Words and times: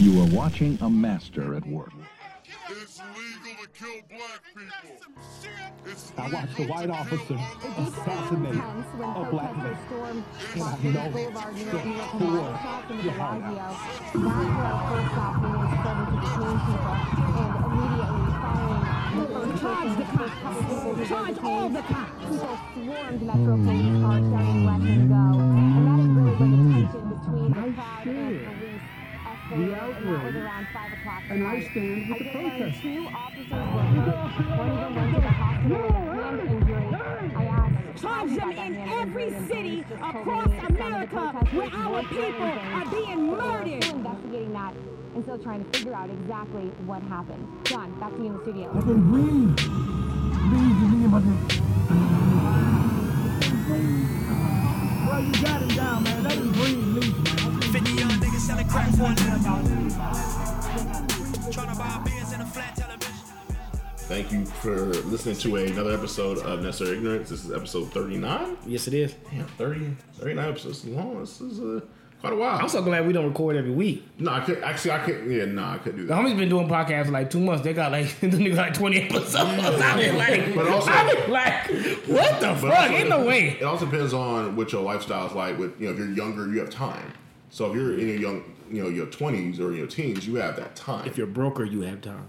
You 0.00 0.22
are 0.22 0.28
watching 0.28 0.78
a 0.80 0.88
master 0.88 1.54
at 1.54 1.66
work. 1.66 1.92
It's 2.70 3.02
legal 3.12 3.62
to 3.62 3.68
kill 3.68 4.00
black 4.08 4.40
people. 4.56 4.96
I 6.16 6.30
watched 6.32 6.56
the 6.56 6.66
white 6.68 6.86
to 6.86 6.92
officer 6.94 7.18
kill 7.26 7.36
black 7.36 7.88
assassinate 7.88 8.54
a 8.54 9.28
black 9.30 9.56
man. 9.58 9.76
stormed 9.86 10.24
And 10.54 10.62
I 10.62 10.64
West 10.64 10.84
know 10.84 11.10
Boulevard 11.10 11.54
near 11.54 11.64
the 11.66 11.84
near 11.84 12.00
core 12.00 12.18
Canal 12.18 12.56
Shops 12.62 12.88
and 12.88 12.98
of 12.98 13.04
your 13.04 13.12
heart. 13.12 13.42
Bellagio. 13.42 13.60
That's 13.60 14.16
where 14.16 14.64
our 14.64 14.80
first 14.88 15.12
stop 15.12 15.34
when 15.36 15.52
they 15.52 15.68
started 15.84 16.08
to 16.08 16.16
detain 16.16 16.56
people. 16.64 16.96
And 17.36 17.52
immediately 17.68 18.24
following 18.40 18.80
the 19.20 19.28
first 19.36 19.56
person, 19.60 20.00
the 20.00 20.16
first 20.16 20.34
couple 20.40 20.62
people 20.64 20.80
who 20.80 20.88
were 20.88 21.04
detained, 21.04 21.76
people 22.24 22.56
swarmed 22.72 23.20
Metro 23.20 23.54
Police 23.60 24.00
cars 24.00 24.24
shouting, 24.32 24.64
let 24.64 24.80
him 24.80 25.12
go. 25.12 25.24
And 25.36 25.84
that 25.84 26.00
is 26.00 26.08
really 26.16 26.32
when 26.40 26.52
the 26.56 26.72
tension 26.88 27.04
between 27.12 27.52
the 27.52 27.76
crowd 27.76 28.06
and 28.06 28.59
police 29.50 29.74
escalated. 29.74 30.00
And 30.00 30.14
that 30.14 30.24
was 30.24 30.34
around 30.36 30.66
5 30.72 30.92
o'clock 30.92 31.22
And 31.30 31.46
I 31.46 31.60
stand 31.70 32.08
with 32.08 32.10
I 32.10 32.18
the 32.18 32.24
did 32.24 32.32
protesters. 32.32 32.80
two 32.80 33.06
officers 33.08 33.50
were 33.50 33.56
hurt. 33.58 34.58
One 34.58 34.70
even 34.72 34.94
went 34.94 35.14
to 35.14 35.20
the 35.20 35.28
hospital 35.28 35.82
with 35.82 35.90
a 35.90 36.22
hand 36.22 36.40
injury. 36.40 36.86
I 37.36 37.44
asked 37.44 38.02
Charge 38.02 38.30
them 38.36 38.50
in 38.52 38.76
every 38.88 39.30
city 39.48 39.84
police 39.84 39.84
just 39.88 40.00
told 40.00 40.14
me 40.14 40.20
across 40.20 40.44
some 40.46 40.66
of 40.66 40.76
the 40.76 40.84
America 40.86 41.20
where 41.56 41.70
our 41.74 42.02
people 42.02 42.48
are 42.48 42.86
being 42.90 43.26
But 43.30 43.36
we're 43.36 43.50
murdered. 43.52 43.84
Investigating 43.84 44.52
that 44.54 44.74
and 45.14 45.24
still 45.24 45.38
trying 45.38 45.64
to 45.64 45.78
figure 45.78 45.94
out 45.94 46.08
exactly 46.08 46.66
what 46.86 47.02
happened. 47.02 47.44
John, 47.64 47.92
back 47.98 48.12
to 48.12 48.18
you 48.18 48.26
in 48.26 48.32
the 48.34 48.42
studio. 48.42 48.70
Let 48.72 48.86
them 48.86 49.10
breathe. 49.10 49.56
Breathe 49.56 50.78
to 50.80 50.86
me 50.94 51.04
about 51.06 51.22
this. 51.26 51.60
Well, 55.10 55.20
you 55.24 55.32
got 55.42 55.62
him 55.62 55.68
down, 55.76 56.02
man. 56.04 56.22
Let 56.22 56.32
him 56.34 56.52
breathe, 56.52 56.86
leave, 57.04 57.24
selling 58.40 58.68
crack 58.68 58.88
for 58.90 59.02
a 59.02 59.08
living. 59.08 59.90
Tryna 61.50 61.76
buy 61.78 62.00
a 62.00 62.04
Benz 62.04 62.32
and 62.32 62.42
a 62.42 62.46
flat 62.46 62.76
television. 62.76 63.14
Thank 63.96 64.32
you 64.32 64.44
for 64.44 64.86
listening 65.08 65.36
to 65.36 65.56
another 65.56 65.92
episode 65.94 66.38
of 66.38 66.62
Necessary 66.62 66.96
Ignorance. 66.96 67.28
This 67.30 67.44
is 67.44 67.52
episode 67.52 67.92
39. 67.92 68.56
Yes, 68.66 68.88
it 68.88 68.94
is. 68.94 69.14
Damn, 69.30 69.46
30, 69.46 69.96
39 70.14 70.48
episodes. 70.48 70.82
This 70.82 70.90
is 70.90 70.96
long. 70.96 71.20
This 71.20 71.40
is 71.40 71.60
uh, 71.60 71.80
quite 72.20 72.32
a 72.32 72.36
while. 72.36 72.58
I'm 72.58 72.68
so 72.68 72.82
glad 72.82 73.06
we 73.06 73.12
don't 73.12 73.26
record 73.28 73.54
every 73.56 73.70
week. 73.70 74.04
no, 74.18 74.32
I 74.32 74.40
could 74.40 74.62
actually. 74.64 74.92
I 74.92 74.98
could. 75.00 75.30
Yeah, 75.30 75.44
no, 75.44 75.64
I 75.64 75.78
couldn't 75.78 76.00
do 76.00 76.06
that. 76.06 76.14
The 76.16 76.22
that. 76.22 76.28
homies 76.32 76.38
been 76.38 76.48
doing 76.48 76.66
podcasts 76.68 77.06
for 77.06 77.12
like 77.12 77.30
two 77.30 77.40
months. 77.40 77.62
They 77.62 77.72
got 77.72 77.92
like 77.92 78.06
the 78.20 78.26
nigga 78.28 78.54
got 78.56 78.66
like 78.68 78.74
20 78.74 79.00
episodes. 79.02 79.34
I 79.36 79.96
been 79.96 80.16
like, 80.18 80.54
But 80.56 80.66
also- 80.68 80.90
I 80.90 81.14
been 81.14 81.30
like, 81.30 81.66
what 82.08 82.40
the 82.40 82.46
But 82.48 82.56
fuck? 82.58 82.64
also, 82.80 82.92
Ain't 82.94 83.08
no 83.08 83.24
way. 83.24 83.58
It 83.60 83.62
also 83.64 83.84
depends 83.86 84.12
on 84.12 84.56
what 84.56 84.72
your 84.72 84.82
lifestyle 84.82 85.26
is 85.28 85.32
like. 85.34 85.56
With 85.58 85.80
you 85.80 85.86
know, 85.86 85.92
if 85.92 85.98
you're 85.98 86.10
younger, 86.12 86.48
you 86.52 86.58
have 86.60 86.70
time. 86.70 87.12
So 87.50 87.68
if 87.68 87.74
you're 87.74 87.98
in 87.98 88.08
your 88.08 88.16
young, 88.16 88.56
you 88.70 88.82
know, 88.82 88.88
your 88.88 89.06
20s 89.06 89.60
or 89.60 89.72
your 89.72 89.86
teens, 89.86 90.26
you 90.26 90.36
have 90.36 90.56
that 90.56 90.76
time. 90.76 91.06
If 91.06 91.18
you're 91.18 91.28
a 91.28 91.30
broker, 91.30 91.64
you 91.64 91.82
have 91.82 92.00
time. 92.00 92.28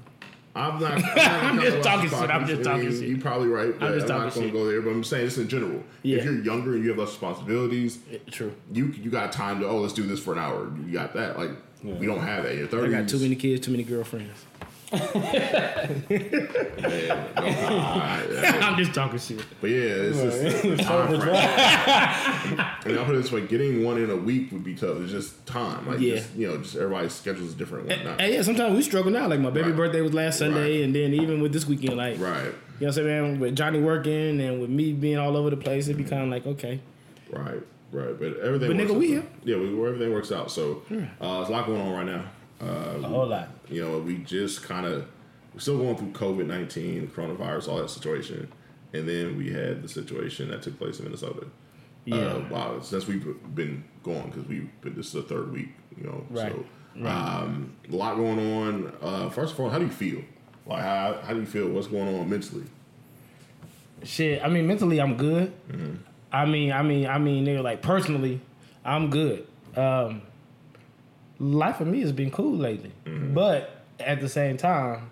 I'm 0.53 0.80
not. 0.80 0.94
I'm, 0.94 1.02
not 1.16 1.17
I'm 1.17 1.61
just 1.61 1.83
talking 1.83 2.09
shit, 2.09 2.30
I'm 2.30 2.45
just 2.45 2.61
I 2.61 2.64
talking 2.64 2.91
shit. 2.91 3.08
You're 3.08 3.19
probably 3.19 3.47
right. 3.47 3.73
I'm, 3.80 3.94
just 3.94 4.08
not 4.08 4.33
going 4.33 4.47
to 4.47 4.52
go 4.52 4.66
there. 4.66 4.81
But 4.81 4.89
I'm 4.89 5.03
saying 5.03 5.25
this 5.25 5.38
in 5.38 5.47
general. 5.47 5.81
Yeah. 6.03 6.17
If 6.17 6.25
you're 6.25 6.42
younger 6.44 6.73
and 6.73 6.83
you 6.83 6.89
have 6.89 6.99
less 6.99 7.09
responsibilities, 7.09 7.99
True. 8.30 8.53
you 8.72 8.88
you 8.88 9.09
got 9.09 9.31
time 9.31 9.61
to 9.61 9.67
oh 9.67 9.77
let's 9.77 9.94
do 9.94 10.03
this 10.03 10.19
for 10.19 10.33
an 10.33 10.39
hour. 10.39 10.69
You 10.86 10.92
got 10.92 11.14
that. 11.14 11.38
Like 11.38 11.52
we 11.83 12.05
don't 12.05 12.19
have 12.19 12.44
that. 12.44 12.55
Your 12.55 12.67
30s. 12.67 12.88
I 12.88 12.99
got 13.02 13.09
too 13.09 13.19
many 13.19 13.36
kids, 13.36 13.66
too 13.66 13.72
many 13.72 13.83
girlfriends. 13.83 14.45
Man, 14.92 15.00
no, 17.36 17.44
I- 17.45 18.59
I'm 18.61 18.78
just 18.78 18.94
talking 18.94 19.20
shit. 19.20 19.44
but 19.61 19.70
yeah, 19.70 19.78
it's 19.80 20.17
just 20.17 20.66
it's 20.66 20.83
time 20.83 21.08
frame. 21.20 21.30
and 21.36 23.00
I'll 23.00 23.06
put 23.06 23.16
it 23.16 23.22
this 23.22 23.31
way: 23.31 23.42
getting 23.48 23.83
one 23.83 23.98
in 23.98 24.09
a 24.09 24.16
week 24.16 24.52
would 24.52 24.64
be 24.64 24.75
tough. 24.75 24.98
It's 25.02 25.11
just 25.11 25.45
time. 25.45 25.88
Like 25.88 26.00
Yeah. 26.00 26.16
just, 26.16 26.36
you 26.36 26.48
know, 26.48 26.58
just 26.58 26.75
everybody's 26.75 27.14
schedules 27.14 27.50
is 27.50 27.56
different. 27.56 27.92
And 27.92 28.02
whatnot. 28.02 28.22
Hey, 28.22 28.33
yeah, 28.36 28.42
sometimes 28.42 28.75
we 28.75 28.81
struggle 28.81 29.11
now. 29.11 29.28
Like 29.28 29.39
my 29.39 29.50
baby 29.50 29.70
Right. 29.70 29.78
birthday 29.78 30.02
was 30.02 30.14
last 30.14 30.39
Sunday, 30.39 30.78
Right. 30.80 30.83
and 30.86 30.95
then 30.95 31.14
even 31.14 31.42
with 31.42 31.54
this 31.54 31.65
weekend, 31.67 31.98
like, 31.98 32.20
Right, 32.20 32.38
you 32.44 32.44
know 32.44 32.52
what 32.80 32.88
I'm 32.88 32.94
saying, 32.94 33.08
man, 33.08 33.39
with 33.39 33.55
Johnny 33.55 33.80
working 33.80 34.42
and 34.42 34.60
with 34.61 34.70
me 34.70 34.94
being 34.94 35.17
all 35.17 35.38
over 35.38 35.49
the 35.49 35.58
place, 35.58 35.88
it'd 35.88 35.98
be 35.98 36.04
kind 36.10 36.23
of 36.23 36.30
like, 36.30 36.45
okay. 36.45 36.80
right, 37.32 37.61
right. 37.92 38.20
But 38.20 38.39
everything. 38.39 38.70
But 38.70 38.77
works 38.77 38.92
nigga, 38.92 38.92
out. 38.92 38.98
we 38.98 39.08
here. 39.08 39.23
Yeah, 39.45 39.58
we, 39.58 39.67
everything 39.88 40.11
works 40.14 40.32
out. 40.32 40.52
So 40.52 40.82
uh, 40.89 41.38
there's 41.38 41.49
a 41.49 41.52
lot 41.52 41.65
going 41.65 41.80
on 41.82 41.94
right 41.94 42.05
now. 42.05 42.26
A 42.61 43.08
whole 43.08 43.27
lot. 43.27 43.49
you 43.70 43.82
know, 43.82 43.99
we 43.99 44.17
just 44.17 44.64
kind 44.64 44.86
of 44.86 45.08
we're 45.54 45.60
still 45.60 45.77
going 45.77 45.98
through 45.98 46.11
COVID 46.11 46.45
nineteen, 46.45 47.08
coronavirus, 47.08 47.67
all 47.67 47.77
that 47.77 47.89
situation, 47.89 48.52
and 48.94 49.08
then 49.08 49.38
we 49.38 49.52
had 49.52 49.82
the 49.82 49.89
situation 49.89 50.49
that 50.52 50.61
took 50.61 50.77
place 50.77 51.00
in 51.00 51.05
Minnesota. 51.05 51.48
Yeah. 52.05 52.17
Uh, 52.17 52.45
wow, 52.50 52.80
since 52.82 53.08
we've 53.08 53.26
been 53.54 53.83
going 54.04 54.30
because 54.30 54.45
we've 54.48 54.70
been 54.82 54.95
this 54.95 55.08
is 55.08 55.14
the 55.14 55.21
third 55.23 55.52
week, 55.52 55.70
you 55.98 56.04
know. 56.04 56.26
Right. 56.30 56.52
So 56.52 56.66
um, 57.05 57.73
a 57.89 57.95
lot 57.95 58.16
going 58.16 58.39
on. 58.39 58.94
Uh, 59.02 59.30
first 59.30 59.54
of 59.54 59.60
all, 59.60 59.70
how 59.70 59.80
do 59.80 59.86
you 59.86 59.92
feel? 59.92 60.21
Like 60.66 60.82
how 60.82 61.20
how 61.23 61.33
do 61.33 61.39
you 61.39 61.45
feel? 61.45 61.67
What's 61.70 61.88
going 61.88 62.08
on 62.08 62.30
mentally? 62.30 62.66
Shit, 64.04 64.44
I 64.44 64.48
mean, 64.50 64.66
mentally, 64.66 65.00
I'm 65.00 65.16
good. 65.16 65.54
Mm-hmm. 65.70 65.95
I 66.32 66.45
mean, 66.45 66.71
I 66.71 66.82
mean, 66.82 67.08
I 67.08 67.17
mean, 67.20 67.45
nigga, 67.45 67.61
like 67.64 67.82
personally, 67.82 68.42
I'm 68.83 69.10
good. 69.10 69.45
Um, 69.76 70.23
life 71.41 71.77
for 71.77 71.85
me 71.85 72.02
has 72.02 72.11
been 72.11 72.31
cool 72.31 72.55
lately, 72.55 72.91
Mm-hmm. 73.05 73.33
but 73.33 73.81
at 73.99 74.19
the 74.21 74.29
same 74.29 74.57
time, 74.57 75.09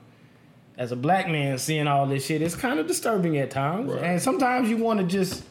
as 0.78 0.92
a 0.92 0.96
black 0.96 1.28
man 1.28 1.58
seeing 1.58 1.88
all 1.88 2.06
this 2.08 2.26
shit, 2.26 2.42
it's 2.42 2.56
kind 2.56 2.80
of 2.80 2.88
disturbing 2.88 3.38
at 3.38 3.52
times, 3.52 3.92
Right. 3.92 4.04
and 4.04 4.22
sometimes 4.22 4.70
you 4.70 4.78
want 4.78 5.00
to 5.00 5.06
just. 5.06 5.44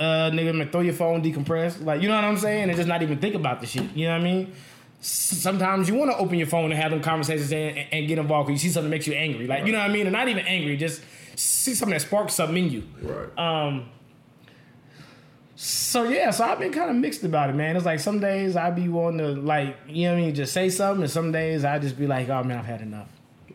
Uh, 0.00 0.30
nigga, 0.32 0.72
throw 0.72 0.80
your 0.80 0.94
phone, 0.94 1.22
decompress, 1.22 1.84
like 1.84 2.02
you 2.02 2.08
know 2.08 2.16
what 2.16 2.24
I'm 2.24 2.36
saying, 2.38 2.64
and 2.68 2.76
just 2.76 2.88
not 2.88 3.02
even 3.02 3.18
think 3.18 3.36
about 3.36 3.60
the 3.60 3.66
shit. 3.68 3.84
You 3.94 4.06
know 4.08 4.14
what 4.14 4.20
I 4.22 4.24
mean? 4.24 4.52
Sometimes 5.00 5.88
you 5.88 5.94
want 5.94 6.10
to 6.10 6.16
open 6.16 6.38
your 6.38 6.46
phone 6.48 6.72
and 6.72 6.80
have 6.80 6.90
them 6.90 7.02
conversations 7.02 7.52
and, 7.52 7.78
and 7.92 8.08
get 8.08 8.18
involved 8.18 8.48
because 8.48 8.64
you 8.64 8.70
see 8.70 8.72
something 8.74 8.90
that 8.90 8.96
makes 8.96 9.06
you 9.06 9.12
angry, 9.14 9.46
like 9.46 9.64
you 9.66 9.70
know 9.72 9.78
what 9.78 9.90
I 9.90 9.92
mean, 9.92 10.06
and 10.06 10.12
not 10.12 10.28
even 10.28 10.44
angry, 10.46 10.76
just 10.76 11.02
see 11.36 11.74
something 11.74 11.92
that 11.92 12.00
sparks 12.00 12.34
something 12.34 12.56
in 12.56 12.70
you. 12.70 12.82
Right. 13.02 13.38
Um. 13.38 13.88
So 15.64 16.02
yeah, 16.08 16.32
so 16.32 16.42
I've 16.42 16.58
been 16.58 16.72
kind 16.72 16.90
of 16.90 16.96
mixed 16.96 17.22
about 17.22 17.48
it, 17.48 17.52
man. 17.52 17.76
It's 17.76 17.84
like 17.84 18.00
some 18.00 18.18
days 18.18 18.56
I 18.56 18.70
be 18.72 18.88
wanting 18.88 19.18
to 19.18 19.40
like, 19.40 19.76
you 19.86 20.08
know 20.08 20.14
what 20.14 20.18
I 20.18 20.22
mean, 20.22 20.34
just 20.34 20.52
say 20.52 20.68
something, 20.68 21.02
and 21.04 21.10
some 21.10 21.30
days 21.30 21.64
I 21.64 21.78
just 21.78 21.96
be 21.96 22.08
like, 22.08 22.28
oh 22.28 22.42
man, 22.42 22.58
I've 22.58 22.64
had 22.64 22.80
enough. 22.80 23.06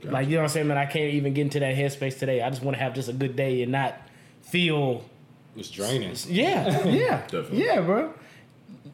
Like 0.03 0.27
you 0.29 0.35
know 0.35 0.37
what 0.37 0.43
I'm 0.43 0.49
saying, 0.53 0.67
man. 0.69 0.77
I 0.77 0.85
can't 0.85 1.13
even 1.15 1.33
get 1.33 1.41
into 1.41 1.59
that 1.59 1.75
headspace 1.75 2.17
today. 2.17 2.41
I 2.41 2.49
just 2.49 2.61
want 2.63 2.77
to 2.77 2.81
have 2.81 2.93
just 2.93 3.09
a 3.09 3.13
good 3.13 3.35
day 3.35 3.61
and 3.61 3.73
not 3.73 3.95
feel. 4.41 5.03
It's 5.57 5.69
draining. 5.69 6.15
Yeah, 6.27 6.85
yeah, 6.85 7.17
Definitely. 7.23 7.65
yeah, 7.65 7.81
bro. 7.81 8.13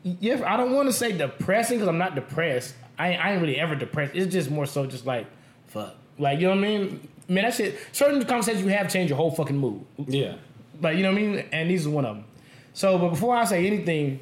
Yeah, 0.01 0.41
I 0.51 0.57
don't 0.57 0.73
want 0.73 0.89
to 0.89 0.93
say 0.93 1.11
depressing 1.11 1.77
because 1.77 1.89
I'm 1.89 1.99
not 1.99 2.15
depressed. 2.15 2.73
I 2.97 3.09
ain't, 3.09 3.23
I 3.23 3.33
ain't 3.33 3.41
really 3.41 3.59
ever 3.59 3.75
depressed. 3.75 4.15
It's 4.15 4.33
just 4.33 4.49
more 4.49 4.65
so 4.65 4.87
just 4.87 5.05
like 5.05 5.27
fuck, 5.67 5.93
like 6.17 6.39
you 6.39 6.47
know 6.47 6.55
what 6.55 6.65
I 6.65 6.67
mean. 6.67 7.07
Man, 7.27 7.43
that 7.43 7.53
shit. 7.53 7.77
Certain 7.91 8.23
conversations 8.25 8.65
you 8.65 8.71
have 8.71 8.91
change 8.91 9.11
your 9.11 9.17
whole 9.17 9.29
fucking 9.29 9.57
mood. 9.57 9.85
Yeah. 9.99 10.37
Like, 10.81 10.97
you 10.97 11.03
know 11.03 11.11
what 11.11 11.19
I 11.19 11.21
mean? 11.21 11.45
And 11.51 11.69
these 11.69 11.81
is 11.81 11.87
one 11.87 12.05
of 12.05 12.15
them. 12.15 12.25
So, 12.73 12.97
but 12.97 13.09
before 13.09 13.35
I 13.35 13.45
say 13.45 13.65
anything, 13.67 14.19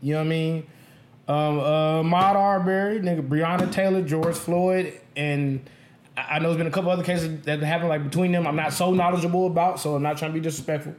you 0.00 0.14
know 0.14 0.20
what 0.20 0.26
I 0.26 0.28
mean? 0.28 0.66
Um, 1.28 1.60
uh, 1.60 2.02
Maud 2.02 2.36
Arbery, 2.36 3.00
nigga, 3.00 3.26
Breonna 3.26 3.70
Taylor, 3.70 4.02
George 4.02 4.34
Floyd, 4.34 4.98
and 5.14 5.68
I 6.16 6.36
I 6.36 6.38
know 6.38 6.48
there's 6.48 6.56
been 6.56 6.66
a 6.66 6.70
couple 6.70 6.90
other 6.90 7.04
cases 7.04 7.42
that 7.42 7.60
happened 7.60 7.90
like 7.90 8.02
between 8.02 8.32
them. 8.32 8.46
I'm 8.46 8.56
not 8.56 8.72
so 8.72 8.92
knowledgeable 8.92 9.46
about, 9.46 9.78
so 9.78 9.94
I'm 9.94 10.02
not 10.02 10.16
trying 10.16 10.30
to 10.30 10.34
be 10.34 10.40
disrespectful. 10.40 10.94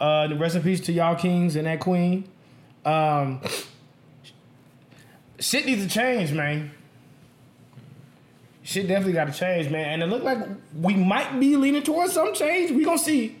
Uh, 0.00 0.26
the 0.26 0.34
rest 0.34 0.56
in 0.56 0.62
peace 0.62 0.80
to 0.80 0.92
y'all 0.92 1.14
kings 1.14 1.56
and 1.56 1.66
that 1.66 1.78
queen. 1.78 2.24
Um, 2.84 3.40
shit 5.38 5.66
needs 5.66 5.84
to 5.84 5.88
change, 5.88 6.32
man. 6.32 6.72
Shit 8.62 8.88
definitely 8.88 9.12
got 9.12 9.26
to 9.26 9.32
change, 9.32 9.70
man. 9.70 9.94
And 9.94 10.02
it 10.02 10.06
look 10.06 10.22
like 10.22 10.38
we 10.74 10.94
might 10.94 11.38
be 11.38 11.56
leaning 11.56 11.82
towards 11.82 12.12
some 12.12 12.34
change. 12.34 12.70
We 12.70 12.84
gonna 12.84 12.98
see. 12.98 13.36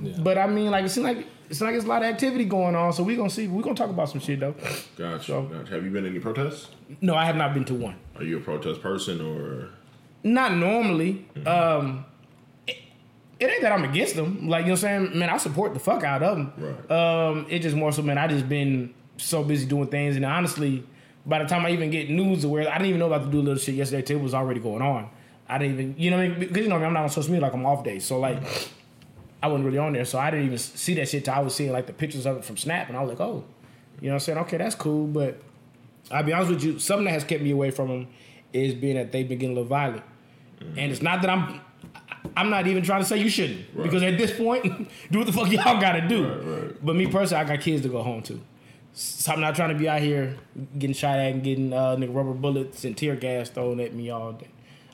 Yeah. 0.00 0.14
But 0.18 0.38
I 0.38 0.46
mean, 0.46 0.70
like 0.70 0.84
it 0.84 0.88
seems 0.88 1.04
like 1.04 1.26
it's 1.48 1.60
like 1.60 1.72
there's 1.72 1.84
a 1.84 1.88
lot 1.88 2.02
of 2.02 2.08
activity 2.08 2.44
going 2.44 2.74
on, 2.74 2.92
so 2.92 3.02
we're 3.02 3.16
gonna 3.16 3.30
see. 3.30 3.46
We're 3.48 3.62
gonna 3.62 3.74
talk 3.76 3.90
about 3.90 4.08
some 4.08 4.20
shit 4.20 4.40
though. 4.40 4.54
Gotcha. 4.96 5.24
So- 5.24 5.42
gotcha. 5.44 5.72
Have 5.72 5.84
you 5.84 5.90
been 5.90 6.04
to 6.04 6.10
any 6.10 6.18
protests? 6.18 6.68
No, 7.00 7.14
I 7.14 7.24
have 7.24 7.36
not 7.36 7.54
been 7.54 7.64
to 7.66 7.74
one. 7.74 7.96
Are 8.16 8.24
you 8.24 8.38
a 8.38 8.40
protest 8.40 8.80
person 8.82 9.20
or? 9.20 9.70
Not 10.22 10.54
normally. 10.56 11.24
Um, 11.46 12.04
it, 12.66 12.76
it 13.38 13.46
ain't 13.50 13.62
that 13.62 13.72
I'm 13.72 13.84
against 13.84 14.16
them. 14.16 14.48
Like 14.48 14.62
you 14.62 14.68
know 14.68 14.72
what 14.74 14.84
I'm 14.84 15.06
saying, 15.10 15.18
man. 15.18 15.30
I 15.30 15.36
support 15.36 15.72
the 15.74 15.80
fuck 15.80 16.02
out 16.02 16.22
of 16.22 16.36
them. 16.36 16.52
Right. 16.56 16.90
Um, 16.90 17.46
it 17.48 17.60
just 17.60 17.76
more 17.76 17.92
so, 17.92 18.02
man. 18.02 18.18
I 18.18 18.26
just 18.26 18.48
been 18.48 18.92
so 19.18 19.44
busy 19.44 19.66
doing 19.66 19.86
things, 19.88 20.16
and 20.16 20.24
honestly, 20.24 20.84
by 21.24 21.38
the 21.42 21.48
time 21.48 21.64
I 21.64 21.70
even 21.70 21.90
get 21.90 22.10
news 22.10 22.44
of 22.44 22.50
where 22.50 22.68
I 22.68 22.72
didn't 22.78 22.88
even 22.88 22.98
know 23.00 23.06
about 23.06 23.24
the 23.24 23.30
do 23.30 23.40
little 23.40 23.58
shit 23.58 23.76
yesterday, 23.76 24.14
it 24.14 24.20
was 24.20 24.34
already 24.34 24.60
going 24.60 24.82
on. 24.82 25.10
I 25.48 25.58
didn't 25.58 25.74
even, 25.74 25.94
you 25.96 26.10
know, 26.10 26.16
what 26.16 26.24
I 26.24 26.28
mean? 26.30 26.38
because 26.40 26.62
you 26.64 26.68
know, 26.68 26.78
me, 26.78 26.84
I'm 26.86 26.92
not 26.92 27.04
on 27.04 27.08
social 27.08 27.30
media 27.30 27.42
like 27.46 27.54
I'm 27.54 27.64
off 27.66 27.84
days, 27.84 28.04
so 28.04 28.18
like. 28.18 28.42
I 29.42 29.48
wasn't 29.48 29.66
really 29.66 29.78
on 29.78 29.92
there, 29.92 30.04
so 30.04 30.18
I 30.18 30.30
didn't 30.30 30.46
even 30.46 30.58
see 30.58 30.94
that 30.94 31.08
shit 31.08 31.24
till 31.24 31.34
I 31.34 31.40
was 31.40 31.54
seeing 31.54 31.72
like 31.72 31.86
the 31.86 31.92
pictures 31.92 32.26
of 32.26 32.38
it 32.38 32.44
from 32.44 32.56
Snap, 32.56 32.88
and 32.88 32.96
I 32.96 33.02
was 33.02 33.10
like, 33.10 33.20
oh, 33.20 33.44
you 34.00 34.08
know 34.08 34.14
what 34.14 34.14
I'm 34.14 34.20
saying? 34.20 34.38
Okay, 34.38 34.56
that's 34.56 34.74
cool, 34.74 35.06
but 35.06 35.40
I'll 36.10 36.22
be 36.22 36.32
honest 36.32 36.50
with 36.50 36.64
you, 36.64 36.78
something 36.78 37.04
that 37.04 37.12
has 37.12 37.24
kept 37.24 37.42
me 37.42 37.50
away 37.50 37.70
from 37.70 37.88
them 37.88 38.08
is 38.52 38.74
being 38.74 38.96
that 38.96 39.12
they've 39.12 39.28
been 39.28 39.38
getting 39.38 39.56
a 39.56 39.60
little 39.60 39.68
violent. 39.68 40.04
And 40.60 40.90
it's 40.90 41.02
not 41.02 41.20
that 41.22 41.30
I'm 41.30 41.60
I'm 42.36 42.50
not 42.50 42.66
even 42.66 42.82
trying 42.82 43.00
to 43.00 43.06
say 43.06 43.18
you 43.18 43.28
shouldn't. 43.28 43.76
Because 43.76 44.02
at 44.02 44.18
this 44.18 44.36
point, 44.36 44.64
do 45.10 45.18
what 45.18 45.26
the 45.26 45.32
fuck 45.32 45.50
y'all 45.50 45.80
gotta 45.80 46.06
do. 46.06 46.26
Right, 46.26 46.62
right. 46.62 46.84
But 46.84 46.96
me 46.96 47.06
personally, 47.06 47.44
I 47.44 47.48
got 47.48 47.60
kids 47.60 47.82
to 47.82 47.88
go 47.88 48.02
home 48.02 48.22
to. 48.22 48.40
So 48.92 49.32
I'm 49.32 49.40
not 49.40 49.54
trying 49.54 49.68
to 49.70 49.74
be 49.74 49.88
out 49.88 50.00
here 50.00 50.36
getting 50.78 50.94
shot 50.94 51.18
at 51.18 51.32
and 51.32 51.42
getting 51.42 51.72
uh, 51.72 51.96
nigga 51.96 52.14
rubber 52.14 52.32
bullets 52.32 52.84
and 52.84 52.96
tear 52.96 53.14
gas 53.14 53.50
thrown 53.50 53.78
at 53.80 53.92
me 53.92 54.10
all 54.10 54.32
day. 54.32 54.48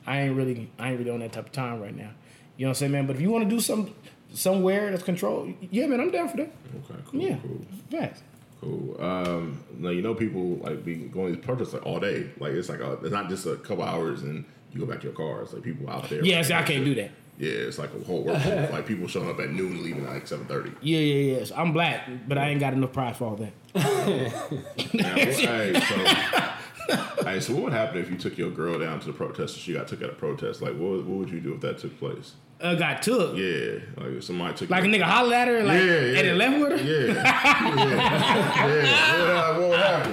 I 0.06 0.22
ain't 0.22 0.36
really, 0.36 0.70
I 0.78 0.90
ain't 0.90 0.98
really 0.98 1.10
on 1.10 1.20
that 1.20 1.32
type 1.32 1.46
of 1.46 1.52
time 1.52 1.80
right 1.80 1.96
now. 1.96 2.10
You 2.56 2.66
know 2.66 2.70
what 2.70 2.70
I'm 2.70 2.74
saying, 2.74 2.92
man? 2.92 3.06
But 3.06 3.16
if 3.16 3.22
you 3.22 3.30
want 3.30 3.44
to 3.44 3.50
do 3.50 3.60
some 3.60 3.94
somewhere 4.32 4.90
that's 4.90 5.02
controlled, 5.02 5.54
yeah, 5.70 5.86
man, 5.86 6.00
I'm 6.00 6.10
down 6.10 6.28
for 6.28 6.36
that. 6.38 6.52
Okay, 6.90 7.00
cool, 7.06 7.20
Yeah, 7.20 7.36
cool. 7.42 7.60
facts. 7.90 8.22
Cool. 8.60 8.96
Um, 9.02 9.64
now 9.78 9.90
you 9.90 10.02
know 10.02 10.14
people 10.14 10.56
like 10.58 10.84
be 10.84 10.94
going 10.94 11.30
to 11.32 11.36
these 11.36 11.44
protests 11.44 11.72
like 11.72 11.84
all 11.84 11.98
day. 11.98 12.30
Like 12.38 12.52
it's 12.52 12.68
like 12.68 12.80
a, 12.80 12.92
it's 13.02 13.10
not 13.10 13.28
just 13.28 13.44
a 13.44 13.56
couple 13.56 13.82
hours 13.82 14.22
and 14.22 14.44
you 14.72 14.78
go 14.80 14.86
back 14.86 15.00
to 15.00 15.06
your 15.08 15.14
car. 15.16 15.42
It's 15.42 15.52
like 15.52 15.62
people 15.64 15.90
out 15.90 16.08
there. 16.08 16.24
Yeah, 16.24 16.42
see, 16.42 16.54
I 16.54 16.62
can't 16.62 16.84
do 16.84 16.94
that. 16.94 17.10
Yeah, 17.38 17.50
it's 17.50 17.78
like 17.78 17.90
a 17.92 18.04
whole 18.04 18.22
work. 18.22 18.38
like 18.70 18.86
people 18.86 19.08
showing 19.08 19.28
up 19.28 19.40
at 19.40 19.50
noon, 19.50 19.72
and 19.72 19.82
leaving 19.82 20.04
at 20.06 20.12
like 20.12 20.28
seven 20.28 20.46
thirty. 20.46 20.70
Yeah, 20.80 21.00
yeah, 21.00 21.38
yeah. 21.38 21.44
So 21.44 21.56
I'm 21.56 21.72
black, 21.72 22.08
but 22.28 22.38
I 22.38 22.50
ain't 22.50 22.60
got 22.60 22.72
enough 22.72 22.92
pride 22.92 23.16
for 23.16 23.24
all 23.30 23.36
that. 23.36 23.52
hey, 24.92 25.32
so, 25.32 26.52
hey, 27.24 27.40
so 27.40 27.54
what 27.54 27.64
would 27.64 27.72
happen 27.72 27.98
if 28.00 28.10
you 28.10 28.16
took 28.16 28.36
your 28.38 28.50
girl 28.50 28.78
down 28.78 29.00
to 29.00 29.06
the 29.06 29.12
protest 29.12 29.54
and 29.54 29.62
she 29.62 29.72
got 29.72 29.88
took 29.88 30.02
at 30.02 30.10
a 30.10 30.14
protest? 30.14 30.60
Like, 30.62 30.72
what, 30.74 31.04
what 31.04 31.18
would 31.18 31.30
you 31.30 31.40
do 31.40 31.54
if 31.54 31.60
that 31.60 31.78
took 31.78 31.98
place? 31.98 32.32
Uh, 32.60 32.74
got 32.76 33.02
took. 33.02 33.36
Yeah, 33.36 33.80
like 33.96 34.12
if 34.12 34.22
somebody 34.24 34.54
took 34.56 34.70
Like 34.70 34.84
a 34.84 34.86
nigga 34.86 35.02
hollered 35.02 35.32
at 35.32 35.48
her, 35.48 35.62
like, 35.64 35.80
Yeah, 35.80 35.84
yeah. 35.84 36.18
and 36.18 36.28
it 36.28 36.34
left 36.36 36.60
with 36.60 36.80
her. 36.80 36.86
Yeah, 36.86 37.14
yeah, 37.14 38.82
yeah. 38.84 39.50
What, 39.50 39.60
what 39.60 39.68
would 39.70 39.78
happen? 39.80 40.12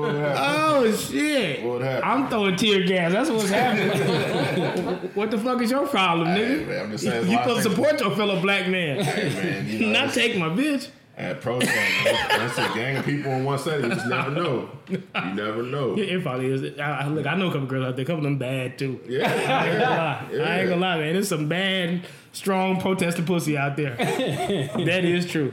would 0.12 0.14
happen? 0.20 0.38
Oh 0.84 0.92
shit! 0.92 1.62
What 1.64 1.82
happened? 1.82 2.04
I'm 2.04 2.28
throwing 2.28 2.56
tear 2.56 2.86
gas. 2.86 3.12
That's 3.12 3.30
what's 3.30 3.48
happening. 3.50 5.10
what 5.14 5.30
the 5.32 5.38
fuck 5.38 5.60
is 5.62 5.70
your 5.72 5.86
problem, 5.88 6.28
Hey, 6.28 6.40
nigga? 6.42 6.68
man, 6.68 6.84
I'm 6.84 6.90
just 6.92 7.04
saying, 7.04 7.28
you 7.28 7.36
a 7.36 7.40
lot 7.40 7.50
of 7.50 7.62
supposed 7.62 7.64
to 7.64 7.70
support 7.70 8.00
your 8.00 8.16
fellow 8.16 8.40
black 8.40 8.68
man, 8.68 9.00
Hey, 9.04 9.28
man, 9.34 9.66
you 9.68 9.80
know, 9.86 10.04
not 10.04 10.14
take 10.14 10.36
my 10.36 10.48
bitch. 10.48 10.88
At 11.14 11.42
protest, 11.42 11.74
man, 11.74 12.14
that's 12.30 12.56
a 12.56 12.74
gang 12.74 12.96
of 12.96 13.04
people 13.04 13.32
in 13.32 13.44
one 13.44 13.58
setting. 13.58 13.84
You 13.90 13.94
just 13.96 14.06
never 14.06 14.30
know. 14.30 14.70
You 14.88 15.02
never 15.34 15.62
know. 15.62 15.94
Yeah, 15.94 16.04
it 16.04 16.22
probably 16.22 16.46
is. 16.46 16.78
I, 16.78 17.02
I, 17.02 17.06
look, 17.08 17.26
I 17.26 17.34
know 17.36 17.48
a 17.48 17.52
couple 17.52 17.66
girls 17.66 17.84
out 17.84 17.96
there. 17.96 18.02
A 18.04 18.06
couple 18.06 18.20
of 18.20 18.24
them 18.24 18.38
bad 18.38 18.78
too. 18.78 18.98
Yeah, 19.06 19.30
I 19.30 19.68
ain't 19.68 19.78
gonna 19.78 19.94
lie. 19.94 20.50
I 20.50 20.58
ain't 20.60 20.68
gonna 20.70 20.80
lie, 20.80 20.96
man. 20.98 21.12
There's 21.12 21.28
some 21.28 21.48
bad, 21.48 22.06
strong 22.32 22.80
protester 22.80 23.22
pussy 23.22 23.58
out 23.58 23.76
there. 23.76 23.94
that 23.96 25.04
is 25.04 25.26
true. 25.30 25.52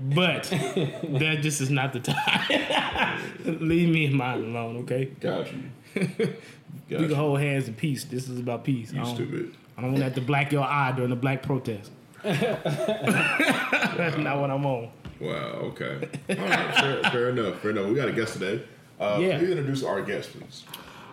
But 0.00 0.44
that 0.44 1.38
just 1.42 1.60
is 1.60 1.70
not 1.70 1.92
the 1.92 2.00
time. 2.00 3.20
Leave 3.44 3.88
me 3.90 4.06
and 4.06 4.14
mine 4.14 4.44
alone, 4.44 4.78
okay? 4.78 5.06
got 5.20 5.46
you. 5.52 5.62
Got 6.88 7.00
We 7.00 7.04
you. 7.04 7.08
can 7.08 7.16
hold 7.16 7.40
hands 7.40 7.66
in 7.68 7.74
peace. 7.74 8.04
This 8.04 8.28
is 8.28 8.38
about 8.38 8.62
peace. 8.64 8.92
I 8.92 8.96
You 8.98 9.02
don't, 9.04 9.14
stupid. 9.14 9.54
I 9.76 9.80
don't 9.82 9.92
want 9.92 10.04
that 10.04 10.14
to 10.14 10.20
black 10.20 10.52
your 10.52 10.62
eye 10.64 10.92
during 10.92 11.10
the 11.10 11.16
black 11.16 11.42
protest. 11.42 11.90
That's 12.22 14.16
not 14.18 14.40
what 14.40 14.50
I'm 14.50 14.64
on. 14.66 14.90
Wow. 15.20 15.32
Okay. 15.72 16.08
All 16.30 16.36
right. 16.36 16.74
Fair, 16.74 17.02
fair 17.04 17.28
enough. 17.30 17.60
Fair 17.60 17.70
enough. 17.70 17.86
We 17.86 17.94
got 17.94 18.08
a 18.08 18.12
guest 18.12 18.34
today. 18.34 18.62
Uh, 19.00 19.18
Yeah. 19.20 19.38
Please 19.38 19.50
introduce 19.50 19.82
our 19.82 20.02
guest, 20.02 20.32
please. 20.32 20.64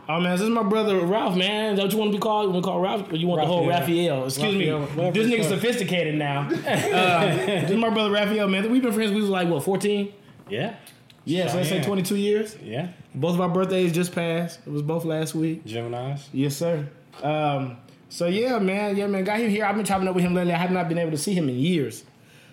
Oh 0.10 0.20
man, 0.20 0.32
this 0.32 0.42
is 0.42 0.50
my 0.50 0.64
brother 0.64 1.00
Ralph, 1.06 1.38
man. 1.38 1.74
Is 1.74 1.78
that 1.78 1.84
what 1.84 1.92
you 1.94 1.98
want 1.98 2.12
to 2.12 2.18
be 2.18 2.22
called? 2.22 2.48
You 2.48 2.52
want 2.52 2.64
to 2.66 2.70
call 2.70 2.82
Ralph? 2.82 3.10
Or 3.10 3.16
you 3.16 3.26
want 3.26 3.40
the 3.42 3.48
whole 3.48 3.66
Raphael. 3.66 4.24
Raphael? 4.24 4.26
Excuse 4.26 4.56
Raphael, 4.56 5.06
me. 5.06 5.12
This 5.12 5.28
it's 5.28 5.36
nigga's 5.36 5.48
sophisticated 5.48 6.16
now. 6.16 6.42
uh, 6.50 7.36
this 7.46 7.72
is 7.72 7.78
my 7.78 7.90
brother 7.90 8.12
Raphael, 8.12 8.50
man. 8.50 8.70
We've 8.70 8.82
been 8.82 8.92
friends. 8.92 9.12
We 9.14 9.22
was 9.22 9.30
like 9.30 9.48
what, 9.48 9.64
14? 9.64 10.12
Yeah. 10.50 10.76
Yeah, 11.24 11.48
so 11.48 11.56
let's 11.56 11.70
say 11.70 11.82
22 11.82 12.18
years. 12.18 12.58
Yeah. 12.62 12.90
Both 13.16 13.36
of 13.36 13.42
our 13.42 13.48
birthdays 13.48 13.94
just 13.94 14.14
passed. 14.14 14.60
It 14.68 14.74
was 14.74 14.82
both 14.82 15.06
last 15.06 15.36
week. 15.36 15.64
Gemini's. 15.66 16.28
Yes, 16.34 16.58
sir. 16.58 16.86
Um, 17.22 17.78
so 18.13 18.27
yeah, 18.27 18.60
man, 18.60 18.95
yeah, 18.95 19.07
man. 19.07 19.24
Got 19.24 19.39
him 19.39 19.50
here. 19.50 19.65
I've 19.65 19.75
been 19.75 19.86
chopping 19.86 20.07
up 20.07 20.13
with 20.13 20.24
him 20.24 20.36
lately. 20.36 20.54
I 20.54 20.57
have 20.57 20.69
not 20.69 20.88
been 20.88 21.00
able 21.00 21.10
to 21.10 21.18
see 21.18 21.33
him 21.33 21.50
in 21.50 21.56
years. 21.56 22.04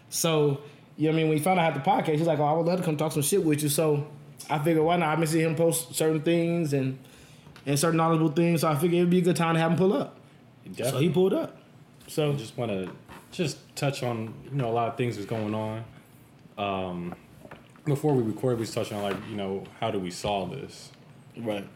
So, 0.09 0.63
you 0.97 1.05
know 1.05 1.11
what 1.11 1.13
I 1.13 1.17
mean? 1.17 1.29
When 1.29 1.37
he 1.37 1.45
found 1.45 1.61
out 1.61 1.65
I 1.65 1.71
had 1.71 1.75
the 1.75 1.87
podcast, 1.87 2.17
he's 2.17 2.27
like, 2.27 2.39
"Oh, 2.39 2.45
I 2.45 2.53
would 2.55 2.65
love 2.65 2.79
to 2.79 2.83
come 2.83 2.97
talk 2.97 3.13
some 3.13 3.21
shit 3.21 3.45
with 3.45 3.63
you." 3.63 3.69
So, 3.69 4.07
I 4.49 4.59
figured 4.59 4.83
why 4.83 4.97
not? 4.97 5.11
I've 5.11 5.19
been 5.19 5.29
seeing 5.29 5.45
him 5.45 5.57
post 5.57 5.95
certain 5.95 6.23
things 6.23 6.73
and 6.73 6.99
and 7.67 7.79
certain 7.79 7.99
knowledgeable 7.99 8.33
things. 8.33 8.63
So 8.63 8.69
I 8.69 8.75
figured 8.75 9.01
it'd 9.01 9.11
be 9.11 9.19
a 9.19 9.21
good 9.21 9.37
time 9.37 9.55
to 9.55 9.61
have 9.61 9.73
him 9.73 9.77
pull 9.77 9.93
up. 9.93 10.17
So 10.93 10.99
he 10.99 11.11
pulled 11.11 11.35
up. 11.35 11.59
So 12.07 12.33
I 12.33 12.37
just 12.37 12.57
want 12.57 12.71
to 12.71 12.91
just 13.31 13.59
touch 13.77 14.03
on 14.03 14.33
you 14.45 14.57
know 14.57 14.71
a 14.71 14.73
lot 14.73 14.89
of 14.89 14.97
things 14.97 15.17
that's 15.17 15.29
going 15.29 15.55
on. 15.55 15.85
Um, 16.57 17.15
before 17.85 18.15
we 18.15 18.23
recorded, 18.23 18.57
we 18.57 18.63
was 18.63 18.75
touching 18.75 18.97
on 18.97 19.03
like 19.03 19.19
you 19.29 19.37
know 19.37 19.65
how 19.79 19.91
do 19.91 19.99
we 19.99 20.11
solve 20.11 20.53
this, 20.53 20.91
right. 21.37 21.69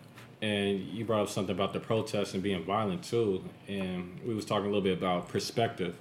And 0.44 0.81
you 0.88 1.05
brought 1.05 1.23
up 1.23 1.29
something 1.31 1.55
about 1.55 1.73
the 1.73 1.81
protests 1.81 2.35
and 2.35 2.43
being 2.43 2.62
violent 2.64 3.02
too, 3.02 3.43
and 3.69 4.20
we 4.26 4.35
was 4.35 4.44
talking 4.44 4.67
a 4.67 4.69
little 4.69 4.82
bit 4.82 4.99
about 4.99 5.29
perspective. 5.29 5.96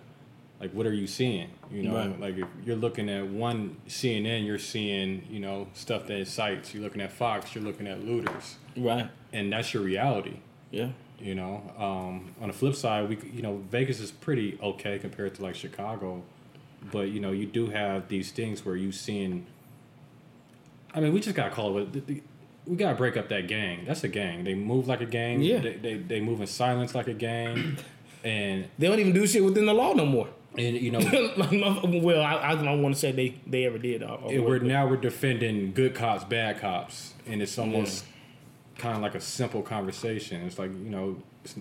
Like, 0.60 0.72
what 0.72 0.86
are 0.86 0.94
you 0.94 1.08
seeing? 1.08 1.50
You 1.72 1.84
know, 1.84 1.96
Right. 1.96 2.20
like 2.20 2.38
if 2.38 2.48
you're 2.66 2.76
looking 2.76 3.10
at 3.10 3.28
one 3.28 3.78
CNN, 3.88 4.46
you're 4.46 4.60
seeing 4.60 5.26
you 5.30 5.40
know 5.40 5.68
stuff 5.74 6.08
that 6.08 6.18
incites. 6.20 6.74
You're 6.74 6.84
looking 6.84 7.02
at 7.02 7.12
Fox, 7.12 7.56
you're 7.56 7.64
looking 7.64 7.88
at 7.88 8.04
looters, 8.06 8.58
Right. 8.76 9.10
and 9.32 9.52
that's 9.52 9.74
your 9.74 9.84
reality. 9.84 10.38
Yeah. 10.72 10.90
You 11.20 11.36
know, 11.36 11.62
um, 11.78 12.34
on 12.42 12.48
the 12.48 12.54
flip 12.54 12.76
side, 12.76 13.08
we 13.10 13.18
you 13.34 13.42
know 13.42 13.62
Vegas 13.72 14.00
is 14.02 14.12
pretty 14.12 14.58
okay 14.62 15.00
compared 15.00 15.36
to 15.36 15.42
like 15.44 15.56
Chicago, 15.56 16.22
but 16.92 17.10
you 17.10 17.20
know 17.22 17.32
you 17.32 17.46
do 17.46 17.68
have 17.68 18.10
these 18.10 18.32
things 18.32 18.66
where 18.66 18.76
you 18.76 18.92
seeing. 18.92 19.46
I 20.94 21.00
mean, 21.00 21.14
we 21.14 21.20
just 21.22 21.36
gotta 21.36 21.50
call 21.50 21.78
it. 21.80 21.92
the- 21.94 22.00
the- 22.02 22.22
We 22.66 22.76
gotta 22.78 22.96
break 22.96 23.18
up 23.18 23.30
that 23.30 23.48
gang. 23.48 23.86
That's 23.86 24.04
a 24.04 24.08
gang. 24.08 24.44
They 24.44 24.54
move 24.56 24.88
like 24.88 25.02
a 25.02 25.06
gang. 25.06 25.42
Yeah. 25.42 25.60
They 25.60 25.74
they, 25.74 25.94
they 25.96 26.22
move 26.22 26.40
in 26.42 26.48
silence 26.48 26.96
like 26.96 27.08
a 27.08 27.14
gang, 27.14 27.78
and 28.24 28.68
They 28.78 28.88
don't 28.88 29.00
even 29.00 29.14
do 29.14 29.28
shit 29.28 29.44
within 29.44 29.66
the 29.66 29.74
law 29.74 29.94
no 29.94 30.06
more. 30.06 30.30
and 30.58 30.78
you 30.78 30.92
know 30.92 31.00
well, 32.04 32.22
I, 32.22 32.52
I 32.52 32.56
don't 32.56 32.82
want 32.82 32.96
to 32.96 33.00
say 33.02 33.12
they 33.12 33.36
they 33.48 33.66
ever 33.66 33.78
did. 33.78 34.04
uh, 34.04 34.18
and 34.30 34.46
we're 34.46 34.60
now 34.60 34.88
we're 34.88 34.98
defending 34.98 35.74
good 35.74 35.94
cops, 35.96 36.24
bad 36.24 36.60
cops, 36.60 37.14
and 37.28 37.42
it's 37.42 37.58
almost 37.58 38.06
kind 38.78 38.96
of 38.96 39.02
like 39.02 39.16
a 39.16 39.22
simple 39.22 39.62
conversation. 39.62 40.42
It's 40.46 40.58
like 40.60 40.72
you 40.72 40.90
know, 40.90 41.18
it's, 41.44 41.56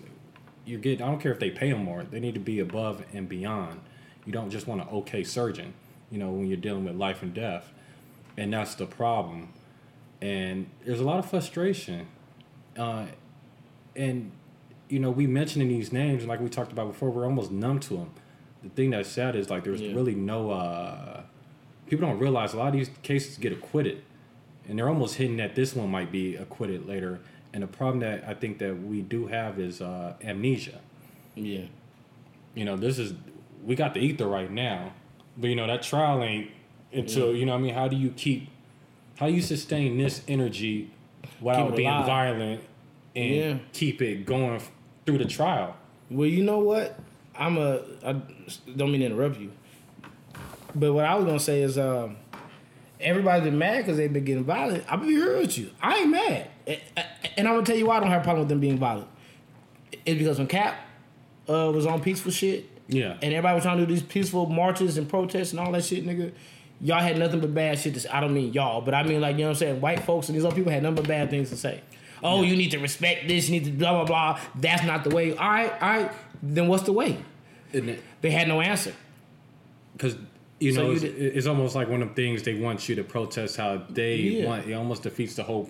you 0.65 0.77
get. 0.77 1.01
I 1.01 1.05
don't 1.07 1.19
care 1.19 1.31
if 1.33 1.39
they 1.39 1.49
pay 1.51 1.71
them 1.71 1.83
more; 1.83 2.03
they 2.03 2.19
need 2.21 2.35
to 2.35 2.39
be 2.39 2.59
above 2.59 3.03
and 3.13 3.27
beyond. 3.27 3.81
You 4.25 4.31
don't 4.31 4.49
just 4.51 4.67
want 4.67 4.79
an 4.81 4.87
okay 4.89 5.23
surgeon, 5.23 5.73
you 6.09 6.17
know, 6.17 6.31
when 6.31 6.47
you're 6.47 6.55
dealing 6.55 6.85
with 6.85 6.95
life 6.95 7.21
and 7.23 7.33
death, 7.33 7.73
and 8.37 8.53
that's 8.53 8.75
the 8.75 8.85
problem. 8.85 9.49
And 10.23 10.67
there's 10.85 11.01
a 11.01 11.03
lot 11.03 11.19
of 11.19 11.29
frustration, 11.29 12.07
uh, 12.77 13.07
and 13.93 14.31
you 14.87 14.99
know, 14.99 15.11
we 15.11 15.27
mentioning 15.27 15.67
these 15.67 15.91
names, 15.91 16.21
and 16.23 16.29
like 16.29 16.39
we 16.39 16.47
talked 16.47 16.71
about 16.71 16.87
before, 16.87 17.09
we're 17.09 17.25
almost 17.25 17.51
numb 17.51 17.79
to 17.81 17.95
them. 17.97 18.11
The 18.63 18.69
thing 18.69 18.91
that's 18.91 19.09
sad 19.09 19.35
is 19.35 19.49
like 19.49 19.65
there's 19.65 19.81
Yeah. 19.81 19.93
really 19.93 20.15
no. 20.15 20.51
Uh, 20.51 21.23
people 21.87 22.07
don't 22.07 22.19
realize 22.19 22.53
a 22.53 22.57
lot 22.57 22.67
of 22.67 22.73
these 22.73 22.89
cases 23.01 23.37
get 23.37 23.51
acquitted, 23.51 24.01
and 24.67 24.79
they're 24.79 24.87
almost 24.87 25.15
hinting 25.15 25.37
that 25.37 25.55
this 25.55 25.75
one 25.75 25.89
might 25.91 26.09
be 26.11 26.35
acquitted 26.37 26.87
later. 26.87 27.19
And 27.53 27.61
the 27.61 27.67
problem 27.67 27.99
that 27.99 28.23
I 28.25 28.33
think 28.33 28.59
that 28.59 28.81
we 28.81 29.01
do 29.01 29.27
have 29.27 29.59
is 29.59 29.81
uh, 29.81 30.13
amnesia. 30.23 30.79
yeah. 31.35 31.65
You 32.55 32.63
know, 32.65 32.77
this 32.77 32.97
is 32.97 33.13
we 33.65 33.75
got 33.75 33.93
the 33.93 33.99
ether 33.99 34.27
right 34.27 34.49
now, 34.51 34.93
but 35.35 35.49
you 35.49 35.55
know 35.55 35.67
that 35.67 35.81
trial 35.83 36.23
ain't 36.23 36.49
until 36.93 37.35
you 37.35 37.45
know. 37.45 37.53
what 37.53 37.59
I 37.59 37.61
mean, 37.61 37.73
how 37.73 37.87
do 37.89 37.97
you 37.97 38.11
keep? 38.11 38.47
How 39.15 39.27
you 39.27 39.41
sustain 39.41 39.97
this 39.97 40.21
energy 40.27 40.89
without 41.39 41.75
being 41.75 41.87
alive. 41.89 42.05
violent 42.05 42.61
and 43.15 43.35
Yeah. 43.35 43.57
keep 43.71 44.01
it 44.01 44.25
going 44.25 44.59
through 45.05 45.19
the 45.19 45.25
trial? 45.25 45.75
Well, 46.09 46.27
you 46.27 46.43
know 46.43 46.59
what? 46.59 46.99
I'm 47.35 47.57
a. 47.57 47.81
I 48.05 48.13
don't 48.75 48.91
mean 48.91 49.01
to 49.01 49.07
interrupt 49.07 49.39
you, 49.39 49.51
but 50.75 50.93
what 50.93 51.05
I 51.05 51.15
was 51.15 51.25
gonna 51.25 51.39
say 51.39 51.61
is, 51.61 51.77
um, 51.77 52.17
everybody's 52.99 53.43
been 53.45 53.57
mad 53.57 53.77
because 53.77 53.97
they've 53.97 54.11
been 54.11 54.23
getting 54.25 54.43
violent. 54.43 54.83
I'm 54.87 55.01
be 55.01 55.15
real 55.15 55.39
with 55.39 55.57
you. 55.57 55.69
I 55.81 55.97
ain't 55.99 56.09
mad, 56.11 56.47
and, 56.67 56.79
and 57.37 57.47
I'm 57.47 57.55
gonna 57.55 57.65
tell 57.65 57.75
you 57.77 57.87
why 57.87 57.97
I 57.97 57.99
don't 58.01 58.09
have 58.09 58.21
a 58.21 58.23
problem 58.23 58.41
with 58.41 58.49
them 58.49 58.59
being 58.59 58.77
violent. 58.77 59.07
It's 60.05 60.17
because 60.19 60.37
when 60.37 60.47
Cap 60.47 60.75
uh, 61.49 61.71
was 61.73 61.85
on 61.87 62.01
peaceful 62.01 62.31
shit, 62.31 62.65
Yeah. 62.87 63.13
and 63.21 63.33
everybody 63.33 63.55
was 63.55 63.63
trying 63.63 63.77
to 63.79 63.85
do 63.85 63.93
these 63.93 64.03
peaceful 64.03 64.45
marches 64.47 64.97
and 64.97 65.07
protests 65.09 65.51
and 65.51 65.59
all 65.59 65.71
that 65.71 65.83
shit, 65.85 66.05
nigga. 66.05 66.31
Y'all 66.83 66.99
had 66.99 67.17
nothing 67.17 67.39
but 67.39 67.53
bad 67.53 67.79
shit 67.79 67.93
to 67.93 68.01
say. 68.01 68.09
I 68.09 68.19
don't 68.19 68.33
mean 68.33 68.51
y'all, 68.53 68.81
but 68.81 68.93
I 68.93 69.03
mean 69.03 69.21
like 69.21 69.37
you 69.37 69.43
know 69.43 69.47
what 69.47 69.49
I'm 69.51 69.59
saying. 69.59 69.81
White 69.81 70.01
folks 70.03 70.27
and 70.27 70.35
these 70.37 70.43
other 70.45 70.55
people 70.55 70.71
had 70.71 70.83
nothing 70.83 70.97
but 70.97 71.07
bad 71.07 71.29
things 71.29 71.49
to 71.49 71.55
say. 71.57 71.81
Oh, 72.21 72.41
you 72.41 72.55
need 72.57 72.71
to 72.71 72.77
respect 72.79 73.27
this. 73.27 73.47
You 73.49 73.59
need 73.59 73.65
to 73.65 73.71
blah 73.71 73.93
blah 73.93 74.05
blah. 74.05 74.39
That's 74.55 74.83
not 74.83 75.03
the 75.05 75.09
way. 75.15 75.35
All 75.35 75.49
right, 75.49 75.71
all 75.81 75.89
right. 75.89 76.11
Then 76.41 76.67
what's 76.67 76.83
the 76.83 76.91
way? 76.93 77.17
They 77.71 78.31
had 78.31 78.47
no 78.49 78.59
answer. 78.61 78.93
because 79.93 80.15
you 80.59 80.73
So 80.73 80.81
know 80.81 80.87
you 80.87 80.93
it's, 80.93 81.01
did- 81.01 81.37
it's 81.37 81.47
almost 81.47 81.73
like 81.75 81.87
one 81.89 82.01
of 82.01 82.09
the 82.09 82.15
things 82.15 82.43
they 82.43 82.53
want 82.53 82.87
you 82.89 82.95
to 82.95 83.03
protest 83.03 83.57
how 83.57 83.81
they 83.89 84.15
Yeah. 84.17 84.45
want. 84.47 84.67
It 84.67 84.73
almost 84.73 85.03
defeats 85.03 85.35
the 85.35 85.43
whole. 85.43 85.69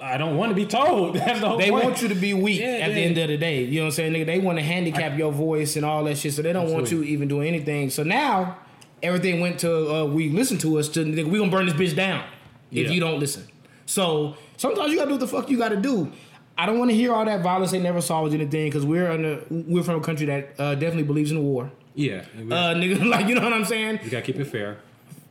I 0.00 0.16
don't 0.18 0.36
want 0.36 0.50
to 0.50 0.56
be 0.56 0.66
told. 0.66 1.14
That's 1.16 1.40
the 1.40 1.48
whole 1.48 1.58
They 1.58 1.70
point. 1.70 1.84
want 1.84 2.02
you 2.02 2.08
to 2.08 2.14
be 2.16 2.32
weak 2.34 2.60
Yeah, 2.60 2.66
at 2.86 2.94
the 2.94 3.00
end 3.00 3.18
of 3.18 3.28
the 3.28 3.36
day. 3.36 3.62
You 3.64 3.80
know 3.80 3.82
what 3.82 3.86
I'm 3.86 3.92
saying, 3.92 4.12
nigga? 4.14 4.26
They 4.26 4.38
want 4.40 4.58
to 4.58 4.64
handicap 4.64 5.16
your 5.18 5.30
voice 5.32 5.76
and 5.76 5.84
all 5.84 6.02
that 6.04 6.16
shit, 6.18 6.32
so 6.32 6.42
they 6.42 6.52
don't 6.52 6.64
want 6.64 6.90
you 6.90 6.98
Absolutely. 6.98 7.12
even 7.12 7.28
doing 7.28 7.46
anything. 7.48 7.90
So 7.90 8.02
now 8.02 8.58
everything 9.02 9.40
went 9.40 9.58
to 9.60 9.94
uh, 9.94 10.04
we 10.04 10.28
listen 10.30 10.58
to 10.58 10.78
us 10.78 10.88
to 10.90 11.00
nigga. 11.04 11.26
We 11.26 11.38
gonna 11.38 11.50
burn 11.50 11.66
this 11.66 11.74
bitch 11.74 11.94
down 11.96 12.24
if 12.70 12.86
Yeah. 12.88 12.92
you 12.94 13.00
don't 13.00 13.18
listen. 13.20 13.44
So 13.86 14.36
sometimes 14.56 14.90
you 14.90 14.96
gotta 14.96 15.08
do 15.08 15.14
what 15.14 15.20
the 15.20 15.26
fuck 15.28 15.50
you 15.50 15.58
gotta 15.58 15.76
do. 15.76 16.10
I 16.56 16.66
don't 16.66 16.78
want 16.78 16.90
to 16.90 16.94
hear 16.96 17.12
all 17.14 17.24
that 17.24 17.42
violence. 17.42 17.70
They 17.72 17.80
never 17.80 18.00
solved 18.00 18.34
anything 18.34 18.66
because 18.66 18.84
we're 18.84 19.10
under, 19.10 19.42
we're 19.50 19.82
from 19.82 19.96
a 19.96 20.00
country 20.04 20.26
that 20.26 20.50
uh, 20.58 20.74
definitely 20.74 21.04
believes 21.04 21.30
in 21.30 21.42
war. 21.42 21.70
Yeah, 21.94 22.24
Uh, 22.38 22.74
nigga, 22.74 23.04
like 23.14 23.26
you 23.26 23.34
know 23.34 23.42
what 23.42 23.52
I'm 23.52 23.64
saying? 23.64 24.00
You 24.04 24.10
gotta 24.10 24.22
keep 24.24 24.36
it 24.38 24.44
fair. 24.46 24.78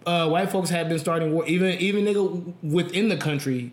uh, 0.06 0.28
white 0.30 0.50
folks 0.51 0.70
have 0.72 0.90
been 0.90 1.00
starting 1.00 1.32
war. 1.34 1.46
Even 1.46 1.78
even 1.80 2.06
nigga 2.06 2.54
within 2.63 3.08
the 3.10 3.18
country, 3.18 3.72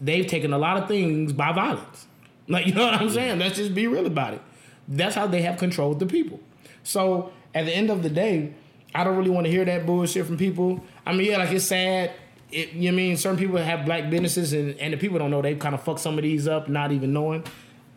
they've 0.00 0.26
taken 0.26 0.52
a 0.52 0.58
lot 0.58 0.76
of 0.76 0.88
things 0.88 1.32
by 1.32 1.52
violence. 1.52 2.06
Like 2.48 2.66
you 2.68 2.74
know 2.74 2.84
what 2.84 2.94
I'm 2.94 3.10
saying? 3.10 3.38
Let's 3.38 3.56
just 3.56 3.74
be 3.74 3.86
real 3.86 4.06
about 4.06 4.34
it. 4.34 4.42
That's 4.88 5.14
how 5.14 5.26
they 5.26 5.42
have 5.42 5.56
control 5.58 5.92
of 5.92 5.98
the 6.00 6.06
people. 6.06 6.40
So 6.82 7.32
at 7.54 7.64
the 7.66 7.74
end 7.74 7.90
of 7.90 8.02
the 8.02 8.10
day, 8.10 8.54
I 8.94 9.04
don't 9.04 9.16
really 9.16 9.30
want 9.30 9.46
to 9.46 9.50
hear 9.50 9.64
that 9.64 9.86
bullshit 9.86 10.26
from 10.26 10.36
people. 10.36 10.82
I 11.04 11.12
mean, 11.12 11.30
yeah, 11.30 11.38
like 11.38 11.50
it's 11.50 11.66
sad. 11.66 12.12
It, 12.50 12.72
you 12.72 12.90
know 12.90 12.96
I 12.96 12.96
mean 12.96 13.16
certain 13.18 13.38
people 13.38 13.58
have 13.58 13.84
black 13.84 14.08
businesses 14.08 14.54
and, 14.54 14.74
and 14.80 14.94
the 14.94 14.96
people 14.96 15.18
don't 15.18 15.30
know 15.30 15.42
they 15.42 15.54
kind 15.54 15.74
of 15.74 15.82
fuck 15.82 15.98
some 15.98 16.16
of 16.16 16.22
these 16.22 16.48
up, 16.48 16.68
not 16.68 16.92
even 16.92 17.12
knowing. 17.12 17.44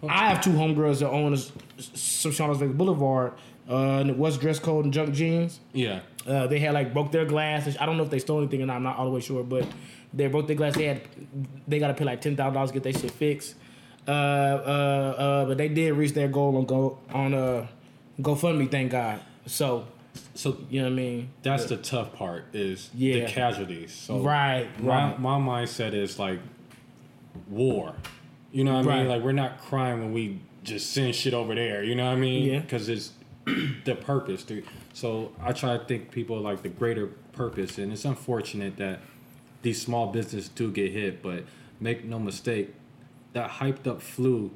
I 0.07 0.29
have 0.29 0.41
two 0.41 0.51
homegirls 0.51 0.99
that 0.99 1.09
own 1.09 1.33
a 1.33 1.37
some 1.81 2.31
Shawnee 2.31 2.57
Vegas 2.57 2.75
Boulevard. 2.75 3.33
Uh, 3.69 3.99
and 3.99 4.09
it 4.09 4.17
was 4.17 4.37
dress 4.37 4.59
code 4.59 4.83
and 4.83 4.93
junk 4.93 5.13
jeans. 5.13 5.59
Yeah. 5.71 6.01
Uh, 6.27 6.47
they 6.47 6.59
had 6.59 6.73
like 6.73 6.93
broke 6.93 7.11
their 7.11 7.25
glass. 7.25 7.77
I 7.79 7.85
don't 7.85 7.95
know 7.97 8.03
if 8.03 8.09
they 8.09 8.19
stole 8.19 8.39
anything 8.39 8.61
or 8.61 8.65
not. 8.65 8.77
I'm 8.77 8.83
not 8.83 8.97
all 8.97 9.05
the 9.05 9.11
way 9.11 9.21
sure, 9.21 9.43
but 9.43 9.65
they 10.13 10.27
broke 10.27 10.47
their 10.47 10.55
glass. 10.55 10.75
They 10.75 10.85
had 10.85 11.01
they 11.67 11.79
got 11.79 11.87
to 11.87 11.93
pay 11.93 12.03
like 12.03 12.21
ten 12.21 12.35
thousand 12.35 12.53
dollars 12.53 12.71
to 12.71 12.79
get 12.79 12.83
their 12.83 12.93
shit 12.93 13.11
fixed. 13.11 13.55
Uh, 14.07 14.11
uh, 14.11 14.13
uh, 15.17 15.45
but 15.45 15.57
they 15.57 15.69
did 15.69 15.93
reach 15.93 16.13
their 16.13 16.27
goal 16.27 16.57
on 16.57 16.65
go 16.65 16.97
on 17.13 17.33
uh 17.33 17.67
GoFundMe. 18.19 18.69
Thank 18.69 18.91
God. 18.91 19.21
So 19.45 19.85
So 20.33 20.57
you 20.69 20.81
know 20.81 20.87
what 20.87 20.93
I 20.93 20.95
mean. 20.95 21.29
that's 21.43 21.65
the 21.65 21.77
tough 21.77 22.13
part 22.13 22.45
is 22.53 22.89
Yeah. 22.95 23.25
the 23.25 23.31
casualties. 23.31 23.93
So 23.93 24.19
Right, 24.19 24.67
my 24.81 25.11
right. 25.11 25.19
my 25.19 25.37
mindset 25.37 25.93
is 25.93 26.17
like 26.19 26.39
war. 27.49 27.95
You 28.51 28.63
know 28.63 28.73
what 28.81 28.87
I 28.87 28.97
mean? 28.99 29.07
Like 29.07 29.21
we're 29.23 29.31
not 29.31 29.59
crying 29.61 29.99
when 29.99 30.13
we 30.13 30.39
just 30.63 30.91
send 30.91 31.15
shit 31.15 31.33
over 31.33 31.55
there. 31.55 31.83
You 31.83 31.95
know 31.95 32.05
what 32.05 32.17
I 32.17 32.19
mean? 32.19 32.43
Yeah. 32.45 32.59
Because 32.59 32.89
it's 32.89 33.11
the 33.85 33.95
purpose. 33.95 34.43
Dude. 34.43 34.65
So 34.93 35.31
I 35.41 35.53
try 35.53 35.77
to 35.77 35.83
think 35.85 36.11
people 36.11 36.39
like 36.39 36.61
the 36.61 36.69
greater 36.69 37.07
purpose, 37.31 37.77
and 37.77 37.91
it's 37.93 38.05
unfortunate 38.05 38.77
that 38.77 38.99
these 39.61 39.81
small 39.81 40.07
businesses 40.11 40.49
do 40.49 40.71
get 40.71 40.91
hit. 40.91 41.21
But 41.23 41.45
make 41.79 42.03
no 42.03 42.19
mistake, 42.19 42.73
that 43.33 43.49
hyped 43.51 43.87
up 43.87 44.01
flu 44.01 44.51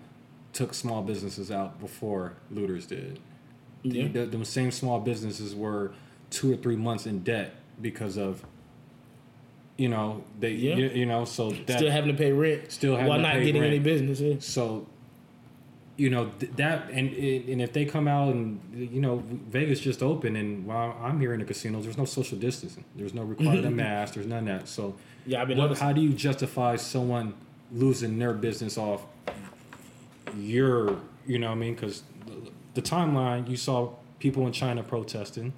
took 0.51 0.73
small 0.73 1.01
businesses 1.01 1.51
out 1.51 1.79
before 1.79 2.33
looters 2.51 2.85
did. 2.85 3.19
Yeah. 3.93 4.07
The, 4.07 4.25
them 4.25 4.43
same 4.45 4.71
small 4.71 4.99
businesses 4.99 5.55
were 5.55 5.93
two 6.29 6.51
or 6.51 6.57
three 6.57 6.75
months 6.75 7.05
in 7.05 7.19
debt 7.23 7.53
because 7.81 8.17
of, 8.17 8.43
you 9.77 9.89
know, 9.89 10.23
they, 10.39 10.51
Yeah. 10.51 10.75
you, 10.75 10.89
you 10.89 11.05
know, 11.05 11.25
so 11.25 11.51
that 11.51 11.77
Still 11.79 11.91
having 11.91 12.11
to 12.11 12.17
pay 12.17 12.31
rent. 12.31 12.71
Still 12.71 12.95
having 12.95 13.05
to 13.05 13.17
pay 13.17 13.21
while 13.23 13.33
not 13.35 13.43
getting 13.43 13.61
rent. 13.61 13.73
any 13.73 13.79
business. 13.79 14.19
Yeah. 14.19 14.35
so, 14.39 14.87
you 15.97 16.09
know 16.09 16.29
th- 16.41 16.51
that, 16.57 16.89
and 16.89 17.07
and 17.13 17.61
if 17.61 17.71
they 17.71 17.85
come 17.85 18.05
out 18.05 18.33
and 18.33 18.59
you 18.93 18.99
know 18.99 19.23
Vegas 19.49 19.79
just 19.79 20.03
opened, 20.03 20.35
and 20.35 20.65
while 20.65 20.93
I'm 21.01 21.21
here 21.21 21.33
in 21.33 21.39
the 21.39 21.45
casinos, 21.45 21.85
there's 21.85 21.97
no 21.97 22.03
social 22.03 22.37
distancing, 22.37 22.83
there's 22.97 23.13
no 23.13 23.23
required 23.23 23.63
a 23.71 23.71
mask, 23.71 24.15
there's 24.15 24.25
none 24.27 24.39
of 24.49 24.59
that. 24.59 24.67
So, 24.67 24.95
Yeah, 25.25 25.41
I've 25.41 25.47
been 25.47 25.57
what, 25.57 25.77
how 25.77 25.93
do 25.93 26.01
you 26.01 26.09
justify 26.09 26.75
someone 26.75 27.33
losing 27.71 28.19
their 28.19 28.33
business 28.33 28.77
off 28.77 29.03
your, 30.37 30.97
you 31.25 31.39
know 31.39 31.47
what 31.47 31.53
I 31.55 31.59
mean? 31.59 31.75
Because 31.75 32.03
the 32.75 32.81
timeline, 32.81 33.49
you 33.49 33.57
saw 33.57 33.89
people 34.19 34.45
in 34.45 34.53
China 34.53 34.83
protesting. 34.83 35.51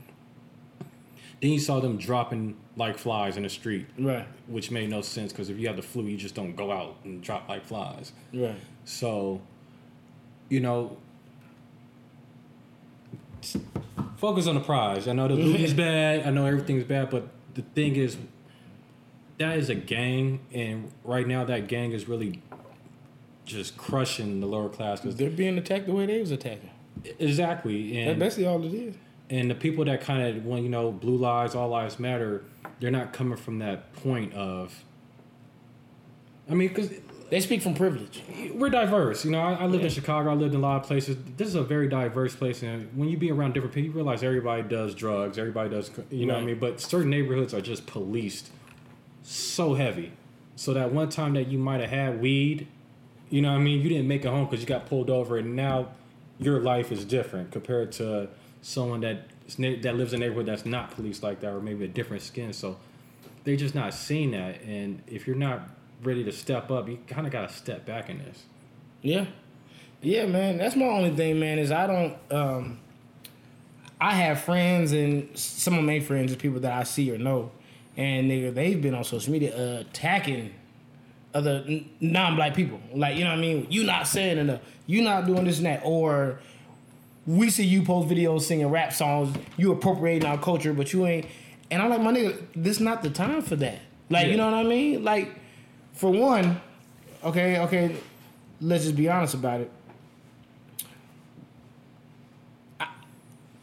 Then 1.42 1.52
you 1.52 1.60
saw 1.60 1.80
them 1.80 1.98
dropping 1.98 2.56
like 2.76 2.98
flies 2.98 3.38
in 3.38 3.44
the 3.44 3.50
street, 3.50 3.86
Right. 4.00 4.26
which 4.48 4.72
made 4.72 4.90
no 4.90 5.02
sense 5.02 5.32
because 5.32 5.50
if 5.50 5.60
you 5.60 5.68
have 5.68 5.76
the 5.76 5.84
flu, 5.84 6.04
you 6.06 6.18
just 6.18 6.34
don't 6.34 6.56
go 6.56 6.72
out 6.72 6.96
and 7.04 7.22
drop 7.22 7.48
like 7.50 7.66
flies. 7.66 8.12
Right. 8.34 8.56
So, 8.86 9.42
you 10.50 10.60
know, 10.60 10.98
focus 14.18 14.48
on 14.48 14.56
the 14.56 14.62
prize. 14.62 15.08
I 15.08 15.14
know 15.14 15.28
the 15.28 15.36
loot 15.36 15.60
is 15.60 15.74
bad. 15.76 16.26
I 16.26 16.30
know 16.32 16.46
everything's 16.46 16.84
bad, 16.86 17.10
but 17.10 17.28
the 17.54 17.62
thing 17.62 17.96
is, 17.96 18.18
that 19.38 19.58
is 19.58 19.70
a 19.70 19.76
gang, 19.76 20.40
and 20.52 20.92
right 21.04 21.28
now 21.28 21.44
that 21.46 21.68
gang 21.68 21.92
is 21.92 22.08
really 22.08 22.42
just 23.46 23.78
crushing 23.78 24.40
the 24.40 24.48
lower 24.48 24.70
class 24.70 25.00
because 25.02 25.16
They're 25.16 25.30
being 25.30 25.58
attacked 25.58 25.86
the 25.86 25.94
way 25.94 26.06
they 26.08 26.20
was 26.20 26.32
attacking. 26.32 26.72
Exactly, 27.20 27.94
That's 27.94 28.10
and 28.12 28.20
basically 28.20 28.46
all 28.48 28.64
it 28.64 28.74
is. 28.74 28.96
and 29.30 29.50
the 29.50 29.56
people 29.56 29.86
that 29.86 30.02
kind 30.02 30.22
of 30.38 30.46
when 30.46 30.64
you 30.64 30.70
know 30.70 30.92
blue 30.92 31.18
lives, 31.18 31.56
all 31.56 31.70
lives 31.70 32.00
matter. 32.00 32.44
They're 32.80 32.92
not 32.92 33.12
coming 33.12 33.38
from 33.38 33.60
that 33.60 33.92
point 33.94 34.34
of. 34.36 34.84
I 36.50 36.54
mean, 36.54 36.68
because 36.70 36.92
They 37.30 37.40
speak 37.42 37.62
from 37.62 37.74
privilege. 37.74 38.22
we're 38.54 38.70
diverse. 38.70 39.26
You 39.26 39.32
know, 39.32 39.42
I, 39.42 39.54
I 39.54 39.66
lived 39.66 39.84
in 39.84 39.90
Chicago. 39.90 40.30
I 40.30 40.34
lived 40.36 40.54
in 40.54 40.60
a 40.60 40.64
lot 40.64 40.82
of 40.82 40.88
places. 40.88 41.18
This 41.36 41.48
is 41.48 41.56
a 41.56 41.64
very 41.64 41.90
diverse 41.90 42.36
place, 42.36 42.62
and 42.64 42.88
when 42.96 43.10
you 43.10 43.18
be 43.18 43.32
around 43.32 43.54
different 43.54 43.74
people, 43.74 43.90
you 43.90 43.96
realize 43.96 44.24
everybody 44.24 44.62
does 44.64 44.94
drugs. 44.96 45.38
Everybody 45.38 45.70
does, 45.72 45.90
you 46.12 46.26
know 46.26 46.36
what 46.36 46.44
I 46.44 46.46
mean. 46.46 46.60
But 46.60 46.80
certain 46.80 47.10
neighborhoods 47.10 47.54
are 47.54 47.62
just 47.62 47.86
policed 47.88 48.50
so 49.24 49.74
heavy. 49.74 50.12
So 50.56 50.74
that 50.74 50.94
one 50.94 51.10
time 51.10 51.34
that 51.34 51.48
you 51.50 51.58
might 51.58 51.82
have 51.82 51.90
had 51.90 52.22
weed, 52.22 52.68
you 53.30 53.42
know 53.42 53.52
what 53.52 53.58
I 53.60 53.62
mean, 53.64 53.82
you 53.82 53.90
didn't 53.90 54.08
make 54.08 54.24
it 54.24 54.30
home 54.30 54.46
because 54.46 54.62
you 54.62 54.66
got 54.68 54.86
pulled 54.86 55.10
over, 55.10 55.38
and 55.38 55.56
now 55.56 55.90
your 56.40 56.60
life 56.60 56.92
is 56.92 57.06
different 57.06 57.52
compared 57.52 57.92
to 57.94 58.30
someone 58.62 59.02
that 59.02 59.30
that 59.58 59.96
lives 59.96 60.14
in 60.14 60.22
a 60.22 60.26
neighborhood 60.26 60.46
that's 60.46 60.66
not 60.66 60.92
policed 60.92 61.24
like 61.24 61.40
that, 61.40 61.54
or 61.54 61.62
maybe 61.62 61.86
a 61.86 61.88
different 61.88 62.22
skin. 62.22 62.52
So 62.54 62.78
they're 63.44 63.56
just 63.56 63.76
not 63.76 63.94
seeing 63.94 64.32
that, 64.32 64.62
and 64.62 65.02
if 65.08 65.26
you're 65.26 65.38
not 65.38 65.70
ready 66.04 66.24
to 66.24 66.32
step 66.32 66.70
up, 66.70 66.88
you 66.88 67.00
kind 67.08 67.26
of 67.26 67.34
got 67.34 67.48
to 67.48 67.56
step 67.56 67.86
back 67.86 68.10
in 68.10 68.20
this. 68.20 68.44
Yeah. 69.02 69.26
Yeah, 70.02 70.26
man. 70.26 70.58
That's 70.58 70.76
my 70.76 70.86
only 70.86 71.16
thing, 71.16 71.40
man, 71.40 71.60
is 71.60 71.72
I 71.72 71.88
don't 71.88 72.18
um 72.32 72.80
I 74.00 74.14
have 74.14 74.42
friends 74.42 74.92
and 74.92 75.36
some 75.38 75.78
of 75.78 75.84
my 75.84 76.00
friends 76.00 76.32
is 76.32 76.38
people 76.38 76.60
that 76.60 76.72
I 76.72 76.84
see 76.84 77.12
or 77.12 77.18
know. 77.18 77.52
And 77.96 78.30
nigga, 78.30 78.54
they've 78.54 78.80
been 78.80 78.94
on 78.94 79.04
social 79.04 79.32
media 79.32 79.80
attacking 79.80 80.54
other 81.38 81.64
non-black 82.02 82.56
people. 82.56 82.80
Like, 82.94 83.16
you 83.16 83.24
know 83.24 83.30
what 83.30 83.38
I 83.38 83.42
mean? 83.42 83.68
You 83.70 83.84
not 83.84 84.08
saying 84.08 84.38
enough. 84.38 84.62
You 84.88 85.04
not 85.04 85.26
doing 85.26 85.46
this 85.46 85.58
and 85.58 85.68
that. 85.68 85.82
Or 85.84 86.40
we 87.26 87.50
see 87.50 87.64
you 87.64 87.84
post 87.84 88.10
videos 88.10 88.42
singing 88.42 88.68
rap 88.68 88.92
songs. 88.92 89.38
You 89.56 89.72
appropriating 89.72 90.28
our 90.28 90.38
culture, 90.38 90.74
but 90.74 90.92
you 90.94 91.06
ain't. 91.06 91.28
And 91.70 91.82
I'm 91.82 91.90
like, 91.90 92.02
my 92.02 92.12
nigga, 92.12 92.42
this 92.56 92.80
not 92.80 93.04
the 93.04 93.10
time 93.10 93.42
for 93.42 93.56
that. 93.58 93.80
Like, 94.10 94.28
you 94.28 94.38
know 94.38 94.46
what 94.46 94.54
I 94.54 94.64
mean? 94.64 95.04
Like, 95.04 95.32
for 95.94 96.12
one, 96.12 96.60
okay, 97.24 97.60
okay, 97.60 97.96
let's 98.62 98.86
just 98.86 98.96
be 98.96 99.10
honest 99.10 99.34
about 99.34 99.62
it. 99.62 99.72
I- 102.80 102.88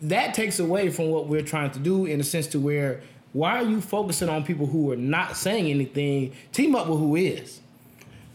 that 0.03 0.35
takes 0.35 0.59
away 0.59 0.91
from 0.91 1.11
what 1.11 1.29
we're 1.29 1.43
trying 1.43 1.71
to 1.73 1.79
do 1.79 2.05
in 2.07 2.21
a 2.21 2.25
sense 2.25 2.47
to 2.49 2.61
where 2.61 3.03
why 3.35 3.59
are 3.59 3.65
you 3.65 3.81
focusing 3.81 4.29
on 4.29 4.45
people 4.45 4.67
who 4.67 4.93
are 4.93 4.97
not 4.97 5.37
saying 5.37 5.67
anything? 5.67 6.33
Team 6.53 6.77
up 6.77 6.87
with 6.87 7.01
who 7.01 7.17
is. 7.17 7.61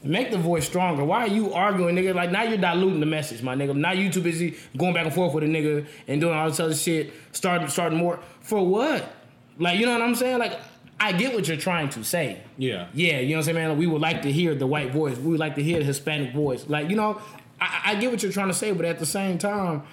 Make 0.02 0.32
the 0.32 0.38
voice 0.38 0.66
stronger. 0.66 1.04
Why 1.04 1.26
are 1.26 1.28
you 1.28 1.54
arguing, 1.54 1.96
nigga? 1.96 2.16
Like 2.16 2.32
now 2.32 2.44
you're 2.44 2.58
diluting 2.58 3.02
the 3.02 3.06
message, 3.06 3.42
my 3.42 3.56
nigga. 3.56 3.76
Now 3.76 3.92
you 3.92 4.10
too 4.10 4.22
busy 4.22 4.58
going 4.78 4.94
back 4.94 5.06
and 5.06 5.14
forth 5.14 5.34
with 5.34 5.44
a 5.44 5.48
nigga 5.48 5.86
and 6.08 6.22
doing 6.22 6.34
all 6.34 6.48
this 6.48 6.60
other 6.60 6.76
shit. 6.76 7.12
Starting 7.34 7.68
starting 7.68 7.98
more 7.98 8.20
for 8.40 8.66
what? 8.66 9.14
Like 9.58 9.78
you 9.78 9.86
know 9.86 9.94
what 9.94 10.02
I'm 10.02 10.16
saying? 10.16 10.40
Like 10.40 10.58
I 11.00 11.14
get 11.14 11.34
what 11.34 11.48
you're 11.48 11.58
trying 11.58 11.90
to 11.90 12.04
say. 12.04 12.42
Yeah. 12.58 12.88
Yeah, 12.94 13.20
you 13.20 13.30
know 13.30 13.36
what 13.36 13.38
I'm 13.40 13.56
saying, 13.56 13.56
man? 13.70 13.78
We 13.78 13.88
would 13.88 14.02
like 14.02 14.22
to 14.24 14.32
hear 14.32 14.54
the 14.54 14.68
white 14.68 14.92
voice. 14.92 15.18
We 15.18 15.32
would 15.32 15.40
like 15.40 15.56
to 15.56 15.64
hear 15.64 15.80
the 15.80 15.86
Hispanic 15.86 16.34
voice. 16.34 16.66
Like, 16.68 16.90
you 16.90 16.96
know, 16.98 17.22
I, 17.62 17.82
I 17.86 17.96
get 17.96 18.12
what 18.12 18.22
you're 18.22 18.34
trying 18.34 18.50
to 18.50 18.54
say, 18.54 18.74
but 18.74 18.86
at 18.86 19.00
the 19.00 19.06
same 19.06 19.38
time, 19.38 19.84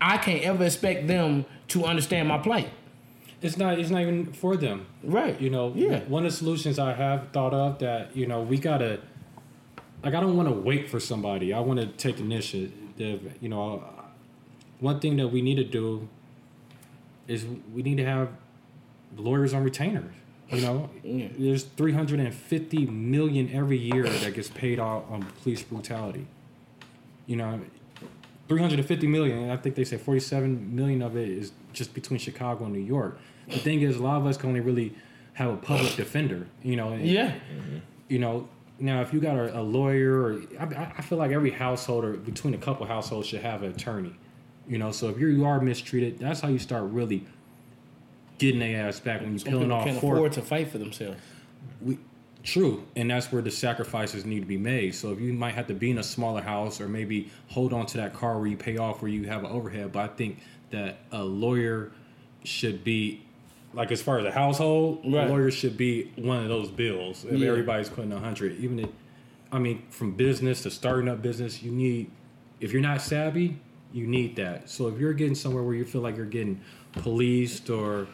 I 0.00 0.18
can't 0.18 0.42
ever 0.44 0.64
expect 0.64 1.08
them 1.08 1.46
to 1.68 1.84
understand 1.84 2.28
my 2.28 2.38
plight. 2.38 2.70
It's 3.42 3.56
not. 3.56 3.78
It's 3.78 3.90
not 3.90 4.02
even 4.02 4.32
for 4.32 4.56
them. 4.56 4.86
Right. 5.02 5.40
You 5.40 5.50
know. 5.50 5.72
Yeah. 5.74 6.00
One 6.04 6.26
of 6.26 6.32
the 6.32 6.36
solutions 6.36 6.78
I 6.78 6.92
have 6.92 7.30
thought 7.32 7.54
of 7.54 7.78
that 7.78 8.14
you 8.14 8.26
know 8.26 8.42
we 8.42 8.58
gotta. 8.58 9.00
Like 10.02 10.14
I 10.14 10.20
don't 10.20 10.36
want 10.36 10.48
to 10.48 10.54
wait 10.54 10.88
for 10.88 10.98
somebody. 11.00 11.52
I 11.52 11.60
want 11.60 11.80
to 11.80 11.86
take 11.86 12.18
initiative. 12.20 12.72
You 13.40 13.48
know, 13.48 13.82
uh, 13.86 14.02
one 14.78 15.00
thing 15.00 15.16
that 15.18 15.28
we 15.28 15.42
need 15.42 15.56
to 15.56 15.64
do 15.64 16.08
is 17.28 17.46
we 17.72 17.82
need 17.82 17.96
to 17.96 18.04
have 18.04 18.28
lawyers 19.16 19.52
on 19.54 19.62
retainers. 19.64 20.12
You 20.50 20.62
know, 20.62 20.90
there's 21.38 21.62
350 21.62 22.86
million 22.86 23.50
every 23.52 23.78
year 23.78 24.02
that 24.02 24.34
gets 24.34 24.48
paid 24.48 24.80
out 24.80 25.06
on 25.08 25.22
police 25.42 25.62
brutality. 25.62 26.26
You 27.26 27.36
know, 27.36 27.60
350 28.48 29.06
million, 29.06 29.50
I 29.50 29.56
think 29.56 29.76
they 29.76 29.84
say 29.84 29.96
47 29.96 30.74
million 30.74 31.02
of 31.02 31.16
it 31.16 31.28
is 31.28 31.52
just 31.72 31.94
between 31.94 32.18
Chicago 32.18 32.64
and 32.64 32.72
New 32.72 32.80
York. 32.80 33.20
The 33.48 33.58
thing 33.58 33.82
is, 33.82 33.96
a 33.96 34.02
lot 34.02 34.16
of 34.20 34.26
us 34.26 34.36
can 34.36 34.48
only 34.48 34.60
really 34.60 34.92
have 35.34 35.52
a 35.52 35.56
public 35.56 35.94
defender. 35.94 36.48
You 36.64 36.74
know, 36.76 36.88
and- 36.90 37.06
Yeah. 37.06 37.34
you 38.08 38.18
know 38.18 38.48
now 38.80 39.00
if 39.02 39.12
you 39.12 39.20
got 39.20 39.36
a, 39.36 39.60
a 39.60 39.62
lawyer 39.62 40.20
or 40.20 40.42
I, 40.58 40.92
I 40.98 41.02
feel 41.02 41.18
like 41.18 41.30
every 41.30 41.50
household 41.50 42.04
or 42.04 42.12
between 42.14 42.54
a 42.54 42.58
couple 42.58 42.86
households 42.86 43.28
should 43.28 43.42
have 43.42 43.62
an 43.62 43.70
attorney 43.70 44.16
you 44.66 44.78
know 44.78 44.90
so 44.90 45.08
if 45.08 45.18
you're, 45.18 45.30
you 45.30 45.44
are 45.44 45.60
mistreated 45.60 46.18
that's 46.18 46.40
how 46.40 46.48
you 46.48 46.58
start 46.58 46.84
really 46.84 47.26
getting 48.40 48.58
their 48.58 48.88
ass 48.88 48.98
back 48.98 49.20
when 49.20 49.30
you're 49.30 49.38
Some 49.38 49.52
peeling 49.52 49.70
off 49.70 49.84
can't 49.84 50.00
fork. 50.00 50.16
afford 50.16 50.32
to 50.32 50.42
fight 50.42 50.68
for 50.68 50.78
themselves. 50.78 51.20
We, 51.80 51.98
true, 52.42 52.84
and 52.96 53.10
that's 53.10 53.30
where 53.30 53.42
the 53.42 53.50
sacrifices 53.50 54.24
need 54.24 54.40
to 54.40 54.46
be 54.46 54.56
made. 54.56 54.94
So 54.94 55.12
if 55.12 55.20
you 55.20 55.32
might 55.32 55.54
have 55.54 55.66
to 55.68 55.74
be 55.74 55.90
in 55.90 55.98
a 55.98 56.02
smaller 56.02 56.40
house, 56.40 56.80
or 56.80 56.88
maybe 56.88 57.30
hold 57.48 57.72
on 57.72 57.86
to 57.86 57.98
that 57.98 58.14
car 58.14 58.38
where 58.38 58.48
you 58.48 58.56
pay 58.56 58.78
off, 58.78 59.02
where 59.02 59.10
you 59.10 59.24
have 59.24 59.44
an 59.44 59.50
overhead. 59.50 59.92
But 59.92 60.10
I 60.10 60.14
think 60.14 60.40
that 60.70 60.98
a 61.12 61.22
lawyer 61.22 61.92
should 62.42 62.82
be 62.82 63.22
like 63.72 63.92
as 63.92 64.02
far 64.02 64.18
as 64.18 64.24
a 64.24 64.30
household, 64.32 65.00
Right. 65.04 65.26
a 65.26 65.30
lawyer 65.30 65.50
should 65.50 65.76
be 65.76 66.10
one 66.16 66.42
of 66.42 66.48
those 66.48 66.70
bills. 66.70 67.24
If 67.24 67.38
Yeah. 67.38 67.48
everybody's 67.50 67.88
putting 67.88 68.12
a 68.12 68.18
hundred, 68.18 68.58
even 68.60 68.80
if, 68.80 68.88
I 69.52 69.58
mean, 69.58 69.82
from 69.90 70.12
business 70.12 70.62
to 70.64 70.70
starting 70.70 71.08
up 71.08 71.22
business, 71.22 71.62
you 71.62 71.70
need. 71.70 72.10
If 72.60 72.72
you're 72.72 72.82
not 72.82 73.00
savvy, 73.00 73.56
you 73.92 74.06
need 74.06 74.36
that. 74.36 74.68
So 74.68 74.88
if 74.88 74.98
you're 74.98 75.12
getting 75.14 75.34
somewhere 75.34 75.62
where 75.62 75.74
you 75.74 75.84
feel 75.84 76.00
like 76.00 76.16
you're 76.16 76.26
getting 76.26 76.60
policed 76.92 77.70
or 77.70 78.06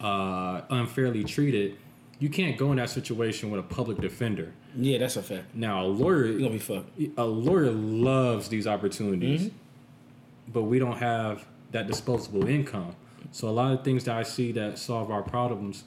uh, 0.00 0.62
unfairly 0.70 1.22
treated, 1.24 1.76
you 2.18 2.28
can't 2.28 2.56
go 2.56 2.70
in 2.72 2.78
that 2.78 2.90
situation 2.90 3.50
with 3.50 3.60
a 3.60 3.62
public 3.62 3.98
defender. 4.00 4.52
Yeah, 4.76 4.98
that's 4.98 5.16
a 5.16 5.22
fact. 5.22 5.54
Now 5.54 5.84
a 5.84 5.86
lawyer, 5.86 6.26
You're 6.26 6.38
gonna 6.38 6.50
be 6.50 6.58
fucked. 6.58 6.90
a 7.16 7.24
lawyer 7.24 7.70
loves 7.70 8.48
these 8.48 8.66
opportunities, 8.66 9.42
Mm-hmm. 9.46 10.52
but 10.52 10.62
we 10.62 10.78
don't 10.78 10.96
have 10.98 11.46
that 11.72 11.86
disposable 11.86 12.46
income. 12.48 12.94
So 13.32 13.48
a 13.48 13.50
lot 13.50 13.72
of 13.72 13.82
things 13.82 14.04
that 14.04 14.16
I 14.16 14.22
see 14.22 14.52
that 14.52 14.78
solve 14.78 15.10
our 15.10 15.22
problems, 15.22 15.84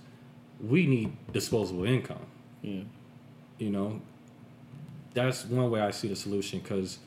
we 0.59 0.87
need 0.87 1.15
disposable 1.31 1.85
income. 1.85 2.25
Yeah. 2.61 2.81
You 3.59 3.69
know, 3.69 4.01
that's 5.13 5.45
one 5.45 5.69
way 5.69 5.79
I 5.79 5.91
see 5.91 6.07
the 6.07 6.15
solution 6.15 6.59
because, 6.59 6.97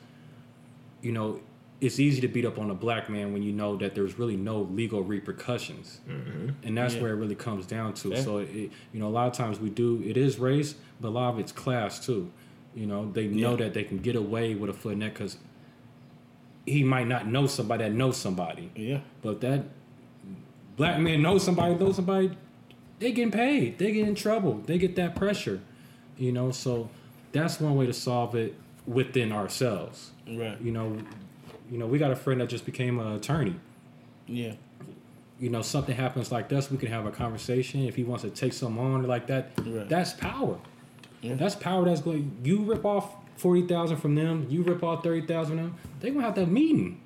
you 1.01 1.11
know, 1.11 1.41
it's 1.81 1.99
easy 1.99 2.19
to 2.21 2.27
beat 2.27 2.45
up 2.45 2.57
on 2.57 2.69
a 2.71 2.73
black 2.73 3.09
man 3.09 3.31
when 3.31 3.41
you 3.43 3.53
know 3.53 3.77
that 3.77 3.95
there's 3.95 4.19
really 4.19 4.35
no 4.35 4.61
legal 4.63 5.01
repercussions, 5.01 6.01
mm-hmm. 6.09 6.49
and 6.63 6.77
that's 6.77 6.95
Yeah. 6.95 7.01
where 7.01 7.11
it 7.13 7.15
really 7.15 7.35
comes 7.35 7.65
down 7.65 7.93
to. 7.95 8.09
Yeah. 8.09 8.21
So, 8.21 8.39
it, 8.39 8.49
you 8.91 8.99
know, 8.99 9.07
a 9.07 9.09
lot 9.09 9.27
of 9.27 9.33
times 9.33 9.59
we 9.59 9.69
do 9.69 10.01
it 10.05 10.17
is 10.17 10.39
race, 10.39 10.75
but 10.99 11.09
a 11.09 11.11
lot 11.11 11.33
of 11.33 11.39
it's 11.39 11.53
class 11.53 12.05
too. 12.05 12.31
You 12.75 12.85
know, 12.85 13.09
they 13.11 13.27
know 13.27 13.51
Yeah. 13.51 13.57
that 13.57 13.73
they 13.73 13.83
can 13.83 13.99
get 13.99 14.15
away 14.15 14.55
with 14.55 14.69
a 14.69 14.73
foot 14.73 14.93
in 14.93 14.99
that 14.99 15.13
because 15.13 15.37
he 16.65 16.83
might 16.83 17.07
not 17.07 17.27
know 17.27 17.47
somebody 17.47 17.85
that 17.85 17.93
knows 17.93 18.17
somebody. 18.17 18.71
Yeah. 18.75 18.99
But 19.21 19.39
that 19.41 19.63
black 20.79 20.97
man 20.97 21.21
knows 21.21 21.43
somebody, 21.43 21.75
knows 21.75 21.97
somebody, 21.97 22.31
they 22.99 23.11
getting 23.11 23.31
paid. 23.31 23.77
They 23.77 23.91
get 23.91 24.07
in 24.07 24.15
trouble. 24.15 24.61
They 24.65 24.77
get 24.77 24.95
that 24.95 25.13
pressure. 25.13 25.59
You 26.17 26.31
know, 26.31 26.51
so 26.51 26.89
that's 27.33 27.59
one 27.59 27.75
way 27.75 27.85
to 27.85 27.93
solve 27.93 28.33
it 28.33 28.55
within 28.87 29.31
ourselves. 29.33 30.11
Right. 30.25 30.59
You 30.61 30.71
know, 30.71 30.97
you 31.69 31.77
know, 31.77 31.85
we 31.85 31.99
got 31.99 32.11
a 32.11 32.15
friend 32.15 32.39
that 32.39 32.47
just 32.47 32.65
became 32.65 32.97
an 32.99 33.11
attorney. 33.11 33.55
Yeah. 34.25 34.53
You 35.37 35.49
know, 35.49 35.61
something 35.61 35.95
happens 35.95 36.31
like 36.31 36.47
this, 36.47 36.71
we 36.71 36.77
can 36.77 36.89
have 36.89 37.05
a 37.05 37.11
conversation. 37.11 37.83
If 37.83 37.95
he 37.97 38.03
wants 38.03 38.23
to 38.23 38.29
take 38.29 38.53
something 38.53 38.81
on 38.81 39.03
like 39.03 39.27
that, 39.27 39.51
Right. 39.65 39.87
that's 39.87 40.13
power. 40.13 40.59
Yeah. 41.21 41.35
That's 41.35 41.55
power 41.55 41.83
that's 41.83 42.01
going 42.01 42.31
you 42.43 42.59
rip 42.59 42.85
off 42.85 43.15
forty 43.35 43.67
thousand 43.67 43.97
from 43.97 44.15
them, 44.15 44.47
you 44.49 44.63
rip 44.63 44.81
off 44.81 45.03
thirty 45.03 45.27
thousand 45.27 45.57
from 45.57 45.65
them, 45.67 45.75
they 45.99 46.09
gonna 46.11 46.23
have 46.23 46.35
that 46.35 46.49
meeting. 46.49 47.01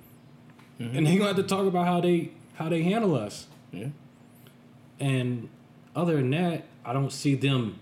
Mm-hmm. 0.80 0.98
And 0.98 1.08
they 1.08 1.15
gonna 1.18 1.27
have 1.34 1.36
to 1.38 1.44
talk 1.44 1.65
about 1.65 1.88
how 1.88 2.01
they 2.01 2.30
how 2.56 2.70
they 2.70 2.84
handle 2.84 3.15
us. 3.15 3.48
Yeah. 3.74 3.88
And 5.00 5.50
other 5.96 6.15
than 6.18 6.30
that, 6.32 6.63
I 6.86 6.94
don't 6.94 7.12
see 7.12 7.36
them 7.36 7.80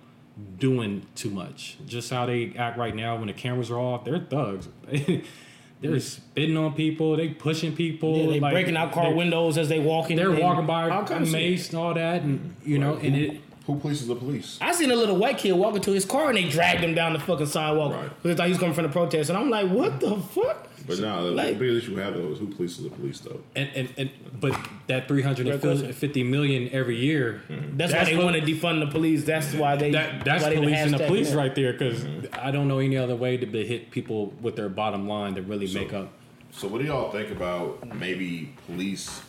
doing 0.58 1.06
too 1.16 1.30
much. 1.30 1.78
Just 1.86 2.10
how 2.10 2.26
they 2.26 2.54
act 2.58 2.78
right 2.78 2.96
now 2.96 3.18
when 3.18 3.28
the 3.28 3.34
cameras 3.34 3.70
are 3.70 3.78
off, 3.78 4.06
they're 4.06 4.20
thugs. 4.20 4.68
they're 5.82 6.00
spitting 6.00 6.58
on 6.58 6.74
people, 6.74 7.16
they 7.18 7.30
pushing 7.30 7.76
people, 7.76 8.18
Yeah, 8.18 8.28
they 8.28 8.40
like, 8.40 8.54
breaking 8.54 8.78
out 8.78 8.92
car 8.92 9.14
windows 9.14 9.58
as 9.58 9.70
they 9.70 9.80
walking. 9.80 10.16
They're 10.16 10.32
and 10.32 10.40
walking 10.40 10.66
by 10.66 10.90
all 10.90 11.04
kinds 11.06 11.28
of 11.28 11.34
mace 11.34 11.70
and 11.70 11.78
all 11.80 11.94
that, 11.94 12.22
and 12.24 12.56
you 12.64 12.78
know, 12.80 12.96
and 12.96 13.16
it 13.16 13.42
Who 13.66 13.76
polices 13.76 14.08
the 14.08 14.16
police? 14.16 14.58
I 14.62 14.72
seen 14.74 14.92
a 14.92 14.96
little 14.96 15.18
white 15.18 15.38
kid 15.38 15.52
walking 15.54 15.82
to 15.82 15.92
his 15.92 16.06
car 16.06 16.30
and 16.30 16.38
they 16.38 16.48
dragged 16.50 16.82
him 16.82 16.96
down 16.96 17.14
the 17.14 17.20
fucking 17.20 17.46
sidewalk 17.48 17.94
Right. 17.94 18.04
because 18.10 18.24
they 18.24 18.36
thought 18.36 18.46
he 18.48 18.52
was 18.52 18.60
coming 18.60 18.74
from 18.76 18.84
the 18.84 18.90
protest. 18.90 19.30
And 19.30 19.38
I'm 19.38 19.50
like, 19.50 19.70
what 19.70 20.00
the 20.00 20.18
fuck? 20.18 20.68
But 20.88 21.00
now 21.00 21.24
the 21.24 21.32
Like- 21.32 21.60
biggest 21.60 21.86
issue 21.86 21.96
we 21.96 22.02
have 22.02 22.14
though 22.16 22.32
is 22.32 22.40
who 22.40 22.48
polices 22.48 22.84
the 22.84 22.90
police 22.90 23.20
though. 23.20 23.42
and, 23.56 23.70
and, 23.76 23.94
and 23.98 24.10
but 24.40 24.58
that 24.88 25.08
three 25.08 25.22
hundred 25.22 25.48
and 25.48 25.96
fifty 25.96 26.24
million 26.24 26.70
every 26.72 26.98
year. 26.98 27.42
That's, 27.50 27.92
That's 27.92 28.10
why 28.10 28.16
they 28.16 28.24
want 28.24 28.36
to 28.36 28.42
defund 28.42 28.80
the 28.80 28.92
police. 28.92 29.24
That's 29.24 29.54
why 29.54 29.76
they. 29.76 29.92
That 29.92 30.26
that's 30.26 30.44
why 30.44 30.50
they 30.50 30.56
policing 30.58 30.92
the 30.92 30.98
hashtag 30.98 31.08
police 31.08 31.30
that. 31.32 31.38
right 31.38 31.56
there 31.56 31.74
because 31.74 32.04
mm-hmm. 32.04 32.36
I 32.40 32.52
don't 32.52 32.68
know 32.68 32.80
any 32.80 32.98
other 32.98 33.16
way 33.16 33.38
to 33.38 33.46
hit 33.46 33.92
people 33.92 34.34
with 34.42 34.56
their 34.56 34.70
bottom 34.70 35.08
line 35.08 35.36
to 35.36 35.42
really 35.42 35.72
make 35.74 35.94
up. 35.94 36.12
So 36.52 36.68
what 36.68 36.82
do 36.82 36.88
y'all 36.88 37.12
think 37.12 37.32
about 37.32 37.96
maybe 37.96 38.54
police? 38.66 39.22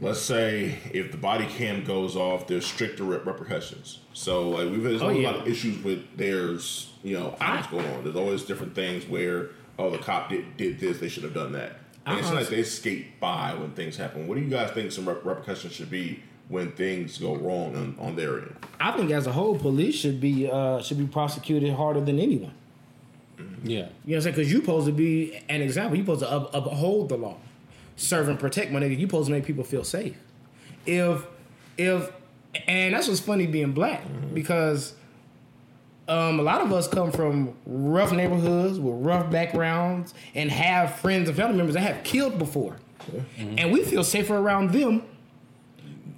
Let's 0.00 0.20
say 0.20 0.78
if 0.92 1.12
the 1.12 1.16
body 1.18 1.46
cam 1.46 1.84
goes 1.84 2.16
off, 2.16 2.46
there's 2.46 2.66
stricter 2.66 3.04
repercussions. 3.04 4.00
So 4.12 4.50
like 4.50 4.68
we've 4.70 4.82
there's 4.82 5.02
Oh, 5.02 5.08
yeah. 5.10 5.28
a 5.28 5.30
lot 5.30 5.40
of 5.40 5.48
issues 5.48 5.82
with 5.82 6.04
there's 6.16 6.90
you 7.02 7.18
know 7.18 7.36
items 7.40 7.68
going 7.68 7.86
on. 7.94 8.04
There's 8.04 8.16
always 8.16 8.42
different 8.42 8.74
things 8.74 9.06
where 9.06 9.50
oh 9.78 9.90
the 9.90 9.98
cop 9.98 10.28
did 10.28 10.56
did 10.56 10.80
this, 10.80 10.98
they 10.98 11.08
should 11.08 11.24
have 11.24 11.34
done 11.34 11.52
that. 11.52 11.78
And 12.06 12.18
it's 12.18 12.28
I 12.28 12.34
like 12.34 12.48
they 12.48 12.62
skate 12.62 13.18
by 13.18 13.54
when 13.54 13.70
things 13.72 13.96
happen. 13.96 14.26
What 14.26 14.36
do 14.36 14.42
you 14.42 14.50
guys 14.50 14.70
think 14.72 14.92
some 14.92 15.08
repercussions 15.08 15.72
should 15.72 15.90
be 15.90 16.22
when 16.48 16.72
things 16.72 17.16
go 17.18 17.34
wrong 17.34 17.74
on, 17.76 17.96
on 17.98 18.16
their 18.16 18.38
end? 18.38 18.56
I 18.78 18.92
think 18.92 19.10
as 19.10 19.26
a 19.26 19.32
whole, 19.32 19.58
police 19.58 19.94
should 19.94 20.20
be 20.20 20.50
uh, 20.50 20.82
should 20.82 20.98
be 20.98 21.06
prosecuted 21.06 21.72
harder 21.72 22.00
than 22.00 22.18
anyone. 22.18 22.52
Mm-hmm. 23.38 23.68
Yeah, 23.68 23.76
You 23.76 23.82
know 23.82 23.88
what 23.88 24.14
I'm 24.16 24.20
saying? 24.20 24.34
Because 24.36 24.52
you 24.52 24.60
supposed 24.60 24.86
to 24.86 24.92
be 24.92 25.40
an 25.48 25.62
example. 25.62 25.96
You 25.96 26.04
supposed 26.04 26.20
to 26.20 26.30
up, 26.30 26.54
uphold 26.54 27.08
the 27.08 27.16
law, 27.16 27.36
serve 27.96 28.28
and 28.28 28.38
protect. 28.38 28.70
My 28.70 28.80
nigga, 28.80 28.98
you 28.98 29.06
supposed 29.06 29.26
to 29.26 29.32
make 29.32 29.44
people 29.44 29.64
feel 29.64 29.84
safe. 29.84 30.16
If 30.86 31.26
if 31.78 32.12
and 32.68 32.94
that's 32.94 33.08
what's 33.08 33.20
funny 33.20 33.46
being 33.46 33.72
black 33.72 34.04
mm-hmm. 34.04 34.34
because 34.34 34.94
um, 36.08 36.38
a 36.38 36.42
lot 36.42 36.60
of 36.60 36.72
us 36.72 36.86
come 36.88 37.10
from 37.12 37.54
rough 37.66 38.12
neighborhoods 38.12 38.78
with 38.78 38.94
rough 39.04 39.30
backgrounds 39.30 40.12
and 40.34 40.50
have 40.50 40.96
friends 40.96 41.28
and 41.28 41.36
family 41.36 41.56
members 41.56 41.74
that 41.74 41.80
have 41.82 42.04
killed 42.04 42.38
before, 42.38 42.76
and 43.38 43.72
we 43.72 43.82
feel 43.84 44.04
safer 44.04 44.36
around 44.36 44.70
them 44.72 45.02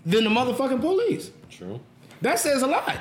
than 0.04 0.24
the 0.24 0.30
motherfucking 0.30 0.80
police. 0.80 1.30
true. 1.50 1.80
That 2.22 2.38
says 2.38 2.62
a 2.62 2.66
lot. 2.66 2.96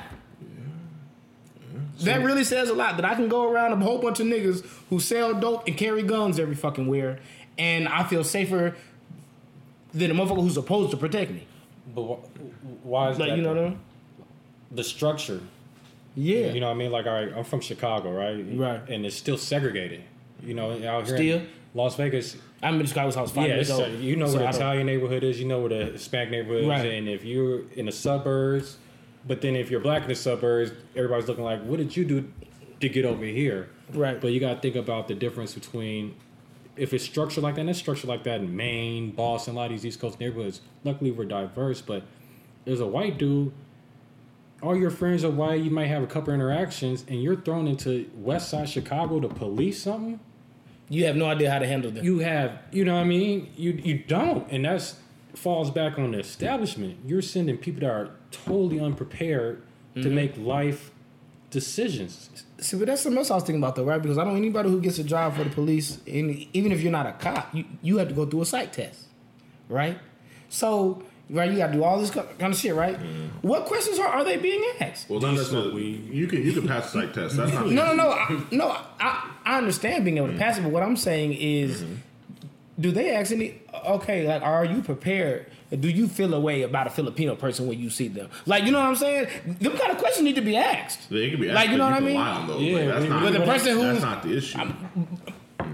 That 2.02 2.24
really 2.24 2.44
says 2.44 2.70
a 2.70 2.74
lot. 2.74 2.98
That 2.98 3.06
I 3.06 3.16
can 3.16 3.30
go 3.30 3.50
around 3.52 3.72
a 3.72 3.78
whole 3.78 4.00
bunch 4.00 4.20
of 4.20 4.28
niggas 4.28 4.66
who 4.90 5.00
sell 5.00 5.34
dope 5.34 5.68
and 5.68 5.78
carry 5.78 6.04
guns 6.04 6.40
every 6.40 6.56
fucking 6.56 6.88
where, 6.88 7.20
and 7.58 7.88
I 7.88 8.04
feel 8.04 8.24
safer 8.24 8.76
than 9.94 10.12
a 10.12 10.14
motherfucker 10.14 10.42
who's 10.42 10.56
supposed 10.56 10.92
to 10.92 10.98
protect 10.98 11.32
me. 11.32 11.48
But 11.96 12.02
wh- 12.04 12.86
why 12.86 13.10
is 13.12 13.18
Like 13.20 13.30
that? 13.30 13.38
you 13.38 13.44
know 13.44 13.50
what 13.54 13.58
I 13.64 13.70
mean? 13.70 13.80
the 14.72 14.84
structure. 14.84 15.40
Yeah. 16.16 16.52
You 16.52 16.60
know 16.60 16.68
what 16.68 16.76
I 16.76 16.78
mean? 16.78 16.92
Like, 16.92 17.06
all 17.06 17.14
right, 17.14 17.32
I'm 17.36 17.44
from 17.44 17.62
Chicago, 17.62 18.12
right? 18.12 18.44
Right. 18.58 18.90
And 18.90 19.06
it's 19.06 19.16
still 19.16 19.38
segregated. 19.38 20.04
You 20.42 20.54
know, 20.54 20.72
out 20.88 21.06
here 21.08 21.18
Still? 21.18 21.40
in 21.40 21.48
Las 21.74 21.96
Vegas, 21.96 22.38
I'm 22.62 22.80
in 22.80 22.86
Chicago's 22.86 23.16
house 23.16 23.32
five 23.32 23.48
yeah, 23.48 23.56
years 23.56 23.70
old. 23.70 23.84
Uh, 23.84 23.88
you 23.88 24.16
know 24.16 24.28
so 24.28 24.34
where 24.34 24.42
the 24.42 24.48
I 24.48 24.52
Italian 24.52 24.86
neighborhood 24.86 25.24
is, 25.24 25.40
you 25.40 25.46
know 25.48 25.60
where 25.60 25.70
the 25.70 25.92
Hispanic 25.92 26.32
neighborhood 26.32 26.64
is, 26.64 26.70
Right. 26.70 26.86
and 26.86 27.08
if 27.10 27.24
you're 27.24 27.70
in 27.72 27.86
the 27.88 27.92
suburbs, 27.92 28.78
but 29.28 29.42
then 29.42 29.56
if 29.56 29.72
you're 29.72 29.80
black 29.80 30.04
in 30.04 30.08
the 30.10 30.16
suburbs, 30.16 30.72
everybody's 30.96 31.28
looking 31.28 31.44
like, 31.44 31.64
what 31.64 31.78
did 31.78 31.96
you 31.96 32.06
do 32.06 32.32
to 32.80 32.90
get 32.90 33.06
over 33.06 33.26
here? 33.26 33.70
Right. 33.94 34.20
But 34.20 34.32
you 34.34 34.40
got 34.40 34.56
to 34.56 34.60
think 34.62 34.76
about 34.76 35.08
the 35.08 35.16
difference 35.16 35.54
between 35.54 36.16
if 36.76 36.94
it's 36.94 37.04
structured 37.06 37.44
like 37.44 37.56
that, 37.56 37.62
and 37.62 37.70
it's 37.70 37.80
structured 37.80 38.10
like 38.10 38.24
that 38.26 38.42
in 38.42 38.56
Maine, 38.56 39.12
Boston, 39.12 39.54
a 39.56 39.58
lot 39.58 39.66
of 39.66 39.72
these 39.72 39.86
East 39.86 40.00
Coast 40.00 40.20
neighborhoods. 40.20 40.62
Luckily, 40.84 41.12
we're 41.12 41.26
diverse, 41.26 41.82
but 41.82 42.04
there's 42.66 42.82
a 42.82 42.88
white 42.88 43.18
dude. 43.18 43.54
All 44.66 44.76
your 44.76 44.90
friends 44.90 45.24
are 45.24 45.30
white. 45.30 45.62
You 45.62 45.70
might 45.70 45.88
have 45.88 46.02
a 46.02 46.08
couple 46.08 46.34
interactions, 46.34 47.06
and 47.08 47.22
you're 47.22 47.36
thrown 47.36 47.68
into 47.68 48.10
West 48.16 48.50
Side 48.50 48.68
Chicago 48.68 49.20
to 49.20 49.28
police 49.28 49.82
something 49.84 50.20
You 50.90 51.06
have 51.06 51.16
no 51.16 51.26
idea 51.26 51.52
how 51.52 51.60
to 51.60 51.68
handle 51.68 51.92
them. 51.92 52.04
you 52.04 52.20
have 52.20 52.60
you 52.72 52.84
know 52.84 52.96
what 52.96 53.02
I 53.02 53.06
mean 53.06 53.52
you 53.56 53.72
you 53.74 54.00
don't 54.00 54.50
and 54.52 54.66
that's 54.66 54.96
falls 55.34 55.70
back 55.70 56.00
on 56.00 56.12
the 56.12 56.20
establishment 56.20 56.98
you're 57.06 57.22
sending 57.22 57.58
people 57.58 57.82
that 57.82 57.92
are 57.92 58.12
totally 58.32 58.80
unprepared 58.80 59.62
to 59.96 60.02
mm-hmm. 60.02 60.16
make 60.16 60.38
life 60.38 60.92
decisions 61.50 62.46
See, 62.58 62.78
but 62.78 62.88
that's 62.88 63.02
something 63.02 63.18
else 63.18 63.30
I 63.32 63.36
was 63.36 63.44
thinking 63.44 63.62
about 63.62 63.76
though, 63.76 63.84
right? 63.84 64.02
Because 64.02 64.18
I 64.18 64.24
don't 64.24 64.34
know 64.34 64.38
anybody 64.38 64.70
who 64.70 64.80
gets 64.80 64.98
a 64.98 65.04
job 65.04 65.36
for 65.36 65.44
the 65.44 65.50
police, 65.50 66.00
and 66.08 66.48
even 66.54 66.72
if 66.72 66.82
you're 66.82 66.92
not 66.92 67.06
a 67.06 67.12
cop, 67.12 67.54
you, 67.54 67.66
you 67.82 67.98
have 67.98 68.08
to 68.08 68.14
go 68.14 68.26
through 68.26 68.42
a 68.42 68.46
psych 68.46 68.72
test, 68.72 69.08
right? 69.68 70.00
So, 70.48 71.04
right, 71.30 71.50
you 71.52 71.58
got 71.58 71.68
to 71.68 71.74
do 71.74 71.84
all 71.84 72.00
this 72.00 72.12
kind 72.12 72.28
of 72.42 72.56
shit, 72.58 72.76
right? 72.76 72.98
Mm-hmm. 72.98 73.48
What 73.48 73.66
questions 73.66 74.00
are, 74.00 74.08
are 74.08 74.24
they 74.24 74.38
being 74.38 74.64
asked? 74.80 75.10
Well, 75.10 75.20
Do 75.20 75.28
you 75.28 75.38
not 75.38 75.46
smoke 75.46 75.74
weed? 75.74 76.10
You 76.12 76.28
can 76.28 76.44
you 76.44 76.54
can 76.54 76.68
pass 76.68 76.92
the 76.92 77.02
psych 77.02 77.14
test. 77.14 77.38
That's 77.38 77.52
not 77.54 77.68
No, 77.68 77.86
no, 77.88 77.94
no, 77.96 78.10
I, 78.12 78.44
no. 78.52 78.78
I, 79.00 79.32
I 79.46 79.58
understand 79.58 80.06
being 80.06 80.18
able 80.18 80.28
to 80.30 80.38
pass 80.38 80.58
it, 80.58 80.62
but 80.62 80.72
what 80.72 80.84
I'm 80.84 80.96
saying 80.98 81.34
is, 81.34 81.84
mm-hmm. 81.84 81.94
do 82.80 82.92
they 82.92 83.16
ask 83.16 83.32
any? 83.32 83.62
Okay, 83.86 84.28
like, 84.28 84.42
are 84.42 84.66
you 84.66 84.82
prepared? 84.82 85.52
Do 85.80 85.90
you 85.90 86.08
feel 86.08 86.34
a 86.34 86.40
way 86.40 86.62
about 86.62 86.88
a 86.88 86.90
Filipino 86.92 87.36
person 87.36 87.68
when 87.68 87.80
you 87.80 87.90
see 87.90 88.08
them? 88.08 88.30
Like, 88.46 88.64
you 88.66 88.72
know 88.72 88.80
what 88.80 88.88
I'm 88.88 88.96
saying? 88.96 89.28
Them 89.60 89.76
kind 89.76 89.92
of 89.92 89.98
questions 89.98 90.24
need 90.24 90.36
to 90.36 90.42
be 90.42 90.56
asked. 90.56 91.10
They 91.10 91.32
can 91.32 91.42
be 91.42 91.52
Like, 91.52 91.70
you 91.70 91.78
know 91.78 91.86
what 91.86 91.94
I 91.94 92.00
mean? 92.00 92.16
lie 92.16 92.30
on. 92.30 92.60
Yeah, 92.62 92.78
like, 92.78 92.88
that's 92.88 93.24
but 93.24 93.34
the 93.34 93.40
person 93.40 93.78
that's 93.78 94.00
who's- 94.00 94.02
not 94.02 94.24
the 94.24 94.38
issue. 94.38 94.60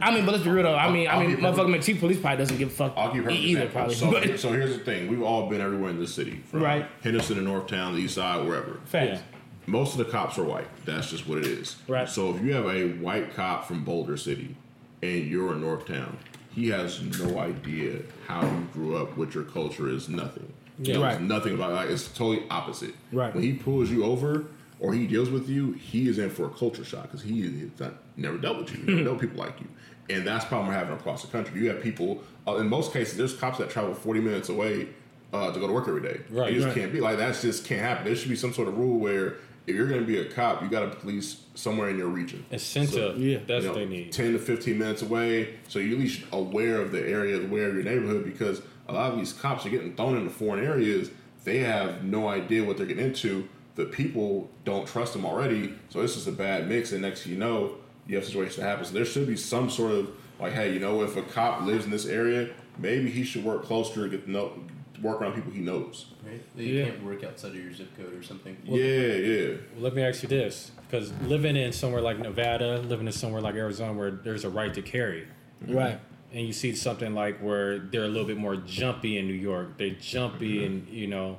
I 0.01 0.13
mean, 0.13 0.25
but 0.25 0.31
let's 0.33 0.43
be 0.43 0.49
real 0.49 0.63
though. 0.63 0.75
I 0.75 0.91
mean, 0.91 1.07
I 1.07 1.11
I'll 1.13 1.19
mean, 1.21 1.29
give 1.31 1.39
her- 1.39 1.45
motherfucking 1.51 1.83
chief 1.83 1.99
police 1.99 2.19
probably 2.19 2.37
doesn't 2.37 2.57
give 2.57 2.69
a 2.69 2.71
fuck 2.71 2.93
I'll 2.97 3.13
give 3.13 3.25
her 3.25 3.29
either, 3.31 3.67
probably. 3.67 3.95
So, 3.95 4.11
But- 4.11 4.39
so 4.39 4.51
here's 4.51 4.77
the 4.77 4.83
thing: 4.83 5.07
we've 5.09 5.21
all 5.21 5.49
been 5.49 5.61
everywhere 5.61 5.89
in 5.89 5.99
this 5.99 6.13
city, 6.13 6.41
from 6.47 6.63
Right. 6.63 6.85
Henderson 7.03 7.35
to 7.37 7.41
Northtown, 7.41 7.93
the 7.93 7.99
East 8.01 8.15
Side, 8.15 8.45
wherever. 8.47 8.79
Facts. 8.85 9.21
Most 9.67 9.97
of 9.97 9.99
the 10.05 10.11
cops 10.11 10.37
are 10.39 10.43
white. 10.43 10.67
That's 10.85 11.09
just 11.11 11.27
what 11.27 11.37
it 11.37 11.45
is. 11.45 11.75
Right. 11.87 12.09
So 12.09 12.35
if 12.35 12.41
you 12.43 12.53
have 12.53 12.65
a 12.65 12.89
white 12.93 13.35
cop 13.35 13.67
from 13.67 13.83
Boulder 13.83 14.17
City 14.17 14.55
and 15.03 15.27
you're 15.27 15.53
in 15.53 15.61
Northtown, 15.61 16.15
he 16.49 16.69
has 16.69 16.99
no 17.19 17.37
idea 17.39 17.99
how 18.27 18.41
you 18.41 18.67
grew 18.73 18.97
up, 18.97 19.15
what 19.17 19.35
your 19.35 19.43
culture 19.43 19.87
is, 19.87 20.09
nothing. 20.09 20.51
Knows 20.79 20.97
Right. 20.97 21.21
nothing 21.21 21.53
about 21.53 21.73
like 21.73 21.89
it's 21.91 22.07
totally 22.07 22.43
opposite. 22.49 22.95
Right. 23.11 23.33
When 23.35 23.43
he 23.43 23.53
pulls 23.53 23.91
you 23.91 24.03
over 24.03 24.45
or 24.82 24.91
he 24.94 25.08
deals 25.08 25.30
with 25.30 25.48
you, 25.48 25.72
he 25.74 26.10
is 26.10 26.17
in 26.17 26.30
for 26.30 26.46
a 26.48 26.50
culture 26.50 26.84
shock 26.84 27.04
because 27.04 27.22
he 27.22 27.70
not, 27.80 27.94
never 28.17 28.38
dealt 28.38 28.58
with 28.58 28.72
you. 28.76 28.84
Never 28.84 29.02
know 29.12 29.15
people 29.15 29.38
like 29.38 29.60
you, 29.62 29.67
and 30.10 30.28
that's 30.28 30.44
the 30.44 30.50
problem 30.50 30.67
we're 30.67 30.74
having 30.74 30.94
across 30.96 31.22
the 31.22 31.30
country. 31.30 31.62
You 31.62 31.70
have 31.70 31.82
people. 31.82 32.22
Uh, 32.48 32.58
in 32.58 32.67
most 32.67 32.91
cases, 32.91 33.15
there's 33.17 33.34
cops 33.36 33.60
that 33.60 33.70
travel 33.70 33.94
40 33.94 34.20
minutes 34.20 34.50
away 34.50 34.89
uh, 35.32 35.52
to 35.54 35.60
go 35.60 35.67
to 35.67 35.72
work 35.74 35.88
every 35.88 36.02
day. 36.02 36.20
Right. 36.30 36.52
It 36.52 36.56
just 36.56 36.67
Right. 36.67 36.76
can't 36.76 36.91
be 36.91 37.00
like 37.00 37.17
that. 37.20 37.39
just 37.39 37.63
can't 37.65 37.80
happen. 37.82 38.06
There 38.06 38.15
should 38.15 38.30
be 38.30 38.36
some 38.36 38.52
sort 38.54 38.67
of 38.67 38.78
rule 38.78 38.98
where 39.00 39.36
if 39.67 39.76
you're 39.76 39.88
going 39.88 40.02
to 40.02 40.06
be 40.08 40.17
a 40.17 40.26
cop, 40.26 40.63
you 40.63 40.67
got 40.70 40.80
to 40.82 40.88
police 40.98 41.44
somewhere 41.54 41.89
in 41.91 41.98
your 42.00 42.08
region. 42.08 42.44
Incentive. 42.50 43.17
Yeah. 43.20 43.38
That's 43.46 43.63
You 43.63 43.70
what 43.70 43.78
they 43.78 43.86
need. 43.86 44.12
10 44.12 44.34
to 44.34 44.39
15 44.39 44.78
minutes 44.80 45.04
away. 45.04 45.54
So 45.67 45.78
you're 45.78 45.94
at 45.94 46.00
least 46.00 46.24
aware 46.34 46.82
of 46.82 46.91
the 46.91 47.08
area, 47.08 47.39
aware 47.39 47.67
of 47.70 47.76
your 47.76 47.84
neighborhood, 47.84 48.26
because 48.26 48.62
a 48.89 48.94
lot 48.94 49.12
of 49.13 49.20
these 49.20 49.32
cops 49.34 49.63
are 49.65 49.70
getting 49.70 49.96
thrown 49.96 50.17
into 50.17 50.32
foreign 50.32 50.65
areas. 50.65 51.12
They 51.44 51.60
have 51.60 52.04
no 52.04 52.28
idea 52.28 52.63
what 52.65 52.78
they're 52.78 52.88
getting 52.88 53.06
into. 53.06 53.48
The 53.75 53.86
people 53.86 54.49
don't 54.65 54.88
trust 54.88 55.13
them 55.13 55.25
already. 55.25 55.73
So 55.89 56.01
it's 56.01 56.15
just 56.15 56.27
a 56.27 56.31
bad 56.31 56.67
mix. 56.67 56.91
And 56.91 57.01
next 57.01 57.25
you 57.25 57.38
know, 57.38 57.75
you 58.07 58.15
have 58.15 58.25
situations 58.25 58.57
that 58.57 58.63
happen. 58.63 58.86
So 58.86 58.93
there 58.93 59.05
should 59.05 59.27
be 59.27 59.38
some 59.38 59.69
sort 59.69 59.91
of 59.93 60.10
like, 60.39 60.53
hey, 60.53 60.73
you 60.73 60.79
know, 60.79 61.01
if 61.03 61.15
a 61.15 61.21
cop 61.21 61.62
lives 61.62 61.86
in 61.86 61.91
this 61.91 62.05
area, 62.05 62.49
maybe 62.77 63.10
he 63.10 63.23
should 63.23 63.43
work 63.45 63.63
closer 63.63 64.03
to 64.03 64.10
get 64.10 64.25
to 64.25 64.31
know, 64.31 64.53
work 65.01 65.21
around 65.21 65.34
people 65.34 65.51
he 65.51 65.62
knows. 65.62 66.07
Right? 66.25 66.41
You 66.57 66.65
Yeah. 66.65 66.86
can't 66.86 67.03
work 67.03 67.23
outside 67.23 67.49
of 67.49 67.55
your 67.55 67.73
zip 67.73 67.95
code 67.97 68.13
or 68.13 68.23
something. 68.23 68.57
yeah, 68.65 68.84
yeah. 68.86 69.47
Well, 69.73 69.84
let 69.84 69.95
me 69.95 70.01
ask 70.03 70.21
you 70.23 70.29
this: 70.29 70.71
because 70.89 71.12
living 71.23 71.55
in 71.55 71.71
somewhere 71.71 72.01
like 72.01 72.19
Nevada, 72.19 72.79
living 72.79 73.07
in 73.07 73.13
somewhere 73.13 73.41
like 73.41 73.55
Arizona, 73.55 73.93
where 73.93 74.12
there's 74.12 74.43
a 74.43 74.49
right 74.49 74.73
to 74.73 74.81
carry, 74.81 75.27
Right. 75.67 75.99
and 76.34 76.45
you 76.45 76.53
see 76.53 76.75
something 76.75 77.13
like 77.15 77.39
where 77.39 77.79
they're 77.79 78.03
a 78.03 78.07
little 78.07 78.27
bit 78.27 78.38
more 78.38 78.55
jumpy 78.57 79.17
in 79.17 79.27
New 79.27 79.34
York, 79.34 79.77
They're 79.77 79.91
jumpy 79.91 80.57
Mm-hmm. 80.57 80.88
in 80.89 80.95
you 80.95 81.07
know, 81.07 81.38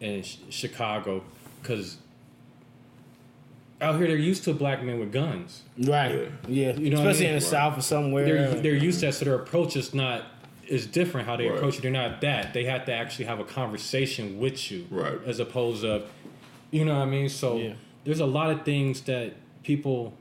in 0.00 0.22
Ch- 0.22 0.38
Chicago, 0.50 1.22
because 1.64 1.96
out 3.80 3.96
here 3.96 4.06
they're 4.06 4.16
used 4.16 4.44
to 4.44 4.52
black 4.54 4.82
men 4.82 5.00
with 5.00 5.12
guns. 5.12 5.62
Right. 5.78 6.30
Yeah. 6.46 6.72
You 6.74 6.90
know 6.90 6.98
what 6.98 7.08
I 7.08 7.10
Especially 7.10 7.24
mean? 7.26 7.34
in 7.34 7.40
the 7.40 7.46
South 7.46 7.78
or 7.78 7.82
somewhere. 7.82 8.24
They're 8.24 8.54
they're 8.54 8.74
used 8.74 9.00
to 9.00 9.06
that, 9.06 9.14
so 9.14 9.24
their 9.24 9.34
approach 9.34 9.76
is 9.76 9.94
not 9.94 10.24
is 10.68 10.86
different. 10.86 11.26
How 11.26 11.36
they 11.36 11.48
Right. 11.48 11.56
approach 11.56 11.78
it, 11.78 11.82
they're 11.82 11.90
not 11.90 12.20
that. 12.22 12.54
They 12.54 12.64
have 12.64 12.84
to 12.86 12.92
actually 12.92 13.26
have 13.26 13.40
a 13.40 13.44
conversation 13.44 14.38
with 14.38 14.70
you, 14.70 14.86
Right. 14.90 15.18
As 15.26 15.38
opposed 15.40 15.84
of, 15.84 16.10
you 16.70 16.84
know 16.84 16.94
what 16.94 17.02
I 17.08 17.10
mean. 17.10 17.28
So 17.28 17.58
Yeah. 17.58 17.72
there's 18.04 18.20
a 18.20 18.26
lot 18.26 18.50
of 18.50 18.62
things 18.64 19.02
that 19.02 19.34
people, 19.62 20.14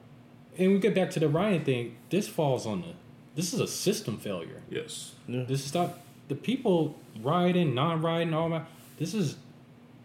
and 0.57 0.71
we 0.73 0.79
get 0.79 0.95
back 0.95 1.11
to 1.11 1.19
the 1.19 1.29
Ryan 1.29 1.63
thing. 1.63 1.95
This 2.09 2.27
falls 2.27 2.65
on 2.65 2.81
the. 2.81 2.87
This 3.35 3.53
is 3.53 3.59
a 3.61 3.67
system 3.67 4.17
failure. 4.17 4.61
Yes. 4.69 5.13
This 5.27 5.65
is 5.65 5.73
not 5.73 5.99
the 6.27 6.35
people 6.35 6.95
rioting, 7.21 7.73
non-rioting, 7.73 8.33
all 8.33 8.49
that. 8.49 8.65
This 8.99 9.13
is 9.13 9.37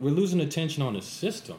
we're 0.01 0.11
losing 0.11 0.41
attention 0.41 0.83
on 0.83 0.95
the 0.95 1.03
system. 1.03 1.57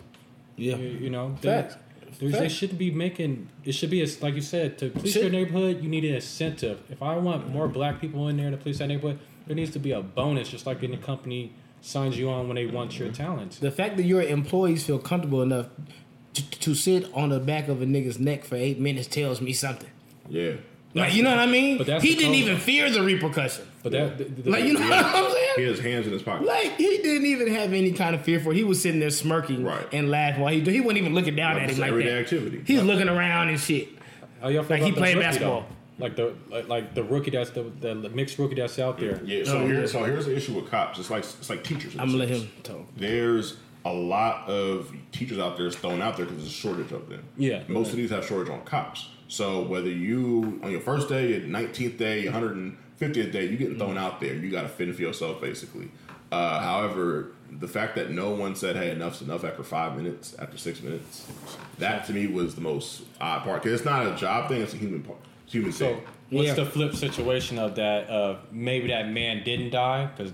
yeah. 0.56 0.76
You, 0.76 0.88
you 0.90 1.10
know, 1.10 1.36
Facts. 1.42 1.76
there's, 2.20 2.32
they 2.34 2.40
Facts. 2.40 2.54
shouldn't 2.54 2.80
be 2.80 2.92
making. 2.92 3.50
It 3.64 3.74
should 3.74 3.90
be 3.90 4.02
a, 4.02 4.08
like 4.22 4.36
you 4.36 4.42
said 4.42 4.78
to 4.80 4.90
police 4.90 5.14
Should- 5.14 5.24
your 5.24 5.32
neighborhood. 5.32 5.82
You 5.84 5.90
need 5.90 6.06
an 6.06 6.16
incentive. 6.16 6.82
If 6.90 7.02
I 7.02 7.18
want 7.18 7.50
more 7.50 7.68
black 7.68 8.00
people 8.02 8.28
in 8.28 8.38
there 8.38 8.52
to 8.52 8.58
police 8.58 8.80
that 8.80 8.88
neighborhood, 8.88 9.20
there 9.48 9.56
needs 9.56 9.72
to 9.72 9.80
be 9.80 9.92
a 9.92 10.02
bonus, 10.02 10.50
just 10.50 10.66
like 10.66 10.84
in 10.84 10.94
any 10.94 11.02
company 11.02 11.54
signs 11.82 12.18
you 12.18 12.30
on 12.30 12.48
when 12.48 12.56
they 12.56 12.66
want 12.66 13.00
your 13.00 13.12
talents. 13.12 13.60
The 13.60 13.72
fact 13.72 13.96
that 13.98 14.04
your 14.04 14.22
employees 14.22 14.86
feel 14.86 15.00
comfortable 15.00 15.42
enough 15.42 15.68
to, 16.34 16.50
to 16.60 16.76
sit 16.76 17.12
on 17.14 17.30
the 17.30 17.40
back 17.40 17.68
of 17.70 17.82
a 17.82 17.86
nigga's 17.86 18.20
neck 18.20 18.44
for 18.44 18.56
eight 18.56 18.80
minutes 18.80 19.08
tells 19.08 19.40
me 19.42 19.54
something. 19.54 19.90
Yeah. 20.28 20.54
Like, 20.96 21.14
you 21.14 21.22
know 21.22 21.30
what 21.30 21.40
I 21.40 21.46
mean? 21.46 21.78
But 21.78 21.88
that's 21.88 22.04
he 22.04 22.16
didn't 22.16 22.34
even 22.36 22.58
fear 22.58 22.90
the 22.90 23.04
repercussion. 23.04 23.64
But 23.84 23.92
that, 23.92 24.18
the, 24.18 24.24
the- 24.24 24.50
Like, 24.50 24.64
you 24.66 24.74
know 24.74 24.80
what 24.82 24.92
I'm 25.06 25.32
saying? 25.32 25.54
He 25.58 25.64
has 25.64 25.80
hands 25.80 26.08
in 26.08 26.14
his 26.14 26.24
pocket. 26.24 26.48
Like 26.48 26.78
he 26.78 26.98
didn't 26.98 27.28
even 27.28 27.48
have 27.54 27.74
any 27.74 27.92
kind 27.92 28.16
of 28.16 28.22
fear 28.24 28.40
for 28.40 28.52
it. 28.52 28.56
He 28.56 28.64
was 28.64 28.82
sitting 28.82 29.00
there 29.00 29.12
smirking 29.12 29.64
Right. 29.64 29.86
and 29.94 30.10
laughing 30.10 30.42
while 30.42 30.52
he 30.54 30.62
he 30.62 30.82
wasn't 30.82 30.98
even 31.00 31.14
looking 31.14 31.36
down 31.36 31.54
Like 31.56 31.64
at 31.64 31.70
it's 31.70 31.78
him 31.78 31.82
like 31.82 31.90
everyday 31.90 32.10
that. 32.14 32.20
activity. 32.22 32.64
He's 32.66 32.82
looking 32.82 33.08
around 33.08 33.50
and 33.50 33.60
shit. 33.60 33.90
how 34.42 34.48
y'all 34.48 34.64
feel 34.64 34.78
like 34.78 34.84
he 34.84 34.90
about 34.90 34.96
the 34.96 35.02
played 35.02 35.16
rookie, 35.16 35.26
basketball. 35.28 35.62
though? 35.62 36.04
Like 36.04 36.16
the 36.16 36.34
like, 36.50 36.68
like 36.70 36.96
the 36.96 37.04
rookie 37.04 37.32
that's 37.32 37.52
the, 37.52 37.64
the 37.64 37.94
mixed 37.96 38.40
rookie 38.40 38.56
that's 38.56 38.80
out 38.80 38.98
there. 38.98 39.22
Yeah, 39.24 39.44
so 39.44 39.60
Oh, 39.60 39.68
here, 39.68 39.82
yeah. 39.82 39.86
so 39.86 40.04
here's 40.06 40.26
the 40.26 40.36
issue 40.36 40.54
with 40.54 40.72
cops. 40.72 40.98
It's 40.98 41.10
like 41.12 41.24
it's 41.24 41.50
like 41.50 41.64
teachers. 41.64 41.94
in 41.94 42.00
a 42.00 42.04
I'm 42.04 42.10
gonna 42.10 42.20
let 42.20 42.30
him 42.30 42.50
talk. 42.64 42.88
There's 42.98 43.58
a 43.86 43.94
lot 43.94 44.48
of 44.50 44.92
teachers 45.12 45.38
out 45.40 45.58
there 45.58 45.70
thrown 45.72 46.02
out 46.02 46.18
there 46.18 46.26
because 46.26 46.42
there's 46.42 46.52
a 46.52 46.56
shortage 46.56 46.92
of 46.94 47.10
them. 47.10 47.24
Yeah. 47.38 47.64
most 47.68 47.92
of 47.92 47.98
these 47.98 48.10
have 48.10 48.26
shortage 48.26 48.50
on 48.52 48.62
cops. 48.64 49.08
So 49.30 49.62
whether 49.62 49.90
you 49.90 50.60
on 50.64 50.72
your 50.72 50.82
first 50.82 51.08
day, 51.08 51.30
your 51.30 51.42
19th 51.42 51.98
day, 51.98 52.24
your 52.24 52.34
150th 52.34 53.32
day, 53.32 53.46
you 53.46 53.58
getting 53.58 53.78
thrown 53.78 53.98
out 53.98 54.20
there. 54.20 54.34
You 54.34 54.50
got 54.52 54.64
to 54.64 54.68
fend 54.68 54.94
for 54.96 55.02
yourself, 55.04 55.40
basically. 55.40 55.92
Uh, 56.32 56.60
however, 56.60 57.32
the 57.60 57.68
fact 57.68 57.96
that 57.96 58.10
no 58.12 58.32
one 58.32 58.56
said, 58.56 58.76
"Hey, 58.76 58.92
enough's 58.92 59.22
enough" 59.22 59.44
after 59.44 59.64
five 59.64 59.96
minutes, 59.96 60.36
after 60.40 60.58
six 60.58 60.82
minutes, 60.82 61.28
that 61.78 62.06
to 62.08 62.14
me 62.14 62.28
was 62.28 62.56
the 62.56 62.62
most 62.62 63.04
odd 63.22 63.44
part 63.44 63.62
because 63.64 63.80
it's 63.80 63.86
not 63.90 64.06
a 64.08 64.16
job 64.16 64.50
thing; 64.50 64.62
it's 64.62 64.74
a 64.74 64.78
human 64.78 65.02
part, 65.04 65.20
it's 65.46 65.54
a 65.54 65.58
human 65.58 65.72
So 65.72 65.86
thing. 65.96 66.02
what's 66.32 66.48
Yeah. 66.50 66.54
the 66.56 66.66
flip 66.66 66.96
situation 66.96 67.58
of 67.60 67.76
that? 67.76 68.10
Uh, 68.10 68.38
maybe 68.52 68.88
that 68.90 69.10
man 69.10 69.44
didn't 69.44 69.70
die 69.72 70.06
because 70.16 70.34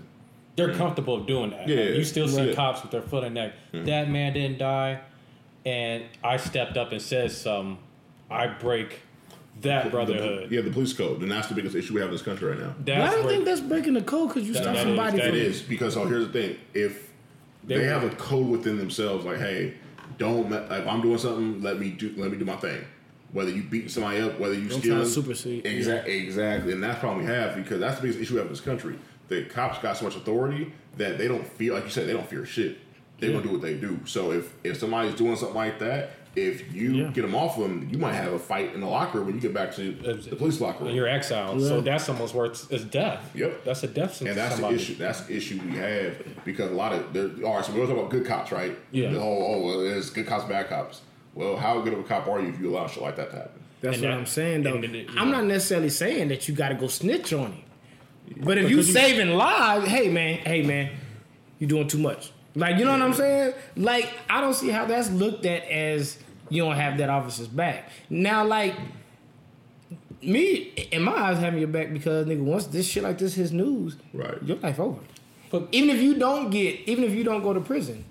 they're 0.56 0.74
comfortable 0.74 1.20
doing 1.22 1.52
that. 1.52 1.68
Yeah, 1.68 1.82
you 1.84 2.04
still 2.06 2.28
see 2.30 2.48
right. 2.48 2.56
cops 2.56 2.82
with 2.82 2.92
their 2.92 3.02
foot 3.02 3.24
in 3.26 3.34
the 3.34 3.42
neck. 3.42 3.54
That 3.86 4.10
man 4.10 4.34
didn't 4.34 4.58
die, 4.58 5.00
and 5.66 6.04
I 6.24 6.38
stepped 6.38 6.76
up 6.78 6.92
and 6.94 7.02
said 7.02 7.32
something. 7.32 7.78
I 8.30 8.48
break 8.48 9.00
that 9.62 9.92
brotherhood. 9.92 10.50
The, 10.50 10.56
yeah, 10.56 10.62
the 10.62 10.72
police 10.72 10.94
code, 10.94 11.22
and 11.22 11.32
that's 11.32 11.48
the 11.48 11.56
biggest 11.56 11.76
issue 11.76 11.94
we 11.94 12.00
have 12.02 12.10
in 12.10 12.16
this 12.16 12.22
country 12.22 12.50
right 12.50 12.60
now. 12.60 12.74
But 12.78 12.86
That's 12.86 13.12
I 13.14 13.16
don't 13.16 13.26
where- 13.26 13.34
think 13.34 13.46
that's 13.46 13.62
breaking 13.62 13.94
the 13.94 14.02
code 14.02 14.30
because 14.30 14.48
you 14.48 14.54
That- 14.54 14.64
stop 14.64 14.74
that 14.76 14.80
is- 14.82 14.84
somebody 14.96 15.18
that 15.18 15.26
from 15.28 15.36
It 15.36 15.42
is 15.42 15.62
because 15.62 15.96
oh, 15.98 16.06
here's 16.06 16.28
the 16.28 16.34
thing: 16.34 16.58
if 16.74 17.10
they, 17.64 17.78
They- 17.78 17.84
have 17.86 18.04
a 18.04 18.10
code 18.10 18.48
within 18.48 18.78
themselves, 18.78 19.26
like, 19.26 19.38
hey, 19.38 19.74
don't 20.18 20.50
me- 20.50 20.58
if 20.58 20.88
I'm 20.88 21.02
doing 21.02 21.18
something, 21.18 21.62
let 21.62 21.80
me 21.80 21.92
do 21.92 22.14
let 22.18 22.32
me 22.32 22.38
do 22.38 22.46
my 22.46 22.56
thing. 22.58 22.82
Whether 23.32 23.52
you 23.52 23.64
beating 23.64 23.90
somebody 23.90 24.22
up, 24.22 24.40
whether 24.40 24.54
you 24.54 24.70
Don't 24.70 24.80
stealing, 24.80 25.06
supersede. 25.06 25.66
exactly, 25.66 26.18
exactly, 26.24 26.72
and 26.74 26.82
that's 26.82 26.96
the 26.96 27.00
problem 27.02 27.26
we 27.26 27.32
have 27.32 27.56
because 27.56 27.80
that's 27.80 27.98
the 27.98 28.02
biggest 28.04 28.20
issue 28.22 28.34
we 28.34 28.38
have 28.40 28.48
in 28.48 28.54
this 28.54 28.62
country. 28.62 28.96
The 29.28 29.44
cops 29.44 29.80
got 29.80 29.98
so 29.98 30.06
much 30.06 30.16
authority 30.16 30.72
that 30.98 31.18
they 31.18 31.28
don't 31.28 31.46
feel 31.46 31.74
like 31.74 31.84
you 31.84 31.90
said 31.90 32.08
they 32.08 32.14
don't 32.14 32.30
fear 32.30 32.46
shit. 32.46 32.78
They're 33.20 33.32
gonna 33.32 33.44
do 33.44 33.50
what 33.52 33.62
they 33.62 33.74
do. 33.74 34.00
So 34.06 34.32
if 34.32 34.54
if 34.64 34.78
somebody's 34.78 35.16
doing 35.16 35.36
something 35.36 35.56
like 35.56 35.80
that, 35.80 36.12
if 36.36 36.74
you 36.74 36.94
Yeah. 36.96 37.04
get 37.14 37.22
them 37.22 37.34
off 37.36 37.58
of 37.58 37.64
them, 37.64 37.88
you 37.92 37.98
might 37.98 38.14
have 38.14 38.34
a 38.34 38.40
fight 38.40 38.74
in 38.74 38.82
the 38.82 38.88
locker 38.88 39.18
room 39.20 39.28
when 39.28 39.36
you 39.36 39.42
get 39.42 39.54
back 39.54 39.74
to 39.76 39.92
the 39.92 40.36
police 40.36 40.60
locker 40.60 40.84
room. 40.84 40.94
You're 40.96 41.08
exiled, 41.08 41.62
so 41.62 41.82
that's 41.82 42.10
almost 42.10 42.34
worth 42.36 42.72
it's 42.72 42.84
death. 42.84 43.32
Yep. 43.34 43.64
that's 43.64 43.84
a 43.84 43.88
death 43.88 44.16
sentence. 44.16 44.22
And 44.22 44.38
that's 44.38 44.56
to 44.56 44.62
the 44.62 44.70
issue. 44.74 44.96
That's 44.96 45.22
the 45.22 45.36
issue 45.36 45.60
we 45.66 45.78
have 45.78 46.16
because 46.46 46.72
a 46.72 46.74
lot 46.76 46.92
of 46.94 47.14
there. 47.14 47.30
All 47.46 47.56
right, 47.56 47.66
so 47.66 47.72
we're 47.74 47.82
talking 47.82 47.98
about 48.00 48.10
good 48.10 48.26
cops, 48.26 48.52
right? 48.52 48.78
Yeah. 48.92 49.12
The 49.12 49.20
whole 49.20 49.56
oh, 49.64 49.66
well, 49.66 49.80
there's 49.84 50.10
good 50.10 50.28
cops, 50.28 50.44
bad 50.46 50.68
cops. 50.70 51.02
Well, 51.34 51.58
how 51.58 51.80
good 51.82 51.94
of 51.94 52.00
a 52.00 52.04
cop 52.04 52.28
are 52.28 52.40
you 52.42 52.50
if 52.50 52.60
you 52.60 52.70
allow 52.70 52.88
shit 52.88 53.04
like 53.04 53.16
that 53.18 53.30
to 53.32 53.36
happen? 53.38 53.62
That's 53.82 53.98
And 53.98 54.06
what 54.06 54.12
that- 54.12 54.18
I'm 54.20 54.26
saying, 54.26 54.64
though. 54.64 54.76
and 54.76 54.86
it- 54.96 55.10
I'm 55.18 55.30
know. 55.32 55.38
not 55.38 55.46
necessarily 55.46 55.90
saying 55.90 56.30
that 56.30 56.48
you 56.48 56.56
got 56.56 56.70
to 56.70 56.76
go 56.76 56.88
snitch 56.88 57.34
on 57.34 57.52
him. 57.52 57.62
But 58.44 58.58
if 58.58 58.64
Because 58.68 58.70
you 58.72 58.78
you- 58.78 58.84
saving 58.84 59.36
lives, 59.36 59.88
hey 59.88 60.10
man, 60.10 60.38
hey 60.40 60.64
man, 60.64 60.90
you're 61.60 61.68
doing 61.70 61.88
too 61.88 62.00
much. 62.00 62.32
Like 62.56 62.78
you 62.78 62.86
know 62.86 62.92
what 62.94 63.02
I'm 63.02 63.14
saying? 63.14 63.54
Like 63.76 64.10
I 64.30 64.40
don't 64.42 64.54
see 64.54 64.70
how 64.70 64.86
that's 64.86 65.12
looked 65.12 65.46
at 65.46 65.64
as 65.70 66.18
you 66.50 66.64
don't 66.64 66.76
have 66.76 66.98
that 67.00 67.10
officer's 67.10 67.48
back. 67.48 67.90
Now, 68.10 68.46
like 68.46 68.76
me, 70.22 70.72
in 70.92 71.04
my 71.04 71.12
eyes, 71.14 71.38
having 71.40 71.60
your 71.60 71.68
back 71.68 71.92
because 71.94 72.26
nigga, 72.28 72.42
once 72.44 72.66
this 72.68 72.88
shit 72.88 73.04
like 73.04 73.18
this 73.18 73.34
his 73.36 73.52
news, 73.52 73.96
Right. 74.14 74.42
your 74.44 74.58
life 74.58 74.80
over. 74.80 75.00
But- 75.52 75.68
even 75.72 75.90
if 75.96 76.02
you 76.02 76.16
don't 76.16 76.50
get, 76.50 76.80
even 76.88 77.04
if 77.04 77.12
you 77.14 77.24
don't 77.24 77.44
go 77.44 77.54
to 77.54 77.60
prison, 77.62 78.04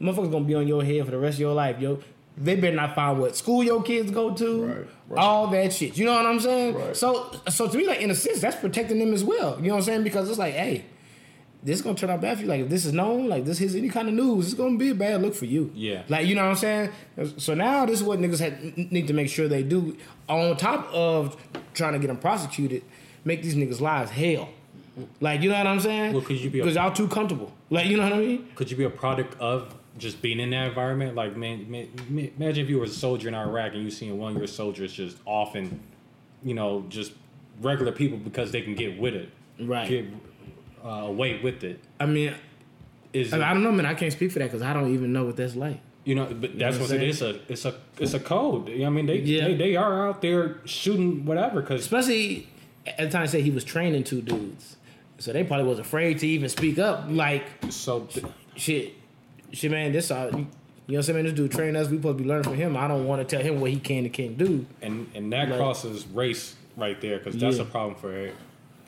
motherfuckers 0.00 0.30
gonna 0.30 0.44
be 0.44 0.54
on 0.54 0.66
your 0.66 0.82
head 0.84 1.04
for 1.04 1.10
the 1.10 1.18
rest 1.18 1.36
of 1.36 1.40
your 1.40 1.54
life, 1.54 1.78
yo. 1.80 1.98
They 2.36 2.56
better 2.56 2.74
not 2.74 2.94
find 2.94 3.20
what 3.20 3.36
school 3.36 3.62
your 3.62 3.82
kids 3.82 4.10
go 4.10 4.32
to, 4.34 4.64
Right, 4.64 4.76
right. 5.10 5.18
all 5.22 5.48
that 5.48 5.70
shit. 5.74 5.98
You 5.98 6.06
know 6.06 6.14
what 6.14 6.24
I'm 6.24 6.40
saying? 6.40 6.74
Right. 6.74 6.96
So, 6.96 7.30
so 7.50 7.68
to 7.68 7.76
me, 7.76 7.86
like 7.86 8.00
in 8.00 8.10
a 8.10 8.14
sense, 8.14 8.40
that's 8.40 8.56
protecting 8.56 8.98
them 8.98 9.12
as 9.12 9.22
well. 9.22 9.58
You 9.60 9.68
know 9.68 9.74
what 9.74 9.80
I'm 9.80 9.84
saying? 9.84 10.02
Because 10.04 10.30
it's 10.30 10.38
like, 10.38 10.54
hey, 10.54 10.86
this 11.62 11.76
is 11.78 11.82
gonna 11.82 11.96
turn 11.96 12.10
out 12.10 12.20
bad 12.20 12.36
for 12.36 12.42
you. 12.42 12.48
Like 12.48 12.60
if 12.62 12.68
this 12.68 12.84
is 12.84 12.92
known, 12.92 13.28
like 13.28 13.44
this 13.44 13.60
is 13.60 13.76
any 13.76 13.88
kind 13.88 14.08
of 14.08 14.14
news, 14.14 14.46
it's 14.46 14.54
gonna 14.54 14.76
be 14.76 14.90
a 14.90 14.94
bad 14.94 15.22
look 15.22 15.34
for 15.34 15.44
you. 15.44 15.70
Yeah. 15.74 16.02
Like 16.08 16.26
you 16.26 16.34
know 16.34 16.42
what 16.42 16.50
I'm 16.50 16.56
saying? 16.56 16.90
So 17.38 17.54
now 17.54 17.86
this 17.86 18.00
is 18.00 18.04
what 18.04 18.18
niggas 18.18 18.40
had, 18.40 18.76
need 18.90 19.06
to 19.06 19.12
make 19.12 19.28
sure 19.28 19.48
they 19.48 19.62
do. 19.62 19.96
On 20.28 20.56
top 20.56 20.92
of 20.92 21.36
trying 21.74 21.92
to 21.92 21.98
get 21.98 22.08
them 22.08 22.18
prosecuted, 22.18 22.82
make 23.24 23.42
these 23.42 23.54
niggas 23.54 23.80
lives 23.80 24.10
hell. 24.10 24.48
Like 25.20 25.40
you 25.42 25.50
know 25.50 25.58
what 25.58 25.66
I'm 25.66 25.80
saying? 25.80 26.12
Well, 26.12 26.22
could 26.22 26.40
you 26.40 26.50
be 26.50 26.60
because 26.60 26.74
y'all 26.74 26.92
too 26.92 27.08
comfortable. 27.08 27.52
Like 27.70 27.86
you 27.86 27.96
know 27.96 28.04
what 28.04 28.14
I 28.14 28.18
mean? 28.18 28.48
could 28.54 28.70
you 28.70 28.76
be 28.76 28.84
a 28.84 28.90
product 28.90 29.40
of 29.40 29.74
just 29.98 30.20
being 30.20 30.40
in 30.40 30.50
that 30.50 30.68
environment? 30.68 31.14
Like, 31.14 31.36
man, 31.36 31.70
man, 31.70 31.88
imagine 32.08 32.64
if 32.64 32.70
you 32.70 32.78
were 32.78 32.84
a 32.84 32.88
soldier 32.88 33.28
in 33.28 33.34
Iraq 33.34 33.74
and 33.74 33.82
you 33.82 33.90
seen 33.90 34.18
one 34.18 34.32
of 34.32 34.38
your 34.38 34.46
soldiers 34.46 34.92
just 34.92 35.16
often, 35.26 35.80
you 36.42 36.54
know, 36.54 36.84
just 36.88 37.12
regular 37.60 37.92
people 37.92 38.18
because 38.18 38.50
they 38.52 38.62
can 38.62 38.74
get 38.74 38.98
with 38.98 39.14
it, 39.14 39.28
Right. 39.60 39.88
Get 39.88 40.06
uh, 40.84 40.88
away 40.88 41.40
with 41.42 41.64
it. 41.64 41.80
I 42.00 42.06
mean, 42.06 42.34
Is 43.12 43.32
I, 43.32 43.50
I 43.50 43.52
don't 43.54 43.62
know, 43.62 43.72
man. 43.72 43.86
I 43.86 43.94
can't 43.94 44.12
speak 44.12 44.32
for 44.32 44.38
that 44.38 44.46
because 44.46 44.62
I 44.62 44.72
don't 44.72 44.92
even 44.94 45.12
know 45.12 45.24
what 45.24 45.36
that's 45.36 45.54
like. 45.56 45.80
you 46.04 46.14
know? 46.14 46.26
But 46.26 46.58
that's 46.58 46.76
know 46.76 46.82
what 46.82 46.90
what 46.90 47.00
it 47.02 47.08
is. 47.08 47.22
A 47.22 47.40
it's 47.50 47.64
a 47.64 47.74
it's 47.98 48.14
a 48.14 48.20
code. 48.20 48.68
You 48.68 48.80
know, 48.80 48.86
I 48.86 48.90
mean, 48.90 49.06
they 49.06 49.18
Yeah. 49.18 49.48
they, 49.48 49.54
they 49.56 49.76
are 49.76 50.08
out 50.08 50.22
there 50.22 50.56
shooting 50.64 51.24
whatever 51.24 51.60
because 51.60 51.80
Especially 51.82 52.48
at 52.86 52.98
the 52.98 53.08
time, 53.10 53.22
I 53.22 53.26
said 53.26 53.42
he 53.42 53.50
was 53.50 53.64
training 53.64 54.04
two 54.04 54.22
dudes. 54.22 54.76
So 55.18 55.32
they 55.32 55.44
probably 55.44 55.66
was 55.66 55.78
afraid 55.78 56.18
to 56.20 56.26
even 56.26 56.48
speak 56.48 56.78
up. 56.80 57.04
Like 57.08 57.44
So 57.70 58.00
th- 58.06 58.26
shit, 58.56 58.94
shit, 59.52 59.70
man. 59.70 59.92
This 59.92 60.10
uh, 60.10 60.30
you, 60.32 60.38
you 60.38 60.44
know 60.44 60.48
what 60.86 60.96
I'm 60.96 61.02
saying? 61.04 61.24
This 61.26 61.34
dude 61.34 61.52
trained 61.52 61.76
us. 61.76 61.88
We 61.88 61.98
supposed 61.98 62.18
to 62.18 62.24
be 62.24 62.28
learning 62.28 62.42
from 62.44 62.54
him. 62.56 62.76
I 62.76 62.88
don't 62.88 63.06
want 63.06 63.26
to 63.26 63.36
tell 63.36 63.44
him 63.44 63.60
what 63.60 63.70
he 63.70 63.78
can 63.78 64.04
and 64.04 64.12
can't 64.12 64.36
do. 64.36 64.66
and 64.80 65.06
and 65.14 65.32
that 65.32 65.48
Like- 65.48 65.58
crosses 65.58 66.06
race 66.08 66.56
right 66.76 67.00
there 67.00 67.18
because 67.18 67.36
that's 67.36 67.58
Yeah. 67.58 67.62
a 67.62 67.66
problem 67.66 67.94
for 67.94 68.26
e- 68.26 68.32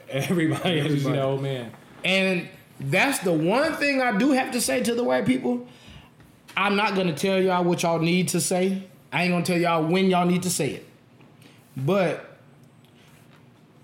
everybody. 0.08 0.70
You 0.74 0.84
Everybody. 0.86 1.16
know, 1.16 1.36
man. 1.38 1.70
And 2.04 2.48
that's 2.78 3.20
the 3.20 3.32
one 3.32 3.74
thing 3.74 4.02
I 4.02 4.16
do 4.16 4.32
have 4.32 4.52
to 4.52 4.60
say 4.60 4.82
to 4.82 4.94
the 4.94 5.04
white 5.04 5.26
people. 5.26 5.66
I'm 6.56 6.76
not 6.76 6.94
gonna 6.94 7.14
tell 7.14 7.40
y'all 7.40 7.64
what 7.64 7.82
y'all 7.82 7.98
need 7.98 8.28
to 8.28 8.40
say. 8.40 8.84
I 9.12 9.24
ain't 9.24 9.32
gonna 9.32 9.44
tell 9.44 9.58
y'all 9.58 9.84
when 9.84 10.10
y'all 10.10 10.26
need 10.26 10.42
to 10.42 10.50
say 10.50 10.70
it. 10.72 10.86
But 11.76 12.38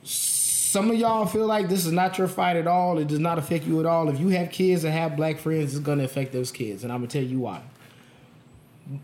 some 0.02 0.90
of 0.90 0.96
y'all 0.96 1.26
feel 1.26 1.46
like 1.46 1.68
this 1.68 1.84
is 1.84 1.92
not 1.92 2.16
your 2.18 2.28
fight 2.28 2.56
at 2.56 2.66
all. 2.66 2.98
It 2.98 3.08
does 3.08 3.18
not 3.18 3.38
affect 3.38 3.64
you 3.64 3.80
at 3.80 3.86
all. 3.86 4.08
If 4.08 4.20
you 4.20 4.28
have 4.28 4.50
kids 4.50 4.84
and 4.84 4.92
have 4.92 5.16
black 5.16 5.38
friends, 5.38 5.74
it's 5.74 5.84
gonna 5.84 6.04
affect 6.04 6.32
those 6.32 6.52
kids, 6.52 6.84
and 6.84 6.92
I'm 6.92 7.00
gonna 7.00 7.08
tell 7.08 7.24
you 7.24 7.40
why. 7.40 7.62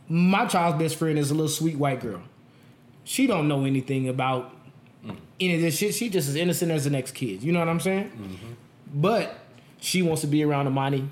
My 0.09 0.47
child's 0.47 0.79
best 0.79 0.97
friend 0.97 1.19
is 1.19 1.31
a 1.31 1.35
little 1.35 1.49
sweet 1.49 1.77
white 1.77 2.01
girl. 2.01 2.23
She 3.05 3.27
don't 3.27 3.49
know 3.49 3.65
anything 3.65 4.09
about 4.09 4.53
any 5.39 5.55
of 5.55 5.61
this 5.61 5.77
shit. 5.77 5.95
She 5.95 6.09
just 6.09 6.29
as 6.29 6.37
innocent 6.37 6.73
as 6.73 6.85
the 6.85 6.91
next 6.91 7.13
kid. 7.13 7.43
You 7.43 7.53
know 7.53 7.61
what 7.61 7.69
I'm 7.69 7.81
saying? 7.81 8.11
Mm-hmm. 8.11 8.53
But 8.93 9.37
she 9.81 10.03
wants 10.03 10.21
to 10.23 10.27
be 10.27 10.45
around 10.45 10.67
Amani 10.67 11.09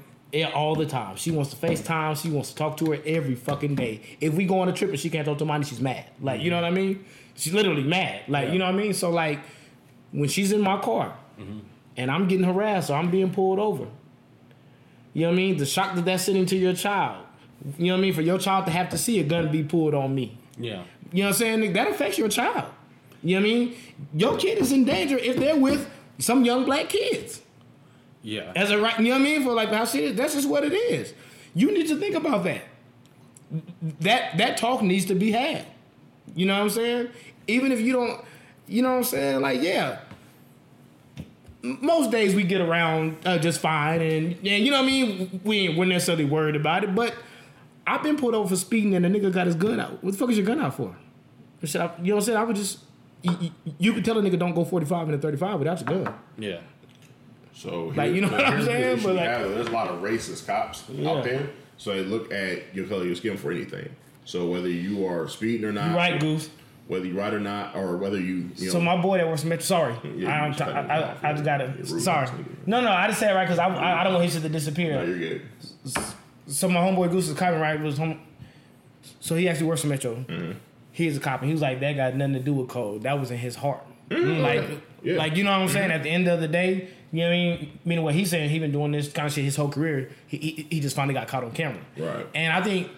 all 0.54 0.74
the 0.74 0.86
time. 0.86 1.16
She 1.16 1.30
wants 1.30 1.50
to 1.50 1.56
FaceTime. 1.56 2.20
She 2.20 2.30
wants 2.30 2.50
to 2.50 2.56
talk 2.56 2.76
to 2.78 2.92
her 2.92 2.98
every 3.04 3.34
fucking 3.34 3.74
day. 3.74 4.00
If 4.20 4.34
we 4.34 4.46
go 4.46 4.60
on 4.60 4.68
a 4.68 4.72
trip 4.72 4.90
and 4.90 4.98
she 4.98 5.10
can't 5.10 5.24
talk 5.24 5.38
to 5.38 5.44
Amani, 5.44 5.64
she's 5.64 5.80
mad. 5.80 6.06
Like, 6.20 6.40
you 6.40 6.50
know 6.50 6.56
what 6.56 6.64
I 6.64 6.70
mean? 6.70 7.04
She's 7.34 7.52
literally 7.52 7.84
mad. 7.84 8.22
Like, 8.28 8.52
you 8.52 8.58
know 8.58 8.64
what 8.64 8.74
I 8.74 8.78
mean? 8.78 8.94
So, 8.94 9.10
like, 9.10 9.40
when 10.12 10.28
she's 10.28 10.52
in 10.52 10.60
my 10.60 10.80
car 10.80 11.16
mm-hmm. 11.38 11.60
and 11.96 12.10
I'm 12.10 12.28
getting 12.28 12.46
harassed 12.46 12.90
or 12.90 12.94
I'm 12.94 13.10
being 13.10 13.32
pulled 13.32 13.58
over, 13.58 13.86
you 15.12 15.22
know 15.22 15.28
what 15.28 15.34
I 15.34 15.36
mean? 15.36 15.56
The 15.56 15.66
shock 15.66 15.94
that 15.94 16.04
that's 16.04 16.24
sending 16.24 16.46
to 16.46 16.56
your 16.56 16.74
child, 16.74 17.24
you 17.78 17.86
know 17.86 17.94
what 17.94 17.98
I 17.98 18.02
mean? 18.02 18.14
For 18.14 18.22
your 18.22 18.38
child 18.38 18.66
to 18.66 18.72
have 18.72 18.88
to 18.90 18.98
see 18.98 19.20
a 19.20 19.24
gun 19.24 19.50
be 19.50 19.62
pulled 19.62 19.94
on 19.94 20.14
me. 20.14 20.38
Yeah. 20.58 20.84
You 21.12 21.22
know 21.22 21.28
what 21.28 21.34
I'm 21.34 21.34
saying? 21.34 21.72
That 21.72 21.88
affects 21.88 22.18
your 22.18 22.28
child. 22.28 22.70
You 23.22 23.36
know 23.36 23.46
what 23.46 23.50
I 23.50 23.54
mean? 23.54 23.76
Your 24.14 24.36
kid 24.36 24.58
is 24.58 24.72
in 24.72 24.84
danger 24.84 25.16
if 25.16 25.36
they're 25.36 25.56
with 25.56 25.88
some 26.18 26.44
young 26.44 26.64
black 26.64 26.88
kids. 26.88 27.40
Yeah. 28.24 28.52
As 28.56 28.70
a 28.70 28.80
right, 28.80 28.98
you 28.98 29.04
know 29.04 29.10
what 29.10 29.20
I 29.20 29.24
mean? 29.24 29.44
For 29.44 29.52
like 29.52 29.68
how 29.68 29.84
serious, 29.84 30.16
that's 30.16 30.32
just 30.32 30.48
what 30.48 30.64
it 30.64 30.72
is. 30.72 31.12
You 31.54 31.70
need 31.70 31.86
to 31.88 31.96
think 31.96 32.16
about 32.16 32.42
that. 32.44 32.62
That 34.00 34.38
that 34.38 34.56
talk 34.56 34.82
needs 34.82 35.04
to 35.06 35.14
be 35.14 35.30
had. 35.30 35.66
You 36.34 36.46
know 36.46 36.54
what 36.54 36.62
I'm 36.62 36.70
saying? 36.70 37.08
Even 37.46 37.70
if 37.70 37.80
you 37.80 37.92
don't, 37.92 38.24
you 38.66 38.80
know 38.80 38.92
what 38.92 38.96
I'm 38.96 39.04
saying? 39.04 39.40
Like, 39.42 39.60
yeah. 39.62 40.00
Most 41.62 42.10
days 42.10 42.34
we 42.34 42.44
get 42.44 42.60
around 42.62 43.16
uh, 43.24 43.38
just 43.38 43.60
fine, 43.60 44.00
and, 44.00 44.32
and 44.36 44.64
you 44.64 44.70
know 44.70 44.78
what 44.78 44.84
I 44.84 44.86
mean. 44.86 45.40
We 45.44 45.68
ain't 45.68 45.78
we're 45.78 45.84
necessarily 45.84 46.24
worried 46.24 46.56
about 46.56 46.84
it, 46.84 46.94
but 46.94 47.14
I've 47.86 48.02
been 48.02 48.16
pulled 48.16 48.34
over 48.34 48.48
for 48.48 48.56
speeding, 48.56 48.94
and 48.94 49.04
the 49.04 49.08
nigga 49.08 49.32
got 49.32 49.46
his 49.46 49.54
gun 49.54 49.80
out. 49.80 50.02
What 50.02 50.12
the 50.12 50.18
fuck 50.18 50.30
is 50.30 50.38
your 50.38 50.46
gun 50.46 50.60
out 50.60 50.74
for? 50.74 50.96
You 51.60 51.78
know 51.78 51.86
what 51.92 52.10
I'm 52.14 52.20
saying? 52.22 52.38
I 52.38 52.44
would 52.44 52.56
just. 52.56 52.78
You, 53.22 53.36
you, 53.40 53.50
you 53.78 53.92
could 53.94 54.04
tell 54.04 54.18
a 54.18 54.22
nigga 54.22 54.38
don't 54.38 54.54
go 54.54 54.64
45 54.66 55.08
and 55.08 55.14
a 55.14 55.18
35 55.18 55.58
without 55.58 55.80
your 55.80 56.04
gun. 56.04 56.14
Yeah. 56.36 56.60
So 57.54 57.92
Like, 57.94 58.12
you 58.14 58.20
know 58.20 58.28
what 58.28 58.44
I'm 58.44 58.62
saying? 58.64 59.00
But 59.02 59.14
like- 59.16 59.26
there's 59.38 59.68
a 59.68 59.70
lot 59.70 59.88
of 59.88 60.00
racist 60.02 60.46
cops 60.46 60.84
Yeah. 60.92 61.10
out 61.10 61.24
there. 61.24 61.48
So 61.76 61.92
they 61.92 62.02
look 62.04 62.32
at 62.32 62.74
your 62.74 62.86
color 62.86 63.00
of 63.02 63.06
your 63.06 63.16
skin 63.16 63.36
for 63.36 63.50
anything. 63.50 63.88
So 64.24 64.46
whether 64.48 64.68
you 64.68 65.06
are 65.06 65.28
speeding 65.28 65.64
or 65.64 65.72
not, 65.72 65.90
You 65.90 65.96
right, 65.96 66.20
Goose. 66.20 66.48
whether 66.88 67.04
you 67.06 67.18
ride 67.18 67.34
or 67.34 67.40
not, 67.40 67.74
or 67.76 67.96
whether 67.96 68.18
you, 68.18 68.50
you 68.56 68.66
know, 68.66 68.72
So 68.72 68.80
my 68.80 69.00
boy 69.00 69.18
that 69.18 69.26
works 69.28 69.44
Metro. 69.44 69.62
Sorry, 69.64 69.94
Yeah, 70.16 70.34
I, 70.36 70.44
don't, 70.48 70.56
just 70.56 70.62
I, 70.70 70.80
I, 70.80 71.02
off. 71.10 71.24
I 71.24 71.32
just 71.32 71.44
gotta. 71.44 71.86
Sorry. 72.00 72.28
No, 72.66 72.80
no, 72.80 72.90
I 72.90 73.06
just 73.08 73.18
said 73.20 73.30
it 73.30 73.34
right 73.34 73.44
because 73.44 73.58
I, 73.58 73.66
I, 73.68 74.00
I 74.00 74.04
don't 74.04 74.14
want 74.14 74.24
his 74.24 74.34
shit 74.34 74.42
to 74.42 74.48
no, 74.48 74.52
disappear. 74.52 75.04
you're 75.04 75.18
good. 75.18 75.42
So 76.46 76.68
my 76.68 76.80
homeboy 76.80 77.10
Goose 77.10 77.28
is 77.28 77.36
coming 77.36 77.60
right 77.60 77.80
was 77.80 77.98
home. 77.98 78.20
So 79.20 79.34
he 79.34 79.48
actually 79.48 79.66
works 79.66 79.80
for 79.82 79.88
Metro. 79.88 80.14
Mm-hmm. 80.16 80.52
He's 80.92 81.16
a 81.16 81.20
cop, 81.20 81.40
and 81.40 81.48
he 81.48 81.54
was 81.54 81.62
like, 81.62 81.80
"That 81.80 81.96
got 81.96 82.14
nothing 82.14 82.34
to 82.34 82.40
do 82.40 82.52
with 82.54 82.68
code. 82.68 83.02
That 83.02 83.18
was 83.18 83.30
in 83.30 83.38
his 83.38 83.56
heart." 83.56 83.84
Like, 84.10 84.20
Mm-hmm. 84.20 84.74
Yeah. 85.04 85.16
like 85.18 85.36
you 85.36 85.44
know 85.44 85.52
what 85.52 85.60
I'm 85.62 85.68
saying. 85.68 85.90
At 85.90 86.02
the 86.02 86.10
end 86.10 86.26
of 86.28 86.40
the 86.40 86.48
day, 86.48 86.88
you 87.12 87.20
know 87.20 87.26
what 87.28 87.34
I 87.34 87.36
mean. 87.36 87.78
Meaning 87.84 88.04
what 88.04 88.14
he's 88.14 88.30
saying, 88.30 88.50
he 88.50 88.58
been 88.58 88.72
doing 88.72 88.92
this 88.92 89.12
kind 89.12 89.26
of 89.26 89.32
shit 89.32 89.44
his 89.44 89.56
whole 89.56 89.68
career. 89.68 90.10
He, 90.26 90.36
he, 90.38 90.66
he 90.70 90.80
just 90.80 90.96
finally 90.96 91.14
got 91.14 91.28
caught 91.28 91.44
on 91.44 91.52
camera. 91.52 91.80
Right. 91.96 92.26
And 92.34 92.52
I 92.52 92.62
think 92.62 92.90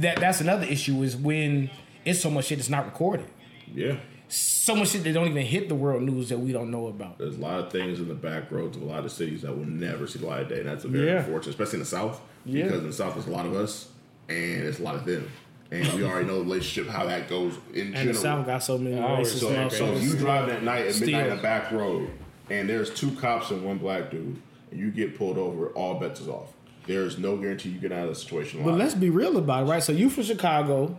that 0.00 0.20
that's 0.20 0.40
another 0.40 0.64
issue 0.66 1.02
is 1.02 1.16
when 1.16 1.70
it's 2.04 2.20
so 2.20 2.30
much 2.30 2.46
shit 2.46 2.58
that's 2.58 2.68
not 2.70 2.84
recorded. 2.84 3.26
Yeah. 3.74 3.96
So 4.28 4.74
much 4.74 4.88
shit 4.90 5.04
that 5.04 5.12
don't 5.12 5.28
even 5.28 5.46
hit 5.46 5.68
the 5.68 5.74
world 5.74 6.02
news 6.02 6.28
that 6.30 6.38
we 6.38 6.52
don't 6.52 6.70
know 6.70 6.88
about. 6.88 7.18
There's 7.18 7.36
a 7.36 7.40
lot 7.40 7.60
of 7.60 7.70
things 7.72 8.00
in 8.00 8.08
the 8.08 8.14
back 8.14 8.50
roads 8.50 8.76
of 8.76 8.82
a 8.82 8.86
lot 8.86 9.04
of 9.04 9.12
cities 9.12 9.42
that 9.42 9.56
will 9.56 9.64
never 9.64 10.06
see 10.06 10.18
the 10.18 10.26
light 10.26 10.42
of 10.42 10.48
day. 10.48 10.60
And 10.60 10.68
that's 10.68 10.84
a 10.84 10.88
very 10.88 11.06
Yeah. 11.06 11.18
unfortunate, 11.18 11.50
especially 11.54 11.76
in 11.76 11.80
the 11.80 11.86
South. 11.86 12.20
Yeah. 12.44 12.64
Because 12.64 12.80
in 12.80 12.86
the 12.88 12.92
South, 12.92 13.14
there's 13.14 13.26
a 13.26 13.30
lot 13.30 13.46
of 13.46 13.54
us 13.54 13.88
and 14.28 14.62
it's 14.64 14.80
a 14.80 14.82
lot 14.82 14.96
of 14.96 15.04
them. 15.04 15.30
And 15.70 15.92
we 15.94 16.04
already 16.04 16.26
know 16.28 16.38
the 16.38 16.44
relationship, 16.44 16.90
how 16.92 17.06
that 17.06 17.28
goes 17.28 17.54
in 17.74 17.86
And 17.88 17.94
general. 17.94 18.14
the 18.14 18.20
South 18.20 18.46
got 18.46 18.62
so 18.62 18.78
many 18.78 18.98
always 19.00 19.34
racist 19.34 19.38
So, 19.40 19.68
so 19.68 19.86
if 19.92 20.02
you 20.02 20.10
motherfuckers. 20.10 20.18
driving 20.18 20.54
at 20.56 20.62
night 20.62 20.86
at 20.86 21.00
midnight 21.00 21.26
in 21.26 21.38
a 21.38 21.42
back 21.42 21.72
road 21.72 22.10
and 22.50 22.68
there's 22.68 22.90
two 22.94 23.10
cops 23.12 23.50
and 23.50 23.64
one 23.64 23.78
black 23.78 24.10
dude 24.10 24.40
and 24.70 24.80
you 24.80 24.90
get 24.92 25.18
pulled 25.18 25.38
over, 25.38 25.68
all 25.70 25.98
bets 25.98 26.20
is 26.20 26.28
off. 26.28 26.52
There's 26.86 27.18
no 27.18 27.36
guarantee 27.36 27.70
you 27.70 27.80
get 27.80 27.90
out 27.90 28.04
of 28.04 28.10
the 28.10 28.14
situation 28.14 28.62
But 28.62 28.68
alive. 28.70 28.78
let's 28.78 28.94
be 28.94 29.10
real 29.10 29.38
about 29.38 29.66
it, 29.66 29.70
right? 29.70 29.82
So 29.82 29.90
you 29.90 30.08
from 30.08 30.22
Chicago, 30.22 30.96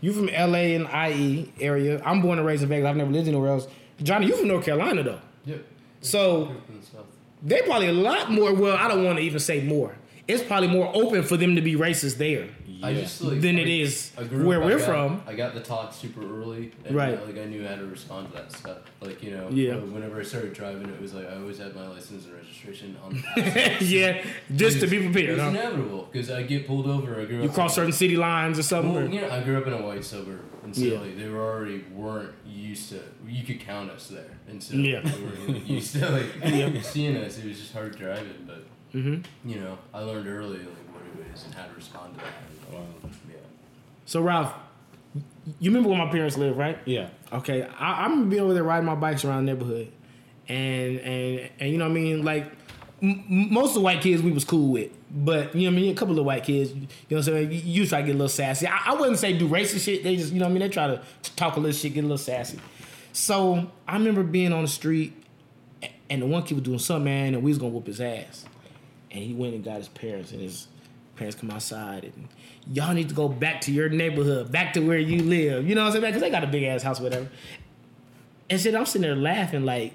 you 0.00 0.12
from 0.12 0.26
LA 0.26 0.76
and 0.76 0.86
IE 1.12 1.52
area. 1.60 2.00
I'm 2.04 2.22
born 2.22 2.38
and 2.38 2.46
raised 2.46 2.62
in 2.62 2.68
Vegas. 2.68 2.86
I've 2.86 2.96
never 2.96 3.10
lived 3.10 3.26
anywhere 3.26 3.50
else. 3.50 3.66
Johnny, 4.00 4.26
you 4.26 4.36
from 4.36 4.46
North 4.48 4.64
Carolina 4.64 5.02
though. 5.02 5.20
Yep. 5.46 5.64
So 6.02 6.52
they 7.42 7.62
probably 7.62 7.88
a 7.88 7.92
lot 7.92 8.30
more. 8.30 8.54
Well, 8.54 8.76
I 8.76 8.86
don't 8.88 9.04
want 9.04 9.18
to 9.18 9.24
even 9.24 9.40
say 9.40 9.62
more. 9.62 9.96
It's 10.28 10.42
probably 10.42 10.68
more 10.68 10.90
open 10.94 11.22
for 11.22 11.36
them 11.36 11.54
to 11.56 11.62
be 11.62 11.74
racist 11.74 12.18
there 12.18 12.48
I 12.82 12.94
just 12.94 13.22
like 13.22 13.40
than 13.40 13.56
I- 13.56 13.60
it 13.60 13.68
is 13.68 14.12
I 14.18 14.24
grew 14.24 14.46
where 14.46 14.60
we're 14.60 14.78
got- 14.78 14.86
from. 14.86 15.22
I 15.26 15.34
got 15.34 15.54
the 15.54 15.60
talk 15.60 15.92
super 15.92 16.22
early, 16.22 16.72
and 16.84 16.94
Right. 16.94 17.18
uh, 17.18 17.24
like 17.26 17.38
I 17.38 17.44
knew 17.44 17.66
how 17.66 17.76
to 17.76 17.86
respond 17.86 18.28
to 18.30 18.36
that 18.36 18.52
stuff. 18.52 18.78
Like 19.00 19.22
you 19.22 19.30
know, 19.30 19.48
Yeah. 19.50 19.74
uh, 19.76 19.80
Whenever 19.80 20.20
I 20.20 20.24
started 20.24 20.52
driving, 20.52 20.88
it 20.88 21.00
was 21.00 21.14
like 21.14 21.28
I 21.30 21.36
always 21.36 21.58
had 21.58 21.74
my 21.74 21.86
license 21.88 22.24
and 22.26 22.34
registration 22.34 22.96
on. 23.04 23.22
The 23.36 23.76
yeah, 23.80 24.24
just 24.54 24.80
to 24.80 24.86
be 24.86 24.98
prepared. 25.00 25.30
was 25.36 25.40
Huh? 25.40 25.48
inevitable 25.48 26.08
because 26.12 26.30
I 26.30 26.42
get 26.42 26.66
pulled 26.66 26.86
over. 26.86 27.20
I 27.20 27.24
grew 27.24 27.42
You 27.42 27.48
up 27.48 27.54
cross 27.54 27.72
in- 27.72 27.74
certain 27.76 27.92
city 27.92 28.16
lines 28.16 28.58
or 28.58 28.62
something. 28.62 28.92
Well, 28.94 29.04
or- 29.04 29.08
you 29.10 29.20
know, 29.22 29.30
I 29.30 29.42
grew 29.42 29.56
up 29.58 29.66
in 29.66 29.72
a 29.72 29.82
white 29.82 30.04
suburb 30.04 30.40
in 30.64 30.68
Yeah. 30.70 30.74
Silly. 30.98 31.12
They 31.12 31.28
were 31.28 31.40
already 31.40 31.84
weren't 31.94 32.32
used 32.46 32.90
to. 32.90 33.00
You 33.26 33.44
could 33.44 33.60
count 33.60 33.90
us 33.90 34.08
there, 34.08 34.30
and 34.48 34.62
so 34.62 34.74
Yeah. 34.76 35.00
they 35.00 35.52
were 35.52 35.58
used 35.66 35.94
to 35.94 36.08
like 36.10 36.26
Yeah. 36.44 36.80
seeing 36.82 37.16
us. 37.16 37.38
It 37.38 37.46
was 37.46 37.58
just 37.60 37.72
hard 37.72 37.96
driving, 37.96 38.44
but 38.46 38.64
Mhm. 38.94 39.24
you 39.44 39.56
know, 39.60 39.78
I 39.94 40.00
learned 40.00 40.26
early 40.28 40.58
like 40.58 40.86
what 40.92 41.02
it 41.26 41.34
is 41.34 41.44
and 41.44 41.54
how 41.54 41.64
to 41.64 41.74
respond 41.74 42.14
to 42.14 42.20
that. 42.20 42.32
And, 42.72 43.12
yeah. 43.28 43.36
So 44.04 44.20
Ralph, 44.20 44.52
you 45.60 45.70
remember 45.70 45.88
where 45.88 45.98
my 45.98 46.10
parents 46.10 46.36
live, 46.36 46.56
right? 46.56 46.78
Yeah. 46.84 47.08
Okay, 47.32 47.62
I, 47.78 48.04
I'm 48.04 48.28
being 48.28 48.42
over 48.42 48.54
there 48.54 48.64
riding 48.64 48.86
my 48.86 48.94
bikes 48.94 49.24
around 49.24 49.46
the 49.46 49.52
neighborhood, 49.52 49.92
and 50.48 50.98
and 51.00 51.50
and 51.60 51.70
you 51.70 51.78
know 51.78 51.84
what 51.84 51.90
I 51.92 51.94
mean. 51.94 52.24
Like 52.24 52.46
m- 53.02 53.24
most 53.26 53.70
of 53.70 53.74
the 53.74 53.80
white 53.80 54.00
kids 54.00 54.22
we 54.22 54.32
was 54.32 54.44
cool 54.44 54.72
with, 54.72 54.90
but 55.10 55.54
you 55.54 55.68
know 55.68 55.74
what 55.74 55.78
I 55.78 55.82
mean. 55.82 55.92
A 55.92 55.96
couple 55.96 56.18
of 56.18 56.24
white 56.24 56.44
kids, 56.44 56.70
you 56.72 56.80
know 56.80 56.86
what 57.08 57.16
I'm 57.18 57.22
saying. 57.22 57.52
You, 57.52 57.58
you 57.58 57.86
try 57.86 58.00
to 58.00 58.06
get 58.06 58.12
a 58.12 58.18
little 58.18 58.28
sassy. 58.28 58.66
I, 58.66 58.80
I 58.86 58.94
wouldn't 58.94 59.18
say 59.18 59.36
do 59.36 59.48
racist 59.48 59.84
shit. 59.84 60.02
They 60.04 60.16
just 60.16 60.32
you 60.32 60.38
know 60.38 60.46
what 60.46 60.50
I 60.50 60.54
mean. 60.54 60.62
They 60.62 60.68
try 60.68 60.86
to 60.88 61.02
talk 61.36 61.56
a 61.56 61.60
little 61.60 61.76
shit, 61.76 61.94
get 61.94 62.00
a 62.00 62.02
little 62.02 62.18
sassy. 62.18 62.58
So 63.12 63.70
I 63.88 63.94
remember 63.94 64.22
being 64.22 64.52
on 64.52 64.62
the 64.62 64.68
street, 64.68 65.14
and 66.10 66.22
the 66.22 66.26
one 66.26 66.42
kid 66.42 66.54
was 66.54 66.64
doing 66.64 66.78
something, 66.78 67.04
man, 67.04 67.34
and 67.34 67.42
we 67.42 67.50
was 67.50 67.58
gonna 67.58 67.70
whoop 67.72 67.86
his 67.86 68.00
ass, 68.00 68.44
and 69.10 69.22
he 69.22 69.32
went 69.32 69.54
and 69.54 69.64
got 69.64 69.78
his 69.78 69.88
parents, 69.88 70.32
and 70.32 70.40
his 70.40 70.68
parents 71.16 71.38
come 71.38 71.50
outside 71.50 72.04
and. 72.04 72.28
Y'all 72.72 72.92
need 72.92 73.08
to 73.08 73.14
go 73.14 73.28
back 73.28 73.60
to 73.60 73.70
your 73.70 73.88
neighborhood, 73.88 74.50
back 74.50 74.72
to 74.72 74.80
where 74.80 74.98
you 74.98 75.22
live. 75.22 75.68
You 75.68 75.76
know 75.76 75.82
what 75.82 75.94
I'm 75.94 76.02
saying? 76.02 76.04
Because 76.04 76.20
they 76.20 76.30
got 76.30 76.42
a 76.42 76.48
big 76.48 76.64
ass 76.64 76.82
house, 76.82 76.98
whatever. 76.98 77.28
And 78.50 78.60
shit, 78.60 78.74
I'm 78.74 78.86
sitting 78.86 79.02
there 79.02 79.14
laughing 79.14 79.64
like 79.64 79.94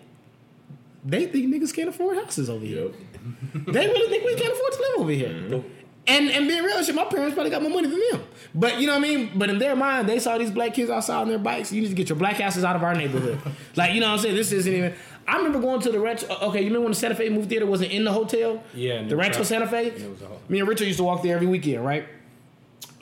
they 1.04 1.26
think 1.26 1.54
niggas 1.54 1.74
can't 1.74 1.90
afford 1.90 2.18
houses 2.18 2.50
over 2.50 2.66
here. 2.66 2.86
Yep. 2.86 2.94
They 3.68 3.88
really 3.88 4.10
think 4.10 4.26
we 4.26 4.36
can't 4.36 4.54
afford 4.54 4.72
to 4.72 4.80
live 4.80 5.00
over 5.00 5.12
here. 5.12 5.30
Mm-hmm. 5.30 5.68
And 6.08 6.32
and 6.32 6.48
being 6.48 6.64
real 6.64 6.82
shit, 6.84 6.96
my 6.96 7.06
parents 7.06 7.36
probably 7.36 7.52
got 7.52 7.62
more 7.62 7.72
money 7.72 7.88
than 7.88 8.02
them. 8.12 8.24
But 8.56 8.80
you 8.80 8.88
know 8.88 8.94
what 8.94 9.06
I 9.06 9.08
mean? 9.08 9.32
But 9.36 9.50
in 9.50 9.60
their 9.60 9.76
mind, 9.76 10.10
they 10.10 10.18
saw 10.18 10.38
these 10.38 10.50
black 10.50 10.74
kids 10.74 10.90
outside 10.90 11.22
on 11.22 11.28
their 11.28 11.38
bikes. 11.38 11.72
You 11.72 11.82
need 11.82 11.90
to 11.90 11.94
get 11.94 12.10
your 12.10 12.18
black 12.18 12.40
asses 12.40 12.64
out 12.64 12.76
of 12.76 12.84
our 12.84 12.96
neighborhood. 12.96 13.40
like, 13.76 13.94
you 13.94 14.00
know 14.00 14.08
what 14.08 14.14
I'm 14.14 14.20
saying? 14.20 14.36
This 14.36 14.52
isn't 14.52 14.74
even 14.74 14.96
I 15.32 15.38
remember 15.38 15.62
going 15.62 15.80
to 15.82 15.91
the 15.91 16.00
retro 16.00 16.28
okay, 16.30 16.60
you 16.60 16.65
remember 16.65 16.82
when 16.82 16.91
the 16.91 16.98
Santa 16.98 17.15
Fe 17.15 17.30
movie 17.30 17.48
theater 17.48 17.65
wasn't 17.65 17.91
in 17.94 18.04
the 18.04 18.12
hotel? 18.12 18.62
Yeah, 18.74 19.04
The 19.04 19.15
was 19.15 19.48
Santa 19.48 19.65
Fe? 19.65 19.88
it 19.88 20.10
was 20.10 20.22
out. 20.22 20.50
Me 20.50 20.60
and 20.60 20.67
Richard 20.67 20.86
used 20.86 20.98
to 20.98 21.06
walk 21.06 21.24
there 21.24 21.36
every 21.36 21.48
weekend, 21.48 21.86
right? 21.86 22.06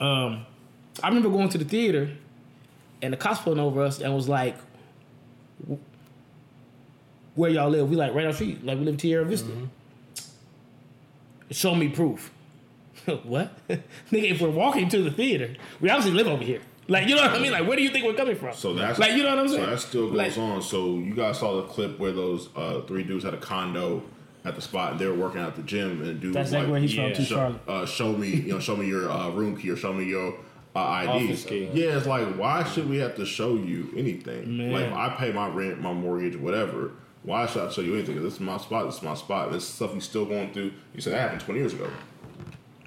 Um 0.00 0.46
I 1.02 1.08
remember 1.08 1.28
going 1.28 1.48
to 1.48 1.58
the 1.58 1.64
theater 1.64 2.10
and 3.02 3.12
the 3.12 3.16
cops 3.16 3.40
pulling 3.40 3.58
over 3.58 3.82
us 3.82 4.00
and 4.00 4.14
was 4.14 4.28
like, 4.28 4.56
where 7.34 7.50
y'all 7.50 7.68
live? 7.68 7.90
We 7.90 7.96
like 7.96 8.14
right 8.14 8.26
the 8.26 8.32
street. 8.32 8.64
Like 8.64 8.78
we 8.78 8.84
live 8.84 8.94
in 8.94 8.98
Tierra 8.98 9.24
Vista. 9.24 9.50
Show 11.50 11.74
me 11.74 11.88
proof. 11.88 12.30
what? 13.24 13.50
Nigga, 13.68 14.30
if 14.30 14.40
we're 14.40 14.50
walking 14.50 14.88
to 14.90 15.02
the 15.02 15.10
theater, 15.10 15.56
we 15.80 15.90
obviously 15.90 16.12
live 16.12 16.28
over 16.28 16.44
here. 16.44 16.60
Like 16.90 17.08
you 17.08 17.14
know 17.14 17.22
what 17.22 17.30
I 17.30 17.38
mean? 17.38 17.52
Like 17.52 17.66
where 17.66 17.76
do 17.76 17.82
you 17.82 17.90
think 17.90 18.04
we're 18.04 18.14
coming 18.14 18.36
from? 18.36 18.52
So 18.54 18.74
that's 18.74 18.98
like 18.98 19.12
you 19.12 19.22
know 19.22 19.30
what 19.30 19.38
I'm 19.38 19.48
saying? 19.48 19.64
So 19.64 19.70
that 19.70 19.78
still 19.80 20.08
goes 20.10 20.16
Like- 20.18 20.38
on. 20.38 20.60
So 20.62 20.96
you 20.98 21.14
guys 21.14 21.38
saw 21.38 21.56
the 21.62 21.68
clip 21.68 21.98
where 21.98 22.12
those 22.12 22.48
uh, 22.56 22.80
three 22.82 23.04
dudes 23.04 23.24
had 23.24 23.32
a 23.34 23.38
condo 23.38 24.02
at 24.44 24.54
the 24.56 24.60
spot 24.62 24.92
and 24.92 25.00
they 25.00 25.06
were 25.06 25.14
working 25.14 25.40
out 25.40 25.48
at 25.48 25.56
the 25.56 25.62
gym 25.62 26.02
and 26.02 26.20
dude 26.20 26.34
That's 26.34 26.46
was 26.46 26.52
like 26.52 26.62
like, 26.62 26.70
where 26.72 26.80
he's 26.80 26.94
yeah. 26.94 27.08
from, 27.08 27.14
too, 27.16 27.24
show, 27.24 27.60
uh, 27.68 27.84
show 27.86 28.12
me, 28.12 28.28
you 28.28 28.52
know, 28.52 28.58
show 28.58 28.74
me 28.74 28.86
your 28.86 29.10
uh, 29.10 29.28
room 29.30 29.56
key 29.56 29.70
or 29.70 29.76
show 29.76 29.92
me 29.92 30.04
your 30.04 30.34
uh, 30.74 30.78
ID. 30.80 31.70
Yeah, 31.74 31.96
it's 31.96 32.06
like 32.06 32.26
why 32.36 32.64
should 32.64 32.88
we 32.88 32.98
have 32.98 33.14
to 33.16 33.26
show 33.26 33.54
you 33.56 33.92
anything? 33.96 34.56
Man. 34.58 34.72
Like 34.72 34.92
I 34.92 35.14
pay 35.16 35.30
my 35.32 35.48
rent, 35.48 35.80
my 35.80 35.92
mortgage, 35.92 36.36
whatever. 36.36 36.92
Why 37.22 37.44
should 37.46 37.68
I 37.68 37.70
show 37.70 37.82
you 37.82 37.94
anything? 37.94 38.14
'Cause 38.14 38.24
This 38.24 38.34
is 38.34 38.40
my 38.40 38.56
spot. 38.56 38.86
This 38.86 38.96
is 38.96 39.02
my 39.02 39.14
spot. 39.14 39.46
And 39.48 39.56
this 39.56 39.68
stuff 39.68 39.94
you 39.94 40.00
still 40.00 40.24
going 40.24 40.52
through. 40.54 40.72
You 40.94 41.00
said 41.02 41.12
that 41.12 41.20
happened 41.20 41.42
twenty 41.42 41.60
years 41.60 41.74
ago. 41.74 41.88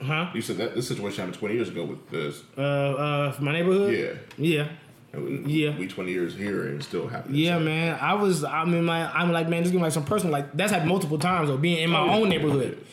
Huh? 0.01 0.29
You 0.33 0.41
said 0.41 0.57
that 0.57 0.75
this 0.75 0.87
situation 0.87 1.19
happened 1.19 1.37
twenty 1.37 1.55
years 1.55 1.69
ago 1.69 1.83
with 1.85 2.09
this. 2.09 2.41
Uh, 2.57 2.61
uh, 2.61 3.35
my 3.39 3.51
neighborhood. 3.53 3.93
Yeah. 3.93 4.13
Yeah. 4.37 4.67
We, 5.19 5.37
Yeah. 5.45 5.77
We 5.77 5.87
twenty 5.87 6.11
years 6.11 6.35
here 6.35 6.65
and 6.67 6.83
still 6.83 7.07
happening. 7.07 7.39
Yeah, 7.39 7.57
So- 7.57 7.63
man. 7.63 7.97
I 8.01 8.13
was. 8.15 8.43
I'm 8.43 8.73
in 8.73 8.83
my. 8.85 9.11
I'm 9.13 9.31
like, 9.31 9.47
man, 9.49 9.61
just 9.63 9.71
give 9.71 9.79
me 9.79 9.83
like 9.83 9.93
some 9.93 10.05
personal. 10.05 10.33
Like 10.33 10.51
that's 10.57 10.71
happened 10.71 10.89
multiple 10.89 11.19
times. 11.19 11.49
Or 11.49 11.57
being 11.57 11.77
in 11.79 11.89
my 11.89 11.99
own 11.99 12.29
neighborhood, 12.29 12.83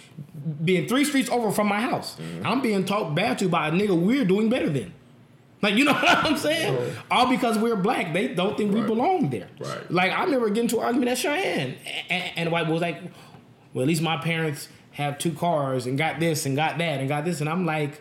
being 0.65 0.87
three 0.87 1.05
streets 1.05 1.31
over 1.31 1.51
from 1.51 1.67
my 1.69 1.81
house, 1.81 2.17
I'm 2.45 2.61
being 2.61 2.85
talked 2.85 3.15
bad 3.15 3.39
to 3.41 3.49
by 3.49 3.69
a 3.69 3.71
nigga 3.73 3.99
we're 4.01 4.25
doing 4.25 4.49
better 4.49 4.69
than. 4.69 4.93
Like 5.63 5.75
you 5.75 5.85
know 5.85 5.93
what 5.95 6.09
I'm 6.25 6.37
saying? 6.37 6.95
All 7.11 7.29
because 7.29 7.59
we're 7.59 7.77
black, 7.77 8.13
they 8.13 8.29
don't 8.29 8.57
think 8.57 8.73
we 8.75 8.83
belong 8.83 9.31
there. 9.31 9.49
Right. 9.59 9.91
Like 9.91 10.13
I 10.13 10.25
remember 10.25 10.49
getting 10.51 10.69
to 10.69 10.79
an 10.81 10.85
argument 10.85 11.11
at 11.11 11.19
Cheyenne, 11.19 11.75
and, 12.09 12.33
and 12.37 12.47
the 12.47 12.51
white 12.51 12.67
was 12.67 12.81
like, 12.83 12.99
"Well, 13.75 13.83
at 13.83 13.89
least 13.89 14.01
my 14.03 14.17
parents 14.19 14.69
have 15.01 15.19
two 15.19 15.33
cars 15.33 15.87
and 15.87 15.97
got 15.99 16.21
this 16.21 16.47
and 16.47 16.55
got 16.57 16.79
that 16.79 17.01
and 17.01 17.09
got 17.09 17.25
this," 17.25 17.41
and 17.41 17.49
I'm 17.49 17.67
like, 17.67 18.01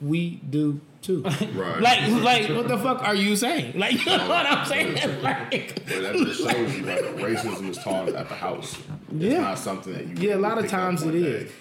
"We 0.00 0.36
do 0.48 0.80
too." 1.02 1.22
Right. 1.22 1.80
Like, 1.80 2.08
like, 2.22 2.48
what 2.50 2.68
the 2.68 2.78
fuck 2.78 3.02
are 3.02 3.14
you 3.14 3.36
saying? 3.36 3.78
Like, 3.78 3.92
you 4.06 4.16
know 4.16 4.28
what 4.28 4.46
I'm 4.46 4.66
saying? 4.66 4.94
Like, 5.22 5.50
But 5.86 6.02
that 6.02 6.14
just 6.14 6.40
shows 6.40 6.76
you 6.76 6.84
like 6.84 7.00
racism 7.16 7.68
is 7.70 7.78
taught 7.78 8.08
at 8.08 8.28
the 8.28 8.34
house. 8.34 8.76
It's 9.12 9.24
Yeah. 9.24 9.40
not 9.42 9.58
something 9.58 9.92
that 9.92 10.06
you 10.22 10.28
Yeah, 10.30 10.36
a 10.36 10.38
lot 10.38 10.58
of 10.58 10.68
times 10.68 11.04
one 11.04 11.14
it 11.14 11.20
day. 11.20 11.26
is. 11.28 11.52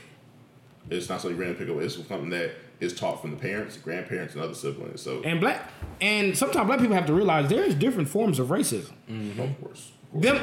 It's 0.89 1.09
not 1.09 1.21
something 1.21 1.37
you 1.37 1.43
random 1.43 1.65
pick 1.65 1.75
up. 1.75 1.81
It's 1.81 1.95
something 1.95 2.29
that 2.29 2.51
is 2.79 2.93
taught 2.93 3.21
from 3.21 3.31
the 3.31 3.37
parents, 3.37 3.77
grandparents, 3.77 4.33
and 4.35 4.43
other 4.43 4.53
siblings. 4.53 5.01
So 5.01 5.21
and 5.23 5.39
black, 5.39 5.71
and 6.01 6.37
sometimes 6.37 6.67
black 6.67 6.79
people 6.79 6.95
have 6.95 7.05
to 7.07 7.13
realize 7.13 7.49
there's 7.49 7.73
different 7.75 8.09
forms 8.09 8.37
of 8.39 8.47
racism. 8.49 8.91
Mm-hmm. 9.09 9.41
of 9.41 9.61
course, 9.61 9.91
Them, 10.13 10.39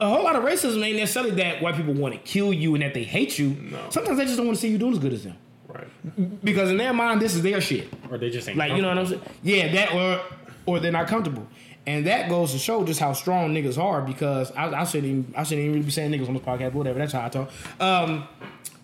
a 0.00 0.08
whole 0.08 0.24
lot 0.24 0.36
of 0.36 0.44
racism 0.44 0.84
ain't 0.84 0.96
necessarily 0.96 1.30
that 1.32 1.62
white 1.62 1.76
people 1.76 1.94
want 1.94 2.14
to 2.14 2.20
kill 2.20 2.52
you 2.52 2.74
and 2.74 2.82
that 2.82 2.94
they 2.94 3.04
hate 3.04 3.38
you. 3.38 3.50
No. 3.50 3.78
Sometimes 3.90 4.18
they 4.18 4.24
just 4.24 4.36
don't 4.36 4.46
want 4.46 4.56
to 4.56 4.62
see 4.62 4.68
you 4.68 4.78
doing 4.78 4.92
as 4.92 4.98
good 4.98 5.12
as 5.12 5.24
them 5.24 5.36
right. 5.68 6.44
because 6.44 6.70
in 6.70 6.76
their 6.76 6.92
mind 6.92 7.20
this 7.20 7.34
is 7.34 7.42
their 7.42 7.60
shit. 7.60 7.88
Or 8.10 8.18
they 8.18 8.30
just 8.30 8.48
ain't 8.48 8.58
Like 8.58 8.72
you 8.72 8.82
know 8.82 8.88
what 8.88 8.98
I'm 8.98 9.06
saying? 9.06 9.22
Yeah, 9.42 9.72
that 9.72 9.92
or 9.92 10.20
or 10.66 10.80
they're 10.80 10.92
not 10.92 11.08
comfortable. 11.08 11.46
And 11.86 12.06
that 12.06 12.30
goes 12.30 12.52
to 12.52 12.58
show 12.58 12.82
just 12.84 12.98
how 12.98 13.12
strong 13.12 13.54
niggas 13.54 13.76
are 13.76 14.00
because 14.00 14.50
I, 14.52 14.72
I 14.72 14.84
shouldn't 14.84 15.10
even 15.10 15.34
I 15.36 15.42
shouldn't 15.42 15.64
even 15.64 15.74
really 15.74 15.86
be 15.86 15.92
saying 15.92 16.12
niggas 16.12 16.28
on 16.28 16.34
this 16.34 16.42
podcast, 16.42 16.72
but 16.72 16.74
whatever. 16.74 16.98
That's 16.98 17.12
how 17.12 17.26
I 17.26 17.28
talk. 17.28 17.50
Um, 17.78 18.26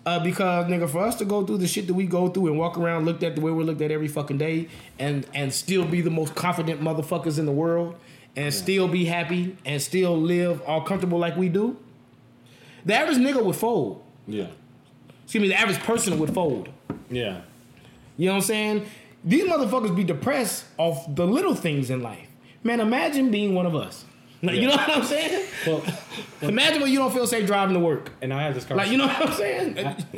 uh, 0.03 0.19
because 0.23 0.65
nigga, 0.65 0.89
for 0.89 0.99
us 0.99 1.15
to 1.15 1.25
go 1.25 1.45
through 1.45 1.57
the 1.57 1.67
shit 1.67 1.87
that 1.87 1.93
we 1.93 2.07
go 2.07 2.27
through 2.27 2.47
and 2.47 2.57
walk 2.57 2.77
around 2.77 3.05
looked 3.05 3.23
at 3.23 3.35
the 3.35 3.41
way 3.41 3.51
we're 3.51 3.63
looked 3.63 3.81
at 3.81 3.91
every 3.91 4.07
fucking 4.07 4.37
day, 4.37 4.67
and 4.97 5.25
and 5.33 5.53
still 5.53 5.85
be 5.85 6.01
the 6.01 6.09
most 6.09 6.35
confident 6.35 6.81
motherfuckers 6.81 7.37
in 7.37 7.45
the 7.45 7.51
world, 7.51 7.95
and 8.35 8.53
still 8.53 8.87
be 8.87 9.05
happy 9.05 9.57
and 9.65 9.81
still 9.81 10.19
live 10.19 10.61
all 10.67 10.81
comfortable 10.81 11.19
like 11.19 11.35
we 11.35 11.49
do. 11.49 11.77
The 12.85 12.95
average 12.95 13.17
nigga 13.17 13.43
would 13.43 13.55
fold. 13.55 14.03
Yeah. 14.27 14.47
Excuse 15.23 15.41
me, 15.41 15.47
the 15.49 15.59
average 15.59 15.79
person 15.79 16.17
would 16.19 16.33
fold. 16.33 16.69
Yeah. 17.09 17.41
You 18.17 18.27
know 18.27 18.33
what 18.33 18.37
I'm 18.37 18.41
saying? 18.43 18.85
These 19.23 19.43
motherfuckers 19.43 19.95
be 19.95 20.03
depressed 20.03 20.65
off 20.77 21.13
the 21.15 21.25
little 21.27 21.55
things 21.55 21.89
in 21.89 22.01
life. 22.01 22.27
Man, 22.63 22.79
imagine 22.79 23.31
being 23.31 23.53
one 23.53 23.65
of 23.65 23.75
us. 23.75 24.05
Like, 24.43 24.55
You 24.55 24.63
know 24.67 24.75
what 24.75 24.89
I'm 24.89 25.03
saying? 25.03 25.45
Well, 25.67 25.83
Imagine 26.41 26.81
when 26.81 26.91
you 26.91 26.97
don't 26.97 27.13
feel 27.13 27.27
safe 27.27 27.45
driving 27.45 27.75
to 27.75 27.79
work. 27.79 28.11
and 28.21 28.33
I 28.33 28.41
had 28.41 28.55
this 28.55 28.67
Like, 28.69 28.89
you 28.89 28.97
know 28.97 29.05
what 29.07 29.27
I'm 29.29 29.33
saying? 29.33 29.77
I 29.77 29.83
have 29.83 30.11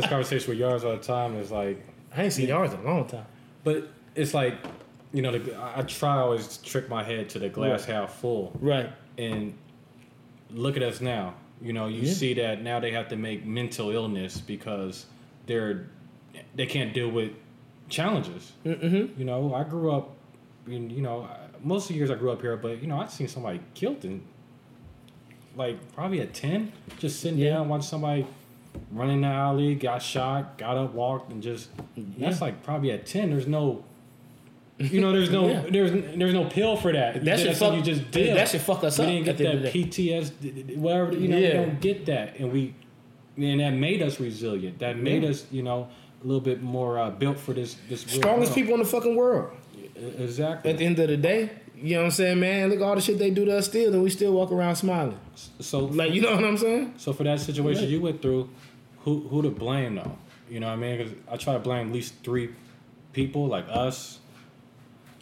this 0.00 0.06
conversation 0.06 0.50
with 0.50 0.58
yards 0.58 0.82
all 0.84 0.96
the 0.96 1.02
time. 1.02 1.36
It's 1.36 1.52
like, 1.52 1.80
I 2.16 2.24
ain't 2.24 2.32
seen 2.32 2.48
yours 2.48 2.72
in 2.72 2.80
a 2.80 2.82
long 2.82 3.06
time. 3.06 3.26
but 3.62 3.88
it's 4.16 4.34
like, 4.34 4.54
you 5.12 5.22
know, 5.22 5.36
the, 5.38 5.56
I 5.76 5.82
try 5.82 6.18
always 6.18 6.46
to 6.58 6.64
trick 6.64 6.88
my 6.88 7.02
head 7.02 7.28
to 7.30 7.38
the 7.38 7.48
glass 7.48 7.84
half 7.84 8.14
full. 8.14 8.52
Right. 8.60 8.90
and 9.16 9.54
look 10.50 10.76
at 10.76 10.82
us 10.82 11.00
now. 11.00 11.34
You 11.60 11.72
know, 11.72 11.86
you 11.88 12.02
Yeah. 12.02 12.12
see 12.12 12.34
that 12.34 12.62
now 12.62 12.78
they 12.80 12.92
have 12.92 13.08
to 13.08 13.16
make 13.16 13.44
mental 13.44 13.90
illness 13.90 14.40
because 14.40 15.06
they're 15.46 15.86
they 16.54 16.66
can't 16.66 16.94
deal 16.94 17.10
with 17.10 17.32
challenges. 17.88 18.52
Mm-hmm. 18.64 19.18
You 19.18 19.24
know, 19.24 19.54
I 19.54 19.64
grew 19.64 19.90
up, 19.90 20.10
in, 20.68 20.88
you 20.90 21.02
know, 21.02 21.28
most 21.64 21.84
of 21.84 21.88
the 21.88 21.94
years 21.94 22.10
I 22.10 22.14
grew 22.14 22.30
up 22.30 22.40
here, 22.40 22.56
but 22.56 22.80
you 22.80 22.86
know, 22.86 23.00
I've 23.00 23.10
seen 23.10 23.26
somebody 23.28 23.60
killed 23.74 24.04
in 24.04 24.22
like 25.56 25.76
probably 25.94 26.20
at 26.20 26.32
ten, 26.34 26.72
just 26.98 27.20
sitting 27.20 27.38
Yeah. 27.38 27.54
down, 27.54 27.68
watching 27.68 27.82
somebody 27.82 28.26
run 28.92 29.10
in 29.10 29.22
the 29.22 29.26
alley, 29.28 29.74
got 29.74 30.00
shot, 30.02 30.56
got 30.58 30.76
up, 30.76 30.94
walked, 30.94 31.32
and 31.32 31.42
just 31.42 31.70
that's 32.18 32.40
like 32.40 32.62
probably 32.62 32.92
at 32.92 33.06
ten. 33.06 33.30
There's 33.30 33.46
no. 33.48 33.84
You 34.78 35.00
know, 35.00 35.12
there's 35.12 35.30
no, 35.30 35.48
Yeah. 35.50 35.64
there's 35.68 35.90
there's 36.16 36.34
no 36.34 36.44
pill 36.44 36.76
for 36.76 36.92
that. 36.92 37.24
That 37.24 37.40
should 37.40 37.56
fuck- 37.56 37.74
you 37.74 37.82
just 37.82 38.10
did. 38.10 38.36
that 38.36 38.48
should 38.48 38.60
fuck 38.60 38.84
us 38.84 38.98
we 38.98 39.04
up 39.04 39.10
didn't 39.10 39.24
get 39.24 39.38
that 39.62 39.72
PTSD, 39.72 40.76
whatever. 40.76 41.12
You 41.14 41.28
know, 41.28 41.36
we 41.36 41.48
don't 41.48 41.80
get 41.80 42.06
that, 42.06 42.38
and 42.38 42.52
we, 42.52 42.74
and 43.36 43.60
that 43.60 43.70
made 43.70 44.02
us 44.02 44.20
resilient. 44.20 44.78
That 44.78 44.96
made 44.96 45.22
Yeah. 45.24 45.30
us, 45.30 45.46
you 45.50 45.62
know, 45.62 45.88
a 46.22 46.26
little 46.26 46.40
bit 46.40 46.62
more 46.62 46.98
uh, 46.98 47.10
built 47.10 47.38
for 47.38 47.52
this. 47.54 47.76
This 47.88 48.02
Strongest 48.02 48.50
world. 48.50 48.54
people 48.54 48.74
in 48.74 48.80
the 48.80 48.86
fucking 48.86 49.16
world. 49.16 49.50
Exactly. 50.18 50.70
At 50.70 50.78
the 50.78 50.84
end 50.86 50.98
of 51.00 51.08
the 51.08 51.16
day, 51.16 51.50
you 51.76 51.94
know 51.94 52.00
what 52.00 52.04
I'm 52.06 52.10
saying, 52.12 52.38
man? 52.40 52.68
Look 52.70 52.78
at 52.78 52.84
all 52.84 52.94
the 52.94 53.00
shit 53.00 53.18
they 53.18 53.30
do 53.30 53.44
to 53.46 53.58
us 53.58 53.66
still, 53.66 53.92
and 53.92 54.02
we 54.02 54.10
still 54.10 54.32
walk 54.32 54.52
around 54.52 54.76
smiling. 54.76 55.18
so, 55.58 55.80
Like, 55.86 56.12
you 56.12 56.20
know 56.20 56.34
what 56.36 56.44
I'm 56.44 56.56
saying? 56.56 56.94
so 56.98 57.12
for 57.12 57.24
that 57.24 57.40
situation 57.40 57.82
Right. 57.82 57.90
you 57.90 58.00
went 58.00 58.22
through, 58.22 58.48
who 59.04 59.20
who 59.28 59.42
to 59.42 59.50
blame 59.50 59.96
though? 59.96 60.16
You 60.50 60.60
know 60.60 60.68
what 60.68 60.74
I 60.74 60.76
mean? 60.76 60.98
Because 60.98 61.12
I 61.30 61.36
try 61.36 61.54
to 61.54 61.58
blame 61.58 61.88
at 61.88 61.92
least 61.92 62.14
three 62.22 62.50
people, 63.12 63.46
like 63.48 63.64
us, 63.68 64.18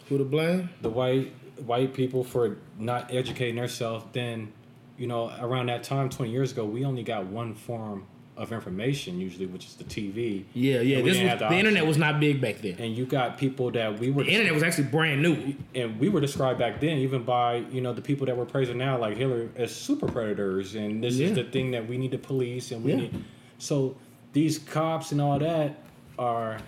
Who 0.09 0.17
to 0.17 0.23
blame? 0.23 0.69
the 0.81 0.89
white 0.89 1.33
white 1.65 1.93
people 1.93 2.23
for 2.23 2.57
not 2.77 3.13
educating 3.13 3.55
themselves. 3.55 4.05
Then, 4.13 4.51
you 4.97 5.07
know, 5.07 5.31
around 5.39 5.67
that 5.67 5.83
time, 5.83 6.09
twenty 6.09 6.31
years 6.31 6.51
ago, 6.51 6.65
we 6.65 6.85
only 6.85 7.03
got 7.03 7.25
one 7.25 7.53
form 7.55 8.05
of 8.35 8.53
information 8.53 9.19
usually, 9.19 9.47
which 9.47 9.65
is 9.65 9.73
the 9.73 9.83
TV. 9.83 10.43
Yeah, 10.53 10.81
yeah. 10.81 10.97
This 11.01 11.17
was, 11.19 11.27
have 11.27 11.39
the, 11.39 11.53
internet 11.53 11.87
was 11.87 11.97
not 11.97 12.19
big 12.19 12.39
back 12.39 12.59
then. 12.59 12.75
And 12.77 12.95
you 12.95 13.07
got 13.07 13.39
people 13.39 13.71
that 13.71 13.97
we 13.99 14.11
were 14.11 14.23
The 14.23 14.29
internet 14.29 14.53
was 14.53 14.61
actually 14.61 14.83
brand 14.89 15.23
new. 15.23 15.55
and 15.73 15.99
we 15.99 16.07
were 16.09 16.21
described 16.21 16.59
back 16.59 16.79
then, 16.79 16.99
even 16.99 17.23
by 17.23 17.55
you 17.71 17.81
know 17.81 17.93
the 17.93 18.01
people 18.03 18.27
that 18.27 18.37
we're 18.37 18.45
praising 18.45 18.77
now, 18.77 18.99
like 18.99 19.17
Hillary, 19.17 19.49
as 19.55 19.75
super 19.75 20.05
predators, 20.07 20.75
and 20.75 21.03
this 21.03 21.15
Yeah. 21.15 21.27
is 21.29 21.33
the 21.35 21.45
thing 21.45 21.71
that 21.71 21.87
we 21.87 21.97
need 21.97 22.11
to 22.11 22.19
police, 22.19 22.71
and 22.71 22.83
we 22.83 22.91
Yeah. 22.91 22.97
need. 22.97 23.23
So 23.57 23.95
these 24.33 24.59
cops 24.59 25.11
and 25.11 25.19
all 25.19 25.39
that 25.39 25.79
are 26.19 26.59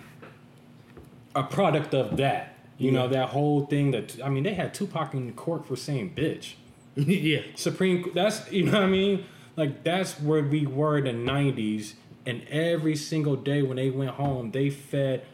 a 1.36 1.44
product 1.44 1.94
of 1.94 2.18
that. 2.18 2.56
You 2.80 2.92
know 2.92 3.10
that 3.10 3.30
whole 3.30 3.66
thing 3.66 3.92
that 3.92 4.18
I 4.24 4.30
mean, 4.30 4.44
they 4.44 4.54
had 4.54 4.74
Tupac 4.74 5.14
in 5.14 5.32
court 5.34 5.68
for 5.68 5.76
saying 5.76 6.14
"bitch." 6.16 6.54
yeah. 6.96 7.42
Supreme. 7.56 8.10
That's 8.16 8.50
you 8.52 8.64
know 8.64 8.72
what 8.72 8.84
I 8.84 8.88
mean. 8.88 9.26
Like 9.58 9.84
that's 9.84 10.20
where 10.20 10.42
we 10.42 10.66
were 10.66 10.98
in 10.98 11.04
the 11.04 11.32
'90s, 11.32 11.96
and 12.26 12.48
every 12.48 12.96
single 12.96 13.36
day 13.36 13.62
when 13.62 13.76
they 13.76 13.90
went 13.90 14.12
home, 14.12 14.52
they 14.52 14.70
fed, 14.70 15.26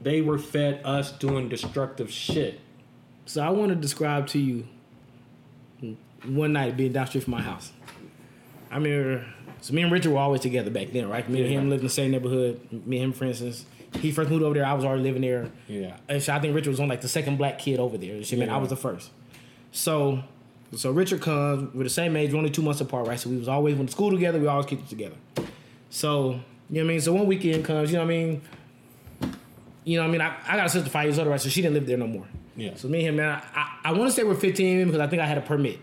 they 0.00 0.22
were 0.22 0.38
fed 0.38 0.80
us 0.82 1.12
doing 1.12 1.50
destructive 1.50 2.10
shit. 2.10 2.60
So 3.26 3.42
I 3.42 3.50
want 3.50 3.68
to 3.68 3.74
describe 3.74 4.26
to 4.28 4.38
you 4.38 4.66
one 6.24 6.54
night 6.54 6.74
being 6.76 6.92
down 6.92 7.06
street 7.06 7.24
from 7.24 7.32
my 7.32 7.42
house. 7.42 7.70
I 8.70 8.78
mean, 8.78 9.24
so 9.60 9.74
me 9.74 9.82
and 9.82 9.92
Richard 9.92 10.12
were 10.12 10.18
always 10.18 10.40
together 10.40 10.70
back 10.70 10.92
then, 10.92 11.08
right? 11.08 11.28
Me 11.28 11.42
and 11.42 11.50
him 11.50 11.70
lived 11.70 11.80
in 11.80 11.86
the 11.86 11.92
same 11.92 12.10
neighborhood. 12.12 12.60
Me 12.86 12.96
and 12.96 13.06
him, 13.06 13.12
for 13.12 13.26
instance, 13.26 13.66
he 13.94 14.12
first 14.12 14.30
moved 14.30 14.42
over 14.42 14.54
there. 14.54 14.66
I 14.66 14.74
was 14.74 14.84
already 14.84 15.02
living 15.02 15.22
there. 15.22 15.50
Yeah. 15.66 15.96
And 16.08 16.22
so 16.22 16.34
I 16.34 16.40
think 16.40 16.54
Richard 16.54 16.70
was 16.70 16.80
on 16.80 16.88
like 16.88 17.00
the 17.00 17.08
second 17.08 17.36
black 17.38 17.58
kid 17.58 17.80
over 17.80 17.96
there. 17.96 18.22
Shit, 18.22 18.38
man, 18.38 18.50
I 18.50 18.58
was 18.58 18.68
the 18.68 18.76
first. 18.76 19.10
So, 19.72 20.22
so 20.74 20.90
Richard 20.90 21.20
comes. 21.20 21.74
We're 21.74 21.84
the 21.84 21.90
same 21.90 22.16
age. 22.16 22.32
We're 22.32 22.38
only 22.38 22.50
two 22.50 22.62
months 22.62 22.80
apart, 22.80 23.06
right? 23.06 23.18
So 23.18 23.30
we 23.30 23.36
was 23.36 23.48
always 23.48 23.74
went 23.76 23.88
to 23.88 23.92
school 23.92 24.10
together. 24.10 24.38
We 24.38 24.46
always 24.46 24.66
kicked 24.66 24.82
it 24.82 24.88
together. 24.88 25.16
So 25.90 26.40
you 26.70 26.76
know 26.76 26.80
what 26.80 26.80
I 26.80 26.82
mean. 26.84 27.00
So 27.00 27.12
one 27.14 27.26
weekend 27.26 27.64
comes. 27.64 27.90
You 27.90 27.98
know 27.98 28.04
what 28.04 28.12
I 28.12 28.16
mean. 28.16 28.42
You 29.84 29.96
know 29.96 30.02
what 30.02 30.08
I 30.08 30.12
mean. 30.12 30.20
I, 30.20 30.36
I 30.46 30.56
got 30.56 30.66
a 30.66 30.68
sister 30.68 30.90
five 30.90 31.06
years 31.06 31.18
older, 31.18 31.30
right? 31.30 31.40
So 31.40 31.48
she 31.48 31.62
didn't 31.62 31.74
live 31.74 31.86
there 31.86 31.96
no 31.96 32.06
more. 32.06 32.26
Yeah. 32.56 32.74
So 32.74 32.88
me 32.88 32.98
and 33.00 33.08
him, 33.08 33.16
man, 33.16 33.40
I, 33.54 33.60
I, 33.60 33.78
I 33.90 33.92
want 33.92 34.10
to 34.10 34.14
say 34.14 34.24
we're 34.24 34.34
15 34.34 34.86
because 34.86 35.00
I 35.00 35.06
think 35.06 35.22
I 35.22 35.26
had 35.26 35.38
a 35.38 35.42
permit. 35.42 35.78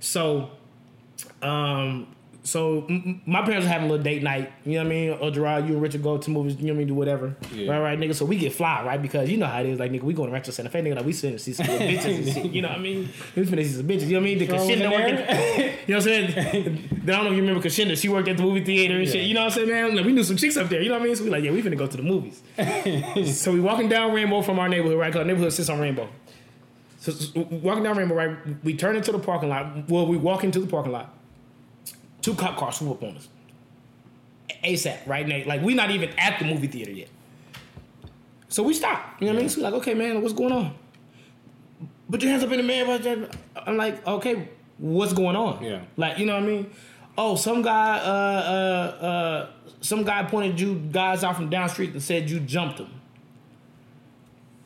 So, 0.00 0.50
um, 1.42 2.08
so 2.42 2.86
m- 2.88 3.20
my 3.26 3.42
parents 3.42 3.66
were 3.66 3.72
having 3.72 3.88
a 3.88 3.90
little 3.90 4.02
date 4.02 4.22
night. 4.22 4.50
You 4.64 4.72
know 4.74 4.78
what 4.78 4.86
I 4.86 4.88
mean? 4.90 5.10
Or 5.20 5.30
Gerard, 5.30 5.66
you 5.66 5.74
and 5.74 5.82
Richard 5.82 6.02
go 6.02 6.16
to 6.18 6.30
movies. 6.30 6.56
You 6.56 6.68
know 6.68 6.72
what 6.72 6.76
I 6.76 6.78
mean? 6.78 6.88
Do 6.88 6.94
whatever. 6.94 7.36
Yeah. 7.52 7.70
Right, 7.72 7.80
right, 7.80 7.98
nigga. 7.98 8.14
So 8.14 8.24
we 8.24 8.36
get 8.38 8.52
fly, 8.54 8.82
right? 8.84 9.00
Because 9.00 9.28
you 9.28 9.36
know 9.36 9.46
how 9.46 9.60
it 9.60 9.66
is. 9.66 9.78
Like 9.78 9.92
nigga, 9.92 10.02
we 10.02 10.14
going 10.14 10.28
to 10.30 10.32
Rancho 10.32 10.50
Santa 10.50 10.70
Fe, 10.70 10.80
nigga. 10.82 10.96
Like 10.96 11.04
we 11.04 11.12
sitting 11.12 11.36
to 11.36 11.42
see 11.42 11.52
some 11.52 11.66
bitches 11.66 12.16
and 12.16 12.26
shit. 12.28 12.46
You 12.52 12.62
know 12.62 12.68
what 12.68 12.78
I 12.78 12.80
mean? 12.82 13.08
We 13.36 13.42
finna 13.42 13.56
see 13.64 13.72
some 13.72 13.86
bitches. 13.86 14.06
You 14.08 14.20
know 14.20 14.20
what 14.20 14.30
I 14.30 14.34
mean? 14.34 14.38
Kashinda 14.48 14.84
in 14.84 14.90
working. 14.90 15.16
there. 15.16 15.76
You 15.86 15.96
know 15.96 16.02
what 16.02 16.08
I'm 16.08 16.32
saying? 16.32 16.88
then 17.04 17.14
I 17.14 17.18
don't 17.18 17.24
know 17.24 17.30
if 17.32 17.36
you 17.36 17.42
remember 17.42 17.60
Kashinda. 17.68 17.96
She 18.00 18.08
worked 18.08 18.28
at 18.28 18.36
the 18.36 18.42
movie 18.42 18.64
theater 18.64 18.98
and 18.98 19.08
shit. 19.08 19.24
You 19.26 19.34
know 19.34 19.40
what 19.44 19.52
I'm 19.58 19.66
saying, 19.66 19.68
man? 19.68 19.96
Like, 19.96 20.06
we 20.06 20.12
knew 20.12 20.22
some 20.22 20.36
chicks 20.36 20.56
up 20.56 20.68
there. 20.68 20.80
You 20.80 20.88
know 20.88 20.94
what 20.96 21.02
I 21.02 21.06
mean? 21.06 21.16
So 21.16 21.24
we 21.24 21.30
like, 21.30 21.42
yeah, 21.42 21.50
we 21.50 21.62
finna 21.62 21.76
go 21.76 21.86
to 21.88 21.96
the 21.96 22.02
movies. 22.02 22.40
so 23.36 23.52
we 23.52 23.60
walking 23.60 23.88
down 23.88 24.12
Rainbow 24.12 24.40
from 24.42 24.58
our 24.58 24.68
neighborhood, 24.68 24.98
right? 24.98 25.08
Because 25.08 25.20
our 25.20 25.26
neighborhood 25.26 25.52
sits 25.52 25.68
on 25.68 25.80
Rainbow. 25.80 26.08
So, 27.00 27.12
so 27.12 27.40
walking 27.50 27.82
down 27.82 27.96
Rainbow, 27.96 28.14
right? 28.14 28.36
We 28.62 28.76
turn 28.76 28.94
into 28.94 29.10
the 29.10 29.18
parking 29.18 29.48
lot. 29.48 29.88
Well, 29.88 30.06
we 30.06 30.16
walk 30.16 30.44
into 30.44 30.60
the 30.60 30.66
parking 30.66 30.92
lot. 30.92 31.14
Two 32.22 32.34
cop 32.34 32.56
cars 32.56 32.76
swoop 32.76 33.02
up 33.02 33.02
on 33.02 33.16
us. 33.16 33.28
ASAP, 34.64 35.06
right? 35.06 35.26
Nate? 35.26 35.46
Like 35.46 35.62
we're 35.62 35.76
not 35.76 35.90
even 35.90 36.10
at 36.18 36.38
the 36.38 36.44
movie 36.44 36.66
theater 36.66 36.90
yet. 36.90 37.08
So 38.48 38.62
we 38.62 38.74
stop. 38.74 39.16
You 39.20 39.26
know 39.26 39.32
what 39.32 39.38
I 39.38 39.42
mean? 39.42 39.48
So 39.48 39.60
like, 39.62 39.74
okay, 39.74 39.94
man, 39.94 40.20
what's 40.22 40.34
going 40.34 40.52
on? 40.52 40.74
Put 42.10 42.22
your 42.22 42.32
hands 42.32 42.42
up 42.42 42.50
in 42.50 42.66
the 42.66 42.74
air. 42.74 43.28
I'm 43.66 43.76
like, 43.76 44.04
okay, 44.06 44.48
what's 44.78 45.12
going 45.12 45.36
on? 45.36 45.62
Yeah. 45.62 45.82
Like, 45.96 46.18
you 46.18 46.26
know 46.26 46.34
what 46.34 46.42
I 46.42 46.46
mean? 46.46 46.70
Oh, 47.16 47.36
some 47.36 47.62
guy, 47.62 47.98
uh, 47.98 48.02
uh, 48.02 49.04
uh, 49.04 49.50
some 49.80 50.02
guy 50.02 50.24
pointed 50.24 50.60
you 50.60 50.74
guys 50.90 51.22
out 51.22 51.36
from 51.36 51.48
down 51.48 51.68
the 51.68 51.72
street 51.72 51.92
and 51.92 52.02
said 52.02 52.28
you 52.28 52.40
jumped 52.40 52.80
him. 52.80 52.90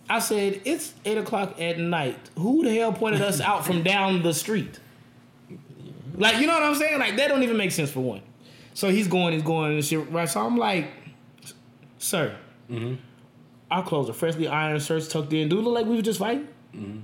I 0.08 0.18
said, 0.18 0.62
it's 0.64 0.94
eight 1.04 1.18
o'clock 1.18 1.60
at 1.60 1.78
night. 1.78 2.18
Who 2.38 2.64
the 2.64 2.74
hell 2.74 2.92
pointed 2.92 3.22
us 3.22 3.40
out 3.40 3.66
from 3.66 3.82
down 3.92 4.22
the 4.22 4.32
street? 4.32 4.78
Like, 6.16 6.38
you 6.38 6.46
know 6.46 6.54
what 6.54 6.62
I'm 6.62 6.74
saying? 6.74 6.98
Like, 6.98 7.16
that 7.16 7.28
don't 7.28 7.42
even 7.42 7.56
make 7.56 7.72
sense 7.72 7.90
for 7.90 8.00
one. 8.00 8.22
So 8.72 8.90
he's 8.90 9.08
going, 9.08 9.34
he's 9.34 9.42
going, 9.42 9.72
and 9.72 9.84
shit, 9.84 10.10
right? 10.10 10.28
So 10.28 10.44
I'm 10.44 10.56
like, 10.56 10.90
sir, 11.98 12.36
mm-hmm. 12.70 12.94
our 13.70 13.84
clothes 13.84 14.10
are 14.10 14.14
freshly 14.14 14.48
ironed, 14.48 14.82
shirts 14.82 15.08
tucked 15.08 15.32
in. 15.32 15.48
Do 15.48 15.58
it 15.58 15.62
look 15.62 15.74
like 15.74 15.86
we 15.86 15.96
were 15.96 16.02
just 16.02 16.18
fighting? 16.18 16.48
Mm-hmm. 16.74 16.98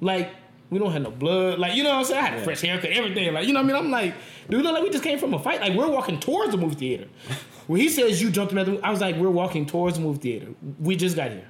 Like, 0.00 0.30
we 0.70 0.78
don't 0.78 0.92
have 0.92 1.02
no 1.02 1.10
blood. 1.10 1.58
Like, 1.58 1.74
you 1.74 1.82
know 1.82 1.90
what 1.90 1.98
I'm 1.98 2.04
saying? 2.04 2.24
I 2.24 2.26
had 2.28 2.38
a 2.40 2.42
fresh 2.42 2.60
haircut, 2.60 2.90
everything. 2.90 3.32
Like, 3.32 3.46
you 3.46 3.52
know 3.52 3.60
what 3.60 3.70
I 3.70 3.74
mean? 3.74 3.76
I'm 3.76 3.90
like, 3.90 4.14
do 4.48 4.58
it 4.58 4.62
look 4.62 4.74
like 4.74 4.82
we 4.82 4.90
just 4.90 5.04
came 5.04 5.18
from 5.18 5.32
a 5.34 5.38
fight? 5.38 5.60
Like, 5.60 5.74
we're 5.74 5.88
walking 5.90 6.18
towards 6.18 6.52
the 6.52 6.58
movie 6.58 6.74
theater. 6.74 7.08
when 7.66 7.80
he 7.80 7.88
says 7.88 8.20
you 8.20 8.30
jumped 8.30 8.52
him 8.52 8.58
at 8.58 8.66
the 8.66 8.80
I 8.82 8.90
was 8.90 9.00
like, 9.00 9.16
we're 9.16 9.30
walking 9.30 9.66
towards 9.66 9.96
the 9.96 10.02
movie 10.02 10.18
theater. 10.18 10.48
We 10.80 10.96
just 10.96 11.16
got 11.16 11.30
here. 11.30 11.48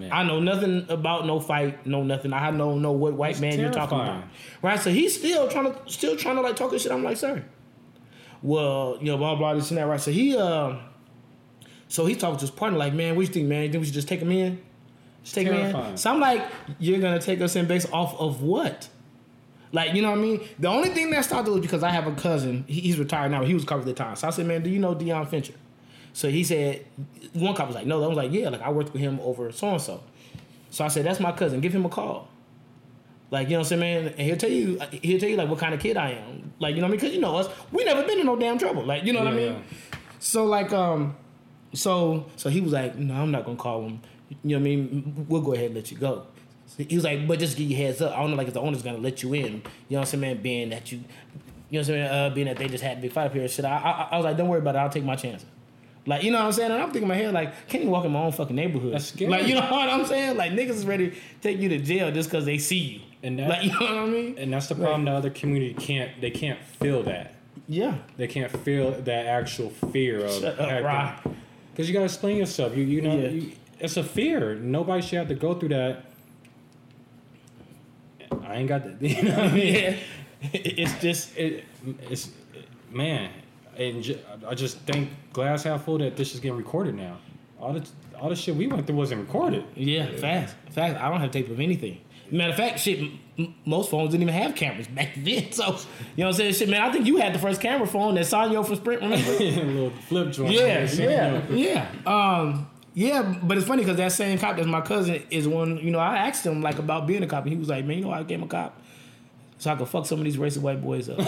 Man. 0.00 0.10
I 0.12 0.22
know 0.24 0.40
nothing 0.40 0.86
about 0.88 1.26
no 1.26 1.38
fight, 1.40 1.86
no 1.86 2.02
nothing. 2.02 2.32
I 2.32 2.50
don't 2.50 2.80
know 2.82 2.92
what 2.92 3.12
white 3.14 3.40
man 3.40 3.58
you're 3.58 3.70
talking 3.72 3.98
about. 4.00 4.24
Right? 4.62 4.80
So 4.80 4.90
he's 4.90 5.16
still 5.18 5.48
trying 5.48 5.72
to 5.72 5.78
still 5.92 6.16
trying 6.16 6.36
to 6.36 6.42
like 6.42 6.56
talk 6.56 6.70
this 6.70 6.82
shit. 6.82 6.92
I'm 6.92 7.04
like, 7.04 7.16
sir. 7.16 7.44
Well, 8.42 8.98
you 9.00 9.06
know, 9.06 9.16
blah 9.18 9.34
blah 9.36 9.54
this 9.54 9.70
and 9.70 9.78
that, 9.78 9.86
right? 9.86 10.00
So 10.00 10.10
he 10.10 10.36
uh 10.36 10.76
so 11.88 12.06
he's 12.06 12.16
talking 12.18 12.38
to 12.38 12.40
his 12.42 12.50
partner, 12.50 12.78
like, 12.78 12.94
man, 12.94 13.16
what 13.16 13.22
you 13.22 13.32
think, 13.32 13.48
man? 13.48 13.64
You 13.64 13.70
think 13.70 13.80
we 13.82 13.86
should 13.86 13.94
just 13.94 14.08
take 14.08 14.20
him 14.20 14.32
in? 14.32 14.60
Just 15.22 15.34
take 15.34 15.46
him 15.46 15.54
in? 15.66 15.72
So 15.98 16.10
I'm 16.10 16.20
like, 16.20 16.42
you're 16.78 17.00
gonna 17.00 17.20
take 17.20 17.40
us 17.40 17.54
in 17.54 17.66
based 17.66 17.92
off 17.92 18.18
of 18.18 18.42
what? 18.42 18.88
Like, 19.74 19.94
you 19.94 20.02
know 20.02 20.10
what 20.10 20.18
I 20.18 20.22
mean? 20.22 20.40
The 20.58 20.68
only 20.68 20.90
thing 20.90 21.10
that 21.10 21.24
stopped 21.24 21.48
it 21.48 21.50
was 21.50 21.60
because 21.60 21.82
I 21.82 21.90
have 21.90 22.06
a 22.06 22.12
cousin, 22.12 22.64
he- 22.66 22.80
he's 22.80 22.98
retired 22.98 23.30
now, 23.30 23.38
but 23.38 23.48
he 23.48 23.54
was 23.54 23.64
covered 23.64 23.82
at 23.82 23.86
the 23.86 23.92
time. 23.94 24.16
So 24.16 24.26
I 24.28 24.30
said, 24.30 24.46
man, 24.46 24.62
do 24.62 24.68
you 24.70 24.78
know 24.78 24.94
Dion 24.94 25.26
Fincher? 25.26 25.54
So 26.12 26.28
he 26.28 26.44
said, 26.44 26.84
one 27.32 27.54
cop 27.54 27.66
was 27.66 27.74
like, 27.74 27.86
no, 27.86 27.98
other 27.98 28.08
was 28.08 28.18
like, 28.18 28.32
yeah, 28.32 28.48
like 28.48 28.62
I 28.62 28.70
worked 28.70 28.92
with 28.92 29.00
him 29.00 29.18
over 29.20 29.50
so 29.52 29.68
and 29.68 29.80
so. 29.80 30.02
So 30.70 30.84
I 30.84 30.88
said, 30.88 31.04
that's 31.04 31.20
my 31.20 31.32
cousin, 31.32 31.60
give 31.60 31.74
him 31.74 31.84
a 31.84 31.88
call. 31.88 32.28
Like, 33.30 33.48
you 33.48 33.54
know 33.54 33.60
what 33.60 33.72
I'm 33.72 33.80
saying, 33.80 34.04
man? 34.04 34.14
And 34.18 34.20
he'll 34.20 34.36
tell 34.36 34.50
you, 34.50 34.78
he'll 34.90 35.18
tell 35.18 35.28
you 35.28 35.36
like 35.36 35.48
what 35.48 35.58
kind 35.58 35.72
of 35.72 35.80
kid 35.80 35.96
I 35.96 36.10
am. 36.10 36.52
Like, 36.58 36.74
you 36.74 36.82
know 36.82 36.86
what 36.86 36.88
I 36.88 36.90
mean? 36.92 37.00
Because 37.00 37.14
you 37.14 37.20
know 37.20 37.36
us, 37.36 37.48
we 37.72 37.82
never 37.82 38.02
been 38.02 38.18
in 38.18 38.26
no 38.26 38.36
damn 38.36 38.58
trouble. 38.58 38.84
Like, 38.84 39.04
you 39.04 39.12
know 39.14 39.20
what 39.20 39.32
I 39.32 39.36
mean? 39.36 39.64
So 40.18 40.44
like, 40.44 40.70
um, 40.72 41.16
so 41.72 42.26
so 42.36 42.50
he 42.50 42.60
was 42.60 42.72
like, 42.72 42.96
no, 42.96 43.14
I'm 43.14 43.30
not 43.30 43.46
gonna 43.46 43.56
call 43.56 43.86
him. 43.86 44.00
You 44.28 44.56
know 44.56 44.56
what 44.56 44.60
I 44.60 44.64
mean? 44.64 45.26
We'll 45.28 45.40
go 45.40 45.54
ahead 45.54 45.66
and 45.66 45.74
let 45.74 45.90
you 45.90 45.96
go. 45.96 46.26
So 46.66 46.84
he 46.84 46.94
was 46.94 47.04
like, 47.04 47.26
but 47.26 47.38
just 47.38 47.56
give 47.56 47.70
your 47.70 47.78
heads 47.78 48.02
up. 48.02 48.12
I 48.12 48.20
don't 48.20 48.30
know, 48.30 48.36
like 48.36 48.48
if 48.48 48.54
the 48.54 48.60
owner's 48.60 48.82
gonna 48.82 48.98
let 48.98 49.22
you 49.22 49.32
in. 49.32 49.44
You 49.44 49.50
know 49.50 49.62
what 49.88 49.98
I'm 50.00 50.04
saying, 50.06 50.20
man? 50.20 50.42
Being 50.42 50.70
that 50.70 50.92
you, 50.92 50.98
you 50.98 51.04
know 51.04 51.08
what 51.70 51.78
I'm 51.80 51.84
saying, 51.84 52.02
uh, 52.02 52.30
being 52.34 52.46
that 52.48 52.58
they 52.58 52.68
just 52.68 52.84
had 52.84 52.98
a 52.98 53.00
big 53.00 53.12
fight 53.12 53.26
up 53.26 53.32
here, 53.32 53.42
and 53.42 53.50
shit. 53.50 53.64
I, 53.64 53.76
I, 53.78 54.08
I 54.12 54.16
was 54.16 54.24
like, 54.24 54.36
don't 54.36 54.48
worry 54.48 54.60
about 54.60 54.74
it. 54.76 54.78
I'll 54.78 54.90
take 54.90 55.04
my 55.04 55.16
chances. 55.16 55.48
Like, 56.04 56.24
you 56.24 56.32
know 56.32 56.38
what 56.38 56.46
I'm 56.46 56.52
saying? 56.52 56.72
And 56.72 56.82
I'm 56.82 56.86
thinking 56.90 57.02
in 57.02 57.08
my 57.08 57.14
head, 57.14 57.32
like, 57.32 57.68
can't 57.68 57.82
even 57.82 57.90
walk 57.90 58.04
in 58.04 58.10
my 58.12 58.20
own 58.22 58.32
fucking 58.32 58.56
neighborhood. 58.56 58.92
That's 58.94 59.06
scary. 59.06 59.30
Like, 59.30 59.46
you 59.46 59.54
know 59.54 59.60
what 59.70 59.88
I'm 59.88 60.04
saying? 60.04 60.36
Like, 60.36 60.52
niggas 60.52 60.70
is 60.70 60.84
ready 60.86 61.10
to 61.10 61.16
take 61.40 61.58
you 61.58 61.68
to 61.68 61.78
jail 61.78 62.10
just 62.10 62.28
because 62.28 62.44
they 62.44 62.58
see 62.58 62.78
you. 62.78 63.00
And 63.22 63.38
that- 63.38 63.48
like, 63.48 63.62
you 63.66 63.70
know 63.70 63.78
what 63.80 63.90
I 63.90 64.06
mean? 64.06 64.34
And 64.38 64.52
that's 64.52 64.66
the 64.68 64.74
problem. 64.74 65.04
The 65.04 65.12
other 65.12 65.30
community 65.30 65.74
can't. 65.74 66.20
They 66.20 66.30
can't 66.30 66.58
feel 66.80 67.04
that. 67.04 67.34
Yeah. 67.68 67.98
They 68.16 68.26
can't 68.26 68.50
feel 68.64 68.90
that 69.02 69.26
actual 69.26 69.70
fear 69.70 70.24
of. 70.24 70.32
Shut 70.32 70.58
up. 70.58 71.22
Because 71.72 71.88
you 71.88 71.92
gotta 71.94 72.06
explain 72.06 72.36
yourself. 72.36 72.76
You 72.76 72.82
you 72.84 73.00
know 73.00 73.16
Yeah. 73.16 73.28
you, 73.28 73.52
it's 73.78 73.96
a 73.96 74.02
fear. 74.02 74.56
Nobody 74.56 75.02
should 75.02 75.18
have 75.18 75.28
to 75.28 75.34
go 75.36 75.54
through 75.54 75.68
that. 75.70 76.04
I 78.44 78.56
ain't 78.56 78.68
got 78.68 78.84
that. 78.84 79.00
You 79.08 79.22
know 79.22 79.30
what 79.30 79.38
I 79.38 79.52
mean? 79.52 79.74
Yeah. 79.74 79.96
It's 80.52 81.00
just, 81.00 81.36
It, 81.36 81.64
it's 82.10 82.30
man, 82.90 83.30
and 83.78 84.18
I 84.46 84.54
just 84.54 84.78
think 84.80 85.10
glass 85.32 85.62
half 85.64 85.84
full 85.84 85.98
that 85.98 86.16
this 86.16 86.34
is 86.34 86.40
getting 86.40 86.56
recorded 86.58 86.94
now. 86.94 87.18
All 87.60 87.72
the 87.72 87.86
all 88.20 88.28
the 88.28 88.36
shit 88.36 88.54
we 88.56 88.66
went 88.66 88.86
through 88.86 88.96
wasn't 88.96 89.20
recorded. 89.22 89.64
Yeah, 89.74 90.06
fast, 90.16 90.54
fast. 90.70 91.00
I 91.00 91.08
don't 91.08 91.20
have 91.20 91.30
tape 91.30 91.48
of 91.50 91.60
anything. 91.60 92.00
Matter 92.30 92.50
of 92.52 92.56
fact, 92.56 92.80
shit, 92.80 92.98
m- 93.00 93.18
m- 93.38 93.54
most 93.66 93.90
phones 93.90 94.10
didn't 94.12 94.22
even 94.22 94.34
have 94.34 94.54
cameras 94.54 94.86
back 94.98 95.10
then. 95.16 95.52
So, 95.52 95.66
you 95.66 95.72
know 95.72 95.76
what 95.76 96.26
I'm 96.28 96.32
saying? 96.32 96.54
Shit, 96.54 96.68
man, 96.70 96.80
I 96.80 96.90
think 96.90 97.06
you 97.06 97.18
had 97.18 97.34
the 97.34 97.38
first 97.38 97.60
camera 97.60 97.86
phone 97.86 98.14
that 98.14 98.24
Sanyo 98.24 98.64
from 98.66 98.76
Sprint, 98.76 99.02
remember? 99.02 99.30
little 99.30 99.90
flip 100.08 100.32
joint. 100.32 100.52
yeah, 100.52 100.90
yeah, 100.90 101.42
yeah. 101.50 101.86
Um, 102.06 102.70
yeah, 102.94 103.38
but 103.42 103.58
it's 103.58 103.66
funny 103.66 103.82
because 103.82 103.96
that 103.98 104.12
same 104.12 104.38
cop 104.38 104.56
that's 104.56 104.66
my 104.68 104.80
cousin 104.80 105.22
is 105.30 105.46
one, 105.46 105.78
you 105.78 105.90
know, 105.90 105.98
I 105.98 106.16
asked 106.28 106.44
him 106.46 106.62
like 106.62 106.78
about 106.78 107.06
being 107.06 107.22
a 107.22 107.26
cop 107.26 107.44
and 107.44 107.52
he 107.52 107.58
was 107.58 107.68
like, 107.68 107.84
man, 107.84 107.98
you 107.98 108.04
know, 108.04 108.10
I 108.12 108.22
became 108.22 108.42
a 108.42 108.46
cop. 108.48 108.78
So 109.62 109.70
I 109.70 109.76
could 109.76 109.86
fuck 109.86 110.06
some 110.06 110.18
of 110.18 110.24
these 110.24 110.38
racist 110.38 110.60
white 110.60 110.82
boys 110.82 111.08
up. 111.08 111.20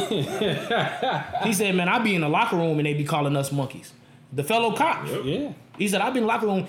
he 1.45 1.53
said, 1.53 1.73
man, 1.77 1.89
I 1.89 2.01
be 2.01 2.17
in 2.17 2.21
the 2.23 2.29
locker 2.29 2.57
room 2.57 2.81
and 2.81 2.87
they 2.87 2.93
be 2.93 3.05
calling 3.05 3.37
us 3.37 3.53
monkeys. 3.53 3.93
The 4.33 4.43
fellow 4.43 4.75
cops. 4.75 5.09
Yeah. 5.23 5.53
He 5.79 5.87
said, 5.87 6.01
I've 6.01 6.15
been 6.15 6.25
in 6.25 6.27
the 6.27 6.33
locker 6.35 6.47
room. 6.47 6.67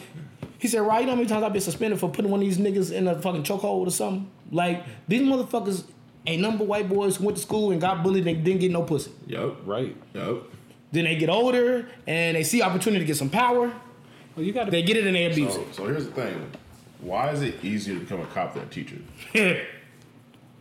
He 0.60 0.68
said, 0.68 0.82
right, 0.82 1.00
you 1.00 1.08
know 1.08 1.14
how 1.14 1.16
many 1.16 1.28
times 1.28 1.44
I've 1.44 1.54
been 1.54 1.64
suspended 1.64 2.00
for 2.00 2.08
putting 2.08 2.30
one 2.30 2.40
of 2.40 2.46
these 2.46 2.60
niggas 2.60 2.92
in 2.92 3.08
a 3.08 3.20
fucking 3.20 3.42
chokehold 3.42 3.88
or 3.88 3.90
something? 3.90 4.30
Like, 4.52 4.84
these 5.08 5.24
motherfuckers 5.24 5.86
ain't 6.28 6.44
number 6.44 6.66
of 6.66 6.70
white 6.70 6.88
boys 6.88 7.16
who 7.16 7.26
went 7.26 7.38
to 7.38 7.42
school 7.42 7.72
and 7.72 7.82
got 7.82 8.04
bullied 8.04 8.28
and 8.28 8.46
didn't 8.46 8.62
get 8.62 8.70
no 8.70 8.84
pussy. 8.84 9.12
Yup. 9.26 9.58
Right. 9.66 9.98
Yup. 10.14 10.44
Then 10.92 11.06
they 11.06 11.16
get 11.16 11.30
older 11.30 11.88
and 12.06 12.38
they 12.38 12.44
see 12.44 12.62
opportunity 12.62 13.00
to 13.00 13.08
get 13.08 13.18
some 13.18 13.32
power. 13.32 13.74
Well, 14.36 14.46
you 14.46 14.54
got 14.54 14.70
They 14.70 14.84
get 14.84 14.98
it 14.98 15.08
and 15.08 15.16
they 15.16 15.26
abuse 15.26 15.56
So, 15.56 15.66
so 15.72 15.88
here's 15.88 16.06
the 16.06 16.12
thing. 16.12 16.52
Why 17.00 17.32
is 17.32 17.42
it 17.42 17.66
easier 17.66 17.96
to 17.96 18.02
become 18.02 18.22
a 18.22 18.28
cop 18.28 18.54
than 18.54 18.64
a 18.64 18.68
teacher? 18.68 18.98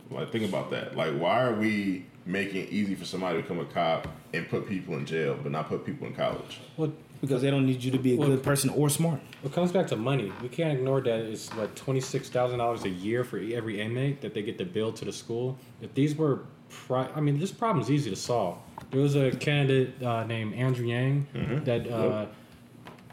it. 0.09 0.13
Like, 0.13 0.31
think 0.31 0.47
about 0.47 0.69
that. 0.71 0.95
Like, 0.95 1.13
why 1.17 1.41
are 1.43 1.53
we 1.53 2.05
making 2.25 2.63
it 2.63 2.69
easy 2.69 2.95
for 2.95 3.05
somebody 3.05 3.37
to 3.37 3.41
become 3.43 3.59
a 3.59 3.65
cop 3.65 4.07
and 4.33 4.47
put 4.49 4.67
people 4.67 4.95
in 4.97 5.05
jail, 5.05 5.37
but 5.41 5.51
not 5.51 5.67
put 5.69 5.85
people 5.85 6.07
in 6.07 6.13
college? 6.13 6.59
Well, 6.77 6.91
because 7.21 7.41
they 7.41 7.49
don't 7.49 7.65
need 7.65 7.83
you 7.83 7.91
to 7.91 7.97
be 7.99 8.13
a 8.13 8.17
Well- 8.17 8.29
good 8.29 8.43
person 8.43 8.69
or 8.71 8.89
smart. 8.89 9.19
it 9.43 9.51
comes 9.53 9.71
back 9.71 9.87
to 9.87 9.95
money. 9.95 10.31
We 10.41 10.49
can't 10.49 10.77
ignore 10.77 11.01
that 11.01 11.19
it's 11.21 11.49
what 11.55 11.75
twenty 11.75 12.01
six 12.01 12.29
thousand 12.29 12.59
dollars 12.59 12.83
a 12.83 12.89
year 12.89 13.23
for 13.23 13.37
every 13.39 13.79
inmate 13.81 14.21
that 14.21 14.33
they 14.33 14.41
get 14.43 14.57
to 14.59 14.65
bill 14.65 14.91
to 14.93 15.05
the 15.05 15.13
school. 15.13 15.57
If 15.81 15.93
these 15.93 16.15
were, 16.15 16.41
pri- 16.69 17.09
I 17.15 17.21
mean, 17.21 17.39
this 17.39 17.51
problem 17.51 17.81
is 17.81 17.89
easy 17.89 18.09
to 18.09 18.15
solve. 18.15 18.57
There 18.91 19.01
was 19.01 19.15
a 19.15 19.31
candidate 19.31 20.03
uh, 20.03 20.23
named 20.25 20.53
Andrew 20.55 20.85
Yang 20.85 21.27
that 21.65 21.87
uh, 21.89 22.25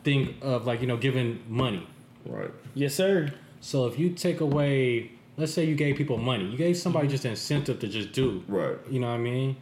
think 0.05 0.37
of 0.43 0.67
like 0.67 0.81
you 0.81 0.87
know 0.87 0.97
giving 0.97 1.41
money. 1.49 1.87
Right. 2.27 2.51
Yes, 2.75 2.95
sir. 2.95 3.33
So 3.61 3.87
if 3.87 3.99
you 3.99 4.11
take 4.11 4.41
away, 4.41 5.13
let's 5.43 5.53
say 5.53 5.65
you 5.65 5.75
gave 5.75 5.97
people 5.97 6.19
money, 6.19 6.45
you 6.45 6.57
gave 6.57 6.77
somebody 6.77 7.07
mm-hmm. 7.07 7.13
just 7.13 7.25
an 7.25 7.33
incentive 7.33 7.81
to 7.81 7.89
just 7.89 8.13
do. 8.13 8.45
Right. 8.47 8.77
You 8.89 9.01
know 9.01 9.09
what 9.09 9.15
I 9.15 9.19
mean? 9.19 9.57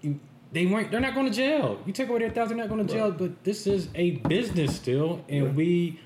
You, 0.00 0.20
they 0.52 0.66
weren't. 0.66 0.92
They're 0.92 1.00
not 1.00 1.14
going 1.14 1.26
to 1.26 1.32
jail. 1.32 1.80
You 1.84 1.92
take 1.92 2.08
away 2.08 2.20
their 2.20 2.30
thousand, 2.30 2.56
they're 2.56 2.68
not 2.68 2.74
going 2.74 2.86
to 2.86 2.92
jail. 2.92 3.10
But 3.10 3.42
this 3.42 3.66
is 3.66 3.88
a 3.96 4.12
business 4.12 4.76
still, 4.76 5.24
and 5.28 5.56
we, 5.56 5.98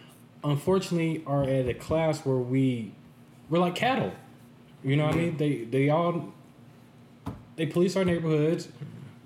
unfortunately, 0.42 1.22
are 1.26 1.44
at 1.44 1.68
a 1.68 1.74
class 1.74 2.24
where 2.24 2.38
we, 2.38 2.92
we're 3.50 3.58
like 3.58 3.74
cattle. 3.74 4.12
You 4.82 4.96
know 4.96 5.04
what 5.04 5.16
I 5.16 5.18
mean? 5.18 5.36
They 5.36 5.64
they 5.64 5.90
all, 5.90 6.32
they 7.56 7.66
police 7.66 7.94
our 7.94 8.06
neighborhoods. 8.06 8.68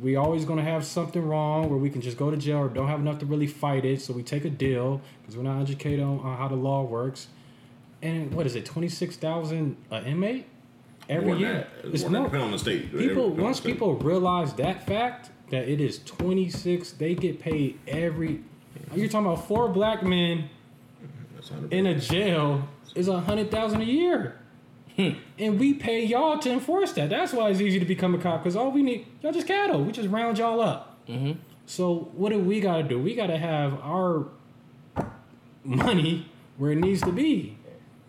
We 0.01 0.17
always 0.17 0.45
going 0.45 0.59
to 0.59 0.65
have 0.65 0.85
something 0.85 1.25
wrong 1.25 1.69
where 1.69 1.79
we 1.79 1.91
can 1.91 2.01
just 2.01 2.17
go 2.17 2.33
to 2.33 2.37
jail 2.37 2.59
or 2.59 2.69
don't 2.69 2.89
have 2.89 3.01
enough 3.01 3.19
to 3.19 3.27
really 3.27 3.47
fight 3.47 3.85
it. 3.85 4.01
So 4.01 4.13
we 4.13 4.25
take 4.25 4.45
a 4.45 4.51
deal 4.51 5.03
because 5.21 5.37
we're 5.37 5.45
not 5.45 5.61
educated 5.61 6.01
on, 6.01 6.19
on 6.21 6.37
how 6.37 6.49
the 6.49 6.57
law 6.57 6.83
works. 6.83 7.29
And 8.03 8.33
what 8.33 8.47
is 8.47 8.55
it? 8.57 8.65
Twenty 8.65 8.89
six 8.89 9.17
thousand 9.17 9.77
an 9.91 10.05
inmate 10.07 10.47
every 11.09 11.27
More 11.27 11.37
year. 11.37 11.67
that. 11.83 11.93
It's 11.93 12.03
More 12.05 12.25
depending 12.25 12.43
on 12.43 12.51
the 12.53 12.59
state. 12.59 12.97
People 12.97 13.31
once 13.31 13.59
state. 13.59 13.73
people 13.75 13.97
realize 13.97 14.55
that 14.55 14.87
fact 14.87 15.31
that 15.51 15.69
it 15.69 15.81
is 15.81 15.99
twenty 16.01 16.49
six, 16.49 16.93
they 16.93 17.15
get 17.15 17.41
paid 17.41 17.79
every. 17.87 18.43
You're 18.95 19.09
talking 19.09 19.27
about 19.27 19.47
four 19.47 19.69
black 19.69 20.03
men 20.03 20.49
in 21.71 21.87
a 21.87 21.99
jail 21.99 22.69
is 22.95 23.09
a 23.09 23.21
hundred 23.21 23.51
thousand 23.51 23.83
a 23.83 23.85
year. 23.85 24.37
Hmm. 24.97 25.11
and 25.39 25.59
we 25.61 25.73
pay 25.73 26.05
y'all 26.05 26.39
to 26.41 26.51
enforce 26.51 26.93
that. 26.95 27.11
That's 27.11 27.33
why 27.33 27.49
it's 27.51 27.61
easy 27.61 27.79
to 27.79 27.85
become 27.87 28.15
a 28.15 28.19
cop 28.19 28.43
because 28.43 28.57
all 28.57 28.73
we 28.73 28.83
need 28.83 29.07
y'all 29.23 29.33
just 29.33 29.47
cattle. 29.47 29.85
We 29.85 29.93
just 29.93 30.09
round 30.09 30.39
y'all 30.39 30.61
up. 30.61 30.99
Mm-hmm. 31.09 31.39
So 31.65 32.11
what 32.15 32.31
do 32.33 32.39
we 32.41 32.61
got 32.61 32.79
to 32.79 32.83
do? 32.83 32.99
We 32.99 33.15
got 33.15 33.29
to 33.29 33.39
have 33.39 33.75
our 33.83 34.27
money 35.65 36.27
where 36.57 36.73
it 36.73 36.79
needs 36.79 37.03
to 37.03 37.13
be, 37.13 37.57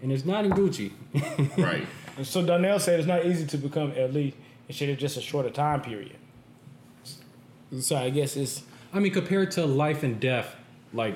and 0.01 0.11
it's 0.11 0.25
not 0.25 0.45
in 0.45 0.51
Gucci. 0.51 0.91
Right. 1.57 1.85
And 2.17 2.27
so 2.27 2.45
Donnell 2.45 2.79
said 2.79 2.99
it's 2.99 3.07
not 3.07 3.25
easy 3.25 3.45
to 3.47 3.57
become 3.57 3.91
elite. 3.93 4.35
It 4.67 4.75
should 4.75 4.89
have 4.89 4.97
just 4.97 5.17
a 5.17 5.21
shorter 5.21 5.49
time 5.49 5.81
period. 5.81 6.17
So 7.79 7.95
I 7.95 8.09
guess 8.09 8.35
it's 8.35 8.63
I 8.93 8.99
mean, 8.99 9.13
compared 9.13 9.51
to 9.51 9.65
life 9.65 10.03
and 10.03 10.19
death, 10.19 10.55
like 10.93 11.15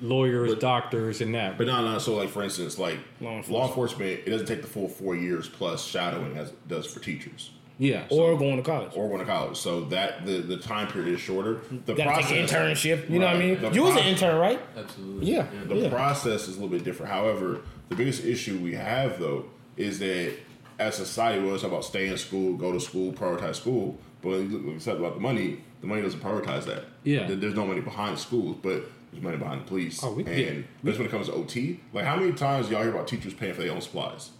lawyers, 0.00 0.50
But- 0.50 0.60
doctors, 0.60 1.20
and 1.20 1.34
that. 1.34 1.56
But 1.56 1.68
no, 1.68 1.84
no. 1.84 1.98
So, 1.98 2.16
like 2.16 2.28
for 2.28 2.42
instance, 2.42 2.78
like 2.78 2.98
Law 3.20 3.30
law 3.30 3.36
enforcement. 3.36 3.68
enforcement, 3.68 4.20
it 4.26 4.30
doesn't 4.30 4.46
take 4.46 4.62
the 4.62 4.68
full 4.68 4.88
four 4.88 5.14
years 5.14 5.48
plus 5.48 5.84
shadowing 5.84 6.36
as 6.36 6.48
it 6.48 6.68
does 6.68 6.86
for 6.86 7.00
teachers 7.00 7.50
yeah, 7.78 8.04
or 8.10 8.36
going 8.38 8.56
to 8.58 8.62
college. 8.62 8.92
or 8.94 9.08
going 9.08 9.20
to 9.20 9.24
college. 9.26 9.56
So 9.56 9.82
that 9.86 10.26
the 10.26 10.38
the 10.38 10.56
time 10.56 10.88
period 10.88 11.14
is 11.14 11.20
shorter. 11.20 11.60
The 11.86 11.94
Gotta 11.94 12.22
take 12.22 12.30
an 12.38 12.46
internship. 12.46 13.08
You 13.08 13.18
know 13.18 13.26
what 13.26 13.36
I 13.36 13.38
mean? 13.38 13.60
The 13.60 13.70
You 13.70 13.82
was 13.84 13.96
an 13.96 14.04
intern, 14.04 14.38
right? 14.38 14.60
Absolutely. 14.76 15.26
Yeah. 15.32 15.46
The 15.66 15.74
yeah. 15.76 15.88
process 15.90 16.48
is 16.48 16.56
a 16.56 16.60
little 16.60 16.68
bit 16.68 16.84
different. 16.84 17.10
However, 17.12 17.60
the 17.92 17.96
biggest 18.04 18.24
issue 18.24 18.58
we 18.58 18.74
have 18.74 19.18
though 19.18 19.44
is 19.76 19.98
that 20.00 20.32
as 20.78 20.96
society, 20.96 21.38
we 21.40 21.46
always 21.46 21.62
talk 21.62 21.70
about 21.70 21.84
stay 21.84 22.08
in 22.08 22.16
school, 22.16 22.54
go 22.56 22.72
to 22.72 22.80
school, 22.80 23.12
prioritize 23.12 23.56
school. 23.56 23.98
But 24.20 24.30
when 24.30 24.50
you 24.50 24.58
we 24.72 24.78
said 24.80 24.96
about 24.96 25.14
the 25.14 25.20
money, 25.20 25.58
the 25.80 25.86
money 25.86 26.02
doesn't 26.02 26.20
prioritize 26.20 26.64
that. 26.64 26.84
Yeah. 27.04 27.26
There's 27.28 27.54
no 27.54 27.66
money 27.66 27.80
behind 27.80 28.18
schools, 28.18 28.56
but 28.62 28.84
there's 29.10 29.22
money 29.22 29.36
behind 29.36 29.60
the 29.62 29.64
police. 29.66 30.02
Oh, 30.02 30.12
we- 30.12 30.24
and 30.24 30.36
yeah. 30.38 30.62
but 30.82 30.96
when 30.96 31.06
it 31.06 31.10
comes 31.10 31.26
to 31.28 31.34
OT, 31.34 31.80
like 31.92 32.04
how 32.04 32.16
many 32.16 32.32
times 32.32 32.70
y'all 32.70 32.82
hear 32.82 32.92
about 32.92 33.06
teachers 33.08 33.34
paying 33.34 33.54
for 33.54 33.62
their 33.62 33.72
own 33.72 33.80
supplies? 33.80 34.30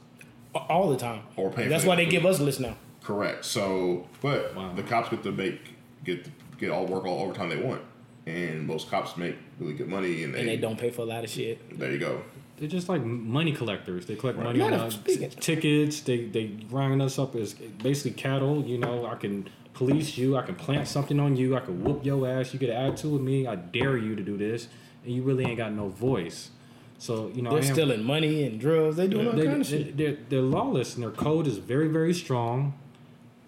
All 0.54 0.88
the 0.90 0.96
time. 0.96 1.22
Or 1.36 1.50
pay 1.50 1.68
That's 1.68 1.84
why 1.84 1.96
they 1.96 2.04
food. 2.04 2.10
give 2.10 2.26
us 2.26 2.38
lists 2.40 2.60
now. 2.60 2.76
Correct. 3.02 3.44
So, 3.44 4.06
but 4.20 4.54
Wow. 4.54 4.72
the 4.74 4.82
cops 4.82 5.08
get 5.08 5.22
to 5.24 5.32
make 5.32 5.60
get 6.04 6.28
get 6.58 6.70
all 6.70 6.86
work 6.86 7.04
all 7.06 7.20
overtime 7.24 7.48
they 7.48 7.56
want, 7.56 7.80
and 8.26 8.66
most 8.66 8.88
cops 8.90 9.16
make 9.16 9.36
really 9.58 9.74
good 9.74 9.88
money, 9.88 10.22
and 10.24 10.34
they, 10.34 10.40
And 10.40 10.48
they 10.48 10.56
don't 10.56 10.78
pay 10.78 10.90
for 10.90 11.02
a 11.02 11.06
lot 11.06 11.24
of 11.24 11.30
shit. 11.30 11.78
There 11.78 11.90
you 11.90 11.98
go. 11.98 12.22
They're 12.62 12.70
just 12.70 12.88
like 12.88 13.02
money 13.04 13.50
collectors. 13.50 14.06
They 14.06 14.14
collect 14.14 14.38
money 14.38 14.60
on 14.60 14.72
uh, 14.72 14.88
t- 14.88 15.26
tickets. 15.26 16.00
They 16.02 16.26
they 16.26 16.52
round 16.70 17.02
us 17.02 17.18
up 17.18 17.34
as 17.34 17.54
basically 17.54 18.12
cattle. 18.12 18.62
You 18.64 18.78
know, 18.78 19.04
I 19.04 19.16
can 19.16 19.48
police 19.74 20.16
you. 20.16 20.36
I 20.36 20.42
can 20.42 20.54
plant 20.54 20.86
something 20.86 21.18
on 21.18 21.36
you. 21.36 21.56
I 21.56 21.60
can 21.60 21.82
whoop 21.82 22.04
your 22.06 22.28
ass. 22.28 22.52
You 22.52 22.60
get 22.60 22.70
an 22.70 22.76
attitude 22.76 23.12
with 23.14 23.22
me. 23.22 23.48
I 23.48 23.56
dare 23.56 23.96
you 23.96 24.14
to 24.14 24.22
do 24.22 24.36
this, 24.36 24.68
and 25.04 25.12
you 25.12 25.24
really 25.24 25.44
ain't 25.44 25.56
got 25.58 25.72
no 25.72 25.88
voice. 25.88 26.50
So 26.98 27.32
you 27.34 27.42
know, 27.42 27.50
They're 27.50 27.64
am- 27.68 27.72
stealing 27.74 28.04
money 28.04 28.44
and 28.46 28.60
drugs. 28.60 28.94
They 28.94 29.08
doing 29.08 29.26
all 29.26 29.32
they, 29.32 29.46
kind 29.46 29.60
of 29.62 29.66
shit. 29.66 29.96
They're, 29.96 30.18
they're 30.28 30.40
lawless, 30.40 30.94
and 30.94 31.02
their 31.02 31.10
code 31.10 31.48
is 31.48 31.58
very 31.58 31.88
very 31.88 32.14
strong. 32.14 32.74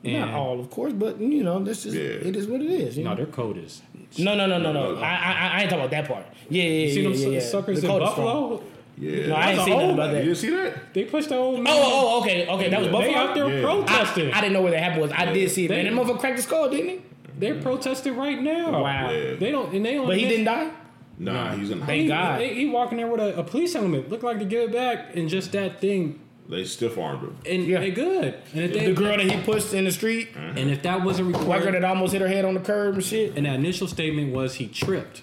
And 0.03 0.21
Not 0.21 0.35
all, 0.35 0.59
of 0.61 0.69
course, 0.71 0.93
but 0.93 1.21
you 1.21 1.45
know, 1.45 1.63
this 1.63 1.87
is 1.87 1.95
Yeah. 1.95 2.03
it 2.29 2.35
is 2.35 2.49
what 2.49 2.61
it 2.61 2.71
is. 2.71 2.99
You 2.99 3.05
No, 3.05 3.11
know? 3.11 3.17
their 3.17 3.27
code 3.27 3.59
is. 3.59 3.81
no, 4.19 4.35
no, 4.35 4.45
no, 4.47 4.59
no, 4.59 4.73
No, 4.73 4.73
no. 4.73 4.95
no. 4.97 5.01
I, 5.01 5.15
I, 5.15 5.33
I 5.55 5.61
ain't 5.61 5.71
talking 5.71 5.79
about 5.85 5.91
that 5.93 6.09
part. 6.09 6.27
Yeah, 6.51 6.63
yeah, 6.65 6.69
You 6.69 6.87
yeah, 6.89 6.93
see 6.95 7.03
them 7.05 7.13
yeah, 7.13 7.19
su- 7.19 7.33
yeah. 7.33 7.41
suckers 7.41 7.81
The 7.81 7.87
in 7.87 7.93
code 7.93 8.03
is 8.03 8.11
strong. 8.11 8.61
Yeah. 8.97 9.27
No, 9.29 9.35
I 9.35 9.49
ain't 9.51 9.57
That's 9.57 9.65
seen 9.65 9.73
a 9.73 9.77
nothing 9.77 9.79
whole- 9.81 9.95
about 9.95 10.15
You 10.17 10.23
didn't 10.23 10.37
see 10.37 10.51
that? 10.51 10.95
They 10.95 11.05
pushed 11.05 11.29
the 11.29 11.37
old 11.37 11.61
man. 11.61 11.73
Oh, 11.77 11.83
oh, 12.17 12.21
okay, 12.23 12.47
okay. 12.47 12.69
That 12.69 12.79
was 12.81 12.89
Buffalo. 12.89 13.03
They 13.11 13.15
out 13.15 13.35
there 13.35 13.49
Yeah. 13.59 13.63
protesting. 13.65 14.33
I, 14.33 14.39
I 14.39 14.41
didn't 14.41 14.53
know 14.53 14.63
where 14.63 14.71
that 14.73 14.81
happened 14.83 15.03
was. 15.03 15.13
I 15.13 15.33
did 15.33 15.51
see 15.51 15.65
it. 15.65 15.69
They- 15.69 15.83
Man, 15.83 15.95
that 15.97 16.03
motherfucker 16.05 16.21
cracked 16.21 16.37
his 16.37 16.45
skull, 16.45 16.71
didn't 16.71 16.89
he? 16.89 17.01
They're 17.39 17.61
protesting 17.61 18.17
right 18.17 18.41
now. 18.41 18.81
Wow. 18.83 19.11
Yeah. 19.11 19.35
They 19.35 19.51
don't, 19.51 19.75
and 19.75 19.85
they 19.85 19.95
don't. 19.95 20.07
But 20.07 20.17
he 20.19 20.29
didn't 20.29 20.45
die. 20.45 20.71
Nah, 21.19 21.55
he's 21.57 21.71
in. 21.71 21.81
Thank 21.81 22.03
He, 22.03 22.09
God. 22.09 22.41
he, 22.41 22.55
he 22.55 22.67
walking 22.67 22.99
there 22.99 23.07
with 23.09 23.21
a, 23.21 23.39
a 23.39 23.43
police 23.45 23.73
helmet. 23.75 24.09
Looked 24.09 24.23
like 24.25 24.39
to 24.39 24.45
give 24.45 24.71
it 24.71 24.73
back, 24.73 25.17
and 25.17 25.29
just 25.29 25.51
that 25.53 25.81
thing, 25.81 26.21
They 26.49 26.65
stiff 26.65 26.97
armed 26.99 27.23
him. 27.23 27.37
and 27.49 27.65
Yeah. 27.67 27.81
they 27.81 27.91
good. 27.91 28.35
And 28.53 28.63
if, 28.65 28.73
they, 28.73 28.87
The 28.87 28.93
girl 28.95 29.17
that 29.17 29.29
he 29.31 29.41
pushed 29.43 29.75
in 29.75 29.85
the 29.85 29.93
street, 29.93 30.29
and 30.37 30.71
if 30.71 30.83
that 30.83 31.03
wasn't 31.05 31.37
white 31.45 31.63
girl 31.63 31.73
that 31.73 31.85
almost 31.85 32.13
hit 32.13 32.23
her 32.23 32.29
head 32.29 32.45
on 32.45 32.55
the 32.55 32.61
curb 32.61 32.95
and 32.95 33.05
shit. 33.05 33.37
and 33.37 33.47
that 33.47 33.57
initial 33.57 33.89
statement 33.89 34.33
was 34.33 34.55
he 34.57 34.67
tripped. 34.69 35.23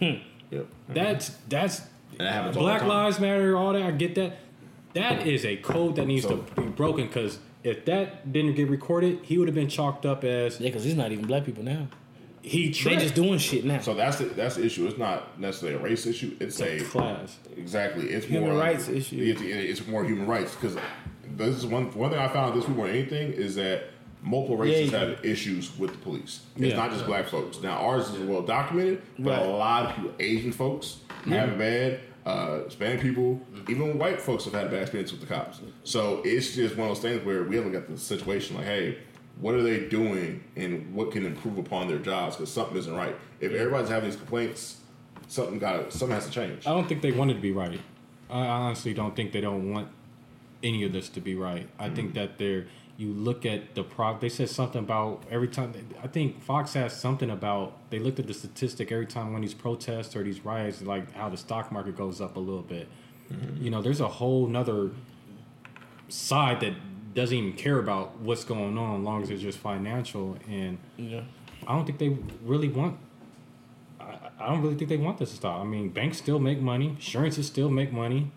Hmm. 0.00 0.14
Yep. 0.50 0.66
That's 0.88 1.30
that's 1.48 1.82
And 2.18 2.26
that 2.26 2.32
happens 2.34 2.56
all 2.56 2.62
Black 2.64 2.80
the 2.80 2.86
time. 2.88 3.04
Lives 3.04 3.20
Matter. 3.20 3.56
All 3.56 3.72
that 3.72 3.82
I 3.82 3.90
get 3.92 4.14
that. 4.16 4.38
That 4.94 5.26
is 5.26 5.44
a 5.44 5.56
code 5.56 5.96
that 5.96 6.06
needs 6.06 6.24
So- 6.26 6.38
to 6.38 6.60
be 6.62 6.68
broken 6.68 7.06
because 7.06 7.38
if 7.62 7.84
that 7.84 8.32
didn't 8.32 8.54
get 8.54 8.68
recorded, 8.68 9.18
he 9.22 9.38
would 9.38 9.46
have 9.48 9.54
been 9.54 9.68
chalked 9.68 10.06
up 10.06 10.24
as 10.24 10.58
Yeah, 10.60 10.68
because 10.68 10.84
he's 10.84 10.96
not 10.96 11.12
even 11.12 11.26
black 11.26 11.44
people 11.44 11.62
now. 11.62 11.88
he 12.42 12.66
They 12.66 12.72
tripped. 12.72 13.00
just 13.02 13.14
doing 13.14 13.38
shit 13.38 13.64
now. 13.64 13.80
So 13.80 13.94
that's 13.94 14.16
the 14.18 14.24
that's 14.26 14.56
the 14.56 14.64
issue. 14.64 14.86
It's 14.86 14.96
not 14.98 15.38
necessarily 15.38 15.78
a 15.78 15.82
race 15.82 16.06
issue. 16.06 16.34
It's 16.40 16.60
a 16.62 16.80
class. 16.80 17.36
exactly. 17.56 18.06
It's 18.06 18.26
Human 18.26 18.50
more 18.50 18.58
rights 18.58 18.88
issue. 18.88 19.16
It's, 19.20 19.42
it's 19.42 19.86
more 19.86 20.04
human 20.04 20.26
rights 20.26 20.54
because 20.54 20.76
this 21.36 21.54
is 21.56 21.66
one 21.66 21.90
one 21.92 22.10
thing 22.10 22.18
I 22.18 22.28
found 22.28 22.56
this 22.58 22.66
week 22.66 22.76
more 22.76 22.86
than 22.86 22.96
anything 22.96 23.32
is 23.32 23.54
that 23.56 23.84
multiple 24.22 24.56
races 24.56 24.90
Yeah. 24.92 24.98
have 25.00 25.24
issues 25.24 25.78
with 25.78 25.92
the 25.92 25.98
police. 25.98 26.40
It's 26.56 26.66
Yeah. 26.68 26.76
not 26.76 26.90
just 26.90 27.06
black 27.06 27.26
folks. 27.28 27.60
Now 27.62 27.76
ours 27.78 28.08
is 28.10 28.18
well 28.20 28.42
documented, 28.42 29.02
but 29.18 29.38
Right. 29.38 29.46
a 29.46 29.50
lot 29.50 29.86
of 29.86 29.94
people, 29.96 30.12
Asian 30.18 30.50
folks, 30.52 30.98
have 31.26 31.50
it 31.50 31.58
bad. 31.58 32.00
Uh, 32.28 32.64
Hispanic 32.64 33.00
people, 33.00 33.40
even 33.70 33.96
white 33.96 34.20
folks 34.20 34.44
have 34.44 34.52
had 34.52 34.70
bad 34.70 34.82
experience 34.82 35.12
with 35.12 35.22
the 35.22 35.26
cops. 35.26 35.60
So 35.84 36.20
it's 36.26 36.54
just 36.54 36.76
one 36.76 36.90
of 36.90 36.94
those 36.96 37.02
things 37.02 37.24
where 37.24 37.42
we 37.42 37.56
have 37.56 37.64
to 37.64 37.70
look 37.70 37.82
at 37.82 37.88
the 37.88 37.96
situation 37.96 38.54
like, 38.54 38.66
hey, 38.66 38.98
what 39.40 39.54
are 39.54 39.62
they 39.62 39.88
doing 39.88 40.44
and 40.54 40.94
what 40.94 41.10
can 41.10 41.24
improve 41.24 41.56
upon 41.56 41.88
their 41.88 41.98
jobs? 41.98 42.36
Because 42.36 42.52
something 42.52 42.76
isn't 42.76 42.94
right. 42.94 43.16
If 43.40 43.52
everybody's 43.52 43.88
having 43.88 44.10
these 44.10 44.18
complaints, 44.18 44.76
something 45.26 45.58
got 45.58 45.90
something 45.90 46.14
has 46.14 46.26
to 46.26 46.30
change. 46.30 46.66
I 46.66 46.70
don't 46.70 46.86
think 46.86 47.00
they 47.00 47.12
want 47.12 47.30
it 47.30 47.34
to 47.34 47.40
be 47.40 47.52
right. 47.52 47.80
I 48.28 48.40
honestly 48.40 48.92
don't 48.92 49.16
think 49.16 49.32
they 49.32 49.40
don't 49.40 49.72
want 49.72 49.88
any 50.62 50.84
of 50.84 50.92
this 50.92 51.08
to 51.10 51.22
be 51.22 51.34
right. 51.34 51.66
I 51.78 51.88
think 51.88 52.12
that 52.12 52.36
they're. 52.36 52.66
You 52.98 53.12
look 53.12 53.46
at 53.46 53.76
the 53.76 53.84
pro. 53.84 54.18
They 54.18 54.28
said 54.28 54.50
something 54.50 54.80
about 54.80 55.22
every 55.30 55.46
time. 55.46 55.72
I 56.02 56.08
think 56.08 56.42
Fox 56.42 56.74
has 56.74 56.92
something 56.92 57.30
about. 57.30 57.74
They 57.90 58.00
looked 58.00 58.18
at 58.18 58.26
the 58.26 58.34
statistic 58.34 58.90
every 58.90 59.06
time 59.06 59.32
when 59.32 59.40
these 59.40 59.54
protests 59.54 60.16
or 60.16 60.24
these 60.24 60.44
riots, 60.44 60.82
like 60.82 61.14
how 61.14 61.28
the 61.28 61.36
stock 61.36 61.70
market 61.70 61.96
goes 61.96 62.20
up 62.20 62.34
a 62.34 62.40
little 62.40 62.62
bit. 62.62 62.88
Mm-hmm. 63.32 63.62
You 63.62 63.70
know, 63.70 63.82
there's 63.82 64.00
a 64.00 64.08
whole 64.08 64.48
nother 64.48 64.90
side 66.08 66.58
that 66.60 66.74
doesn't 67.14 67.36
even 67.36 67.52
care 67.52 67.78
about 67.78 68.18
what's 68.18 68.42
going 68.42 68.76
on, 68.76 68.98
as 68.98 69.04
long 69.04 69.22
as 69.22 69.30
it's 69.30 69.42
just 69.42 69.58
financial. 69.58 70.36
And 70.48 70.78
Yeah. 70.96 71.22
I 71.68 71.74
don't 71.76 71.86
think 71.86 71.98
they 72.00 72.16
really 72.42 72.68
want. 72.68 72.98
I, 74.00 74.18
I 74.40 74.48
don't 74.48 74.60
really 74.60 74.74
think 74.74 74.88
they 74.88 74.96
want 74.96 75.18
this 75.18 75.30
to 75.30 75.36
stop. 75.36 75.60
I 75.60 75.64
mean, 75.64 75.90
banks 75.90 76.18
still 76.18 76.40
make 76.40 76.60
money, 76.60 76.88
insurances 76.88 77.46
still 77.46 77.70
make 77.70 77.92
money, 77.92 78.32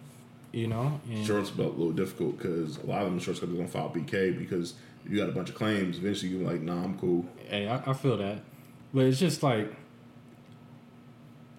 you 0.52 0.68
know. 0.68 1.00
And 1.08 1.20
Insurance 1.20 1.50
is 1.50 1.58
a 1.58 1.62
little 1.64 1.92
difficult 1.92 2.38
because 2.38 2.78
a 2.78 2.86
lot 2.86 3.00
of 3.00 3.06
them 3.06 3.14
insurance 3.16 3.40
companies 3.40 3.60
gonna 3.72 3.72
file 3.72 3.94
BK 3.94 4.38
because 4.38 4.74
you 5.08 5.18
got 5.18 5.30
a 5.30 5.32
bunch 5.32 5.50
of 5.50 5.56
claims, 5.56 5.98
eventually 5.98 6.32
you're 6.32 6.48
like, 6.50 6.62
nah, 6.62 6.84
I'm 6.84 6.98
cool. 7.00 7.26
Hey, 7.50 7.68
I, 7.68 7.90
I 7.90 7.94
feel 7.94 8.18
that, 8.18 8.40
but 8.94 9.06
it's 9.06 9.20
just 9.20 9.42
like 9.44 9.74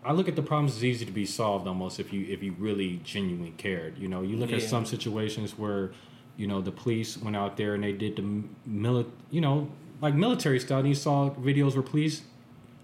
I 0.05 0.13
look 0.13 0.29
at 0.29 0.37
the 0.37 0.43
problems 0.43 0.77
as 0.77 0.85
easy 0.85 1.05
to 1.05 1.13
be 1.13 1.25
solved 1.27 1.67
almost 1.69 2.01
if 2.01 2.13
you 2.13 2.27
if 2.29 2.43
you 2.43 2.55
really 2.59 3.01
genuinely 3.05 3.55
cared. 3.57 3.99
You 3.99 4.09
know, 4.09 4.23
you 4.23 4.37
look 4.37 4.53
at 4.53 4.63
some 4.63 4.85
situations 4.85 5.57
where 5.57 5.93
you 6.37 6.47
know 6.47 6.61
the 6.61 6.73
police 6.73 7.17
went 7.17 7.37
out 7.37 7.57
there 7.57 7.75
and 7.75 7.85
they 7.85 7.93
did 7.93 8.17
the 8.17 8.43
mili- 8.69 9.11
you 9.31 9.41
know, 9.41 9.71
like 10.01 10.15
military 10.15 10.59
style. 10.59 10.81
And 10.81 10.89
you 10.89 10.95
saw 10.95 11.31
videos 11.31 11.75
where 11.75 11.83
police 11.83 12.23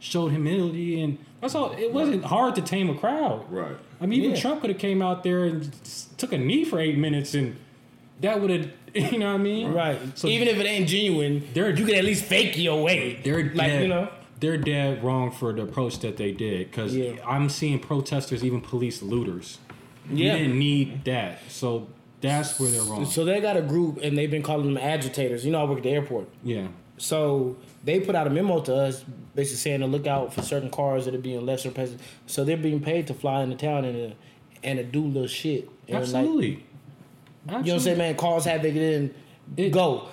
showed 0.01 0.29
humility, 0.29 1.01
and 1.01 1.19
that's 1.41 1.55
all. 1.55 1.73
It 1.73 1.93
wasn't 1.93 2.25
hard 2.25 2.55
to 2.57 2.63
tame 2.63 2.89
a 2.91 2.95
crowd. 2.95 3.45
Right. 3.51 3.77
I 4.01 4.07
mean, 4.07 4.21
even 4.21 4.31
Yeah. 4.37 4.41
Trump 4.41 4.61
could 4.61 4.71
have 4.71 4.79
came 4.79 5.03
out 5.03 5.23
there 5.25 5.45
and 5.45 5.71
took 6.19 6.33
a 6.33 6.39
knee 6.39 6.65
for 6.65 6.79
eight 6.79 6.97
minutes, 6.99 7.35
and 7.35 7.57
that 8.21 8.41
would 8.41 8.51
have, 8.51 8.71
you 9.13 9.19
know 9.19 9.27
what 9.33 9.41
I 9.41 9.43
mean? 9.43 9.73
Right. 9.73 9.99
So 10.19 10.29
Even 10.29 10.49
if 10.49 10.59
it 10.59 10.67
ain't 10.67 10.89
genuine, 10.89 11.47
They're- 11.55 11.71
you 11.75 11.85
can 11.87 11.95
at 11.97 12.05
least 12.05 12.25
fake 12.25 12.57
your 12.57 12.83
way. 12.83 13.19
they're 13.23 13.45
like 13.45 13.55
dead, 13.57 13.83
you 13.83 13.89
know. 13.89 14.09
they're 14.41 14.57
dead 14.57 15.03
wrong 15.05 15.31
for 15.31 15.53
the 15.53 15.63
approach 15.63 15.99
that 16.01 16.17
they 16.17 16.33
did 16.33 16.71
because 16.71 16.97
Yeah. 16.97 17.13
I'm 17.27 17.49
seeing 17.49 17.79
protesters 17.81 18.45
even 18.45 18.61
police 18.61 19.03
looters. 19.03 19.59
Yeah. 20.11 20.33
You 20.37 20.39
didn't 20.45 20.59
need 20.59 21.05
that, 21.05 21.41
so 21.49 21.89
that's 22.21 22.59
where 22.59 22.71
they're 22.71 22.83
wrong. 22.83 23.05
So 23.05 23.25
they 23.25 23.41
got 23.41 23.57
a 23.57 23.63
group 23.63 23.99
and 24.03 24.17
they've 24.17 24.31
been 24.31 24.43
calling 24.43 24.67
them 24.73 24.79
agitators. 24.83 25.45
You 25.45 25.53
know, 25.53 25.61
I 25.61 25.65
work 25.65 25.79
at 25.79 25.85
the 25.85 25.91
airport. 25.91 26.29
yeah, 26.43 26.69
So 26.99 27.57
they 27.85 28.01
put 28.01 28.15
out 28.15 28.27
a 28.27 28.31
memo 28.31 28.61
to 28.61 28.75
us, 28.75 29.05
basically 29.35 29.59
saying 29.59 29.81
to 29.81 29.87
look 29.87 30.07
out 30.07 30.33
for 30.35 30.43
certain 30.43 30.71
cars 30.71 31.05
that 31.05 31.15
are 31.15 31.19
being 31.19 31.45
left 31.47 31.63
surpassed. 31.63 31.97
So 32.27 32.45
they're 32.45 32.57
being 32.57 32.81
paid 32.81 33.07
to 33.07 33.15
fly 33.15 33.43
into 33.43 33.57
town 33.57 33.85
and 33.85 34.13
to, 34.13 34.17
and 34.63 34.79
to 34.79 34.85
do 34.85 35.03
little 35.05 35.29
shit. 35.29 35.69
And 35.87 35.95
like, 35.95 36.03
absolutely. 36.03 36.49
you 36.49 36.57
know 37.47 37.59
what 37.59 37.69
I'm 37.69 37.81
saying, 37.81 37.99
man? 37.99 38.17
Cars 38.17 38.45
have 38.45 38.63
they 38.63 38.73
get 38.73 38.83
in, 38.83 39.15
It- 39.57 39.71
go. 39.71 40.09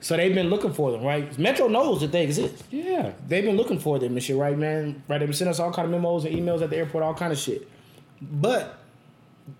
So 0.00 0.16
they've 0.16 0.34
been 0.34 0.50
looking 0.50 0.72
for 0.72 0.90
them, 0.90 1.02
right? 1.02 1.38
Metro 1.38 1.68
knows 1.68 2.00
that 2.00 2.12
they 2.12 2.24
exist. 2.24 2.64
Yeah, 2.70 3.12
They've 3.28 3.44
been 3.44 3.56
looking 3.56 3.78
for 3.78 3.98
them 3.98 4.12
and 4.14 4.22
shit, 4.22 4.36
right, 4.36 4.56
man? 4.58 5.02
Right? 5.08 5.18
They've 5.18 5.28
been 5.28 5.36
sending 5.36 5.52
us 5.52 5.60
all 5.60 5.72
kind 5.72 5.86
of 5.86 5.92
memos 5.92 6.24
and 6.24 6.34
emails 6.34 6.62
at 6.62 6.70
the 6.70 6.76
airport, 6.76 7.04
all 7.04 7.14
kind 7.14 7.32
of 7.32 7.38
shit. 7.38 7.68
But 8.20 8.78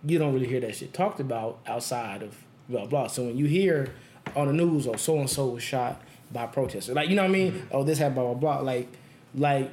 you 0.05 0.19
don't 0.19 0.33
really 0.33 0.47
hear 0.47 0.61
that 0.61 0.77
shit 0.77 0.93
talked 0.93 1.21
about 1.21 1.59
outside 1.67 2.23
of 2.23 2.37
blah 2.69 2.87
blah. 2.87 3.07
So 3.09 3.25
when 3.25 3.37
you 3.37 3.47
hear 3.47 3.93
on 4.37 4.47
the 4.47 4.53
news, 4.53 4.87
oh, 4.87 4.97
so 4.97 5.19
and 5.19 5.29
so 5.29 5.47
was 5.47 5.63
shot 5.63 6.01
by 6.33 6.47
protesters, 6.47 6.95
like 6.95 7.09
you 7.09 7.17
know 7.17 7.23
what 7.23 7.29
I 7.31 7.33
mean? 7.35 7.67
Oh, 7.73 7.83
this 7.85 7.99
happened, 7.99 8.15
blah 8.17 8.35
blah 8.35 8.57
blah. 8.57 8.61
Like, 8.63 8.89
like 9.35 9.73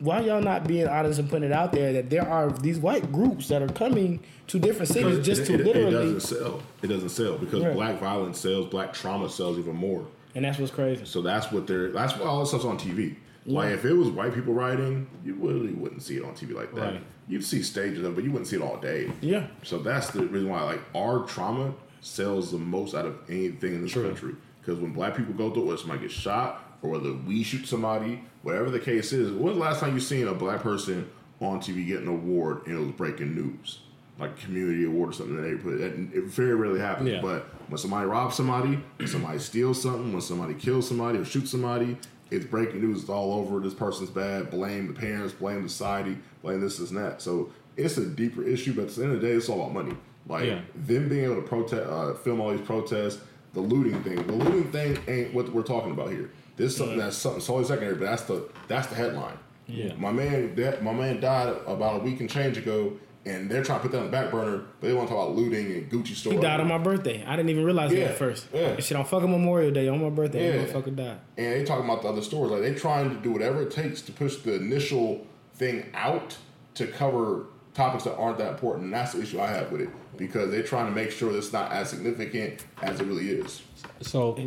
why 0.00 0.20
y'all 0.20 0.42
not 0.42 0.66
being 0.66 0.86
honest 0.88 1.18
and 1.18 1.30
putting 1.30 1.48
it 1.50 1.52
out 1.52 1.72
there 1.72 1.92
that 1.94 2.10
there 2.10 2.28
are 2.28 2.50
these 2.50 2.78
white 2.78 3.10
groups 3.12 3.48
that 3.48 3.62
are 3.62 3.68
coming 3.68 4.20
to 4.48 4.58
different 4.58 4.88
cities 4.88 5.18
Because 5.18 5.26
just 5.26 5.42
it, 5.42 5.46
to 5.46 5.54
it- 5.54 5.60
it 5.60 5.66
literally, 5.66 5.92
doesn't 6.14 6.20
sell. 6.20 6.62
It 6.82 6.88
doesn't 6.88 7.08
sell 7.10 7.38
because 7.38 7.62
Right. 7.62 7.72
black 7.72 8.00
violence 8.00 8.38
sells, 8.40 8.66
black 8.68 8.92
trauma 8.92 9.28
sells 9.28 9.58
even 9.58 9.76
more. 9.76 10.04
and 10.34 10.44
that's 10.44 10.58
what's 10.58 10.72
crazy. 10.72 11.04
So 11.04 11.22
that's 11.22 11.52
what 11.52 11.66
they're. 11.68 11.92
That's 11.92 12.16
why 12.18 12.26
all 12.26 12.40
this 12.40 12.48
stuff's 12.48 12.64
on 12.64 12.76
TV. 12.76 13.14
Like 13.46 13.72
if 13.72 13.84
it 13.84 13.92
was 13.92 14.08
white 14.08 14.34
people 14.34 14.52
writing, 14.52 15.06
you 15.24 15.34
really 15.34 15.72
wouldn't 15.72 16.02
see 16.02 16.16
it 16.16 16.24
on 16.24 16.34
TV 16.34 16.54
like 16.54 16.74
that. 16.74 16.80
Right. 16.94 17.00
You'd 17.28 17.44
see 17.44 17.62
stages 17.62 18.00
of, 18.00 18.06
it, 18.06 18.14
but 18.16 18.24
you 18.24 18.30
wouldn't 18.32 18.48
see 18.48 18.56
it 18.56 18.62
all 18.62 18.76
day. 18.78 19.10
Yeah. 19.20 19.46
So 19.62 19.78
that's 19.78 20.10
the 20.10 20.26
reason 20.26 20.48
why 20.50 20.62
like 20.64 20.80
our 20.94 21.20
trauma 21.20 21.72
sells 22.04 22.52
the 22.52 22.58
most 22.58 22.94
out 22.94 23.06
of 23.06 23.18
anything 23.28 23.74
in 23.74 23.82
this 23.82 23.92
True. 23.92 24.06
country. 24.08 24.34
Because 24.60 24.80
when 24.80 24.92
black 24.92 25.16
people 25.16 25.34
go 25.34 25.50
through 25.52 25.66
whether 25.66 25.78
somebody 25.78 26.02
gets 26.02 26.14
shot 26.14 26.78
or 26.82 26.90
whether 26.90 27.12
we 27.12 27.42
shoot 27.42 27.66
somebody, 27.66 28.22
whatever 28.42 28.70
the 28.70 28.80
case 28.80 29.12
is, 29.12 29.30
when's 29.30 29.56
the 29.56 29.62
last 29.62 29.80
time 29.80 29.94
you 29.94 30.00
seen 30.00 30.28
a 30.28 30.34
black 30.34 30.60
person 30.60 31.10
on 31.40 31.60
TV 31.60 31.86
get 31.86 32.00
an 32.00 32.08
award 32.08 32.66
and 32.66 32.76
it 32.76 32.80
was 32.80 32.92
breaking 32.92 33.34
news? 33.34 33.80
Like 34.18 34.30
a 34.30 34.40
community 34.40 34.84
award 34.84 35.10
or 35.10 35.12
something 35.12 35.36
that 35.36 35.42
they 35.42 35.54
put. 35.54 35.78
That, 35.78 35.92
it 36.16 36.24
very 36.24 36.54
rarely 36.54 36.78
happens. 36.78 37.10
Yeah. 37.10 37.20
But 37.20 37.46
when 37.68 37.78
somebody 37.78 38.06
robs 38.06 38.36
somebody, 38.36 38.78
when 38.96 39.08
somebody 39.08 39.38
steals 39.38 39.82
something, 39.82 40.12
when 40.12 40.22
somebody 40.22 40.54
kills 40.54 40.86
somebody 40.86 41.18
or 41.18 41.24
shoots 41.24 41.50
somebody, 41.50 41.96
it's 42.30 42.46
breaking 42.46 42.80
news. 42.80 43.00
It's 43.00 43.10
all 43.10 43.32
over. 43.34 43.58
This 43.60 43.74
person's 43.74 44.10
bad. 44.10 44.50
Blame 44.50 44.86
the 44.86 44.92
parents. 44.98 45.34
Blame 45.34 45.68
society. 45.68 46.16
Blame 46.42 46.60
this, 46.60 46.78
this, 46.78 46.90
and 46.90 46.98
that. 46.98 47.22
So 47.22 47.50
it's 47.76 47.96
a 47.96 48.06
deeper 48.06 48.44
issue. 48.44 48.72
But 48.72 48.84
at 48.84 48.94
the 48.94 49.02
end 49.02 49.14
of 49.14 49.20
the 49.20 49.26
day, 49.26 49.32
it's 49.34 49.48
all 49.48 49.60
about 49.60 49.74
money. 49.74 49.96
Like 50.28 50.44
Yeah. 50.46 50.60
them 50.74 51.08
being 51.08 51.24
able 51.24 51.36
to 51.36 51.42
protest, 51.42 51.82
uh, 51.88 52.14
film 52.14 52.40
all 52.40 52.50
these 52.50 52.60
protests, 52.66 53.20
the 53.52 53.60
looting 53.60 54.02
thing. 54.02 54.26
The 54.26 54.32
looting 54.32 54.70
thing 54.72 54.98
ain't 55.06 55.34
what 55.34 55.52
we're 55.52 55.62
talking 55.62 55.90
about 55.92 56.10
here. 56.10 56.30
This 56.56 56.72
is 56.72 56.78
something 56.78 56.98
that's 56.98 57.16
something 57.16 57.40
solely 57.40 57.64
secondary, 57.64 57.94
but 57.96 58.04
that's 58.06 58.22
the 58.22 58.48
that's 58.68 58.86
the 58.88 58.94
headline. 58.94 59.36
Yeah. 59.66 59.92
My 59.98 60.12
man, 60.12 60.54
that 60.56 60.82
my 60.82 60.92
man 60.92 61.20
died 61.20 61.54
about 61.66 62.00
a 62.00 62.04
week 62.04 62.20
and 62.20 62.28
change 62.30 62.56
ago, 62.58 62.92
and 63.26 63.50
they're 63.50 63.62
trying 63.64 63.78
to 63.80 63.82
put 63.82 63.92
that 63.92 63.98
on 63.98 64.04
the 64.06 64.10
back 64.12 64.30
burner, 64.30 64.62
but 64.80 64.86
they 64.88 64.92
want 64.92 65.08
to 65.08 65.14
talk 65.14 65.24
about 65.24 65.36
looting 65.36 65.66
and 65.72 65.90
Gucci 65.90 66.14
store. 66.14 66.34
He 66.34 66.38
died 66.38 66.60
on 66.60 66.68
my 66.68 66.76
birthday. 66.78 67.24
I 67.26 67.34
didn't 67.36 67.48
even 67.50 67.64
realize 67.64 67.90
Yeah, 67.92 68.00
that 68.04 68.10
at 68.12 68.18
first. 68.18 68.46
yeah. 68.52 68.78
Shit 68.78 68.96
on 68.96 69.04
fucking 69.06 69.30
Memorial 69.30 69.70
Day 69.72 69.88
on 69.88 70.02
my 70.02 70.10
birthday. 70.10 70.58
Yeah. 70.58 70.64
Motherfucker 70.66 70.94
died. 70.96 71.16
and 71.38 71.52
they 71.52 71.64
talking 71.64 71.84
about 71.86 72.02
the 72.02 72.08
other 72.08 72.22
stores. 72.22 72.50
Like 72.50 72.60
they 72.60 72.74
trying 72.74 73.10
to 73.10 73.16
do 73.16 73.30
whatever 73.30 73.62
it 73.62 73.70
takes 73.70 74.00
to 74.02 74.12
push 74.12 74.36
the 74.36 74.54
initial 74.54 75.26
thing 75.54 75.86
out 75.94 76.36
to 76.74 76.86
cover 76.86 77.46
topics 77.74 78.04
that 78.04 78.16
aren't 78.16 78.38
that 78.38 78.52
important. 78.52 78.84
And 78.84 78.94
that's 78.94 79.12
the 79.12 79.22
issue 79.22 79.40
I 79.40 79.48
have 79.48 79.70
with 79.70 79.82
it 79.82 79.90
because 80.16 80.50
they're 80.50 80.62
trying 80.62 80.86
to 80.86 80.92
make 80.92 81.10
sure 81.10 81.32
that 81.32 81.38
it's 81.38 81.52
not 81.52 81.72
as 81.72 81.90
significant 81.90 82.64
as 82.82 83.00
it 83.00 83.06
really 83.06 83.30
is. 83.30 83.62
So 84.00 84.38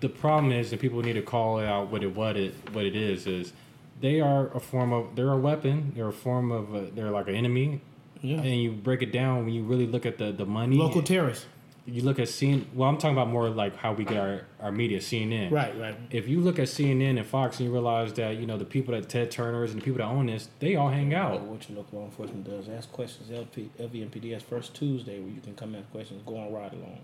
the 0.00 0.08
problem 0.08 0.52
is, 0.52 0.72
and 0.72 0.80
people 0.80 1.00
need 1.00 1.14
to 1.14 1.22
call 1.22 1.60
it 1.60 1.66
out 1.66 1.90
what 1.90 2.02
it 2.02 2.14
what 2.14 2.36
it 2.36 2.54
what 2.72 2.84
it 2.84 2.96
is 2.96 3.26
is 3.26 3.52
they 4.00 4.20
are 4.20 4.48
a 4.54 4.60
form 4.60 4.92
of 4.92 5.14
they're 5.14 5.32
a 5.32 5.38
weapon. 5.38 5.92
They're 5.94 6.08
a 6.08 6.12
form 6.12 6.50
of 6.50 6.74
a, 6.74 6.90
they're 6.90 7.10
like 7.10 7.28
an 7.28 7.34
enemy. 7.34 7.80
Yeah. 8.20 8.38
And 8.38 8.60
you 8.60 8.72
break 8.72 9.02
it 9.02 9.12
down 9.12 9.44
when 9.44 9.54
you 9.54 9.64
really 9.64 9.86
look 9.86 10.04
at 10.04 10.18
the 10.18 10.32
the 10.32 10.46
money. 10.46 10.76
Local 10.76 11.02
terrorists. 11.02 11.46
You 11.86 12.02
look 12.02 12.18
at 12.18 12.28
CNN. 12.28 12.66
Well, 12.74 12.88
I'm 12.88 12.96
talking 12.96 13.16
about 13.16 13.28
more 13.28 13.48
like 13.48 13.76
how 13.76 13.92
we 13.92 14.04
get 14.04 14.16
our 14.16 14.42
our 14.60 14.70
media, 14.70 14.98
CNN. 14.98 15.50
Right, 15.50 15.78
right. 15.78 15.96
If 16.10 16.28
you 16.28 16.40
look 16.40 16.58
at 16.58 16.68
CNN 16.68 17.18
and 17.18 17.26
Fox 17.26 17.58
and 17.58 17.66
you 17.66 17.72
realize 17.72 18.12
that 18.14 18.36
you 18.36 18.46
know 18.46 18.56
the 18.56 18.64
people 18.64 18.94
that 18.94 19.08
Ted 19.08 19.30
Turner's 19.30 19.72
and 19.72 19.80
the 19.80 19.84
people 19.84 19.98
that 19.98 20.06
own 20.06 20.26
this, 20.26 20.48
they 20.60 20.76
all 20.76 20.90
hang 20.90 21.12
out. 21.12 21.40
What 21.42 21.68
your 21.68 21.78
local 21.78 22.00
law 22.00 22.04
enforcement 22.04 22.44
does, 22.44 22.68
ask 22.68 22.90
questions. 22.92 23.30
LP, 23.30 23.70
LVMPD 23.80 24.32
has 24.32 24.42
first 24.42 24.74
Tuesday 24.74 25.18
where 25.18 25.32
you 25.32 25.40
can 25.40 25.54
come 25.54 25.74
ask 25.74 25.90
questions, 25.90 26.22
go 26.24 26.36
on 26.36 26.52
ride 26.52 26.72
along. 26.72 27.00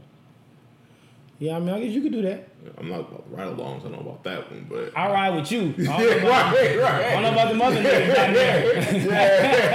Yeah, 1.41 1.57
I 1.57 1.61
mean, 1.61 1.71
I 1.71 1.81
guess 1.81 1.93
you 1.93 2.03
could 2.03 2.13
do 2.13 2.23
that. 2.23 2.49
I'm 2.77 2.89
not 2.89 3.01
about 3.01 3.31
the 3.31 3.37
ride 3.37 3.49
alongs. 3.57 3.81
I 3.81 3.83
don't 3.85 3.93
know 3.93 3.99
about 4.01 4.25
that 4.25 4.51
one, 4.51 4.67
but 4.69 4.97
I 4.97 5.11
ride 5.11 5.35
with 5.37 5.51
you. 5.53 5.75
I 5.79 5.85
don't 5.85 5.87
know 6.23 6.29
about, 6.29 6.55
right, 6.55 6.79
right. 6.79 7.05
I 7.05 7.13
don't 7.13 7.23
know 7.23 7.33
about 7.33 7.49
the 7.49 7.55
mother 7.55 7.83
niggas 7.83 8.15
down 8.15 8.33
there. 8.35 9.69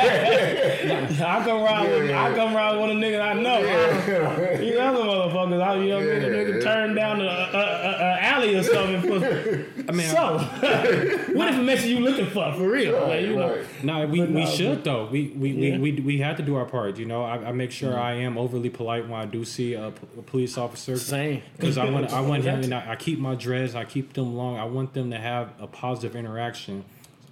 I 1.25 1.43
come 1.45 1.61
ride 1.63 1.87
with 1.89 2.11
I 2.11 2.35
come 2.35 2.53
ride 2.53 2.71
with 2.71 2.79
one 2.81 2.89
of 2.91 2.97
the 2.97 3.01
niggas 3.05 3.21
I 3.21 3.33
know. 3.33 4.57
These 4.57 4.77
other 4.77 4.99
motherfuckers, 4.99 5.61
I, 5.61 5.75
you 5.75 5.89
know, 5.89 5.99
Yeah, 5.99 6.13
nigga, 6.19 6.29
nigga 6.33 6.55
yeah. 6.55 6.61
turn 6.63 6.95
down 6.95 7.19
the 7.19 7.25
uh, 7.25 7.49
uh, 7.53 7.57
uh, 7.57 8.17
alley 8.21 8.55
or 8.55 8.63
something. 8.63 9.01
For, 9.01 9.65
I 9.89 9.91
mean, 9.91 10.07
so, 10.07 10.37
what 11.33 11.47
information 11.49 11.89
you 11.89 11.99
looking 11.99 12.27
for? 12.27 12.51
For 12.53 12.67
real? 12.69 12.99
Like, 13.07 13.21
you 13.21 13.35
know, 13.35 13.43
Right. 13.55 13.83
No, 13.83 14.07
we, 14.07 14.19
But 14.19 14.29
we 14.29 14.43
no, 14.43 14.49
should 14.49 14.83
though. 14.83 15.05
We 15.11 15.29
we, 15.35 15.49
Yeah. 15.51 15.77
we, 15.77 15.91
we 15.93 16.01
we 16.01 16.17
have 16.19 16.37
to 16.37 16.43
do 16.43 16.55
our 16.55 16.65
part. 16.65 16.97
You 16.97 17.05
know, 17.05 17.23
I, 17.23 17.35
I 17.49 17.51
make 17.51 17.71
sure 17.71 17.97
I 17.99 18.13
am 18.13 18.37
overly 18.37 18.69
polite 18.69 19.07
when 19.07 19.19
I 19.19 19.25
do 19.25 19.43
see 19.45 19.73
a, 19.73 19.91
p- 19.91 20.07
a 20.19 20.21
police 20.21 20.57
officer. 20.57 20.97
Same. 20.97 21.41
because 21.57 21.77
I 21.77 21.89
want 21.89 22.11
I 22.13 22.21
want 22.21 22.43
him 22.43 22.61
That's- 22.61 22.65
and 22.65 22.73
I, 22.87 22.91
I 22.91 22.95
keep 22.95 23.19
my 23.19 23.35
dreads. 23.35 23.75
I 23.75 23.85
keep 23.85 24.13
them 24.13 24.35
long. 24.35 24.57
I 24.57 24.65
want 24.65 24.93
them 24.93 25.11
to 25.11 25.17
have 25.17 25.53
a 25.59 25.67
positive 25.67 26.15
interaction. 26.15 26.83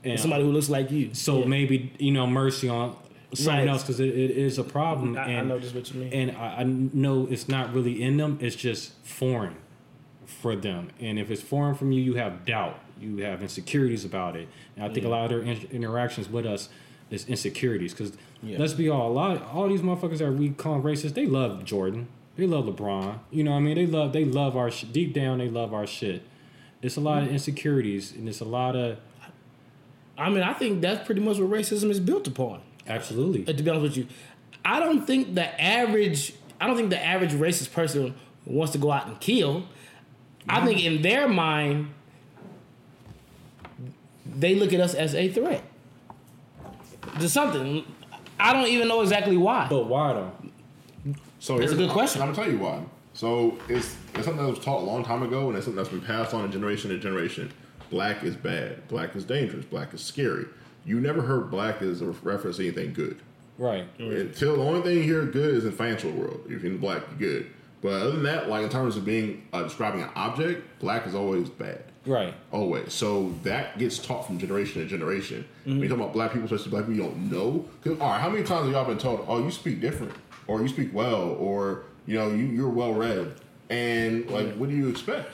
And 0.04 0.20
somebody 0.20 0.44
who 0.44 0.52
looks 0.52 0.70
like 0.70 0.90
you. 0.92 1.14
so 1.14 1.40
Yeah. 1.40 1.46
maybe 1.46 1.94
you 2.00 2.12
know 2.12 2.26
mercy 2.26 2.68
on 2.70 2.96
someone 3.34 3.60
Right. 3.60 3.68
else 3.70 3.84
because 3.84 4.00
it, 4.00 4.10
it 4.10 4.32
is 4.32 4.58
a 4.58 4.64
problem. 4.64 5.16
I- 5.18 5.22
I 5.22 5.28
and, 5.30 5.48
know 5.50 5.60
just 5.60 5.76
what 5.76 5.94
you 5.94 6.02
mean. 6.02 6.12
And 6.14 6.32
I, 6.38 6.58
I 6.60 6.64
know 6.64 7.28
it's 7.30 7.48
not 7.48 7.74
really 7.74 8.02
in 8.02 8.18
them. 8.18 8.38
It's 8.42 8.56
just 8.56 8.94
foreign 9.06 9.56
for 10.26 10.56
them. 10.56 10.90
And 11.00 11.20
if 11.20 11.30
it's 11.30 11.42
foreign 11.42 11.76
from 11.76 11.92
you, 11.92 12.02
you 12.02 12.16
have 12.16 12.46
doubt. 12.46 12.80
You 13.00 13.18
have 13.18 13.42
insecurities 13.42 14.04
about 14.06 14.36
it. 14.36 14.48
And 14.76 14.84
I 14.86 14.90
think 14.94 15.06
a 15.06 15.10
lot 15.10 15.26
of 15.26 15.30
their 15.30 15.42
in- 15.42 15.68
interactions 15.72 16.30
with 16.30 16.46
us 16.46 16.70
is 17.12 17.26
insecurities. 17.28 17.94
Because 17.94 18.14
Yeah. 18.44 18.58
let's 18.58 18.74
be 18.74 18.90
all 18.90 19.12
a 19.12 19.14
lot. 19.14 19.42
All 19.54 19.68
these 19.70 19.82
motherfuckers 19.82 20.18
that 20.20 20.32
we 20.32 20.50
call 20.50 20.82
racist, 20.82 21.14
they 21.14 21.26
love 21.28 21.64
Jordan. 21.64 22.08
They 22.38 22.48
love 22.48 22.66
LeBron. 22.66 23.20
You 23.30 23.44
know 23.44 23.52
what 23.52 23.58
I 23.58 23.62
mean? 23.62 23.76
They 23.76 23.86
love 23.86 24.14
they 24.14 24.26
love 24.26 24.56
our 24.58 24.72
sh- 24.72 24.84
deep 24.84 25.14
down. 25.14 25.40
They 25.40 25.50
love 25.50 25.74
our 25.74 25.86
shit. 25.86 26.24
It's 26.82 26.96
a 26.98 27.02
lot 27.02 27.24
of 27.24 27.30
insecurities 27.30 28.12
and 28.14 28.28
it's 28.28 28.40
a 28.40 28.46
lot 28.46 28.76
of 28.76 28.98
I 30.18 30.30
mean, 30.30 30.44
I 30.44 30.54
think 30.54 30.82
that's 30.82 31.06
pretty 31.06 31.22
much 31.22 31.38
what 31.40 31.50
racism 31.50 31.90
is 31.90 32.00
built 32.00 32.28
upon. 32.28 32.62
absolutely. 32.88 33.42
Uh, 33.48 33.58
to 33.58 33.64
be 33.64 33.70
honest 33.70 33.84
with 33.84 33.98
you, 33.98 34.08
I 34.64 34.80
don't 34.80 35.06
think 35.06 35.36
the 35.36 35.62
average. 35.62 36.34
I 36.60 36.68
don't 36.68 36.78
think 36.78 36.92
the 36.92 37.04
average 37.04 37.32
racist 37.32 37.74
person 37.74 38.14
wants 38.46 38.72
to 38.74 38.78
go 38.78 38.92
out 38.92 39.08
and 39.08 39.20
kill. 39.20 39.64
I 40.48 40.64
think 40.66 40.84
in 40.84 41.02
their 41.02 41.28
mind, 41.28 41.90
they 44.26 44.56
look 44.56 44.74
at 44.74 44.80
us 44.80 44.94
as 44.94 45.16
a 45.16 45.28
threat. 45.30 45.64
There's 47.18 47.34
something. 47.34 47.84
I 48.40 48.54
don't 48.54 48.68
even 48.68 48.88
know 48.88 49.02
exactly 49.02 49.38
why. 49.38 49.68
But 49.70 49.86
why 49.86 50.14
though? 50.14 50.32
So 51.42 51.58
That's 51.58 51.72
a 51.72 51.76
good 51.76 51.90
question. 51.90 52.22
I'm 52.22 52.32
gonna 52.32 52.44
tell 52.44 52.54
you 52.54 52.60
why. 52.60 52.84
So 53.16 53.58
it's 53.68 53.96
it's 54.14 54.26
something 54.26 54.38
that 54.46 54.50
was 54.50 54.60
taught 54.60 54.82
a 54.82 54.86
long 54.86 55.04
time 55.04 55.24
ago, 55.24 55.48
and 55.50 55.58
it's 55.58 55.66
something 55.66 55.76
that's 55.84 55.90
been 55.90 56.02
passed 56.02 56.34
on 56.36 56.46
in 56.46 56.52
generation 56.52 56.92
to 56.92 57.00
generation. 57.00 57.52
Black 57.90 58.24
is 58.24 58.36
bad. 58.36 58.88
Black 58.88 59.16
is 59.16 59.26
dangerous. 59.26 59.66
Black 59.66 59.92
is 59.94 60.02
scary. 60.02 60.46
You 60.86 61.00
never 61.02 61.24
heard 61.24 61.50
black 61.50 61.82
as 61.82 62.02
a 62.02 62.06
reference 62.06 62.58
to 62.58 62.64
anything 62.68 62.94
good. 62.94 63.20
Right. 63.58 63.86
Until 64.00 64.56
the 64.56 64.62
only 64.62 64.82
thing 64.82 64.98
you 64.98 65.04
hear 65.04 65.26
good 65.26 65.56
is 65.56 65.66
in 65.66 65.72
financial 65.72 66.12
world. 66.12 66.42
If 66.46 66.62
you're 66.64 66.72
in 66.72 66.78
black, 66.78 67.02
you're 67.10 67.32
good. 67.32 67.52
But 67.82 67.94
other 67.94 68.12
than 68.12 68.24
that, 68.24 68.48
like 68.48 68.64
in 68.64 68.70
terms 68.70 68.96
of 68.96 69.04
being 69.04 69.48
uh, 69.52 69.64
describing 69.64 70.04
an 70.04 70.10
object, 70.16 70.80
black 70.80 71.08
is 71.08 71.16
always 71.16 71.50
bad. 71.50 71.84
Right. 72.06 72.34
Always. 72.52 72.94
So 72.94 73.34
that 73.44 73.78
gets 73.80 73.98
taught 73.98 74.28
from 74.28 74.38
generation 74.38 74.82
to 74.84 74.88
generation. 74.88 75.48
When 75.66 75.80
you 75.80 75.88
talk 75.90 75.98
about 75.98 76.14
black 76.14 76.32
people, 76.34 76.46
especially 76.46 76.70
black 76.70 76.84
people 76.84 76.96
you 76.96 77.02
don't 77.04 77.32
know. 77.32 77.66
'Cause, 77.84 78.00
all 78.00 78.10
right, 78.12 78.22
how 78.22 78.30
many 78.30 78.44
times 78.44 78.66
have 78.66 78.72
y'all 78.72 78.86
been 78.86 78.98
told, 79.00 79.26
oh, 79.28 79.44
you 79.44 79.50
speak 79.52 79.82
different, 79.82 80.14
or 80.52 80.62
you 80.62 80.68
speak 80.68 80.94
well, 80.94 81.30
or 81.40 81.84
you 82.06 82.18
know, 82.18 82.30
you, 82.30 82.46
you're 82.46 82.70
well 82.70 82.94
read, 82.94 83.34
and 83.70 84.30
like, 84.30 84.54
what 84.56 84.70
do 84.70 84.76
you 84.76 84.90
expect? 84.90 85.32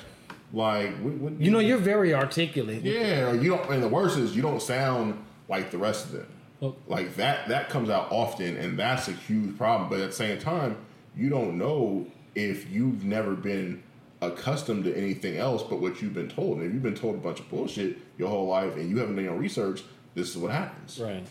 Like, 0.54 0.96
what, 1.00 1.14
what 1.14 1.42
you 1.42 1.52
know, 1.52 1.60
you're 1.60 1.78
very 1.78 2.14
articulate. 2.14 2.84
yeah, 2.84 3.30
or 3.30 3.36
you 3.36 3.50
don't. 3.50 3.70
And 3.70 3.82
the 3.84 3.88
worst 3.88 4.18
is 4.18 4.36
you 4.36 4.42
don't 4.42 4.62
sound 4.62 5.22
like 5.50 5.72
the 5.72 5.78
rest 5.78 6.06
of 6.06 6.12
them. 6.14 6.28
Well- 6.60 6.76
like 6.88 7.16
that. 7.16 7.48
That 7.50 7.70
comes 7.70 7.90
out 7.90 8.12
often, 8.12 8.58
and 8.58 8.78
that's 8.78 9.08
a 9.08 9.12
huge 9.12 9.58
problem. 9.58 9.90
But 9.90 10.00
at 10.00 10.10
the 10.12 10.16
same 10.16 10.40
time, 10.40 10.78
you 11.16 11.30
don't 11.30 11.58
know 11.58 12.06
if 12.36 12.70
you've 12.72 13.04
never 13.04 13.34
been 13.34 13.82
accustomed 14.22 14.84
to 14.84 14.96
anything 14.98 15.38
else 15.38 15.62
but 15.62 15.80
what 15.80 16.02
you've 16.02 16.14
been 16.14 16.30
told. 16.30 16.58
And 16.58 16.68
if 16.68 16.74
you've 16.74 16.82
been 16.84 16.96
told 16.96 17.16
a 17.16 17.20
bunch 17.20 17.40
of 17.40 17.50
bullshit 17.50 17.98
your 18.18 18.30
whole 18.30 18.48
life, 18.48 18.76
and 18.76 18.90
you 18.90 18.98
haven't 18.98 19.16
done 19.16 19.26
your 19.26 19.36
research, 19.36 19.84
this 20.16 20.30
is 20.30 20.38
what 20.38 20.52
happens. 20.52 21.00
Right. 21.00 21.26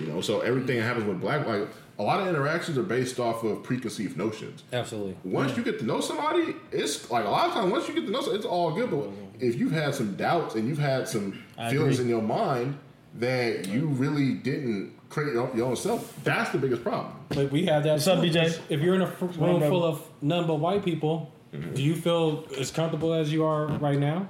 You 0.00 0.06
know, 0.06 0.20
so 0.20 0.40
everything 0.40 0.78
that 0.78 0.84
happens 0.84 1.06
with 1.06 1.20
black, 1.20 1.46
like 1.46 1.68
a 2.02 2.04
lot 2.04 2.20
of 2.20 2.26
interactions 2.26 2.76
are 2.76 2.82
based 2.82 3.20
off 3.20 3.44
of 3.44 3.62
preconceived 3.62 4.16
notions. 4.16 4.64
Absolutely. 4.72 5.16
Once 5.22 5.56
you 5.56 5.62
get 5.62 5.78
to 5.78 5.84
know 5.84 6.00
somebody, 6.00 6.56
it's 6.72 7.08
like 7.10 7.24
a 7.24 7.30
lot 7.30 7.46
of 7.46 7.54
times. 7.54 7.70
Once 7.70 7.86
you 7.86 7.94
get 7.94 8.06
to 8.06 8.10
know, 8.10 8.20
somebody, 8.20 8.38
it's 8.38 8.46
all 8.46 8.72
good. 8.72 8.90
But 8.90 9.00
mm-hmm. 9.00 9.24
if 9.38 9.56
you've 9.56 9.70
had 9.70 9.94
some 9.94 10.16
doubts 10.16 10.56
and 10.56 10.68
you've 10.68 10.78
had 10.78 11.06
some 11.06 11.40
I 11.56 11.70
feelings 11.70 12.00
agree. 12.00 12.12
in 12.12 12.18
your 12.18 12.26
mind 12.26 12.76
that 13.18 13.68
you 13.68 13.86
really 13.86 14.34
didn't 14.34 14.94
create 15.10 15.34
your, 15.34 15.54
your 15.54 15.68
own 15.68 15.76
self, 15.76 16.12
that's 16.24 16.50
the 16.50 16.58
biggest 16.58 16.82
problem. 16.82 17.14
But 17.28 17.52
we 17.52 17.66
have 17.66 17.84
that. 17.84 17.92
What's 17.92 18.08
up, 18.08 18.20
too. 18.20 18.30
BJ? 18.30 18.58
If 18.68 18.80
you're 18.80 18.96
in 18.96 19.02
a 19.02 19.06
room 19.20 19.32
brother? 19.38 19.68
full 19.68 19.84
of 19.84 20.02
none 20.20 20.48
but 20.48 20.56
white 20.56 20.84
people, 20.84 21.32
mm-hmm. 21.54 21.72
do 21.72 21.82
you 21.82 21.94
feel 21.94 22.48
as 22.58 22.72
comfortable 22.72 23.14
as 23.14 23.32
you 23.32 23.44
are 23.44 23.66
right 23.66 23.98
now? 23.98 24.28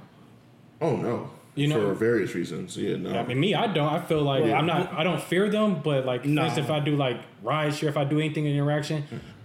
Oh 0.79 0.97
no, 0.97 1.31
You 1.55 1.67
know- 1.67 1.89
for 1.89 1.93
various 1.93 2.33
reasons. 2.33 2.75
Yeah, 2.77 2.95
no. 2.97 3.17
I 3.17 3.25
mean, 3.25 3.39
me, 3.39 3.53
I 3.53 3.67
don't. 3.67 3.87
I 3.91 3.99
feel 3.99 4.21
like 4.23 4.43
Well, 4.43 4.55
I'm 4.55 4.65
not. 4.65 4.91
I 4.93 5.03
don't 5.03 5.21
fear 5.21 5.49
them, 5.49 5.81
but 5.83 6.05
like, 6.05 6.21
for 6.23 6.27
No. 6.29 6.45
instance, 6.45 6.65
if 6.65 6.71
I 6.71 6.79
do 6.79 6.95
like 6.95 7.17
ride 7.43 7.73
share, 7.75 7.89
if 7.89 7.97
I 7.97 8.03
do 8.05 8.19
anything 8.19 8.45
in 8.45 8.53
interaction, 8.53 9.03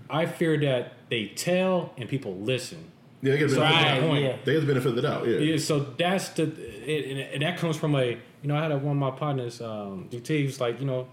I 0.08 0.24
fear 0.26 0.56
that 0.60 0.94
they 1.10 1.26
tell 1.26 1.92
and 1.98 2.08
people 2.08 2.34
listen. 2.36 2.78
Yeah, 3.20 3.32
they 3.32 3.38
get 3.38 3.48
the 3.48 3.54
So 3.56 3.60
benefit 3.60 3.86
at 3.86 3.96
of 3.98 4.02
the 4.04 4.08
point, 4.08 4.22
yeah. 4.24 4.36
They 4.44 4.52
get 4.52 4.60
the 4.60 4.66
benefit 4.66 4.88
of 4.90 4.94
the 4.96 5.02
doubt. 5.02 5.26
Yeah. 5.28 5.38
Yeah, 5.38 5.56
so 5.58 5.80
that's 5.98 6.28
the 6.30 6.44
it, 6.44 7.10
and, 7.10 7.18
and 7.34 7.42
that 7.42 7.58
comes 7.58 7.76
from 7.76 7.94
a 7.96 8.10
you 8.10 8.18
know 8.44 8.56
I 8.56 8.62
had 8.62 8.70
a, 8.72 8.78
one 8.78 8.92
of 8.92 8.96
my 8.96 9.10
partners 9.10 9.60
um, 9.60 10.08
DT 10.10 10.28
he 10.38 10.44
was 10.44 10.60
like 10.60 10.78
you 10.80 10.86
know 10.86 11.08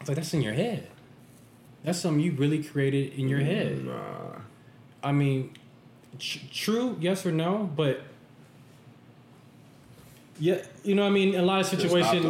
it's 0.00 0.08
like 0.08 0.16
that's 0.16 0.34
in 0.34 0.42
your 0.42 0.52
head 0.54 0.88
that's 1.84 2.00
something 2.00 2.20
you 2.20 2.32
really 2.32 2.62
created 2.62 3.12
in 3.14 3.28
your 3.28 3.38
head 3.38 3.84
Nah. 3.84 4.40
I 5.04 5.12
mean 5.12 5.52
tr- 6.18 6.38
true 6.52 6.96
yes 7.00 7.24
or 7.24 7.30
no 7.30 7.70
but 7.76 8.02
yeah 10.40 10.62
you 10.82 10.94
know 10.96 11.02
what 11.02 11.08
I 11.08 11.12
mean 11.12 11.36
a 11.36 11.42
lot 11.42 11.60
of 11.60 11.66
situations 11.66 12.26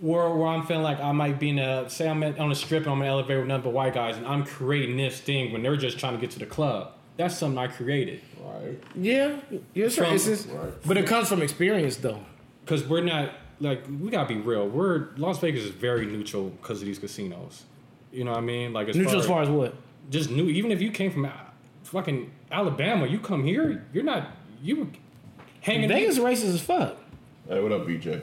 where, 0.00 0.28
where 0.30 0.48
I'm 0.48 0.66
feeling 0.66 0.82
like 0.82 1.00
I 1.00 1.12
might 1.12 1.40
be 1.40 1.50
in 1.50 1.58
a 1.58 1.88
say 1.90 2.08
I'm 2.08 2.22
at, 2.22 2.38
on 2.38 2.52
a 2.52 2.54
strip 2.54 2.84
and 2.84 2.92
I'm 2.92 2.98
in 2.98 3.06
an 3.06 3.08
elevator 3.12 3.40
with 3.40 3.48
nothing 3.48 3.64
but 3.64 3.72
white 3.72 3.94
guys 3.94 4.16
and 4.16 4.26
I'm 4.26 4.44
creating 4.44 4.96
this 4.96 5.18
thing 5.20 5.52
when 5.52 5.62
they're 5.62 5.76
just 5.76 5.98
trying 5.98 6.14
to 6.14 6.20
get 6.20 6.30
to 6.32 6.38
the 6.38 6.46
club 6.46 6.92
that's 7.16 7.36
something 7.36 7.58
I 7.58 7.66
created 7.68 8.20
Right. 8.44 8.78
Yeah, 8.94 9.36
you're 9.72 9.90
From- 9.90 10.04
right. 10.04 10.20
Just- 10.20 10.48
right. 10.50 10.72
But 10.84 10.96
it 10.98 11.06
comes 11.06 11.28
from 11.28 11.42
experience, 11.42 11.96
though. 11.96 12.20
because 12.64 12.86
we're 12.86 13.00
not 13.00 13.32
like 13.60 13.84
we 14.00 14.10
gotta 14.10 14.28
be 14.28 14.40
real. 14.40 14.68
We're 14.68 15.08
Las 15.16 15.38
Vegas 15.38 15.64
is 15.64 15.70
very 15.70 16.06
neutral 16.06 16.50
because 16.50 16.80
of 16.80 16.86
these 16.86 16.98
casinos. 16.98 17.64
You 18.12 18.24
know 18.24 18.32
what 18.32 18.38
I 18.38 18.42
mean? 18.42 18.72
Like 18.72 18.88
as 18.88 18.96
Neutral 18.96 19.20
as 19.20 19.26
far 19.26 19.36
far 19.36 19.42
as 19.42 19.48
what? 19.48 19.74
just 20.10 20.30
new. 20.30 20.48
Even 20.48 20.70
if 20.70 20.82
you 20.82 20.90
came 20.90 21.10
from 21.10 21.30
fucking 21.84 22.30
Alabama, 22.50 23.06
you 23.06 23.18
come 23.18 23.44
here, 23.44 23.84
you're 23.92 24.04
not 24.04 24.28
you 24.62 24.90
hanging 25.60 25.88
Vegas 25.88 26.18
is 26.18 26.22
racist 26.22 26.54
as 26.54 26.60
fuck. 26.60 26.96
Hey, 27.48 27.60
what 27.62 27.72
up, 27.72 27.86
BJ? 27.86 28.22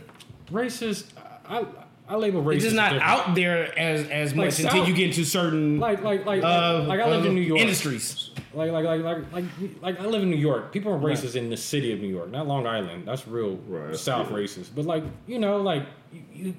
racist. 0.51 1.05
I 1.47 1.65
I 2.09 2.15
label 2.15 2.43
racist. 2.43 2.55
It's 2.55 2.63
just 2.65 2.75
not 2.75 2.91
different. 2.93 3.09
out 3.09 3.35
there 3.35 3.79
as 3.79 4.07
as 4.09 4.31
Like 4.31 4.47
much 4.47 4.59
until 4.59 4.79
South- 4.79 4.87
you 4.87 4.93
get 4.93 5.07
into 5.07 5.23
certain 5.23 5.79
Like 5.79 6.03
like 6.03 6.25
like 6.25 6.43
uh, 6.43 6.79
like, 6.79 6.87
like 6.87 6.99
I 6.99 7.09
live 7.09 7.23
uh, 7.23 7.27
in 7.29 7.35
New 7.35 7.41
York. 7.41 7.59
industries. 7.61 8.31
Like 8.53 8.71
like 8.71 8.83
like 8.85 9.01
like 9.03 9.31
like 9.31 9.45
like 9.81 9.99
I 10.01 10.05
live 10.05 10.23
in 10.23 10.29
New 10.29 10.35
York. 10.37 10.73
People 10.73 10.91
are 10.93 10.99
racist 10.99 11.35
in 11.35 11.49
the 11.49 11.55
city 11.57 11.93
of 11.93 11.99
New 12.01 12.07
York, 12.09 12.29
not 12.31 12.47
Long 12.47 12.67
Island. 12.67 13.07
That's 13.07 13.27
real 13.27 13.57
Right, 13.67 13.95
South 13.95 14.29
yeah. 14.29 14.37
racist. 14.37 14.69
But 14.75 14.85
like 14.85 15.03
you 15.27 15.39
know, 15.39 15.57
like 15.61 15.85
you, 16.11 16.23
you, 16.33 16.55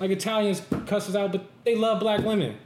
like 0.00 0.10
Italians 0.10 0.62
cuss 0.86 1.08
us 1.08 1.14
out, 1.14 1.30
but 1.30 1.46
they 1.64 1.76
love 1.76 2.00
black 2.00 2.24
women. 2.24 2.56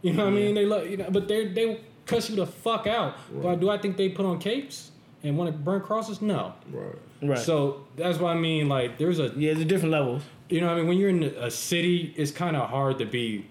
You 0.00 0.14
know 0.14 0.24
what 0.24 0.32
I 0.32 0.36
mean? 0.36 0.54
They 0.54 0.64
love 0.64 0.86
you 0.88 0.96
know, 0.96 1.10
but 1.10 1.28
they 1.28 1.48
they 1.48 1.80
cuss 2.06 2.30
you 2.30 2.36
the 2.36 2.46
fuck 2.46 2.86
out. 2.86 3.16
But 3.34 3.56
do 3.60 3.68
I 3.68 3.76
think 3.76 3.96
they 3.98 4.08
put 4.08 4.24
on 4.24 4.38
capes 4.38 4.92
and 5.22 5.36
want 5.36 5.52
to 5.52 5.56
burn 5.58 5.82
crosses? 5.82 6.22
No. 6.22 6.54
Right. 6.70 6.94
Right. 7.22 7.38
So 7.38 7.86
that's 7.96 8.18
what 8.18 8.30
I 8.36 8.38
mean. 8.40 8.68
Like 8.68 8.98
there's 8.98 9.18
a 9.20 9.32
yeah, 9.36 9.54
there's 9.54 9.66
different 9.66 9.92
levels. 9.92 10.22
you 10.48 10.60
know 10.60 10.66
what 10.66 10.72
I 10.74 10.76
mean 10.78 10.88
when 10.88 10.98
you're 10.98 11.08
in 11.10 11.22
a 11.22 11.50
city, 11.50 12.12
it's 12.16 12.30
kind 12.32 12.56
of 12.56 12.68
hard 12.68 12.98
to 12.98 13.06
be 13.06 13.46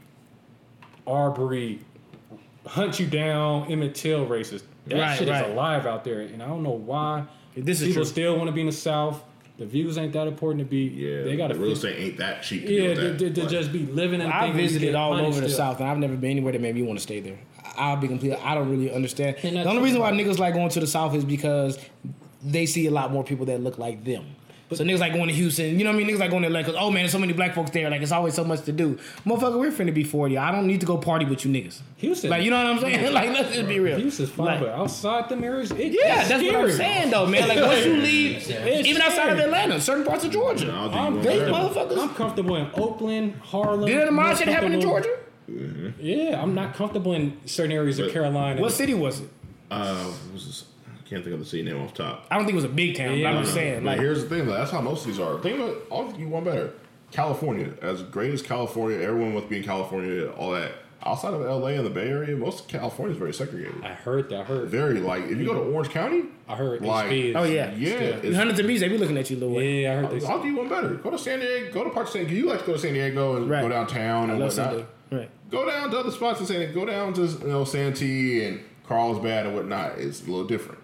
Arbery, 1.07 1.79
hunt 2.67 2.99
you 2.99 3.07
down, 3.07 3.71
Emmett 3.71 3.95
Till 3.95 4.25
racist. 4.27 4.63
That 4.87 4.99
Right, 4.99 5.17
shit 5.17 5.29
right. 5.29 5.45
is 5.45 5.51
alive 5.51 5.85
out 5.85 6.03
there, 6.03 6.21
and 6.21 6.41
I 6.43 6.47
don't 6.47 6.63
know 6.63 6.71
why. 6.71 7.25
This 7.55 7.81
is 7.81 7.87
People 7.89 8.03
true. 8.03 8.11
still 8.11 8.37
want 8.37 8.47
to 8.47 8.51
be 8.51 8.61
in 8.61 8.67
the 8.67 8.71
South. 8.71 9.23
The 9.57 9.65
views 9.65 9.97
ain't 9.97 10.13
that 10.13 10.27
important 10.27 10.59
to 10.59 10.65
be. 10.69 10.83
Yeah. 10.85 11.23
they 11.23 11.35
got 11.37 11.49
to 11.49 11.53
the 11.53 11.59
real 11.59 11.73
estate 11.73 11.99
ain't 11.99 12.17
that 12.17 12.41
cheap. 12.43 12.65
To 12.65 12.73
Yeah, 12.73 12.93
do 12.95 13.17
to, 13.17 13.29
to, 13.29 13.41
to 13.41 13.47
just 13.47 13.71
be 13.71 13.79
living 13.85 14.21
in. 14.21 14.27
I 14.31 14.41
thing 14.45 14.53
where 14.53 14.61
you 14.61 14.67
visited 14.69 14.95
all 14.95 15.11
money 15.13 15.27
over 15.27 15.41
the. 15.41 15.49
South, 15.49 15.79
and 15.79 15.87
I've 15.89 15.97
never 15.99 16.15
been 16.15 16.31
anywhere 16.31 16.51
that 16.53 16.61
made 16.61 16.73
me 16.75 16.81
want 16.83 16.97
to 16.97 17.03
stay 17.03 17.19
there. 17.19 17.37
I'll 17.77 17.97
be 17.97 18.07
complete. 18.07 18.33
I 18.43 18.55
don't 18.55 18.69
really 18.69 18.91
understand. 18.91 19.37
The 19.41 19.63
only 19.65 19.83
reason 19.83 20.01
why 20.01 20.11
niggas 20.11 20.39
like 20.39 20.53
going 20.53 20.69
to 20.69 20.79
the 20.79 20.87
South 20.87 21.13
is 21.15 21.23
because 21.25 21.77
they 22.43 22.65
see 22.65 22.87
a 22.87 22.91
lot 22.91 23.11
more 23.11 23.23
people 23.23 23.45
that 23.47 23.61
look 23.61 23.77
like 23.77 24.03
them. 24.03 24.23
so 24.73 24.83
niggas 24.85 24.99
like 24.99 25.11
going 25.13 25.27
to 25.27 25.33
Houston. 25.33 25.77
You 25.77 25.83
know 25.83 25.91
what 25.91 25.95
I 25.95 26.03
mean? 26.03 26.07
Niggas 26.07 26.19
like 26.19 26.31
going 26.31 26.43
to 26.43 26.49
like, 26.49 26.67
oh 26.69 26.89
man, 26.89 27.01
there's 27.03 27.11
so 27.11 27.19
many 27.19 27.33
black 27.33 27.53
folks 27.53 27.71
there. 27.71 27.89
Like 27.89 28.01
it's 28.01 28.11
always 28.13 28.33
so 28.33 28.43
much 28.45 28.61
to 28.63 28.71
do. 28.71 28.97
Motherfucker, 29.25 29.59
we're 29.59 29.69
finna 29.71 29.93
be 29.93 30.03
40. 30.05 30.37
I 30.37 30.49
don't 30.51 30.65
need 30.65 30.79
to 30.79 30.85
go 30.85 30.97
party 30.97 31.25
with 31.25 31.43
you 31.45 31.51
niggas. 31.51 31.81
Houston. 31.97 32.29
Like 32.29 32.43
you 32.43 32.51
know 32.51 32.57
what 32.63 32.67
I'm 32.77 32.79
saying? 32.79 33.13
like 33.19 33.29
let's 33.31 33.53
just 33.53 33.67
be 33.67 33.79
real. 33.79 33.99
Houston's 33.99 34.29
fine, 34.29 34.45
Like- 34.47 34.59
but 34.61 34.69
outside 34.69 35.27
the 35.29 35.35
mirrors, 35.35 35.71
it, 35.71 35.91
Yeah, 35.91 36.21
it's 36.21 36.29
that's 36.29 36.43
what 36.43 36.55
I'm 36.55 36.71
saying 36.71 37.11
though, 37.11 37.27
man. 37.27 37.47
Like 37.49 37.59
once 37.61 37.85
you 37.85 37.97
leave, 37.97 38.37
It's 38.49 38.87
even 38.87 39.01
outside 39.01 39.29
of. 39.33 39.39
Atlanta, 39.39 39.81
certain 39.81 40.05
parts 40.05 40.23
of 40.23 40.31
Georgia, 40.31 40.71
I'll 40.71 40.89
do 40.89 40.95
I'm 40.95 41.15
you 41.17 41.21
they 41.23 41.39
motherfuckers. 41.39 41.97
I'm 41.97 42.09
comfortable 42.15 42.55
in 42.55 42.69
Oakland, 42.75 43.35
Harlem. 43.43 43.85
Did 43.87 44.07
the 44.07 44.11
More 44.11 44.23
mob 44.25 44.37
shit 44.37 44.47
happen 44.47 44.71
in 44.73 44.81
comfortable- 44.81 45.03
Georgia? 45.03 45.93
Yeah, 45.99 46.41
I'm 46.41 46.55
not 46.55 46.75
comfortable 46.75 47.13
in 47.13 47.37
certain 47.45 47.73
areas 47.73 47.99
of 47.99 48.11
Carolina. 48.13 48.61
What 48.61 48.71
city 48.71 48.93
was 48.93 49.19
it? 49.19 49.29
Uh, 49.69 50.11
was 50.33 50.45
this? 50.45 50.63
I 50.63 50.70
can't 51.11 51.23
think 51.23 51.33
of 51.33 51.39
the 51.39 51.45
city 51.45 51.61
name 51.63 51.81
off 51.81 51.93
top. 51.93 52.25
I 52.31 52.35
don't 52.37 52.45
think 52.45 52.53
it 52.53 52.55
was 52.55 52.65
a 52.65 52.69
big 52.69 52.95
town. 52.95 53.17
Yeah. 53.17 53.31
but 53.31 53.37
I'm 53.37 53.43
just 53.43 53.53
saying, 53.53 53.75
But 53.83 53.83
like, 53.83 53.99
here's 53.99 54.23
the 54.23 54.29
thing, 54.29 54.45
though. 54.47 54.53
That's 54.53 54.71
how 54.71 54.81
most 54.81 55.01
of 55.01 55.07
these 55.07 55.19
are. 55.19 55.37
Think 55.39 55.59
about 55.59 55.75
I'll 55.91 56.09
give 56.09 56.19
you 56.21 56.29
one 56.29 56.43
better. 56.45 56.73
California, 57.11 57.73
as 57.81 58.01
great 58.03 58.33
as 58.33 58.41
California, 58.41 58.97
everyone 58.99 59.33
wants 59.33 59.45
to 59.47 59.49
be 59.49 59.57
in 59.57 59.63
California, 59.63 60.29
all 60.31 60.51
that. 60.51 60.71
Outside 61.03 61.33
of 61.33 61.41
LA 61.41 61.69
and 61.69 61.85
the 61.85 61.89
Bay 61.89 62.07
Area, 62.07 62.37
most 62.37 62.61
of 62.61 62.67
California 62.67 63.13
is 63.13 63.17
very 63.19 63.33
segregated. 63.33 63.83
I 63.83 63.89
heard 63.93 64.29
that. 64.29 64.41
I 64.41 64.43
heard. 64.43 64.69
Very 64.69 64.99
like 64.99 65.23
if 65.25 65.37
you 65.37 65.45
go 65.45 65.55
to 65.55 65.59
Orange 65.59 65.89
County, 65.89 66.25
I 66.47 66.55
heard. 66.55 66.81
like 66.81 67.07
HB 67.09 67.29
is- 67.31 67.35
Oh, 67.35 67.43
yeah. 67.43 67.73
yeah, 67.75 67.89
it's, 67.89 68.35
Huntington 68.37 68.67
Beach, 68.67 68.79
they 68.79 68.87
be 68.87 68.99
looking 68.99 69.17
at 69.17 69.29
you, 69.31 69.37
Lil 69.37 69.49
Wayne. 69.49 69.81
Yeah, 69.81 69.91
I 69.93 69.95
heard 69.95 70.23
I'll. 70.23 70.27
I'll 70.33 70.41
do 70.43 70.47
you 70.47 70.55
one 70.57 70.69
better. 70.69 70.89
Go 70.93 71.09
to 71.09 71.17
San 71.17 71.39
Diego. 71.39 71.73
Go 71.73 71.83
to 71.85 71.89
parts 71.89 72.13
of 72.15 72.21
San. 72.21 72.29
You 72.29 72.45
like 72.45 72.59
to 72.61 72.65
go 72.67 72.73
to 72.73 72.79
San 72.79 72.93
Diego 72.93 73.35
and 73.35 73.49
Right. 73.49 73.61
go 73.61 73.69
downtown 73.69 74.29
I 74.29 74.33
and 74.35 74.39
love 74.41 74.55
whatnot. 74.55 74.85
Right. 75.11 75.29
Go 75.49 75.65
down 75.69 75.89
to 75.89 75.97
other 75.99 76.11
spots 76.11 76.39
in 76.39 76.45
San 76.45 76.59
Diego. 76.59 76.73
Go 76.75 76.85
down 76.85 77.13
to 77.15 77.23
you 77.23 77.47
know 77.47 77.63
Santee 77.65 78.43
and 78.45 78.59
Carlsbad 78.87 79.47
and 79.47 79.55
whatnot. 79.55 79.97
It's 79.97 80.21
a 80.21 80.25
little 80.29 80.45
different. 80.45 80.79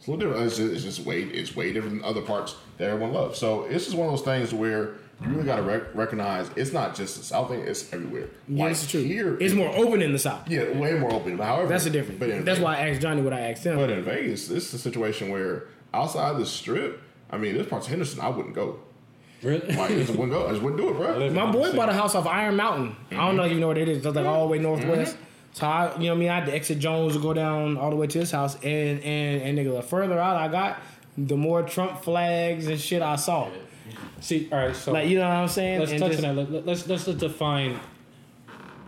It's 0.00 0.08
a 0.08 0.12
little 0.12 0.30
different. 0.30 0.46
It's 0.46 0.56
just, 0.56 0.72
it's 0.72 0.82
just 0.82 1.06
way 1.06 1.24
it's 1.24 1.54
way 1.54 1.74
different 1.74 1.96
than 1.96 2.04
other 2.04 2.22
parts 2.22 2.56
that 2.78 2.88
everyone 2.88 3.12
loves. 3.12 3.38
So 3.38 3.64
it's 3.64 3.84
just 3.84 3.94
one 3.94 4.08
of 4.08 4.12
those 4.14 4.24
things 4.24 4.54
where 4.54 4.94
you 5.22 5.28
really 5.28 5.44
got 5.44 5.56
to 5.56 5.62
rec- 5.62 5.94
recognize 5.94 6.50
it's 6.56 6.72
not 6.72 6.94
just 6.94 7.18
the 7.18 7.22
South 7.22 7.50
thing; 7.50 7.60
it's 7.60 7.92
everywhere. 7.92 8.30
Yeah, 8.48 8.64
Like 8.64 8.72
it's 8.72 8.90
true. 8.90 9.02
Here, 9.02 9.36
it's 9.38 9.52
more 9.52 9.68
open 9.76 10.00
in 10.00 10.12
the 10.14 10.18
South. 10.18 10.48
yeah, 10.48 10.70
way 10.70 10.94
more 10.94 11.12
open. 11.12 11.36
However, 11.36 11.68
That's 11.68 11.84
the 11.84 11.90
difference. 11.90 12.18
But 12.18 12.30
That's 12.30 12.44
Vegas- 12.44 12.60
why 12.60 12.76
I 12.78 12.88
asked 12.88 13.02
Johnny 13.02 13.20
what 13.20 13.34
I 13.34 13.40
asked 13.40 13.64
him. 13.64 13.76
But 13.76 13.90
in 13.90 14.02
Vegas, 14.02 14.48
this 14.48 14.68
is 14.68 14.72
a 14.74 14.78
situation 14.78 15.28
where 15.28 15.68
outside 15.92 16.38
the 16.38 16.46
strip, 16.46 17.02
I 17.30 17.36
mean, 17.36 17.54
there's 17.54 17.66
parts 17.66 17.84
of 17.84 17.90
Henderson 17.90 18.20
I 18.20 18.30
wouldn't 18.30 18.54
go. 18.54 18.78
Really? 19.42 19.66
Like, 19.68 19.90
I 19.90 19.94
just 19.96 20.10
wouldn't 20.12 20.30
go. 20.30 20.46
I 20.46 20.50
just 20.52 20.62
wouldn't 20.62 20.80
do 20.80 20.88
it, 20.88 20.94
bro. 20.94 21.30
My 21.30 21.52
boy 21.52 21.74
bought 21.74 21.90
a 21.90 21.92
house 21.92 22.14
off 22.14 22.26
Iron 22.26 22.56
Mountain. 22.56 22.96
I 23.10 23.16
don't 23.16 23.36
know 23.36 23.42
if 23.42 23.48
mm-hmm. 23.48 23.54
you 23.54 23.60
know 23.60 23.68
what 23.68 23.78
it 23.78 23.88
is. 23.88 23.98
It's 23.98 24.16
like 24.16 24.24
all 24.24 24.46
the 24.46 24.52
way 24.52 24.58
mm-hmm. 24.58 24.86
northwest. 24.86 25.18
So 25.52 25.66
I, 25.66 25.92
you 25.98 26.04
know 26.04 26.10
what 26.10 26.16
I 26.16 26.20
mean? 26.20 26.28
I 26.30 26.34
had 26.36 26.46
to 26.46 26.54
exit 26.54 26.78
Jones 26.78 27.14
to 27.14 27.18
go 27.20 27.32
down 27.34 27.76
all 27.76 27.90
the 27.90 27.96
way 27.96 28.06
to 28.06 28.18
his 28.20 28.30
house, 28.30 28.54
and 28.62 29.00
and 29.02 29.42
and 29.42 29.58
nigga, 29.58 29.74
the 29.76 29.82
further 29.82 30.18
out 30.18 30.36
I 30.36 30.48
got, 30.48 30.80
the 31.18 31.36
more 31.36 31.62
Trump 31.62 32.02
flags 32.02 32.66
and 32.68 32.80
shit 32.80 33.02
I 33.02 33.16
saw. 33.16 33.48
See, 34.20 34.48
all 34.52 34.58
right. 34.58 34.76
So 34.76 34.92
Like 34.92 35.08
you 35.08 35.18
know 35.18 35.28
what 35.28 35.36
I'm 35.36 35.48
saying? 35.48 35.80
let's 35.80 35.90
And 35.92 36.00
touch 36.00 36.12
just- 36.12 36.24
on 36.24 36.36
that. 36.36 36.50
Let, 36.50 36.66
let's 36.66 36.86
let's 36.86 37.04
just 37.04 37.18
define 37.18 37.80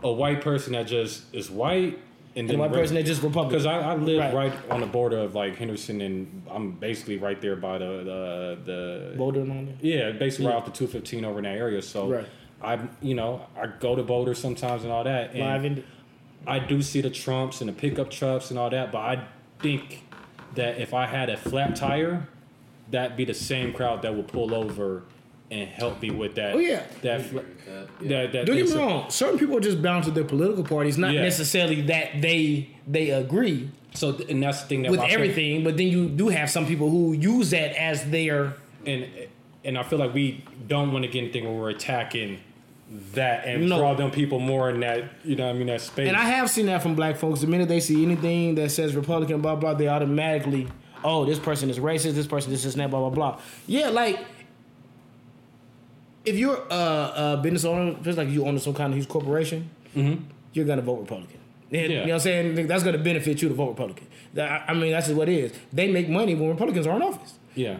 a 0.03 0.11
white 0.11 0.41
person 0.41 0.73
that 0.73 0.87
just 0.87 1.33
is 1.33 1.49
white 1.49 1.99
and 2.35 2.49
And 2.49 2.59
white 2.59 2.71
person 2.71 2.95
that 2.95 3.05
just 3.05 3.21
Republican. 3.21 3.49
Because 3.49 3.65
I, 3.65 3.79
I 3.79 3.95
live 3.95 4.19
Right. 4.19 4.33
right. 4.33 4.53
on 4.71 4.79
the 4.81 4.85
border 4.87 5.17
of 5.19 5.35
like 5.35 5.55
Henderson, 5.57 6.01
and 6.01 6.43
I'm 6.49 6.71
basically 6.71 7.17
right 7.17 7.39
there 7.41 7.55
by 7.57 7.77
the 7.77 7.85
the, 8.65 9.11
the 9.11 9.17
Boulder 9.17 9.41
and 9.41 9.51
all 9.51 9.65
that. 9.65 9.83
Yeah, 9.83 10.11
basically 10.11 10.45
Yeah. 10.45 10.51
right 10.51 10.57
off 10.59 10.65
the 10.65 10.71
215 10.71 11.25
over 11.25 11.39
in 11.39 11.43
that 11.43 11.57
area. 11.57 11.81
So 11.81 12.07
Right. 12.09 12.25
I, 12.61 12.79
you 13.01 13.15
know, 13.15 13.41
I 13.61 13.67
go 13.67 13.95
to 13.95 14.03
Boulder 14.03 14.33
sometimes 14.33 14.83
and 14.83 14.91
all 14.93 15.03
that. 15.03 15.31
And 15.33 15.39
Live 15.41 15.65
in. 15.65 15.83
I 16.45 16.59
do 16.59 16.81
see 16.81 17.01
the 17.01 17.09
Trumps 17.09 17.61
and 17.61 17.69
the 17.69 17.73
pickup 17.73 18.09
trucks 18.11 18.49
and 18.49 18.59
all 18.59 18.69
that, 18.69 18.91
but 18.91 18.99
I 18.99 19.27
think 19.59 20.03
that 20.55 20.79
if 20.79 20.93
I 20.93 21.05
had 21.05 21.29
a 21.29 21.37
flat 21.37 21.75
tire, 21.75 22.27
that'd 22.91 23.15
be 23.17 23.25
the 23.25 23.33
same 23.33 23.73
crowd 23.73 24.01
that 24.03 24.13
would 24.15 24.27
pull 24.27 24.53
over 24.53 25.03
and 25.51 25.69
help 25.69 26.01
me 26.01 26.09
with 26.09 26.35
that. 26.35 26.55
Oh, 26.55 26.59
yeah. 26.59 26.83
that 27.03 27.21
fla- 27.25 27.43
that 28.01 28.31
that. 28.33 28.45
Don't 28.45 28.55
get 28.57 28.69
me 28.69 28.73
wrong. 28.75 29.09
Certain 29.09 29.37
people 29.37 29.55
are 29.57 29.61
just 29.61 29.81
bound 29.81 30.03
to 30.05 30.11
their 30.11 30.23
political 30.23 30.63
parties, 30.63 30.97
not 30.97 31.13
Yeah. 31.13 31.21
necessarily 31.21 31.81
that 31.81 32.21
they 32.21 32.69
they 32.87 33.11
agree 33.11 33.69
So 33.93 34.17
and 34.27 34.41
that's 34.41 34.61
the 34.63 34.67
thing 34.67 34.81
that 34.83 34.91
with 34.91 34.99
I 34.99 35.07
feel- 35.07 35.13
everything. 35.15 35.63
But 35.63 35.77
then 35.77 35.87
you 35.87 36.09
do 36.09 36.29
have 36.29 36.49
some 36.49 36.65
people 36.65 36.89
who 36.89 37.13
use 37.13 37.51
that 37.51 37.79
as 37.79 38.09
their 38.09 38.55
and 38.85 39.05
and 39.63 39.77
I 39.77 39.83
feel 39.83 39.99
like 39.99 40.13
we 40.13 40.43
don't 40.67 40.91
want 40.91 41.05
to 41.05 41.11
get 41.11 41.19
anything 41.23 41.43
where 41.45 41.53
we're 41.53 41.69
attacking 41.69 42.39
that 43.13 43.45
and 43.47 43.67
No. 43.69 43.77
draw 43.79 43.93
them 43.95 44.11
people 44.11 44.39
more 44.39 44.69
in 44.69 44.79
that 44.81 45.03
you 45.23 45.35
know 45.35 45.49
I 45.49 45.53
mean 45.53 45.67
that 45.67 45.81
space. 45.81 46.07
And 46.07 46.15
I 46.17 46.25
have 46.25 46.49
seen 46.49 46.67
that 46.67 46.81
from 46.83 46.93
black 46.95 47.15
folks. 47.17 47.41
The 47.41 47.47
minute 47.47 47.67
they 47.67 47.79
see 47.79 48.03
anything 48.03 48.55
that 48.55 48.69
says 48.71 48.95
Republican, 48.95 49.41
blah 49.41 49.55
blah, 49.55 49.73
they 49.73 49.87
automatically, 49.87 50.67
oh, 51.03 51.25
this 51.25 51.39
person 51.39 51.69
is 51.69 51.79
racist. 51.79 52.13
This 52.13 52.27
person 52.27 52.51
this 52.51 52.65
is 52.65 52.75
that, 52.75 52.89
blah 52.91 52.99
blah 52.99 53.09
blah. 53.09 53.39
Yeah, 53.67 53.89
like 53.89 54.19
if 56.25 56.37
you're 56.37 56.57
a, 56.69 56.73
a 56.75 57.39
business 57.41 57.65
owner, 57.65 57.97
just 58.01 58.17
like 58.17 58.29
you 58.29 58.45
own 58.45 58.57
some 58.59 58.73
kind 58.73 58.93
of 58.93 58.97
huge 58.97 59.09
corporation, 59.09 59.69
you're 60.53 60.65
gonna 60.65 60.81
vote 60.81 60.99
Republican. 61.01 61.37
And, 61.37 61.43
Mm-hmm. 61.73 61.79
Yeah. 61.79 61.81
You 61.87 61.95
know 61.95 62.01
what 62.03 62.13
I'm 62.13 62.19
saying? 62.19 62.67
That's 62.67 62.83
gonna 62.83 62.99
benefit 62.99 63.41
you 63.41 63.49
to 63.49 63.55
vote 63.55 63.69
Republican. 63.69 64.05
That- 64.35 64.65
I 64.69 64.73
mean, 64.75 64.91
that's 64.91 65.07
just 65.07 65.17
what 65.17 65.27
it 65.27 65.35
is. 65.45 65.53
They 65.73 65.91
make 65.91 66.07
money 66.07 66.35
when 66.35 66.49
Republicans 66.49 66.85
are 66.85 66.95
in 66.95 67.01
office. 67.01 67.33
Yeah. 67.55 67.77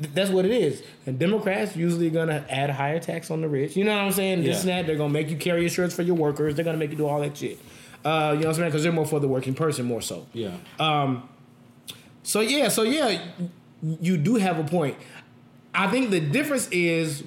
Th- 0.00 0.12
That's 0.14 0.30
what 0.30 0.44
it 0.44 0.50
is. 0.52 0.82
And 1.06 1.18
Democrats 1.18 1.76
usually 1.76 2.10
gonna 2.10 2.44
add 2.48 2.70
higher 2.70 2.98
tax 3.00 3.30
on 3.30 3.40
the 3.40 3.48
rich. 3.48 3.76
You 3.76 3.84
know 3.84 3.92
what 3.94 4.02
I'm 4.02 4.12
saying? 4.12 4.42
This 4.44 4.64
Yeah. 4.64 4.70
and 4.76 4.80
that. 4.80 4.86
They're 4.86 4.96
gonna 4.96 5.12
make 5.12 5.30
you 5.30 5.36
carry 5.36 5.64
insurance 5.64 5.94
for 5.94 6.02
your 6.02 6.16
workers. 6.16 6.54
They're 6.54 6.64
gonna 6.64 6.78
make 6.78 6.90
you 6.90 6.96
do 6.96 7.06
all 7.06 7.20
that 7.20 7.36
shit. 7.36 7.58
Uh, 8.04 8.32
you 8.34 8.40
know 8.42 8.46
what 8.46 8.46
I'm 8.48 8.54
saying? 8.54 8.68
Because 8.68 8.82
they're 8.82 8.92
more 8.92 9.06
for 9.06 9.18
the 9.20 9.28
working 9.28 9.54
person 9.54 9.86
more 9.86 10.02
so. 10.02 10.26
Yeah. 10.32 10.56
Um. 10.78 11.28
So 12.22 12.40
yeah, 12.40 12.68
so 12.68 12.82
yeah, 12.82 13.20
you 14.00 14.16
do 14.16 14.36
have 14.36 14.58
a 14.58 14.64
point. 14.64 14.96
I 15.74 15.88
think 15.88 16.10
the 16.10 16.20
difference 16.20 16.68
is 16.70 17.22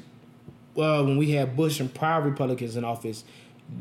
uh, 0.78 1.04
when 1.04 1.18
we 1.18 1.32
had 1.32 1.56
Bush 1.56 1.80
and 1.80 1.93
prior 1.93 2.22
Republicans 2.22 2.76
in 2.76 2.84
office, 2.84 3.24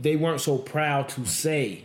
they 0.02 0.16
weren't 0.16 0.40
so 0.40 0.58
proud 0.58 1.08
to 1.10 1.24
say, 1.26 1.84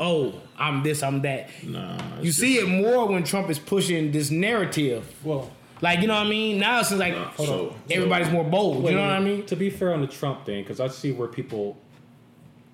oh, 0.00 0.34
I'm 0.58 0.82
this, 0.82 1.02
I'm 1.02 1.22
that. 1.22 1.48
Nah, 1.64 1.98
You 2.20 2.32
see 2.32 2.58
it 2.58 2.68
more 2.68 3.06
when 3.06 3.24
Trump 3.24 3.48
is 3.50 3.58
pushing 3.58 4.10
this 4.12 4.30
narrative. 4.30 5.04
Well, 5.24 5.50
Like, 5.82 6.00
you 6.00 6.06
know 6.06 6.14
what 6.14 6.26
I 6.26 6.30
mean? 6.30 6.58
Now 6.58 6.80
it's 6.80 6.88
just 6.88 6.98
like 7.00 7.14
Nah, 7.14 7.24
hold 7.32 7.48
so- 7.48 7.68
on, 7.70 7.74
everybody's 7.90 8.30
more 8.30 8.44
bold. 8.44 8.82
Wait 8.82 8.92
you 8.92 8.96
know 8.96 9.02
what 9.02 9.12
I 9.12 9.20
mean? 9.20 9.44
To 9.46 9.56
be 9.56 9.68
fair 9.70 9.92
on 9.92 10.00
the 10.00 10.06
Trump 10.06 10.46
thing, 10.46 10.62
because 10.62 10.80
I 10.80 10.88
see 10.88 11.12
where 11.12 11.28
people 11.28 11.76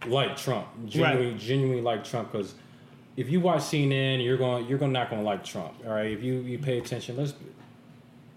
like 0.07 0.37
Trump, 0.37 0.66
genuinely, 0.87 1.35
genuinely 1.39 1.83
like 1.83 2.05
Trump. 2.05 2.33
Because 2.33 2.55
if 3.16 3.29
you 3.31 3.41
watch 3.41 3.61
CNN, 3.62 4.25
you're 4.25 4.37
going, 4.37 4.66
you're 4.66 4.79
going 4.79 4.93
not 4.93 5.11
going 5.11 5.20
to 5.23 5.27
like 5.27 5.45
Trump. 5.45 5.75
All 5.87 5.93
right, 5.93 6.11
if 6.12 6.23
you 6.23 6.35
you 6.41 6.59
pay 6.59 6.79
attention, 6.79 7.16
let's. 7.16 7.35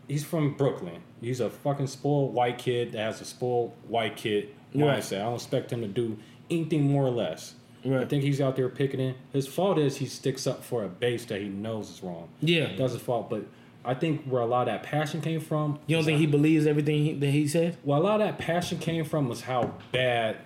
He's 0.08 0.24
from 0.24 0.54
Brooklyn. 0.54 1.02
He's 1.22 1.40
a 1.40 1.50
fucking 1.50 1.88
spoiled 1.88 2.34
white 2.36 2.60
kid 2.60 2.92
that 2.92 3.00
has 3.00 3.22
a 3.22 3.26
spoiled 3.26 3.74
white 3.88 4.16
kid 4.16 4.50
Right. 4.76 5.00
mindset. 5.00 5.22
I 5.22 5.24
don't 5.24 5.36
expect 5.36 5.72
him 5.74 5.82
to 5.82 5.88
do 5.88 6.18
anything 6.52 6.92
more 6.92 7.04
or 7.06 7.10
less. 7.10 7.56
I 7.86 8.06
think 8.06 8.24
he's 8.24 8.42
out 8.42 8.56
there 8.56 8.68
picking 8.70 9.00
picketing. 9.00 9.16
His 9.34 9.48
fault 9.48 9.78
is 9.78 9.98
he 9.98 10.06
sticks 10.06 10.48
up 10.48 10.64
for 10.64 10.84
a 10.84 10.88
base 10.90 11.26
that 11.26 11.42
he 11.42 11.50
knows 11.50 11.90
is 11.90 12.04
wrong. 12.04 12.30
Yeah. 12.42 12.76
that's 12.78 12.94
his 12.94 13.02
fault. 13.02 13.30
But 13.30 13.46
I 13.84 13.94
think 13.94 14.24
where 14.26 14.42
a 14.42 14.46
lot 14.46 14.68
of 14.68 14.74
that 14.74 14.84
passion 14.84 15.22
came 15.22 15.40
from. 15.40 15.80
You 15.88 15.96
don't 15.98 16.06
think 16.06 16.20
he 16.20 16.26
believes 16.26 16.66
everything 16.66 17.04
he, 17.06 17.14
that 17.14 17.30
he 17.30 17.48
said? 17.48 17.78
well, 17.84 18.02
a 18.02 18.04
lot 18.04 18.22
of 18.22 18.28
that 18.28 18.40
passion 18.40 18.80
came 18.80 19.06
from 19.06 19.28
was 19.30 19.42
how 19.42 19.74
bad 19.92 20.38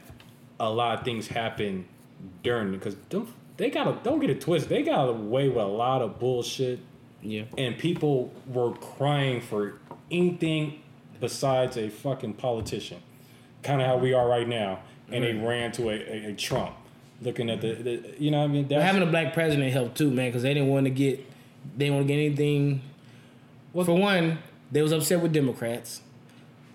a 0.59 0.69
lot 0.69 0.99
of 0.99 1.05
things 1.05 1.27
happened 1.27 1.85
during 2.43 2.71
because 2.71 2.97
they 3.57 3.69
got 3.69 3.87
a, 3.87 3.97
don't 4.03 4.19
get 4.19 4.29
it 4.29 4.41
twisted. 4.41 4.69
They 4.69 4.83
got 4.83 5.07
away 5.07 5.47
with 5.47 5.57
a 5.63 5.67
lot 5.67 6.01
of 6.01 6.19
bullshit, 6.19 6.79
Yeah. 7.21 7.43
and 7.57 7.77
people 7.77 8.33
were 8.47 8.71
crying 8.73 9.39
for 9.41 9.79
anything 10.11 10.81
besides 11.19 11.77
a 11.77 11.89
fucking 11.89 12.33
politician. 12.33 12.99
Kind 13.63 13.81
of 13.81 13.87
how 13.87 13.97
we 13.97 14.13
are 14.13 14.27
right 14.27 14.47
now, 14.47 14.79
and 15.11 15.23
they 15.23 15.33
ran 15.33 15.71
to 15.73 15.89
a, 15.89 15.93
a, 15.95 16.25
a 16.31 16.33
Trump, 16.33 16.75
looking 17.21 17.49
at 17.49 17.61
the, 17.61 17.73
the 17.73 18.13
you 18.19 18.31
know 18.31 18.39
what 18.39 18.45
I 18.45 18.47
mean. 18.47 18.67
That's, 18.67 18.83
having 18.83 19.01
a 19.01 19.05
black 19.05 19.33
president 19.33 19.71
helped 19.73 19.97
too, 19.97 20.11
man, 20.11 20.29
because 20.29 20.43
they 20.43 20.53
didn't 20.53 20.69
want 20.69 20.85
to 20.85 20.89
get 20.89 21.17
they 21.77 21.85
didn't 21.85 21.95
want 21.95 22.07
to 22.07 22.13
get 22.13 22.19
anything. 22.19 22.81
Well- 23.73 23.85
For 23.85 23.97
one, 23.97 24.39
they 24.71 24.81
was 24.81 24.91
upset 24.91 25.21
with 25.21 25.33
Democrats. 25.33 26.01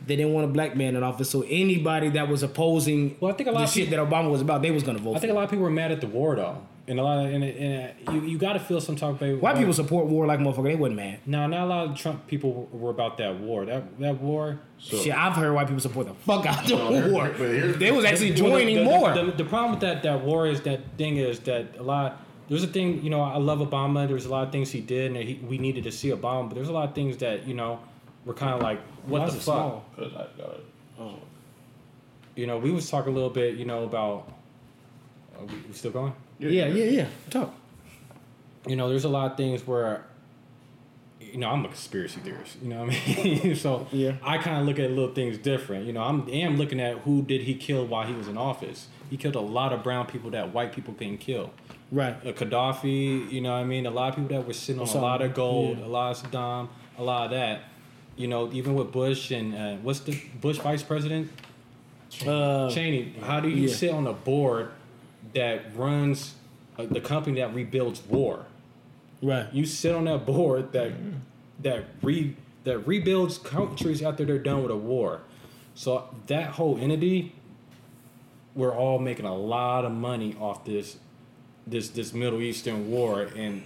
They 0.07 0.17
didn't 0.17 0.35
want 0.35 0.45
a 0.45 0.49
black 0.49 0.77
man 0.77 0.97
in 0.97 1.03
office, 1.03 1.31
so 1.31 1.43
anybody 1.49 2.11
that 2.11 2.29
was 2.29 2.43
opposing 2.43 3.17
Well, 3.21 3.33
I 3.33 3.35
think 3.37 3.49
a 3.49 3.53
lot 3.53 3.61
the 3.61 3.65
of 3.65 3.71
shit 3.71 3.89
people- 3.89 4.05
that 4.05 4.13
Obama 4.13 4.31
was 4.31 4.43
about, 4.43 4.61
they 4.61 4.71
was 4.71 4.83
gonna 4.83 4.99
vote. 4.99 5.17
I 5.17 5.19
think 5.19 5.31
a 5.31 5.35
lot 5.35 5.45
of 5.45 5.51
people 5.51 5.63
were 5.65 5.71
mad 5.71 5.93
at 5.93 6.01
the 6.03 6.07
war 6.07 6.37
though, 6.37 6.59
and 6.87 7.01
a 7.01 7.03
lot 7.03 7.25
of 7.27 7.33
and, 7.33 7.43
and 7.43 7.93
you 8.13 8.21
you 8.23 8.39
got 8.39 8.53
to 8.55 8.61
feel 8.61 8.81
some 8.81 8.95
type 8.97 9.21
of 9.23 9.41
White 9.41 9.57
people 9.57 9.73
support 9.73 10.07
war 10.07 10.27
like 10.27 10.39
motherfucker. 10.39 10.65
They 10.65 10.75
wasn't 10.77 10.97
mad. 10.97 11.21
No, 11.27 11.47
not 11.47 11.61
a 11.63 11.67
lot 11.67 11.87
of 11.89 11.97
Trump 11.97 12.27
people 12.27 12.69
were 12.73 12.91
about 12.91 13.17
that 13.19 13.39
war. 13.41 13.65
That 13.65 13.99
that 14.01 14.21
war. 14.21 14.59
So- 14.79 14.99
Shit, 14.99 15.15
I've 15.17 15.33
heard 15.35 15.53
white 15.55 15.67
people 15.67 15.81
support 15.81 16.07
the 16.09 16.15
fuck 16.15 16.45
out 16.47 16.63
of 16.63 16.69
the 16.69 16.77
No, 17.01 17.11
war. 17.13 17.29
They 17.31 17.91
was 17.91 18.05
actually 18.05 18.33
Well, 18.33 18.51
the- 18.51 18.59
joining 18.59 18.77
the, 18.77 18.85
more. 18.85 19.15
The, 19.15 19.33
the 19.33 19.45
problem 19.45 19.71
with 19.73 19.81
that 19.81 20.03
that 20.03 20.21
war 20.23 20.47
is 20.47 20.61
that 20.63 20.81
thing 20.99 21.17
is 21.17 21.41
that 21.41 21.79
a 21.79 21.83
lot. 21.83 22.21
There's 22.49 22.63
a 22.63 22.67
thing 22.67 23.03
you 23.03 23.09
know. 23.09 23.23
I 23.23 23.39
love 23.39 23.61
Obama. 23.61 24.07
There's 24.07 24.27
a 24.27 24.31
lot 24.31 24.47
of 24.47 24.53
things 24.53 24.71
he 24.71 24.81
did, 24.83 25.13
and 25.17 25.27
he, 25.27 25.35
we 25.37 25.57
needed 25.57 25.85
to 25.85 25.93
see 25.93 26.11
Obama. 26.11 26.49
But 26.49 26.57
there's 26.57 26.69
a 26.69 26.73
lot 26.73 26.87
of 26.89 26.95
things 26.95 27.17
that 27.19 27.47
you 27.49 27.55
know 27.55 27.81
were 28.27 28.35
kind 28.35 28.53
of 28.53 28.61
like, 28.61 28.81
what 29.07 29.21
Why 29.23 29.27
the 29.27 29.33
fuck? 29.33 29.39
it 29.39 29.43
small? 29.43 29.85
Cause 29.97 30.13
I 30.15 30.27
got 30.37 30.55
it. 30.57 31.15
You 32.37 32.47
know, 32.49 32.59
we 32.59 32.71
was 32.73 32.91
talking 32.91 33.13
a 33.13 33.15
little 33.15 33.31
bit, 33.31 33.57
you 33.57 33.65
know, 33.65 33.85
about. 33.85 34.31
Are 35.39 35.45
we, 35.47 35.55
we 35.69 35.73
still 35.73 35.91
going? 35.93 36.13
Yeah, 36.39 36.67
yeah, 36.67 36.85
yeah. 36.85 37.07
Talk. 37.31 37.55
you 38.67 38.77
know, 38.77 38.89
there's 38.89 39.05
a 39.05 39.09
lot 39.09 39.31
of 39.31 39.37
things 39.37 39.67
where, 39.67 40.05
you 41.21 41.39
know, 41.39 41.51
I'm 41.51 41.65
a 41.65 41.69
conspiracy 41.69 42.21
theorist. 42.21 42.57
You 42.63 42.69
know 42.71 42.85
what 42.85 42.95
I 42.95 43.23
mean? 43.23 43.57
so 43.65 43.87
Yeah. 43.93 44.17
I 44.23 44.39
kind 44.39 44.59
of 44.61 44.67
look 44.67 44.79
at 44.79 44.91
little 44.91 45.15
things 45.15 45.39
different. 45.39 45.87
You 45.87 45.93
know, 45.93 46.03
I'm 46.03 46.29
am 46.29 46.57
looking 46.57 46.81
at 46.81 46.99
who 46.99 47.23
did 47.23 47.43
he 47.43 47.55
kill 47.55 47.87
while 47.87 48.07
he 48.07 48.15
was 48.15 48.29
in 48.29 48.37
office. 48.37 48.89
He 49.11 49.17
killed 49.17 49.35
a 49.35 49.41
lot 49.41 49.73
of 49.73 49.83
brown 49.83 50.07
people 50.07 50.31
that 50.31 50.53
white 50.53 50.73
people 50.73 50.95
couldn't 50.95 51.19
kill. 51.19 51.51
Right. 51.93 52.17
A 52.25 52.33
Gaddafi, 52.33 53.31
you 53.31 53.41
know 53.41 53.53
what 53.53 53.59
I 53.59 53.65
mean? 53.65 53.87
A 53.87 53.91
lot 53.91 54.09
of 54.09 54.17
people 54.17 54.37
that 54.37 54.47
were 54.47 54.53
sitting 54.53 54.81
on 54.81 54.89
a 54.89 55.01
lot 55.01 55.23
of 55.23 55.35
gold, 55.35 55.79
yeah. 55.79 55.85
a 55.85 55.87
lot 55.87 56.11
of 56.11 56.31
Saddam, 56.31 56.69
a 56.99 57.03
lot 57.03 57.27
of 57.27 57.31
that. 57.33 57.65
You 58.17 58.29
know, 58.29 58.51
even 58.53 58.75
with 58.75 58.93
Bush 58.93 59.31
and 59.31 59.55
uh, 59.55 59.77
what's 59.77 60.01
the 60.01 60.21
Bush 60.41 60.59
vice 60.59 60.83
president? 60.83 61.31
Uh, 62.27 62.71
Cheney, 62.71 63.15
how 63.23 63.41
do 63.41 63.49
you 63.49 63.69
yeah. 63.69 63.75
sit 63.75 63.91
on 63.91 64.07
a 64.07 64.13
board 64.13 64.71
that 65.33 65.75
runs 65.77 66.35
uh, 66.79 66.87
the 66.87 67.01
company 67.01 67.41
that 67.41 67.55
rebuilds 67.55 68.03
war? 68.07 68.47
right. 69.23 69.47
You 69.55 69.65
sit 69.65 69.95
on 69.95 70.05
that 70.05 70.27
board 70.27 70.73
that 70.73 70.93
Mm-hmm. 70.93 71.13
that 71.63 71.85
re 72.03 72.37
that 72.65 72.79
rebuilds 72.87 73.39
countries 73.39 74.03
after 74.03 74.25
they're 74.25 74.39
done 74.39 74.63
with 74.63 74.71
a 74.71 74.77
war. 74.77 75.21
So 75.75 76.09
that 76.29 76.51
whole 76.53 76.79
entity, 76.79 77.35
we're 78.55 78.75
all 78.75 78.99
making 78.99 79.27
a 79.27 79.35
lot 79.37 79.85
of 79.85 79.93
money 79.93 80.37
off 80.41 80.65
this 80.65 80.97
this 81.67 81.89
this 81.91 82.13
Middle 82.13 82.41
Eastern 82.43 82.91
war, 82.91 83.23
and 83.37 83.63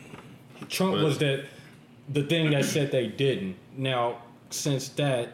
Trump 0.68 0.94
But- 0.96 1.04
was 1.04 1.18
that 1.18 1.44
the 2.08 2.22
thing 2.22 2.50
that 2.50 2.64
said 2.64 2.90
they 2.90 3.06
didn't. 3.08 3.56
Now, 3.76 4.18
since 4.50 4.88
that 4.90 5.32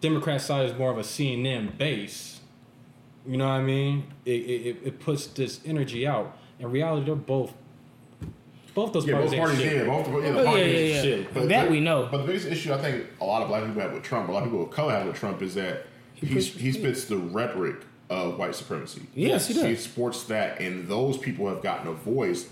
Democrat 0.00 0.40
side 0.42 0.66
is 0.68 0.76
more 0.76 0.90
of 0.90 0.98
a 0.98 1.02
CNN 1.04 1.76
base, 1.78 2.39
you 3.26 3.36
know 3.36 3.46
what 3.46 3.52
I 3.54 3.62
mean? 3.62 4.04
It 4.24 4.30
it, 4.30 4.76
it 4.84 5.00
puts 5.00 5.26
this 5.26 5.60
energy 5.64 6.06
out. 6.06 6.36
In 6.58 6.70
reality, 6.70 7.06
they're 7.06 7.14
both 7.14 7.52
both 8.74 8.92
those 8.92 9.06
Yeah, 9.06 9.14
both 9.14 9.34
parties, 9.34 9.38
parties. 9.38 9.60
shit. 9.60 9.76
Yeah, 9.76 9.84
both. 9.84 10.06
Yeah, 10.08 10.12
the 10.12 10.38
Oh, 10.38 10.42
yeah, 10.42 10.44
parties 10.44 10.72
yeah, 10.74 10.94
yeah. 10.96 11.02
shit. 11.02 11.34
But 11.34 11.48
That 11.48 11.64
the- 11.66 11.70
we 11.72 11.80
know. 11.80 12.08
But 12.10 12.18
the 12.18 12.24
biggest 12.24 12.46
issue 12.46 12.72
I 12.72 12.78
think 12.78 13.04
a 13.20 13.24
lot 13.24 13.42
of 13.42 13.48
black 13.48 13.64
people 13.66 13.82
have 13.82 13.92
with 13.92 14.02
Trump, 14.04 14.28
a 14.28 14.32
lot 14.32 14.44
of 14.44 14.50
people 14.50 14.62
of 14.64 14.70
color 14.70 14.92
have 14.92 15.06
with 15.06 15.16
Trump, 15.16 15.42
is 15.42 15.54
that 15.54 15.86
he 16.14 16.26
he 16.26 16.72
spits 16.72 17.04
the 17.06 17.16
rhetoric 17.16 17.76
of 18.08 18.38
white 18.38 18.54
supremacy. 18.54 19.02
Yes, 19.14 19.48
he 19.48 19.54
does. 19.54 19.64
He 19.64 19.76
sports 19.76 20.24
that, 20.24 20.60
and 20.60 20.88
those 20.88 21.16
people 21.18 21.48
have 21.48 21.62
gotten 21.62 21.88
a 21.88 21.92
voice 21.92 22.48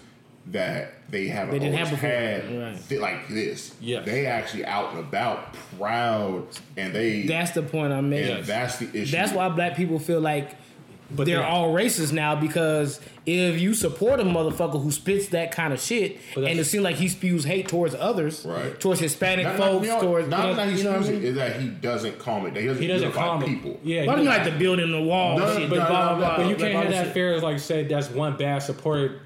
that 0.47 0.95
they 1.11 1.27
haven't 1.29 1.53
They 1.53 1.59
didn't 1.59 1.75
have 1.77 1.89
always 1.89 2.01
before. 2.01 2.11
had 2.11 2.59
Right. 2.75 2.89
th- 2.89 3.01
like 3.01 3.29
this. 3.29 3.75
Yes. 3.81 4.07
they 4.07 4.25
actually 4.25 4.65
out 4.65 4.91
and 4.93 5.01
about, 5.01 5.53
proud, 5.79 6.45
and 6.77 6.95
they. 6.95 7.23
That's 7.27 7.51
the 7.53 7.63
point 7.63 7.93
I'm 7.93 8.09
making. 8.11 8.45
that's 8.45 8.79
the 8.79 8.89
issue. 8.99 9.13
That's 9.13 9.33
why 9.33 9.49
black 9.51 9.77
people 9.77 9.99
feel 9.99 10.21
like 10.21 10.53
But 11.11 11.25
they're 11.27 11.39
they- 11.39 11.45
all 11.45 11.73
racist 11.73 12.13
now 12.13 12.35
because 12.35 13.01
if 13.25 13.59
you 13.59 13.73
support 13.73 14.21
a 14.21 14.25
motherfucker 14.25 14.83
who 14.83 14.91
spits 14.91 15.29
that 15.29 15.53
kind 15.53 15.73
of 15.73 15.81
shit 15.81 16.19
and 16.37 16.47
it 16.59 16.65
seems 16.65 16.85
like 16.85 16.97
he 16.97 17.09
spews 17.09 17.45
hate 17.45 17.67
towards 17.69 17.95
others, 17.95 18.45
Right. 18.47 18.79
towards 18.79 19.01
Hispanic 19.01 19.47
Not, 19.47 19.59
not, 19.59 19.69
folks, 19.71 19.87
you 19.87 19.93
know, 19.95 20.01
towards 20.03 20.29
not 20.29 20.41
you 20.41 20.47
know, 20.51 20.55
that 20.57 20.69
he's 20.69 20.79
you 20.79 20.85
know 20.85 20.91
what 20.91 20.97
I 20.97 21.01
using 21.01 21.15
mean? 21.21 21.25
is 21.25 21.35
that 21.37 21.61
he 21.61 21.69
doesn't 21.69 22.19
calm 22.19 22.47
it. 22.47 22.57
He 22.57 22.67
doesn't, 22.67 22.83
He 22.83 22.89
doesn't 22.89 23.13
calm 23.13 23.43
people. 23.43 23.81
Yeah, 23.83 24.05
But 24.05 24.13
I 24.13 24.15
he 24.19 24.21
mean, 24.27 24.31
like 24.35 24.45
the 24.45 24.59
building 24.59 24.91
the 24.93 25.01
wall, 25.03 25.39
No, 25.39 25.57
shit, 25.59 25.71
but- 25.71 25.77
the 25.77 25.83
no, 25.83 25.89
blah, 25.89 26.11
no, 26.13 26.17
blah, 26.19 26.29
blah. 26.29 26.37
But 26.37 26.43
you 26.45 26.49
like 26.51 26.59
can't 26.59 26.73
have 26.75 26.85
that 26.85 26.91
that 26.91 27.05
shit. 27.07 27.15
fair 27.15 27.35
as 27.35 27.43
like 27.43 27.59
say 27.59 27.85
that's 27.85 28.11
one 28.11 28.37
bad 28.37 28.59
supporter. 28.63 29.21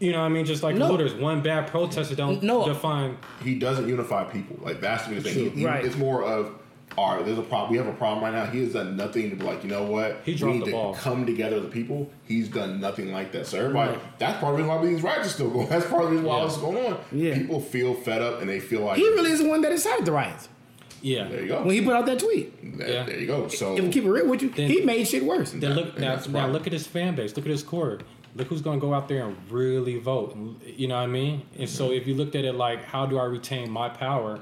You 0.00 0.12
know 0.12 0.20
what 0.20 0.26
I 0.26 0.28
mean? 0.28 0.44
Just 0.44 0.62
like 0.62 0.76
No. 0.76 0.88
looters, 0.92 1.14
one 1.14 1.40
bad 1.40 1.66
protester 1.66 2.14
don't 2.14 2.40
No. 2.44 2.64
define. 2.64 3.16
he 3.42 3.56
doesn't 3.56 3.88
unify 3.88 4.22
people. 4.22 4.56
Like 4.62 4.80
that's 4.80 5.02
the 5.06 5.16
biggest 5.16 5.34
thing. 5.34 5.50
He, 5.50 5.60
he- 5.60 5.66
Right. 5.66 5.84
It's 5.84 5.96
more 5.96 6.22
of 6.22 6.52
all 6.98 7.16
right. 7.16 7.24
There's 7.24 7.38
a 7.38 7.42
problem. 7.42 7.70
We 7.70 7.78
have 7.78 7.86
a 7.86 7.92
problem 7.96 8.24
right 8.24 8.32
now. 8.32 8.50
He 8.50 8.60
has 8.64 8.72
done 8.72 8.96
nothing 8.96 9.30
to 9.30 9.36
be 9.36 9.44
like, 9.44 9.62
you 9.62 9.70
know 9.70 9.84
what? 9.84 10.20
He 10.24 10.32
we 10.32 10.38
dropped 10.38 10.54
need 10.54 10.60
the 10.62 10.66
to 10.66 10.72
ball. 10.72 10.94
come 10.94 11.24
together 11.26 11.56
as 11.56 11.64
a 11.64 11.68
people. 11.68 12.10
He's 12.26 12.48
done 12.48 12.80
nothing 12.80 13.12
like 13.12 13.32
that. 13.32 13.46
So 13.46 13.58
everybody, 13.58 13.98
that's 14.18 14.40
part 14.40 14.54
of 14.54 14.58
the 14.58 14.64
reason 14.64 14.80
why 14.82 14.86
these 14.86 15.02
riots 15.02 15.26
are 15.28 15.30
still 15.30 15.50
going. 15.50 15.68
That's 15.70 15.86
part 15.86 16.02
of 16.04 16.08
the 16.10 16.16
reason 16.16 16.26
why 16.26 16.38
Yeah. 16.38 16.44
this 16.44 16.54
is 16.56 16.60
going 16.60 16.86
on. 16.92 16.98
Yeah. 17.12 17.34
People 17.38 17.60
feel 17.60 17.94
fed 17.94 18.20
up 18.22 18.40
and 18.40 18.48
they 18.50 18.60
feel 18.60 18.80
like 18.82 18.96
He 18.98 19.08
really 19.08 19.30
is 19.30 19.40
the 19.42 19.48
one 19.48 19.60
that 19.62 19.72
incited 19.72 20.04
the 20.04 20.12
riots 20.12 20.48
Yeah, 21.00 21.28
There 21.28 21.42
you 21.42 21.48
go. 21.48 21.62
when 21.62 21.70
he 21.74 21.80
put 21.82 21.94
out 21.94 22.06
that 22.06 22.18
tweet. 22.18 22.78
That- 22.78 22.88
Yeah. 22.88 23.02
There 23.04 23.18
you 23.20 23.26
go. 23.26 23.48
So 23.48 23.76
If 23.76 23.84
we 23.84 23.90
keep 23.90 24.04
it 24.04 24.10
real 24.10 24.26
with 24.28 24.42
you, 24.42 24.50
Then- 24.50 24.68
he 24.68 24.80
made 24.82 25.06
shit 25.06 25.24
worse. 25.24 25.52
Then 25.52 25.74
look 25.74 25.92
and 25.96 26.00
now, 26.00 26.46
now 26.46 26.46
look 26.48 26.66
at 26.66 26.72
his 26.72 26.86
fan 26.86 27.14
base. 27.14 27.36
Look 27.36 27.46
at 27.46 27.50
his 27.52 27.62
core. 27.62 27.98
Look 28.34 28.48
who's 28.48 28.60
going 28.62 28.78
to 28.78 28.86
go 28.86 28.92
out 28.92 29.08
there 29.08 29.24
and 29.26 29.36
really 29.50 29.98
vote. 29.98 30.36
You 30.66 30.86
know 30.88 30.96
what 30.96 31.02
I 31.02 31.06
mean? 31.06 31.42
And 31.58 31.68
so 31.68 31.90
if 31.92 32.06
you 32.06 32.14
looked 32.14 32.34
at 32.36 32.44
it 32.44 32.54
like, 32.54 32.84
how 32.84 33.06
do 33.06 33.18
I 33.18 33.24
retain 33.24 33.70
my 33.70 33.88
power? 33.88 34.40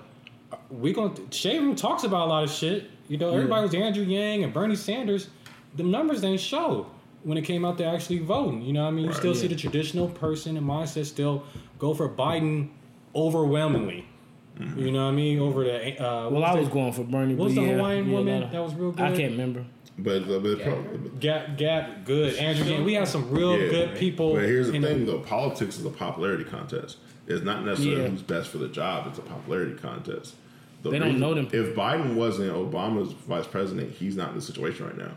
We 0.71 0.93
going 0.93 1.15
to 1.15 1.23
Shade 1.37 1.61
Room 1.61 1.77
talks 1.77 2.05
about 2.05 2.27
a 2.27 2.31
lot 2.31 2.45
of 2.45 2.51
shit. 2.51 2.91
You 3.09 3.19
know, 3.19 3.31
everybody 3.33 3.63
was 3.63 3.75
Andrew 3.75 4.03
Yang 4.05 4.45
and 4.45 4.53
Bernie 4.53 4.75
Sanders. 4.77 5.29
The 5.77 5.83
numbers 5.85 6.23
didn't 6.23 6.41
show 6.41 6.87
when 7.23 7.39
it 7.39 7.43
came 7.43 7.65
out 7.65 7.79
to 7.79 7.85
actually 7.85 8.19
voting. 8.19 8.63
You 8.63 8.73
know 8.73 8.83
what 8.83 8.89
I 8.89 8.93
mean? 8.93 9.05
You 9.05 9.11
Right. 9.11 9.19
still 9.19 9.35
see 9.35 9.47
the 9.47 9.55
traditional 9.57 10.09
person 10.09 10.57
and 10.57 10.67
mindset 10.67 11.05
still 11.07 11.45
go 11.79 11.95
for 11.95 12.09
Biden 12.09 12.69
overwhelmingly. 13.15 14.07
You 14.77 14.91
know 14.91 15.05
what 15.05 15.13
I 15.13 15.15
mean? 15.15 15.39
Over 15.39 15.65
the 15.65 16.03
uh, 16.03 16.31
Well, 16.31 16.43
I 16.43 16.55
was 16.55 16.69
the- 16.69 16.75
going 16.75 16.93
for 16.93 17.05
Bernie. 17.05 17.35
What 17.35 17.47
was 17.47 17.55
but 17.55 17.61
the 17.61 17.67
yeah, 17.69 17.77
Hawaiian 17.77 18.07
yeah, 18.09 18.13
woman 18.15 18.41
no. 18.41 18.51
that 18.51 18.63
was 18.63 18.75
real 18.75 18.91
good? 18.93 19.05
I 19.05 19.15
can't 19.15 19.33
remember. 19.33 19.65
but, 19.99 20.27
but 20.27 20.43
the 20.43 20.57
problem. 20.57 21.17
Gap, 21.21 21.59
Gap, 21.59 22.05
good. 22.07 22.35
Andrew 22.37 22.65
Yang. 22.65 22.85
We 22.85 22.95
have 22.95 23.07
some 23.07 23.31
real 23.31 23.53
Yeah, 23.59 23.69
good 23.69 23.97
people. 23.97 24.33
But 24.35 24.45
here's 24.45 24.69
the 24.69 24.75
in 24.75 24.83
thing, 24.83 25.05
though: 25.07 25.19
politics 25.19 25.79
is 25.79 25.85
a 25.85 25.91
popularity 25.91 26.45
contest. 26.45 26.97
It's 27.27 27.45
not 27.45 27.65
necessarily 27.67 28.03
Yeah. 28.03 28.09
who's 28.09 28.23
best 28.23 28.49
for 28.49 28.57
the 28.59 28.69
job. 28.69 29.07
It's 29.09 29.19
a 29.19 29.23
popularity 29.23 29.75
contest. 29.75 30.35
The 30.87 30.93
They 30.93 30.99
don't 30.99 31.19
know 31.19 31.35
them 31.35 31.49
If 31.53 31.75
Biden 31.75 32.15
wasn't 32.15 32.53
Obama's 32.53 33.13
vice 33.13 33.47
president, 33.47 33.93
he's 33.93 34.17
not 34.17 34.31
in 34.31 34.35
the 34.37 34.41
situation 34.43 34.87
right 34.87 34.97
now. 34.97 35.13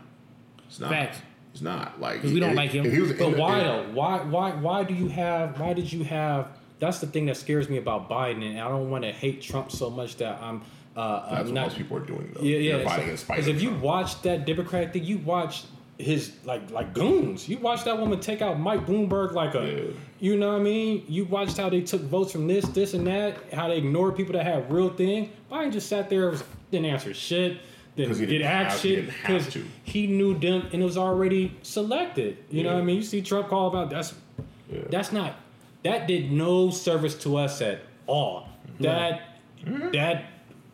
It's 0.66 0.80
not. 0.80 0.90
Facts. 0.90 1.18
He's 1.52 1.62
not 1.62 2.00
like 2.00 2.22
we 2.22 2.38
don't 2.38 2.50
if- 2.50 2.56
like 2.56 2.70
him. 2.70 2.84
But 3.18 3.36
why 3.36 3.60
though? 3.60 3.86
Why 3.92 4.18
why 4.18 4.50
why 4.52 4.84
do 4.84 4.94
you 4.94 5.08
have? 5.08 5.58
Why 5.58 5.72
did 5.72 5.92
you 5.92 6.04
have? 6.04 6.48
That's 6.78 6.98
the 7.00 7.06
thing 7.06 7.26
that 7.26 7.36
scares 7.36 7.68
me 7.68 7.76
about 7.76 8.08
Biden, 8.08 8.42
and 8.42 8.58
I 8.60 8.68
don't 8.68 8.88
want 8.90 9.04
to 9.04 9.12
hate 9.12 9.42
Trump 9.42 9.70
so 9.70 9.90
much 9.90 10.16
that 10.16 10.40
I'm. 10.42 10.62
Uh, 10.96 11.20
That's 11.20 11.32
I'm 11.40 11.44
what 11.46 11.54
not, 11.54 11.66
most 11.68 11.76
people 11.76 11.96
are 11.98 12.06
doing 12.06 12.32
though. 12.34 12.42
Yeah, 12.42 12.58
yeah. 12.58 12.76
They're 12.78 12.86
fighting 12.86 13.08
in 13.10 13.16
spite 13.16 13.36
Because 13.36 13.48
if 13.48 13.62
you 13.62 13.70
watch 13.74 14.22
that 14.22 14.44
Democratic 14.44 14.92
thing, 14.92 15.04
you 15.04 15.18
watch 15.18 15.64
his 16.00 16.32
like 16.44 16.70
like 16.70 16.94
goons. 16.94 17.48
You 17.48 17.58
watched 17.58 17.84
that 17.84 17.98
woman 17.98 18.20
take 18.20 18.42
out 18.42 18.58
Mike 18.58 18.86
Bloomberg 18.86 19.32
like 19.32 19.54
a, 19.54 19.66
Yeah. 19.66 20.00
you 20.18 20.36
know 20.36 20.52
what 20.52 20.60
I 20.60 20.64
mean? 20.64 21.04
You 21.08 21.24
watched 21.24 21.56
how 21.56 21.68
they 21.68 21.80
took 21.80 22.02
votes 22.02 22.32
from 22.32 22.46
this, 22.46 22.64
this, 22.66 22.94
and 22.94 23.06
that. 23.06 23.52
How 23.52 23.68
they 23.68 23.78
ignored 23.78 24.16
people 24.16 24.32
that 24.34 24.44
had 24.44 24.70
real 24.72 24.90
thing. 24.90 25.30
Biden 25.50 25.72
just 25.72 25.88
sat 25.88 26.08
there, 26.08 26.30
was, 26.30 26.44
didn't 26.70 26.86
answer 26.86 27.12
shit, 27.14 27.58
didn't 27.96 28.18
get 28.18 28.26
didn't 28.26 28.46
have- 28.46 28.80
he 28.80 28.96
action 28.98 29.14
because 29.20 29.56
he 29.84 30.06
knew 30.06 30.38
them 30.38 30.68
and 30.72 30.82
it 30.82 30.84
was 30.84 30.96
already 30.98 31.56
selected. 31.62 32.38
You 32.50 32.62
know 32.62 32.74
what 32.74 32.82
I 32.82 32.84
mean? 32.84 32.96
You 32.96 33.02
see 33.02 33.22
Trump 33.22 33.48
call 33.48 33.68
about 33.68 33.90
that's 33.90 34.14
that's 34.88 35.12
not 35.12 35.34
that 35.82 36.06
did 36.06 36.30
no 36.30 36.70
service 36.70 37.14
to 37.22 37.36
us 37.36 37.60
at 37.60 37.80
all. 38.06 38.48
That 38.80 39.40
mm-hmm. 39.64 39.90
that 39.92 40.26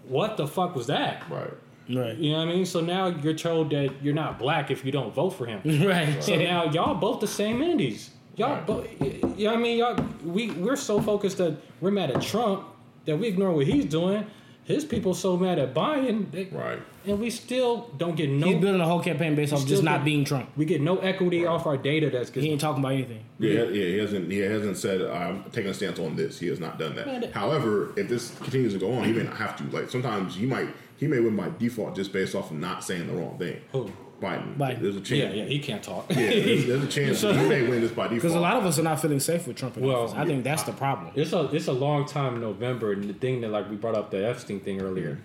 what 0.08 0.36
the 0.36 0.46
fuck 0.46 0.74
was 0.74 0.86
that? 0.88 1.28
Right. 1.30 1.50
Right. 1.88 2.16
You 2.16 2.32
know 2.32 2.38
what 2.38 2.48
I 2.48 2.52
mean? 2.52 2.66
So 2.66 2.80
now 2.80 3.06
you're 3.08 3.34
told 3.34 3.70
that 3.70 3.90
you're 4.02 4.14
not 4.14 4.38
black 4.38 4.70
if 4.70 4.84
you 4.84 4.92
don't 4.92 5.14
vote 5.14 5.30
for 5.30 5.46
him. 5.46 5.60
Right. 5.86 6.22
So 6.22 6.34
now 6.36 6.64
y'all 6.64 6.94
both 6.94 7.20
the 7.20 7.26
same 7.28 7.62
entities. 7.62 8.10
Y'all 8.36 8.54
Right. 8.54 8.66
both. 8.66 8.86
You 9.00 9.20
know 9.46 9.50
what 9.52 9.54
I 9.54 9.56
mean? 9.56 9.78
Y'all 9.78 9.96
we 10.24 10.50
we're 10.50 10.76
so 10.76 11.00
focused 11.00 11.38
that 11.38 11.56
we're 11.80 11.90
mad 11.90 12.10
at 12.10 12.22
Trump 12.22 12.64
that 13.04 13.16
we 13.16 13.28
ignore 13.28 13.52
what 13.52 13.66
he's 13.66 13.84
doing. 13.86 14.26
His 14.64 14.84
people 14.84 15.14
so 15.14 15.36
mad 15.36 15.60
at 15.60 15.74
Biden, 15.74 16.28
they, 16.32 16.46
Right. 16.46 16.80
and 17.06 17.20
we 17.20 17.30
still 17.30 17.88
don't 17.98 18.16
get 18.16 18.28
no. 18.28 18.48
He's 18.48 18.56
building 18.60 18.80
a 18.80 18.84
whole 18.84 18.98
campaign 18.98 19.36
based 19.36 19.52
off 19.52 19.60
still 19.60 19.68
just 19.70 19.84
not 19.84 19.98
get- 19.98 20.04
being 20.06 20.24
Trump. 20.24 20.48
We 20.56 20.64
get 20.64 20.80
no 20.80 20.96
equity 20.98 21.46
off 21.46 21.66
our 21.66 21.76
data. 21.76 22.10
That's 22.10 22.30
because. 22.30 22.42
He 22.42 22.50
ain't 22.50 22.60
talking 22.60 22.82
about 22.82 22.94
anything. 22.94 23.20
Yeah, 23.38 23.62
yeah, 23.62 23.68
he 23.84 23.98
hasn't. 23.98 24.28
He 24.32 24.38
hasn't 24.38 24.76
said 24.76 25.02
I'm 25.02 25.44
taking 25.52 25.70
a 25.70 25.74
stance 25.74 26.00
on 26.00 26.16
this. 26.16 26.40
He 26.40 26.48
has 26.48 26.58
not 26.58 26.80
done 26.80 26.96
that. 26.96 27.06
Man, 27.06 27.30
However, 27.32 27.92
if 27.96 28.08
this 28.08 28.36
continues 28.40 28.72
to 28.72 28.80
go 28.80 28.92
on, 28.94 29.04
he 29.04 29.12
may 29.12 29.22
not 29.22 29.36
have 29.36 29.54
to. 29.58 29.64
Like 29.76 29.88
sometimes 29.88 30.36
you 30.36 30.48
might. 30.48 30.68
He 30.96 31.06
may 31.06 31.20
win 31.20 31.36
by 31.36 31.50
default 31.58 31.94
just 31.94 32.12
based 32.12 32.34
off 32.34 32.50
of 32.50 32.56
not 32.58 32.82
saying 32.82 33.06
the 33.06 33.12
wrong 33.14 33.38
thing. 33.38 33.60
Who? 33.72 33.90
Biden. 34.20 34.56
Biden. 34.56 34.80
There's 34.80 34.96
a 34.96 35.00
chance. 35.00 35.34
Yeah, 35.34 35.42
yeah, 35.42 35.44
he 35.44 35.58
can't 35.58 35.82
talk. 35.82 36.06
Yeah, 36.08 36.16
there's, 36.16 36.66
there's 36.66 36.82
a 36.84 36.86
chance 37.16 37.20
he 37.20 37.48
may 37.48 37.68
win 37.68 37.82
this 37.82 37.90
by 37.90 38.04
default. 38.04 38.10
Because 38.14 38.34
a 38.34 38.40
lot 38.40 38.56
of 38.56 38.64
us 38.64 38.78
are 38.78 38.82
not 38.82 39.00
feeling 39.00 39.20
safe 39.20 39.46
with 39.46 39.56
Trump 39.56 39.76
Well, 39.76 40.04
office. 40.04 40.14
I 40.16 40.24
think 40.24 40.42
that's 40.42 40.62
the 40.62 40.72
problem. 40.72 41.12
It's 41.14 41.32
a 41.34 41.44
it's 41.54 41.66
a 41.66 41.72
long 41.72 42.06
time 42.06 42.36
in 42.36 42.40
November, 42.40 42.92
and 42.92 43.04
the 43.04 43.12
thing 43.14 43.42
that 43.42 43.50
like 43.50 43.68
we 43.68 43.76
brought 43.76 43.94
up 43.94 44.10
the 44.10 44.26
Epstein 44.26 44.60
thing 44.60 44.80
earlier. 44.80 45.12
Mm-hmm. 45.12 45.20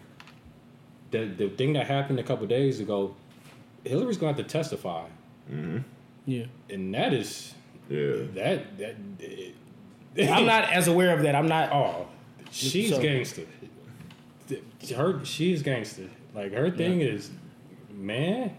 The 1.11 1.45
the 1.47 1.49
thing 1.55 1.74
that 1.74 1.88
happened 1.88 2.19
a 2.19 2.24
couple 2.24 2.45
days 2.47 2.80
ago, 2.80 3.15
Hillary's 3.86 4.17
going 4.17 4.36
to 4.36 4.41
have 4.41 4.47
to 4.47 4.51
testify, 4.51 5.05
mm-hmm. 5.49 5.80
Yeah. 6.26 6.45
and 6.69 6.93
that 6.93 7.13
is 7.13 7.53
yeah. 7.89 8.24
that 8.34 8.78
that. 8.78 8.95
I'm 10.30 10.45
not 10.53 10.69
as 10.72 10.88
aware 10.89 11.15
of 11.15 11.24
that. 11.24 11.36
I'm 11.36 11.47
not. 11.47 11.72
Oh, 11.72 12.07
she's 12.51 12.89
So- 12.89 13.01
gangster. 13.01 13.43
Her 14.95 15.24
she's 15.26 15.62
gangster. 15.62 16.10
Like 16.34 16.54
her 16.54 16.72
thing 16.72 17.02
is, 17.02 17.30
man. 17.91 18.52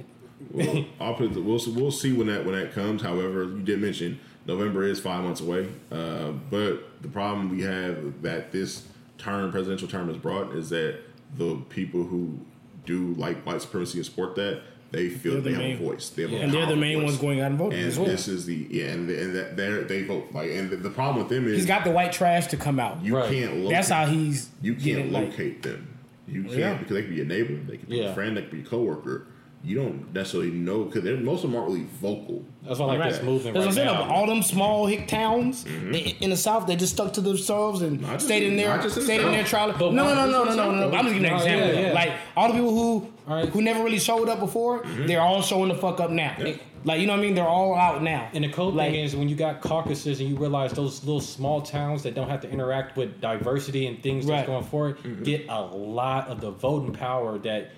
Well, 0.50 0.84
I'll 1.00 1.14
put 1.14 1.32
it, 1.32 1.40
we'll 1.40 1.60
we'll 1.68 1.90
see 1.90 2.12
when 2.12 2.26
that 2.26 2.44
when 2.44 2.54
that 2.58 2.72
comes. 2.72 3.02
However, 3.02 3.44
you 3.44 3.62
did 3.62 3.80
mention 3.80 4.18
November 4.46 4.84
is 4.84 5.00
five 5.00 5.22
months 5.22 5.40
away. 5.40 5.68
Uh, 5.90 6.32
but 6.50 7.02
the 7.02 7.08
problem 7.08 7.50
we 7.50 7.62
have 7.62 8.22
that 8.22 8.52
this 8.52 8.86
term, 9.18 9.52
presidential 9.52 9.88
term, 9.88 10.08
has 10.08 10.16
brought 10.16 10.54
is 10.54 10.70
that 10.70 11.00
the 11.36 11.56
people 11.68 12.04
who 12.04 12.38
do 12.84 13.14
like 13.14 13.42
white 13.44 13.62
supremacy 13.62 13.98
and 13.98 14.06
support 14.06 14.34
that 14.34 14.62
they 14.92 15.08
feel 15.08 15.32
They're 15.32 15.40
the 15.40 15.50
have 15.50 15.58
main- 15.58 15.76
a 15.76 15.80
voice. 15.80 16.10
They 16.10 16.22
have 16.22 16.32
a 16.32 16.36
And 16.36 16.52
they're 16.52 16.66
the 16.66 16.76
main 16.76 16.98
voice. 16.98 17.06
ones 17.06 17.16
going 17.18 17.40
out 17.40 17.50
and 17.50 17.58
voting 17.58 17.78
And 17.78 17.88
as 17.88 17.98
well. 17.98 18.06
this 18.08 18.28
is 18.28 18.46
the 18.46 18.66
yeah, 18.70 18.84
and, 18.86 19.10
and 19.10 19.34
that 19.34 19.56
they 19.56 19.68
they 19.84 20.02
vote 20.04 20.28
like. 20.32 20.50
And 20.50 20.70
the, 20.70 20.76
the 20.76 20.90
problem 20.90 21.18
with 21.18 21.28
them 21.28 21.46
is 21.48 21.56
He's 21.56 21.66
got 21.66 21.84
the 21.84 21.90
white 21.90 22.12
trash 22.12 22.46
to 22.48 22.56
come 22.56 22.78
out. 22.78 23.02
you 23.02 23.16
Right. 23.16 23.30
can't. 23.30 23.54
Locate, 23.56 23.70
That's 23.70 23.88
how 23.88 24.06
he's. 24.06 24.50
you 24.60 24.74
can't 24.74 25.10
like- 25.10 25.30
locate 25.30 25.62
them. 25.62 25.88
You 26.28 26.44
can't 26.44 26.56
Yeah. 26.58 26.74
because 26.74 26.94
they 26.94 27.02
could 27.02 27.14
be 27.14 27.20
a 27.20 27.24
neighbor, 27.24 27.54
they 27.66 27.76
could 27.78 27.88
be 27.88 27.96
Yeah. 27.98 28.10
a 28.10 28.14
friend, 28.14 28.36
they 28.36 28.42
could 28.42 28.50
be 28.52 28.60
a 28.60 28.64
coworker. 28.64 29.26
You 29.64 29.76
don't 29.76 30.12
necessarily 30.12 30.50
know 30.50 30.84
because 30.84 31.04
most 31.20 31.44
of 31.44 31.50
them 31.52 31.60
aren't 31.60 31.72
really 31.72 31.86
vocal. 32.00 32.42
That's 32.66 32.80
why 32.80 32.86
like 32.86 32.98
Right. 32.98 33.12
this 33.12 33.22
movement 33.22 33.54
That's 33.54 33.66
right 33.76 33.86
what 33.86 33.92
I'm 33.92 33.96
saying. 33.98 34.08
now. 34.08 34.14
All 34.14 34.26
them 34.26 34.42
small 34.42 34.86
hick 34.86 35.06
towns 35.06 35.64
in, 35.66 35.94
in 35.94 36.30
the 36.30 36.36
South, 36.36 36.66
they 36.66 36.74
just 36.74 36.94
stuck 36.94 37.12
to 37.12 37.20
themselves 37.20 37.80
and 37.82 38.00
Not 38.00 38.14
just 38.14 38.24
stayed 38.26 38.42
in 38.42 38.52
in- 38.52 38.56
their 38.56 38.68
not 38.76 38.82
just 38.82 38.96
in 38.96 39.04
stayed 39.04 39.16
in 39.20 39.26
South. 39.26 39.32
their 39.34 39.44
trial. 39.44 39.68
No, 39.68 39.74
But 39.78 39.90
no, 39.92 40.04
why- 40.04 40.14
no, 40.14 40.26
no, 40.26 40.44
no, 40.44 40.54
no, 40.54 40.88
no. 40.90 40.96
I'm 40.96 41.04
just 41.04 41.14
giving 41.14 41.30
an 41.30 41.36
example. 41.36 41.74
Yeah, 41.74 41.86
yeah. 41.88 41.92
Like 41.92 42.12
all 42.36 42.48
the 42.48 42.54
people 42.54 42.70
who 42.74 43.08
All 43.28 43.36
right. 43.36 43.48
who 43.48 43.62
never 43.62 43.84
really 43.84 44.00
showed 44.00 44.28
up 44.28 44.40
before, 44.40 44.82
they're 45.06 45.20
all 45.20 45.42
showing 45.42 45.68
the 45.68 45.76
fuck 45.76 46.00
up 46.00 46.10
now. 46.10 46.34
Like 46.84 46.98
you 47.00 47.06
know 47.06 47.12
what 47.12 47.20
I 47.20 47.22
mean? 47.22 47.36
They're 47.36 47.46
all 47.46 47.76
out 47.76 48.02
now. 48.02 48.28
And 48.34 48.42
the 48.42 48.48
cool 48.48 48.72
Like- 48.72 48.90
thing 48.90 49.04
is 49.04 49.14
when 49.14 49.28
you 49.28 49.36
got 49.36 49.60
caucuses 49.60 50.18
and 50.18 50.28
you 50.28 50.34
realize 50.36 50.72
those 50.72 51.04
little 51.04 51.20
small 51.20 51.60
towns 51.60 52.02
that 52.02 52.16
don't 52.16 52.28
have 52.28 52.40
to 52.40 52.50
interact 52.50 52.96
with 52.96 53.20
diversity 53.20 53.86
and 53.86 54.02
things 54.02 54.26
Right. 54.26 54.38
that's 54.38 54.48
going 54.48 54.64
forward 54.64 54.98
Mm-hmm. 54.98 55.22
get 55.22 55.46
a 55.48 55.60
lot 55.62 56.26
of 56.26 56.40
the 56.40 56.50
voting 56.50 56.92
power 56.92 57.38
that 57.38 57.70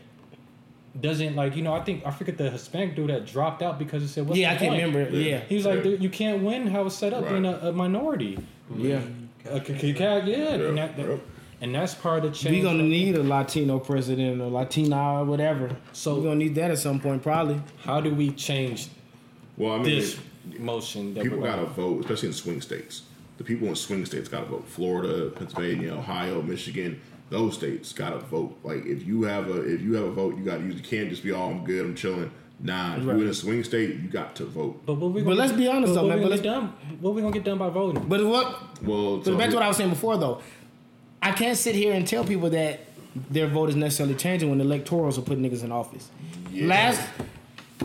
doesn't 1.00 1.34
like 1.34 1.56
you 1.56 1.62
know 1.62 1.74
I 1.74 1.82
think 1.82 2.06
I 2.06 2.10
forget 2.10 2.36
the 2.38 2.50
Hispanic 2.50 2.94
dude 2.94 3.10
that 3.10 3.26
dropped 3.26 3.62
out 3.62 3.78
because 3.78 4.02
he 4.02 4.08
said 4.08 4.26
what's 4.26 4.38
yeah, 4.38 4.50
the 4.50 4.56
I 4.56 4.58
can't 4.58 4.70
point? 4.82 4.94
remember. 4.94 5.16
Yeah, 5.16 5.40
He 5.40 5.56
was 5.56 5.66
like 5.66 5.84
Yeah. 5.84 5.90
You 5.92 6.08
can't 6.08 6.42
win 6.42 6.66
how 6.68 6.86
it's 6.86 6.94
set 6.94 7.12
up 7.12 7.22
Right. 7.24 7.30
being 7.32 7.46
a, 7.46 7.56
a 7.68 7.72
minority. 7.72 8.38
yeah. 8.76 9.00
A, 9.46 9.62
c- 9.64 9.76
c- 9.78 9.92
ca- 9.94 10.22
yeah, 10.24 10.54
and, 10.54 10.78
that, 10.78 10.96
that- 10.96 11.20
and 11.60 11.74
that's 11.74 11.94
part 11.94 12.24
of 12.24 12.32
the 12.32 12.38
change. 12.38 12.56
we're 12.62 12.70
gonna 12.70 12.82
need 12.84 13.14
a 13.16 13.22
Latino 13.22 13.78
president 13.78 14.40
or 14.40 14.46
Latina 14.48 15.20
or 15.20 15.24
whatever. 15.24 15.68
So- 15.92 16.14
So 16.14 16.14
we're 16.16 16.22
gonna 16.24 16.36
need 16.36 16.54
that 16.54 16.70
at 16.70 16.78
some 16.78 17.00
point, 17.00 17.22
probably. 17.22 17.60
how 17.84 18.00
do 18.00 18.14
we 18.14 18.30
change 18.30 18.88
Well, 19.56 19.72
I 19.72 19.76
mean, 19.78 19.84
this 19.84 20.16
motion 20.58 21.14
that 21.14 21.22
people 21.24 21.38
got 21.40 21.56
to 21.56 21.62
gonna, 21.62 21.74
vote, 21.74 22.00
especially 22.00 22.28
in 22.28 22.34
swing 22.34 22.60
states. 22.60 23.02
The 23.38 23.44
people 23.44 23.66
in 23.68 23.74
swing 23.76 24.04
states 24.06 24.28
got 24.28 24.40
to 24.40 24.46
vote. 24.46 24.64
Florida, 24.68 25.30
Pennsylvania, 25.30 25.94
Ohio, 25.94 26.40
Michigan, 26.42 27.00
those 27.30 27.54
states 27.54 27.92
got 27.92 28.10
to 28.10 28.18
vote. 28.18 28.56
Like 28.62 28.84
if 28.86 29.06
you 29.06 29.22
have 29.22 29.48
a 29.48 29.62
if 29.62 29.80
you 29.82 29.94
have 29.94 30.04
a 30.04 30.10
vote, 30.12 30.36
you 30.36 30.44
got 30.44 30.58
to 30.58 30.62
use. 30.64 30.76
You 30.76 30.82
can't 30.82 31.08
just 31.10 31.22
be 31.22 31.32
all 31.32 31.50
I'm 31.50 31.64
good, 31.64 31.84
I'm 31.84 31.94
chilling. 31.94 32.30
Nah, 32.60 32.92
if 32.96 32.98
Right. 32.98 33.14
you're 33.16 33.24
in 33.24 33.30
a 33.30 33.34
swing 33.34 33.64
state, 33.64 33.96
you 33.96 34.08
got 34.08 34.36
to 34.36 34.44
vote. 34.44 34.80
But 34.86 34.94
what 34.94 35.10
we 35.12 35.22
But 35.22 35.30
gonna 35.30 35.40
let's 35.40 35.52
be 35.52 35.66
honest 35.66 35.92
but 35.94 36.00
though, 36.02 36.06
what 36.06 36.08
man, 36.10 36.18
we 36.18 36.24
but 36.24 36.30
gonna 36.30 36.42
get 36.42 36.48
done? 36.48 36.98
What 37.00 37.14
we 37.14 37.20
gonna 37.22 37.32
get 37.34 37.44
done 37.44 37.58
by 37.58 37.68
voting? 37.68 38.04
But 38.08 38.24
what? 38.24 38.82
Well, 38.82 39.16
But 39.18 39.36
back 39.38 39.50
to 39.50 39.56
what 39.56 39.64
I 39.64 39.68
was 39.68 39.76
saying 39.76 39.90
before, 39.90 40.16
though, 40.16 40.40
I 41.20 41.32
can't 41.32 41.58
sit 41.58 41.74
here 41.74 41.92
and 41.92 42.06
tell 42.06 42.24
people 42.24 42.50
that 42.50 42.80
their 43.30 43.48
vote 43.48 43.70
is 43.70 43.76
necessarily 43.76 44.14
changing 44.14 44.48
when 44.50 44.58
the 44.58 44.64
electorals 44.64 45.18
are 45.18 45.22
putting 45.22 45.42
niggas 45.48 45.64
in 45.64 45.72
office. 45.72 46.08
Yeah. 46.52 46.66
Last, 46.66 47.00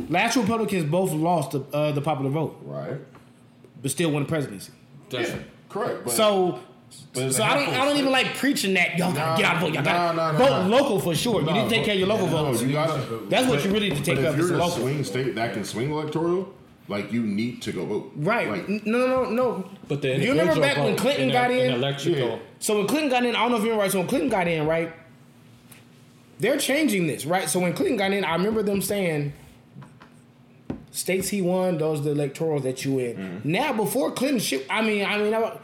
last 0.10 0.36
Republicans 0.38 0.86
both 0.90 1.12
lost 1.14 1.52
the, 1.52 1.62
uh, 1.74 1.92
the 1.92 2.02
popular 2.02 2.30
vote, 2.30 2.60
right, 2.64 2.98
but 3.82 3.92
still 3.92 4.12
won 4.12 4.24
the 4.24 4.30
presidency. 4.30 4.72
That's- 5.10 5.30
yeah, 5.32 5.38
correct. 5.70 6.04
But, 6.06 6.14
So, 6.14 6.52
but 6.52 6.52
there's 6.52 6.69
so 7.14 7.22
a 7.22 7.46
I 7.46 7.54
don't, 7.66 7.74
I 7.76 7.86
don't 7.86 7.98
even 7.98 8.12
like 8.12 8.36
preaching 8.36 8.74
that 8.76 8.98
y'all 8.98 9.14
gotta 9.14 9.32
Nah, 9.32 9.38
get 9.38 9.46
out 9.46 9.52
and 9.56 9.62
vote. 9.66 9.74
Y'all 9.74 9.84
gotta 9.84 10.16
nah, 10.16 10.32
nah, 10.32 10.38
vote 10.38 10.68
nah. 10.68 10.78
local 10.78 11.00
for 11.00 11.16
sure. 11.16 11.42
you 11.42 11.52
need 11.52 11.64
to 11.64 11.70
take 11.70 11.84
care 11.86 11.94
of 11.94 12.00
your 12.00 12.08
local 12.08 12.28
No, 12.28 12.46
votes. 12.46 12.62
you 12.62 12.72
gotta. 12.72 13.02
That's 13.30 13.48
what 13.48 13.64
you 13.66 13.72
really 13.72 13.90
need 13.90 13.98
to 13.98 14.04
take 14.04 14.18
care 14.20 14.28
of. 14.30 14.36
if 14.36 14.40
is 14.42 14.50
you're 14.50 14.50
the 14.50 14.54
in 14.56 14.60
a 14.60 14.64
local. 14.66 14.82
swing 14.82 15.04
state 15.04 15.36
that 15.36 15.54
can 15.54 15.64
swing 15.66 15.92
electoral, 15.92 16.54
like 16.88 17.12
you 17.12 17.22
need 17.24 17.62
to 17.64 17.72
go 17.72 17.86
vote. 17.86 18.12
Right? 18.16 18.50
Like, 18.50 18.70
no, 18.70 18.80
no, 18.86 19.24
no, 19.24 19.30
no. 19.30 19.70
But 19.88 20.02
then 20.02 20.22
you 20.22 20.30
remember 20.32 20.54
individual 20.54 20.62
back 20.62 20.78
when 20.78 20.96
Clinton 20.98 21.24
in 21.26 21.30
a- 21.30 21.34
got 21.34 21.52
in? 21.52 21.68
an 21.68 21.74
electrical. 21.76 22.28
Yeah. 22.30 22.38
So 22.60 22.78
when 22.78 22.88
Clinton 22.88 23.10
got 23.10 23.26
in, 23.26 23.36
I 23.36 23.40
don't 23.44 23.52
know 23.52 23.58
if 23.58 23.64
you're 23.64 23.78
right. 23.78 23.92
So 23.92 24.00
when 24.00 24.08
Clinton 24.08 24.30
got 24.30 24.48
in, 24.48 24.66
right, 24.66 24.92
they're 26.40 26.58
changing 26.58 27.08
this, 27.08 27.26
right? 27.26 27.50
So 27.50 27.60
when 27.60 27.74
Clinton 27.74 27.98
got 27.98 28.12
in, 28.14 28.24
I 28.26 28.34
remember 28.34 28.64
them 28.64 28.82
saying, 28.82 29.34
"States 30.92 31.30
he 31.30 31.42
won, 31.42 31.78
those 31.78 32.00
are 32.00 32.14
the 32.14 32.14
electorals 32.14 32.64
that 32.64 32.84
you 32.86 33.00
in." 33.00 33.16
Mm-hmm. 33.18 33.52
Now, 33.52 33.74
before 33.74 34.12
Clinton 34.12 34.40
shit, 34.40 34.66
I 34.70 34.82
mean, 34.82 35.06
I 35.06 35.18
mean, 35.18 35.34
I- 35.34 35.58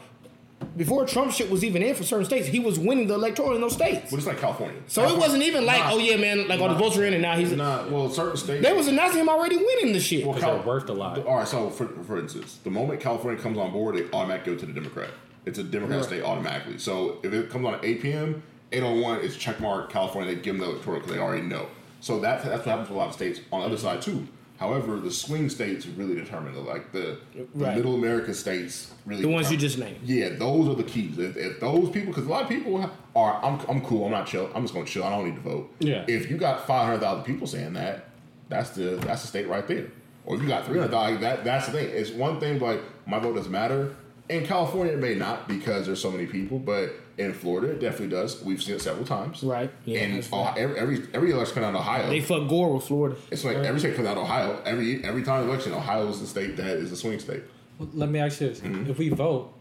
before 0.76 1.06
Trump 1.06 1.32
shit 1.32 1.50
was 1.50 1.64
even 1.64 1.82
in 1.82 1.94
for 1.94 2.04
certain 2.04 2.24
states, 2.26 2.46
he 2.46 2.58
was 2.58 2.78
winning 2.78 3.06
the 3.06 3.14
electoral 3.14 3.54
in 3.54 3.60
those 3.60 3.72
states. 3.72 4.10
but 4.10 4.18
it's 4.18 4.26
like 4.26 4.38
California. 4.38 4.78
So 4.86 5.06
it 5.08 5.18
wasn't 5.18 5.42
even 5.42 5.64
like, 5.64 5.80
oh 5.86 5.98
yeah, 5.98 6.16
man, 6.16 6.46
like 6.48 6.60
all 6.60 6.68
the 6.68 6.74
votes 6.74 6.96
are 6.96 7.04
in, 7.04 7.14
and 7.14 7.22
now 7.22 7.36
he's. 7.36 7.52
Nah, 7.52 7.88
well, 7.88 8.10
certain 8.10 8.36
states. 8.36 8.62
They 8.62 8.72
was 8.72 8.86
announcing 8.88 9.20
him 9.20 9.28
already 9.28 9.56
winning 9.56 9.92
the 9.92 10.00
shit. 10.00 10.24
Well, 10.24 10.34
Because 10.34 10.54
they're 10.56 10.66
worth 10.66 10.88
a 10.88 10.92
lot. 10.92 11.18
All 11.26 11.36
right, 11.36 11.48
so 11.48 11.70
for, 11.70 11.86
for 12.04 12.18
instance, 12.18 12.58
the 12.64 12.70
moment 12.70 13.00
California 13.00 13.40
comes 13.40 13.56
on 13.58 13.72
board, 13.72 13.96
it 13.96 14.12
automatically 14.12 14.54
go 14.54 14.58
to 14.60 14.66
the 14.66 14.72
Democrat. 14.72 15.10
It's 15.46 15.58
a 15.58 15.64
Democrat 15.64 16.04
state 16.04 16.22
automatically. 16.22 16.78
So 16.78 17.18
if 17.22 17.32
it 17.32 17.50
comes 17.50 17.64
on 17.66 17.74
at 17.74 17.84
8 17.84 18.02
p.m., 18.02 18.42
801 18.72 19.20
is 19.20 19.36
checkmark 19.36 19.90
California. 19.90 20.34
They 20.34 20.40
give 20.40 20.58
them 20.58 20.66
the 20.66 20.72
electoral 20.72 20.96
because 20.98 21.12
they 21.12 21.20
already 21.20 21.42
know. 21.46 21.66
So 22.00 22.20
that, 22.20 22.42
that's 22.44 22.58
what 22.58 22.66
happens 22.66 22.88
with 22.88 22.96
a 22.96 22.98
lot 22.98 23.08
of 23.08 23.14
states 23.14 23.40
on 23.52 23.60
the 23.60 23.66
other 23.66 23.76
side 23.78 24.02
too. 24.02 24.26
However, 24.58 24.98
the 24.98 25.10
swing 25.10 25.50
states 25.50 25.86
really 25.86 26.14
determine 26.14 26.54
the 26.54 26.60
like 26.60 26.90
the, 26.92 27.18
the 27.34 27.46
Right. 27.54 27.76
middle 27.76 27.94
America 27.94 28.32
states 28.32 28.90
really 29.04 29.22
The 29.22 29.28
ones 29.28 29.50
you 29.50 29.58
just 29.58 29.76
named. 29.78 29.98
Yeah, 30.02 30.30
those 30.30 30.68
are 30.68 30.74
the 30.74 30.82
keys. 30.84 31.18
If, 31.18 31.36
if 31.36 31.60
those 31.60 31.90
people, 31.90 32.08
because 32.12 32.26
a 32.26 32.30
lot 32.30 32.42
of 32.44 32.48
people 32.48 32.90
are, 33.14 33.44
I'm, 33.44 33.60
I'm 33.68 33.80
cool. 33.82 34.06
I'm 34.06 34.12
not 34.12 34.26
chill. 34.26 34.50
I'm 34.54 34.62
just 34.62 34.72
going 34.72 34.86
to 34.86 34.90
chill. 34.92 35.04
I 35.04 35.10
don't 35.10 35.26
need 35.26 35.34
to 35.34 35.40
vote. 35.42 35.70
Yeah. 35.80 36.04
If 36.08 36.30
you 36.30 36.38
got 36.38 36.66
500,000 36.66 37.24
people 37.24 37.46
saying 37.46 37.74
that, 37.74 38.06
that's 38.48 38.70
the 38.70 38.96
that's 39.04 39.22
the 39.22 39.28
state 39.28 39.48
right 39.48 39.66
there. 39.66 39.88
Or 40.24 40.36
if 40.36 40.42
you 40.42 40.48
got 40.48 40.64
300,000, 40.66 41.20
that 41.20 41.44
that's 41.44 41.66
the 41.66 41.72
thing. 41.72 41.88
It's 41.90 42.10
one 42.10 42.40
thing 42.40 42.58
like 42.58 42.80
my 43.06 43.18
vote 43.18 43.34
doesn't 43.36 43.52
matter. 43.52 43.94
In 44.28 44.44
California, 44.46 44.92
it 44.94 44.98
may 45.00 45.14
not 45.14 45.46
because 45.48 45.86
there's 45.86 46.00
so 46.00 46.10
many 46.10 46.26
people, 46.26 46.58
but 46.58 46.92
in 47.18 47.32
Florida, 47.32 47.68
it 47.72 47.80
definitely 47.80 48.08
does. 48.14 48.42
We've 48.42 48.62
seen 48.62 48.74
it 48.74 48.82
several 48.82 49.06
times. 49.06 49.42
Right. 49.42 49.70
Yeah, 49.84 50.00
and 50.00 50.16
that's 50.16 50.32
uh, 50.32 50.52
every, 50.56 50.78
every 50.78 51.02
every 51.14 51.30
election 51.30 51.54
coming 51.54 51.68
out 51.70 51.74
of 51.74 51.80
Ohio, 51.80 52.08
They 52.08 52.20
fuck 52.20 52.48
Gore 52.48 52.74
with 52.74 52.84
Florida. 52.84 53.16
it's 53.30 53.44
like 53.44 53.56
every 53.58 53.80
state 53.80 53.94
comes 53.96 54.06
out 54.08 54.16
of 54.18 54.24
Ohio. 54.24 54.60
Every 54.64 55.02
every 55.04 55.22
time 55.22 55.48
election, 55.48 55.72
Ohio 55.72 56.08
is 56.08 56.20
the 56.20 56.26
state 56.26 56.56
that 56.56 56.76
is 56.76 56.92
a 56.92 56.96
swing 56.96 57.18
state. 57.18 57.42
Well, 57.78 57.88
Let 57.94 58.10
me 58.10 58.18
ask 58.18 58.40
you 58.40 58.48
this: 58.48 58.60
Mm-hmm. 58.60 58.90
If 58.90 58.98
we 58.98 59.08
vote, 59.08 59.52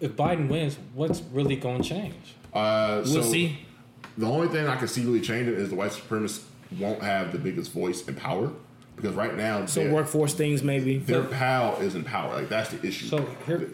if 0.00 0.12
Biden 0.12 0.48
wins, 0.48 0.76
what's 0.94 1.22
really 1.32 1.56
going 1.56 1.82
to 1.82 1.88
change? 1.88 2.34
Uh, 2.52 3.02
We'll 3.04 3.22
so 3.22 3.32
see. 3.32 3.58
The 4.16 4.26
only 4.26 4.46
thing 4.48 4.66
I 4.68 4.76
can 4.76 4.86
see 4.88 5.02
really 5.04 5.20
changing 5.20 5.54
is 5.54 5.70
the 5.70 5.74
white 5.74 5.90
supremacists 5.90 6.44
won't 6.78 7.02
have 7.02 7.32
the 7.32 7.38
biggest 7.38 7.72
voice 7.72 8.06
and 8.06 8.16
power. 8.16 8.52
because 8.96 9.14
right 9.16 9.36
now 9.36 9.66
so 9.66 9.90
workforce 9.92 10.34
things 10.34 10.62
maybe. 10.62 10.98
their 10.98 11.24
pal 11.24 11.76
is 11.78 11.94
in 11.96 12.04
power. 12.04 12.34
Like 12.34 12.48
that's 12.48 12.70
the 12.70 12.86
issue. 12.86 13.06
So 13.06 13.26
here, 13.46 13.70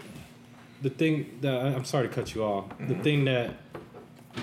the 0.82 0.90
thing 0.90 1.38
that 1.42 1.54
I'm 1.54 1.84
sorry 1.84 2.08
to 2.08 2.14
cut 2.14 2.34
you 2.34 2.42
off. 2.44 2.68
The 2.78 2.84
Mm-hmm. 2.94 3.02
thing 3.02 3.24
that 3.26 3.54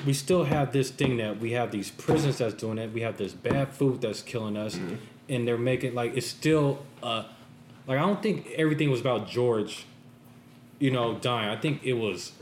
we 0.06 0.14
still 0.14 0.44
have 0.44 0.72
this 0.74 0.92
thing 0.92 1.18
that 1.18 1.40
we 1.40 1.52
have 1.52 1.72
these 1.72 1.90
prisons 1.90 2.38
that's 2.40 2.54
doing 2.54 2.78
it. 2.78 2.92
We 2.94 3.02
have 3.02 3.18
this 3.18 3.34
bad 3.34 3.70
food 3.74 4.02
that's 4.02 4.22
killing 4.22 4.58
us, 4.58 4.76
Mm-hmm. 4.76 4.96
and 5.30 5.48
they're 5.48 5.58
making 5.58 5.96
like 5.96 6.16
it's 6.18 6.28
still 6.28 6.80
uh 7.02 7.24
like 7.88 7.98
I 7.98 8.02
don't 8.02 8.22
think 8.22 8.48
everything 8.56 8.90
was 8.92 9.00
about 9.00 9.28
George, 9.30 9.86
you 10.80 10.92
know, 10.92 11.16
dying. 11.20 11.50
I 11.50 11.56
think 11.60 11.84
it 11.84 11.94
was 11.94 12.34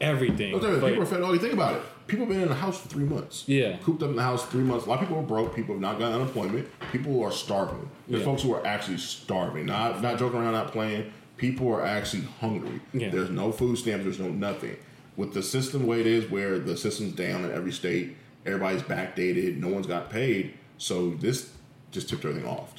everything. 0.00 0.52
But- 0.58 0.80
people 0.84 1.02
are 1.02 1.06
fed. 1.06 1.20
Oh, 1.22 1.32
you 1.32 1.38
think 1.38 1.54
about 1.54 1.76
it. 1.76 1.82
People 2.08 2.26
have 2.26 2.32
been 2.34 2.42
in 2.42 2.48
the 2.48 2.54
house 2.56 2.80
for 2.80 2.88
three 2.88 3.04
months. 3.04 3.44
Yeah. 3.46 3.76
Cooped 3.78 4.02
up 4.02 4.10
in 4.10 4.16
the 4.16 4.22
house 4.22 4.44
three 4.46 4.64
months. 4.64 4.86
A 4.86 4.88
lot 4.88 5.00
of 5.00 5.06
people 5.08 5.18
are 5.22 5.26
broke. 5.26 5.54
People 5.54 5.76
have 5.76 5.80
not 5.80 5.98
gotten 5.98 6.14
unemployment. 6.16 6.68
People 6.90 7.22
are 7.22 7.30
starving. 7.30 7.88
There's 8.08 8.20
Yeah. 8.20 8.26
folks 8.26 8.42
who 8.42 8.52
are 8.54 8.66
actually 8.66 8.98
starving. 8.98 9.66
Not 9.66 10.02
not 10.02 10.18
joking 10.18 10.40
around, 10.40 10.52
not 10.52 10.72
playing. 10.72 11.12
People 11.42 11.68
are 11.74 11.84
actually 11.84 12.22
hungry. 12.38 12.80
Yeah. 12.94 13.10
There's 13.10 13.28
no 13.28 13.50
food 13.50 13.76
stamps. 13.76 14.04
There's 14.04 14.20
no 14.20 14.28
nothing. 14.28 14.76
With 15.16 15.34
the 15.34 15.42
system 15.42 15.82
the 15.82 15.88
way 15.88 16.00
it 16.00 16.06
is, 16.06 16.30
where 16.30 16.60
the 16.60 16.76
system's 16.76 17.14
down 17.14 17.44
in 17.44 17.50
every 17.50 17.72
state, 17.72 18.16
everybody's 18.46 18.82
backdated. 18.82 19.56
No 19.56 19.66
one's 19.66 19.88
got 19.88 20.08
paid. 20.08 20.54
So 20.78 21.10
this 21.10 21.50
just 21.90 22.08
tipped 22.08 22.24
everything 22.24 22.48
off. 22.48 22.74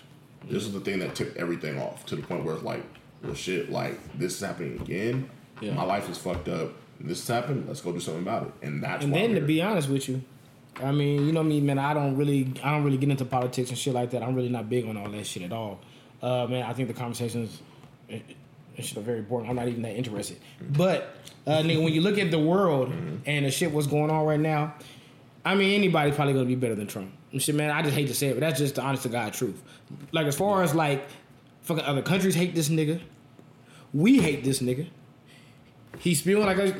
This 0.49 0.63
is 0.63 0.71
the 0.71 0.79
thing 0.79 0.99
that 0.99 1.13
tipped 1.13 1.35
everything 1.35 1.77
off 1.77 2.05
to 2.05 2.15
the 2.15 2.21
point 2.21 2.45
where 2.45 2.55
it's 2.55 2.63
like, 2.63 2.83
well, 3.21 3.33
shit, 3.33 3.69
like 3.69 3.99
this 4.17 4.35
is 4.35 4.39
happening 4.39 4.79
again. 4.79 5.29
Yeah. 5.59 5.73
My 5.73 5.83
life 5.83 6.09
is 6.09 6.17
fucked 6.17 6.47
up. 6.47 6.71
This 7.01 7.27
happened. 7.27 7.67
Let's 7.67 7.81
go 7.81 7.91
do 7.91 7.99
something 7.99 8.23
about 8.23 8.43
it. 8.43 8.65
And 8.65 8.81
that's 8.81 9.03
And 9.03 9.13
then 9.13 9.35
to 9.35 9.41
be 9.41 9.61
honest 9.61 9.89
with 9.89 10.07
you, 10.07 10.21
I 10.81 10.93
mean, 10.93 11.25
you 11.25 11.33
know 11.33 11.43
me, 11.43 11.59
man. 11.59 11.79
I 11.79 11.93
don't 11.93 12.15
really, 12.15 12.53
I 12.63 12.71
don't 12.71 12.85
really 12.85 12.97
get 12.97 13.09
into 13.09 13.25
politics 13.25 13.69
and 13.71 13.77
shit 13.77 13.93
like 13.93 14.11
that. 14.11 14.23
I'm 14.23 14.35
really 14.35 14.47
not 14.47 14.69
big 14.69 14.87
on 14.87 14.95
all 14.95 15.09
that 15.09 15.27
shit 15.27 15.43
at 15.43 15.51
all. 15.51 15.81
Uh, 16.21 16.47
man, 16.47 16.63
I 16.63 16.71
think 16.71 16.87
the 16.87 16.93
conversations, 16.93 17.61
it, 18.75 18.79
it 18.79 18.85
shit 18.85 18.97
are 18.97 19.01
very 19.01 19.21
boring. 19.21 19.49
I'm 19.49 19.55
not 19.55 19.67
even 19.67 19.81
that 19.83 19.95
interested. 19.95 20.39
But 20.61 21.15
uh, 21.47 21.57
nigga, 21.61 21.83
when 21.83 21.93
you 21.93 22.01
look 22.01 22.17
at 22.17 22.31
the 22.31 22.39
world 22.39 22.91
and 23.25 23.45
the 23.45 23.51
shit 23.51 23.71
what's 23.71 23.87
going 23.87 24.09
on 24.11 24.25
right 24.25 24.39
now, 24.39 24.75
I 25.45 25.55
mean, 25.55 25.73
anybody's 25.73 26.15
probably 26.15 26.33
gonna 26.33 26.45
be 26.45 26.55
better 26.55 26.75
than 26.75 26.87
Trump. 26.87 27.11
And 27.31 27.41
shit, 27.41 27.55
man. 27.55 27.69
I 27.71 27.81
just 27.81 27.95
hate 27.95 28.07
to 28.07 28.13
say 28.13 28.27
it, 28.27 28.33
but 28.35 28.41
that's 28.41 28.59
just 28.59 28.75
the 28.75 28.81
honest 28.81 29.03
to 29.03 29.09
God 29.09 29.33
truth. 29.33 29.61
Like 30.11 30.27
as 30.27 30.37
far 30.37 30.63
as 30.63 30.73
like, 30.73 31.05
fucking 31.63 31.83
other 31.83 32.01
countries 32.01 32.35
hate 32.35 32.55
this 32.55 32.69
nigga, 32.69 33.01
we 33.93 34.19
hate 34.19 34.43
this 34.43 34.59
nigga. 34.59 34.87
He's 35.99 36.19
spewing 36.19 36.45
like 36.45 36.59
I 36.59 36.73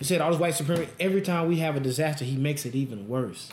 said, 0.00 0.20
all 0.20 0.30
this 0.30 0.40
white 0.40 0.54
supremacy. 0.54 0.90
Every 0.98 1.20
time 1.20 1.48
we 1.48 1.56
have 1.58 1.76
a 1.76 1.80
disaster, 1.80 2.24
he 2.24 2.36
makes 2.36 2.64
it 2.64 2.74
even 2.74 3.08
worse. 3.08 3.50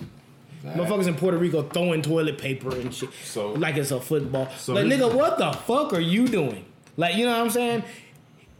Motherfuckers 0.63 1.07
in 1.07 1.15
Puerto 1.15 1.38
Rico 1.38 1.63
throwing 1.63 2.01
toilet 2.01 2.38
paper 2.38 2.72
and 2.76 2.93
shit, 2.93 3.09
So- 3.24 3.53
like 3.53 3.76
it's 3.78 3.91
a 3.91 3.99
football. 4.01 4.49
So 4.57 4.74
like 4.74 4.86
nigga, 4.86 5.13
what 5.13 5.38
the 5.38 5.51
fuck 5.51 5.93
are 5.93 5.99
you 5.99 6.28
doing? 6.28 6.65
Like 6.98 7.16
you 7.16 7.26
know 7.26 7.32
what 7.32 7.41
I'm 7.41 7.50
saying? 7.50 7.84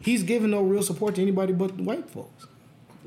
He's 0.00 0.22
giving 0.22 0.50
no 0.50 0.62
real 0.62 0.82
support 0.82 1.16
to 1.16 1.22
anybody 1.22 1.52
but 1.52 1.76
the 1.76 1.82
white 1.82 2.08
folks. 2.08 2.46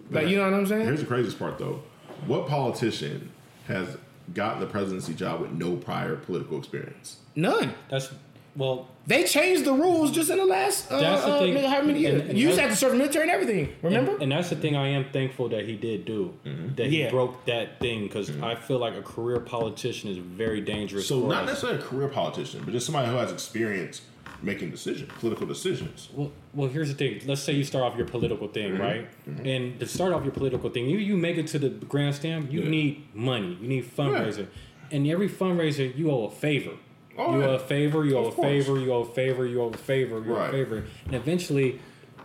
Like 0.10 0.28
you 0.28 0.38
know 0.38 0.44
what 0.44 0.54
I'm 0.54 0.68
saying? 0.68 0.86
Here's 0.86 1.00
the 1.00 1.06
craziest 1.06 1.40
part, 1.40 1.58
though. 1.58 1.82
What 2.28 2.48
politician 2.48 3.32
has 3.68 3.98
gotten 4.34 4.60
the 4.60 4.68
presidency 4.68 5.14
job 5.14 5.42
with 5.42 5.52
no 5.52 5.78
prior 5.78 6.16
political 6.18 6.58
experience? 6.58 7.18
None. 7.36 7.74
That's 7.90 8.12
well, 8.54 8.90
They 9.08 9.24
changed 9.24 9.64
the 9.64 9.72
rules 9.72 10.12
just 10.12 10.30
in 10.30 10.36
the 10.38 10.46
last 10.46 10.92
uh, 10.92 11.00
That's 11.00 11.24
the 11.24 11.32
uh, 11.36 11.40
thing. 11.40 11.56
how 11.64 11.82
many 11.82 12.00
years? 12.02 12.20
And- 12.22 12.30
and 12.32 12.38
you 12.38 12.48
used 12.48 12.58
to 12.58 12.62
that's- 12.64 12.82
have 12.82 12.90
to 12.90 12.92
serve 12.92 12.98
military 12.98 13.24
and 13.24 13.32
everything. 13.32 13.74
Remember? 13.82 14.12
And, 14.16 14.24
and 14.24 14.32
that's 14.34 14.50
the 14.50 14.58
thing 14.58 14.76
I 14.76 14.90
am 14.90 15.06
thankful 15.14 15.48
that 15.50 15.66
he 15.66 15.78
did 15.78 16.04
do. 16.04 16.34
That 16.76 16.88
he 16.88 17.00
Yeah. 17.04 17.10
broke 17.12 17.46
that 17.46 17.80
thing 17.80 18.04
because 18.04 18.30
I 18.42 18.56
feel 18.56 18.78
like 18.80 18.96
a 18.96 19.02
career 19.02 19.40
politician 19.40 20.10
is 20.10 20.18
very 20.18 20.60
dangerous. 20.60 21.08
So 21.08 21.22
for 21.22 21.28
not 21.30 21.44
us. 21.44 21.48
necessarily 21.50 21.80
a 21.80 21.82
career 21.82 22.10
politician, 22.10 22.62
but 22.66 22.74
just 22.74 22.86
somebody 22.86 23.10
who 23.10 23.16
has 23.16 23.32
experience 23.32 24.02
making 24.42 24.72
decisions, 24.72 25.12
political 25.20 25.46
decisions. 25.46 26.10
Well, 26.14 26.32
well, 26.54 26.70
here's 26.70 26.90
the 26.90 26.96
thing. 26.96 27.22
Let's 27.26 27.42
say 27.42 27.54
you 27.54 27.64
start 27.64 27.84
off 27.86 27.96
your 27.98 28.08
political 28.08 28.48
thing, 28.48 28.72
Mm-hmm. 28.74 28.82
right? 28.82 29.08
And 29.46 29.80
to 29.80 29.86
start 29.88 30.14
off 30.14 30.24
your 30.24 30.32
political 30.34 30.70
thing, 30.70 30.88
you 30.90 30.98
you 30.98 31.16
make 31.18 31.38
it 31.38 31.48
to 31.48 31.60
the 31.60 31.70
grandstand. 31.70 32.52
You 32.52 32.62
Yeah. 32.62 32.70
need 32.70 33.04
money. 33.14 33.58
You 33.62 33.68
need 33.68 33.86
fundraiser, 33.86 34.48
and 34.92 35.08
every 35.08 35.30
fundraiser 35.30 35.96
you 35.98 36.10
owe 36.12 36.26
a 36.26 36.32
favor. 36.32 36.72
Oh, 37.18 37.36
you 37.38 37.44
owe 37.44 37.56
a 37.56 37.60
favor. 37.60 38.06
You 38.06 38.18
owe 38.18 38.26
Of 38.26 38.34
a 38.34 38.36
course. 38.38 38.48
favor. 38.48 38.80
You 38.80 38.94
owe 38.94 39.02
a 39.02 39.06
favor. 39.06 39.46
You 39.46 39.62
owe 39.62 39.70
a 39.70 39.78
favor. 39.78 40.24
You 40.26 40.32
owe 40.34 40.38
Right. 40.38 40.50
a 40.50 40.52
favor, 40.52 40.84
and 41.06 41.16
eventually, 41.16 41.80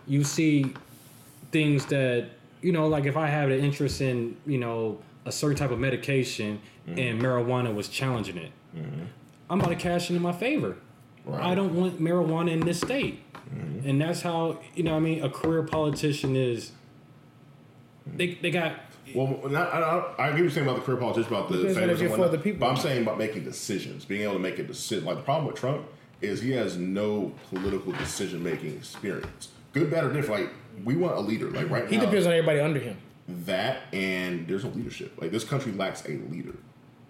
you 0.07 0.23
see 0.23 0.73
things 1.51 1.85
that 1.87 2.29
you 2.61 2.71
know, 2.71 2.87
like 2.87 3.05
if 3.05 3.15
I 3.15 3.27
have 3.27 3.49
an 3.51 3.59
interest 3.59 4.01
in 4.01 4.35
you 4.47 4.57
know 4.57 4.99
a 5.25 5.31
certain 5.31 5.57
type 5.57 5.71
of 5.71 5.79
medication 5.79 6.59
Mm-hmm. 6.87 6.99
and 6.99 7.21
marijuana 7.21 7.75
was 7.75 7.89
challenging 7.89 8.37
it, 8.37 8.51
I'm 9.49 9.59
about 9.59 9.69
to 9.71 9.75
cash 9.75 10.09
in 10.09 10.15
in 10.15 10.21
my 10.21 10.31
favor. 10.31 10.77
Right. 11.27 11.43
I 11.43 11.55
don't 11.55 11.75
want 11.75 11.99
marijuana 11.99 12.51
in 12.51 12.61
this 12.61 12.79
state. 12.79 13.23
Mm-hmm. 13.35 13.87
And 13.87 14.01
that's 14.01 14.21
how, 14.21 14.59
you 14.75 14.83
know, 14.83 14.91
what 14.91 14.97
I 14.97 15.01
mean, 15.01 15.23
a 15.23 15.29
career 15.29 15.63
politician 15.63 16.35
is. 16.35 16.71
They, 18.05 18.35
they 18.35 18.51
got. 18.51 18.79
Well, 19.13 19.39
not, 19.49 19.73
I, 19.73 19.79
I, 19.79 20.27
I 20.27 20.29
get 20.31 20.39
you're 20.39 20.49
saying 20.49 20.65
about 20.67 20.77
the 20.79 20.83
career 20.83 20.97
politician, 20.97 21.33
about 21.33 21.49
the 21.49 21.57
Depends 21.57 21.77
on 21.77 21.83
favors 21.83 22.01
and 22.01 22.09
for 22.09 22.17
whatnot, 22.17 22.31
the 22.31 22.37
people 22.43 22.59
But 22.61 22.69
I'm 22.69 22.77
saying 22.77 23.03
about 23.03 23.17
making 23.17 23.43
decisions, 23.43 24.05
being 24.05 24.23
able 24.23 24.33
to 24.33 24.39
make 24.39 24.59
a 24.59 24.63
decision. 24.63 25.05
Like 25.05 25.17
the 25.17 25.23
problem 25.23 25.47
with 25.47 25.55
Trump 25.55 25.85
is 26.21 26.41
he 26.41 26.51
has 26.51 26.77
no 26.77 27.33
political 27.49 27.91
decision 27.93 28.43
making 28.43 28.75
experience. 28.75 29.49
Good, 29.73 29.91
bad, 29.91 30.05
or 30.05 30.13
different. 30.13 30.41
Like 30.41 30.53
we 30.83 30.95
want 30.95 31.15
a 31.17 31.19
leader. 31.19 31.49
Like 31.51 31.69
right 31.69 31.87
he 31.89 31.97
now, 31.97 32.05
depends 32.05 32.25
on 32.25 32.33
everybody 32.33 32.59
under 32.59 32.79
him. 32.79 32.97
that 33.27 33.83
and 33.93 34.47
there's 34.47 34.63
no 34.63 34.71
leadership. 34.71 35.13
Like 35.21 35.31
this 35.31 35.43
country 35.43 35.71
lacks 35.73 36.03
a 36.05 36.11
leader. 36.29 36.55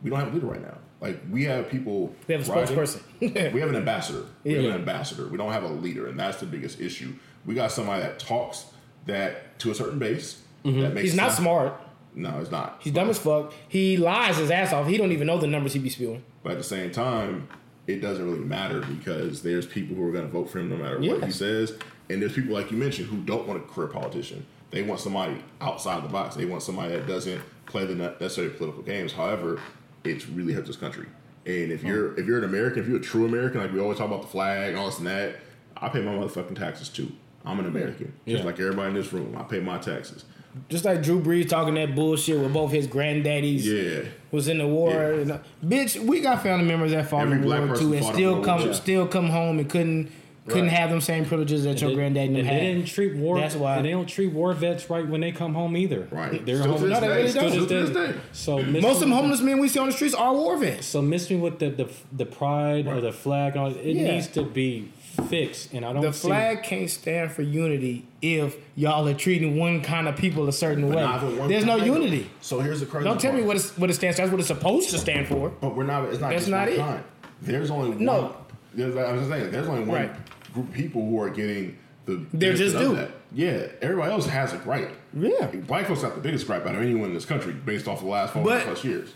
We 0.03 0.09
don't 0.09 0.19
have 0.19 0.31
a 0.31 0.35
leader 0.35 0.47
right 0.47 0.61
now. 0.61 0.77
Like 0.99 1.19
we 1.29 1.43
have 1.45 1.69
people. 1.69 2.15
We 2.27 2.33
have 2.35 2.47
a 2.47 2.51
riding- 2.51 2.75
spokesperson. 2.77 3.01
we 3.53 3.59
have 3.59 3.69
an 3.69 3.75
ambassador. 3.75 4.25
We 4.43 4.53
have 4.53 4.65
an 4.65 4.71
ambassador. 4.71 5.27
We 5.27 5.37
don't 5.37 5.51
have 5.51 5.63
a 5.63 5.67
leader, 5.67 6.07
and 6.07 6.19
that's 6.19 6.39
the 6.39 6.45
biggest 6.45 6.79
issue. 6.81 7.13
We 7.45 7.53
got 7.55 7.71
somebody 7.71 8.01
that 8.03 8.19
talks 8.19 8.65
that 9.05 9.57
to 9.59 9.71
a 9.71 9.75
certain 9.75 9.99
base. 9.99 10.41
That 10.63 10.71
makes 10.73 10.87
Mm-hmm. 10.87 10.97
He's 10.97 11.15
not 11.15 11.27
sense. 11.31 11.37
smart. 11.39 11.81
No, 12.15 12.39
it's 12.39 12.49
not. 12.51 12.77
He's 12.81 12.93
dumb 12.93 13.09
as 13.11 13.19
fuck. 13.19 13.53
He 13.69 13.95
lies 13.95 14.37
his 14.37 14.49
ass 14.49 14.73
off. 14.73 14.87
He 14.87 14.97
don't 14.97 15.11
even 15.11 15.27
know 15.27 15.37
the 15.37 15.45
numbers 15.47 15.73
he 15.73 15.79
be 15.79 15.89
spewing. 15.89 16.23
But 16.41 16.53
at 16.53 16.57
the 16.57 16.63
same 16.63 16.89
time, 16.91 17.47
it 17.85 18.01
doesn't 18.01 18.25
really 18.25 18.43
matter 18.43 18.81
because 18.81 19.43
there's 19.43 19.67
people 19.67 19.95
who 19.95 20.05
are 20.07 20.11
going 20.11 20.25
to 20.25 20.31
vote 20.31 20.49
for 20.49 20.59
him 20.59 20.69
no 20.69 20.77
matter 20.77 20.99
what 20.99 21.23
he 21.23 21.31
says, 21.31 21.77
and 22.09 22.19
there's 22.21 22.33
people 22.33 22.53
like 22.53 22.71
you 22.71 22.77
mentioned 22.77 23.07
who 23.07 23.17
don't 23.17 23.47
want 23.47 23.63
a 23.63 23.67
career 23.67 23.87
politician. 23.87 24.45
They 24.71 24.81
want 24.81 24.99
somebody 24.99 25.41
outside 25.61 26.03
the 26.03 26.09
box. 26.09 26.35
They 26.35 26.45
want 26.45 26.63
somebody 26.63 26.93
that 26.93 27.07
doesn't 27.07 27.41
play 27.67 27.85
the 27.85 27.95
necessary 27.95 28.49
political 28.49 28.81
games. 28.81 29.13
However, 29.13 29.61
it's 30.03 30.27
really 30.27 30.53
helped 30.53 30.67
this 30.67 30.77
country. 30.77 31.07
And 31.45 31.71
if 31.71 31.83
you're 31.83 32.17
if 32.19 32.25
you're 32.25 32.37
an 32.39 32.43
American, 32.43 32.81
if 32.83 32.87
you're 32.89 32.97
a 32.97 33.01
true 33.01 33.25
American, 33.25 33.61
like 33.61 33.71
we 33.73 33.79
always 33.79 33.97
talk 33.97 34.07
about 34.07 34.21
the 34.21 34.27
flag 34.27 34.69
and 34.69 34.77
all 34.77 34.87
this 34.87 34.97
and 34.97 35.07
that, 35.07 35.37
I 35.77 35.89
pay 35.89 36.01
my 36.01 36.11
motherfucking 36.13 36.57
taxes 36.57 36.89
too. 36.89 37.11
I'm 37.45 37.59
an 37.59 37.65
American, 37.65 38.11
just 38.27 38.39
Yeah. 38.39 38.45
like 38.45 38.59
everybody 38.59 38.89
in 38.89 38.95
this 38.95 39.13
room. 39.13 39.35
I 39.37 39.43
pay 39.43 39.59
my 39.61 39.77
taxes. 39.77 40.25
Just 40.69 40.85
like 40.85 41.03
Drew 41.03 41.21
Brees 41.21 41.47
talking 41.47 41.75
that 41.75 41.93
bullshit 41.95 42.39
with 42.39 42.51
both 42.51 42.71
his 42.71 42.87
granddaddies 42.87 43.63
Yeah, 43.63 44.09
was 44.31 44.47
in 44.47 44.57
the 44.57 44.67
war. 44.67 44.91
Yeah. 44.91 45.21
And, 45.21 45.31
uh, 45.33 45.37
bitch, 45.63 45.99
we 46.03 46.19
got 46.19 46.41
family 46.41 46.65
members 46.65 46.91
that 46.91 47.07
fought 47.09 47.23
Every 47.23 47.35
in 47.35 47.41
the 47.41 47.47
war 47.47 47.75
too, 47.77 47.93
and 47.93 48.03
still 48.05 48.43
come 48.43 48.73
still 48.73 49.07
come 49.07 49.29
home 49.29 49.59
and 49.59 49.69
couldn't 49.69 50.09
couldn't 50.47 50.63
Right. 50.67 50.71
have 50.71 50.89
them 50.89 51.01
same 51.01 51.25
privileges 51.25 51.63
that 51.65 51.79
your 51.81 51.89
they- 51.89 51.95
granddad 51.95 52.27
and 52.27 52.35
them 52.37 52.47
and 52.47 52.55
they 52.57 52.61
didn't 52.73 52.87
treat 52.87 53.15
war. 53.15 53.39
That's 53.39 53.55
why- 53.55 53.75
and 53.77 53.85
they 53.85 53.91
don't 53.91 54.07
treat 54.07 54.31
war 54.31 54.53
vets 54.53 54.89
right 54.89 55.07
when 55.07 55.21
they 55.21 55.31
come 55.31 55.53
home 55.53 55.75
either. 55.77 56.07
right. 56.11 56.45
They're 56.45 56.57
Still 56.57 56.71
home. 56.73 56.81
to 56.81 56.87
this 56.87 56.93
No, 57.01 57.07
they 57.07 57.15
really 57.15 57.29
Still 57.29 57.41
don't. 57.49 57.51
to 57.51 57.65
this 57.65 57.89
day. 57.89 58.07
day. 58.07 58.13
So 58.31 58.61
Most 58.63 58.95
of 58.95 58.99
them 59.01 59.11
homeless 59.11 59.41
men 59.41 59.59
we 59.59 59.67
see 59.67 59.79
on 59.79 59.87
the 59.87 59.93
streets 59.93 60.13
are 60.15 60.33
war 60.33 60.57
vets. 60.57 60.87
So 60.87 61.01
miss 61.01 61.29
me 61.29 61.35
with 61.35 61.59
the 61.59 61.69
the, 61.69 61.87
the 62.15 62.25
pride 62.25 62.87
or 62.87 63.01
the 63.01 63.11
flag. 63.11 63.53
and 63.55 63.61
all 63.65 63.67
It 63.71 63.95
Yeah. 63.95 64.11
needs 64.13 64.27
to 64.29 64.43
be 64.43 64.85
fixed, 65.29 65.73
and 65.73 65.83
I 65.83 65.93
don't. 65.93 66.01
The 66.01 66.13
see- 66.13 66.27
flag 66.27 66.63
can't 66.63 66.89
stand 66.89 67.31
for 67.31 67.41
unity 67.41 68.05
if 68.21 68.55
y'all 68.75 69.07
are 69.07 69.13
treating 69.13 69.57
one 69.57 69.81
kind 69.81 70.07
of 70.07 70.15
people 70.15 70.47
a 70.47 70.53
certain 70.53 70.87
way. 70.89 71.01
Not 71.01 71.21
for 71.21 71.25
one 71.27 71.49
There's 71.49 71.65
no 71.65 71.77
kind. 71.77 71.93
unity. 71.93 72.29
So 72.41 72.59
here's 72.59 72.79
the 72.81 72.85
crazy. 72.85 73.05
Don't 73.05 73.19
tell 73.19 73.33
me 73.33 73.41
what, 73.41 73.55
it's, 73.55 73.75
what 73.77 73.89
it 73.89 73.93
stands 73.93 74.17
for. 74.17 74.21
That's 74.21 74.31
what 74.31 74.39
it's 74.39 74.47
supposed 74.47 74.89
to 74.91 74.97
stand 74.99 75.27
for. 75.27 75.51
But 75.59 75.75
we're 75.75 75.83
not. 75.85 76.05
It's 76.09 76.21
not. 76.21 76.29
That's 76.29 76.43
just 76.43 76.51
not 76.51 76.67
one 76.67 76.69
it. 76.69 76.77
Kind. 76.77 77.03
There's 77.41 77.69
only 77.71 77.97
No. 78.03 78.21
one. 78.21 78.31
There's, 78.73 78.95
I 78.95 79.11
was 79.11 79.21
just 79.21 79.31
saying. 79.31 79.51
There's 79.51 79.67
only 79.67 79.81
one 79.85 80.01
Right. 80.01 80.11
group 80.53 80.67
of 80.67 80.73
people 80.73 81.01
who 81.07 81.19
are 81.21 81.29
getting 81.29 81.77
the. 82.05 82.25
They're 82.33 82.53
just 82.53 82.75
of 82.75 82.81
due. 82.81 82.95
that. 82.95 83.11
Yeah. 83.33 83.67
Everybody 83.81 84.11
else 84.11 84.25
has 84.27 84.53
a 84.53 84.57
gripe. 84.57 84.91
Yeah. 85.13 85.47
Black 85.67 85.87
folks 85.87 86.01
got 86.01 86.15
the 86.15 86.21
biggest 86.21 86.45
gripe 86.47 86.65
out 86.65 86.75
of 86.75 86.81
anyone 86.81 87.09
in 87.09 87.13
this 87.13 87.25
country, 87.25 87.53
based 87.53 87.87
off 87.87 88.01
the 88.01 88.07
last 88.07 88.33
four 88.33 88.43
But- 88.43 88.63
plus 88.65 88.83
years. 88.83 89.13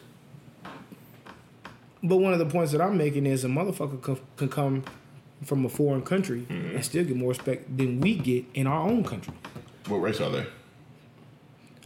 But 2.03 2.18
one 2.18 2.34
of 2.34 2.40
the 2.40 2.48
points 2.48 2.72
that 2.72 2.82
I'm 2.82 2.98
making 2.98 3.28
is 3.28 3.44
a 3.45 3.48
motherfucker 3.48 4.02
can, 4.02 4.18
can 4.36 4.49
come 4.49 4.84
from 5.44 5.65
a 5.65 5.69
foreign 5.69 6.02
country 6.02 6.41
Mm-hmm. 6.49 6.76
and 6.76 6.86
still 6.86 7.03
get 7.03 7.15
more 7.15 7.30
respect 7.30 7.76
than 7.78 7.99
we 8.02 8.15
get 8.15 8.45
in 8.56 8.65
our 8.68 8.88
own 8.88 9.03
country. 9.03 9.34
What 9.88 9.98
race 9.98 10.19
are 10.19 10.30
they? 10.32 10.45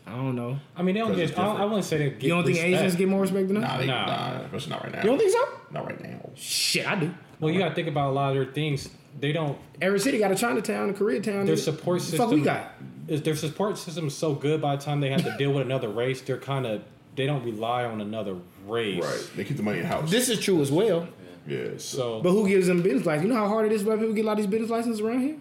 I 0.07 0.11
don't 0.11 0.35
know. 0.35 0.59
I 0.75 0.83
mean, 0.83 0.95
they 0.95 1.01
don't 1.01 1.15
get. 1.15 1.29
it's 1.29 1.31
I, 1.33 1.41
different. 1.41 1.59
I 1.61 1.65
wouldn't 1.65 1.83
say 1.85 1.97
they 1.97 2.09
get. 2.11 2.23
You 2.23 2.29
don't 2.29 2.43
think 2.45 2.55
respect. 2.57 2.73
Asians 2.75 2.95
get 2.95 3.09
more 3.09 3.21
respect 3.21 3.47
than 3.47 3.57
us? 3.57 3.63
Nah, 3.63 3.77
they, 3.77 3.87
Nah. 3.87 4.05
nah. 4.05 4.41
especially 4.45 4.69
not 4.71 4.83
right 4.83 4.91
now. 4.93 5.01
You 5.01 5.09
don't 5.09 5.17
think 5.17 5.31
so? 5.31 5.45
Not 5.71 5.85
right 5.85 6.01
now. 6.03 6.29
Shit, 6.35 6.87
I 6.87 6.95
do. 6.95 7.11
Well, 7.39 7.51
you 7.53 7.59
got 7.59 7.69
to 7.69 7.75
think 7.75 7.87
about 7.87 8.09
a 8.09 8.13
lot 8.13 8.29
of 8.29 8.35
their 8.35 8.51
things. 8.53 8.89
They 9.19 9.31
don't. 9.31 9.57
Every 9.81 9.99
city 9.99 10.17
got 10.19 10.31
a 10.31 10.35
Chinatown, 10.35 10.89
a 10.89 10.93
Koreatown. 10.93 11.45
Their 11.45 11.57
support 11.57 12.01
system. 12.01 12.19
Fuck, 12.19 12.31
we 12.31 12.41
got. 12.41 12.71
Is 13.07 13.21
their 13.21 13.35
support 13.35 13.77
system 13.77 14.09
so 14.09 14.33
good 14.33 14.61
by 14.61 14.75
the 14.75 14.81
time 14.81 14.99
they 14.99 15.09
have 15.11 15.23
to 15.23 15.35
deal 15.37 15.51
with 15.53 15.63
another 15.65 15.89
race? 15.89 16.21
They're 16.21 16.37
kind 16.37 16.65
of. 16.65 16.81
They 17.15 17.25
don't 17.25 17.43
rely 17.45 17.85
on 17.85 18.01
another 18.01 18.35
race. 18.67 19.01
Right. 19.01 19.29
They 19.37 19.43
keep 19.45 19.55
the 19.57 19.63
money 19.63 19.79
in 19.79 19.85
house. 19.85 20.11
This 20.11 20.27
is 20.27 20.39
true 20.39 20.61
as 20.61 20.69
well. 20.71 21.07
Yeah. 21.47 21.63
So, 21.77 21.77
So 21.77 22.21
But 22.21 22.31
who 22.31 22.47
gives 22.47 22.67
them 22.67 22.81
business 22.81 23.05
license? 23.05 23.27
You 23.27 23.33
know 23.33 23.39
how 23.39 23.47
hard 23.47 23.67
it 23.67 23.71
is 23.71 23.83
for 23.83 23.93
people 23.95 24.09
to 24.09 24.13
get 24.13 24.25
a 24.25 24.27
lot 24.27 24.33
of 24.33 24.37
these 24.39 24.47
business 24.47 24.69
licenses 24.69 24.99
around 24.99 25.21
here? 25.21 25.37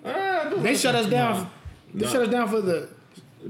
They 0.58 0.76
shut 0.76 0.94
us 0.94 1.06
down. 1.10 1.50
They 1.92 2.04
Nah. 2.04 2.12
shut 2.12 2.22
us 2.22 2.28
down 2.28 2.48
for 2.48 2.60
the 2.60 2.88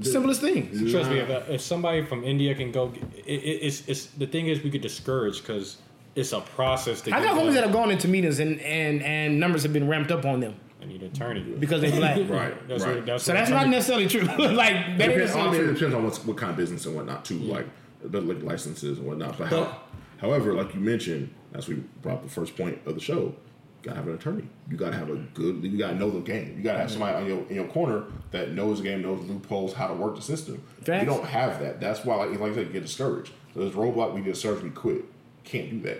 simplest 0.01 0.41
things. 0.41 0.91
trust 0.91 1.09
me, 1.11 1.19
if, 1.19 1.29
uh, 1.29 1.41
if 1.49 1.61
somebody 1.61 2.03
from 2.03 2.23
India 2.23 2.55
can 2.55 2.71
go, 2.71 2.91
it, 3.15 3.25
it, 3.27 3.59
it's 3.67 3.87
it's 3.87 4.05
the 4.07 4.25
thing 4.27 4.47
is 4.47 4.63
we 4.63 4.69
get 4.69 4.81
discouraged 4.81 5.41
because 5.45 5.77
it's 6.15 6.31
a 6.33 6.41
process. 6.41 7.01
To 7.01 7.15
I 7.15 7.19
get 7.19 7.29
got 7.29 7.37
homies 7.41 7.53
that 7.53 7.63
have 7.63 7.73
gone 7.73 7.91
into 7.91 8.07
meetings 8.07 8.39
and, 8.39 8.59
and, 8.61 9.03
and 9.03 9.39
numbers 9.39 9.63
have 9.63 9.73
been 9.73 9.87
ramped 9.87 10.11
up 10.11 10.25
on 10.25 10.39
them 10.39 10.55
I 10.85 10.87
need 10.87 11.01
an 11.01 11.07
attorney 11.07 11.41
because 11.41 11.81
they 11.81 11.91
black. 11.91 12.17
right, 12.29 12.67
That's 12.67 12.83
right. 12.83 12.97
what, 12.97 13.05
that's 13.05 13.23
So 13.23 13.33
that's 13.33 13.49
not 13.49 13.67
necessarily 13.67 14.07
true. 14.07 14.21
like 14.37 14.37
that 14.37 14.39
It 14.39 14.49
ain't 14.49 14.97
depends, 14.97 15.17
necessarily 15.17 15.47
honestly, 15.47 15.59
it 15.59 15.63
true. 15.65 15.73
depends 15.73 15.95
on 15.95 16.03
what's, 16.03 16.25
what 16.25 16.37
kind 16.37 16.51
of 16.51 16.57
business 16.57 16.85
and 16.85 16.95
whatnot 16.95 17.25
too, 17.25 17.39
like 17.39 17.65
the 18.03 18.21
like 18.21 18.43
licenses 18.43 18.99
and 18.99 19.07
whatnot. 19.07 19.37
But, 19.37 19.47
how, 19.47 19.81
however, 20.17 20.53
like 20.53 20.73
you 20.75 20.79
mentioned, 20.79 21.33
as 21.53 21.67
we 21.67 21.75
brought 22.01 22.17
up 22.17 22.23
the 22.23 22.29
first 22.29 22.55
point 22.55 22.79
of 22.85 22.93
the 22.93 23.01
show, 23.01 23.21
you 23.23 23.33
gotta 23.81 23.97
have 23.97 24.07
an 24.07 24.13
attorney. 24.13 24.47
You 24.69 24.77
gotta 24.77 24.95
have 24.95 25.09
a 25.09 25.15
good. 25.15 25.63
You 25.63 25.77
gotta 25.77 25.95
know 25.95 26.11
the 26.11 26.19
game. 26.19 26.55
You 26.57 26.63
gotta 26.63 26.79
have 26.79 26.91
somebody 26.91 27.15
on 27.15 27.25
your 27.25 27.39
in 27.49 27.55
your 27.55 27.67
corner 27.67 28.03
that 28.31 28.51
knows 28.51 28.77
the 28.79 28.83
game, 28.83 29.01
knows 29.01 29.23
loopholes, 29.27 29.73
how 29.73 29.87
to 29.87 29.93
work 29.93 30.15
the 30.15 30.21
system. 30.21 30.61
Facts. 30.83 31.03
You 31.03 31.09
don't 31.09 31.25
have 31.25 31.59
that. 31.61 31.79
That's 31.79 32.03
why, 32.05 32.15
like, 32.15 32.39
like 32.39 32.51
I 32.51 32.55
said, 32.55 32.67
you 32.67 32.73
get 32.73 32.83
discouraged. 32.83 33.31
So 33.53 33.61
this 33.65 33.73
roadblock, 33.73 34.13
we 34.13 34.21
get 34.21 34.33
discouraged, 34.33 34.63
we 34.63 34.69
quit. 34.71 35.05
Can't 35.45 35.69
do 35.69 35.79
that. 35.81 35.99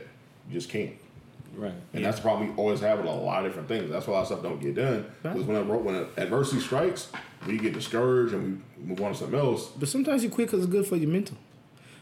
You 0.49 0.53
just 0.53 0.69
can't. 0.69 0.91
right. 1.55 1.73
And 1.93 2.03
that's 2.03 2.17
the 2.17 2.23
problem 2.23 2.49
we 2.49 2.55
always 2.55 2.79
have 2.81 2.97
with 2.99 3.07
a 3.07 3.11
lot 3.11 3.45
of 3.45 3.49
different 3.51 3.67
things. 3.67 3.89
That's 3.89 4.05
why 4.07 4.13
a 4.13 4.15
lot 4.17 4.21
of 4.21 4.27
stuff 4.27 4.43
don't 4.43 4.59
get 4.59 4.75
done. 4.75 5.05
Because 5.23 5.43
when, 5.43 5.67
when 5.85 5.95
adversity 6.17 6.59
strikes, 6.61 7.09
we 7.47 7.57
get 7.57 7.73
discouraged 7.73 8.33
and 8.33 8.61
we 8.77 8.85
move 8.87 9.01
on 9.01 9.11
to 9.13 9.17
something 9.17 9.39
else. 9.39 9.67
But 9.79 9.87
sometimes 9.89 10.23
you 10.23 10.29
quit 10.29 10.47
because 10.47 10.63
it's 10.63 10.71
good 10.71 10.85
for 10.85 10.95
your 10.97 11.09
mental. 11.09 11.37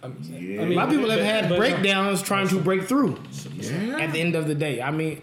Yeah. 0.04 0.62
I 0.62 0.66
mean, 0.66 0.72
A 0.74 0.76
lot 0.76 0.88
of 0.90 0.94
people 0.96 1.10
have 1.10 1.20
had 1.22 1.48
but- 1.50 1.58
breakdowns 1.58 2.22
trying 2.22 2.48
to 2.50 2.60
break 2.60 2.84
through. 2.84 3.18
Yeah. 3.56 4.00
At 4.00 4.12
the 4.12 4.20
end 4.20 4.36
of 4.36 4.48
the 4.48 4.56
day, 4.56 4.82
I 4.82 4.92
mean, 4.92 5.22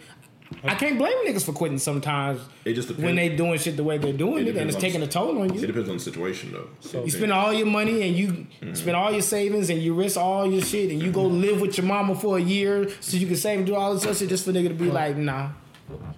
I 0.65 0.75
can't 0.75 0.99
blame 0.99 1.15
niggas 1.27 1.45
for 1.45 1.53
quitting 1.53 1.79
sometimes. 1.79 2.41
It 2.65 2.75
just 2.75 2.89
depends. 2.89 3.05
when 3.05 3.17
they 3.17 3.29
doing 3.31 3.59
shit 3.59 3.77
the 3.77 3.85
way 3.85 3.99
they're 3.99 4.13
doing 4.13 4.47
It 4.47 4.49
it, 4.49 4.57
and 4.57 4.69
it's 4.69 4.79
taking 4.79 5.03
a 5.03 5.07
toll 5.07 5.41
on 5.41 5.55
you. 5.55 5.63
It 5.63 5.67
depends 5.67 5.89
on 5.89 5.97
the 5.97 6.03
situation, 6.03 6.53
though. 6.53 6.69
So 6.81 7.05
You 7.05 7.11
spend 7.11 7.33
all 7.33 7.53
your 7.53 7.67
money 7.67 8.07
and 8.07 8.17
you 8.17 8.29
mm-hmm. 8.29 8.75
spend 8.75 8.97
all 8.97 9.11
your 9.11 9.23
savings 9.23 9.71
and 9.71 9.81
you 9.81 9.95
risk 9.95 10.17
all 10.17 10.51
your 10.51 10.63
shit 10.63 10.91
and 10.91 11.03
you 11.03 11.11
go 11.11 11.25
mm-hmm. 11.25 11.41
live 11.41 11.61
with 11.61 11.77
your 11.79 11.87
mama 11.87 12.15
for 12.15 12.37
a 12.39 12.41
year 12.41 12.91
so 13.01 13.17
you 13.17 13.27
can 13.27 13.37
save 13.37 13.59
and 13.59 13.67
do 13.67 13.75
all 13.75 13.95
this 13.95 14.05
other 14.05 14.15
shit 14.15 14.29
just 14.29 14.45
for 14.45 14.53
nigga 14.53 14.69
to 14.69 14.75
be 14.75 14.91
like, 14.91 15.17
nah, 15.17 15.51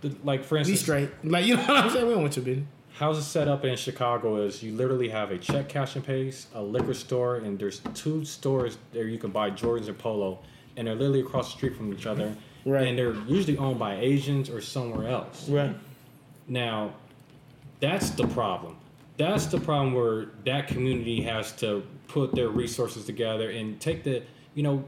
the- 0.00 0.16
like 0.24 0.44
for 0.44 0.56
instance, 0.56 0.80
be 0.80 0.82
straight. 0.82 1.10
Like 1.22 1.46
you 1.46 1.56
know 1.56 1.62
what 1.62 1.84
I'm 1.84 1.90
saying? 1.90 2.06
We 2.06 2.14
don't 2.14 2.22
want 2.22 2.36
your 2.36 2.44
business. 2.44 2.66
how's 2.94 3.18
it 3.18 3.22
set 3.22 3.48
up 3.48 3.64
in 3.64 3.76
Chicago 3.76 4.42
is 4.42 4.62
you 4.62 4.72
literally 4.74 5.08
have 5.08 5.30
a 5.30 5.38
check 5.38 5.68
cash 5.68 5.96
and 5.96 6.04
pays, 6.04 6.48
a 6.54 6.62
liquor 6.62 6.94
store, 6.94 7.36
and 7.36 7.58
there's 7.58 7.80
two 7.94 8.24
stores 8.24 8.78
there 8.92 9.06
you 9.06 9.18
can 9.18 9.30
buy 9.30 9.50
Jordans 9.50 9.88
or 9.88 9.94
Polo, 9.94 10.40
and 10.76 10.86
they're 10.86 10.94
literally 10.94 11.20
across 11.20 11.52
the 11.52 11.56
street 11.56 11.76
from 11.76 11.92
each 11.92 12.06
other. 12.06 12.34
Right. 12.64 12.88
And 12.88 12.98
they're 12.98 13.14
usually 13.26 13.58
owned 13.58 13.78
by 13.78 13.96
Asians 13.96 14.48
or 14.48 14.60
somewhere 14.60 15.08
else. 15.08 15.48
Right. 15.48 15.74
Now, 16.48 16.94
that's 17.80 18.10
the 18.10 18.26
problem. 18.28 18.76
That's 19.16 19.46
the 19.46 19.60
problem 19.60 19.94
where 19.94 20.26
that 20.44 20.68
community 20.68 21.22
has 21.22 21.52
to 21.56 21.84
put 22.08 22.34
their 22.34 22.48
resources 22.48 23.04
together 23.04 23.50
and 23.50 23.80
take 23.80 24.04
the, 24.04 24.22
you 24.54 24.62
know, 24.62 24.84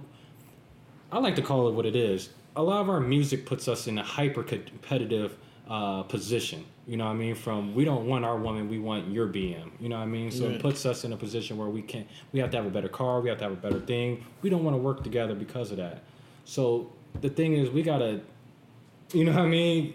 I 1.12 1.18
like 1.18 1.36
to 1.36 1.42
call 1.42 1.68
it 1.68 1.74
what 1.74 1.86
it 1.86 1.96
is. 1.96 2.30
A 2.56 2.62
lot 2.62 2.80
of 2.80 2.88
our 2.88 3.00
music 3.00 3.46
puts 3.46 3.68
us 3.68 3.86
in 3.86 3.98
a 3.98 4.02
hyper 4.02 4.42
competitive 4.42 5.36
uh, 5.68 6.02
position. 6.04 6.64
You 6.86 6.96
know 6.96 7.06
what 7.06 7.12
I 7.12 7.14
mean? 7.14 7.34
From 7.34 7.74
we 7.74 7.84
don't 7.84 8.06
want 8.06 8.24
our 8.24 8.36
woman, 8.36 8.68
we 8.68 8.78
want 8.78 9.08
your 9.08 9.26
BM. 9.26 9.70
You 9.80 9.88
know 9.88 9.96
what 9.96 10.02
I 10.02 10.06
mean? 10.06 10.30
So 10.30 10.44
it 10.44 10.60
puts 10.60 10.84
us 10.84 11.04
in 11.04 11.12
a 11.12 11.16
position 11.16 11.56
where 11.56 11.68
we 11.68 11.80
can't. 11.80 12.06
we 12.32 12.40
have 12.40 12.50
to 12.50 12.56
have 12.58 12.66
a 12.66 12.70
better 12.70 12.88
car, 12.88 13.20
we 13.20 13.28
have 13.30 13.38
to 13.38 13.44
have 13.44 13.52
a 13.52 13.56
better 13.56 13.80
thing. 13.80 14.24
We 14.42 14.50
don't 14.50 14.64
want 14.64 14.74
to 14.74 14.82
work 14.82 15.02
together 15.02 15.34
because 15.34 15.70
of 15.70 15.78
that. 15.78 16.02
So 16.44 16.92
the 17.20 17.28
thing 17.30 17.54
is, 17.54 17.70
we 17.70 17.82
gotta, 17.82 18.20
you 19.12 19.24
know 19.24 19.32
what 19.32 19.42
I 19.42 19.46
mean? 19.46 19.94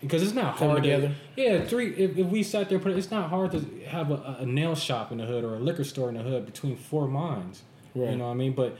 Because 0.00 0.22
it's 0.22 0.34
not 0.34 0.56
hard 0.56 0.82
to- 0.84 1.12
yeah, 1.36 1.64
three. 1.64 1.88
If, 1.94 2.16
if 2.18 2.26
we 2.28 2.42
sat 2.42 2.68
there, 2.68 2.78
put 2.78 2.92
it's 2.92 3.10
not 3.10 3.30
hard 3.30 3.50
to 3.52 3.60
have 3.88 4.10
a, 4.10 4.36
a 4.40 4.46
nail 4.46 4.74
shop 4.74 5.10
in 5.12 5.18
the 5.18 5.26
hood 5.26 5.44
or 5.44 5.54
a 5.56 5.58
liquor 5.58 5.84
store 5.84 6.08
in 6.08 6.14
the 6.16 6.22
hood 6.22 6.46
between 6.46 6.76
four 6.76 7.08
minds. 7.08 7.62
Right. 7.94 8.10
You 8.10 8.16
know 8.16 8.26
what 8.26 8.32
I 8.32 8.34
mean? 8.34 8.52
But 8.52 8.76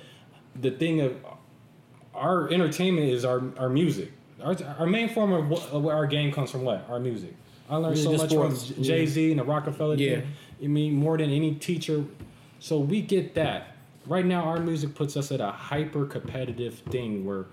the 0.60 0.70
thing 0.70 1.00
of 1.00 1.16
our 2.14 2.48
entertainment 2.50 3.08
is 3.08 3.24
our 3.24 3.42
our 3.58 3.68
music. 3.68 4.12
Our, 4.42 4.56
our 4.78 4.86
main 4.86 5.08
form 5.08 5.32
of, 5.32 5.48
what, 5.48 5.62
of 5.70 5.82
where 5.82 5.96
our 5.96 6.06
game 6.06 6.30
comes 6.32 6.50
from 6.52 6.62
what 6.62 6.86
our 6.88 7.00
music. 7.00 7.34
I 7.68 7.76
learned 7.76 7.96
Yeah, 7.96 8.04
so 8.04 8.12
much 8.12 8.30
sports, 8.30 8.70
from 8.70 8.82
Jay 8.84 9.04
Z 9.06 9.30
and 9.32 9.40
the 9.40 9.44
Rockefeller. 9.44 9.96
Yeah. 9.96 10.20
thing. 10.20 10.28
I 10.62 10.66
mean, 10.68 10.94
more 10.94 11.18
than 11.18 11.30
any 11.30 11.54
teacher. 11.56 12.04
So 12.60 12.78
we 12.78 13.02
get 13.02 13.34
that. 13.34 13.74
Right 14.06 14.24
now, 14.24 14.44
our 14.44 14.60
music 14.60 14.94
puts 14.94 15.16
us 15.16 15.32
at 15.32 15.40
a 15.40 15.50
hyper 15.50 16.06
competitive 16.06 16.78
thing 16.90 17.24
where 17.26 17.46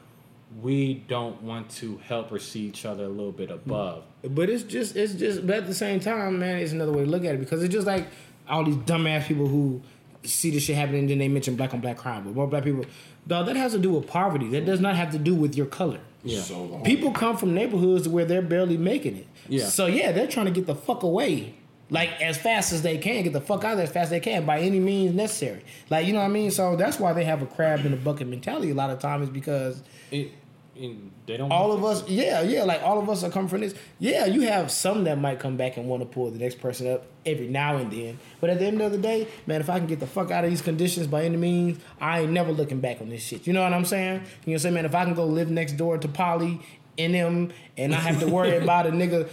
we 0.62 0.96
don't 1.08 1.42
want 1.42 1.70
to 1.70 1.98
help 1.98 2.32
or 2.32 2.40
see 2.40 2.62
each 2.62 2.86
other 2.86 3.06
a 3.06 3.10
little 3.10 3.32
bit 3.32 3.52
above. 3.52 4.04
But 4.24 4.50
it's 4.50 4.64
just, 4.64 4.96
it's 4.96 5.14
just, 5.14 5.46
but 5.46 5.58
at 5.58 5.68
the 5.68 5.74
same 5.74 6.00
time, 6.00 6.40
man, 6.40 6.58
it's 6.60 6.72
another 6.72 6.92
way 6.92 7.04
to 7.04 7.10
look 7.10 7.26
at 7.26 7.36
it 7.36 7.40
because 7.40 7.64
it's 7.64 7.74
just 7.74 7.88
like 7.88 8.08
all 8.48 8.64
these 8.64 8.76
dumbass 8.78 9.26
people 9.26 9.48
who 9.48 9.82
see 10.24 10.52
this 10.52 10.64
shit 10.64 10.76
happening 10.76 11.02
and 11.02 11.10
then 11.10 11.18
they 11.18 11.28
mention 11.28 11.56
black 11.56 11.74
on 11.74 11.82
black 11.82 11.98
crime. 11.98 12.24
But 12.24 12.36
more 12.36 12.48
black 12.48 12.64
people, 12.64 12.86
dog, 13.28 13.48
that 13.48 13.56
has 13.56 13.74
to 13.74 13.80
do 13.80 13.92
with 13.92 14.08
poverty. 14.08 14.50
That 14.50 14.66
does 14.66 14.80
not 14.80 14.96
have 14.96 15.12
to 15.12 15.20
do 15.20 15.36
with 15.36 15.56
your 15.56 15.66
color. 15.66 16.00
Yeah. 16.24 16.42
So 16.42 16.68
the 16.68 16.80
People 16.80 17.12
come 17.12 17.38
from 17.38 17.54
neighborhoods 17.54 18.08
where 18.08 18.26
they're 18.26 18.42
barely 18.42 18.78
making 18.78 19.18
it. 19.18 19.28
Yeah. 19.48 19.66
So 19.66 19.86
yeah, 19.86 20.12
they're 20.12 20.28
trying 20.28 20.48
to 20.48 20.52
get 20.52 20.66
the 20.66 20.76
fuck 20.76 21.04
away. 21.04 21.56
Like 21.92 22.20
as 22.20 22.38
fast 22.38 22.74
as 22.74 22.82
they 22.82 22.98
can, 22.98 23.24
get 23.24 23.34
the 23.34 23.42
fuck 23.42 23.64
out 23.64 23.74
of 23.74 23.78
there 23.78 23.86
as 23.86 23.92
fast 23.92 24.06
as 24.06 24.10
they 24.10 24.20
can 24.20 24.44
by 24.44 24.60
any 24.60 24.80
means 24.80 25.14
necessary. 25.14 25.64
Like 25.92 26.08
you 26.08 26.14
know 26.14 26.20
what 26.20 26.26
I 26.26 26.30
mean. 26.30 26.50
So 26.50 26.76
that's 26.76 27.00
why 27.00 27.14
they 27.14 27.24
have 27.26 27.44
a 27.44 27.46
crab 27.46 27.86
in 27.86 27.92
the 27.92 27.98
bucket 27.98 28.28
mentality. 28.28 28.72
A 28.72 28.74
lot 28.74 28.90
of 28.90 29.00
times 29.00 29.30
because 29.30 29.84
It, 30.12 30.32
and 30.78 31.12
they 31.26 31.38
don't. 31.38 31.52
all 31.52 31.72
of 31.72 31.86
us, 31.86 32.08
yeah, 32.10 32.42
yeah, 32.42 32.64
like 32.64 32.84
all 32.84 33.00
of 33.00 33.10
us 33.10 33.24
are 33.24 33.30
coming 33.30 33.48
from 33.48 33.62
this. 33.62 33.74
Yeah, 33.98 34.26
you 34.26 34.42
have 34.42 34.70
some 34.70 35.06
that 35.06 35.18
might 35.18 35.40
come 35.40 35.56
back 35.56 35.78
and 35.78 35.88
want 35.88 36.02
to 36.02 36.06
pull 36.06 36.30
the 36.30 36.38
next 36.38 36.60
person 36.60 36.92
up 36.92 37.06
every 37.26 37.48
now 37.48 37.78
and 37.78 37.92
then. 37.92 38.20
But 38.42 38.50
at 38.50 38.60
the 38.60 38.66
end 38.66 38.82
of 38.82 38.92
the 38.92 38.98
day, 38.98 39.28
man, 39.48 39.62
if 39.62 39.70
I 39.70 39.78
can 39.78 39.88
get 39.88 40.02
the 40.02 40.08
fuck 40.08 40.32
out 40.32 40.44
of 40.44 40.50
these 40.50 40.62
conditions 40.62 41.08
by 41.08 41.24
any 41.24 41.38
means, 41.38 41.80
I 42.02 42.22
ain't 42.22 42.32
never 42.32 42.52
looking 42.52 42.82
back 42.82 43.00
on 43.00 43.10
this 43.10 43.24
shit. 43.24 43.48
You 43.48 43.54
know 43.54 43.64
what 43.64 43.74
I'm 43.74 43.86
saying? 43.86 44.16
You 44.16 44.20
know 44.20 44.22
what 44.22 44.54
I'm 44.54 44.60
saying, 44.60 44.74
man? 44.76 44.86
If 44.86 44.96
I 44.96 45.06
can 45.06 45.14
go 45.14 45.26
live 45.26 45.50
next 45.50 45.74
door 45.74 45.98
to 45.98 46.08
Polly 46.08 46.60
and 46.98 47.14
them 47.14 47.52
and 47.78 47.94
i 47.94 47.98
have 47.98 48.20
to 48.20 48.28
worry 48.28 48.56
about 48.64 48.88
a 48.88 48.92
nigga 48.92 49.28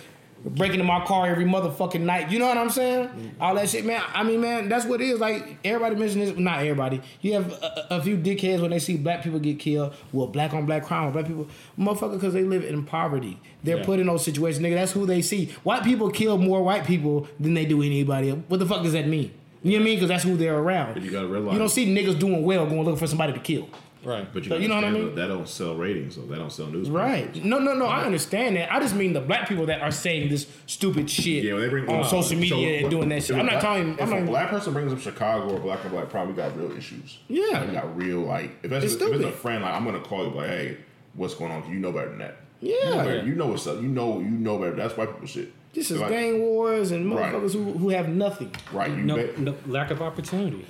breaking 0.44 0.80
in 0.80 0.86
my 0.86 1.04
car 1.04 1.26
every 1.26 1.44
motherfucking 1.44 2.00
night. 2.00 2.30
You 2.30 2.38
know 2.38 2.46
what 2.46 2.56
I'm 2.58 2.70
saying? 2.70 3.08
Mm-hmm. 3.08 3.42
All 3.42 3.54
that 3.54 3.68
shit, 3.68 3.84
man. 3.84 4.02
I 4.12 4.22
mean, 4.22 4.40
man, 4.40 4.68
that's 4.68 4.84
what 4.84 5.00
it 5.00 5.08
is. 5.08 5.20
Like 5.20 5.58
everybody 5.64 5.94
mentions 5.96 6.30
this, 6.30 6.38
not 6.38 6.58
everybody. 6.60 7.00
You 7.20 7.34
have 7.34 7.52
a, 7.52 7.86
a 7.90 8.02
few 8.02 8.16
dickheads 8.16 8.60
when 8.60 8.70
they 8.70 8.78
see 8.78 8.96
black 8.96 9.22
people 9.22 9.38
get 9.38 9.58
killed. 9.58 9.94
Well, 10.12 10.26
black 10.26 10.52
on 10.54 10.66
black 10.66 10.84
crime, 10.84 11.12
black 11.12 11.26
people, 11.26 11.48
motherfucker, 11.78 12.14
because 12.14 12.34
they 12.34 12.42
live 12.44 12.64
in 12.64 12.84
poverty. 12.84 13.38
They're 13.62 13.78
Yeah. 13.78 13.84
put 13.84 14.00
in 14.00 14.06
those 14.06 14.24
situations, 14.24 14.64
nigga. 14.64 14.74
That's 14.74 14.92
who 14.92 15.06
they 15.06 15.22
see. 15.22 15.46
White 15.62 15.84
people 15.84 16.10
kill 16.10 16.38
more 16.38 16.62
white 16.62 16.84
people 16.86 17.28
than 17.38 17.54
they 17.54 17.64
do 17.64 17.82
anybody 17.82 18.30
else. 18.30 18.40
What 18.48 18.60
the 18.60 18.66
fuck 18.66 18.82
does 18.82 18.92
that 18.94 19.06
mean? 19.06 19.32
You 19.62 19.72
know 19.72 19.76
what 19.76 19.82
I 19.82 19.84
mean? 19.84 19.94
Because 19.96 20.08
that's 20.08 20.24
who 20.24 20.36
they're 20.36 20.58
around. 20.58 20.94
But 20.94 21.04
you 21.04 21.10
gotta 21.12 21.28
realize- 21.28 21.52
You 21.52 21.58
don't 21.60 21.68
see 21.68 21.86
niggas 21.86 22.18
doing 22.18 22.42
well 22.42 22.66
going 22.66 22.82
looking 22.82 22.96
for 22.98 23.06
somebody 23.06 23.32
to 23.32 23.38
kill. 23.38 23.68
Right. 24.04 24.26
but 24.32 24.42
you, 24.44 24.48
So 24.48 24.56
you 24.56 24.68
know 24.68 24.74
what 24.76 24.84
I 24.84 24.90
mean? 24.90 25.14
That 25.14 25.28
don't 25.28 25.48
sell 25.48 25.76
ratings, 25.76 26.16
so 26.16 26.22
that 26.22 26.36
don't 26.36 26.50
sell 26.52 26.66
news. 26.66 26.90
Right. 26.90 27.34
No, 27.44 27.58
no, 27.58 27.74
no. 27.74 27.86
I 27.86 28.04
understand 28.04 28.56
that. 28.56 28.72
I 28.72 28.80
just 28.80 28.94
mean 28.94 29.12
the 29.12 29.20
black 29.20 29.48
people 29.48 29.66
that 29.66 29.80
are 29.80 29.90
saying 29.92 30.28
this 30.28 30.46
stupid 30.66 31.08
shit 31.08 31.44
Yeah, 31.44 31.52
when 31.54 31.62
they 31.62 31.68
bring 31.68 31.88
on 31.88 32.00
uh, 32.00 32.04
social 32.04 32.36
media 32.36 32.48
so 32.50 32.56
and 32.74 32.82
what- 32.84 32.90
doing 32.90 33.08
that 33.10 33.22
shit. 33.22 33.36
I'm 33.36 33.46
not 33.46 33.52
black- 33.60 33.62
talking. 33.62 33.92
If 33.94 34.00
I'm 34.02 34.12
a 34.12 34.20
not. 34.20 34.28
black 34.28 34.50
person 34.50 34.72
brings 34.72 34.92
up 34.92 35.00
Chicago 35.00 35.54
or 35.54 35.60
black 35.60 35.82
and 35.82 35.92
black 35.92 36.08
probably 36.10 36.34
got 36.34 36.56
real 36.58 36.72
issues. 36.76 37.18
Yeah. 37.28 37.64
we 37.64 37.72
got 37.72 37.96
real 37.96 38.20
like 38.20 38.50
if 38.62 38.70
that's 38.70 38.84
It's 38.84 38.94
if 38.94 39.12
it's 39.12 39.24
a 39.24 39.30
friend, 39.32 39.62
like 39.62 39.74
I'm 39.74 39.84
gonna 39.84 40.00
call 40.00 40.26
you 40.26 40.30
like, 40.34 40.48
hey, 40.48 40.76
what's 41.14 41.34
going 41.34 41.52
on? 41.52 41.70
You 41.70 41.78
know 41.78 41.92
better 41.92 42.08
than 42.10 42.18
that. 42.18 42.36
Yeah. 42.60 42.74
you 42.74 42.84
know, 42.84 42.96
better. 43.04 43.24
You 43.26 43.34
know 43.34 43.46
what's 43.46 43.66
up. 43.66 43.76
You 43.82 43.88
know, 43.88 44.18
you 44.20 44.30
know 44.30 44.58
better. 44.58 44.74
That's 44.76 44.96
white 44.96 45.10
people 45.12 45.26
shit. 45.26 45.52
This 45.74 45.90
is 45.90 46.00
Like, 46.00 46.10
gang 46.10 46.38
wars 46.40 46.90
and 46.90 47.14
Right. 47.14 47.32
motherfuckers 47.32 47.52
who, 47.54 47.72
who 47.72 47.88
have 47.90 48.08
nothing. 48.08 48.54
Right. 48.72 48.90
You 48.90 48.96
no, 48.98 49.16
bet. 49.16 49.38
no 49.38 49.54
lack 49.66 49.90
of 49.90 50.02
opportunity. 50.02 50.66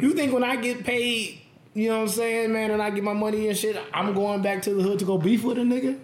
You 0.00 0.12
think 0.12 0.32
when 0.32 0.42
I 0.44 0.56
get 0.56 0.84
paid, 0.84 1.39
you 1.74 1.88
know 1.88 1.96
what 1.96 2.02
I'm 2.02 2.08
saying, 2.08 2.52
man, 2.52 2.70
and 2.70 2.82
I 2.82 2.90
get 2.90 3.04
my 3.04 3.12
money 3.12 3.48
and 3.48 3.56
shit, 3.56 3.76
I'm 3.92 4.14
going 4.14 4.42
back 4.42 4.62
to 4.62 4.74
the 4.74 4.82
hood 4.82 4.98
to 5.00 5.04
go 5.04 5.18
beef 5.18 5.44
with 5.44 5.58
a 5.58 5.62
nigga? 5.62 5.98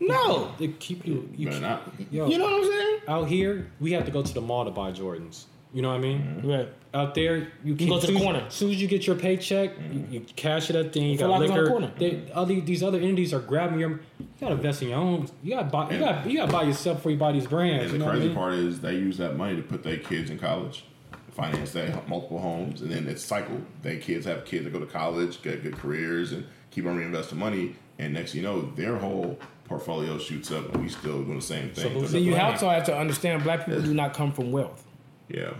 No. 0.00 0.52
They 0.58 0.68
keep 0.68 1.06
you. 1.06 1.28
you 1.36 1.48
Man, 1.48 1.64
I, 1.64 1.78
yo, 2.10 2.26
You 2.28 2.38
know 2.38 2.44
what 2.44 2.64
I'm 2.64 2.64
saying? 2.64 2.98
out 3.06 3.28
here, 3.28 3.70
we 3.80 3.92
have 3.92 4.04
to 4.06 4.10
go 4.10 4.22
to 4.22 4.34
the 4.34 4.40
mall 4.40 4.64
to 4.64 4.70
buy 4.70 4.90
Jordans. 4.90 5.44
You 5.72 5.80
know 5.80 5.88
what 5.88 5.94
I 5.94 6.00
mean? 6.00 6.18
Mm-hmm. 6.18 6.50
Right. 6.50 6.68
Out 6.92 7.14
there, 7.14 7.48
you 7.64 7.74
can 7.74 7.88
go 7.88 7.98
to 7.98 8.06
the 8.06 8.18
corner. 8.18 8.44
As 8.46 8.52
soon 8.52 8.70
as 8.70 8.82
you 8.82 8.86
get 8.86 9.06
your 9.06 9.16
paycheck, 9.16 9.70
you, 9.78 9.82
mm-hmm. 9.84 10.12
you 10.12 10.20
cash 10.36 10.68
it 10.68 10.76
up. 10.76 10.92
Then 10.92 11.04
you 11.04 11.16
Foot 11.16 11.28
got 11.28 11.30
Locker's 11.30 11.50
on 11.50 11.56
the 11.56 11.62
liquor. 11.62 11.72
corner. 11.72 11.92
They, 11.96 12.30
other, 12.34 12.60
these 12.60 12.82
other 12.82 12.98
entities 12.98 13.32
are 13.32 13.40
grabbing 13.40 13.78
your. 13.78 13.90
You 14.18 14.26
got 14.38 14.48
to 14.48 14.54
invest 14.56 14.82
in 14.82 14.88
your 14.88 14.98
own. 14.98 15.28
You 15.42 15.54
got 15.54 15.62
to 15.62 15.68
buy. 15.70 15.90
You 15.90 15.98
got. 15.98 16.30
You 16.30 16.36
got 16.38 16.46
to 16.46 16.52
buy 16.52 16.62
yourself 16.64 16.98
before 16.98 17.12
you 17.12 17.16
buy 17.16 17.32
these 17.32 17.46
brands. 17.46 17.84
and 17.84 17.92
you 17.92 17.98
the 17.98 17.98
know 18.00 18.04
what 18.04 18.10
I 18.10 18.16
crazy 18.16 18.28
mean? 18.28 18.36
part 18.36 18.54
is 18.54 18.80
they 18.80 18.94
use 18.96 19.16
that 19.16 19.36
money 19.36 19.56
to 19.56 19.62
put 19.62 19.82
their 19.82 19.96
kids 19.96 20.28
in 20.28 20.38
college, 20.38 20.84
finance 21.32 21.72
their 21.72 22.00
multiple 22.08 22.38
homes, 22.38 22.82
and 22.82 22.90
then 22.90 23.08
it's 23.08 23.24
cycled. 23.24 23.64
Their 23.82 23.96
kids 23.98 24.26
have 24.26 24.44
kids 24.44 24.64
that 24.64 24.72
go 24.72 24.80
to 24.80 24.86
college, 24.86 25.42
get 25.42 25.62
good 25.62 25.76
careers, 25.76 26.32
and 26.32 26.44
keep 26.70 26.86
on 26.86 26.98
reinvesting 26.98 27.34
money. 27.36 27.76
And 27.98 28.14
next, 28.14 28.34
you 28.34 28.42
know, 28.42 28.62
their 28.76 28.96
whole 28.96 29.38
portfolio 29.64 30.18
shoots 30.18 30.50
up, 30.50 30.72
and 30.74 30.82
we 30.82 30.88
still 30.88 31.22
doing 31.22 31.36
the 31.36 31.42
same 31.42 31.70
thing. 31.70 31.92
who's 31.92 32.10
So 32.10 32.16
you 32.18 32.36
also 32.36 32.68
have 32.68 32.84
to 32.84 32.96
understand 32.96 33.42
black 33.44 33.64
people 33.66 33.82
do 33.82 33.94
not 33.94 34.14
come 34.14 34.32
from 34.32 34.52
wealth. 34.52 34.84
yeah, 35.28 35.52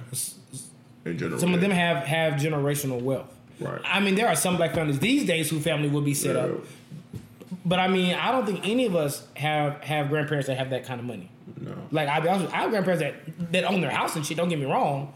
in 1.05 1.19
general, 1.19 1.39
Some 1.41 1.55
of 1.55 1.61
them 1.61 1.71
have 1.71 2.05
have 2.05 2.35
generational 2.35 3.01
wealth. 3.01 3.33
Right. 3.61 3.81
I 3.85 4.01
mean, 4.01 4.15
there 4.15 4.29
are 4.29 4.37
some 4.37 4.57
black 4.57 4.75
families 4.75 4.99
these 4.99 5.25
days 5.27 5.51
whose 5.51 5.63
family 5.63 5.89
will 5.89 6.01
be 6.03 6.15
set 6.15 6.35
Yeah. 6.37 6.43
up 6.43 6.65
But 7.65 7.79
I 7.79 7.87
mean, 7.89 8.15
I 8.15 8.33
don't 8.33 8.45
think 8.47 8.67
any 8.67 8.87
of 8.87 8.97
us 8.97 9.27
have 9.37 9.81
have 9.85 10.09
grandparents 10.09 10.47
that 10.49 10.57
have 10.59 10.71
that 10.71 10.85
kind 10.85 11.01
of 11.01 11.07
money. 11.07 11.29
No. 11.61 11.75
Like 11.91 12.09
honest, 12.09 12.53
I 12.53 12.63
have 12.63 12.71
grandparents 12.71 13.03
that 13.03 13.53
that 13.53 13.65
own 13.65 13.81
their 13.81 13.91
house 13.91 14.17
and 14.17 14.25
shit. 14.27 14.37
Don't 14.37 14.49
get 14.49 14.59
me 14.59 14.65
wrong, 14.67 15.13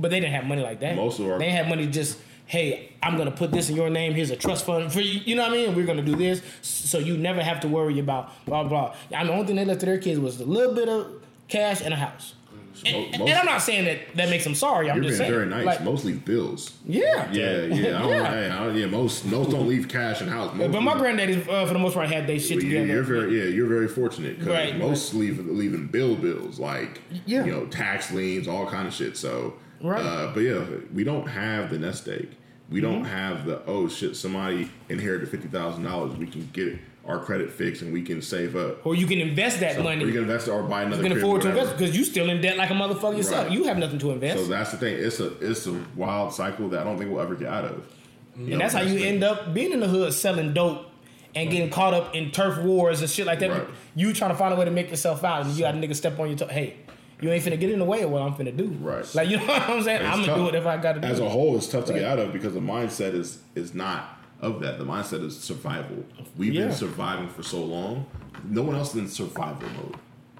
but 0.00 0.10
they 0.10 0.20
didn't 0.20 0.32
have 0.34 0.44
money 0.46 0.62
like 0.62 0.80
that. 0.80 0.96
Most 0.96 1.18
of 1.18 1.26
our- 1.28 1.38
they 1.38 1.50
had 1.50 1.68
money 1.68 1.86
just. 1.86 2.18
Hey, 2.46 2.88
I'm 3.00 3.16
gonna 3.16 3.30
put 3.30 3.52
this 3.52 3.70
in 3.70 3.76
your 3.76 3.90
name. 3.90 4.12
Here's 4.12 4.30
a 4.32 4.36
trust 4.36 4.66
fund 4.66 4.92
for 4.92 5.00
you. 5.00 5.20
You 5.24 5.36
know 5.36 5.42
what 5.42 5.52
I 5.52 5.66
mean? 5.66 5.74
We're 5.76 5.86
gonna 5.86 6.02
do 6.02 6.16
this, 6.16 6.42
so 6.62 6.98
you 6.98 7.16
never 7.16 7.40
have 7.40 7.60
to 7.60 7.68
worry 7.68 8.00
about 8.00 8.32
blah 8.44 8.64
blah. 8.64 8.92
I 9.14 9.18
mean, 9.18 9.28
the 9.28 9.32
only 9.34 9.46
thing 9.46 9.54
they 9.54 9.64
left 9.64 9.78
to 9.80 9.86
their 9.86 9.98
kids 9.98 10.18
was 10.18 10.40
a 10.40 10.44
little 10.44 10.74
bit 10.74 10.88
of 10.88 11.06
cash 11.46 11.80
and 11.80 11.94
a 11.94 11.96
house. 11.96 12.34
And, 12.84 12.96
most- 13.18 13.30
and 13.30 13.38
I'm 13.38 13.46
not 13.46 13.62
saying 13.62 13.84
that 13.84 13.98
that 14.16 14.30
makes 14.30 14.42
them 14.42 14.56
sorry. 14.56 14.90
I'm 14.90 15.00
just 15.00 15.18
saying, 15.18 15.30
very 15.30 15.46
nice. 15.46 15.64
like, 15.64 15.82
most 15.84 16.04
leave 16.04 16.24
bills. 16.24 16.72
yeah, 16.86 17.30
Yeah, 17.30 17.62
yeah. 17.66 17.98
I 17.98 18.02
don't, 18.02 18.08
Yeah. 18.10 18.30
Hey, 18.32 18.50
I 18.50 18.70
yeah, 18.72 18.86
most 18.86 19.26
most 19.26 19.50
don't 19.52 19.68
leave 19.68 19.86
cash 19.88 20.20
in 20.20 20.26
house. 20.26 20.52
Most 20.54 20.72
But 20.72 20.80
my 20.82 20.98
granddaddy, 20.98 21.44
uh, 21.48 21.66
for 21.66 21.72
the 21.74 21.78
most 21.78 21.94
part, 21.94 22.08
had 22.08 22.26
they 22.26 22.40
shit 22.40 22.58
together. 22.60 22.84
You're 22.86 23.02
very 23.04 23.38
yeah, 23.38 23.44
you're 23.44 23.68
very 23.68 23.86
fortunate 23.86 24.40
because 24.40 24.52
Right. 24.52 24.76
most 24.76 25.14
leave 25.14 25.38
leaving 25.46 25.86
bill 25.86 26.16
bills 26.16 26.58
like 26.58 27.00
Yeah. 27.26 27.44
you 27.44 27.52
know 27.52 27.66
tax 27.66 28.10
liens, 28.12 28.48
all 28.48 28.66
kind 28.66 28.88
of 28.88 28.94
shit. 28.94 29.16
So, 29.16 29.54
Right. 29.80 30.00
uh, 30.04 30.32
but 30.34 30.40
yeah, 30.40 30.64
we 30.94 31.04
don't 31.04 31.26
have 31.26 31.70
the 31.70 31.78
nest 31.78 32.06
egg. 32.08 32.28
We 32.70 32.80
don't 32.80 33.02
Mm-hmm. 33.02 33.04
have 33.12 33.46
the 33.46 33.62
oh 33.66 33.88
shit, 33.88 34.14
somebody 34.16 34.70
inherited 34.88 35.28
fifty 35.28 35.48
thousand 35.48 35.84
dollars. 35.84 36.14
We 36.16 36.26
can 36.26 36.48
get 36.52 36.78
our 37.06 37.18
credit 37.18 37.50
fixed 37.50 37.82
and 37.82 37.92
we 37.92 38.02
can 38.02 38.20
save 38.22 38.54
up. 38.54 38.84
or 38.86 38.94
you 38.94 39.06
can 39.06 39.18
invest 39.20 39.58
that 39.60 39.74
So, 39.76 39.82
money. 39.82 40.04
or 40.04 40.06
you 40.06 40.12
can 40.12 40.22
invest 40.22 40.46
or 40.48 40.62
buy 40.62 40.82
another. 40.82 41.02
you 41.02 41.08
can 41.08 41.18
afford 41.18 41.42
to 41.42 41.48
invest 41.48 41.76
because 41.76 41.96
you 41.96 42.04
still 42.04 42.28
in 42.30 42.40
debt 42.40 42.56
like 42.58 42.70
a 42.70 42.74
motherfucker 42.74 43.16
yourself. 43.16 43.46
Right. 43.48 43.52
You 43.56 43.64
have 43.64 43.78
nothing 43.78 43.98
to 44.00 44.10
invest, 44.12 44.38
So 44.38 44.46
that's 44.46 44.70
the 44.70 44.76
thing. 44.76 44.94
It's 44.98 45.18
a 45.18 45.32
it's 45.40 45.66
a 45.66 45.82
wild 45.96 46.32
cycle 46.34 46.68
that 46.68 46.80
I 46.80 46.84
don't 46.84 46.98
think 46.98 47.10
we'll 47.10 47.22
ever 47.22 47.34
get 47.34 47.48
out 47.48 47.64
of. 47.64 47.84
and 48.36 48.60
that's 48.60 48.74
how 48.74 48.82
you 48.82 49.04
end 49.04 49.24
up 49.24 49.52
being 49.54 49.72
in 49.72 49.80
the 49.80 49.88
hood 49.88 50.12
selling 50.12 50.52
dope 50.54 50.86
and 51.34 51.50
getting 51.50 51.70
caught 51.70 51.94
up 51.94 52.14
in 52.14 52.30
turf 52.30 52.58
wars 52.62 53.00
and 53.00 53.10
shit 53.10 53.26
like 53.26 53.38
that. 53.40 53.50
Right. 53.50 53.66
You 53.96 54.12
trying 54.12 54.30
to 54.30 54.36
find 54.36 54.52
a 54.52 54.56
way 54.56 54.64
to 54.66 54.70
make 54.70 54.90
yourself 54.90 55.24
out, 55.24 55.42
and 55.46 55.50
you 55.54 55.60
got 55.60 55.74
a 55.74 55.78
nigga 55.78 55.96
step 55.96 56.18
on 56.20 56.28
your 56.28 56.36
toe. 56.38 56.46
Hey, 56.48 56.76
you 57.22 57.30
ain't 57.30 57.44
finna 57.44 57.58
get 57.60 57.70
in 57.70 57.78
the 57.78 57.84
way 57.84 58.02
of 58.02 58.10
what 58.10 58.22
I'm 58.22 58.34
finna 58.34 58.56
do. 58.56 58.66
Right. 58.80 59.06
Like 59.14 59.28
you 59.28 59.36
know 59.38 59.46
what 59.46 59.62
I'm 59.62 59.82
saying? 59.82 60.02
It's 60.02 60.10
I'm 60.10 60.20
gonna 60.20 60.26
tough. 60.26 60.36
do 60.38 60.48
it 60.48 60.54
if 60.54 60.66
I 60.66 60.76
got 60.76 60.92
to 60.94 61.00
do 61.00 61.06
As 61.06 61.20
a 61.20 61.28
whole, 61.28 61.56
it's 61.56 61.66
tough 61.68 61.84
to 61.86 61.92
get 61.92 62.04
out 62.04 62.18
of 62.18 62.32
because 62.32 62.54
the 62.54 62.60
mindset 62.60 63.14
is 63.14 63.40
is 63.54 63.74
not 63.74 64.18
of 64.40 64.60
that. 64.60 64.78
The 64.78 64.84
mindset 64.84 65.22
is 65.24 65.38
survival. 65.38 66.04
We've 66.36 66.54
Yeah. 66.54 66.66
been 66.68 66.72
surviving 66.74 67.28
for 67.28 67.42
so 67.42 67.62
long. 67.62 68.06
No 68.48 68.62
one 68.62 68.74
else 68.74 68.90
is 68.94 68.96
in 69.02 69.08
survival 69.08 69.68
mode. 69.76 69.96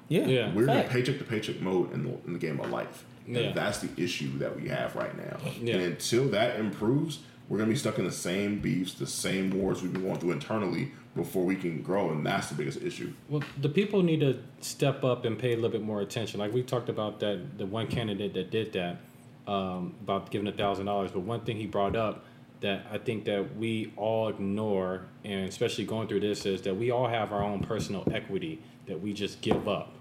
yeah, 0.08 0.26
Yeah. 0.26 0.54
We're 0.54 0.66
Fact. 0.66 0.86
in 0.88 0.92
paycheck 0.92 1.18
to 1.18 1.24
paycheck 1.24 1.60
mode 1.60 1.92
in 1.92 2.04
the, 2.04 2.10
in 2.26 2.32
the 2.32 2.38
game 2.38 2.58
of 2.60 2.70
life. 2.70 3.04
And 3.26 3.36
Yeah. 3.36 3.52
that's 3.52 3.78
the 3.78 3.88
issue 4.02 4.38
that 4.38 4.58
we 4.60 4.68
have 4.68 4.96
right 4.96 5.16
now. 5.16 5.36
Yeah. 5.62 5.74
And 5.74 5.82
until 5.84 6.28
that 6.30 6.58
improves, 6.58 7.18
we're 7.48 7.58
going 7.58 7.68
to 7.68 7.74
be 7.74 7.78
stuck 7.78 7.98
in 7.98 8.04
the 8.06 8.10
same 8.12 8.58
beefs, 8.60 8.94
the 8.94 9.06
same 9.06 9.50
wars 9.50 9.82
we've 9.82 9.92
been 9.92 10.02
going 10.02 10.18
through 10.18 10.32
internally 10.32 10.92
before 11.16 11.44
we 11.44 11.56
can 11.56 11.82
grow. 11.82 12.10
And 12.10 12.24
that's 12.24 12.48
the 12.48 12.54
biggest 12.54 12.82
issue. 12.82 13.12
Well, 13.28 13.42
the 13.60 13.68
people 13.68 14.02
need 14.02 14.20
to 14.20 14.38
step 14.60 15.04
up 15.04 15.24
and 15.24 15.38
pay 15.38 15.52
a 15.52 15.56
little 15.56 15.70
bit 15.70 15.82
more 15.82 16.00
attention. 16.00 16.40
Like 16.40 16.52
we 16.52 16.62
talked 16.62 16.88
about 16.88 17.20
that, 17.20 17.58
the 17.58 17.66
one 17.66 17.86
candidate 17.86 18.34
that 18.34 18.50
did 18.50 18.72
that 18.74 18.98
um, 19.46 19.94
about 20.02 20.30
giving 20.30 20.46
a 20.48 20.52
thousand 20.52 20.86
dollars. 20.86 21.10
But 21.10 21.20
one 21.20 21.40
thing 21.40 21.56
he 21.56 21.66
brought 21.66 21.96
up 21.96 22.24
that 22.60 22.86
I 22.92 22.98
think 22.98 23.24
that 23.24 23.56
we 23.56 23.92
all 23.96 24.28
ignore, 24.28 25.06
and 25.24 25.48
especially 25.48 25.84
going 25.84 26.08
through 26.08 26.20
this, 26.20 26.46
is 26.46 26.62
that 26.62 26.76
we 26.76 26.90
all 26.90 27.08
have 27.08 27.32
our 27.32 27.42
own 27.42 27.60
personal 27.60 28.06
equity 28.12 28.60
that 28.86 29.00
we 29.00 29.12
just 29.12 29.40
give 29.40 29.66
up. 29.68 29.94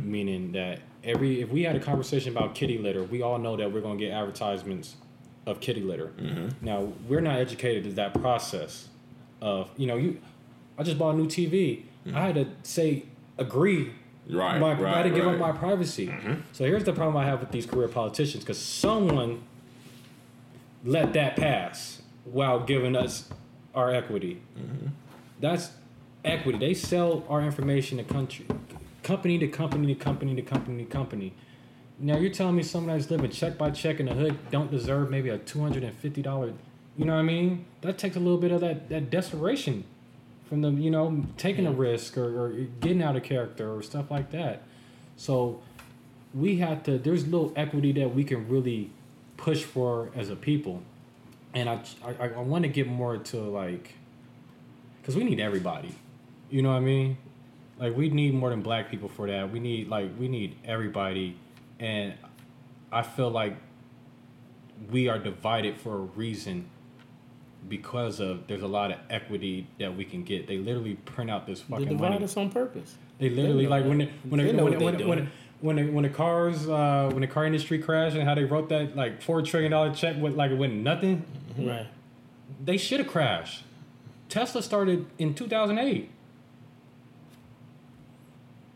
Meaning 0.00 0.52
that 0.52 0.80
every 1.04 1.40
if 1.40 1.50
we 1.50 1.62
had 1.62 1.76
a 1.76 1.80
conversation 1.80 2.36
about 2.36 2.56
kitty 2.56 2.78
litter, 2.78 3.04
we 3.04 3.22
all 3.22 3.38
know 3.38 3.56
that 3.56 3.70
we're 3.72 3.80
going 3.80 3.96
to 3.98 4.04
get 4.04 4.12
advertisements 4.12 4.96
of 5.46 5.60
kitty 5.60 5.82
litter. 5.82 6.12
Now 6.60 6.92
we're 7.08 7.20
not 7.20 7.36
educated 7.38 7.84
to 7.84 7.92
that 7.92 8.14
process 8.20 8.88
of 9.40 9.70
you 9.76 9.86
know 9.86 9.96
you. 9.96 10.20
I 10.78 10.82
just 10.82 10.98
bought 10.98 11.14
a 11.14 11.18
new 11.18 11.26
TV. 11.26 11.84
I 12.14 12.26
had 12.26 12.34
to 12.34 12.48
say 12.62 13.04
agree. 13.38 13.92
Right, 14.28 14.58
My, 14.58 14.72
I 14.72 14.98
had 14.98 15.02
to 15.02 15.10
give 15.10 15.26
up 15.26 15.38
my 15.38 15.50
privacy. 15.50 16.06
Mm-hmm. 16.06 16.34
So 16.52 16.64
here's 16.64 16.84
the 16.84 16.92
problem 16.92 17.16
I 17.16 17.26
have 17.26 17.40
with 17.40 17.50
these 17.50 17.66
career 17.66 17.88
politicians 17.88 18.44
because 18.44 18.58
someone 18.58 19.42
let 20.84 21.12
that 21.14 21.36
pass 21.36 22.02
while 22.24 22.60
giving 22.60 22.94
us 22.94 23.28
our 23.74 23.92
equity. 23.92 24.40
Mm-hmm. 24.56 24.88
That's 25.40 25.70
equity. 26.24 26.58
They 26.58 26.74
sell 26.74 27.24
our 27.28 27.42
information 27.42 27.98
to 27.98 28.04
country, 28.04 28.46
company 29.02 29.38
to 29.38 29.48
company 29.48 29.92
to 29.92 30.00
company 30.00 30.36
to 30.36 30.42
company 30.42 30.84
to 30.84 30.90
company. 30.90 31.34
Now 31.98 32.16
you're 32.16 32.32
telling 32.32 32.56
me 32.56 32.62
someone 32.62 32.96
that's 32.96 33.10
living 33.10 33.30
check 33.30 33.58
by 33.58 33.70
check 33.70 33.98
in 34.00 34.06
the 34.06 34.14
hood 34.14 34.38
don't 34.50 34.70
deserve 34.70 35.10
maybe 35.10 35.30
a 35.30 35.38
two 35.38 35.60
hundred 35.60 35.82
and 35.82 35.96
fifty 35.96 36.22
dollar. 36.22 36.52
You 36.96 37.06
know 37.06 37.14
what 37.14 37.20
I 37.20 37.24
mean? 37.24 37.64
That 37.80 37.98
takes 37.98 38.16
a 38.16 38.20
little 38.20 38.38
bit 38.38 38.52
of 38.52 38.60
that 38.60 38.88
that 38.88 39.10
desperation 39.10 39.84
from 40.52 40.60
them. 40.60 40.78
You 40.78 40.90
know, 40.90 41.24
taking 41.38 41.66
a 41.66 41.72
risk 41.72 42.18
or, 42.18 42.44
or 42.44 42.50
getting 42.80 43.02
out 43.02 43.16
of 43.16 43.22
character 43.22 43.74
or 43.74 43.80
stuff 43.80 44.10
like 44.10 44.32
that. 44.32 44.64
So 45.16 45.62
we 46.34 46.56
have 46.58 46.82
to. 46.82 46.98
There's 46.98 47.26
little 47.26 47.54
equity 47.56 47.90
that 47.92 48.14
we 48.14 48.22
can 48.22 48.46
really 48.50 48.90
push 49.38 49.62
for 49.62 50.10
as 50.14 50.28
a 50.28 50.36
people, 50.36 50.82
and 51.54 51.70
I 51.70 51.80
I, 52.04 52.28
I 52.28 52.40
want 52.42 52.64
to 52.64 52.68
get 52.68 52.86
more 52.86 53.16
to 53.16 53.38
like, 53.38 53.94
because 55.00 55.16
we 55.16 55.24
need 55.24 55.40
everybody. 55.40 55.94
You 56.50 56.60
know 56.60 56.68
what 56.68 56.76
I 56.76 56.80
mean? 56.80 57.16
Like 57.78 57.96
we 57.96 58.10
need 58.10 58.34
more 58.34 58.50
than 58.50 58.60
black 58.60 58.90
people 58.90 59.08
for 59.08 59.26
that. 59.28 59.50
We 59.50 59.58
need 59.58 59.88
like 59.88 60.10
we 60.18 60.28
need 60.28 60.56
everybody, 60.66 61.34
and 61.80 62.12
I 62.92 63.00
feel 63.00 63.30
like 63.30 63.56
we 64.90 65.08
are 65.08 65.18
divided 65.18 65.78
for 65.78 65.94
a 65.94 66.00
reason 66.00 66.68
because 67.68 68.20
of 68.20 68.46
there's 68.48 68.62
a 68.62 68.66
lot 68.68 68.90
of 68.90 68.98
equity 69.10 69.66
that 69.78 69.96
we 69.96 70.04
can 70.04 70.22
get. 70.24 70.46
They 70.46 70.58
literally 70.58 70.94
print 70.94 71.30
out 71.30 71.46
this 71.46 71.60
They 71.60 71.66
fucking 71.70 71.88
divide 71.88 72.10
money. 72.12 72.24
us 72.24 72.36
on 72.36 72.50
purpose. 72.50 72.96
They 73.18 73.30
literally 73.30 73.64
know 73.64 73.70
like 73.70 73.84
when 73.84 73.98
the, 73.98 74.08
when 74.28 74.40
They 74.40 74.46
the, 74.46 74.52
know 74.52 74.64
when, 74.64 74.72
what 74.74 74.82
when, 74.82 74.92
the- 74.94 74.98
doing. 74.98 75.08
when, 75.08 75.18
the- 75.24 75.30
when 75.60 75.76
the 75.76 75.84
when 75.92 76.02
the 76.02 76.08
cars 76.08 76.68
uh, 76.68 77.08
when 77.12 77.20
the 77.20 77.26
car 77.28 77.46
industry 77.46 77.78
crashed 77.78 78.16
and 78.16 78.24
how 78.28 78.34
they 78.34 78.42
wrote 78.44 78.68
that 78.70 78.96
like 78.96 79.22
four 79.22 79.42
trillion 79.42 79.70
dollar 79.70 79.94
check 79.94 80.16
with 80.20 80.34
like 80.34 80.50
it 80.50 80.58
went 80.58 80.74
nothing. 80.74 81.24
Right. 81.56 81.86
They 82.64 82.76
should 82.76 82.98
have 82.98 83.08
crashed. 83.08 83.62
Tesla 84.28 84.60
started 84.62 85.06
in 85.18 85.34
two 85.34 85.46
thousand 85.46 85.78
eight. 85.78 86.10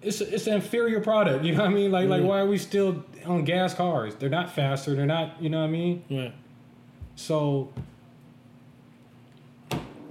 It's 0.03 0.21
a, 0.21 0.33
it's 0.35 0.47
an 0.47 0.55
inferior 0.55 1.01
product. 1.01 1.45
You 1.45 1.53
know 1.55 1.63
what 1.63 1.71
I 1.71 1.75
mean? 1.75 1.91
Like 1.91 2.09
like 2.09 2.23
why 2.23 2.39
are 2.41 2.47
we 2.47 2.59
still 2.59 3.05
on 3.25 3.45
gas 3.45 3.75
cars? 3.75 4.15
They're 4.15 4.29
not 4.29 4.55
faster. 4.55 4.95
They're 4.95 5.07
not. 5.07 5.43
You 5.43 5.49
know 5.49 5.59
what 5.61 5.67
I 5.69 5.71
mean? 5.71 6.05
Yeah. 6.09 6.31
So. 7.17 7.73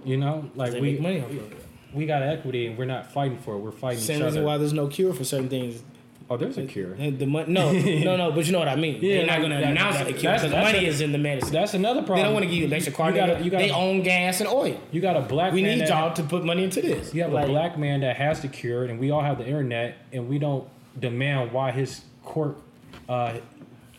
You 0.06 0.18
know, 0.18 0.50
like 0.56 0.74
we 0.74 0.98
money 1.00 1.18
of 1.20 1.54
we 1.94 2.06
got 2.06 2.22
equity 2.22 2.68
and 2.68 2.78
we're 2.78 2.86
not 2.86 3.12
fighting 3.12 3.38
for 3.40 3.56
it. 3.56 3.60
We're 3.60 3.72
fighting 3.72 4.00
Same 4.02 4.18
each 4.20 4.26
reason 4.26 4.44
why 4.44 4.58
there's 4.58 4.74
no 4.74 4.88
cure 4.88 5.14
for 5.14 5.24
certain 5.24 5.50
things. 5.50 5.82
oh, 6.30 6.36
there's 6.38 6.58
a 6.58 6.66
cure. 6.66 6.94
And 6.94 7.18
the 7.20 7.26
money, 7.26 7.52
no, 7.54 7.72
no, 7.72 8.18
no. 8.18 8.32
But 8.32 8.46
you 8.46 8.52
know 8.52 8.60
what 8.60 8.68
I 8.68 8.76
mean. 8.76 8.96
Yeah, 9.02 9.18
They're 9.18 9.28
not 9.28 9.40
going 9.40 9.52
to 9.52 9.58
announce 9.64 9.98
that- 9.98 10.08
the 10.08 10.14
cure 10.14 10.34
because 10.34 10.52
money 10.52 10.86
a- 10.86 10.90
is 10.90 11.00
in 11.02 11.12
the 11.14 11.18
medicine. 11.18 11.54
That's 11.54 11.74
another 11.74 12.02
problem. 12.02 12.18
They 12.18 12.24
don't 12.24 12.34
want 12.34 12.44
to 12.46 12.50
give 12.50 12.60
you 12.60 12.66
electric 12.66 12.96
car. 12.96 13.08
You 13.10 13.14
they, 13.14 13.20
gotta- 13.20 13.44
you 13.44 13.50
gotta- 13.52 13.64
they 13.66 13.72
own 13.72 14.04
gas 14.04 14.42
and 14.42 14.50
oil. 14.50 14.80
You 14.92 15.02
got 15.02 15.16
a 15.16 15.22
black. 15.22 15.54
We 15.54 15.62
man 15.64 15.78
need 15.78 15.88
that- 15.88 15.90
y'all 15.90 16.14
to 16.14 16.24
put 16.24 16.44
money 16.44 16.64
into 16.66 16.82
this. 16.82 17.14
You 17.14 17.22
have 17.24 17.32
Like, 17.32 17.46
a 17.46 17.48
black 17.48 17.78
man 17.78 18.02
that 18.02 18.18
has 18.18 18.42
the 18.42 18.48
cure, 18.50 18.84
and 18.86 19.00
we 19.00 19.10
all 19.12 19.22
have 19.22 19.38
the 19.38 19.46
internet, 19.46 19.98
and 20.12 20.28
we 20.30 20.38
don't 20.38 20.68
demand 21.00 21.52
why 21.54 21.72
his 21.72 22.02
court, 22.24 22.58
uh, 23.08 23.36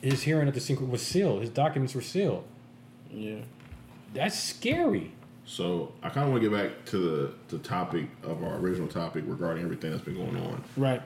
his 0.03 0.23
hearing 0.23 0.49
at 0.49 0.55
the 0.55 0.61
secret 0.61 0.91
was 0.91 1.01
sealed. 1.03 1.41
His 1.41 1.51
documents 1.51 1.95
were 1.95 2.03
sealed. 2.03 2.45
Yeah. 3.11 3.37
That's 4.15 4.39
scary. 4.39 5.13
So 5.47 5.93
I 6.03 6.09
kind 6.09 6.27
of 6.27 6.33
want 6.33 6.43
to 6.43 6.51
get 6.51 6.57
back 6.57 6.85
to 6.87 6.99
the, 6.99 7.57
the 7.57 7.63
topic 7.63 8.07
of 8.25 8.43
our 8.43 8.57
original 8.57 8.89
topic 8.89 9.25
regarding 9.27 9.63
everything 9.65 9.93
that's 9.93 10.03
been 10.03 10.17
going 10.17 10.37
on. 10.37 10.63
Right. 10.77 11.01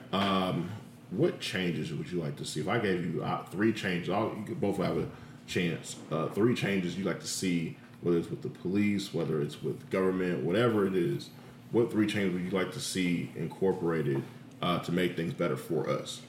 What 1.11 1.39
changes 1.41 1.91
would 1.93 2.09
you 2.09 2.21
like 2.21 2.37
to 2.37 2.45
see? 2.45 2.61
If 2.61 2.69
I 2.69 2.79
gave 2.79 3.05
you 3.05 3.21
uh, 3.21 3.43
three 3.45 3.73
changes, 3.73 4.09
I'll, 4.09 4.33
you 4.37 4.43
could 4.47 4.61
both 4.61 4.77
have 4.77 4.97
a 4.97 5.07
chance. 5.45 5.97
Uh, 6.09 6.27
three 6.29 6.55
changes 6.55 6.97
you'd 6.97 7.05
like 7.05 7.19
to 7.19 7.27
see, 7.27 7.75
whether 7.99 8.17
it's 8.17 8.29
with 8.29 8.41
the 8.41 8.49
police, 8.49 9.13
whether 9.13 9.41
it's 9.41 9.61
with 9.61 9.89
government, 9.89 10.43
whatever 10.43 10.87
it 10.87 10.95
is. 10.95 11.29
What 11.71 11.91
three 11.91 12.07
changes 12.07 12.33
would 12.33 12.43
you 12.43 12.49
like 12.57 12.71
to 12.71 12.79
see 12.79 13.29
incorporated 13.35 14.23
uh, 14.61 14.79
to 14.79 14.91
make 14.93 15.17
things 15.17 15.33
better 15.33 15.57
for 15.57 15.89
us? 15.89 16.21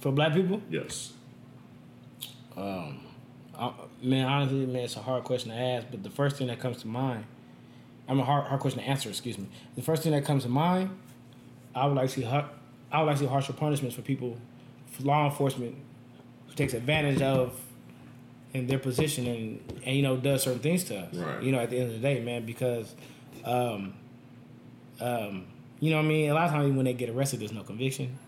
For 0.00 0.12
black 0.12 0.34
people, 0.34 0.60
Yes. 0.68 1.14
uh, 2.56 2.92
man, 4.04 4.26
honestly, 4.26 4.66
man, 4.66 4.84
it's 4.84 4.96
a 4.96 5.02
hard 5.02 5.24
question 5.24 5.50
to 5.50 5.56
ask. 5.56 5.86
But 5.90 6.02
the 6.02 6.10
first 6.10 6.36
thing 6.36 6.46
that 6.48 6.60
comes 6.60 6.78
to 6.82 6.88
mind, 6.88 7.24
I'm 8.08 8.20
a 8.20 8.24
hard, 8.24 8.46
hard 8.46 8.60
question 8.60 8.80
to 8.80 8.86
answer. 8.86 9.08
Excuse 9.08 9.38
me. 9.38 9.48
The 9.76 9.82
first 9.82 10.02
thing 10.02 10.12
that 10.12 10.24
comes 10.24 10.44
to 10.44 10.48
mind, 10.48 10.90
I 11.74 11.86
would 11.86 11.96
like 11.96 12.10
to 12.10 12.14
see, 12.14 12.26
I 12.26 12.44
would 12.98 13.06
like 13.06 13.16
to 13.16 13.22
see 13.22 13.26
harsher 13.26 13.52
punishments 13.52 13.96
for 13.96 14.02
people, 14.02 14.38
for 14.90 15.02
law 15.04 15.24
enforcement, 15.24 15.74
who 16.46 16.54
takes 16.54 16.74
advantage 16.74 17.22
of 17.22 17.58
in 18.52 18.68
their 18.68 18.78
position 18.78 19.26
and 19.26 19.82
and 19.84 19.96
you 19.96 20.02
know 20.02 20.16
does 20.16 20.44
certain 20.44 20.60
things 20.60 20.84
to 20.84 20.96
us. 20.96 21.14
Right. 21.14 21.42
You 21.42 21.52
know, 21.52 21.58
at 21.58 21.70
the 21.70 21.78
end 21.78 21.86
of 21.88 21.94
the 21.94 21.98
day, 21.98 22.20
man, 22.22 22.46
because, 22.46 22.94
um, 23.44 23.94
um, 25.00 25.46
you 25.80 25.90
know, 25.90 25.96
what 25.96 26.04
I 26.04 26.08
mean, 26.08 26.30
a 26.30 26.34
lot 26.34 26.46
of 26.46 26.52
times 26.52 26.76
when 26.76 26.84
they 26.84 26.94
get 26.94 27.10
arrested, 27.10 27.40
there's 27.40 27.52
no 27.52 27.62
conviction. 27.62 28.18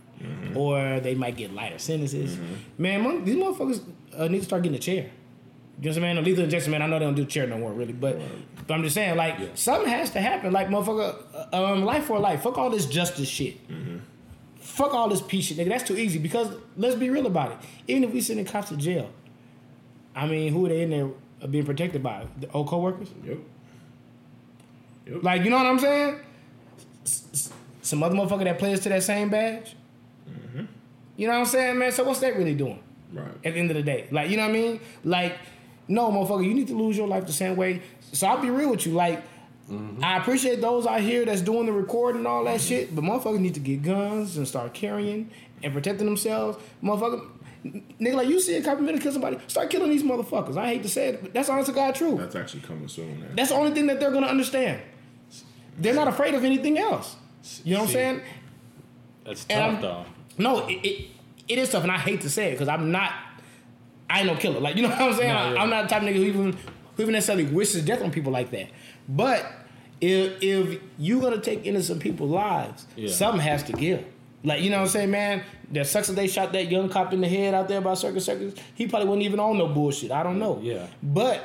Or 0.55 0.99
they 1.01 1.15
might 1.15 1.37
get 1.37 1.53
lighter 1.53 1.79
sentences. 1.79 2.39
Man, 2.79 3.23
these 3.23 3.37
motherfuckers 3.37 3.83
uh, 4.17 4.29
need 4.29 4.39
to 4.39 4.45
start 4.47 4.63
getting 4.63 4.77
a 4.77 4.81
chair. 4.81 5.11
You 5.79 5.91
know 5.91 5.91
what 5.91 5.97
I'm 5.97 6.03
saying? 6.03 6.17
The 6.17 6.23
lethal 6.23 6.45
injection, 6.45 6.71
man. 6.71 6.83
I 6.83 6.87
know 6.87 6.99
they 6.99 7.05
don't 7.05 7.15
do 7.15 7.27
chair 7.27 7.47
no 7.47 7.59
more, 7.59 7.73
really, 7.73 7.93
but, 7.93 8.19
but 8.67 8.75
I'm 8.75 8.83
just 8.83 8.95
saying, 8.95 9.17
like, 9.17 9.39
something 9.57 9.89
has 9.89 10.11
to 10.11 10.21
happen. 10.21 10.53
Like, 10.53 10.69
motherfucker, 10.69 11.23
uh, 11.53 11.73
um, 11.73 11.85
life 11.85 12.05
for 12.05 12.19
life. 12.19 12.43
Fuck 12.43 12.57
all 12.57 12.71
this 12.71 12.87
justice 12.87 13.29
shit. 13.29 13.59
Fuck 14.59 14.95
all 14.95 15.09
this 15.09 15.21
peace 15.21 15.47
shit, 15.47 15.59
nigga. 15.59 15.69
That's 15.69 15.85
too 15.85 15.97
easy. 15.97 16.19
Because 16.19 16.49
let's 16.77 16.97
be 16.97 17.11
real 17.11 17.27
about 17.27 17.53
it. 17.53 17.59
Even 17.89 18.05
if 18.05 18.13
we 18.13 18.21
send 18.21 18.39
the 18.39 18.45
cops 18.45 18.71
to 18.71 18.77
jail, 18.77 19.11
I 20.15 20.27
mean, 20.27 20.53
who 20.53 20.65
are 20.65 20.71
they 20.71 20.83
in 20.83 20.91
there 20.91 21.09
being 21.49 21.67
protected 21.67 22.03
by? 22.03 22.27
The 22.41 22.51
old 22.53 22.69
coworkers? 22.69 23.11
Yep. 23.25 23.39
Yep. 25.07 25.23
Like, 25.23 25.45
you 25.45 25.51
know 25.51 25.59
what 25.59 25.67
I'm 25.67 25.79
saying? 25.79 26.21
Some 27.83 28.03
other 28.03 28.17
motherfucker 28.17 28.45
that 28.45 28.59
plays 28.59 28.81
to 28.81 28.89
that 28.89 29.03
same 29.03 29.29
badge. 29.29 29.77
You 31.17 31.27
know 31.27 31.35
what 31.35 31.41
I'm 31.41 31.47
saying, 31.47 31.79
man? 31.79 31.93
So 31.93 32.05
what's 32.05 32.21
that 32.21 32.37
really 32.37 32.55
doing? 32.55 32.83
Right. 33.13 33.29
At 33.45 33.55
the 33.55 33.59
end 33.59 33.71
of 33.71 33.77
the 33.77 33.83
day, 33.83 34.09
like, 34.11 34.29
you 34.29 34.37
know 34.37 34.43
what 34.43 34.51
I 34.51 34.53
mean? 34.53 34.81
Like, 35.05 35.39
no, 35.89 36.11
motherfucker, 36.11 36.45
you 36.45 36.55
need 36.55 36.69
to 36.69 36.75
lose 36.77 36.97
your 36.97 37.09
life 37.09 37.27
the 37.27 37.33
same 37.33 37.57
way. 37.57 37.83
So 38.13 38.27
I'll 38.27 38.41
be 38.41 38.51
real 38.51 38.71
with 38.71 38.87
you, 38.87 38.93
like. 38.93 39.23
Mm-hmm. 39.71 40.05
I 40.05 40.19
appreciate 40.19 40.61
those 40.61 40.87
out 40.87 41.01
here 41.01 41.25
that's 41.25 41.41
doing 41.41 41.67
the 41.67 41.73
recording 41.73 42.21
and 42.21 42.29
all 42.29 42.45
that 42.45 42.61
mm-hmm. 42.61 42.69
shit, 42.69 42.95
but 42.95 43.03
motherfuckers 43.03 43.41
need 43.41 43.55
to 43.55 43.61
get 43.61 43.83
guns 43.83 44.37
and 44.37 44.47
start 44.47 44.75
carrying 44.75 45.29
and 45.61 45.73
protecting 45.73 46.07
themselves. 46.07 46.57
Motherfucker, 46.83 47.27
nigga, 48.01 48.15
like 48.15 48.29
you 48.29 48.41
see 48.41 48.55
a 48.55 48.63
couple 48.63 48.85
minutes 48.85 49.03
kill 49.03 49.13
somebody, 49.13 49.39
start 49.49 49.71
killing 49.71 49.91
these 49.91 50.03
motherfuckers. 50.03 50.57
I 50.57 50.69
hate 50.69 50.83
to 50.85 50.89
say 50.89 51.09
it, 51.09 51.23
but 51.23 51.35
that's 51.35 51.49
honest 51.49 51.69
to 51.69 51.75
God 51.75 51.97
true. 51.97 52.17
That's 52.17 52.37
actually 52.37 52.61
coming 52.61 52.89
soon. 52.89 53.21
Man. 53.21 53.35
That's 53.35 53.51
the 53.51 53.57
only 53.57 53.73
thing 53.73 53.87
that 53.89 53.99
they're 53.99 54.13
gonna 54.13 54.29
understand. 54.29 54.81
They're 55.79 55.95
not 55.95 56.09
afraid 56.09 56.35
of 56.35 56.45
anything 56.45 56.79
else. 56.79 57.17
You 57.65 57.75
know 57.75 57.81
what 57.81 57.89
I'm 57.89 57.93
saying? 57.93 58.21
That's 59.25 59.45
tough 59.45 59.81
though. 59.81 60.07
No, 60.39 60.67
it, 60.69 60.75
it 60.75 61.07
it 61.49 61.59
is 61.59 61.71
tough, 61.71 61.83
and 61.83 61.93
I 61.93 61.99
hate 61.99 62.23
to 62.23 62.31
say 62.31 62.49
it 62.49 62.53
because 62.53 62.69
I'm 62.69 62.91
not. 62.91 63.13
I 64.09 64.19
ain't 64.21 64.27
no 64.27 64.37
killer. 64.37 64.61
Like 64.61 64.77
you 64.77 64.83
know 64.83 64.89
what 64.91 65.01
I'm 65.01 65.15
saying? 65.15 65.29
No, 65.35 65.55
yeah. 65.55 65.63
I'm 65.63 65.71
not 65.71 65.83
the 65.85 65.89
type 65.89 66.03
of 66.03 66.09
nigga 66.09 66.17
who 66.17 66.23
even 66.25 66.53
who 66.97 67.03
even 67.03 67.13
necessarily 67.13 67.45
wishes 67.45 67.85
death 67.85 68.03
on 68.03 68.11
people 68.11 68.33
like 68.33 68.51
that. 68.53 68.69
But 69.09 69.45
if 70.01 70.43
if 70.43 70.81
you 70.99 71.21
gonna 71.21 71.41
take 71.41 71.67
innocent 71.67 72.01
people's 72.01 72.31
lives, 72.31 72.87
Yeah. 72.97 73.11
something 73.11 73.41
has 73.41 73.63
to 73.65 73.73
give. 73.73 74.05
Like 74.45 74.63
you 74.63 74.71
know 74.71 74.77
what 74.77 74.83
I'm 74.85 74.89
saying, 74.89 75.11
man? 75.11 75.43
That 75.73 75.87
sucks 75.89 76.07
that 76.07 76.15
they 76.15 76.29
shot 76.29 76.53
that 76.53 76.71
young 76.71 76.89
cop 76.89 77.13
in 77.13 77.21
the 77.21 77.29
head 77.29 77.53
out 77.55 77.67
there 77.67 77.81
by 77.81 77.95
Circus 77.95 78.25
Circus. 78.27 78.55
He 78.75 78.87
probably 78.87 79.09
wasn't 79.09 79.25
even 79.25 79.41
on 79.41 79.59
no 79.59 79.67
bullshit. 79.67 80.13
I 80.13 80.23
don't 80.23 80.39
know. 80.39 80.61
Yeah. 80.63 80.87
But 81.03 81.43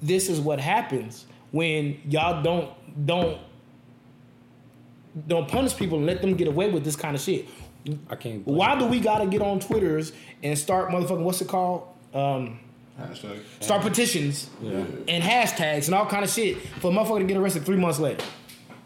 this 0.00 0.28
is 0.28 0.40
what 0.40 0.60
happens 0.60 1.26
when 1.50 2.00
y'all 2.08 2.42
don't 2.42 2.70
don't 3.06 3.38
don't 5.26 5.48
punish 5.48 5.76
people 5.76 5.98
and 5.98 6.06
let 6.06 6.20
them 6.22 6.34
get 6.34 6.48
away 6.48 6.70
with 6.70 6.84
this 6.84 6.96
kind 6.96 7.14
of 7.14 7.20
shit. 7.20 7.46
I 8.08 8.14
can't. 8.16 8.46
Why 8.46 8.78
do 8.78 8.86
we 8.86 9.00
gotta 9.00 9.26
get 9.26 9.42
on 9.42 9.58
Twitters 9.60 10.12
and 10.42 10.56
start 10.58 10.90
motherfucking 10.90 11.22
what's 11.22 11.40
it 11.40 11.48
called? 11.48 11.88
Um, 12.14 12.60
Hashtag. 13.00 13.40
start 13.60 13.82
petitions 13.82 14.48
Yeah. 14.62 14.84
and 15.08 15.22
hashtags 15.24 15.86
and 15.86 15.94
all 15.94 16.06
kind 16.06 16.24
of 16.24 16.30
shit 16.30 16.58
for 16.80 16.90
a 16.92 16.94
motherfucker 16.94 17.20
to 17.20 17.24
get 17.24 17.36
arrested 17.36 17.64
three 17.64 17.76
months 17.78 17.98
later. 17.98 18.22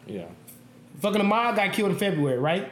Yeah. 0.06 0.24
Fucking 1.00 1.20
Ahmaud 1.20 1.56
got 1.56 1.72
killed 1.72 1.90
in 1.90 1.98
February, 1.98 2.38
right? 2.38 2.70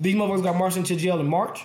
These 0.00 0.14
motherfuckers 0.14 0.42
got 0.42 0.56
marched 0.56 0.76
into 0.76 0.96
jail 0.96 1.20
in 1.20 1.26
March. 1.26 1.62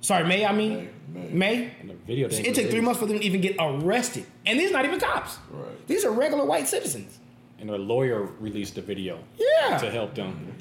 Sorry, 0.00 0.24
May. 0.24 0.44
I 0.44 0.52
mean 0.52 0.90
May, 1.12 1.20
May. 1.20 1.30
May. 1.32 1.70
And 1.80 1.90
the 1.90 1.94
video. 1.94 2.28
didn't 2.28 2.46
It 2.46 2.54
took 2.54 2.70
three 2.70 2.80
months 2.80 3.00
for 3.00 3.06
them 3.06 3.18
to 3.18 3.24
even 3.24 3.40
get 3.40 3.56
arrested, 3.58 4.26
and 4.44 4.58
these 4.58 4.70
not 4.70 4.84
even 4.84 5.00
cops. 5.00 5.38
Right. 5.50 5.86
These 5.86 6.04
are 6.04 6.10
regular 6.10 6.44
white 6.44 6.68
citizens. 6.68 7.18
And 7.58 7.70
a 7.70 7.76
lawyer 7.76 8.22
released 8.38 8.76
a 8.78 8.82
video. 8.82 9.18
Yeah. 9.38 9.78
To 9.78 9.90
help 9.90 10.14
them. 10.14 10.52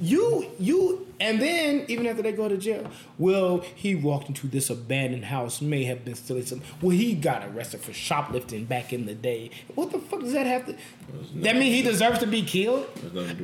You, 0.00 0.46
you, 0.58 1.06
and 1.20 1.40
then 1.40 1.84
even 1.86 2.06
after 2.08 2.20
they 2.20 2.32
go 2.32 2.48
to 2.48 2.56
jail, 2.58 2.90
well, 3.16 3.58
he 3.76 3.94
walked 3.94 4.28
into 4.28 4.48
this 4.48 4.68
abandoned 4.68 5.26
house, 5.26 5.60
may 5.60 5.84
have 5.84 6.04
been 6.04 6.16
stealing 6.16 6.44
some. 6.44 6.62
Well, 6.82 6.90
he 6.90 7.14
got 7.14 7.46
arrested 7.46 7.80
for 7.80 7.92
shoplifting 7.92 8.64
back 8.64 8.92
in 8.92 9.06
the 9.06 9.14
day. 9.14 9.50
What 9.76 9.92
the 9.92 10.00
fuck 10.00 10.20
does 10.20 10.32
that 10.32 10.46
have 10.46 10.66
to? 10.66 10.76
That 11.36 11.54
mean 11.54 11.72
he 11.72 11.82
deserves 11.82 12.18
to 12.18 12.26
be 12.26 12.42
killed? 12.42 12.86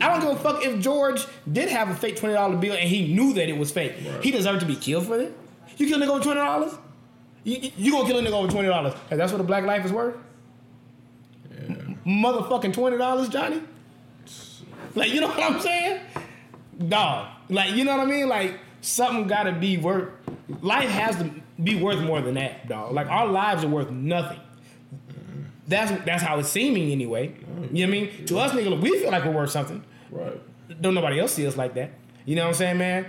I 0.01 0.09
don't 0.09 0.21
give 0.21 0.31
a 0.31 0.37
fuck 0.37 0.65
if 0.65 0.81
George 0.81 1.25
did 1.51 1.69
have 1.69 1.89
a 1.89 1.95
fake 1.95 2.17
twenty 2.17 2.35
dollar 2.35 2.57
bill 2.57 2.75
and 2.75 2.89
he 2.89 3.15
knew 3.15 3.33
that 3.35 3.49
it 3.49 3.57
was 3.57 3.71
fake. 3.71 3.95
Right. 4.05 4.23
He 4.25 4.33
deserved 4.33 4.59
to 4.61 4.67
be 4.67 4.75
killed 4.77 5.07
for 5.07 5.21
it. 5.21 5.33
You 5.77 5.87
kill 5.87 6.03
a 6.03 6.05
nigga 6.05 6.11
over 6.11 6.23
twenty 6.25 6.41
dollars? 6.41 6.73
You, 7.45 7.59
you- 7.59 7.71
you 7.79 7.93
gonna 7.93 8.09
kill 8.09 8.19
a 8.19 8.23
nigga 8.23 8.33
over 8.33 8.51
twenty 8.51 8.69
dollars? 8.69 8.95
Hey, 9.09 9.17
that's 9.17 9.31
what 9.31 9.41
a 9.41 9.45
black 9.45 9.65
life 9.65 9.85
is 9.85 9.93
worth? 9.93 10.17
Yeah. 11.53 11.77
motherfucking 12.05 12.73
twenty 12.73 12.99
dollars, 12.99 13.29
Johnny. 13.29 13.63
Like 14.97 15.13
you 15.15 15.21
know 15.21 15.29
what 15.29 15.41
I'm 15.41 15.61
saying? 15.61 16.01
Dog. 16.89 17.28
Like 17.48 17.73
you 17.73 17.85
know 17.85 17.97
what 17.97 18.07
I 18.07 18.11
mean? 18.11 18.28
Like 18.28 18.59
something 18.81 19.27
gotta 19.27 19.52
be 19.52 19.77
worth 19.77 20.09
life 20.61 20.89
has 20.89 21.16
to 21.16 21.31
be 21.62 21.81
worth 21.81 22.01
more 22.01 22.20
than 22.20 22.35
that, 22.35 22.69
dog. 22.69 22.93
Like 22.93 23.09
our 23.09 23.27
lives 23.27 23.65
are 23.65 23.69
worth 23.69 23.90
nothing. 23.90 24.40
That's 25.66 26.05
that's 26.05 26.23
how 26.23 26.39
it's 26.39 26.48
seeming 26.48 26.90
anyway. 26.90 27.35
You 27.73 27.86
know 27.86 27.93
what 27.93 27.98
I 27.98 28.07
mean? 28.07 28.27
To 28.27 28.39
us 28.39 28.52
nigga, 28.52 28.81
we 28.81 28.98
feel 28.98 29.11
like 29.11 29.24
we're 29.24 29.32
worth 29.32 29.51
something. 29.51 29.85
Right. 30.11 30.40
Don't 30.81 30.94
nobody 30.94 31.20
else 31.20 31.35
see 31.35 31.47
us 31.47 31.57
like 31.57 31.74
that. 31.74 31.93
You 32.24 32.36
know 32.36 32.43
what 32.43 32.48
I'm 32.48 32.55
saying, 32.55 32.78
man? 32.78 33.07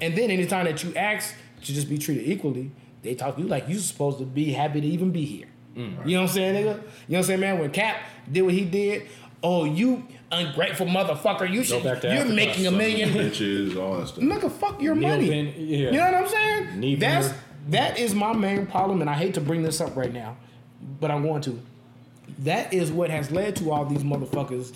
And 0.00 0.16
then 0.16 0.30
anytime 0.30 0.66
that 0.66 0.82
you 0.84 0.94
ask 0.94 1.34
to 1.62 1.74
just 1.74 1.88
be 1.88 1.98
treated 1.98 2.28
equally, 2.28 2.70
they 3.02 3.14
talk 3.14 3.36
to 3.36 3.42
you 3.42 3.48
like 3.48 3.68
you 3.68 3.78
supposed 3.78 4.18
to 4.18 4.24
be 4.24 4.52
happy 4.52 4.80
to 4.80 4.86
even 4.86 5.10
be 5.10 5.24
here. 5.24 5.46
Mm. 5.76 6.06
You 6.06 6.14
know 6.14 6.22
what 6.22 6.30
I'm 6.30 6.34
saying, 6.34 6.54
nigga? 6.54 6.58
You 6.58 6.64
know 6.64 6.82
what 7.06 7.18
I'm 7.18 7.24
saying, 7.24 7.40
man? 7.40 7.58
When 7.58 7.70
Kaep 7.70 7.96
did 8.30 8.42
what 8.42 8.54
he 8.54 8.64
did, 8.64 9.08
oh, 9.42 9.64
you 9.64 10.06
ungrateful 10.32 10.86
motherfucker, 10.86 11.50
you 11.50 11.62
should, 11.64 11.82
back 11.82 12.00
to 12.02 12.08
you're 12.08 12.18
Africa, 12.18 12.34
making 12.34 12.66
a 12.66 12.70
million. 12.70 13.08
Bitches, 13.30 13.76
all 13.76 13.98
that 13.98 14.08
stuff. 14.08 14.22
Nigga, 14.24 14.50
fuck 14.50 14.80
your 14.80 14.94
Neil 14.94 15.08
money. 15.10 15.28
Ben- 15.28 15.54
yeah. 15.56 15.76
You 15.90 15.92
know 15.92 16.04
what 16.04 16.14
I'm 16.14 16.28
saying? 16.28 16.80
Neil 16.80 16.98
That's 16.98 17.28
Bender. 17.28 17.42
that 17.70 17.98
is 17.98 18.14
my 18.14 18.32
main 18.32 18.66
problem, 18.66 19.00
and 19.00 19.10
I 19.10 19.14
hate 19.14 19.34
to 19.34 19.40
bring 19.40 19.62
this 19.62 19.80
up 19.80 19.96
right 19.96 20.12
now, 20.12 20.36
but 21.00 21.10
I'm 21.10 21.22
going 21.22 21.42
to. 21.42 21.60
That 22.40 22.72
is 22.72 22.90
what 22.92 23.10
has 23.10 23.30
led 23.30 23.56
to 23.56 23.70
all 23.72 23.84
these 23.84 24.02
motherfuckers 24.04 24.72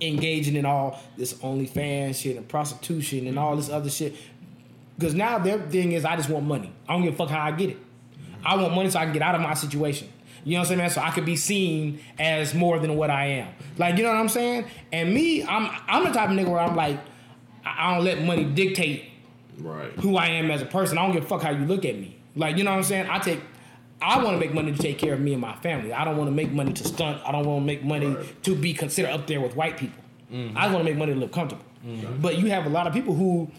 engaging 0.00 0.56
in 0.56 0.64
all 0.64 1.00
this 1.16 1.34
OnlyFans 1.34 2.16
shit 2.20 2.36
and 2.36 2.48
prostitution 2.48 3.26
and 3.26 3.38
all 3.38 3.56
this 3.56 3.68
other 3.68 3.90
shit. 3.90 4.14
Because 4.98 5.14
now 5.14 5.38
their 5.38 5.58
thing 5.58 5.92
is, 5.92 6.04
I 6.04 6.16
just 6.16 6.28
want 6.30 6.46
money. 6.46 6.72
I 6.88 6.94
don't 6.94 7.02
give 7.02 7.14
a 7.14 7.16
fuck 7.16 7.30
how 7.30 7.42
I 7.42 7.50
get 7.52 7.70
it. 7.70 7.78
I 8.44 8.56
want 8.56 8.74
money 8.74 8.90
so 8.90 8.98
I 9.00 9.04
can 9.04 9.12
get 9.12 9.22
out 9.22 9.34
of 9.34 9.40
my 9.40 9.54
situation. 9.54 10.08
You 10.44 10.52
know 10.52 10.58
what 10.58 10.60
I'm 10.60 10.66
saying, 10.66 10.78
man? 10.78 10.90
So 10.90 11.00
I 11.00 11.10
could 11.10 11.24
be 11.24 11.36
seen 11.36 12.00
as 12.18 12.54
more 12.54 12.78
than 12.78 12.96
what 12.96 13.10
I 13.10 13.26
am. 13.26 13.48
Like, 13.78 13.96
you 13.96 14.02
know 14.02 14.10
what 14.10 14.18
I'm 14.18 14.28
saying? 14.28 14.66
And 14.92 15.12
me, 15.14 15.42
I'm 15.44 15.70
I'm 15.88 16.04
the 16.04 16.10
type 16.10 16.30
of 16.30 16.36
nigga 16.36 16.48
where 16.48 16.60
I'm 16.60 16.76
like, 16.76 17.00
I 17.64 17.94
don't 17.94 18.04
let 18.04 18.22
money 18.22 18.44
dictate 18.44 19.10
Right. 19.58 19.92
who 20.00 20.16
I 20.16 20.26
am 20.26 20.50
as 20.50 20.62
a 20.62 20.66
person. 20.66 20.98
I 20.98 21.02
don't 21.06 21.14
give 21.14 21.24
a 21.24 21.26
fuck 21.28 21.42
how 21.42 21.50
you 21.50 21.64
look 21.64 21.84
at 21.84 21.96
me. 21.96 22.18
Like, 22.34 22.56
you 22.56 22.64
know 22.64 22.72
what 22.72 22.78
I'm 22.78 22.82
saying? 22.82 23.08
I 23.08 23.18
take 23.20 23.40
I 24.02 24.22
want 24.22 24.34
to 24.34 24.38
make 24.38 24.52
money 24.52 24.72
to 24.72 24.78
take 24.78 24.98
care 24.98 25.14
of 25.14 25.20
me 25.20 25.32
and 25.32 25.40
my 25.40 25.56
family. 25.56 25.92
I 25.92 26.04
don't 26.04 26.16
want 26.18 26.28
to 26.28 26.34
make 26.34 26.52
money 26.52 26.72
to 26.72 26.84
stunt. 26.84 27.22
I 27.24 27.32
don't 27.32 27.46
want 27.46 27.62
to 27.62 27.66
make 27.66 27.82
money 27.84 28.16
to 28.42 28.54
be 28.54 28.74
considered 28.74 29.10
up 29.10 29.26
there 29.26 29.40
with 29.40 29.56
white 29.56 29.78
people. 29.78 30.02
Mm-hmm. 30.30 30.56
I 30.58 30.66
want 30.66 30.78
to 30.78 30.84
make 30.84 30.96
money 30.98 31.14
to 31.14 31.18
live 31.20 31.32
comfortable. 31.32 31.64
Mm-hmm. 31.86 32.20
But 32.20 32.38
you 32.38 32.46
have 32.50 32.66
a 32.66 32.68
lot 32.68 32.86
of 32.86 32.92
people 32.92 33.14
who 33.14 33.50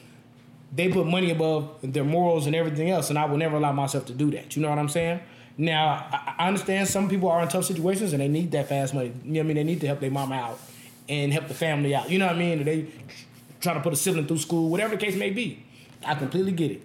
they 0.75 0.89
put 0.89 1.07
money 1.07 1.31
above 1.31 1.77
their 1.81 2.03
morals 2.03 2.45
and 2.45 2.55
everything 2.55 2.89
else, 2.89 3.09
and 3.09 3.17
I 3.17 3.25
will 3.25 3.37
never 3.37 3.57
allow 3.57 3.71
myself 3.71 4.05
to 4.07 4.13
do 4.13 4.29
that. 4.31 4.55
You 4.55 4.61
know 4.61 4.69
what 4.69 4.77
I'm 4.77 4.89
saying? 4.89 5.19
Now, 5.57 6.07
I 6.37 6.47
understand 6.47 6.87
some 6.87 7.07
people 7.07 7.29
are 7.29 7.41
in 7.41 7.47
tough 7.47 7.65
situations 7.65 8.11
and 8.11 8.21
they 8.21 8.27
need 8.27 8.51
that 8.51 8.67
fast 8.67 8.93
money. 8.93 9.13
You 9.23 9.33
know 9.33 9.39
what 9.39 9.43
I 9.43 9.47
mean? 9.47 9.55
They 9.55 9.63
need 9.63 9.81
to 9.81 9.87
help 9.87 10.01
their 10.01 10.11
mama 10.11 10.35
out 10.35 10.59
and 11.07 11.31
help 11.31 11.47
the 11.47 11.53
family 11.53 11.95
out. 11.95 12.09
You 12.09 12.19
know 12.19 12.27
what 12.27 12.35
I 12.35 12.39
mean? 12.39 12.63
They 12.63 12.87
try 13.61 13.73
to 13.73 13.79
put 13.79 13.93
a 13.93 13.95
sibling 13.95 14.27
through 14.27 14.39
school, 14.39 14.69
whatever 14.69 14.95
the 14.95 15.05
case 15.05 15.15
may 15.15 15.29
be. 15.29 15.63
I 16.05 16.15
completely 16.15 16.51
get 16.51 16.71
it. 16.71 16.81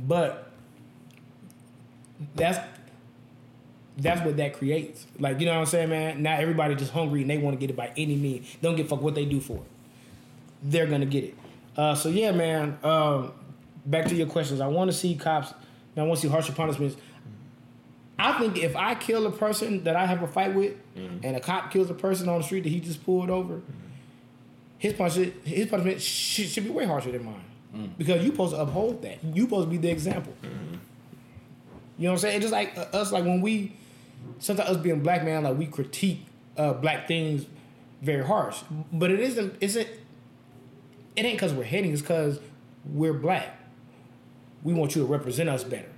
But 0.00 0.50
that's 2.34 2.58
that's 3.98 4.20
what 4.22 4.36
that 4.36 4.54
creates. 4.54 5.06
Like, 5.18 5.40
you 5.40 5.46
know 5.46 5.52
what 5.52 5.60
I'm 5.60 5.66
saying, 5.66 5.88
man? 5.88 6.22
Now 6.22 6.36
everybody 6.36 6.74
just 6.74 6.92
hungry 6.92 7.22
and 7.22 7.30
they 7.30 7.38
want 7.38 7.56
to 7.56 7.60
get 7.60 7.70
it 7.70 7.76
by 7.76 7.92
any 7.96 8.14
means. 8.14 8.46
Don't 8.60 8.76
give 8.76 8.88
fuck 8.88 9.00
what 9.00 9.14
they 9.14 9.24
do 9.24 9.40
for 9.40 9.56
it. 9.56 9.62
They're 10.62 10.86
gonna 10.86 11.06
get 11.06 11.24
it. 11.24 11.34
Uh, 11.76 11.94
so 11.94 12.08
yeah, 12.08 12.32
man. 12.32 12.78
Um, 12.82 13.32
back 13.84 14.06
to 14.06 14.14
your 14.14 14.26
questions. 14.26 14.60
I 14.60 14.66
want 14.66 14.90
to 14.90 14.96
see 14.96 15.14
cops. 15.14 15.52
I 15.96 16.02
want 16.02 16.20
to 16.20 16.26
see 16.26 16.28
harsher 16.30 16.52
punishments. 16.52 16.96
I 18.18 18.38
think 18.38 18.56
if 18.58 18.74
I 18.74 18.94
kill 18.94 19.26
a 19.26 19.30
person 19.30 19.84
that 19.84 19.94
I 19.96 20.06
have 20.06 20.22
a 20.22 20.26
fight 20.26 20.54
with, 20.54 20.74
and 21.22 21.36
a 21.36 21.40
cop 21.40 21.70
kills 21.70 21.90
a 21.90 21.94
person 21.94 22.28
on 22.28 22.38
the 22.38 22.44
street 22.44 22.62
that 22.62 22.70
he 22.70 22.80
just 22.80 23.04
pulled 23.04 23.28
over, 23.30 23.60
his 24.78 24.94
punishment, 24.94 25.34
his 25.44 25.66
punishment 25.66 26.00
should, 26.00 26.48
should 26.48 26.64
be 26.64 26.70
way 26.70 26.84
harsher 26.86 27.12
than 27.12 27.24
mine. 27.24 27.44
Because 27.98 28.24
you 28.24 28.30
supposed 28.30 28.54
to 28.54 28.60
uphold 28.62 29.02
that. 29.02 29.22
You 29.22 29.42
supposed 29.44 29.66
to 29.66 29.70
be 29.70 29.76
the 29.76 29.90
example. 29.90 30.32
You 30.42 30.48
know 32.04 32.10
what 32.10 32.12
I'm 32.12 32.18
saying? 32.18 32.36
It's 32.36 32.44
just 32.44 32.52
like 32.52 32.76
uh, 32.76 32.82
us, 32.96 33.12
like 33.12 33.24
when 33.24 33.40
we, 33.42 33.74
sometimes 34.38 34.70
us 34.70 34.76
being 34.78 35.00
black 35.00 35.24
man, 35.24 35.44
like 35.44 35.58
we 35.58 35.66
critique 35.66 36.24
uh, 36.56 36.72
black 36.72 37.06
things 37.08 37.44
very 38.00 38.24
harsh. 38.24 38.62
But 38.92 39.10
it 39.10 39.20
isn't. 39.20 39.56
Isn't. 39.60 39.88
It 41.16 41.24
ain't 41.24 41.36
because 41.36 41.52
we're 41.54 41.64
hating. 41.64 41.92
It's 41.92 42.00
because 42.02 42.40
we're 42.84 43.14
black. 43.14 43.58
We 44.62 44.72
want 44.74 44.94
you 44.96 45.02
to 45.02 45.08
represent 45.08 45.48
us 45.48 45.64
better. 45.64 45.88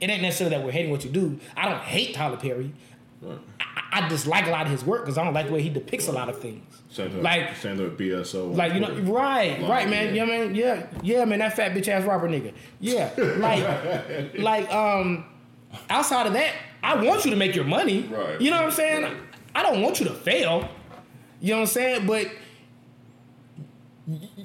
It 0.00 0.10
ain't 0.10 0.22
necessarily 0.22 0.56
that 0.56 0.64
we're 0.64 0.70
hating 0.72 0.90
what 0.90 1.04
you 1.04 1.10
do. 1.10 1.38
I 1.56 1.68
don't 1.68 1.80
hate 1.80 2.14
Tyler 2.14 2.36
Perry. 2.36 2.72
Right. 3.20 3.38
I- 3.60 3.64
I, 3.90 4.08
dislike 4.08 4.46
a 4.46 4.50
lot 4.50 4.66
of 4.66 4.70
his 4.72 4.84
work 4.84 5.02
because 5.04 5.16
I 5.16 5.24
don't 5.24 5.32
like 5.32 5.46
the 5.46 5.52
way 5.52 5.62
he 5.62 5.70
depicts 5.70 6.08
a 6.08 6.12
lot 6.12 6.28
of 6.28 6.38
things. 6.40 6.62
Same 6.90 7.22
Like- 7.22 7.50
with 7.62 7.98
BSO. 7.98 8.54
Like 8.54 8.74
you 8.74 8.80
know, 8.80 8.92
right, 9.12 9.60
right, 9.62 9.88
man. 9.88 10.14
yeah. 10.14 10.24
Man. 10.24 10.54
Yeah, 10.54 10.86
yeah, 11.02 11.24
man. 11.24 11.38
That 11.38 11.56
fat 11.56 11.72
bitch 11.72 11.88
ass 11.88 12.04
Robert 12.04 12.30
nigga. 12.30 12.52
Yeah, 12.80 13.10
like, 13.38 14.38
like, 14.38 14.72
um, 14.72 15.24
outside 15.88 16.26
of 16.26 16.34
that, 16.34 16.52
I 16.82 17.02
want 17.02 17.24
you 17.24 17.30
to 17.30 17.36
make 17.36 17.54
your 17.56 17.64
money. 17.64 18.02
Right. 18.02 18.40
You 18.40 18.50
know 18.50 18.56
what 18.58 18.66
I'm 18.66 18.70
saying? 18.72 19.02
Right. 19.04 19.16
I 19.54 19.62
don't 19.62 19.80
want 19.80 20.00
you 20.00 20.06
to 20.06 20.14
fail. 20.14 20.68
You 21.40 21.50
know 21.52 21.56
what 21.56 21.60
I'm 21.62 21.66
saying? 21.68 22.06
But 22.06 22.26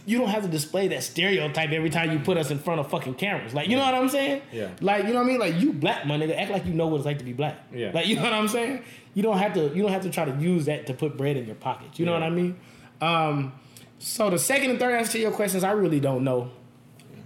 you 0.05 0.17
don't 0.17 0.27
have 0.29 0.43
to 0.43 0.49
display 0.49 0.89
that 0.89 1.03
stereotype 1.03 1.71
every 1.71 1.89
time 1.89 2.11
you 2.11 2.19
put 2.19 2.37
us 2.37 2.51
in 2.51 2.59
front 2.59 2.81
of 2.81 2.89
fucking 2.89 3.15
cameras. 3.15 3.53
Like, 3.53 3.69
you 3.69 3.77
know 3.77 3.83
what 3.85 3.95
I'm 3.95 4.09
saying? 4.09 4.41
Yeah. 4.51 4.71
Like, 4.81 5.05
you 5.05 5.13
know 5.13 5.19
what 5.19 5.25
I 5.25 5.29
mean? 5.29 5.39
Like, 5.39 5.55
you 5.55 5.71
black, 5.71 6.05
my 6.05 6.17
nigga. 6.17 6.37
Act 6.37 6.51
like 6.51 6.65
you 6.65 6.73
know 6.73 6.87
what 6.87 6.97
it's 6.97 7.05
like 7.05 7.19
to 7.19 7.23
be 7.23 7.33
black. 7.33 7.57
Yeah. 7.71 7.91
Like, 7.93 8.07
you 8.07 8.15
know 8.15 8.23
what 8.23 8.33
I'm 8.33 8.49
saying? 8.49 8.83
You 9.13 9.23
don't 9.23 9.37
have 9.37 9.53
to. 9.53 9.73
You 9.73 9.81
don't 9.83 9.91
have 9.91 10.03
to 10.03 10.09
try 10.09 10.25
to 10.25 10.35
use 10.41 10.65
that 10.65 10.87
to 10.87 10.93
put 10.93 11.15
bread 11.17 11.37
in 11.37 11.45
your 11.45 11.55
pockets. 11.55 11.97
You 11.97 12.05
know 12.05 12.13
what 12.13 12.23
I 12.23 12.29
mean? 12.29 12.59
Um, 12.99 13.53
so 13.99 14.29
the 14.29 14.39
second 14.39 14.71
and 14.71 14.79
third 14.79 14.95
answer 14.95 15.13
to 15.13 15.19
your 15.19 15.31
questions, 15.31 15.63
I 15.63 15.71
really 15.71 15.99
don't 16.01 16.23
know. 16.23 16.51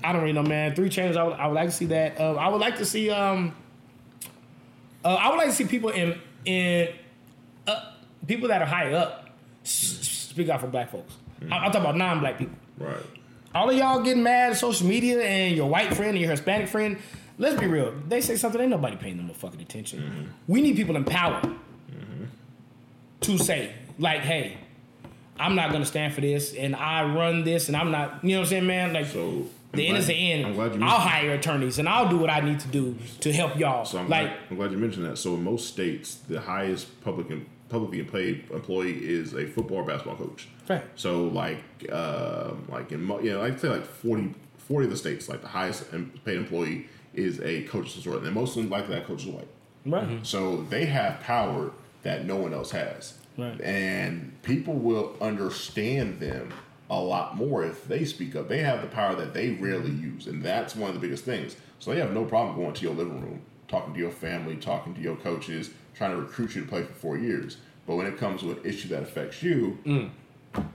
I 0.03 0.11
don't 0.11 0.21
really 0.21 0.33
know, 0.33 0.43
man. 0.43 0.75
Three 0.75 0.89
changes. 0.89 1.17
I 1.17 1.23
would, 1.23 1.33
I 1.33 1.47
would 1.47 1.55
like 1.55 1.69
to 1.69 1.75
see 1.75 1.85
that. 1.87 2.19
Uh, 2.19 2.35
I 2.35 2.49
would 2.49 2.61
like 2.61 2.77
to 2.77 2.85
see. 2.85 3.09
Um, 3.09 3.55
uh, 5.03 5.15
I 5.15 5.29
would 5.29 5.37
like 5.37 5.47
to 5.47 5.53
see 5.53 5.65
people 5.65 5.89
in 5.89 6.19
in 6.45 6.89
uh, 7.65 7.93
people 8.27 8.49
that 8.49 8.61
are 8.61 8.67
high 8.67 8.93
up 8.93 9.29
speak 9.63 10.49
out 10.49 10.61
for 10.61 10.67
black 10.67 10.91
folks. 10.91 11.13
Mm-hmm. 11.39 11.53
I, 11.53 11.57
I'm 11.57 11.71
talking 11.71 11.81
about 11.81 11.97
non-black 11.97 12.37
people. 12.37 12.55
Right. 12.77 12.97
All 13.55 13.69
of 13.69 13.75
y'all 13.75 14.01
getting 14.01 14.23
mad 14.23 14.51
at 14.51 14.57
social 14.57 14.87
media 14.87 15.21
and 15.21 15.55
your 15.55 15.69
white 15.69 15.93
friend 15.95 16.11
and 16.11 16.19
your 16.19 16.29
Hispanic 16.31 16.67
friend. 16.67 16.97
Let's 17.39 17.59
be 17.59 17.67
real. 17.67 17.93
They 18.07 18.21
say 18.21 18.35
something, 18.35 18.59
ain't 18.59 18.71
nobody 18.71 18.97
paying 18.97 19.17
them 19.17 19.27
no 19.27 19.33
fucking 19.33 19.61
attention. 19.61 19.99
Mm-hmm. 19.99 20.31
We 20.47 20.61
need 20.61 20.75
people 20.75 20.95
in 20.95 21.05
power 21.05 21.41
mm-hmm. 21.41 22.25
to 23.21 23.37
say, 23.37 23.73
like, 23.99 24.21
hey, 24.21 24.57
I'm 25.39 25.55
not 25.55 25.71
gonna 25.71 25.85
stand 25.85 26.13
for 26.13 26.21
this, 26.21 26.53
and 26.53 26.75
I 26.75 27.03
run 27.13 27.43
this, 27.43 27.67
and 27.67 27.77
I'm 27.77 27.91
not. 27.91 28.23
You 28.23 28.31
know 28.31 28.39
what 28.39 28.45
I'm 28.45 28.49
saying, 28.49 28.65
man? 28.65 28.93
Like, 28.93 29.05
So 29.07 29.45
the 29.73 29.87
end 29.87 29.97
is 29.97 30.07
the 30.07 30.13
end. 30.13 30.47
I'm 30.47 30.53
glad 30.53 30.75
you 30.75 30.83
I'll 30.83 30.99
hire 30.99 31.31
attorneys, 31.31 31.77
and 31.77 31.87
I'll 31.87 32.09
do 32.09 32.17
what 32.17 32.29
I 32.29 32.39
need 32.39 32.59
to 32.61 32.67
do 32.67 32.97
to 33.21 33.31
help 33.31 33.57
y'all. 33.57 33.85
So 33.85 33.99
I'm, 33.99 34.09
like, 34.09 34.27
glad, 34.27 34.39
I'm 34.49 34.57
glad 34.57 34.71
you 34.71 34.77
mentioned 34.77 35.05
that. 35.05 35.17
So 35.17 35.35
in 35.35 35.43
most 35.43 35.67
states, 35.67 36.15
the 36.15 36.41
highest 36.41 37.01
public 37.03 37.29
publicly 37.69 38.03
paid 38.03 38.49
employee 38.51 38.97
is 39.03 39.33
a 39.33 39.45
football 39.45 39.77
or 39.77 39.83
basketball 39.83 40.15
coach. 40.15 40.47
Right. 40.69 40.83
So 40.95 41.25
like 41.25 41.59
uh, 41.91 42.51
like 42.69 42.91
in 42.91 43.03
mo- 43.03 43.19
you 43.19 43.31
know 43.31 43.41
I'd 43.43 43.59
say 43.59 43.69
like 43.69 43.85
40, 43.85 44.33
40 44.57 44.85
of 44.85 44.91
the 44.91 44.97
states 44.97 45.27
like 45.29 45.41
the 45.41 45.47
highest 45.47 45.85
paid 46.25 46.37
employee 46.37 46.87
is 47.13 47.39
a 47.41 47.63
coach 47.63 47.87
of 47.87 47.91
some 47.91 48.01
sort, 48.03 48.23
and 48.23 48.33
most 48.33 48.55
of 48.55 48.63
them 48.63 48.69
likely 48.71 48.95
that 48.95 49.05
coach 49.07 49.21
is 49.25 49.27
white. 49.27 49.47
right? 49.85 50.25
So 50.25 50.63
they 50.69 50.85
have 50.85 51.19
power 51.21 51.71
that 52.03 52.25
no 52.25 52.35
one 52.35 52.53
else 52.53 52.71
has. 52.71 53.17
Right. 53.37 53.59
And 53.61 54.39
people 54.43 54.73
will 54.75 55.15
understand 55.21 56.19
them 56.19 56.51
a 56.89 56.99
lot 56.99 57.35
more 57.35 57.63
if 57.65 57.87
they 57.87 58.05
speak 58.05 58.35
up. 58.35 58.47
They 58.47 58.59
have 58.59 58.81
the 58.81 58.87
power 58.87 59.15
that 59.15 59.33
they 59.33 59.51
rarely 59.51 59.91
use, 59.91 60.27
and 60.27 60.43
that's 60.43 60.75
one 60.75 60.89
of 60.89 60.95
the 60.95 61.01
biggest 61.01 61.23
things. 61.25 61.55
So 61.79 61.91
they 61.91 61.99
have 61.99 62.13
no 62.13 62.23
problem 62.25 62.55
going 62.55 62.73
to 62.73 62.81
your 62.83 62.93
living 62.95 63.21
room, 63.21 63.41
talking 63.67 63.93
to 63.93 63.99
your 63.99 64.11
family, 64.11 64.55
talking 64.55 64.95
to 64.95 65.01
your 65.01 65.15
coaches, 65.17 65.69
trying 65.97 66.11
to 66.11 66.17
recruit 66.17 66.55
you 66.55 66.61
to 66.61 66.67
play 66.67 66.83
for 66.83 66.93
four 66.93 67.17
years. 67.17 67.57
But 67.85 67.95
when 67.95 68.05
it 68.05 68.17
comes 68.17 68.41
to 68.41 68.51
an 68.51 68.59
issue 68.63 68.89
that 68.89 69.03
affects 69.03 69.41
you, 69.41 69.79
mm. 69.85 70.09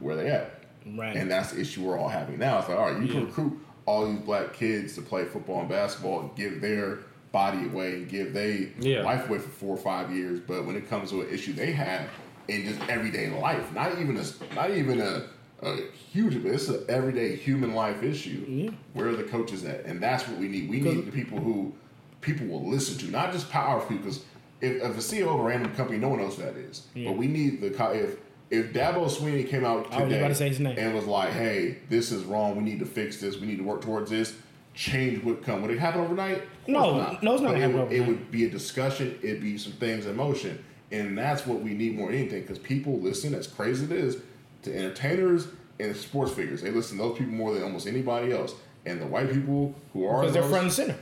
where 0.01 0.16
they 0.16 0.31
at? 0.31 0.65
Right. 0.94 1.15
And 1.16 1.31
that's 1.31 1.53
the 1.53 1.61
issue 1.61 1.82
we're 1.85 1.99
all 1.99 2.09
having 2.09 2.39
now. 2.39 2.59
It's 2.59 2.69
like, 2.69 2.78
all 2.78 2.90
right, 2.90 3.03
you 3.03 3.09
can 3.09 3.27
recruit 3.27 3.59
all 3.86 4.07
these 4.07 4.20
black 4.20 4.53
kids 4.53 4.94
to 4.94 5.03
play 5.03 5.24
football 5.24 5.61
and 5.61 5.69
basketball 5.69 6.20
and 6.20 6.35
give 6.35 6.61
their 6.61 7.01
body 7.31 7.66
away 7.66 7.94
and 7.94 8.09
give 8.09 8.32
their 8.32 8.69
Yeah. 8.81 9.03
life 9.03 9.28
away 9.28 9.39
for 9.39 9.49
four 9.49 9.74
or 9.74 9.78
five 9.78 10.12
years. 10.12 10.40
But 10.40 10.66
when 10.66 10.77
it 10.77 10.89
comes 10.89 11.11
to 11.11 11.23
an 11.23 11.28
issue 11.31 11.53
they 11.53 11.73
have 11.73 12.09
in 12.49 12.66
just 12.66 12.81
everyday 12.89 13.31
life, 13.31 13.73
not 13.73 13.99
even 14.01 14.16
a 14.16 14.55
not 14.55 14.70
even 14.70 15.01
a, 15.01 15.24
a 15.62 15.77
huge, 16.12 16.43
but 16.43 16.53
it's 16.53 16.69
an 16.69 16.85
everyday 16.89 17.36
human 17.36 17.74
life 17.74 18.03
issue. 18.03 18.73
Where 18.93 19.09
are 19.09 19.16
the 19.16 19.23
coaches 19.24 19.65
at? 19.65 19.85
And 19.85 20.03
that's 20.03 20.27
what 20.28 20.39
we 20.39 20.49
need. 20.49 20.69
We 20.69 20.81
need 20.81 21.07
the 21.07 21.12
people 21.12 21.39
who 21.39 21.73
people 22.20 22.47
will 22.47 22.69
listen 22.69 22.99
to, 22.99 23.11
not 23.11 23.32
just 23.32 23.51
powerful 23.51 23.89
people. 23.89 24.05
Because 24.05 24.24
if, 24.62 24.82
if 24.82 24.97
a 24.97 25.01
CEO 25.01 25.34
of 25.34 25.40
a 25.40 25.43
random 25.43 25.74
company, 25.74 25.98
no 25.98 26.09
one 26.09 26.20
knows 26.20 26.36
who 26.36 26.43
that 26.44 26.56
is. 26.56 26.86
But 26.94 27.16
we 27.16 27.26
need 27.26 27.60
the 27.60 27.68
if 27.93 28.16
if 28.51 28.72
Dabo 28.72 29.06
Swinney 29.09 29.48
came 29.48 29.64
out 29.64 29.89
was 29.90 29.98
today 29.98 30.28
to 30.28 30.34
say 30.34 30.48
his 30.48 30.60
name. 30.60 30.76
and 30.78 30.94
was 30.94 31.06
like, 31.06 31.30
"Hey, 31.30 31.78
this 31.89 32.12
is 32.12 32.22
wrong. 32.24 32.56
We 32.56 32.62
need 32.62 32.78
to 32.80 32.86
fix 32.86 33.18
this. 33.20 33.39
We 33.39 33.47
need 33.47 33.59
to 33.59 33.64
work 33.64 33.80
towards 33.82 34.10
this." 34.10 34.34
Change 34.74 35.22
would 35.24 35.43
come. 35.43 35.60
Would 35.62 35.70
it 35.70 35.78
happen 35.78 36.01
overnight? 36.01 36.43
No, 36.66 36.98
Of 37.01 37.22
no, 37.22 37.34
it's 37.34 37.43
not 37.43 37.56
it 37.59 37.74
would- 37.74 37.93
It 37.93 38.06
would 38.06 38.30
be 38.30 38.47
a 38.47 38.51
discussion. 38.51 39.18
It'd 39.22 39.43
be 39.43 39.59
some 39.59 39.72
things 39.74 40.06
in 40.06 40.16
motion, 40.16 40.64
and 40.90 41.16
that's 41.18 41.47
what 41.47 41.60
we 41.60 41.74
need 41.74 41.94
more 41.97 42.10
than 42.10 42.20
anything. 42.20 42.40
Because 42.40 42.59
people 42.59 42.98
listen, 42.98 43.34
as 43.34 43.47
crazy 43.47 43.84
as 43.84 43.90
it 43.90 43.97
is, 43.97 44.16
to 44.62 44.74
entertainers 44.74 45.48
and 45.78 45.94
sports 45.94 46.32
figures. 46.32 46.62
They 46.62 46.70
listen 46.70 46.97
to 46.97 47.02
those 47.02 47.18
people 47.18 47.34
more 47.34 47.52
than 47.52 47.62
almost 47.62 47.86
anybody 47.86 48.32
else. 48.32 48.55
And 48.86 49.01
the 49.01 49.06
white 49.06 49.30
people 49.32 49.74
who 49.93 50.06
are 50.06 50.20
Because 50.20 50.32
they're 50.34 50.43
front 50.43 50.64
and 50.64 50.72
center. 50.72 50.97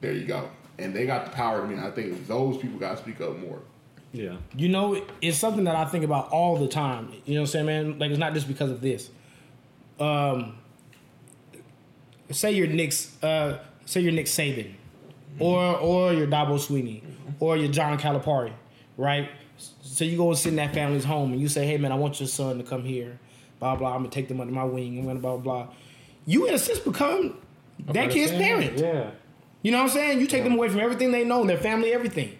there 0.00 0.12
you 0.12 0.24
go. 0.26 0.48
And 0.78 0.94
they 0.94 1.06
got 1.06 1.24
the 1.24 1.30
power. 1.30 1.62
I 1.62 1.66
mean, 1.66 1.78
I 1.78 1.90
think 1.90 2.26
those 2.26 2.58
people 2.58 2.78
got 2.78 2.96
to 2.96 3.02
speak 3.02 3.20
up 3.20 3.38
more. 3.38 3.60
Yeah. 4.12 4.36
You 4.54 4.68
know, 4.68 5.02
it's 5.20 5.38
something 5.38 5.64
that 5.64 5.76
I 5.76 5.84
think 5.84 6.04
about 6.04 6.30
all 6.30 6.56
the 6.56 6.68
time. 6.68 7.12
You 7.24 7.34
know 7.34 7.40
what 7.40 7.48
I'm 7.48 7.52
saying, 7.52 7.66
man? 7.66 7.98
Like, 7.98 8.10
it's 8.10 8.18
not 8.18 8.34
just 8.34 8.48
because 8.48 8.70
of 8.70 8.80
this. 8.80 9.10
Um, 9.98 10.58
say 12.30 12.52
you're 12.52 12.66
Nick's, 12.66 13.22
uh, 13.22 13.58
say 13.84 14.00
you're 14.00 14.12
Nick 14.12 14.26
Saban, 14.26 14.74
or 15.38 15.76
or 15.78 16.12
you're 16.12 16.26
Dabo 16.26 16.58
Swinney, 16.58 17.02
or 17.40 17.56
you're 17.56 17.70
John 17.72 17.98
Calipari, 17.98 18.52
right? 18.96 19.30
So 19.82 20.04
you 20.04 20.16
go 20.16 20.28
and 20.28 20.38
sit 20.38 20.50
in 20.50 20.56
that 20.56 20.74
family's 20.74 21.04
home 21.04 21.32
and 21.32 21.40
you 21.40 21.48
say, 21.48 21.66
"Hey, 21.66 21.78
man, 21.78 21.92
I 21.92 21.94
want 21.94 22.20
your 22.20 22.28
son 22.28 22.58
to 22.58 22.64
come 22.64 22.84
here." 22.84 23.18
Blah 23.58 23.76
blah. 23.76 23.94
I'm 23.94 24.00
gonna 24.00 24.10
take 24.10 24.28
them 24.28 24.40
under 24.40 24.52
my 24.52 24.64
wing. 24.64 24.98
I'm 24.98 25.06
gonna 25.06 25.18
blah 25.18 25.36
blah. 25.38 25.64
blah. 25.64 25.74
You 26.26 26.46
in 26.46 26.54
a 26.54 26.58
sense 26.58 26.78
become 26.78 27.38
that 27.86 28.10
kid's 28.10 28.32
parent. 28.32 28.78
Yeah. 28.78 29.10
You 29.66 29.72
know 29.72 29.78
what 29.78 29.90
I'm 29.90 29.96
saying? 29.96 30.20
You 30.20 30.28
take 30.28 30.44
them 30.44 30.52
away 30.52 30.68
from 30.68 30.78
everything 30.78 31.10
they 31.10 31.24
know, 31.24 31.44
their 31.44 31.58
family, 31.58 31.92
everything. 31.92 32.38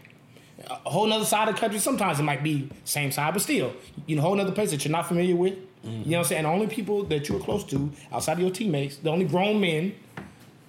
A 0.65 0.89
whole 0.89 1.09
nother 1.09 1.25
side 1.25 1.49
of 1.49 1.57
the 1.57 1.61
country. 1.61 1.81
Sometimes 1.81 2.21
it 2.21 2.23
might 2.23 2.41
be 2.41 2.69
same 2.85 3.11
side, 3.11 3.33
but 3.35 3.43
still, 3.43 3.73
you 4.07 4.15
know, 4.15 4.23
whole 4.23 4.41
other 4.41 4.53
place 4.53 4.71
that 4.71 4.85
you're 4.85 4.93
not 4.93 5.09
familiar 5.09 5.35
with. 5.35 5.55
You 5.55 5.91
mm-hmm. 5.91 6.11
know 6.11 6.19
what 6.19 6.27
I'm 6.27 6.29
saying? 6.29 6.43
The 6.45 6.49
only 6.49 6.69
people 6.69 7.03
that 7.07 7.29
you're 7.29 7.41
close 7.41 7.65
to 7.65 7.91
outside 8.13 8.35
of 8.35 8.39
your 8.39 8.53
teammates, 8.53 8.99
the 8.99 9.11
only 9.11 9.25
grown 9.25 9.61
men, 9.61 9.93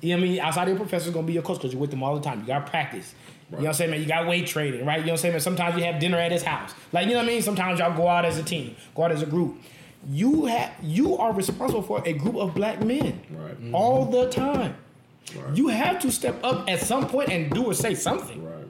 you 0.01 0.09
know 0.09 0.15
what 0.15 0.25
I 0.25 0.29
mean, 0.29 0.39
outside 0.39 0.63
of 0.63 0.69
your 0.69 0.77
professors 0.77 1.13
gonna 1.13 1.27
be 1.27 1.34
your 1.34 1.43
coach 1.43 1.57
because 1.57 1.73
you're 1.73 1.79
with 1.79 1.91
them 1.91 2.01
all 2.01 2.15
the 2.15 2.21
time. 2.21 2.39
You 2.39 2.47
gotta 2.47 2.67
practice. 2.67 3.13
You 3.51 3.57
know 3.57 3.61
what 3.61 3.67
I'm 3.67 3.73
saying, 3.75 3.91
man? 3.91 3.99
You 4.01 4.07
got 4.07 4.27
weight 4.27 4.47
training, 4.47 4.84
right? 4.84 4.97
You 4.97 5.05
know 5.05 5.11
what 5.11 5.11
I'm 5.11 5.17
saying, 5.17 5.34
man? 5.35 5.41
Sometimes 5.41 5.77
you 5.77 5.84
have 5.84 5.99
dinner 5.99 6.17
at 6.17 6.31
his 6.31 6.41
house. 6.41 6.73
Like, 6.91 7.05
you 7.05 7.11
know 7.13 7.19
what 7.19 7.25
I 7.25 7.34
mean? 7.34 7.43
Sometimes 7.43 7.77
y'all 7.77 7.95
go 7.95 8.07
out 8.07 8.25
as 8.25 8.39
a 8.39 8.43
team, 8.43 8.75
go 8.95 9.03
out 9.03 9.11
as 9.11 9.21
a 9.21 9.27
group. 9.27 9.57
You 10.09 10.45
have 10.45 10.71
you 10.81 11.17
are 11.19 11.34
responsible 11.34 11.84
for 11.84 12.01
a 12.03 12.13
group 12.13 12.35
of 12.35 12.55
black 12.55 12.84
men 12.84 13.21
Right. 13.29 13.73
all 13.73 14.05
the 14.05 14.31
time. 14.31 14.75
Right. 15.35 15.55
You 15.57 15.67
have 15.67 15.99
to 15.99 16.11
step 16.11 16.43
up 16.43 16.69
at 16.69 16.79
some 16.79 17.07
point 17.07 17.29
and 17.29 17.51
do 17.51 17.65
or 17.65 17.73
say 17.73 17.95
something. 17.95 18.43
Right. 18.43 18.67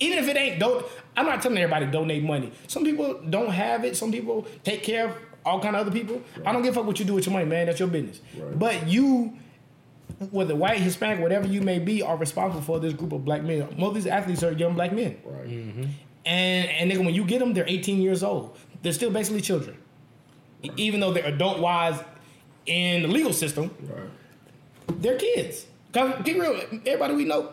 Even 0.00 0.18
if 0.18 0.28
it 0.28 0.36
ain't 0.36 0.58
don't 0.58 0.84
I'm 1.16 1.26
not 1.26 1.42
telling 1.42 1.58
everybody 1.58 1.86
to 1.86 1.92
donate 1.92 2.22
money. 2.22 2.52
Some 2.66 2.84
people 2.84 3.20
don't 3.28 3.50
have 3.50 3.84
it. 3.84 3.96
Some 3.96 4.12
people 4.12 4.46
take 4.64 4.82
care 4.82 5.08
of 5.08 5.16
all 5.44 5.60
kind 5.60 5.74
of 5.76 5.86
other 5.86 5.90
people. 5.90 6.22
I 6.44 6.52
don't 6.52 6.62
give 6.62 6.74
a 6.74 6.80
fuck 6.80 6.86
what 6.86 6.98
you 6.98 7.04
do 7.04 7.14
with 7.14 7.26
your 7.26 7.32
money, 7.32 7.44
man. 7.46 7.66
That's 7.66 7.78
your 7.78 7.88
business. 7.88 8.20
Right. 8.36 8.58
But 8.58 8.86
you, 8.88 9.34
whether 10.30 10.54
white, 10.54 10.78
Hispanic, 10.80 11.20
whatever 11.20 11.46
you 11.46 11.60
may 11.62 11.78
be, 11.78 12.02
are 12.02 12.16
responsible 12.16 12.62
for 12.62 12.78
this 12.78 12.92
group 12.92 13.12
of 13.12 13.24
black 13.24 13.42
men. 13.42 13.74
Most 13.76 13.88
of 13.90 13.94
these 13.94 14.06
athletes 14.06 14.42
are 14.42 14.52
young 14.52 14.74
black 14.74 14.92
men. 14.92 15.16
Right. 15.24 15.48
Mm-hmm. 15.48 15.84
And 16.26 16.68
and 16.68 16.90
nigga, 16.90 17.04
when 17.04 17.14
you 17.14 17.24
get 17.24 17.38
them, 17.38 17.54
they're 17.54 17.68
18 17.68 18.00
years 18.00 18.22
old. 18.22 18.56
They're 18.82 18.92
still 18.92 19.10
basically 19.10 19.40
children, 19.40 19.76
E- 20.62 20.70
even 20.76 21.00
though 21.00 21.12
they're 21.12 21.26
adult 21.26 21.58
wise 21.60 21.98
in 22.66 23.02
the 23.02 23.08
legal 23.08 23.32
system. 23.32 23.70
Right. 23.82 24.08
They're 25.00 25.18
kids. 25.18 25.66
Cause 25.92 26.14
keep 26.24 26.36
it 26.36 26.40
real, 26.40 26.60
everybody 26.86 27.14
we 27.14 27.24
know. 27.24 27.52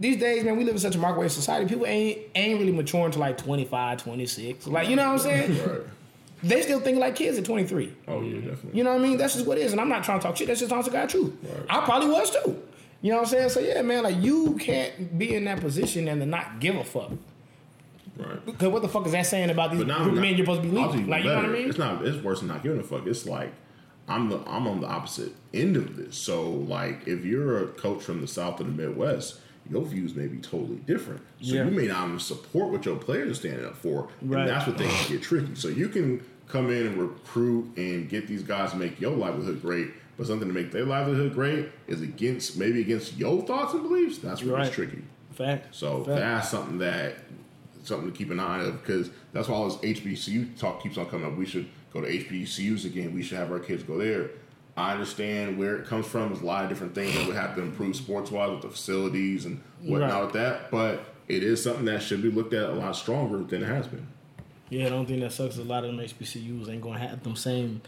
These 0.00 0.16
days, 0.16 0.42
man, 0.42 0.56
we 0.56 0.64
live 0.64 0.74
in 0.74 0.80
such 0.80 0.96
a 0.96 0.98
microwave 0.98 1.30
society. 1.30 1.66
People 1.68 1.86
ain't 1.86 2.18
ain't 2.34 2.58
really 2.58 2.72
maturing 2.72 3.12
to 3.12 3.18
like 3.18 3.38
25, 3.38 4.02
26. 4.02 4.66
Like, 4.66 4.88
you 4.88 4.96
know 4.96 5.06
what 5.06 5.12
I'm 5.12 5.18
saying? 5.18 5.68
Right. 5.68 5.80
They 6.42 6.62
still 6.62 6.80
think 6.80 6.98
like 6.98 7.14
kids 7.14 7.38
at 7.38 7.44
23. 7.44 7.92
Oh 8.08 8.20
yeah, 8.20 8.40
definitely. 8.40 8.76
You 8.76 8.82
know 8.84 8.90
what 8.94 9.00
I 9.00 9.02
mean? 9.02 9.16
That's 9.16 9.34
just 9.34 9.46
what 9.46 9.58
it 9.58 9.60
is. 9.60 9.72
And 9.72 9.80
I'm 9.80 9.88
not 9.88 10.02
trying 10.02 10.18
to 10.18 10.26
talk 10.26 10.36
shit. 10.36 10.48
That's 10.48 10.58
just 10.58 10.72
honest 10.72 10.88
to 10.88 10.92
God 10.92 11.08
truth. 11.08 11.32
Right. 11.44 11.66
I 11.68 11.84
probably 11.84 12.08
was 12.10 12.30
too. 12.30 12.60
You 13.00 13.10
know 13.10 13.18
what 13.18 13.26
I'm 13.26 13.30
saying? 13.30 13.48
So 13.50 13.60
yeah, 13.60 13.80
man, 13.82 14.02
like 14.02 14.16
you 14.20 14.56
can't 14.58 15.16
be 15.16 15.34
in 15.36 15.44
that 15.44 15.60
position 15.60 16.08
and 16.08 16.20
to 16.20 16.26
not 16.26 16.58
give 16.58 16.74
a 16.74 16.82
fuck. 16.84 17.10
Right. 18.16 18.44
Because 18.44 18.68
what 18.72 18.82
the 18.82 18.88
fuck 18.88 19.06
is 19.06 19.12
that 19.12 19.26
saying 19.26 19.50
about 19.50 19.70
these 19.70 19.84
now 19.84 19.98
group 19.98 20.12
of 20.12 20.14
I'm 20.14 20.20
men 20.20 20.30
not- 20.32 20.36
you're 20.38 20.46
supposed 20.46 20.62
to 20.62 20.68
be 20.68 20.76
leading? 20.76 21.08
Like, 21.08 21.22
you 21.22 21.30
know 21.30 21.36
what 21.36 21.44
I 21.44 21.48
mean? 21.48 21.68
It's 21.68 21.78
not. 21.78 22.04
It's 22.04 22.22
worse 22.24 22.40
than 22.40 22.48
not 22.48 22.62
giving 22.64 22.80
a 22.80 22.82
fuck. 22.82 23.06
It's 23.06 23.24
like 23.26 23.52
I'm 24.08 24.28
the 24.28 24.38
I'm 24.46 24.66
on 24.66 24.80
the 24.80 24.86
opposite 24.88 25.32
end 25.54 25.76
of 25.76 25.96
this. 25.96 26.16
So 26.16 26.50
like, 26.50 27.06
if 27.06 27.24
you're 27.24 27.62
a 27.64 27.66
coach 27.68 28.02
from 28.02 28.20
the 28.20 28.26
South 28.26 28.60
or 28.60 28.64
the 28.64 28.70
Midwest, 28.70 29.38
your 29.70 29.84
views 29.84 30.14
may 30.14 30.26
be 30.26 30.38
totally 30.38 30.76
different. 30.86 31.20
So 31.40 31.54
Yeah. 31.54 31.64
you 31.64 31.70
may 31.70 31.86
not 31.86 32.06
even 32.08 32.18
support 32.18 32.70
what 32.72 32.84
your 32.84 32.96
players 32.96 33.30
are 33.30 33.34
standing 33.34 33.64
up 33.64 33.76
for, 33.76 34.08
Right. 34.20 34.40
and 34.40 34.48
that's 34.48 34.66
what 34.66 34.76
things 34.78 35.08
get 35.08 35.22
tricky. 35.22 35.54
So 35.54 35.68
you 35.68 35.88
can 35.88 36.20
come 36.48 36.70
in 36.70 36.86
and 36.86 36.96
recruit 37.00 37.70
and 37.76 38.08
get 38.08 38.26
these 38.26 38.42
guys 38.42 38.72
to 38.72 38.76
make 38.76 39.00
your 39.00 39.12
livelihood 39.16 39.62
great. 39.62 39.88
But 40.18 40.26
something 40.26 40.48
to 40.48 40.54
make 40.54 40.72
their 40.72 40.84
livelihood 40.84 41.32
great 41.32 41.68
is 41.88 42.02
against 42.02 42.58
maybe 42.58 42.80
against 42.80 43.16
your 43.16 43.40
thoughts 43.42 43.72
and 43.72 43.82
beliefs. 43.82 44.18
That's 44.18 44.42
where 44.44 44.56
Right. 44.56 44.66
it's 44.66 44.74
tricky. 44.74 45.02
Fact. 45.30 45.74
So 45.74 46.04
Fact. 46.04 46.18
that's 46.18 46.50
something 46.50 46.78
that 46.78 47.14
something 47.84 48.12
to 48.12 48.16
keep 48.16 48.30
an 48.30 48.38
eye 48.38 48.62
of 48.64 48.80
because 48.82 49.10
that's 49.32 49.48
why 49.48 49.54
all 49.56 49.68
this 49.68 49.78
HBCU 49.82 50.46
talk 50.58 50.82
keeps 50.82 50.98
on 50.98 51.06
coming 51.06 51.26
up. 51.26 51.36
We 51.36 51.46
should 51.46 51.66
go 51.92 52.00
to 52.00 52.06
HBCUs 52.06 52.84
again. 52.84 53.14
We 53.14 53.22
should 53.22 53.38
have 53.38 53.50
our 53.52 53.58
kids 53.58 53.82
go 53.82 53.98
there. 53.98 54.30
I 54.76 54.92
understand 54.92 55.58
where 55.58 55.76
it 55.76 55.86
comes 55.86 56.06
from. 56.06 56.28
There's 56.30 56.40
a 56.42 56.46
lot 56.46 56.64
of 56.64 56.70
different 56.70 56.94
things 56.94 57.14
that 57.14 57.26
would 57.26 57.36
have 57.36 57.54
to 57.56 57.62
improve 57.62 57.94
sports 57.94 58.30
wise 58.30 58.50
with 58.50 58.62
the 58.62 58.68
facilities 58.70 59.44
and 59.44 59.60
whatnot 59.82 60.10
Right. 60.12 60.22
with 60.24 60.32
that. 60.32 60.70
But 60.70 61.04
it 61.28 61.42
is 61.42 61.62
something 61.62 61.84
that 61.84 62.02
should 62.02 62.22
be 62.22 62.30
looked 62.30 62.54
at 62.54 62.70
a 62.70 62.72
lot 62.72 62.96
stronger 62.96 63.38
than 63.44 63.62
it 63.62 63.66
has 63.66 63.86
been. 63.86 64.06
Yeah, 64.70 64.88
the 64.88 64.94
only 64.94 65.06
thing 65.06 65.20
that 65.20 65.32
sucks 65.32 65.54
is 65.54 65.60
a 65.60 65.64
lot 65.64 65.84
of 65.84 65.94
them 65.94 66.00
HBCUs 66.04 66.68
ain't 66.70 66.80
gonna 66.80 66.98
have 66.98 67.22
them 67.22 67.36
same 67.36 67.82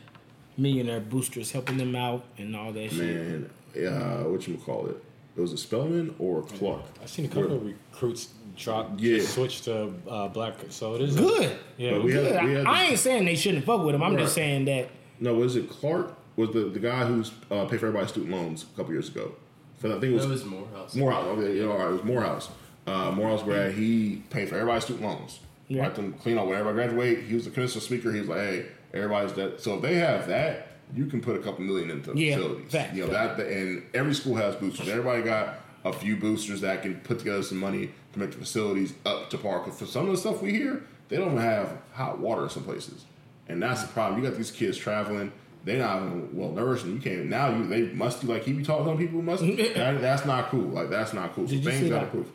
millionaire 0.59 1.01
boosters 1.01 1.51
helping 1.53 1.79
them 1.79 1.97
out 1.97 2.25
and 2.37 2.55
all 2.55 2.71
that 2.73 2.91
shit. 2.91 2.99
Man, 2.99 3.51
uh, 3.89 4.25
what 4.25 4.47
you 4.47 4.57
call 4.59 4.87
it? 4.89 5.03
It 5.37 5.41
was 5.41 5.53
a 5.53 5.57
Spelman 5.59 6.15
or 6.19 6.43
Clark. 6.43 6.83
I've 7.03 7.09
seen 7.11 7.25
a 7.25 7.29
couple 7.29 7.53
of 7.55 7.67
recruits 7.67 8.29
drop, 8.57 8.93
Yeah. 8.99 9.21
switch 9.23 9.63
to 9.63 9.93
uh, 10.09 10.29
black. 10.29 10.55
So 10.71 10.95
it 10.95 11.03
is 11.03 11.17
Good. 11.17 11.57
Yeah, 11.77 11.93
But 11.93 12.05
we 12.05 12.13
Good. 12.13 12.37
I, 12.37 12.45
we 12.45 12.53
had 12.55 12.67
I 12.67 12.81
this- 12.83 12.91
ain't 12.91 12.99
saying 13.01 13.25
they 13.25 13.35
shouldn't 13.37 13.65
fuck 13.65 13.85
with 13.85 13.95
him. 13.95 14.03
I'm 14.03 14.17
just 14.17 14.35
saying 14.35 14.65
that 14.67 14.91
No, 15.21 15.35
was 15.35 15.57
it 15.57 15.69
Clark? 15.69 16.15
Was 16.37 16.51
the 16.51 16.65
the 16.65 16.79
guy 16.81 17.05
who's 17.05 17.33
uh, 17.51 17.65
paid 17.67 17.81
for 17.81 17.87
everybody's 17.87 18.11
student 18.11 18.33
loans 18.33 18.65
a 18.73 18.77
couple 18.77 18.93
years 18.93 19.09
ago? 19.09 19.33
So 19.81 19.89
I 19.89 20.01
think 20.01 20.05
it 20.05 20.15
was, 20.15 20.27
was 20.27 20.45
Morehouse. 20.45 20.95
Morehouse. 20.95 21.25
Okay, 21.27 21.57
you 21.57 21.67
know, 21.67 21.73
all 21.73 21.79
right, 21.79 21.89
it 21.89 21.93
was 21.93 22.05
Morehouse. 22.05 22.49
Uh, 22.87 23.11
Morehouse 23.11 23.43
grad. 23.43 23.73
He 23.75 24.23
paid 24.31 24.49
for 24.49 24.55
everybody's 24.57 24.85
student 24.85 25.05
loans. 25.05 25.41
Yeah. 25.69 25.83
Right 25.83 25.95
them 25.95 26.13
clean 26.15 26.39
up 26.39 26.47
when 26.47 26.59
everybody 26.59 26.89
graduate. 26.89 27.25
He 27.25 27.35
was 27.35 27.45
the 27.45 27.51
commencement 27.51 27.85
speaker. 27.85 28.13
He 28.13 28.21
was 28.21 28.29
like, 28.29 28.39
hey, 28.39 28.67
everybody's 28.93 29.33
that. 29.35 29.61
So 29.61 29.77
if 29.77 29.83
they 29.83 29.95
have 29.97 30.27
that, 30.29 30.69
you 30.95 31.07
can 31.07 31.21
put 31.21 31.37
a 31.37 31.39
couple 31.41 31.65
million 31.65 31.91
into 31.91 32.13
Yeah, 32.17 32.37
facilities. 32.37 32.73
fact. 32.73 32.95
You 32.95 33.07
know 33.07 33.13
that, 33.13 33.39
and 33.41 33.83
every 33.95 34.15
school 34.15 34.35
has 34.37 34.55
boosters. 34.57 34.89
Everybody 34.89 35.23
got 35.23 35.61
a 35.85 35.93
few 35.93 36.17
boosters 36.17 36.61
that 36.63 36.83
can 36.83 36.97
put 37.01 37.19
together 37.19 37.43
some 37.43 37.59
money 37.59 37.91
to 38.13 38.19
make 38.19 38.31
the 38.33 38.39
facilities 38.39 38.95
up 39.05 39.31
to 39.31 39.39
par. 39.39 39.61
'Cause 39.61 39.79
for 39.79 39.87
some 39.87 40.07
of 40.07 40.13
the 40.13 40.17
stuff 40.19 40.41
we 40.43 40.53
hear, 40.53 40.83
they 41.09 41.17
don't 41.17 41.37
have 41.37 41.77
hot 41.93 42.19
water 42.19 42.45
in 42.45 42.49
some 42.51 42.65
places, 42.65 43.05
and 43.49 43.63
that's 43.63 43.83
the 43.83 43.89
problem. 43.89 44.23
You 44.23 44.29
got 44.29 44.37
these 44.37 44.51
kids 44.51 44.77
traveling. 44.79 45.33
They're 45.65 45.79
not 45.79 46.03
even 46.03 46.29
well 46.37 46.51
nourished, 46.53 46.85
and 46.85 46.95
you 46.95 47.01
can't. 47.01 47.27
Now 47.31 47.57
you 47.57 47.67
they 47.67 47.83
musty 47.95 48.27
like 48.27 48.45
he 48.45 48.53
be 48.53 48.63
talking. 48.63 48.87
Some 48.87 48.99
people 48.99 49.23
must. 49.23 49.43
that, 49.75 50.01
that's 50.01 50.25
not 50.27 50.49
cool. 50.51 50.69
Like 50.69 50.91
that's 50.91 51.13
not 51.15 51.35
cool. 51.35 51.47
So 51.47 51.55
Did 51.55 51.65
you 51.65 51.71
see 51.71 51.77
things 51.79 51.91
gotta 51.91 52.05
that? 52.07 52.11
prove. 52.13 52.31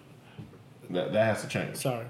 That 0.89 1.13
that 1.13 1.25
has 1.35 1.43
to 1.43 1.47
change. 1.47 1.75
sorry. 1.77 2.05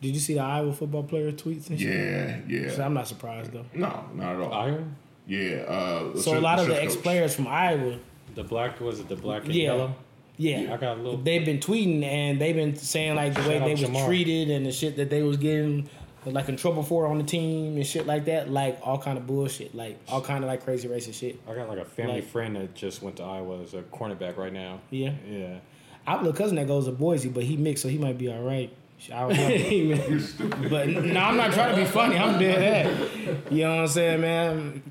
Did 0.00 0.14
you 0.14 0.20
see 0.20 0.34
the 0.34 0.40
Iowa 0.40 0.72
football 0.74 1.02
player 1.04 1.32
tweets 1.32 1.68
and 1.70 1.80
shit? 1.80 1.88
Yeah, 1.88 2.38
yeah. 2.46 2.70
So 2.70 2.82
I'm 2.82 2.92
not 2.94 3.08
surprised 3.08 3.52
though. 3.52 3.64
No, 3.74 4.04
not 4.14 4.36
at 4.36 4.40
all. 4.42 4.52
Iron. 4.52 4.96
Yeah. 5.26 5.56
Uh, 5.66 6.16
So 6.18 6.38
a 6.38 6.40
lot 6.40 6.58
of 6.58 6.66
the 6.68 6.80
ex 6.82 6.96
players 6.96 7.34
from 7.34 7.46
Iowa, 7.48 7.96
The 8.34 8.44
black 8.44 8.80
was 8.80 9.00
it 9.00 9.08
the 9.08 9.16
black 9.16 9.44
and 9.44 9.54
Yeah. 9.54 9.62
yellow? 9.64 9.94
yeah, 10.36 10.72
I 10.72 10.76
got 10.76 10.98
a 10.98 11.00
little. 11.02 11.16
they've 11.18 11.44
been 11.44 11.58
tweeting 11.58 12.02
and 12.04 12.40
they've 12.40 12.54
been 12.54 12.76
saying 12.76 13.16
like 13.16 13.34
the 13.34 13.40
way 13.40 13.54
Shout 13.58 13.62
out 13.62 13.64
they 13.64 13.70
was 13.72 13.82
Jamar. 13.82 14.06
treated 14.06 14.50
and 14.50 14.66
the 14.66 14.72
shit 14.72 14.96
that 14.96 15.10
they 15.10 15.22
was 15.22 15.36
getting 15.38 15.88
like 16.26 16.48
in 16.48 16.56
trouble 16.56 16.82
for 16.82 17.06
on 17.06 17.18
the 17.18 17.24
team 17.24 17.76
and 17.76 17.86
shit 17.86 18.04
like 18.06 18.24
that, 18.24 18.50
like 18.50 18.78
all 18.82 18.98
kind 18.98 19.16
of 19.16 19.26
bullshit, 19.28 19.74
like 19.76 19.96
all 20.08 20.20
kind 20.20 20.42
of 20.42 20.48
like 20.48 20.64
crazy 20.64 20.88
racist 20.88 21.14
shit. 21.20 21.38
I 21.48 21.54
got 21.54 21.68
like 21.68 21.78
a 21.78 21.84
family 21.84 22.14
Like- 22.16 22.24
friend 22.24 22.56
that 22.56 22.74
just 22.74 23.00
went 23.02 23.16
to 23.16 23.22
Iowa 23.22 23.62
as 23.62 23.74
a 23.74 23.82
cornerback 23.82 24.36
right 24.36 24.52
now. 24.52 24.80
Yeah. 24.90 25.12
Yeah. 25.30 25.58
I 26.06 26.10
have 26.12 26.20
a 26.20 26.24
little 26.24 26.36
cousin 26.38 26.56
that 26.56 26.66
goes 26.66 26.84
to 26.86 26.92
Boise, 26.92 27.28
but 27.28 27.44
he 27.44 27.56
mixed, 27.56 27.82
so 27.82 27.88
he 27.88 27.98
might 27.98 28.18
be 28.18 28.28
all 28.28 28.42
right. 28.42 28.70
I 29.14 29.20
don't 29.20 29.32
know. 29.36 29.48
You're 29.48 30.20
stupid. 30.20 30.68
But 30.70 30.88
no, 30.88 31.20
I'm 31.20 31.36
not 31.36 31.52
trying 31.52 31.74
to 31.76 31.80
be 31.80 31.86
funny. 31.86 32.16
I'm 32.16 32.38
dead 32.40 32.86
at. 32.86 33.52
You 33.52 33.62
know 33.64 33.70
what 33.76 33.80
I'm 33.82 33.88
saying, 33.88 34.20
man? 34.20 34.82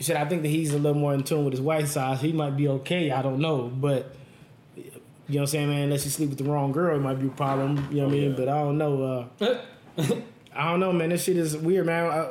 Shit, 0.00 0.16
I 0.16 0.26
think 0.26 0.42
that 0.42 0.48
he's 0.48 0.74
a 0.74 0.78
little 0.78 0.98
more 0.98 1.14
in 1.14 1.22
tune 1.22 1.44
with 1.44 1.54
his 1.54 1.60
white 1.60 1.88
side. 1.88 2.18
He 2.18 2.32
might 2.32 2.56
be 2.56 2.68
okay. 2.68 3.10
I 3.10 3.22
don't 3.22 3.40
know, 3.40 3.68
but 3.68 4.14
you 4.76 4.82
know 4.84 4.92
what 5.28 5.40
I'm 5.40 5.46
saying, 5.46 5.68
man. 5.70 5.82
Unless 5.84 6.04
you 6.04 6.10
sleep 6.10 6.28
with 6.28 6.38
the 6.38 6.44
wrong 6.44 6.72
girl, 6.72 6.96
it 6.96 7.00
might 7.00 7.18
be 7.18 7.26
a 7.26 7.30
problem. 7.30 7.88
You 7.90 8.02
know 8.02 8.08
what 8.08 8.14
I 8.14 8.18
mean? 8.18 8.36
But 8.36 8.48
I 8.48 8.58
don't 8.58 8.78
know. 8.78 9.28
Uh, 9.40 9.54
I 10.54 10.70
don't 10.70 10.80
know, 10.80 10.92
man. 10.92 11.08
This 11.08 11.24
shit 11.24 11.36
is 11.36 11.56
weird, 11.56 11.86
man. 11.86 12.06
Uh, 12.06 12.28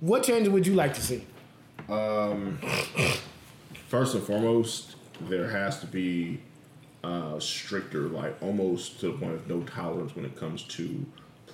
what 0.00 0.22
changes 0.22 0.50
would 0.50 0.66
you 0.66 0.74
like 0.74 0.94
to 0.94 1.02
see? 1.02 1.24
First 3.88 4.14
and 4.14 4.22
foremost, 4.24 4.96
there 5.20 5.50
has 5.50 5.80
to 5.80 5.86
be 5.86 6.40
uh, 7.02 7.38
stricter, 7.40 8.02
like 8.08 8.40
almost 8.42 9.00
to 9.00 9.06
the 9.06 9.18
point 9.18 9.34
of 9.34 9.48
no 9.48 9.62
tolerance 9.62 10.14
when 10.16 10.24
it 10.24 10.36
comes 10.36 10.62
to 10.64 11.04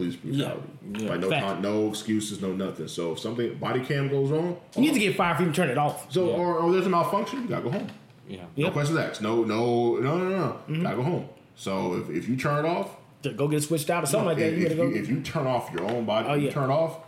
police 0.01 0.17
brutality. 0.17 0.63
Yeah. 0.95 1.09
Like 1.11 1.21
no, 1.21 1.31
ton- 1.31 1.63
no 1.63 1.89
excuses, 1.89 2.41
no 2.41 2.53
nothing. 2.53 2.89
So 2.89 3.13
if 3.13 3.19
something 3.21 3.55
body 3.59 3.81
cam 3.81 4.09
goes 4.09 4.31
wrong, 4.31 4.57
You 4.75 4.83
need 4.83 4.95
to 4.95 5.01
get 5.01 5.17
fired 5.17 5.37
for 5.37 5.43
even 5.43 5.55
turn 5.55 5.69
it 5.69 5.79
off. 5.79 6.11
so 6.13 6.31
or, 6.31 6.57
or 6.59 6.73
there's 6.73 6.87
a 6.87 6.91
malfunction, 6.91 7.43
you 7.43 7.49
gotta 7.49 7.63
go 7.63 7.71
home. 7.71 7.89
Yeah. 8.29 8.43
No 8.57 8.65
Yep. 8.65 8.73
questions 8.73 8.99
asked. 8.99 9.23
No, 9.23 9.45
no, 9.45 9.97
no, 9.97 10.19
no, 10.19 10.29
no. 10.29 10.37
Mm-hmm. 10.69 10.83
Gotta 10.83 10.97
go 10.97 11.03
home. 11.03 11.29
So 11.57 11.95
if, 11.97 12.11
if 12.11 12.29
you 12.29 12.37
turn 12.37 12.65
it 12.65 12.69
off, 12.69 12.97
To 13.23 13.33
go 13.33 13.49
get 13.49 13.59
it 13.59 13.63
switched 13.63 13.91
out 13.91 14.05
or 14.05 14.07
something 14.07 14.29
like 14.29 14.39
that. 14.39 14.53
if, 14.53 14.59
You 14.59 14.67
if 14.67 14.71
you, 14.73 14.77
go. 14.77 14.91
if 14.97 15.09
you 15.09 15.21
turn 15.21 15.47
off 15.47 15.71
your 15.73 15.85
own 15.91 16.05
body, 16.07 16.29
Oh, 16.29 16.35
you 16.35 16.51
turn 16.51 16.71
off, 16.71 16.99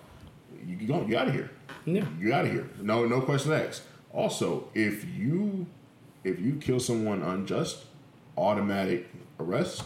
you 0.67 0.77
you, 0.81 0.87
go, 0.87 1.05
you 1.07 1.17
out 1.17 1.29
of 1.29 1.35
here. 1.35 1.51
Yeah. 1.85 2.05
You 2.21 2.33
out 2.35 2.45
of 2.45 2.53
here. 2.53 2.69
No, 2.81 3.07
no 3.07 3.21
questions 3.21 3.53
asked. 3.53 3.83
Also, 4.13 4.69
if 4.75 5.05
you 5.17 5.67
if 6.25 6.39
you 6.39 6.53
kill 6.57 6.79
someone 6.79 7.23
unjust, 7.23 7.85
automatic 8.37 9.09
arrest, 9.41 9.83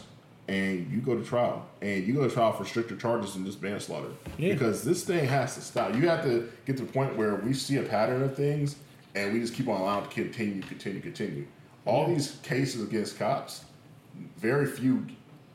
and 0.49 0.91
you 0.93 1.01
go 1.01 1.17
to 1.17 1.25
trial, 1.25 1.67
and 1.83 2.07
you 2.07 2.15
go 2.15 2.27
to 2.29 2.33
trial 2.33 2.53
for 2.53 2.65
stricter 2.65 2.97
charges 2.97 3.35
than 3.35 3.45
just 3.45 3.61
manslaughter, 3.63 4.09
Yeah. 4.39 4.53
because 4.53 4.85
this 4.85 5.05
thing 5.05 5.25
has 5.27 5.55
to 5.57 5.61
stop. 5.61 5.95
You 5.95 6.09
have 6.09 6.23
to 6.25 6.49
get 6.67 6.77
to 6.77 6.85
the 6.85 6.93
point 6.93 7.17
where 7.17 7.35
we 7.37 7.53
see 7.53 7.77
a 7.79 7.83
pattern 7.83 8.23
of 8.23 8.37
things, 8.37 8.77
and 9.15 9.33
we 9.33 9.41
just 9.41 9.55
keep 9.55 9.69
on 9.69 9.81
allowing 9.81 10.05
to 10.09 10.11
continue, 10.15 10.63
continue, 10.63 11.01
continue. 11.01 11.47
All 11.85 12.07
these 12.07 12.37
cases 12.43 12.83
against 12.83 13.19
cops, 13.19 13.65
very 14.39 14.67
few 14.67 15.05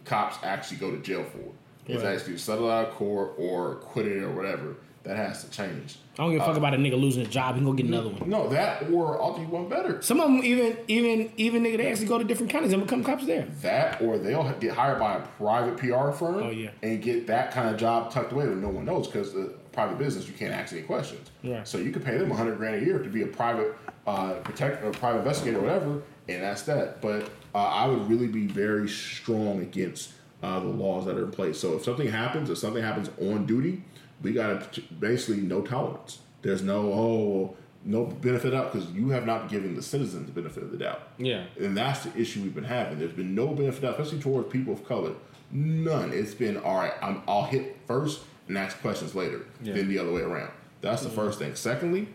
cops 0.06 0.38
actually 0.44 0.78
go 0.78 0.92
to 0.92 0.98
jail 0.98 1.24
for 1.24 1.38
it. 1.40 1.54
It's 1.88 2.04
Right. 2.04 2.16
actually 2.16 2.38
settled 2.38 2.70
out 2.70 2.90
of 2.90 2.94
court 2.94 3.34
or 3.38 3.74
acquitted 3.74 4.22
or 4.24 4.32
whatever. 4.32 4.76
That 5.04 5.18
has 5.18 5.44
to 5.44 5.50
change. 5.50 5.98
I 6.20 6.24
don't 6.24 6.32
give 6.34 6.42
a 6.42 6.46
fuck 6.46 6.58
about 6.58 6.76
a 6.76 6.78
nigga 6.78 7.00
losing 7.00 7.26
a 7.26 7.30
job. 7.30 7.56
He 7.56 7.62
go 7.62 7.74
get 7.74 7.88
another 7.88 8.10
one. 8.10 8.30
No, 8.30 8.48
that 8.50 8.88
or 8.92 9.20
I'll 9.20 9.36
do 9.36 9.42
one 9.48 9.68
better. 9.68 10.00
Some 10.02 10.20
of 10.20 10.28
them 10.28 10.44
even 10.44 10.78
even 10.88 11.32
even 11.38 11.64
nigga 11.64 11.78
they 11.78 11.90
actually 11.90 12.06
go 12.06 12.20
to 12.20 12.24
different 12.24 12.52
counties 12.52 12.72
and 12.72 12.84
become 12.84 13.04
cops 13.04 13.26
there. 13.26 13.48
That 13.62 14.00
or 14.02 14.20
they'll 14.20 14.52
get 14.60 14.74
hired 14.74 15.00
by 15.00 15.16
a 15.16 15.22
private 15.22 15.78
PR 15.78 16.12
firm 16.12 16.36
Oh, 16.44 16.50
yeah. 16.52 16.70
and 16.84 17.02
get 17.02 17.26
that 17.28 17.52
kind 17.52 17.70
of 17.70 17.78
job 17.78 18.12
tucked 18.12 18.32
away 18.32 18.46
that 18.46 18.56
no 18.58 18.70
one 18.70 18.86
knows 18.86 19.08
because 19.08 19.34
the 19.34 19.54
private 19.72 19.98
business 19.98 20.28
you 20.28 20.34
can't 20.34 20.54
ask 20.54 20.72
any 20.72 20.84
questions. 20.84 21.32
Right. 21.44 21.68
So 21.68 21.80
you 21.80 21.92
could 21.92 22.06
pay 22.06 22.18
them 22.20 22.30
a 22.30 22.36
hundred 22.36 22.58
grand 22.58 22.84
a 22.84 22.86
year 22.86 23.00
to 23.00 23.10
be 23.10 23.24
a 23.24 23.28
private 23.28 23.76
uh, 24.06 24.34
protect 24.44 24.84
or 24.84 24.92
private 24.92 25.20
investigator 25.20 25.58
or 25.58 25.62
whatever, 25.64 26.02
and 26.30 26.44
that's 26.44 26.62
that. 26.64 27.02
But 27.02 27.28
uh, 27.56 27.58
I 27.58 27.88
would 27.88 28.08
really 28.08 28.28
be 28.28 28.46
very 28.46 28.88
strong 28.88 29.62
against 29.62 30.12
uh, 30.44 30.60
the 30.60 30.68
laws 30.68 31.06
that 31.06 31.18
are 31.18 31.24
in 31.24 31.32
place. 31.32 31.60
So 31.60 31.76
if 31.76 31.84
something 31.84 32.08
happens, 32.08 32.50
if 32.52 32.58
something 32.60 32.84
happens 32.84 33.10
on 33.20 33.46
duty, 33.48 33.84
we 34.22 34.34
got 34.34 34.74
to 34.74 34.82
basically 34.82 35.42
no 35.42 35.62
tolerance. 35.62 36.20
There's 36.42 36.62
no 36.62 36.92
oh 36.94 37.56
no 37.84 38.06
benefit 38.06 38.54
out 38.54 38.72
because 38.72 38.90
you 38.92 39.10
have 39.10 39.26
not 39.26 39.50
given 39.50 39.76
the 39.76 39.82
citizens 39.82 40.28
the 40.28 40.32
benefit 40.32 40.64
of 40.64 40.72
the 40.72 40.78
doubt. 40.78 41.02
Yeah. 41.18 41.46
And 41.60 41.76
that's 41.76 42.04
the 42.04 42.16
issue 42.20 42.42
we've 42.44 42.54
been 42.54 42.64
having. 42.64 43.00
There's 43.00 43.12
been 43.14 43.34
no 43.34 43.48
benefit, 43.48 43.84
out, 43.84 44.00
especially 44.00 44.20
towards 44.22 44.50
people 44.52 44.74
of 44.74 44.86
color. 44.86 45.14
None. 45.52 46.14
It's 46.14 46.34
been 46.36 46.58
all 46.58 46.76
right. 46.78 46.94
I'm, 47.02 47.24
I'll 47.28 47.46
hit 47.46 47.78
first 47.88 48.22
and 48.48 48.58
ask 48.58 48.80
questions 48.82 49.16
later, 49.16 49.46
Yeah. 49.64 49.74
then 49.74 49.88
the 49.90 49.98
other 49.98 50.12
way 50.12 50.22
around. 50.22 50.52
That's 50.82 51.02
the 51.02 51.10
first 51.10 51.40
thing. 51.40 51.56
Secondly, 51.56 52.08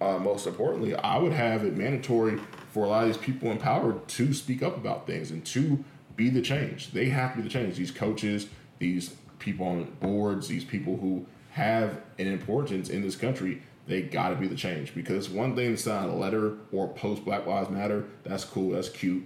uh, 0.00 0.18
most 0.18 0.46
importantly, 0.46 0.94
I 0.94 1.18
would 1.18 1.32
have 1.32 1.64
it 1.64 1.76
mandatory 1.76 2.38
for 2.72 2.84
a 2.84 2.88
lot 2.88 3.02
of 3.04 3.08
these 3.08 3.16
people 3.16 3.50
in 3.50 3.58
power 3.58 3.98
to 4.06 4.34
speak 4.34 4.62
up 4.62 4.76
about 4.76 5.06
things 5.06 5.30
and 5.30 5.44
to 5.46 5.82
be 6.16 6.28
the 6.28 6.42
change. 6.42 6.92
They 6.92 7.08
have 7.08 7.32
to 7.32 7.36
be 7.38 7.42
the 7.42 7.48
change. 7.48 7.76
These 7.76 7.90
coaches, 7.92 8.48
these 8.78 9.14
people 9.38 9.66
on 9.66 9.84
boards, 10.00 10.48
these 10.48 10.64
people 10.64 10.96
who 10.98 11.26
have 11.54 12.00
an 12.18 12.26
importance 12.26 12.88
in 12.88 13.00
this 13.00 13.14
country, 13.14 13.62
they 13.86 14.02
got 14.02 14.30
to 14.30 14.34
be 14.34 14.48
the 14.48 14.56
change. 14.56 14.92
Because 14.92 15.30
one 15.30 15.54
thing 15.54 15.70
to 15.70 15.80
sign 15.80 16.08
a 16.08 16.16
letter 16.16 16.54
or 16.72 16.88
post 16.88 17.24
Black 17.24 17.46
Lives 17.46 17.70
Matter, 17.70 18.06
that's 18.24 18.44
cool, 18.44 18.70
that's 18.70 18.88
cute. 18.88 19.24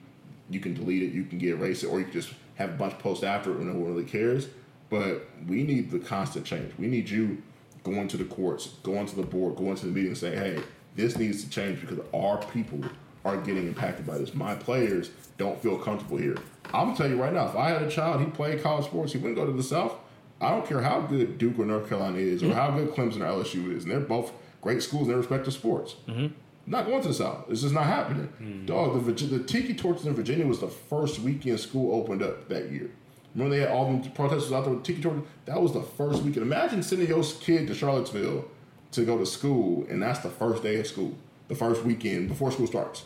You 0.50 0.60
can 0.60 0.74
delete 0.74 1.02
it, 1.02 1.12
you 1.12 1.24
can 1.24 1.38
get 1.38 1.50
erased 1.50 1.84
it, 1.84 1.86
or 1.86 1.98
you 1.98 2.04
can 2.04 2.12
just 2.12 2.34
have 2.56 2.70
a 2.70 2.72
bunch 2.74 2.92
of 2.92 2.98
posts 2.98 3.24
after 3.24 3.52
it 3.52 3.60
no 3.60 3.72
one 3.72 3.94
really 3.94 4.04
cares. 4.04 4.48
But 4.90 5.26
we 5.46 5.62
need 5.62 5.90
the 5.90 5.98
constant 5.98 6.44
change. 6.44 6.70
We 6.78 6.86
need 6.86 7.08
you 7.08 7.42
going 7.82 8.08
to 8.08 8.18
the 8.18 8.24
courts, 8.24 8.68
going 8.82 9.06
to 9.06 9.16
the 9.16 9.22
board, 9.22 9.56
going 9.56 9.76
to 9.76 9.86
the 9.86 9.92
meeting, 9.92 10.08
and 10.08 10.18
saying, 10.18 10.38
"Hey, 10.38 10.62
this 10.96 11.16
needs 11.16 11.42
to 11.44 11.48
change 11.48 11.80
because 11.80 12.00
our 12.12 12.36
people 12.52 12.80
are 13.24 13.38
getting 13.38 13.68
impacted 13.68 14.06
by 14.06 14.18
this. 14.18 14.34
My 14.34 14.54
players 14.54 15.10
don't 15.38 15.58
feel 15.62 15.78
comfortable 15.78 16.18
here." 16.18 16.36
I'm 16.74 16.88
gonna 16.88 16.96
tell 16.96 17.08
you 17.08 17.16
right 17.16 17.32
now, 17.32 17.48
if 17.48 17.56
I 17.56 17.70
had 17.70 17.82
a 17.82 17.90
child, 17.90 18.20
he 18.20 18.26
played 18.26 18.62
college 18.62 18.84
sports, 18.84 19.12
he 19.12 19.18
wouldn't 19.18 19.36
go 19.36 19.46
to 19.46 19.52
the 19.52 19.62
South. 19.62 19.94
I 20.40 20.50
don't 20.50 20.66
care 20.66 20.80
how 20.80 21.00
good 21.00 21.38
Duke 21.38 21.58
or 21.58 21.66
North 21.66 21.88
Carolina 21.88 22.18
is, 22.18 22.42
or 22.42 22.46
mm-hmm. 22.46 22.56
how 22.56 22.70
good 22.70 22.90
Clemson 22.90 23.20
or 23.20 23.42
LSU 23.42 23.74
is, 23.74 23.84
and 23.84 23.92
they're 23.92 24.00
both 24.00 24.32
great 24.60 24.82
schools 24.82 25.02
in 25.02 25.08
their 25.08 25.18
respective 25.18 25.52
sports. 25.52 25.96
Mm-hmm. 26.06 26.28
Not 26.66 26.86
going 26.86 27.00
to 27.02 27.08
the 27.08 27.14
South. 27.14 27.46
It's 27.48 27.62
just 27.62 27.72
not 27.72 27.86
happening. 27.86 28.30
Mm. 28.40 28.66
Dog, 28.66 29.04
the, 29.04 29.12
the 29.12 29.42
Tiki 29.42 29.74
Torches 29.74 30.04
in 30.04 30.14
Virginia 30.14 30.46
was 30.46 30.60
the 30.60 30.68
first 30.68 31.18
weekend 31.20 31.58
school 31.58 31.94
opened 31.94 32.22
up 32.22 32.48
that 32.50 32.70
year. 32.70 32.90
Remember 33.34 33.56
they 33.56 33.62
had 33.62 33.70
all 33.70 33.90
the 33.90 34.10
protesters 34.10 34.52
out 34.52 34.64
there 34.64 34.74
with 34.74 34.84
Tiki 34.84 35.00
Torches? 35.00 35.22
That 35.46 35.62
was 35.62 35.72
the 35.72 35.82
first 35.82 36.22
weekend. 36.22 36.44
Imagine 36.44 36.82
sending 36.82 37.08
your 37.08 37.24
kid 37.40 37.68
to 37.68 37.74
Charlottesville 37.74 38.44
to 38.92 39.04
go 39.04 39.16
to 39.16 39.24
school, 39.24 39.86
and 39.88 40.02
that's 40.02 40.20
the 40.20 40.28
first 40.28 40.62
day 40.62 40.78
of 40.78 40.86
school, 40.86 41.16
the 41.48 41.54
first 41.54 41.84
weekend 41.84 42.28
before 42.28 42.52
school 42.52 42.66
starts. 42.66 43.04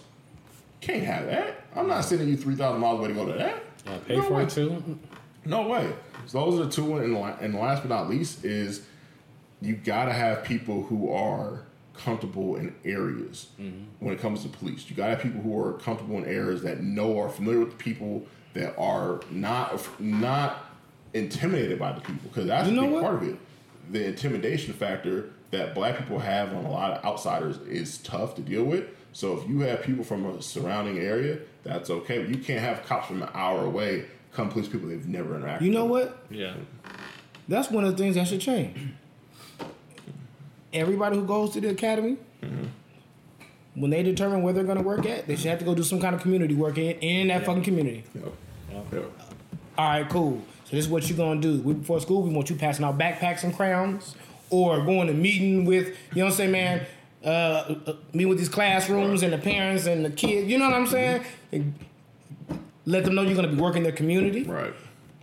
Can't 0.80 1.04
have 1.04 1.26
that. 1.26 1.64
I'm 1.76 1.86
not 1.86 2.04
sending 2.04 2.28
you 2.28 2.36
3,000 2.36 2.80
miles 2.80 2.98
away 2.98 3.08
to 3.08 3.14
go 3.14 3.26
to 3.26 3.32
that. 3.34 3.62
Yeah, 3.86 3.98
pay 4.06 4.20
for 4.20 4.42
it 4.42 4.50
too. 4.50 4.98
No 5.44 5.66
way. 5.68 5.92
So 6.26 6.44
those 6.44 6.60
are 6.60 6.64
the 6.64 6.70
two. 6.70 6.98
And, 6.98 7.16
and 7.16 7.54
last 7.54 7.82
but 7.82 7.88
not 7.88 8.08
least 8.08 8.44
is 8.44 8.86
you 9.60 9.76
got 9.76 10.06
to 10.06 10.12
have 10.12 10.44
people 10.44 10.82
who 10.82 11.12
are 11.12 11.62
comfortable 11.94 12.56
in 12.56 12.74
areas 12.84 13.48
mm-hmm. 13.60 13.84
when 14.00 14.14
it 14.14 14.20
comes 14.20 14.42
to 14.42 14.48
police. 14.48 14.88
You 14.88 14.96
got 14.96 15.06
to 15.06 15.10
have 15.14 15.22
people 15.22 15.40
who 15.40 15.58
are 15.62 15.74
comfortable 15.74 16.16
in 16.18 16.24
areas 16.24 16.62
that 16.62 16.82
know 16.82 17.18
are 17.18 17.28
familiar 17.28 17.60
with 17.60 17.70
the 17.70 17.76
people 17.76 18.26
that 18.54 18.74
are 18.78 19.20
not 19.30 19.80
not 20.00 20.64
intimidated 21.14 21.78
by 21.78 21.92
the 21.92 22.00
people 22.00 22.28
because 22.28 22.46
that's 22.46 22.68
You 22.68 22.74
know 22.74 22.82
a 22.82 22.86
big 22.86 22.94
what? 22.94 23.02
part 23.02 23.14
of 23.16 23.22
it. 23.28 23.38
The 23.90 24.06
intimidation 24.06 24.74
factor 24.74 25.30
that 25.50 25.74
black 25.74 25.98
people 25.98 26.18
have 26.18 26.54
on 26.54 26.64
a 26.64 26.70
lot 26.70 26.92
of 26.92 27.04
outsiders 27.04 27.58
is 27.58 27.98
tough 27.98 28.34
to 28.36 28.42
deal 28.42 28.64
with. 28.64 28.86
So 29.12 29.38
if 29.38 29.48
you 29.48 29.60
have 29.60 29.82
people 29.82 30.04
from 30.04 30.24
a 30.24 30.40
surrounding 30.40 30.98
area, 30.98 31.38
that's 31.62 31.90
okay. 31.90 32.18
But 32.20 32.30
you 32.30 32.38
can't 32.42 32.60
have 32.60 32.84
cops 32.84 33.08
from 33.08 33.22
an 33.22 33.28
hour 33.34 33.64
away 33.64 34.06
come 34.32 34.48
police 34.48 34.68
people 34.68 34.88
they've 34.88 35.06
never 35.06 35.38
interacted. 35.38 35.62
You 35.62 35.70
know 35.70 35.84
with. 35.84 36.08
what? 36.08 36.26
Yeah. 36.30 36.54
That's 37.48 37.70
one 37.70 37.84
of 37.84 37.92
the 37.92 37.98
things 38.02 38.14
that 38.14 38.28
should 38.28 38.40
change. 38.40 38.78
Everybody 40.72 41.16
who 41.16 41.24
goes 41.24 41.50
to 41.52 41.60
the 41.60 41.68
academy, 41.68 42.16
when 43.74 43.90
they 43.90 44.02
determine 44.02 44.42
where 44.42 44.52
they're 44.52 44.64
going 44.64 44.78
to 44.78 44.84
work 44.84 45.04
at, 45.06 45.26
they 45.26 45.36
should 45.36 45.50
have 45.50 45.58
to 45.58 45.64
go 45.64 45.74
do 45.74 45.82
some 45.82 46.00
kind 46.00 46.14
of 46.14 46.22
community 46.22 46.54
work 46.54 46.78
in, 46.78 46.96
in 47.00 47.28
that 47.28 47.44
fucking 47.44 47.62
community. 47.62 48.04
Yep. 48.14 48.32
Yep. 48.92 49.12
All 49.78 49.88
right, 49.88 50.08
cool. 50.08 50.42
So 50.64 50.76
this 50.76 50.84
is 50.86 50.90
what 50.90 51.08
you're 51.08 51.16
gonna 51.16 51.40
do. 51.40 51.60
We 51.60 51.74
before 51.74 52.00
school, 52.00 52.22
we 52.22 52.30
want 52.30 52.50
you 52.50 52.56
passing 52.56 52.84
out 52.84 52.98
backpacks 52.98 53.42
and 53.42 53.54
crowns, 53.54 54.14
or 54.50 54.84
going 54.84 55.06
to 55.08 55.14
meeting 55.14 55.64
with, 55.64 55.88
you 56.14 56.16
know 56.16 56.24
what 56.24 56.30
I'm 56.32 56.36
saying, 56.36 56.52
man. 56.52 56.86
Uh, 57.24 57.74
uh, 57.86 57.92
meet 58.12 58.26
with 58.26 58.38
these 58.38 58.48
classrooms 58.48 59.22
and 59.22 59.32
the 59.32 59.38
parents 59.38 59.86
and 59.86 60.04
the 60.04 60.10
kids. 60.10 60.50
You 60.50 60.58
know 60.58 60.68
what 60.68 60.74
I'm 60.74 60.86
saying? 60.86 61.24
Let 62.84 63.04
them 63.04 63.14
know 63.14 63.22
you're 63.22 63.36
gonna 63.36 63.48
be 63.48 63.60
working 63.60 63.82
their 63.82 63.92
community. 63.92 64.44
Right. 64.44 64.74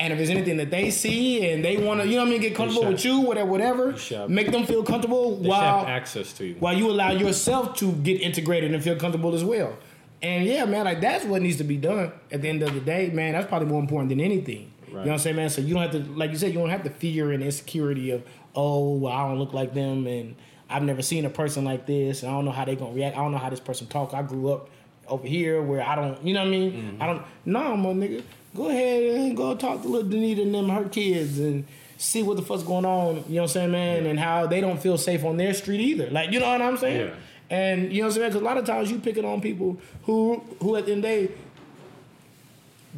And 0.01 0.13
if 0.13 0.17
there's 0.17 0.29
anything 0.29 0.55
that 0.57 0.71
they 0.71 0.91
see 0.91 1.49
and 1.49 1.63
they 1.63 1.75
want 1.75 1.99
to, 1.99 2.07
you 2.07 2.15
know 2.15 2.21
what 2.21 2.27
I 2.29 2.31
mean, 2.31 2.41
get 2.41 2.55
comfortable 2.55 2.87
with 2.87 3.03
you, 3.03 3.19
whatever, 3.19 3.51
whatever, 3.51 4.27
make 4.29 4.49
them 4.49 4.65
feel 4.65 4.81
comfortable 4.81 5.35
while 5.35 5.85
access 5.85 6.31
to 6.33 6.45
you. 6.45 6.55
while 6.59 6.73
you 6.73 6.89
allow 6.89 7.11
yourself 7.11 7.75
to 7.79 7.91
get 7.91 8.21
integrated 8.21 8.73
and 8.73 8.81
feel 8.81 8.95
comfortable 8.95 9.35
as 9.35 9.43
well. 9.43 9.77
And 10.21 10.45
yeah, 10.45 10.63
man, 10.65 10.85
like 10.85 11.01
that's 11.01 11.25
what 11.25 11.41
needs 11.41 11.57
to 11.57 11.65
be 11.65 11.75
done 11.75 12.13
at 12.31 12.41
the 12.41 12.47
end 12.47 12.63
of 12.63 12.73
the 12.73 12.79
day, 12.79 13.09
man. 13.09 13.33
That's 13.33 13.47
probably 13.47 13.67
more 13.67 13.81
important 13.81 14.09
than 14.09 14.21
anything. 14.21 14.71
You 14.87 14.93
know 14.95 15.01
what 15.01 15.11
I'm 15.11 15.19
saying, 15.19 15.35
man? 15.35 15.49
So 15.49 15.61
you 15.61 15.73
don't 15.73 15.83
have 15.83 15.91
to, 15.91 15.99
like 16.13 16.31
you 16.31 16.37
said, 16.37 16.53
you 16.53 16.59
don't 16.59 16.69
have 16.69 16.83
the 16.83 16.89
fear 16.89 17.31
and 17.31 17.43
insecurity 17.43 18.09
of, 18.11 18.23
oh, 18.55 18.95
well, 18.95 19.13
I 19.13 19.27
don't 19.27 19.37
look 19.37 19.53
like 19.53 19.73
them, 19.73 20.07
and 20.07 20.35
I've 20.69 20.81
never 20.83 21.01
seen 21.01 21.25
a 21.25 21.29
person 21.29 21.63
like 21.63 21.85
this, 21.85 22.23
and 22.23 22.31
I 22.31 22.35
don't 22.35 22.45
know 22.45 22.51
how 22.51 22.65
they're 22.65 22.75
gonna 22.75 22.93
react. 22.93 23.15
I 23.15 23.21
don't 23.21 23.31
know 23.31 23.37
how 23.37 23.49
this 23.49 23.59
person 23.59 23.87
talk. 23.87 24.13
I 24.13 24.23
grew 24.23 24.51
up 24.51 24.69
over 25.09 25.27
here 25.27 25.61
where 25.61 25.81
I 25.81 25.95
don't, 25.95 26.23
you 26.23 26.33
know 26.33 26.41
what 26.41 26.47
I 26.47 26.51
mean? 26.51 26.71
Mm-hmm. 26.71 27.01
I 27.01 27.05
don't. 27.07 27.21
No, 27.45 27.77
my 27.77 27.89
nigga, 27.89 28.23
go 28.55 28.69
ahead 28.69 29.15
and 29.15 29.37
go 29.37 29.55
talk 29.55 29.81
to 29.81 29.87
little 29.87 30.09
Danita 30.09 30.41
and 30.41 30.53
them, 30.53 30.69
her 30.69 30.87
kids, 30.89 31.39
and 31.39 31.65
see 31.97 32.23
what 32.23 32.37
the 32.37 32.43
fuck's 32.43 32.63
going 32.63 32.85
on. 32.85 33.15
You 33.15 33.35
know 33.35 33.41
what 33.41 33.41
I'm 33.41 33.47
saying, 33.47 33.71
man? 33.71 34.05
And 34.05 34.19
how 34.19 34.47
they 34.47 34.61
don't 34.61 34.81
feel 34.81 34.97
safe 34.97 35.23
on 35.23 35.37
their 35.37 35.53
street 35.53 35.81
either. 35.81 36.09
Like, 36.09 36.31
you 36.31 36.39
know 36.39 36.49
what 36.49 36.61
I'm 36.61 36.77
saying? 36.77 37.09
Yeah. 37.09 37.15
And 37.49 37.91
you 37.91 38.01
know 38.01 38.07
what 38.07 38.13
I'm 38.13 38.19
saying? 38.19 38.29
Because 38.29 38.41
a 38.41 38.45
lot 38.45 38.57
of 38.57 38.65
times 38.65 38.91
you 38.91 38.99
picking 38.99 39.25
on 39.25 39.41
people 39.41 39.77
who 40.03 40.43
who 40.61 40.75
at 40.75 40.85
the 40.85 40.91
end 40.93 41.03
of 41.03 41.11
the 41.11 41.27
day 41.27 41.33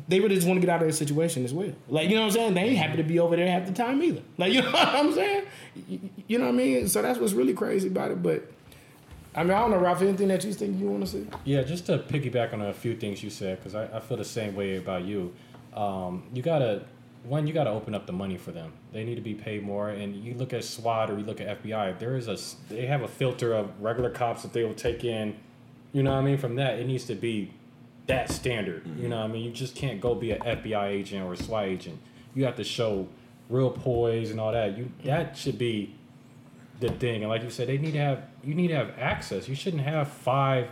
they 0.08 0.20
really 0.20 0.36
just 0.36 0.48
want 0.48 0.58
to 0.58 0.66
get 0.66 0.74
out 0.74 0.82
of 0.82 0.88
their 0.88 0.92
situation 0.92 1.46
as 1.46 1.54
well. 1.54 1.74
Like 1.88 2.10
you 2.10 2.16
know 2.16 2.22
what 2.22 2.28
I'm 2.28 2.32
saying? 2.34 2.54
They 2.54 2.62
ain't 2.62 2.78
happy 2.78 2.98
to 2.98 3.04
be 3.04 3.20
over 3.20 3.36
there 3.36 3.48
half 3.48 3.68
the 3.68 3.74
time 3.74 4.02
either. 4.04 4.22
Like 4.38 4.54
you 4.54 4.62
know 4.62 4.72
what 4.72 4.88
I'm 4.88 5.14
saying? 5.14 5.44
You, 5.88 6.00
you 6.28 6.38
know 6.38 6.46
what 6.46 6.54
I 6.54 6.58
mean? 6.58 6.88
So 6.88 7.02
that's 7.02 7.20
what's 7.20 7.34
really 7.34 7.54
crazy 7.54 7.88
about 7.88 8.12
it. 8.12 8.22
But 8.22 8.50
I 9.34 9.44
mean, 9.44 9.54
I 9.54 9.60
don't 9.60 9.72
know, 9.72 9.78
Ralph. 9.78 10.02
Anything 10.02 10.28
that 10.28 10.44
you 10.44 10.54
think 10.54 10.80
you 10.80 10.88
want 10.88 11.06
to 11.06 11.12
see? 11.12 11.28
Yeah, 11.46 11.62
just 11.64 11.86
to 11.86 12.00
piggyback 12.00 12.54
on 12.54 12.62
a 12.62 12.74
few 12.74 12.96
things 12.96 13.24
you 13.24 13.30
said, 13.30 13.58
because 13.60 13.76
I, 13.76 13.86
I 13.96 14.00
feel 14.00 14.18
the 14.18 14.26
same 14.26 14.56
way 14.56 14.78
about 14.78 15.06
you. 15.06 15.34
Um, 15.74 16.24
you 16.34 16.42
gotta, 16.42 16.84
one, 17.24 17.48
you 17.48 17.54
gotta 17.54 17.70
open 17.70 17.96
up 17.96 18.06
the 18.06 18.14
money 18.14 18.38
for 18.38 18.52
them. 18.52 18.74
They 18.92 19.06
need 19.06 19.16
to 19.16 19.22
be 19.22 19.34
paid 19.34 19.64
more. 19.64 19.90
And 19.90 20.16
you 20.16 20.34
look 20.34 20.52
at 20.52 20.66
SWAT 20.66 21.10
or 21.10 21.18
you 21.18 21.24
look 21.24 21.40
at 21.40 21.64
FBI, 21.64 21.98
there 21.98 22.18
is 22.18 22.28
a, 22.28 22.38
they 22.74 22.86
have 22.88 23.04
a 23.04 23.08
filter 23.08 23.54
of 23.54 23.70
regular 23.82 24.10
cops 24.10 24.42
that 24.42 24.52
they 24.52 24.66
will 24.66 24.74
take 24.74 25.04
in. 25.06 25.38
You 25.94 26.04
know 26.04 26.12
what 26.12 26.20
I 26.20 26.24
mean? 26.24 26.38
From 26.38 26.56
that, 26.56 26.80
it 26.80 26.88
needs 26.88 27.06
to 27.06 27.16
be 27.16 27.54
that 28.08 28.30
standard. 28.30 28.86
You 29.00 29.08
know 29.08 29.20
what 29.20 29.30
I 29.30 29.34
mean? 29.34 29.46
You 29.46 29.52
just 29.52 29.76
can't 29.76 30.02
go 30.02 30.14
be 30.14 30.32
an 30.32 30.40
FBI 30.42 30.88
agent 30.88 31.24
or 31.24 31.34
a 31.34 31.38
SWAT 31.38 31.66
agent. 31.66 32.00
You 32.34 32.44
have 32.46 32.58
to 32.58 32.64
show 32.64 33.08
real 33.50 33.70
poise 33.70 34.32
and 34.32 34.40
all 34.40 34.52
that. 34.52 34.78
You 34.78 34.92
that 35.04 35.38
should 35.38 35.58
be 35.58 35.96
the 36.82 36.90
thing. 36.90 37.22
And 37.22 37.30
like 37.30 37.44
you 37.44 37.50
said, 37.50 37.68
they 37.68 37.78
need 37.78 37.94
to 37.94 38.00
have 38.00 38.24
you 38.44 38.54
need 38.54 38.68
to 38.68 38.76
have 38.76 38.94
access. 39.00 39.48
You 39.48 39.56
shouldn't 39.56 39.84
have 39.84 40.10
five 40.10 40.68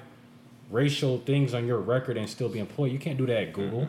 racial 0.70 1.20
things 1.20 1.54
on 1.54 1.66
your 1.66 1.80
record 1.80 2.18
and 2.18 2.30
still 2.30 2.50
be 2.50 2.60
employed. 2.60 2.92
You 2.92 3.00
can't 3.00 3.18
do 3.18 3.26
that 3.28 3.38
at 3.38 3.54
Google. 3.54 3.88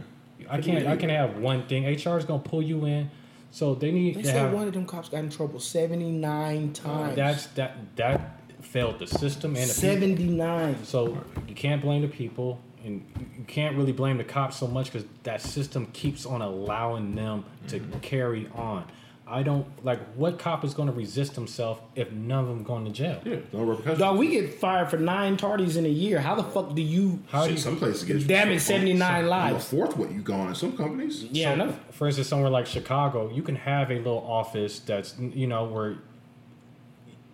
I 0.48 0.60
can't. 0.60 0.86
I 0.86 0.96
can 0.96 1.10
have 1.10 1.38
one 1.38 1.66
thing. 1.66 1.84
HR 1.84 2.16
is 2.16 2.24
gonna 2.24 2.38
pull 2.42 2.62
you 2.62 2.84
in. 2.84 3.10
So 3.50 3.74
they 3.74 3.90
need 3.90 4.14
They 4.14 4.22
to 4.22 4.28
said 4.28 4.36
have. 4.36 4.52
one 4.52 4.68
of 4.68 4.74
them 4.74 4.86
cops 4.86 5.08
got 5.08 5.18
in 5.18 5.30
trouble 5.30 5.58
79 5.58 6.72
times. 6.72 7.16
That's 7.16 7.46
that 7.48 7.96
that 7.96 8.40
failed 8.62 8.98
the 8.98 9.06
system 9.06 9.56
and 9.56 9.68
79. 9.68 10.84
So 10.84 11.18
you 11.48 11.54
can't 11.54 11.82
blame 11.82 12.02
the 12.02 12.08
people, 12.08 12.60
and 12.84 13.04
you 13.36 13.44
can't 13.44 13.76
really 13.76 13.92
blame 13.92 14.18
the 14.18 14.24
cops 14.24 14.56
so 14.56 14.66
much 14.66 14.92
because 14.92 15.06
that 15.24 15.40
system 15.40 15.86
keeps 15.92 16.24
on 16.24 16.42
allowing 16.42 17.14
them 17.14 17.44
to 17.68 17.80
mm-hmm. 17.80 17.98
carry 18.00 18.48
on. 18.54 18.84
I 19.30 19.42
don't 19.42 19.66
like 19.84 20.00
what 20.14 20.38
cop 20.38 20.64
is 20.64 20.74
going 20.74 20.88
to 20.88 20.94
resist 20.94 21.34
himself 21.34 21.80
if 21.94 22.10
none 22.10 22.40
of 22.40 22.48
them 22.48 22.62
going 22.64 22.84
to 22.84 22.90
jail. 22.90 23.20
Yeah, 23.24 23.36
no 23.52 23.60
repercussions. 23.62 23.98
Dog, 24.00 24.18
we 24.18 24.28
get 24.28 24.54
fired 24.54 24.90
for 24.90 24.96
nine 24.96 25.36
tardies 25.36 25.76
in 25.76 25.86
a 25.86 25.88
year. 25.90 26.20
How 26.20 26.34
the 26.34 26.42
fuck 26.42 26.74
do 26.74 26.82
you? 26.82 27.20
How 27.28 27.46
do 27.46 27.52
you, 27.52 27.58
some 27.58 27.76
places 27.76 28.04
get 28.04 28.26
Damn 28.26 28.50
it, 28.50 28.60
79 28.60 29.24
A 29.24 29.28
lives. 29.28 29.64
fourth 29.68 29.96
what 29.96 30.10
you 30.10 30.20
gone 30.22 30.48
in 30.48 30.54
some 30.54 30.76
companies. 30.76 31.24
Yeah, 31.24 31.52
I 31.52 31.54
know. 31.54 31.76
for 31.92 32.06
instance, 32.08 32.28
somewhere 32.28 32.50
like 32.50 32.66
Chicago, 32.66 33.30
you 33.30 33.42
can 33.42 33.56
have 33.56 33.90
a 33.90 33.96
little 33.96 34.24
office 34.26 34.80
that's 34.80 35.16
you 35.18 35.46
know 35.46 35.64
where 35.64 35.96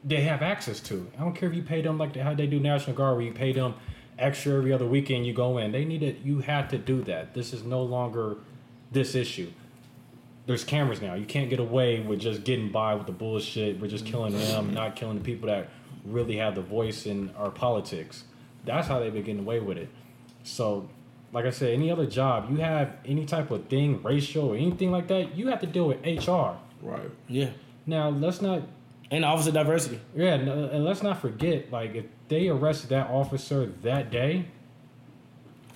they 0.05 0.23
have 0.23 0.43
access 0.43 0.81
to. 0.81 1.11
I 1.17 1.21
don't 1.23 1.35
care 1.35 1.49
if 1.49 1.55
you 1.55 1.63
pay 1.63 1.83
them 1.83 1.99
like 1.99 2.15
how 2.17 2.35
they 2.35 2.47
do 2.47 2.61
National 2.61 2.95
Guard, 2.95 3.17
where 3.17 3.25
you 3.27 3.33
pay 3.33 3.53
them 3.53 3.75
extra 4.19 4.55
every 4.59 4.73
other 4.73 4.87
weekend. 4.87 5.27
You 5.27 5.33
go 5.33 5.59
in. 5.59 5.73
They 5.73 5.85
need 5.85 6.03
it. 6.03 6.19
You 6.23 6.41
have 6.41 6.69
to 6.69 6.79
do 6.79 7.03
that. 7.05 7.35
This 7.35 7.53
is 7.53 7.65
no 7.65 7.83
longer 7.83 8.37
this 8.93 9.15
issue. 9.15 9.51
There's 10.47 10.63
cameras 10.65 11.03
now. 11.03 11.15
You 11.15 11.27
can't 11.27 11.51
get 11.51 11.59
away 11.59 12.01
with 12.01 12.21
just 12.21 12.45
getting 12.45 12.71
by 12.71 12.95
with 12.95 13.07
the 13.07 13.13
bullshit. 13.13 13.81
We're 13.81 13.89
just 13.89 14.07
killing 14.07 14.33
them, 14.33 14.67
mm-hmm. 14.67 14.75
not 14.75 14.95
killing 14.97 15.19
the 15.19 15.25
people 15.25 15.49
that 15.49 15.69
really 16.05 16.37
have 16.37 16.55
the 16.55 16.61
voice 16.63 17.05
in 17.07 17.31
our 17.37 17.51
politics. 17.51 18.25
That's 18.65 18.87
how 18.87 19.01
they've 19.01 19.13
been 19.13 19.25
getting 19.25 19.41
away 19.41 19.59
with 19.61 19.77
it. 19.77 19.89
So, 20.45 20.89
like 21.33 21.45
I 21.47 21.51
said, 21.51 21.73
any 21.75 21.91
other 21.91 22.07
job, 22.07 22.49
you 22.51 22.59
have 22.59 22.97
any 23.05 23.27
type 23.27 23.51
of 23.51 23.67
thing, 23.67 24.01
racial 24.05 24.51
or 24.51 24.57
anything 24.57 24.93
like 24.93 25.09
that, 25.09 25.37
you 25.37 25.49
have 25.49 25.61
to 25.61 25.67
deal 25.67 25.89
with 25.89 25.99
HR. 26.07 26.57
Right. 26.81 27.11
Yeah. 27.29 27.51
Now, 27.85 28.11
let's 28.11 28.41
not, 28.41 28.63
And 29.11 29.25
the 29.25 29.29
Office 29.29 29.49
of 29.49 29.55
Diversity. 29.55 30.01
yeah, 30.15 30.35
and 30.35 30.85
let's 30.85 31.03
not 31.03 31.21
forget, 31.21 31.73
like 31.73 31.95
if 31.97 32.05
they 32.29 32.49
arrested 32.49 32.91
that 32.91 33.11
officer 33.11 33.67
that 33.83 34.11
day, 34.13 34.47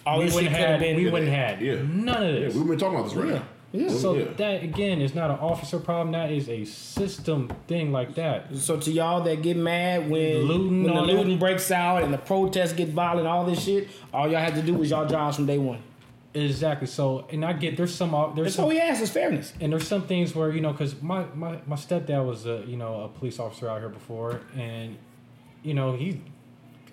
All 0.07 0.19
we 0.21 0.27
wouldn't 0.27 0.49
have 0.53 0.69
have, 0.69 0.81
been. 0.81 0.97
we 0.97 1.11
wouldn't 1.11 1.31
have 1.33 1.61
Yeah. 1.61 1.83
none 1.83 2.23
of 2.23 2.35
Yeah, 2.35 2.41
this. 2.47 2.55
we've 2.55 2.67
been 2.69 2.79
talking 2.79 2.99
about 3.01 3.09
this 3.09 3.15
right 3.19 3.35
now. 3.35 3.43
Yeah. 3.73 3.87
Oh, 3.91 3.97
so 3.97 4.15
yeah. 4.15 4.25
that 4.37 4.63
again 4.65 5.01
is 5.01 5.15
not 5.15 5.31
an 5.31 5.39
officer 5.39 5.79
problem. 5.79 6.13
That 6.13 6.33
is 6.33 6.49
a 6.49 6.65
system 6.65 7.53
thing 7.69 7.93
like 7.93 8.17
that. 8.17 8.55
So 8.57 8.79
to 8.81 8.91
y'all 8.91 9.23
that 9.23 9.43
get 9.43 9.57
mad 9.57 10.11
when 10.11 10.43
Looting, 10.43 10.83
when 10.83 10.93
the 10.93 10.99
all 11.01 11.07
that. 11.07 11.13
looting 11.13 11.39
breaks 11.39 11.71
out 11.71 12.03
and 12.03 12.13
the 12.13 12.19
protests 12.19 12.73
get 12.73 12.89
violent, 12.89 13.29
all 13.29 13.45
this 13.45 13.63
shit, 13.63 13.89
all 14.13 14.29
y'all 14.29 14.41
have 14.41 14.55
to 14.55 14.63
do 14.63 14.75
was 14.75 14.91
y'all 14.91 15.07
jobs 15.07 15.37
from 15.37 15.47
day 15.47 15.59
one. 15.59 15.81
Exactly. 16.35 16.87
So, 16.87 17.27
and 17.31 17.45
I 17.45 17.53
get 17.53 17.77
there's 17.77 17.95
some 17.95 18.15
uh, 18.15 18.33
there's 18.35 18.47
That's 18.47 18.57
some 18.57 18.65
all 18.65 18.69
we 18.71 18.81
ask 18.81 19.01
is 19.03 19.11
fairness. 19.11 19.53
and 19.61 19.73
there's 19.73 19.87
some 19.87 20.03
things 20.03 20.35
where 20.35 20.51
you 20.53 20.61
know 20.61 20.73
because 20.73 21.01
my, 21.03 21.25
my 21.35 21.59
my 21.67 21.77
stepdad 21.77 22.25
was 22.27 22.47
a 22.47 22.65
you 22.67 22.77
know 22.77 23.03
a 23.03 23.09
police 23.09 23.39
officer 23.39 23.69
out 23.69 23.81
here 23.81 23.89
before 23.89 24.41
and 24.57 24.97
you 25.63 25.75
know 25.75 25.93
he 25.95 26.21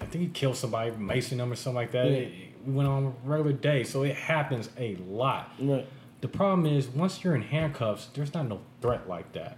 i 0.02 0.06
think 0.06 0.24
he 0.24 0.30
killed 0.30 0.56
somebody 0.58 0.90
macing 0.92 1.38
them 1.38 1.52
or 1.52 1.56
something 1.56 1.76
like 1.76 1.92
that 1.92 2.06
Yeah. 2.06 2.18
It- 2.18 2.32
we 2.66 2.74
went 2.74 2.90
on 2.90 3.06
a 3.06 3.30
regular 3.30 3.54
day 3.54 3.84
so 3.86 4.04
it 4.04 4.16
happens 4.16 4.70
a 4.78 4.98
lot 5.08 5.52
Right. 5.60 5.88
The 6.22 6.28
problem 6.28 6.66
is 6.66 6.88
once 6.90 7.24
you're 7.24 7.36
in 7.36 7.42
handcuffs 7.44 8.08
there's 8.14 8.34
not 8.34 8.48
no 8.48 8.60
threat 8.82 9.08
like 9.08 9.32
that 9.34 9.58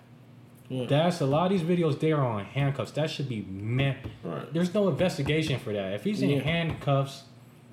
Yeah. 0.70 0.86
that's 0.88 1.22
a 1.22 1.26
lot 1.26 1.52
of 1.52 1.58
these 1.58 1.68
videos 1.68 2.00
they 2.00 2.12
are 2.12 2.26
on 2.26 2.46
handcuffs 2.46 2.92
that 2.92 3.10
should 3.10 3.30
be 3.30 3.42
meant 3.50 3.98
Right. 4.24 4.52
there's 4.54 4.74
no 4.74 4.88
investigation 4.90 5.60
for 5.60 5.74
that 5.74 5.94
if 5.94 6.04
he's 6.04 6.22
in 6.22 6.30
Yeah. 6.30 6.40
handcuffs 6.42 7.24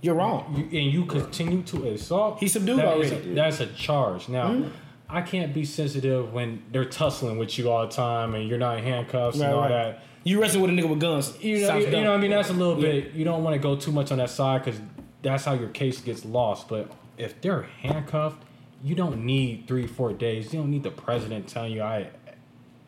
You're 0.03 0.15
wrong. 0.15 0.55
you, 0.71 0.79
and 0.81 0.91
you 0.93 1.05
continue 1.07 1.63
to 1.63 1.89
assault, 1.89 2.39
He's 2.39 2.53
subdued 2.53 2.79
that 2.79 2.99
is 2.99 3.13
already. 3.13 3.31
a- 3.33 3.35
that's 3.35 3.61
a 3.61 3.67
charge. 3.67 4.29
Now, 4.29 4.49
Mm-hmm. 4.51 4.69
I 5.09 5.23
can't 5.23 5.55
be 5.55 5.65
sensitive 5.65 6.33
when 6.33 6.63
they're 6.73 6.85
tussling 6.85 7.39
with 7.39 7.57
you 7.59 7.71
all 7.71 7.87
the 7.87 7.93
time 7.93 8.35
and 8.35 8.49
you're 8.49 8.59
not 8.59 8.79
in 8.79 8.85
handcuffs 8.85 9.39
Right, 9.39 9.47
and 9.47 9.55
all 9.55 9.61
right. 9.61 9.69
that. 9.69 10.03
You 10.25 10.41
wrestling 10.41 10.63
with 10.63 10.71
a 10.73 10.75
nigga 10.75 10.89
with 10.91 10.99
guns. 11.01 11.33
You 11.41 11.61
know, 11.61 11.77
you, 11.77 11.85
you 11.87 11.91
know 11.93 12.11
what 12.11 12.19
I 12.19 12.21
mean? 12.21 12.33
That's 12.33 12.51
a 12.51 12.53
little 12.53 12.75
Yeah. 12.83 12.91
bit. 12.91 13.13
You 13.15 13.25
don't 13.25 13.45
want 13.45 13.55
to 13.55 13.61
go 13.61 13.77
too 13.77 13.93
much 13.93 14.11
on 14.11 14.19
that 14.19 14.31
side 14.31 14.65
because 14.65 14.81
that's 15.23 15.45
how 15.45 15.55
your 15.55 15.69
case 15.69 16.01
gets 16.01 16.25
lost. 16.25 16.69
But 16.69 16.91
if 17.17 17.41
they're 17.41 17.63
handcuffed, 17.83 18.43
you 18.87 18.95
don't 18.95 19.25
need 19.25 19.67
three, 19.67 19.87
four 19.87 20.13
days. 20.13 20.53
You 20.55 20.61
don't 20.61 20.71
need 20.71 20.85
the 20.85 20.91
president 20.91 21.49
telling 21.49 21.73
you 21.73 21.83
I 21.83 22.09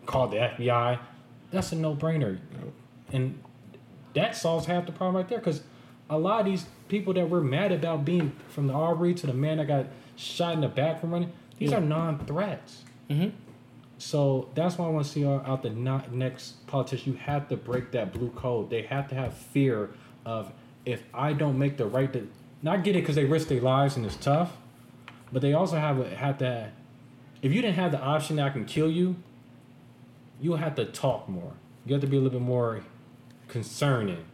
called 0.07 0.31
the 0.31 0.37
FBI. 0.37 0.99
That's 1.51 1.73
a 1.73 1.77
no 1.77 1.95
brainer, 1.97 2.39
and 3.13 3.43
that 4.15 4.37
solves 4.37 4.67
half 4.67 4.87
the 4.87 4.93
problem 4.93 5.17
right 5.17 5.29
there. 5.29 5.39
Because 5.39 5.63
a 6.09 6.19
lot 6.19 6.41
of 6.41 6.47
these 6.47 6.67
people 6.89 7.13
that 7.15 7.29
we're 7.29 7.41
mad 7.41 7.73
about 7.73 8.05
being 8.05 8.33
from 8.49 8.67
the 8.69 8.75
Arbery 8.75 9.13
to 9.15 9.27
the 9.27 9.33
man 9.35 9.57
that 9.59 9.67
got 9.67 9.87
shot 10.17 10.55
in 10.55 10.61
the 10.61 10.69
back 10.69 11.01
from 11.01 11.11
running, 11.13 11.33
These 11.59 11.73
Yeah. 11.73 11.79
are 11.79 11.81
non-threats. 11.81 12.85
Mhm. 13.11 13.33
So 13.99 14.49
that's 14.55 14.79
why 14.79 14.87
I 14.87 14.91
want 14.91 15.05
to 15.07 15.11
see 15.11 15.27
out, 15.27 15.45
out 15.49 15.63
the 15.65 15.71
not, 15.71 16.13
next 16.13 16.65
politician. 16.69 17.15
You 17.15 17.19
have 17.19 17.49
to 17.49 17.57
break 17.57 17.91
that 17.91 18.13
blue 18.13 18.31
code. 18.31 18.71
They 18.71 18.83
have 18.83 19.09
to 19.09 19.17
have 19.17 19.35
fear 19.35 19.91
of 20.25 20.53
if 20.87 21.03
I 21.13 21.33
don't 21.33 21.59
make 21.59 21.77
the 21.77 21.87
right. 21.87 22.13
De- 22.13 22.29
not 22.63 22.85
get 22.85 22.95
it 22.95 23.01
because 23.01 23.17
they 23.17 23.25
risk 23.25 23.49
their 23.49 23.61
lives 23.61 23.97
and 23.97 24.07
it's 24.07 24.15
tough, 24.15 24.57
but 25.33 25.43
they 25.43 25.53
also 25.53 25.77
have 25.77 25.99
a, 25.99 26.15
have 26.15 26.39
to. 26.39 26.71
If 27.43 27.53
you 27.53 27.63
didn't 27.63 27.77
have 27.77 27.93
the 27.93 28.01
option 28.01 28.37
that 28.37 28.47
I 28.47 28.51
can 28.51 28.65
kill 28.65 28.91
you, 28.91 29.17
you 30.41 30.55
have 30.55 30.75
to 30.77 30.85
talk 30.85 31.29
more. 31.29 31.53
You 31.87 31.95
have 31.95 32.01
to 32.03 32.07
be 32.07 32.17
a 32.17 32.21
little 32.21 32.39
bit 32.39 32.47
more 32.47 32.83
concerning. 33.49 34.25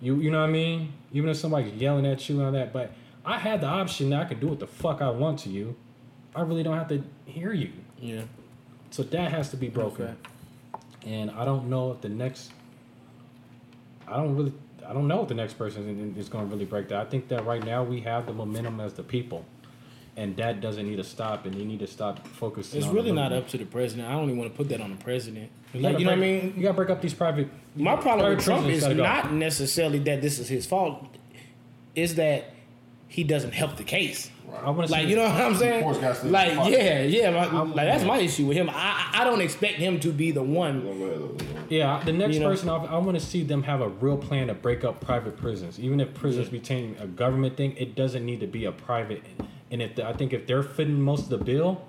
You 0.00 0.16
you 0.16 0.30
know 0.30 0.40
what 0.40 0.48
I 0.48 0.52
mean? 0.52 0.92
Even 1.12 1.30
if 1.30 1.36
somebody's 1.36 1.74
yelling 1.74 2.06
at 2.06 2.28
you 2.28 2.36
and 2.36 2.46
all 2.46 2.52
that, 2.52 2.72
but 2.72 2.92
I 3.24 3.38
had 3.38 3.60
the 3.60 3.68
option 3.68 4.10
that 4.10 4.22
I 4.22 4.24
could 4.24 4.40
do 4.40 4.48
what 4.48 4.58
the 4.58 4.66
fuck 4.66 5.00
I 5.00 5.10
want 5.10 5.40
to 5.40 5.48
you. 5.48 5.76
I 6.34 6.42
really 6.42 6.62
don't 6.62 6.76
have 6.76 6.88
to 6.88 7.04
hear 7.26 7.52
you. 7.52 7.72
Yeah. 8.00 8.22
So 8.90 9.02
that 9.04 9.30
has 9.30 9.50
to 9.50 9.56
be 9.56 9.68
broken. 9.68 10.04
Okay. 10.04 10.14
And 11.04 11.30
I 11.30 11.44
don't 11.44 11.68
know 11.68 11.92
if 11.92 12.00
the 12.00 12.08
next. 12.08 12.52
I 14.06 14.16
don't 14.16 14.36
really. 14.36 14.52
I 14.86 14.92
don't 14.92 15.06
know 15.06 15.22
if 15.22 15.28
the 15.28 15.34
next 15.34 15.54
person 15.54 16.14
is 16.18 16.28
going 16.28 16.46
to 16.46 16.52
really 16.52 16.64
break 16.64 16.88
that. 16.88 17.00
I 17.00 17.04
think 17.08 17.28
that 17.28 17.46
right 17.46 17.64
now 17.64 17.84
we 17.84 18.00
have 18.00 18.26
the 18.26 18.32
momentum 18.32 18.80
as 18.80 18.92
the 18.94 19.04
people, 19.04 19.44
and 20.16 20.36
that 20.36 20.60
doesn't 20.60 20.86
need 20.88 20.96
to 20.96 21.04
stop. 21.04 21.46
And 21.46 21.54
they 21.54 21.64
need 21.64 21.80
to 21.80 21.86
stop 21.86 22.26
focusing. 22.28 22.78
It's 22.78 22.88
on 22.88 22.94
really 22.94 23.12
not 23.12 23.32
up 23.32 23.48
to 23.48 23.58
the 23.58 23.64
president. 23.64 24.08
I 24.08 24.12
don't 24.12 24.24
even 24.24 24.36
want 24.38 24.50
to 24.52 24.56
put 24.56 24.68
that 24.68 24.80
on 24.80 24.90
the 24.90 25.02
president. 25.02 25.50
You 25.72 25.80
Like, 25.80 25.92
gotta 25.92 25.98
you 26.00 26.04
know 26.06 26.10
what 26.12 26.18
I 26.18 26.20
mean? 26.20 26.54
You 26.56 26.62
got 26.62 26.68
to 26.68 26.74
break 26.74 26.90
up 26.90 27.00
these 27.00 27.14
private. 27.14 27.48
My 27.76 27.96
problem 27.96 28.28
with 28.34 28.44
Trump 28.44 28.66
is 28.66 28.86
not 28.86 29.32
necessarily 29.32 29.98
that 30.00 30.20
this 30.20 30.38
is 30.38 30.48
his 30.48 30.66
fault. 30.66 31.06
Is 31.94 32.14
that 32.16 32.44
he 33.08 33.24
doesn't 33.24 33.52
help 33.52 33.76
the 33.76 33.84
case. 33.84 34.30
I 34.62 34.68
want 34.70 34.86
to 34.88 34.92
Like 34.92 35.08
you 35.08 35.16
know 35.16 35.22
what 35.22 35.32
I'm 35.32 35.54
saying? 35.54 35.82
course, 35.82 35.96
gotta 35.98 36.14
stay 36.14 36.26
in 36.26 36.32
Like 36.32 36.70
yeah, 36.70 37.02
yeah. 37.02 37.30
my- 37.48 37.62
like 37.62 37.74
that's 37.86 38.04
my 38.04 38.18
issue 38.18 38.46
with 38.46 38.56
him. 38.56 38.68
I 38.70 39.10
I 39.14 39.24
don't 39.24 39.40
expect 39.40 39.74
him 39.76 39.98
to 40.00 40.12
be 40.12 40.30
the 40.30 40.42
one. 40.42 41.38
Yeah, 41.70 42.02
the 42.04 42.12
next 42.12 42.34
You 42.34 42.40
know? 42.40 42.50
person 42.50 42.68
I, 42.68 42.76
I 42.84 42.98
want 42.98 43.18
to 43.18 43.24
see 43.24 43.42
them 43.44 43.62
have 43.62 43.80
a 43.80 43.88
real 43.88 44.18
plan 44.18 44.48
to 44.48 44.54
break 44.54 44.84
up 44.84 45.00
private 45.00 45.38
prisons. 45.38 45.80
Even 45.80 46.00
if 46.00 46.12
prisons 46.12 46.50
became 46.50 46.96
a 47.00 47.06
government 47.06 47.56
thing, 47.56 47.74
it 47.78 47.94
doesn't 47.94 48.26
need 48.26 48.40
to 48.40 48.46
be 48.46 48.66
a 48.66 48.72
private. 48.72 49.22
And 49.72 49.82
if 49.82 49.96
the, 49.96 50.06
I 50.06 50.12
think 50.12 50.32
if 50.32 50.46
they're 50.46 50.62
fitting 50.62 51.00
most 51.00 51.24
of 51.24 51.30
the 51.30 51.38
bill, 51.44 51.82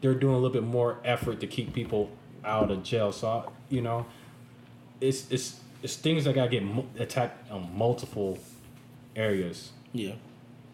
they're 0.00 0.14
doing 0.14 0.34
a 0.34 0.38
little 0.38 0.50
bit 0.54 0.62
more 0.62 0.98
effort 1.04 1.40
to 1.40 1.46
keep 1.46 1.74
people 1.74 2.10
out 2.44 2.70
of 2.70 2.82
jail. 2.82 3.12
So 3.12 3.28
I, 3.28 3.44
you 3.68 3.82
know, 3.82 4.06
it's 5.00 5.30
it's 5.30 5.60
it's 5.82 5.96
things 5.96 6.24
that 6.24 6.34
gotta 6.34 6.50
get 6.50 6.62
mu- 6.64 6.84
attacked 6.98 7.50
on 7.50 7.76
multiple 7.76 8.38
areas. 9.16 9.72
Yeah. 9.92 10.14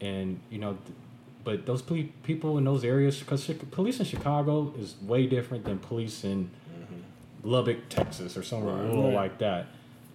and 0.00 0.40
you 0.50 0.58
know, 0.58 0.72
th- 0.86 0.96
but 1.44 1.66
those 1.66 1.82
ple- 1.82 2.08
people 2.22 2.56
in 2.58 2.64
those 2.64 2.84
areas, 2.84 3.18
because 3.18 3.46
police 3.70 3.98
in 3.98 4.06
Chicago 4.06 4.72
is 4.78 4.94
way 5.02 5.26
different 5.26 5.64
than 5.64 5.78
police 5.78 6.22
in 6.24 6.50
mm-hmm. 6.70 7.48
Lubbock, 7.50 7.88
Texas, 7.88 8.36
or 8.36 8.42
somewhere 8.42 8.76
rural 8.76 9.04
Right. 9.06 9.14
like 9.14 9.38
that. 9.38 9.66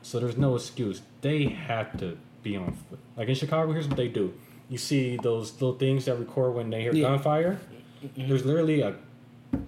So 0.04 0.20
there's 0.20 0.38
no 0.38 0.56
excuse. 0.56 1.02
They 1.22 1.46
have 1.46 1.98
to 2.00 2.18
be 2.44 2.56
on 2.56 2.74
foot. 2.74 3.00
Like 3.18 3.28
in 3.28 3.36
Chicago, 3.36 3.72
here's 3.74 3.88
what 3.88 3.98
they 3.98 4.08
do: 4.08 4.34
you 4.70 4.78
see 4.78 5.18
those 5.18 5.54
little 5.54 5.74
things 5.78 6.06
that 6.06 6.18
record 6.20 6.56
when 6.56 6.70
they 6.70 6.82
hear 6.82 6.94
Yeah. 6.94 7.10
gunfire. 7.10 7.60
Mm-hmm. 8.04 8.28
There's 8.28 8.46
literally 8.46 8.82
a 8.82 8.96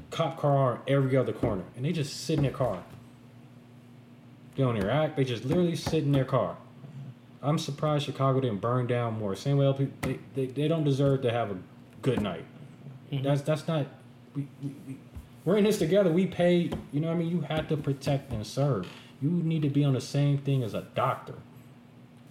cop 0.10 0.38
car 0.38 0.56
on 0.74 0.80
every 0.88 1.16
other 1.16 1.34
corner, 1.34 1.64
and 1.76 1.86
they 1.86 1.92
just 1.92 2.26
sit 2.26 2.38
in 2.38 2.44
their 2.44 2.52
car. 2.52 2.84
They 4.56 4.64
don't 4.64 4.76
interact. 4.76 5.18
They 5.18 5.24
just 5.24 5.46
literally 5.46 5.76
sit 5.76 6.04
in 6.04 6.12
their 6.12 6.26
car. 6.26 6.58
I'm 7.42 7.60
surprised 7.60 8.06
Chicago 8.06 8.40
didn't 8.42 8.62
burn 8.62 8.88
down 8.88 9.20
more. 9.20 9.36
Same 9.36 9.58
way 9.58 9.66
LP, 9.68 9.90
they, 10.02 10.20
they, 10.34 10.46
they 10.48 10.68
don't 10.68 10.84
deserve 10.84 11.22
to 11.22 11.32
have 11.32 11.52
a 11.52 11.58
good 12.02 12.22
night. 12.22 12.46
Mm-hmm. 13.12 13.24
That's 13.24 13.42
that's 13.42 13.68
not. 13.68 13.86
We, 14.36 14.48
we, 14.62 14.76
we, 14.88 14.98
we're 15.46 15.58
in 15.58 15.64
this 15.64 15.78
together. 15.78 16.12
We 16.12 16.26
pay. 16.26 16.72
You 16.92 17.00
know 17.00 17.08
what 17.08 17.14
I 17.14 17.18
mean? 17.18 17.30
You 17.30 17.42
have 17.42 17.68
to 17.70 17.78
protect 17.78 18.34
and 18.34 18.46
serve. 18.46 18.88
You 19.22 19.30
need 19.30 19.62
to 19.62 19.70
be 19.70 19.84
on 19.84 19.94
the 19.94 20.02
same 20.02 20.40
thing 20.40 20.64
as 20.64 20.74
a 20.74 20.82
doctor. 20.96 21.36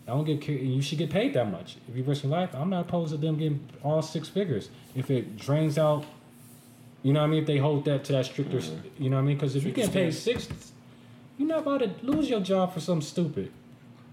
I 0.07 0.11
don't 0.11 0.25
get. 0.25 0.41
care- 0.41 0.57
You 0.57 0.81
should 0.83 0.99
get 0.99 1.11
paid 1.11 1.35
that 1.35 1.51
much 1.51 1.77
if 1.89 1.97
you 1.97 2.03
risk 2.05 2.23
your 2.23 2.33
life. 2.33 2.51
I'm 2.55 2.71
not 2.71 2.87
opposed 2.87 3.11
to 3.13 3.17
them 3.17 3.37
getting 3.39 3.61
all 3.83 4.03
six 4.03 4.29
figures 4.29 4.69
if 4.95 5.11
it 5.11 5.37
drains 5.37 5.79
out. 5.79 6.05
You 7.03 7.13
know 7.13 7.21
what 7.21 7.27
I 7.27 7.31
mean? 7.31 7.41
If 7.41 7.47
they 7.47 7.59
hold 7.59 7.85
that 7.85 8.05
to 8.05 8.13
that 8.13 8.27
stricter, 8.27 8.59
mm-hmm. 8.59 9.03
you 9.03 9.11
know 9.11 9.17
what 9.17 9.23
I 9.23 9.27
mean? 9.27 9.37
Because 9.37 9.55
if 9.57 9.65
you 9.65 9.73
get 9.73 9.93
paid 9.93 10.13
six, 10.15 10.49
you're 11.39 11.49
not 11.49 11.61
about 11.61 11.79
to 11.81 11.91
lose 12.03 12.29
your 12.29 12.41
job 12.41 12.73
for 12.73 12.81
something 12.81 13.07
stupid. 13.07 13.53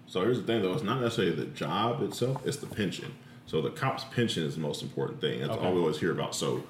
So 0.08 0.22
here's 0.22 0.38
the 0.40 0.46
thing, 0.46 0.62
though. 0.62 0.74
It's 0.74 0.84
not 0.84 1.02
necessarily 1.02 1.34
the 1.36 1.46
job 1.46 2.02
itself; 2.04 2.46
it's 2.46 2.58
the 2.58 2.68
pension. 2.68 3.14
So 3.46 3.62
the 3.62 3.70
cop's 3.72 4.04
pension 4.06 4.44
is 4.44 4.56
the 4.56 4.62
most 4.62 4.82
important 4.82 5.22
thing. 5.22 5.40
That's 5.40 5.52
Okay. 5.52 5.66
all 5.66 5.74
we 5.74 5.80
always 5.80 6.00
hear 6.00 6.12
about. 6.12 6.36
So 6.36 6.64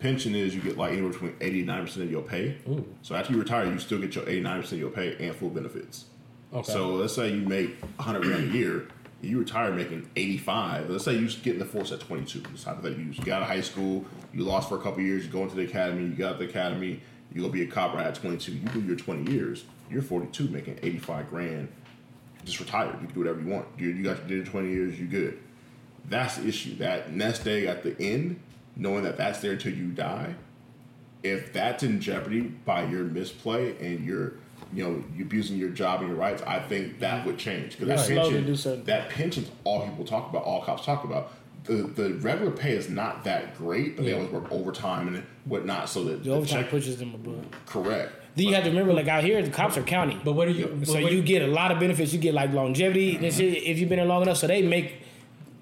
pension 0.00 0.34
is 0.34 0.54
you 0.54 0.60
get 0.60 0.76
like 0.76 0.92
anywhere 0.92 1.10
between 1.12 1.34
eighty 1.40 1.58
and 1.58 1.66
ninety 1.68 1.86
percent 1.86 2.04
of 2.06 2.10
your 2.10 2.22
pay. 2.22 2.56
So 3.02 3.14
after 3.14 3.32
you 3.32 3.38
retire, 3.38 3.66
you 3.66 3.78
still 3.78 3.98
get 3.98 4.14
your 4.14 4.28
eighty 4.28 4.40
nine 4.40 4.60
percent 4.60 4.74
of 4.74 4.80
your 4.80 4.90
pay 4.90 5.16
and 5.24 5.34
full 5.34 5.50
benefits. 5.50 6.06
Okay. 6.52 6.72
So 6.72 6.94
let's 6.94 7.14
say 7.14 7.30
you 7.30 7.42
make 7.42 7.76
hundred 7.98 8.22
grand 8.22 8.50
a 8.50 8.56
year, 8.56 8.88
you 9.20 9.38
retire 9.38 9.72
making 9.72 10.08
eighty 10.16 10.38
five. 10.38 10.88
Let's 10.88 11.04
say 11.04 11.14
you 11.14 11.28
get 11.28 11.54
in 11.54 11.58
the 11.58 11.64
force 11.64 11.92
at 11.92 12.00
twenty 12.00 12.24
two. 12.24 12.40
Just 12.40 12.64
hypothetically, 12.64 13.04
you 13.04 13.14
got 13.24 13.36
out 13.36 13.42
of 13.42 13.48
high 13.48 13.60
school, 13.60 14.04
you 14.32 14.44
lost 14.44 14.68
for 14.68 14.76
a 14.76 14.80
couple 14.80 15.02
years, 15.02 15.26
you 15.26 15.30
go 15.30 15.42
into 15.42 15.56
the 15.56 15.64
academy, 15.64 16.04
you 16.04 16.14
got 16.14 16.38
the 16.38 16.46
academy, 16.46 17.00
you 17.34 17.42
go 17.42 17.48
be 17.48 17.62
a 17.62 17.66
cop 17.66 17.94
right 17.94 18.06
at 18.06 18.14
twenty 18.14 18.38
two. 18.38 18.52
You 18.52 18.68
do 18.68 18.80
your 18.80 18.96
twenty 18.96 19.30
years, 19.30 19.64
you're 19.90 20.02
forty 20.02 20.28
two, 20.28 20.48
making 20.48 20.78
eighty 20.82 20.98
five 20.98 21.28
grand. 21.28 21.68
Just 22.44 22.60
retired. 22.60 22.98
You 23.00 23.06
can 23.06 23.14
do 23.14 23.20
whatever 23.20 23.40
you 23.40 23.48
want. 23.48 23.66
You, 23.76 23.88
you 23.88 24.02
got 24.02 24.26
did 24.26 24.36
your 24.36 24.46
twenty 24.46 24.70
years, 24.70 24.98
you 24.98 25.06
good. 25.06 25.38
That's 26.08 26.36
the 26.36 26.48
issue. 26.48 26.76
That 26.76 27.12
nest 27.12 27.46
egg 27.46 27.64
at 27.64 27.82
the 27.82 27.94
end, 28.00 28.40
knowing 28.74 29.02
that 29.02 29.18
that's 29.18 29.40
there 29.40 29.56
till 29.56 29.74
you 29.74 29.88
die. 29.88 30.34
If 31.22 31.52
that's 31.52 31.82
in 31.82 32.00
jeopardy 32.00 32.40
by 32.40 32.84
your 32.84 33.04
misplay 33.04 33.76
and 33.84 34.06
your, 34.06 34.34
you 34.72 34.84
know, 34.84 35.04
abusing 35.20 35.56
your 35.56 35.70
job 35.70 36.00
and 36.00 36.08
your 36.10 36.18
rights, 36.18 36.42
I 36.42 36.58
think 36.60 36.98
that 37.00 37.24
would 37.26 37.38
change 37.38 37.72
because 37.72 37.88
that 37.88 38.00
Slowly 38.00 38.20
pension, 38.20 38.46
do 38.46 38.56
something. 38.56 38.84
that 38.84 39.08
pension's 39.10 39.50
all 39.64 39.84
people 39.84 40.04
talk 40.04 40.28
about, 40.30 40.44
all 40.44 40.62
cops 40.62 40.84
talk 40.84 41.04
about. 41.04 41.32
The 41.64 41.74
the 41.82 42.14
regular 42.14 42.50
pay 42.50 42.72
is 42.72 42.88
not 42.88 43.24
that 43.24 43.56
great, 43.58 43.96
but 43.96 44.04
they 44.04 44.12
always 44.14 44.30
work 44.30 44.50
overtime 44.50 45.08
and 45.08 45.24
whatnot, 45.44 45.88
so 45.88 46.04
that 46.04 46.22
The 46.24 46.30
overtime 46.32 46.64
pushes 46.66 46.98
them 46.98 47.14
above. 47.14 47.44
correct. 47.66 48.12
Then 48.36 48.46
you 48.46 48.54
have 48.54 48.64
to 48.64 48.70
remember, 48.70 48.92
like 48.92 49.08
out 49.08 49.24
here, 49.24 49.42
the 49.42 49.50
cops 49.50 49.76
are 49.76 49.82
county. 49.82 50.18
But 50.24 50.32
what 50.34 50.46
are 50.46 50.52
you? 50.52 50.80
so 50.84 51.00
what- 51.00 51.12
you 51.12 51.22
get 51.22 51.42
a 51.42 51.46
lot 51.48 51.72
of 51.72 51.80
benefits. 51.80 52.12
You 52.12 52.20
get 52.20 52.34
like 52.34 52.52
longevity 52.52 53.14
mm-hmm. 53.14 53.24
and 53.24 53.34
shit 53.34 53.62
if 53.64 53.78
you've 53.78 53.88
been 53.88 53.98
there 53.98 54.06
long 54.06 54.22
enough. 54.22 54.36
So 54.36 54.46
they 54.46 54.62
make 54.62 55.02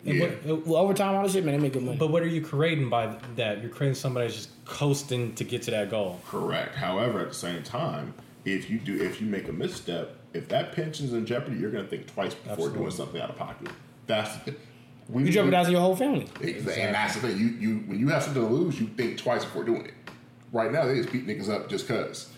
Yeah. 0.05 0.28
well, 0.45 0.77
overtime 0.77 1.15
all 1.15 1.23
this 1.23 1.33
shit, 1.33 1.45
man. 1.45 1.57
They 1.57 1.61
make 1.62 1.73
good 1.73 1.83
money. 1.83 1.97
But 1.97 2.11
what 2.11 2.23
are 2.23 2.28
you 2.28 2.43
creating 2.43 2.91
by 2.91 3.16
that? 3.37 3.61
You're 3.62 3.70
creating 3.70 3.95
somebody 3.95 4.27
that's 4.27 4.37
just 4.37 4.65
coasting 4.66 5.35
to 5.37 5.45
get 5.45 5.62
to 5.62 5.70
that 5.73 5.91
goal. 5.91 6.20
Correct. 6.28 6.74
However, 6.77 7.20
at 7.20 7.28
the 7.28 7.35
same 7.35 7.62
time, 7.62 8.12
if 8.47 8.70
you 8.70 8.78
do, 8.78 9.02
if 9.02 9.20
you 9.20 9.27
make 9.27 9.48
a 9.48 9.52
misstep, 9.52 10.16
if 10.32 10.48
that 10.48 10.73
pension's 10.73 11.12
in 11.12 11.27
jeopardy, 11.27 11.59
you're 11.59 11.70
going 11.70 11.85
to 11.85 11.90
think 11.90 12.06
twice 12.06 12.32
before 12.32 12.70
doing 12.70 12.90
something 12.90 13.20
out 13.20 13.28
of 13.31 13.36
pocket. 13.36 13.68
That's 14.06 14.39
we, 15.09 15.24
you 15.24 15.32
jeopardizing 15.32 15.73
your 15.73 15.81
whole 15.81 15.97
family. 15.97 16.28
Exactly. 16.40 16.82
And 16.82 16.94
that's 16.94 17.14
the 17.14 17.28
thing. 17.28 17.39
You 17.39 17.47
you 17.47 17.77
when 17.86 17.98
you 17.98 18.09
have 18.09 18.23
something 18.23 18.43
to 18.43 18.48
lose, 18.48 18.81
you 18.81 18.86
think 18.86 19.18
twice 19.18 19.44
before 19.44 19.64
doing 19.64 19.86
it. 19.86 19.94
Right 20.52 20.70
now, 20.70 20.86
they 20.86 20.97
just 20.97 21.12
beat 21.12 21.27
niggas 21.27 21.51
up 21.51 21.68
just 21.68 21.89
cause. 21.89 22.31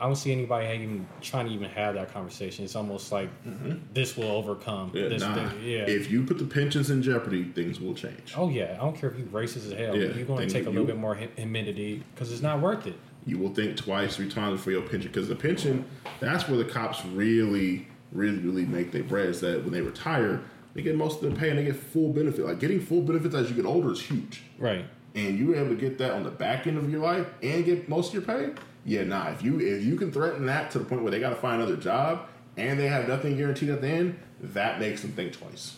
I 0.00 0.06
don't 0.06 0.16
see 0.16 0.32
anybody 0.32 0.66
even 0.82 1.06
trying 1.22 1.46
to 1.46 1.52
even 1.52 1.70
have 1.70 1.94
that 1.94 2.12
conversation. 2.12 2.64
It's 2.64 2.74
almost 2.74 3.12
like 3.12 3.30
mm-hmm. 3.44 3.76
this 3.92 4.16
will 4.16 4.24
overcome 4.24 4.90
Yeah, 4.92 5.08
this 5.08 5.22
nah. 5.22 5.34
thing. 5.34 5.62
Yeah. 5.62 5.86
If 5.86 6.10
you 6.10 6.24
put 6.24 6.38
the 6.38 6.44
pensions 6.44 6.90
in 6.90 7.00
jeopardy, 7.00 7.44
things 7.44 7.80
will 7.80 7.94
change. 7.94 8.34
oh 8.36 8.50
yeah, 8.50 8.76
I 8.78 8.84
don't 8.84 8.96
care 8.96 9.10
if 9.10 9.18
you 9.18 9.24
racist 9.26 9.66
as 9.68 9.72
hell. 9.72 9.96
Yeah, 9.96 10.14
you're 10.14 10.26
going 10.26 10.46
to 10.46 10.52
take 10.52 10.62
a 10.62 10.66
you- 10.66 10.70
little 10.72 10.86
bit 10.86 10.98
more 10.98 11.14
hu- 11.14 11.28
humidity 11.36 12.02
because 12.14 12.32
it's 12.32 12.42
not 12.42 12.60
worth 12.60 12.86
it. 12.86 12.98
You 13.26 13.38
will 13.38 13.50
think 13.54 13.76
twice, 13.76 14.16
three 14.16 14.28
times 14.28 14.60
for 14.60 14.70
your 14.70 14.82
pension 14.82 15.10
because 15.10 15.28
the 15.28 15.36
pension, 15.36 15.84
that's 16.20 16.48
where 16.48 16.58
the 16.58 16.64
cops 16.64 17.04
really, 17.06 17.88
really, 18.12 18.38
really 18.38 18.66
make 18.66 18.92
their 18.92 19.02
bread. 19.02 19.28
Is 19.28 19.40
that 19.40 19.62
when 19.64 19.72
they 19.72 19.80
retire, 19.80 20.42
they 20.74 20.82
get 20.82 20.96
most 20.96 21.22
of 21.22 21.30
their 21.30 21.38
pay 21.38 21.50
and 21.50 21.58
they 21.58 21.64
get 21.64 21.76
full 21.76 22.12
benefit. 22.12 22.44
Like 22.44 22.60
getting 22.60 22.80
full 22.80 23.00
benefits 23.02 23.34
as 23.34 23.48
you 23.48 23.56
get 23.56 23.64
older 23.64 23.92
is 23.92 24.00
huge. 24.02 24.42
Right. 24.58 24.84
and 25.14 25.38
you 25.38 25.46
were 25.48 25.54
able 25.56 25.68
to 25.70 25.76
get 25.76 25.96
that 25.98 26.12
on 26.12 26.24
the 26.24 26.30
back 26.30 26.66
end 26.66 26.76
of 26.76 26.90
your 26.90 27.00
life 27.00 27.26
and 27.42 27.64
get 27.64 27.88
most 27.88 28.08
of 28.08 28.14
your 28.14 28.22
pay, 28.22 28.52
yeah, 28.84 29.04
nah. 29.04 29.30
If 29.30 29.42
you 29.42 29.58
if 29.60 29.82
you 29.82 29.96
can 29.96 30.12
threaten 30.12 30.44
that 30.46 30.70
to 30.72 30.78
the 30.80 30.84
point 30.84 31.02
where 31.02 31.10
they 31.10 31.20
got 31.20 31.30
to 31.30 31.36
find 31.36 31.62
another 31.62 31.76
job 31.76 32.26
and 32.56 32.78
they 32.78 32.88
have 32.88 33.08
nothing 33.08 33.36
guaranteed 33.36 33.70
at 33.70 33.80
the 33.80 33.88
end, 33.88 34.18
that 34.40 34.78
makes 34.80 35.00
them 35.02 35.12
think 35.12 35.32
twice. 35.32 35.76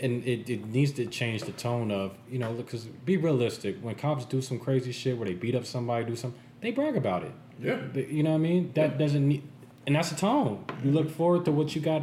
and 0.00 0.24
it, 0.24 0.48
it 0.50 0.66
needs 0.66 0.92
to 0.92 1.06
change 1.06 1.42
the 1.42 1.52
tone 1.52 1.90
of 1.90 2.12
you 2.28 2.38
know 2.38 2.52
because 2.54 2.84
be 3.04 3.16
realistic 3.16 3.76
when 3.82 3.94
cops 3.94 4.24
do 4.24 4.40
some 4.42 4.58
crazy 4.58 4.92
shit 4.92 5.16
where 5.18 5.28
they 5.28 5.34
beat 5.34 5.54
up 5.54 5.64
somebody 5.66 6.04
do 6.04 6.16
something 6.16 6.40
they 6.60 6.70
brag 6.70 6.96
about 6.96 7.22
it 7.24 7.32
Yeah. 7.60 7.78
You 7.94 8.22
know 8.22 8.30
what 8.30 8.36
i 8.36 8.38
mean 8.38 8.72
that 8.74 8.98
doesn't 8.98 9.26
need 9.26 9.42
and 9.86 9.96
that's 9.96 10.10
the 10.10 10.16
tone 10.16 10.64
you 10.84 10.90
look 10.90 11.10
forward 11.10 11.44
to 11.46 11.52
what 11.52 11.74
you 11.74 11.80
got 11.80 12.02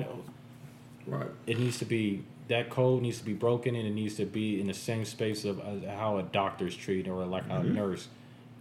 Right. 1.06 1.28
it 1.46 1.58
needs 1.58 1.78
to 1.80 1.86
be 1.86 2.24
that 2.50 2.70
code 2.70 3.02
needs 3.02 3.18
to 3.20 3.26
be 3.26 3.34
broken 3.34 3.76
and 3.76 3.88
it 3.88 3.92
needs 3.92 4.16
to 4.16 4.26
be 4.26 4.60
in 4.60 4.68
the 4.68 4.74
same 4.74 5.06
space 5.06 5.46
of 5.46 5.60
uh, 5.60 5.90
how 5.96 6.18
a 6.18 6.24
doctor's 6.24 6.76
treated 6.76 7.10
or 7.10 7.26
like 7.26 7.44
a 7.50 7.64
nurse 7.64 8.08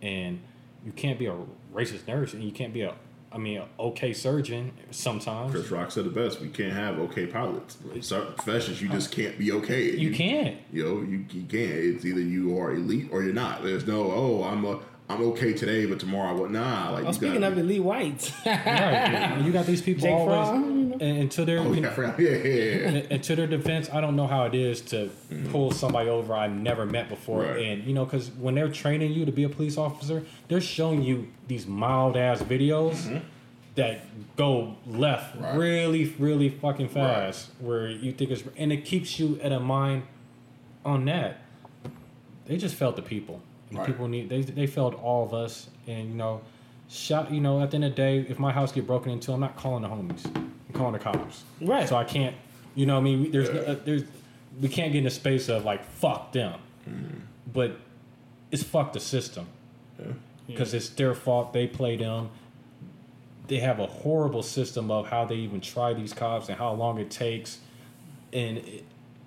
and 0.02 0.40
you 0.84 0.92
can't 0.92 1.18
be 1.18 1.26
a 1.26 1.34
racist 1.74 2.06
nurse 2.06 2.34
and 2.34 2.42
you 2.44 2.52
can't 2.52 2.72
be 2.72 2.82
a 2.82 2.94
I 3.32 3.38
mean, 3.38 3.58
a 3.58 3.66
okay 3.82 4.12
surgeon 4.14 4.72
sometimes. 4.92 5.50
Chris 5.50 5.70
Rock 5.70 5.90
said 5.90 6.04
the 6.04 6.10
best. 6.10 6.40
We 6.40 6.48
can't 6.48 6.72
have 6.72 6.98
okay 7.00 7.26
pilots. 7.26 7.76
Certain 8.00 8.32
professions, 8.32 8.80
you 8.80 8.88
just 8.88 9.10
can't 9.10 9.36
be 9.36 9.50
okay. 9.52 9.90
You 9.94 10.12
can't. 10.14 10.56
You 10.72 10.84
know, 10.84 11.02
you, 11.02 11.26
you 11.30 11.42
can't. 11.42 11.70
It's 11.96 12.04
either 12.06 12.20
you 12.20 12.56
are 12.58 12.72
elite 12.72 13.08
or 13.12 13.22
you're 13.24 13.34
not. 13.34 13.62
There's 13.62 13.86
no, 13.86 14.10
oh, 14.10 14.44
I'm 14.44 14.64
a, 14.64 14.78
I'm 15.08 15.22
okay 15.22 15.52
today, 15.52 15.86
but 15.86 16.00
tomorrow 16.00 16.30
I 16.30 16.32
will. 16.32 16.48
Nah, 16.48 16.90
like 16.90 17.04
Oh, 17.04 17.08
you 17.08 17.12
speaking 17.14 17.34
gotta 17.40 17.48
of 17.48 17.54
be- 17.54 17.60
elite 17.60 17.82
whites, 17.84 18.32
Right. 18.46 19.40
you 19.44 19.52
got 19.52 19.64
these 19.66 19.80
people 19.80 20.02
Jake 20.02 20.12
always. 20.12 20.48
Fromm, 20.48 20.64
you 20.64 20.84
know? 20.86 20.92
And, 20.94 21.18
and 21.18 21.30
to 21.32 21.44
their 21.44 21.58
Oh, 21.60 21.72
yeah, 21.72 21.94
yeah, 22.18 22.28
yeah, 22.28 22.36
yeah. 22.38 22.88
and, 22.88 23.12
and 23.12 23.22
to 23.24 23.36
their 23.36 23.46
defense, 23.46 23.88
I 23.92 24.00
don't 24.00 24.16
know 24.16 24.26
how 24.26 24.44
it 24.46 24.54
is 24.54 24.80
to 24.82 25.10
mm-hmm. 25.30 25.50
pull 25.52 25.70
somebody 25.70 26.08
over 26.10 26.34
I 26.34 26.48
never 26.48 26.86
met 26.86 27.08
before, 27.08 27.42
Right. 27.42 27.66
and 27.66 27.84
you 27.84 27.94
know, 27.94 28.04
because 28.04 28.30
when 28.30 28.56
they're 28.56 28.68
training 28.70 29.12
you 29.12 29.24
to 29.24 29.32
be 29.32 29.44
a 29.44 29.48
police 29.48 29.76
officer, 29.78 30.24
they're 30.48 30.60
showing 30.60 31.02
you 31.02 31.28
these 31.46 31.66
mild 31.68 32.16
ass 32.16 32.40
videos 32.42 32.94
mm-hmm. 33.06 33.18
that 33.76 34.00
go 34.36 34.74
left 34.86 35.36
Right. 35.40 35.56
really, 35.56 36.14
really 36.18 36.48
fucking 36.48 36.88
fast, 36.88 37.50
where 37.60 37.88
you 37.88 38.12
think 38.12 38.32
it's, 38.32 38.42
and 38.56 38.72
it 38.72 38.84
keeps 38.84 39.20
you 39.20 39.38
at 39.40 39.52
a 39.52 39.60
mind 39.60 40.02
on 40.84 41.04
that. 41.04 41.42
They 42.46 42.56
just 42.56 42.74
felt 42.74 42.96
the 42.96 43.02
people. 43.02 43.40
And 43.70 43.78
Right. 43.78 43.86
People 43.86 44.08
need 44.08 44.28
they 44.28 44.42
they 44.42 44.66
felt 44.66 44.94
all 44.94 45.24
of 45.24 45.34
us, 45.34 45.68
and 45.86 46.08
you 46.08 46.14
know, 46.14 46.40
shout. 46.88 47.32
You 47.32 47.40
know, 47.40 47.60
at 47.60 47.70
the 47.70 47.76
end 47.76 47.84
of 47.84 47.90
the 47.92 47.96
day, 47.96 48.18
if 48.28 48.38
my 48.38 48.52
house 48.52 48.70
get 48.72 48.86
broken 48.86 49.10
into, 49.12 49.32
I'm 49.32 49.40
not 49.40 49.56
calling 49.56 49.82
the 49.82 49.88
homies. 49.88 50.24
I'm 50.36 50.52
calling 50.72 50.92
the 50.92 50.98
cops. 51.00 51.42
Right. 51.60 51.88
So 51.88 51.96
I 51.96 52.04
can't. 52.04 52.36
You 52.74 52.86
know, 52.86 52.94
what 52.94 53.00
I 53.00 53.04
mean, 53.04 53.30
there's 53.32 53.48
Yeah. 53.48 53.72
uh, 53.72 53.76
there's 53.84 54.02
we 54.60 54.68
can't 54.68 54.92
get 54.92 55.00
in 55.00 55.06
a 55.06 55.10
space 55.10 55.48
of 55.48 55.64
like 55.64 55.84
fuck 55.84 56.32
them, 56.32 56.60
but 57.52 57.76
it's 58.52 58.62
fuck 58.62 58.92
the 58.92 59.00
system 59.00 59.46
Yeah. 59.98 60.12
because 60.46 60.72
it's 60.74 60.88
their 60.90 61.14
fault. 61.14 61.52
They 61.52 61.66
play 61.66 61.96
them. 61.96 62.28
They 63.48 63.58
have 63.60 63.78
a 63.80 63.86
horrible 63.86 64.42
system 64.42 64.90
of 64.90 65.08
how 65.08 65.24
they 65.24 65.36
even 65.36 65.60
try 65.60 65.92
these 65.94 66.12
cops 66.12 66.48
and 66.48 66.58
how 66.58 66.72
long 66.72 66.98
it 66.98 67.10
takes. 67.10 67.58
And 68.32 68.58
it, 68.58 68.84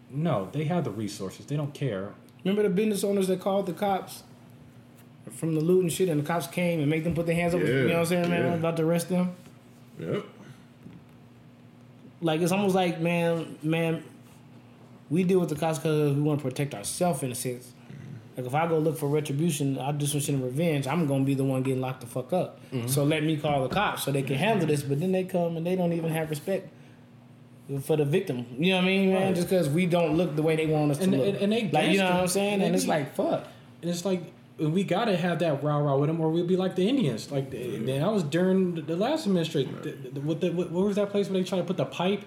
no, 0.10 0.50
they 0.52 0.66
have 0.66 0.84
the 0.84 0.92
resources. 0.92 1.46
They 1.46 1.56
don't 1.56 1.74
care. 1.74 2.14
remember 2.44 2.64
the 2.64 2.70
business 2.70 3.04
owners 3.04 3.28
that 3.28 3.40
called 3.40 3.66
the 3.66 3.74
cops 3.74 4.24
from 5.32 5.56
the 5.56 5.62
loot 5.62 5.82
and 5.84 5.92
shit, 5.92 6.10
and 6.10 6.22
the 6.22 6.26
cops 6.26 6.48
came 6.48 6.80
and 6.80 6.90
made 6.90 7.04
them 7.04 7.14
put 7.16 7.26
their 7.26 7.36
hands 7.36 7.54
up. 7.54 7.62
you 7.62 7.68
know 7.68 7.88
what 7.94 7.96
I'm 8.00 8.06
saying, 8.06 8.30
man? 8.30 8.46
yeah. 8.46 8.54
About 8.56 8.78
to 8.78 8.84
arrest 8.84 9.10
them. 9.10 9.36
Yep. 10.00 10.26
Like 12.22 12.42
it's 12.42 12.52
almost 12.52 12.76
like, 12.76 13.00
man, 13.00 13.58
man, 13.64 14.04
we 15.10 15.24
deal 15.24 15.40
with 15.40 15.50
the 15.50 15.56
cops 15.56 15.78
because 15.80 16.14
we 16.16 16.22
want 16.22 16.40
to 16.40 16.44
protect 16.44 16.76
ourselves 16.76 17.24
in 17.24 17.32
a 17.32 17.36
sense. 17.36 17.68
Mm-hmm. 17.68 18.38
Like 18.38 18.46
if 18.48 18.54
I 18.56 18.68
go 18.68 18.78
look 18.80 18.98
for 18.98 19.08
retribution, 19.08 19.78
I 19.78 19.92
do 19.94 20.06
some 20.06 20.20
shit 20.20 20.36
in 20.36 20.44
revenge. 20.44 20.86
I'm 20.88 21.08
gonna 21.08 21.24
be 21.24 21.34
the 21.34 21.46
one 21.46 21.64
getting 21.64 21.82
locked 21.82 22.02
the 22.02 22.08
fuck 22.08 22.34
up. 22.34 22.60
Mm-hmm. 22.72 22.88
So 22.88 23.06
let 23.06 23.24
me 23.24 23.38
call 23.38 23.64
the 23.68 23.74
cops 23.74 24.04
so 24.04 24.12
they 24.12 24.22
can 24.24 24.36
handle 24.36 24.68
this. 24.68 24.84
But 24.84 25.00
then 25.00 25.12
they 25.14 25.24
come 25.24 25.56
and 25.56 25.66
they 25.66 25.76
don't 25.76 25.94
even 25.94 26.12
have 26.12 26.30
respect 26.30 26.68
for 27.84 27.96
the 27.96 28.06
victim. 28.06 28.46
You 28.58 28.72
know 28.72 28.78
what 28.78 28.84
I 28.84 28.88
mean, 28.88 29.14
man? 29.14 29.22
Right. 29.28 29.36
Just 29.36 29.48
because 29.50 29.70
we 29.70 29.86
don't 29.86 30.18
look 30.18 30.36
the 30.36 30.42
way 30.42 30.56
they 30.58 30.66
want 30.66 30.92
us 30.92 30.98
to 30.98 31.04
And- 31.04 31.12
look. 31.14 31.26
and- 31.28 31.38
and 31.38 31.52
they 31.54 31.70
like 31.72 31.92
you 31.92 32.00
know 32.00 32.06
what 32.10 32.22
I'm 32.22 32.28
saying? 32.28 32.54
And 32.56 32.64
And 32.64 32.76
it's 32.76 32.88
like 32.88 33.16
fuck. 33.16 33.48
And 33.82 33.90
it's 33.90 34.04
like 34.04 34.24
we 34.60 34.84
gotta 34.84 35.16
have 35.16 35.40
that 35.40 35.64
rah 35.64 35.78
rah 35.78 35.96
with 35.96 36.10
them, 36.10 36.20
or 36.20 36.30
we'll 36.30 36.46
be 36.46 36.56
like 36.58 36.76
the 36.76 36.88
Indians. 36.88 37.32
Like 37.32 37.52
that 37.52 38.12
was 38.12 38.24
during 38.24 38.76
the- 38.86 38.96
last 38.96 39.26
administration. 39.26 39.78
The- 39.82 40.20
What, 40.22 40.42
the, 40.42 40.50
what, 40.52 40.72
was 40.72 40.96
that 40.98 41.10
place 41.12 41.30
where 41.30 41.40
they 41.40 41.48
tried 41.48 41.60
to 41.60 41.64
put 41.64 41.78
the 41.78 41.86
pipe? 41.86 42.24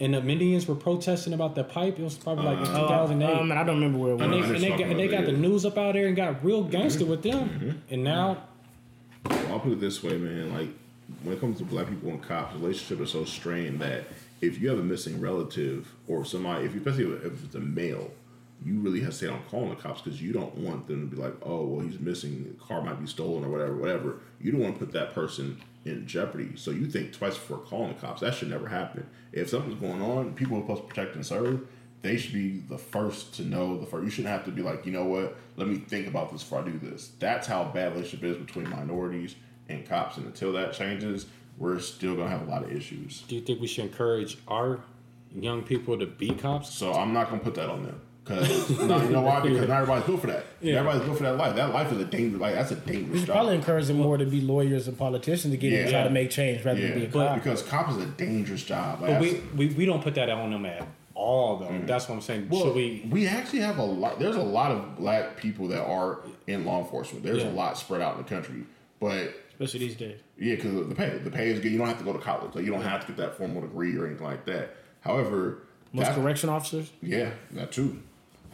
And 0.00 0.14
the 0.14 0.18
Indians 0.20 0.66
were 0.68 0.76
protesting 0.76 1.32
about 1.32 1.56
the 1.56 1.64
pipe. 1.64 1.98
It 1.98 2.02
was 2.04 2.14
probably 2.16 2.44
like 2.44 2.58
in 2.58 2.66
2008. 2.66 3.34
Um, 3.36 3.50
and 3.50 3.58
I 3.58 3.64
don't 3.64 3.76
remember 3.76 3.98
where 3.98 4.12
it 4.12 4.14
was. 4.14 4.22
and 4.22 4.32
they, 4.32 4.38
and 4.40 4.62
they, 4.62 4.68
got, 4.70 4.80
and 4.90 4.98
they 5.00 5.08
got 5.08 5.24
the 5.26 5.32
news 5.32 5.64
up 5.66 5.76
out 5.76 5.94
there 5.94 6.06
and 6.06 6.14
got 6.14 6.44
real 6.44 6.62
gangster 6.62 7.04
with 7.04 7.22
them. 7.24 7.48
Mm-hmm. 7.48 7.70
And 7.90 8.04
now, 8.04 8.44
Well, 9.28 9.52
I'll 9.54 9.60
put 9.60 9.72
it 9.72 9.80
this 9.80 10.00
way, 10.02 10.16
man. 10.16 10.52
Like 10.54 10.68
when 11.24 11.34
it 11.36 11.40
comes 11.40 11.58
to 11.58 11.64
black 11.64 11.88
people 11.88 12.10
and 12.10 12.22
cops, 12.22 12.54
relationships 12.54 13.00
are 13.00 13.06
so 13.06 13.24
strained 13.24 13.80
that 13.80 14.04
if 14.40 14.60
you 14.60 14.68
have 14.68 14.78
a 14.78 14.82
missing 14.84 15.20
relative 15.20 15.92
or 16.06 16.24
somebody, 16.24 16.64
if 16.66 16.74
you, 16.74 16.78
especially 16.80 17.04
if 17.26 17.44
it's 17.44 17.54
a 17.56 17.60
male, 17.60 18.12
you 18.64 18.80
really 18.80 19.00
have 19.00 19.10
to 19.10 19.16
say 19.16 19.28
on 19.28 19.40
calling 19.50 19.70
the 19.70 19.76
cops 19.76 20.00
because 20.00 20.20
you 20.20 20.32
don't 20.32 20.54
want 20.56 20.86
them 20.86 21.08
to 21.08 21.16
be 21.16 21.20
like, 21.20 21.34
oh, 21.42 21.64
well, 21.64 21.86
he's 21.86 21.98
missing, 22.00 22.44
the 22.44 22.64
car 22.64 22.82
might 22.82 23.00
be 23.00 23.06
stolen 23.06 23.44
or 23.44 23.48
whatever, 23.48 23.76
whatever. 23.76 24.20
You 24.40 24.52
don't 24.52 24.60
want 24.60 24.78
to 24.78 24.84
put 24.84 24.92
that 24.94 25.14
person 25.14 25.60
in 25.84 26.06
jeopardy. 26.06 26.52
So 26.56 26.70
you 26.70 26.86
think 26.86 27.12
twice 27.12 27.34
before 27.34 27.58
calling 27.58 27.94
the 27.94 28.00
cops. 28.00 28.20
That 28.20 28.34
should 28.34 28.50
never 28.50 28.68
happen. 28.68 29.06
If 29.32 29.50
something's 29.50 29.80
going 29.80 30.02
on, 30.02 30.34
people 30.34 30.58
are 30.58 30.62
supposed 30.62 30.82
to 30.82 30.88
protect 30.88 31.14
and 31.14 31.24
serve. 31.24 31.66
They 32.02 32.16
should 32.16 32.32
be 32.32 32.58
the 32.68 32.78
first 32.78 33.34
to 33.34 33.42
know. 33.42 33.78
The 33.78 33.86
first, 33.86 34.04
you 34.04 34.10
shouldn't 34.10 34.32
have 34.32 34.44
to 34.44 34.50
be 34.50 34.62
like, 34.62 34.86
you 34.86 34.92
know 34.92 35.04
what? 35.04 35.36
Let 35.56 35.68
me 35.68 35.76
think 35.76 36.06
about 36.06 36.30
this 36.30 36.42
before 36.42 36.60
I 36.60 36.64
do 36.64 36.78
this. 36.78 37.12
That's 37.18 37.46
how 37.46 37.64
bad 37.64 37.92
relationship 37.92 38.24
is 38.24 38.36
between 38.36 38.70
minorities 38.70 39.34
and 39.68 39.86
cops. 39.86 40.16
And 40.16 40.26
until 40.26 40.52
that 40.52 40.72
changes, 40.72 41.26
we're 41.58 41.80
still 41.80 42.14
gonna 42.14 42.30
have 42.30 42.46
a 42.46 42.50
lot 42.50 42.62
of 42.62 42.72
issues. 42.72 43.22
do 43.22 43.34
you 43.34 43.40
think 43.40 43.60
we 43.60 43.66
should 43.66 43.84
encourage 43.84 44.38
our 44.46 44.80
young 45.34 45.62
people 45.62 45.98
to 45.98 46.06
be 46.06 46.30
cops? 46.30 46.72
So 46.72 46.92
I'm 46.92 47.12
not 47.12 47.30
gonna 47.30 47.42
put 47.42 47.56
that 47.56 47.68
on 47.68 47.82
them. 47.82 48.00
Cause 48.28 48.70
no, 48.80 49.02
you 49.02 49.08
know 49.10 49.22
why? 49.22 49.40
Because 49.48 49.66
not 49.68 49.76
everybody's 49.82 50.06
built 50.06 50.20
for 50.20 50.26
that. 50.28 50.44
Yeah. 50.60 50.74
Everybody's 50.80 51.04
built 51.06 51.16
for 51.18 51.24
that 51.24 51.36
life. 51.36 51.56
That 51.56 51.72
life 51.72 51.90
is 51.92 51.98
a 51.98 52.04
dangerous. 52.04 52.40
Like 52.40 52.54
that's 52.54 52.70
a 52.70 52.76
dangerous 52.76 53.08
We 53.10 53.18
should 53.20 53.26
job. 53.28 53.34
probably 53.36 53.54
encourage 53.54 53.86
them 53.86 53.96
more 53.96 54.16
to 54.18 54.26
be 54.26 54.40
lawyers 54.42 54.86
and 54.86 54.98
politicians 54.98 55.52
to 55.54 55.58
get 55.58 55.72
in 55.72 55.80
and 55.80 55.90
try 55.90 56.02
to 56.04 56.10
make 56.10 56.30
change 56.30 56.64
rather 56.64 56.78
yeah, 56.80 56.88
than 56.90 56.98
be 57.00 57.04
a 57.06 57.08
but 57.08 57.26
cop. 57.28 57.34
because 57.42 57.62
cop 57.62 57.90
is 57.90 57.96
a 57.96 58.06
dangerous 58.06 58.62
job. 58.62 59.00
Like, 59.00 59.12
But 59.12 59.20
we, 59.22 59.40
we, 59.56 59.66
we 59.74 59.84
don't 59.86 60.02
put 60.02 60.14
that 60.16 60.28
on 60.28 60.50
them 60.50 60.66
at 60.66 60.86
all, 61.14 61.56
though. 61.56 61.66
Mm. 61.68 61.86
That's 61.86 62.08
what 62.08 62.16
I'm 62.16 62.20
saying. 62.20 62.48
Well, 62.50 62.64
Should 62.66 62.74
we? 62.74 63.08
we 63.10 63.26
actually 63.26 63.60
have 63.60 63.78
a 63.78 63.84
lot. 63.84 64.18
There's 64.20 64.36
a 64.36 64.42
lot 64.42 64.70
of 64.72 64.96
black 64.96 65.36
people 65.36 65.66
that 65.68 65.82
are 65.84 66.20
in 66.46 66.64
law 66.64 66.80
enforcement. 66.80 67.24
There's 67.24 67.42
Yeah. 67.42 67.50
a 67.50 67.52
lot 67.52 67.78
spread 67.78 68.00
out 68.02 68.16
in 68.18 68.22
the 68.22 68.28
country, 68.28 68.64
but 69.00 69.34
Especially 69.52 69.80
these 69.80 69.96
days. 69.96 70.20
yeah, 70.38 70.54
because 70.54 70.86
the 70.88 70.94
pay. 70.94 71.16
The 71.18 71.30
pay 71.30 71.48
is 71.48 71.60
good. 71.60 71.72
You 71.72 71.78
don't 71.78 71.88
have 71.88 71.98
to 71.98 72.04
go 72.04 72.12
to 72.12 72.18
college. 72.20 72.54
Like 72.54 72.64
you 72.64 72.70
don't 72.70 72.82
have 72.82 73.00
to 73.00 73.06
get 73.08 73.16
that 73.16 73.36
formal 73.38 73.62
degree 73.62 73.96
or 73.96 74.06
anything 74.06 74.24
like 74.26 74.44
that. 74.44 74.76
However, 75.00 75.58
Most 75.92 76.06
that- 76.06 76.14
correction 76.14 76.48
officers. 76.50 76.90
Yeah, 77.02 77.30
that 77.52 77.72
too. 77.72 78.00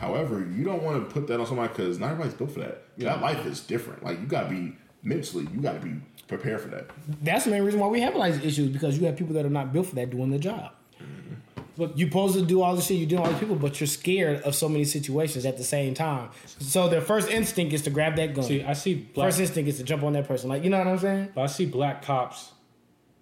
However, 0.04 0.46
you 0.54 0.64
don't 0.64 0.82
want 0.82 1.02
to 1.02 1.14
put 1.14 1.26
that 1.28 1.40
on 1.40 1.46
somebody 1.46 1.68
because 1.68 1.98
not 1.98 2.10
everybody's 2.10 2.34
built 2.34 2.50
for 2.50 2.60
that. 2.60 2.82
You 2.98 3.06
know, 3.06 3.12
that 3.12 3.22
life 3.22 3.46
is 3.46 3.60
different. 3.60 4.04
Like 4.04 4.20
you 4.20 4.26
got 4.26 4.44
to 4.44 4.50
be 4.50 4.76
mentally, 5.02 5.48
you 5.50 5.62
got 5.62 5.74
to 5.74 5.80
be 5.80 5.94
prepared 6.28 6.60
for 6.60 6.68
that. 6.68 6.90
That's 7.22 7.46
the 7.46 7.50
main 7.50 7.62
reason 7.62 7.80
why 7.80 7.86
we 7.86 8.02
have 8.02 8.14
a 8.14 8.18
lot 8.18 8.28
of 8.28 8.44
issues 8.44 8.68
because 8.68 8.98
you 8.98 9.06
have 9.06 9.16
people 9.16 9.32
that 9.34 9.46
are 9.46 9.50
not 9.50 9.72
built 9.72 9.86
for 9.86 9.94
that 9.94 10.10
doing 10.10 10.30
the 10.30 10.38
job. 10.38 10.72
Mm-hmm. 11.00 11.62
But 11.78 11.98
you're 11.98 12.08
supposed 12.08 12.34
to 12.34 12.44
do 12.44 12.60
all 12.60 12.76
the 12.76 12.82
shit 12.82 12.98
you 12.98 13.06
do 13.06 13.16
all 13.16 13.30
these 13.30 13.38
people, 13.38 13.56
but 13.56 13.80
you're 13.80 13.86
scared 13.86 14.42
of 14.42 14.54
so 14.54 14.68
many 14.68 14.84
situations 14.84 15.46
at 15.46 15.56
the 15.56 15.64
same 15.64 15.94
time. 15.94 16.28
So 16.58 16.90
their 16.90 17.00
first 17.00 17.30
instinct 17.30 17.72
is 17.72 17.80
to 17.82 17.90
grab 17.90 18.16
that 18.16 18.34
gun. 18.34 18.44
See, 18.44 18.62
I 18.62 18.74
see 18.74 18.94
black. 18.94 19.28
first 19.28 19.40
instinct 19.40 19.70
is 19.70 19.78
to 19.78 19.84
jump 19.84 20.02
on 20.02 20.12
that 20.12 20.28
person. 20.28 20.50
Like 20.50 20.64
you 20.64 20.70
know 20.70 20.78
what 20.78 20.86
I'm 20.86 20.98
saying? 20.98 21.30
But 21.34 21.42
I 21.42 21.46
see 21.46 21.64
black 21.64 22.02
cops. 22.02 22.52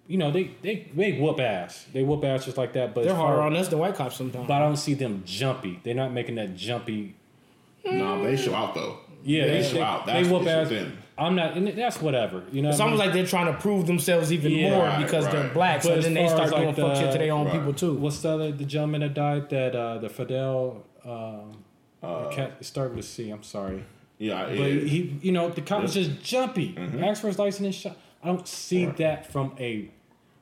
You 0.07 0.17
know, 0.17 0.31
they 0.31 0.51
they 0.61 0.87
they 0.95 1.13
whoop 1.13 1.39
ass. 1.39 1.85
They 1.93 2.03
whoop 2.03 2.23
ass 2.25 2.45
just 2.45 2.57
like 2.57 2.73
that. 2.73 2.93
But 2.93 3.05
They're 3.05 3.15
harder 3.15 3.41
on 3.41 3.55
us 3.55 3.69
than 3.69 3.79
white 3.79 3.95
cops 3.95 4.17
sometimes. 4.17 4.47
But 4.47 4.55
I 4.55 4.59
don't 4.59 4.75
see 4.77 4.93
them 4.95 5.23
jumpy. 5.25 5.79
They're 5.83 5.93
not 5.95 6.11
making 6.11 6.35
that 6.35 6.55
jumpy. 6.55 7.15
Nah, 7.85 8.21
they 8.21 8.35
show 8.35 8.53
out 8.53 8.73
though. 8.75 8.99
Yeah, 9.23 9.45
they, 9.47 9.61
they, 9.61 9.63
show 9.67 9.73
they, 9.75 9.81
out. 9.81 10.05
they 10.05 10.13
That's 10.13 10.27
whoop 10.29 10.45
ass. 10.47 10.69
issue. 10.71 10.91
I'm 11.17 11.35
not, 11.35 11.55
and 11.55 11.67
that's 11.67 12.01
whatever. 12.01 12.43
You 12.51 12.63
know, 12.63 12.69
It's 12.69 12.79
what 12.79 12.85
I 12.85 12.85
almost 12.87 12.99
mean? 12.99 13.07
like 13.09 13.13
they're 13.13 13.25
trying 13.27 13.53
to 13.53 13.57
prove 13.59 13.85
themselves 13.87 14.33
even 14.33 14.51
Yeah. 14.51 14.71
more 14.71 14.83
Right, 14.85 15.03
because 15.05 15.27
they're 15.29 15.47
black. 15.53 15.83
So 15.83 15.89
But 15.89 15.99
as 15.99 16.03
then 16.05 16.15
they 16.15 16.27
start 16.27 16.49
doing 16.49 16.65
like, 16.65 16.75
fuck 16.75 16.95
shit 16.97 17.11
to 17.11 17.17
their 17.19 17.31
own 17.31 17.45
right. 17.45 17.53
people 17.53 17.73
too. 17.73 17.93
What's 17.93 18.19
the 18.21 18.29
other 18.29 18.51
the 18.51 18.65
gentleman 18.65 19.01
that 19.01 19.13
died? 19.13 19.49
That 19.51 19.75
uh, 19.75 19.99
the 19.99 20.09
Fidel. 20.09 20.83
Uh, 21.05 21.41
I 22.05 22.33
can't 22.33 22.65
start 22.65 22.89
with 22.95 22.99
a 23.05 23.07
C. 23.07 23.29
I'm 23.29 23.43
sorry. 23.43 23.85
Yeah, 24.17 24.45
But 24.47 24.53
yeah. 24.57 24.81
he, 24.81 25.19
you 25.21 25.31
know, 25.31 25.49
the 25.49 25.61
cop 25.61 25.81
was 25.83 25.93
just 25.93 26.21
jumpy. 26.23 26.75
Asked 26.99 27.21
for 27.21 27.27
his 27.27 27.39
license 27.39 27.65
and 27.65 27.75
shot. 27.75 27.97
I 28.23 28.27
don't 28.27 28.47
see 28.47 28.85
Right. 28.85 28.97
that 28.97 29.31
from 29.31 29.53
a 29.59 29.89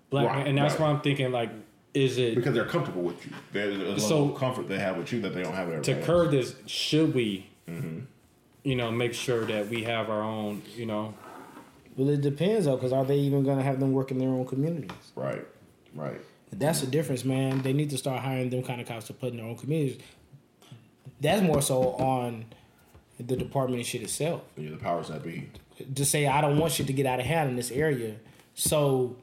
black 0.10 0.28
Right, 0.28 0.38
man, 0.40 0.48
and 0.48 0.58
that's 0.58 0.74
right. 0.76 0.82
why 0.82 0.90
I'm 0.90 1.02
thinking 1.02 1.32
like, 1.32 1.50
is 1.94 2.18
it 2.18 2.36
because 2.36 2.54
they're 2.54 2.66
comfortable 2.66 3.02
with 3.02 3.26
you. 3.26 3.32
There's 3.52 3.76
a 3.76 3.80
level 3.80 4.00
So- 4.00 4.30
of 4.30 4.36
comfort 4.36 4.68
they 4.70 4.80
have 4.80 4.98
with 4.98 5.12
you 5.12 5.20
that 5.22 5.34
they 5.34 5.44
don't 5.44 5.54
have 5.54 5.68
with 5.68 5.84
to 5.84 6.02
curb 6.02 6.32
this? 6.32 6.56
Should 6.66 7.14
we, 7.14 7.48
Mm-hmm. 7.68 8.00
you 8.64 8.76
know, 8.76 8.92
make 8.92 9.14
sure 9.14 9.46
that 9.46 9.70
we 9.70 9.84
have 9.84 10.10
our 10.10 10.22
own, 10.22 10.62
you 10.76 10.86
know, 10.86 11.14
Well, 11.98 12.10
it 12.10 12.22
depends 12.22 12.66
though, 12.66 12.76
because 12.78 12.94
are 12.94 13.04
they 13.04 13.18
even 13.20 13.44
going 13.44 13.58
to 13.58 13.64
have 13.64 13.80
them 13.82 13.92
work 13.92 14.12
in 14.12 14.18
their 14.18 14.30
own 14.30 14.46
communities? 14.46 14.92
Right, 15.16 15.46
right. 15.94 16.22
That's 16.54 16.80
the 16.82 16.88
difference, 16.88 17.26
man. 17.26 17.62
They 17.62 17.74
need 17.74 17.90
to 17.90 17.98
start 17.98 18.22
hiring 18.22 18.50
them 18.50 18.64
kind 18.64 18.80
of 18.80 18.88
cops 18.88 19.08
to 19.08 19.14
put 19.14 19.32
in 19.32 19.38
their 19.38 19.46
own 19.46 19.58
communities. 19.58 19.98
That's 21.20 21.42
more 21.42 21.62
so 21.62 21.92
on 21.96 22.46
the 23.20 23.36
department 23.36 23.80
and 23.80 23.86
shit 23.86 24.02
itself. 24.02 24.42
Yeah, 24.58 24.70
the 24.72 24.78
powers 24.78 25.10
that 25.10 25.22
be. 25.24 25.50
To 25.96 26.06
say 26.06 26.28
I 26.28 26.42
don't 26.42 26.58
want 26.58 26.74
shit 26.74 26.88
to 26.88 26.94
get 26.94 27.06
out 27.06 27.20
of 27.20 27.26
hand 27.26 27.50
in 27.50 27.56
this 27.56 27.72
area, 27.72 28.16
so 28.54 29.16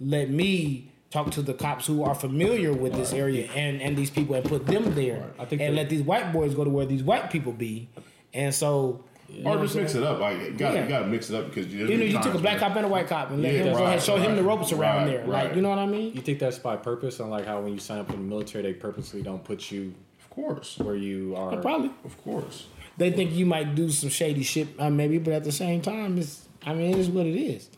let 0.00 0.30
me 0.30 0.88
talk 1.10 1.30
to 1.30 1.42
the 1.42 1.54
cops 1.54 1.86
who 1.86 2.02
are 2.02 2.14
familiar 2.14 2.72
with 2.72 2.94
this 2.94 3.12
area 3.12 3.46
and 3.52 3.80
and 3.82 3.96
these 3.96 4.10
people 4.10 4.34
and 4.34 4.44
put 4.44 4.66
them 4.66 4.94
there, 4.94 5.30
I 5.38 5.44
think 5.44 5.60
and 5.62 5.76
let 5.76 5.88
these 5.90 6.02
white 6.02 6.32
boys 6.32 6.54
go 6.54 6.64
to 6.64 6.70
where 6.70 6.86
these 6.86 7.02
white 7.02 7.30
people 7.30 7.52
be, 7.52 7.88
and 8.32 8.54
so. 8.54 9.04
You 9.28 9.44
Or 9.46 9.56
just 9.62 9.74
mix 9.76 9.94
it 9.94 10.02
up. 10.02 10.20
Like 10.20 10.38
you 10.38 10.50
got 10.50 10.74
Yeah. 10.74 10.82
you 10.82 10.88
got 10.90 10.98
to 11.00 11.06
mix 11.06 11.30
it 11.30 11.36
up 11.36 11.46
because 11.46 11.72
you, 11.72 11.86
You 11.86 11.96
know, 11.96 12.04
you 12.04 12.20
took 12.20 12.34
a 12.34 12.38
black 12.38 12.58
cop 12.58 12.76
and 12.76 12.84
a 12.84 12.88
white 12.88 13.06
cop 13.06 13.30
and 13.30 13.40
let 13.42 13.54
Yeah, 13.54 13.62
him 13.62 13.72
go 13.78 13.84
ahead 13.84 14.02
show 14.02 14.16
him 14.18 14.36
the 14.36 14.42
ropes 14.42 14.72
around 14.72 15.06
right, 15.06 15.06
there. 15.06 15.26
Like, 15.26 15.54
you 15.54 15.62
know 15.62 15.70
what 15.70 15.78
I 15.78 15.86
mean? 15.86 16.12
you 16.12 16.20
think 16.20 16.38
that's 16.38 16.58
by 16.58 16.76
purpose? 16.76 17.18
And 17.18 17.30
like 17.30 17.46
how 17.46 17.62
when 17.62 17.72
you 17.72 17.78
sign 17.78 17.98
up 17.98 18.10
in 18.10 18.16
the 18.16 18.22
military, 18.22 18.62
they 18.62 18.74
purposely 18.74 19.22
don't 19.22 19.42
put 19.42 19.70
you 19.70 19.94
Of 20.20 20.28
course, 20.28 20.76
where 20.78 20.96
you 20.96 21.34
oh, 21.34 21.44
are. 21.48 21.56
Probably. 21.62 21.90
of 22.04 22.22
course. 22.22 22.66
They 22.96 23.10
think 23.10 23.32
you 23.32 23.46
might 23.46 23.74
do 23.74 23.90
some 23.90 24.10
shady 24.10 24.42
shit, 24.42 24.68
uh, 24.78 24.90
maybe, 24.90 25.18
but 25.18 25.32
at 25.32 25.44
the 25.44 25.52
same 25.52 25.80
time, 25.80 26.18
it's. 26.18 26.46
I 26.64 26.74
mean, 26.74 26.92
it 26.92 26.98
is 26.98 27.08
what 27.08 27.26
it 27.26 27.36
is. 27.36 27.68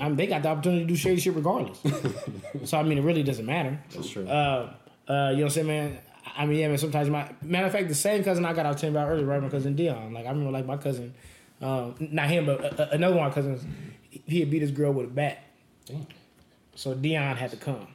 I 0.00 0.08
mean, 0.08 0.16
they 0.16 0.26
got 0.26 0.42
the 0.42 0.48
opportunity 0.48 0.82
to 0.82 0.88
do 0.88 0.96
shady 0.96 1.20
shit 1.20 1.34
regardless. 1.34 1.78
so 2.64 2.78
I 2.78 2.82
mean, 2.82 2.98
it 2.98 3.02
really 3.02 3.22
doesn't 3.22 3.46
matter. 3.46 3.80
That's 3.94 4.10
true. 4.10 4.26
Uh, 4.26 4.72
uh, 5.08 5.12
you 5.12 5.14
know 5.14 5.32
what 5.32 5.42
I'm 5.42 5.50
saying, 5.50 5.66
man? 5.66 5.98
I 6.36 6.46
mean, 6.46 6.58
yeah, 6.58 6.68
man. 6.68 6.78
Sometimes 6.78 7.10
my 7.10 7.28
matter 7.42 7.66
of 7.66 7.72
fact, 7.72 7.88
the 7.88 7.94
same 7.94 8.22
cousin 8.22 8.44
I 8.44 8.52
got 8.52 8.66
out 8.66 8.78
telling 8.78 8.94
about 8.94 9.08
earlier, 9.08 9.26
right? 9.26 9.42
My 9.42 9.48
cousin 9.48 9.74
Dion. 9.74 10.12
Like 10.12 10.26
I 10.26 10.30
remember, 10.30 10.50
like 10.50 10.66
my 10.66 10.76
cousin, 10.76 11.14
um, 11.60 11.94
not 11.98 12.28
him, 12.28 12.46
but 12.46 12.78
uh, 12.78 12.88
another 12.92 13.16
one 13.16 13.26
of 13.26 13.30
my 13.30 13.34
cousins. 13.34 13.64
He 14.10 14.40
had 14.40 14.50
beat 14.50 14.62
his 14.62 14.70
girl 14.70 14.92
with 14.92 15.06
a 15.06 15.10
bat. 15.10 15.42
Damn. 15.86 16.06
So 16.74 16.94
Dion 16.94 17.36
had 17.36 17.50
to 17.50 17.56
come. 17.56 17.88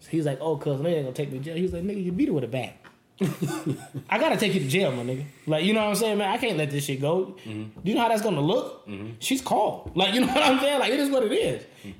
So 0.00 0.10
he's 0.10 0.26
like, 0.26 0.38
"Oh, 0.40 0.56
cousin, 0.56 0.84
they 0.84 0.94
ain't 0.94 1.04
gonna 1.04 1.14
take 1.14 1.30
me 1.30 1.38
to 1.38 1.44
jail." 1.44 1.56
He's 1.56 1.72
like, 1.72 1.82
"Nigga, 1.82 2.02
you 2.02 2.12
beat 2.12 2.28
her 2.28 2.34
with 2.34 2.44
a 2.44 2.48
bat." 2.48 2.76
I 4.10 4.18
gotta 4.18 4.36
take 4.36 4.54
you 4.54 4.60
to 4.60 4.68
jail, 4.68 4.92
my 4.92 5.02
nigga. 5.02 5.24
Like, 5.46 5.64
you 5.64 5.72
know 5.72 5.80
what 5.80 5.88
I'm 5.90 5.94
saying, 5.94 6.18
man? 6.18 6.28
I 6.30 6.38
can't 6.38 6.56
let 6.58 6.70
this 6.70 6.84
shit 6.84 7.00
go. 7.00 7.36
Mm-hmm. 7.44 7.80
Do 7.80 7.90
you 7.90 7.94
know 7.94 8.02
how 8.02 8.08
that's 8.08 8.22
gonna 8.22 8.40
look? 8.40 8.86
Mm-hmm. 8.86 9.12
She's 9.20 9.40
called. 9.40 9.92
Like, 9.96 10.14
you 10.14 10.20
know 10.20 10.26
what 10.26 10.42
I'm 10.42 10.58
saying? 10.60 10.78
Like, 10.80 10.92
it 10.92 11.00
is 11.00 11.10
what 11.10 11.22
it 11.22 11.32
is. 11.32 11.62
Mm-hmm. 11.62 11.90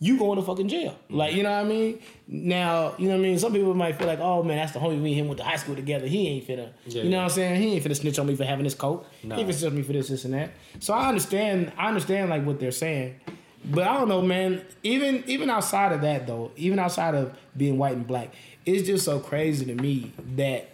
You 0.00 0.16
going 0.16 0.38
to 0.38 0.44
fucking 0.44 0.68
jail. 0.68 0.96
Like, 1.10 1.34
you 1.34 1.42
know 1.42 1.50
what 1.50 1.66
I 1.66 1.68
mean? 1.68 1.98
Now, 2.28 2.94
you 2.98 3.08
know 3.08 3.14
what 3.14 3.20
I 3.20 3.22
mean? 3.22 3.38
Some 3.38 3.52
people 3.52 3.74
might 3.74 3.96
feel 3.98 4.06
like, 4.06 4.20
oh 4.20 4.44
man, 4.44 4.56
that's 4.56 4.70
the 4.72 4.78
homie 4.78 5.00
me 5.00 5.10
and 5.10 5.22
him 5.22 5.28
went 5.28 5.38
to 5.38 5.44
high 5.44 5.56
school 5.56 5.74
together. 5.74 6.06
He 6.06 6.28
ain't 6.28 6.46
finna, 6.46 6.70
Yeah, 6.86 7.02
you 7.02 7.10
know 7.10 7.16
yeah. 7.16 7.16
what 7.16 7.22
I'm 7.24 7.30
saying? 7.30 7.60
He 7.62 7.74
ain't 7.74 7.84
finna 7.84 7.96
snitch 7.96 8.18
on 8.18 8.26
me 8.26 8.36
for 8.36 8.44
having 8.44 8.62
this 8.62 8.74
coat. 8.74 9.06
Nah. 9.24 9.34
He 9.36 9.42
finna 9.42 9.54
snitch 9.54 9.70
on 9.72 9.76
me 9.76 9.82
for 9.82 9.92
this, 9.92 10.08
this, 10.08 10.24
and 10.24 10.34
that. 10.34 10.50
So 10.78 10.94
I 10.94 11.08
understand, 11.08 11.72
I 11.76 11.88
understand 11.88 12.30
like 12.30 12.44
what 12.44 12.60
they're 12.60 12.70
saying. 12.70 13.16
But 13.64 13.88
I 13.88 13.94
don't 13.94 14.08
know, 14.08 14.22
man. 14.22 14.64
Even 14.84 15.24
even 15.26 15.50
outside 15.50 15.90
of 15.92 16.00
that 16.02 16.26
though, 16.28 16.52
even 16.56 16.78
outside 16.78 17.16
of 17.16 17.36
being 17.56 17.76
white 17.76 17.96
and 17.96 18.06
black, 18.06 18.32
it's 18.68 18.86
just 18.86 19.04
so 19.04 19.18
crazy 19.18 19.64
to 19.66 19.74
me 19.74 20.12
that 20.36 20.68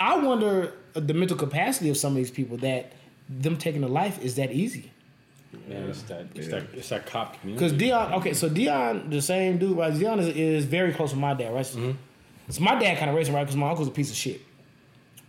I 0.00 0.16
wonder 0.18 0.72
the 0.94 1.14
mental 1.14 1.36
capacity 1.36 1.90
of 1.90 1.96
some 1.96 2.12
of 2.12 2.16
these 2.16 2.30
people 2.30 2.56
that 2.58 2.92
them 3.28 3.56
taking 3.56 3.84
a 3.84 3.88
life 3.88 4.22
is 4.22 4.36
that 4.36 4.52
easy. 4.52 4.90
Man, 5.68 5.88
it's 5.88 6.02
that 6.02 6.26
it's 6.34 6.48
that 6.48 6.64
it's 6.74 6.88
that 6.90 7.06
cop 7.06 7.40
community. 7.40 7.64
Because 7.64 7.78
Dion, 7.78 8.14
okay, 8.14 8.34
so 8.34 8.48
Dion, 8.48 9.08
the 9.10 9.22
same 9.22 9.58
dude, 9.58 9.76
right? 9.76 9.92
Dion 9.92 10.20
is, 10.20 10.28
is 10.28 10.64
very 10.64 10.92
close 10.92 11.10
with 11.10 11.20
my 11.20 11.34
dad, 11.34 11.54
right? 11.54 11.64
So 11.64 11.94
my 12.60 12.78
dad 12.78 12.98
kind 12.98 13.10
of 13.10 13.16
raised 13.16 13.28
him 13.28 13.34
right 13.34 13.44
because 13.44 13.56
my 13.56 13.68
uncle's 13.68 13.88
a 13.88 13.90
piece 13.90 14.10
of 14.10 14.16
shit. 14.16 14.40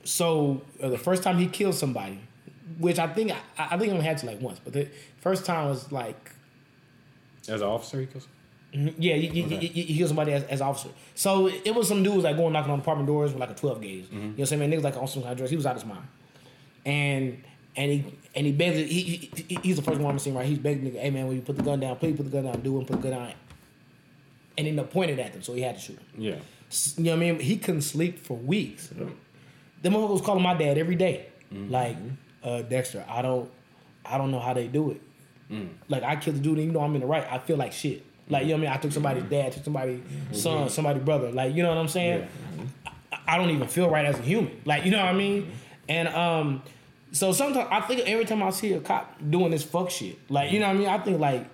So 0.04 0.62
uh, 0.82 0.90
the 0.90 0.98
first 0.98 1.24
time 1.24 1.38
he 1.38 1.48
killed 1.48 1.76
somebody, 1.76 2.20
which 2.78 3.00
I 3.00 3.08
think 3.08 3.32
I, 3.32 3.38
I 3.58 3.70
think 3.78 3.84
he 3.84 3.92
only 3.92 4.06
had 4.06 4.18
to 4.20 4.26
like 4.26 4.42
once, 4.42 4.60
but 4.60 4.74
the 4.74 4.90
first 5.20 5.46
time 5.46 5.70
was 5.70 5.92
like 5.92 6.32
as 7.48 7.62
an 7.62 7.68
officer, 7.68 8.00
he 8.00 8.06
goes. 8.74 8.94
yeah, 8.98 9.16
he, 9.16 9.28
he, 9.28 9.42
he, 9.44 9.68
he 9.84 9.98
killed 9.98 10.10
somebody 10.10 10.34
as, 10.34 10.44
as 10.44 10.62
officer. 10.62 10.90
So 11.16 11.48
it 11.48 11.74
was 11.74 11.88
some 11.88 12.04
dudes 12.04 12.24
like 12.24 12.36
going 12.38 12.54
knocking 12.54 12.72
on 12.72 12.80
apartment 12.80 13.08
doors 13.08 13.32
with 13.32 13.40
like 13.40 13.50
a 13.52 13.56
twelve 13.56 13.82
gauge. 13.82 14.06
Mm-hmm. 14.06 14.16
You 14.16 14.22
know 14.22 14.28
what 14.30 14.40
I'm 14.40 14.46
saying? 14.46 14.60
Man, 14.70 14.72
niggas 14.72 14.84
like 14.84 14.98
on 14.98 15.08
some 15.08 15.22
kind 15.24 15.32
of 15.32 15.38
drugs. 15.38 15.50
He 15.52 15.56
was 15.58 15.66
out 15.66 15.76
of 15.76 15.82
his 15.82 15.90
mind, 15.90 16.08
and 16.86 17.44
and 17.76 17.92
he 17.92 18.14
and 18.36 18.46
he 18.46 18.52
begged. 18.52 18.78
He, 18.78 19.02
he, 19.02 19.32
he- 19.48 19.60
he's 19.64 19.76
the 19.76 19.82
first 19.82 20.00
one 20.00 20.10
on 20.10 20.16
the 20.16 20.20
scene, 20.20 20.34
right? 20.36 20.46
He's 20.46 20.60
begging 20.60 20.92
nigga, 20.92 21.00
hey 21.02 21.10
man, 21.10 21.28
will 21.28 21.34
you 21.36 21.42
put 21.42 21.58
the 21.58 21.64
gun 21.64 21.80
down? 21.80 21.96
Please 21.98 22.16
put 22.16 22.24
the 22.24 22.32
gun 22.32 22.44
down. 22.46 22.62
Do 22.62 22.76
it. 22.76 22.80
And 22.80 22.88
put 22.88 23.02
the 23.02 23.10
gun 23.10 23.20
down. 23.20 23.34
And 24.58 24.80
up 24.80 24.92
pointed 24.92 25.20
at 25.20 25.32
them, 25.34 25.42
so 25.42 25.54
he 25.54 25.62
had 25.62 25.76
to 25.76 25.82
shoot 25.82 25.98
him. 25.98 26.06
Yeah. 26.18 26.36
You 26.98 27.04
know 27.06 27.12
what 27.12 27.16
I 27.16 27.20
mean? 27.32 27.40
He 27.40 27.58
couldn't 27.58 27.82
sleep 27.82 28.20
for 28.20 28.36
weeks. 28.36 28.88
The 29.82 29.90
motherfucker 29.90 30.10
was 30.10 30.22
calling 30.22 30.44
my 30.44 30.54
dad 30.54 30.78
every 30.78 30.96
day. 30.96 31.28
Mm-hmm. 31.54 31.72
Like, 31.72 31.96
uh, 32.44 32.62
Dexter, 32.64 33.06
I 33.08 33.22
don't 33.22 33.50
I 34.06 34.18
don't 34.18 34.32
know 34.32 34.40
how 34.40 34.54
they 34.54 34.68
do 34.68 34.92
it. 34.92 35.02
Mm. 35.52 35.70
Like 35.88 36.04
I 36.04 36.16
killed 36.18 36.36
the 36.38 36.42
dude, 36.42 36.60
even 36.60 36.74
though 36.74 36.82
I'm 36.82 36.94
in 36.96 37.02
the 37.02 37.08
right, 37.08 37.26
I 37.32 37.40
feel 37.40 37.58
like 37.58 37.72
shit. 37.74 38.06
Like, 38.30 38.44
you 38.44 38.50
know 38.50 38.54
what 38.56 38.60
I 38.60 38.62
mean? 38.62 38.72
I 38.72 38.78
took 38.78 38.92
somebody's 38.92 39.24
mm-hmm. 39.24 39.32
dad, 39.32 39.52
took 39.52 39.64
somebody's 39.64 40.00
mm-hmm. 40.00 40.34
son, 40.34 40.70
somebody's 40.70 41.04
brother. 41.04 41.32
Like, 41.32 41.56
you 41.56 41.64
know 41.64 41.70
what 41.70 41.78
I'm 41.78 41.88
saying? 41.88 42.22
Mm-hmm. 42.22 42.66
I, 43.12 43.36
I 43.36 43.38
don't 43.38 43.50
even 43.50 43.68
feel 43.68 43.90
right 43.90 44.06
as 44.06 44.20
a 44.20 44.22
human. 44.22 44.62
Like, 44.66 44.86
you 44.86 44.92
know 44.92 45.00
what 45.00 45.08
I 45.08 45.14
mean? 45.14 45.52
And 45.88 46.08
um, 46.10 46.62
so 47.12 47.32
sometimes 47.32 47.68
I 47.72 47.82
think 47.82 48.02
every 48.08 48.26
time 48.26 48.44
I 48.44 48.52
see 48.52 48.74
a 48.74 48.80
cop 48.80 49.16
doing 49.30 49.52
this 49.52 49.64
fuck 49.64 49.90
shit, 49.90 50.20
like, 50.30 50.52
you 50.52 50.60
know 50.60 50.68
what 50.68 50.76
I 50.76 50.80
mean? 50.80 50.88
I 50.88 50.98
think 51.00 51.20
like, 51.20 51.48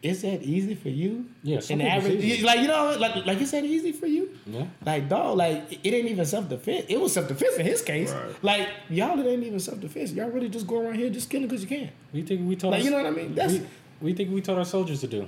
is 0.00 0.22
that 0.22 0.42
easy 0.42 0.74
for 0.74 0.90
you? 0.90 1.26
Yeah, 1.42 1.58
some 1.58 1.80
And 1.80 1.88
average, 1.88 2.42
like 2.42 2.60
you 2.60 2.68
know, 2.68 2.96
like 2.98 3.26
like 3.26 3.40
is 3.40 3.50
that 3.50 3.64
easy 3.64 3.90
for 3.90 4.06
you? 4.06 4.30
Yeah. 4.46 4.66
Like 4.86 5.08
dog, 5.08 5.36
like 5.36 5.72
it 5.84 5.92
ain't 5.92 6.08
even 6.08 6.24
self 6.24 6.48
defense. 6.48 6.86
It 6.88 7.00
was 7.00 7.12
self 7.12 7.26
defense 7.26 7.56
in 7.56 7.66
his 7.66 7.82
case. 7.82 8.12
Right. 8.12 8.44
Like 8.44 8.68
y'all, 8.90 9.18
it 9.18 9.26
ain't 9.26 9.42
even 9.42 9.58
self 9.58 9.80
defense. 9.80 10.12
Y'all 10.12 10.30
really 10.30 10.48
just 10.48 10.68
go 10.68 10.80
around 10.80 10.94
here 10.94 11.10
just 11.10 11.28
killing 11.28 11.48
because 11.48 11.62
you 11.62 11.68
can. 11.68 11.90
We 12.12 12.22
think 12.22 12.48
we 12.48 12.54
told 12.54 12.72
Like 12.72 12.80
us- 12.80 12.84
you 12.84 12.92
know 12.92 12.98
what 12.98 13.06
I 13.06 13.10
mean? 13.10 13.34
That's 13.34 13.54
we, 13.54 13.66
we 14.00 14.12
think 14.12 14.32
we 14.32 14.40
told 14.40 14.58
our 14.58 14.64
soldiers 14.64 15.00
to 15.00 15.08
do. 15.08 15.26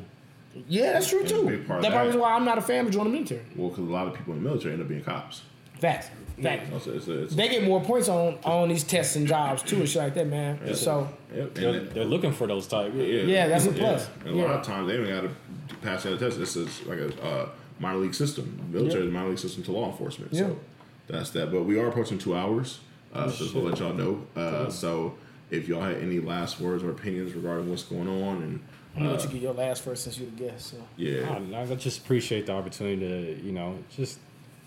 Yeah, 0.69 0.93
that's 0.95 1.09
true 1.09 1.25
too. 1.25 1.47
big 1.49 1.67
part 1.67 1.83
That 1.83 1.93
probably 1.93 2.13
that. 2.13 2.17
is 2.19 2.21
why 2.21 2.35
I'm 2.35 2.45
not 2.45 2.59
a 2.59 2.63
fan 2.63 2.87
of 2.87 2.93
joining 2.93 3.13
the 3.13 3.19
military. 3.19 3.43
Well, 3.57 3.69
because 3.69 3.89
a 3.89 3.93
lot 3.93 4.07
of 4.09 4.15
people 4.15 4.35
in 4.35 4.43
the 4.43 4.49
military 4.49 4.73
end 4.75 4.83
up 4.83 4.89
being 4.89 5.03
cops. 5.03 5.43
Facts, 5.79 6.09
facts. 6.43 6.69
It's 6.75 6.87
a- 6.87 6.93
it's 6.97 7.09
a- 7.09 7.23
it's 7.23 7.35
They 7.35 7.49
get 7.49 7.65
more 7.65 7.81
points 7.83 8.09
on 8.09 8.39
on 8.45 8.69
these 8.69 8.85
tests 8.85 9.17
and 9.17 9.27
jobs 9.27 9.63
too 9.63 9.77
and 9.77 9.89
shit 9.89 10.03
like 10.03 10.15
that, 10.15 10.27
man. 10.27 10.75
So 10.75 11.09
Yep, 11.35 11.47
and 11.47 11.55
They're, 11.55 11.73
then- 11.73 11.89
they're 11.95 12.05
looking 12.05 12.33
for 12.33 12.47
those 12.47 12.67
type. 12.67 12.93
yeah, 12.95 13.03
Yeah, 13.05 13.49
that's 13.49 13.67
a 13.67 13.73
plus. 13.73 14.09
And 14.25 14.35
a 14.35 14.37
Yeah. 14.39 14.45
lot 14.45 14.57
of 14.57 14.63
times 14.67 14.89
they 14.89 14.97
don't 14.97 15.09
got 15.09 15.23
to 15.23 15.31
pass 15.83 16.03
that 16.03 16.19
test. 16.19 16.39
This 16.39 16.57
is 16.57 16.85
like 16.87 16.99
a 16.99 17.23
uh, 17.25 17.49
minor 17.79 17.99
league 17.99 18.15
system. 18.15 18.61
Military 18.71 19.05
is 19.05 19.09
a 19.09 19.13
minor 19.13 19.29
league 19.31 19.39
system 19.39 19.63
to 19.65 19.73
law 19.73 19.87
enforcement. 19.91 20.33
Yeah. 20.35 20.41
So 20.49 20.57
that's 21.09 21.31
that. 21.31 21.51
But 21.53 21.63
we 21.65 21.79
are 21.79 21.87
approaching 21.87 22.19
two 22.19 22.35
hours. 22.37 22.81
Uh, 23.15 23.29
so 23.31 23.39
just 23.45 23.53
to 23.53 23.61
let 23.61 23.79
y'all 23.79 23.95
know. 23.95 24.23
Uh, 24.37 24.69
so 24.69 25.15
if 25.51 25.67
y'all 25.67 25.81
had 25.83 25.97
any 25.97 26.21
last 26.21 26.61
words 26.61 26.83
or 26.85 26.91
opinions 26.91 27.33
regarding 27.35 27.71
what's 27.71 27.83
going 27.85 28.07
on, 28.09 28.43
and 28.43 28.61
I'm 28.95 29.03
gonna 29.03 29.15
uh, 29.15 29.17
let 29.17 29.25
you 29.25 29.31
get 29.31 29.43
your 29.43 29.55
last 29.55 29.83
first 29.83 30.05
since 30.05 30.19
you're 30.19 30.31
the 30.31 30.37
guest. 30.37 30.69
So 30.69 30.77
yeah, 30.97 31.39
I, 31.55 31.61
I 31.61 31.75
just 31.75 31.99
appreciate 32.01 32.47
the 32.47 32.53
opportunity 32.53 32.99
to, 32.99 33.43
you 33.45 33.53
know, 33.53 33.79
just 33.97 34.19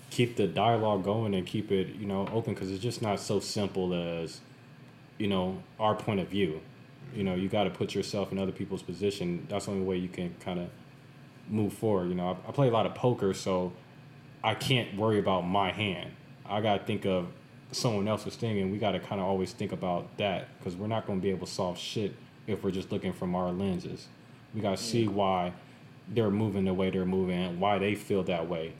keep 0.09 0.35
the 0.35 0.47
dialogue 0.47 1.03
going 1.03 1.33
and 1.33 1.45
keep 1.45 1.71
it, 1.71 1.95
you 1.95 2.05
know, 2.05 2.27
open 2.31 2.53
because 2.53 2.71
it's 2.71 2.81
just 2.81 3.01
not 3.01 3.19
so 3.19 3.39
simple 3.39 3.93
as, 3.93 4.39
you 5.17 5.27
know, 5.27 5.61
our 5.79 5.95
point 5.95 6.19
of 6.19 6.27
view. 6.27 6.61
You 7.13 7.23
know, 7.23 7.35
you 7.35 7.49
got 7.49 7.65
to 7.65 7.69
put 7.69 7.93
yourself 7.93 8.31
in 8.31 8.39
other 8.39 8.51
people's 8.51 8.81
position. 8.81 9.45
That's 9.49 9.65
the 9.65 9.71
only 9.71 9.85
way 9.85 9.97
you 9.97 10.09
can 10.09 10.33
kind 10.39 10.59
of 10.59 10.69
move 11.47 11.73
forward. 11.73 12.09
You 12.09 12.15
know, 12.15 12.37
I, 12.45 12.49
I 12.49 12.51
play 12.51 12.67
a 12.67 12.71
lot 12.71 12.85
of 12.85 12.95
poker, 12.95 13.33
so 13.33 13.73
I 14.43 14.55
can't 14.55 14.95
worry 14.97 15.19
about 15.19 15.41
my 15.41 15.71
hand. 15.71 16.11
I 16.45 16.61
got 16.61 16.79
to 16.79 16.85
think 16.85 17.05
of 17.05 17.27
someone 17.71 18.07
else's 18.07 18.35
thing, 18.35 18.59
and 18.59 18.71
we 18.71 18.77
got 18.77 18.91
to 18.91 18.99
kind 18.99 19.19
of 19.19 19.27
always 19.27 19.51
think 19.51 19.71
about 19.71 20.17
that 20.17 20.47
because 20.57 20.75
we're 20.75 20.87
not 20.87 21.05
going 21.05 21.19
to 21.19 21.23
be 21.23 21.29
able 21.29 21.45
to 21.45 21.53
solve 21.53 21.77
shit 21.77 22.15
if 22.47 22.63
we're 22.63 22.71
just 22.71 22.91
looking 22.91 23.13
from 23.13 23.35
our 23.35 23.51
lenses. 23.51 24.07
We 24.53 24.61
got 24.61 24.77
to 24.77 24.83
see 24.83 25.07
why 25.07 25.53
they're 26.07 26.29
moving 26.29 26.65
the 26.65 26.73
way 26.73 26.89
they're 26.89 27.05
moving 27.05 27.39
and 27.39 27.59
why 27.59 27.79
they 27.79 27.95
feel 27.95 28.23
that 28.23 28.47
way. 28.47 28.73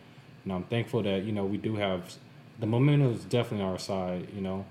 And 0.43 0.53
I'm 0.53 0.63
thankful 0.63 1.03
that 1.03 1.23
you 1.23 1.31
know 1.31 1.45
we 1.45 1.57
do 1.57 1.75
have 1.75 2.13
the 2.59 2.65
momentum 2.65 3.13
is 3.13 3.23
definitely 3.25 3.65
on 3.65 3.71
our 3.71 3.79
side. 3.79 4.27
You 4.35 4.41
know, 4.41 4.65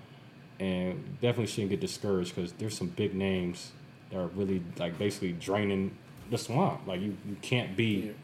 and 0.60 1.20
definitely 1.20 1.46
shouldn't 1.46 1.70
get 1.70 1.80
discouraged 1.80 2.34
because 2.34 2.52
there's 2.52 2.76
some 2.76 2.88
big 2.88 3.14
names 3.14 3.72
that 4.10 4.18
are 4.18 4.28
really 4.28 4.62
like 4.78 4.98
basically 4.98 5.32
draining 5.32 5.96
the 6.30 6.38
swamp. 6.38 6.86
Like 6.86 7.00
you, 7.00 7.16
you 7.26 7.36
can't 7.42 7.76
be. 7.76 8.14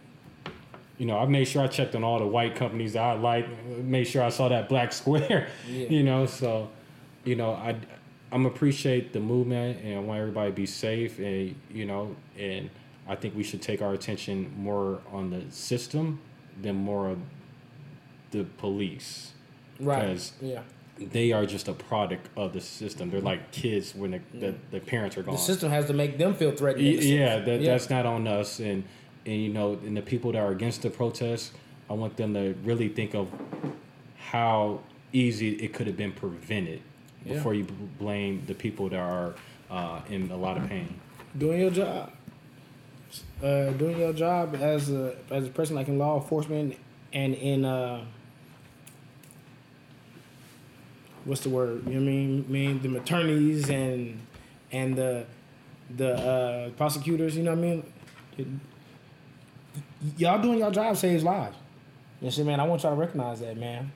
You 0.98 1.06
know, 1.06 1.18
I 1.18 1.26
made 1.26 1.46
sure 1.46 1.62
I 1.62 1.68
checked 1.68 1.94
on 1.94 2.02
all 2.02 2.18
the 2.18 2.26
white 2.26 2.56
companies 2.56 2.94
that 2.94 3.02
I 3.02 3.12
like. 3.14 3.46
Made 3.78 4.04
sure 4.04 4.22
I 4.22 4.30
saw 4.30 4.48
that 4.48 4.68
black 4.68 4.92
square. 5.00 5.48
You 5.68 6.02
know, 6.02 6.26
so 6.26 6.70
you 7.24 7.36
know 7.36 7.52
I 7.52 7.76
I'm 8.30 8.46
appreciate 8.46 9.12
the 9.12 9.20
movement 9.20 9.82
and 9.82 9.96
I 9.96 10.00
want 10.00 10.20
everybody 10.20 10.50
to 10.50 10.56
be 10.56 10.66
safe 10.66 11.18
and 11.18 11.54
you 11.70 11.86
know 11.86 12.14
and 12.38 12.70
I 13.08 13.16
think 13.16 13.34
we 13.34 13.42
should 13.42 13.62
take 13.62 13.80
our 13.80 13.94
attention 13.94 14.52
more 14.56 15.00
on 15.10 15.30
the 15.30 15.50
system 15.50 16.20
than 16.60 16.76
more 16.76 17.08
of 17.08 17.18
the 18.30 18.44
police 18.58 19.32
right, 19.80 20.32
yeah. 20.42 20.62
they 20.98 21.32
are 21.32 21.46
just 21.46 21.68
a 21.68 21.72
product 21.72 22.28
of 22.36 22.52
the 22.52 22.60
system. 22.60 23.10
They're 23.10 23.20
mm-hmm. 23.20 23.28
like 23.28 23.50
kids 23.52 23.94
when 23.94 24.10
the, 24.10 24.20
the, 24.34 24.46
mm. 24.48 24.58
the 24.70 24.80
parents 24.80 25.16
are 25.16 25.22
gone. 25.22 25.34
The 25.34 25.40
system 25.40 25.70
has 25.70 25.86
to 25.86 25.94
make 25.94 26.18
them 26.18 26.34
feel 26.34 26.50
threatened. 26.50 26.84
Y- 26.84 26.92
in 26.92 26.98
a 26.98 27.02
sense. 27.02 27.10
yeah, 27.10 27.38
that, 27.38 27.60
Yeah. 27.60 27.72
that's 27.72 27.90
not 27.90 28.06
on 28.06 28.26
us. 28.26 28.60
And 28.60 28.84
and 29.24 29.42
you 29.42 29.52
know, 29.52 29.78
and 29.84 29.96
the 29.96 30.02
people 30.02 30.32
that 30.32 30.38
are 30.38 30.50
against 30.50 30.82
the 30.82 30.90
protests, 30.90 31.52
I 31.90 31.92
want 31.92 32.16
them 32.16 32.34
to 32.34 32.54
really 32.64 32.88
think 32.88 33.14
of 33.14 33.28
how 34.16 34.80
easy 35.12 35.52
it 35.54 35.72
could 35.72 35.86
have 35.86 35.96
been 35.96 36.12
prevented 36.12 36.82
Yeah. 37.28 37.34
before 37.34 37.54
you 37.54 37.64
blame 37.98 38.42
the 38.46 38.54
people 38.54 38.88
that 38.88 38.98
are 38.98 39.34
uh, 39.70 40.00
in 40.08 40.30
a 40.30 40.36
lot 40.36 40.56
of 40.56 40.68
pain. 40.68 40.98
doing 41.36 41.60
your 41.60 41.70
job. 41.70 42.12
Uh, 43.42 43.70
doing 43.70 43.98
your 43.98 44.12
job 44.12 44.54
as 44.56 44.90
a 44.90 45.16
as 45.30 45.46
a 45.46 45.50
person 45.50 45.76
like 45.76 45.88
in 45.88 45.98
law 45.98 46.20
enforcement 46.20 46.76
and 47.12 47.34
in 47.34 47.64
uh, 47.64 48.04
what's 51.24 51.42
the 51.42 51.48
word? 51.48 51.86
You 51.86 52.00
know 52.00 52.00
what 52.00 52.02
I 52.02 52.10
mean? 52.10 52.44
I 52.48 52.52
mean 52.52 52.82
the 52.82 52.98
attorneys 52.98 53.70
and 53.70 54.20
and 54.72 54.96
the 54.96 55.26
the 55.96 56.14
uh, 56.14 56.70
prosecutors. 56.70 57.36
You 57.36 57.44
know 57.44 57.54
what 57.54 57.58
I 57.58 57.62
mean? 57.62 58.60
Y'all 60.16 60.40
doing 60.40 60.58
your 60.58 60.70
job 60.70 60.96
saves 60.96 61.24
lives. 61.24 61.56
You 62.20 62.26
know 62.26 62.30
what 62.30 62.38
I'm 62.38 62.46
man? 62.46 62.60
I 62.60 62.64
want 62.64 62.82
y'all 62.82 62.92
to 62.92 63.00
recognize 63.00 63.40
that, 63.40 63.56
man. 63.56 63.92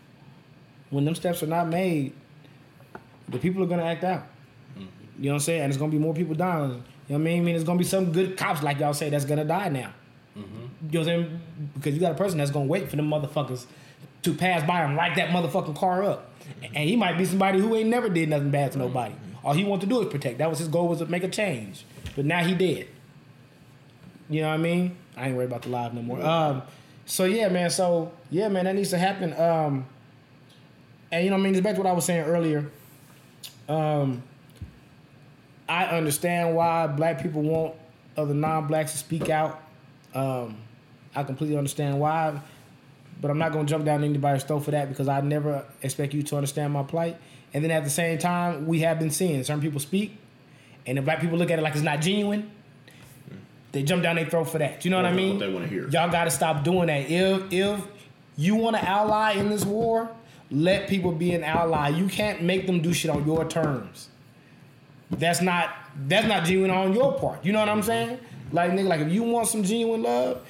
When 0.91 1.05
them 1.05 1.15
steps 1.15 1.43
are 1.43 1.47
not 1.47 1.69
made, 1.69 2.13
the 3.29 3.39
people 3.39 3.63
are 3.63 3.67
gonna 3.67 3.85
act 3.85 4.05
out. 4.05 4.27
You 4.77 5.27
know 5.27 5.33
what 5.33 5.35
I'm 5.35 5.41
saying? 5.41 5.63
And 5.63 5.71
it's 5.71 5.79
gonna 5.79 5.93
be 5.93 5.99
more 5.99 6.15
people 6.15 6.35
dying. 6.35 6.63
You 6.63 6.69
know 6.71 6.83
what 7.09 7.15
I 7.15 7.19
mean? 7.19 7.41
I 7.43 7.45
mean, 7.45 7.55
it's 7.55 7.65
gonna 7.65 7.79
be 7.79 7.85
some 7.85 8.13
good 8.13 8.37
cops, 8.37 8.63
like 8.63 8.79
y'all 8.79 8.95
say, 8.95 9.11
that's 9.11 9.25
gonna 9.25 9.45
die 9.45 9.69
now. 9.69 9.93
You 10.35 10.43
know 10.43 10.49
what 10.81 10.99
I'm 10.99 11.05
saying? 11.05 11.41
Because 11.75 11.95
you 11.95 12.01
got 12.01 12.13
a 12.13 12.17
person 12.17 12.39
that's 12.39 12.51
gonna 12.51 12.67
wait 12.67 12.89
for 12.89 12.97
them 12.97 13.09
motherfuckers 13.09 13.67
to 14.23 14.35
pass 14.35 14.67
by 14.67 14.83
and 14.83 14.97
light 14.97 15.17
that 15.17 15.31
motherfucking 15.31 15.77
car 15.77 16.03
up. 16.03 16.31
And 16.63 16.89
he 16.89 16.97
might 16.97 17.19
be 17.19 17.25
somebody 17.25 17.61
who 17.61 17.75
ain't 17.77 17.89
never 17.89 18.09
did 18.09 18.29
nothing 18.29 18.51
bad 18.51 18.73
to 18.73 18.79
nobody. 18.79 19.15
All 19.45 19.53
he 19.53 19.65
wanted 19.65 19.83
to 19.83 19.87
do 19.87 20.01
is 20.01 20.09
protect. 20.09 20.39
That 20.39 20.49
was 20.49 20.59
his 20.59 20.69
goal 20.69 20.89
was 20.89 20.99
to 20.99 21.07
make 21.07 21.25
a 21.25 21.29
change. 21.29 21.85
But 22.15 22.25
now 22.25 22.45
he 22.45 22.55
did. 22.55 22.89
You 24.29 24.43
know 24.43 24.49
what 24.49 24.55
I 24.55 24.59
mean? 24.59 24.97
I 25.17 25.27
ain't 25.29 25.37
worried 25.37 25.47
about 25.47 25.63
the 25.63 25.69
live 25.69 25.95
no 25.95 26.03
more. 26.03 26.23
Um, 26.23 26.63
so 27.07 27.25
yeah, 27.25 27.49
man. 27.49 27.71
So 27.71 28.13
yeah, 28.31 28.49
man, 28.49 28.65
that 28.65 28.75
needs 28.75 28.91
to 28.91 28.99
happen. 28.99 29.33
Um, 29.35 29.87
and 31.11 31.25
you 31.25 31.31
know, 31.31 31.37
what 31.37 31.41
I 31.41 31.45
mean, 31.45 31.55
it's 31.55 31.63
back 31.63 31.75
to 31.75 31.81
what 31.83 31.91
I 31.91 31.93
was 31.93 32.05
saying 32.05 32.25
earlier. 32.25 32.71
Um, 33.69 34.23
I 35.69 35.87
understand 35.87 36.55
why 36.55 36.87
black 36.87 37.23
people 37.23 37.43
want 37.43 37.75
other 38.17 38.35
non-blacks 38.35 38.93
to 38.93 38.99
speak 38.99 39.31
out. 39.31 39.63
Um, 40.15 40.57
I 41.15 41.23
completely 41.23 41.57
understand 41.57 41.99
why, 41.99 42.41
but 43.21 43.31
I'm 43.31 43.39
not 43.39 43.53
gonna 43.53 43.65
jump 43.67 43.85
down 43.85 44.05
anybody's 44.05 44.45
throat 44.45 44.61
for 44.61 44.71
that 44.73 44.89
because 44.89 45.09
I 45.09 45.21
never 45.21 45.65
expect 45.83 46.13
you 46.15 46.23
to 46.25 46.37
understand 46.37 46.73
my 46.73 46.83
plight. 46.83 47.17
And 47.55 47.63
then 47.63 47.71
at 47.71 47.85
the 47.85 47.91
same 47.91 48.19
time, 48.19 48.67
we 48.67 48.81
have 48.81 48.99
been 48.99 49.11
seeing 49.11 49.43
certain 49.45 49.63
people 49.63 49.81
speak, 49.81 50.17
and 50.87 50.99
the 50.99 51.03
black 51.03 51.21
people 51.21 51.39
look 51.39 51.51
at 51.51 51.59
it 51.59 51.63
like 51.63 51.75
it's 51.75 51.83
not 51.83 52.01
genuine, 52.01 52.51
they 53.73 53.83
jump 53.83 54.03
down 54.03 54.17
their 54.17 54.27
throat 54.27 54.45
for 54.45 54.59
that. 54.59 54.81
Do 54.81 54.89
you 54.89 54.91
know 54.91 54.97
what 54.99 55.07
I 55.07 55.11
What 55.11 55.17
mean? 55.17 55.39
they 55.39 55.51
wanna 55.53 55.67
hear. 55.67 55.89
Y'all 55.89 56.11
got 56.11 56.25
to 56.25 56.31
stop 56.31 56.65
doing 56.65 56.89
that. 56.89 57.11
If 57.11 57.51
if 57.53 57.81
you 58.37 58.55
want 58.57 58.77
to 58.77 58.87
ally 58.87 59.33
in 59.33 59.49
this 59.49 59.65
war, 59.65 60.11
let 60.53 60.87
people 60.89 61.13
be 61.13 61.33
an 61.33 61.43
ally. 61.43 61.89
You 61.89 62.07
can't 62.07 62.43
make 62.43 62.67
them 62.67 62.81
do 62.83 62.93
shit 62.93 63.11
on 63.11 63.27
your 63.27 63.49
terms. 63.49 64.09
That's 65.11 65.41
not 65.41 65.71
that's 66.07 66.27
not 66.27 66.45
genuine 66.45 66.71
on 66.71 66.93
your 66.93 67.19
part. 67.19 67.45
You 67.45 67.53
know 67.53 67.61
what 67.61 67.69
I'm 67.69 67.83
saying? 67.83 68.19
Like 68.53 68.73
nigga, 68.73 68.89
like 68.89 69.01
if 69.01 69.11
you 69.11 69.23
want 69.23 69.49
some 69.49 69.63
genuine 69.63 70.03
love, 70.03 70.47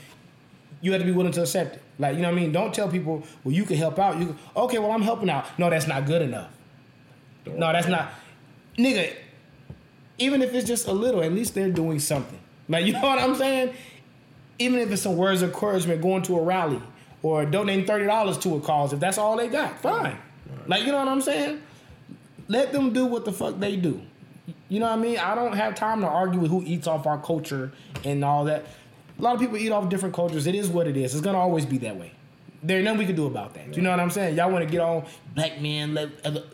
you 0.81 0.93
have 0.93 1.01
to 1.01 1.07
be 1.07 1.13
willing 1.13 1.33
to 1.33 1.43
accept 1.43 1.77
it. 1.77 1.83
Like 1.99 2.17
you 2.17 2.23
know 2.23 2.31
what 2.31 2.39
I 2.39 2.41
mean? 2.41 2.53
Don't 2.53 2.75
tell 2.75 2.89
people, 2.89 3.23
well, 3.45 3.55
you 3.55 3.65
can 3.65 3.77
help 3.77 3.99
out. 3.99 4.19
You 4.19 4.27
can, 4.27 4.39
okay? 4.57 4.79
Well, 4.79 4.91
I'm 4.91 5.03
helping 5.03 5.31
out. 5.31 5.47
No, 5.59 5.71
that's 5.71 5.87
not 5.87 6.05
good 6.07 6.23
enough. 6.23 6.51
No, 7.47 7.73
that's 7.73 7.89
not, 7.89 8.13
nigga. 8.79 9.15
Even 10.19 10.43
if 10.43 10.55
it's 10.55 10.67
just 10.67 10.87
a 10.87 10.93
little, 10.93 11.23
at 11.23 11.33
least 11.33 11.55
they're 11.55 11.71
doing 11.71 11.99
something. 11.99 12.39
Like 12.69 12.87
you 12.87 12.93
know 12.93 13.03
what 13.03 13.19
I'm 13.19 13.37
saying? 13.37 13.75
Even 14.59 14.81
if 14.81 14.91
it's 14.91 15.03
some 15.03 15.17
words 15.17 15.43
of 15.43 15.51
encouragement, 15.51 16.03
going 16.03 16.23
to 16.23 16.39
a 16.39 16.43
rally 16.43 16.81
or 17.23 17.45
donating 17.45 17.85
thirty 17.87 18.07
dollars 18.07 18.39
to 18.39 18.57
a 18.57 18.61
cause, 18.61 18.93
if 18.93 19.01
that's 19.01 19.19
all 19.19 19.37
they 19.37 19.49
got, 19.49 19.81
fine. 19.81 20.17
Like 20.67 20.83
you 20.85 20.93
know 20.93 20.99
what 20.99 21.09
I'm 21.09 21.23
saying? 21.23 21.61
Let 22.49 22.73
them 22.73 22.93
do 22.93 23.07
what 23.07 23.25
the 23.25 23.33
fuck 23.33 23.59
they 23.59 23.77
do. 23.77 24.03
You 24.69 24.81
know 24.81 24.87
what 24.87 24.99
I 24.99 25.03
mean? 25.03 25.19
I 25.19 25.35
don't 25.35 25.53
have 25.55 25.75
time 25.75 26.01
to 26.01 26.07
argue 26.07 26.41
with 26.41 26.51
who 26.51 26.63
eats 26.65 26.87
off 26.87 27.07
our 27.07 27.19
culture 27.21 27.73
and 28.05 28.25
all 28.25 28.45
that. 28.47 28.65
A 29.19 29.23
lot 29.23 29.35
of 29.35 29.41
people 29.41 29.57
eat 29.57 29.71
off 29.71 29.89
different 29.89 30.15
cultures. 30.15 30.47
It 30.47 30.55
is 30.55 30.69
what 30.69 30.87
it 30.89 30.97
is. 30.97 31.15
It's 31.15 31.23
gonna 31.23 31.39
always 31.39 31.65
be 31.67 31.79
that 31.79 31.97
way. 31.97 32.13
There 32.63 32.77
ain't 32.77 32.85
nothing 32.85 32.99
we 33.01 33.07
can 33.07 33.17
do 33.17 33.27
about 33.27 33.55
that. 33.55 33.77
You 33.77 33.83
know 33.83 33.91
what 33.91 34.01
I'm 34.01 34.11
saying? 34.11 34.37
Y'all 34.37 34.51
want 34.51 34.65
to 34.65 34.71
get 34.71 34.81
on 34.81 35.05
black 35.35 35.61
men, 35.61 35.95
let 35.95 36.11
other, 36.25 36.45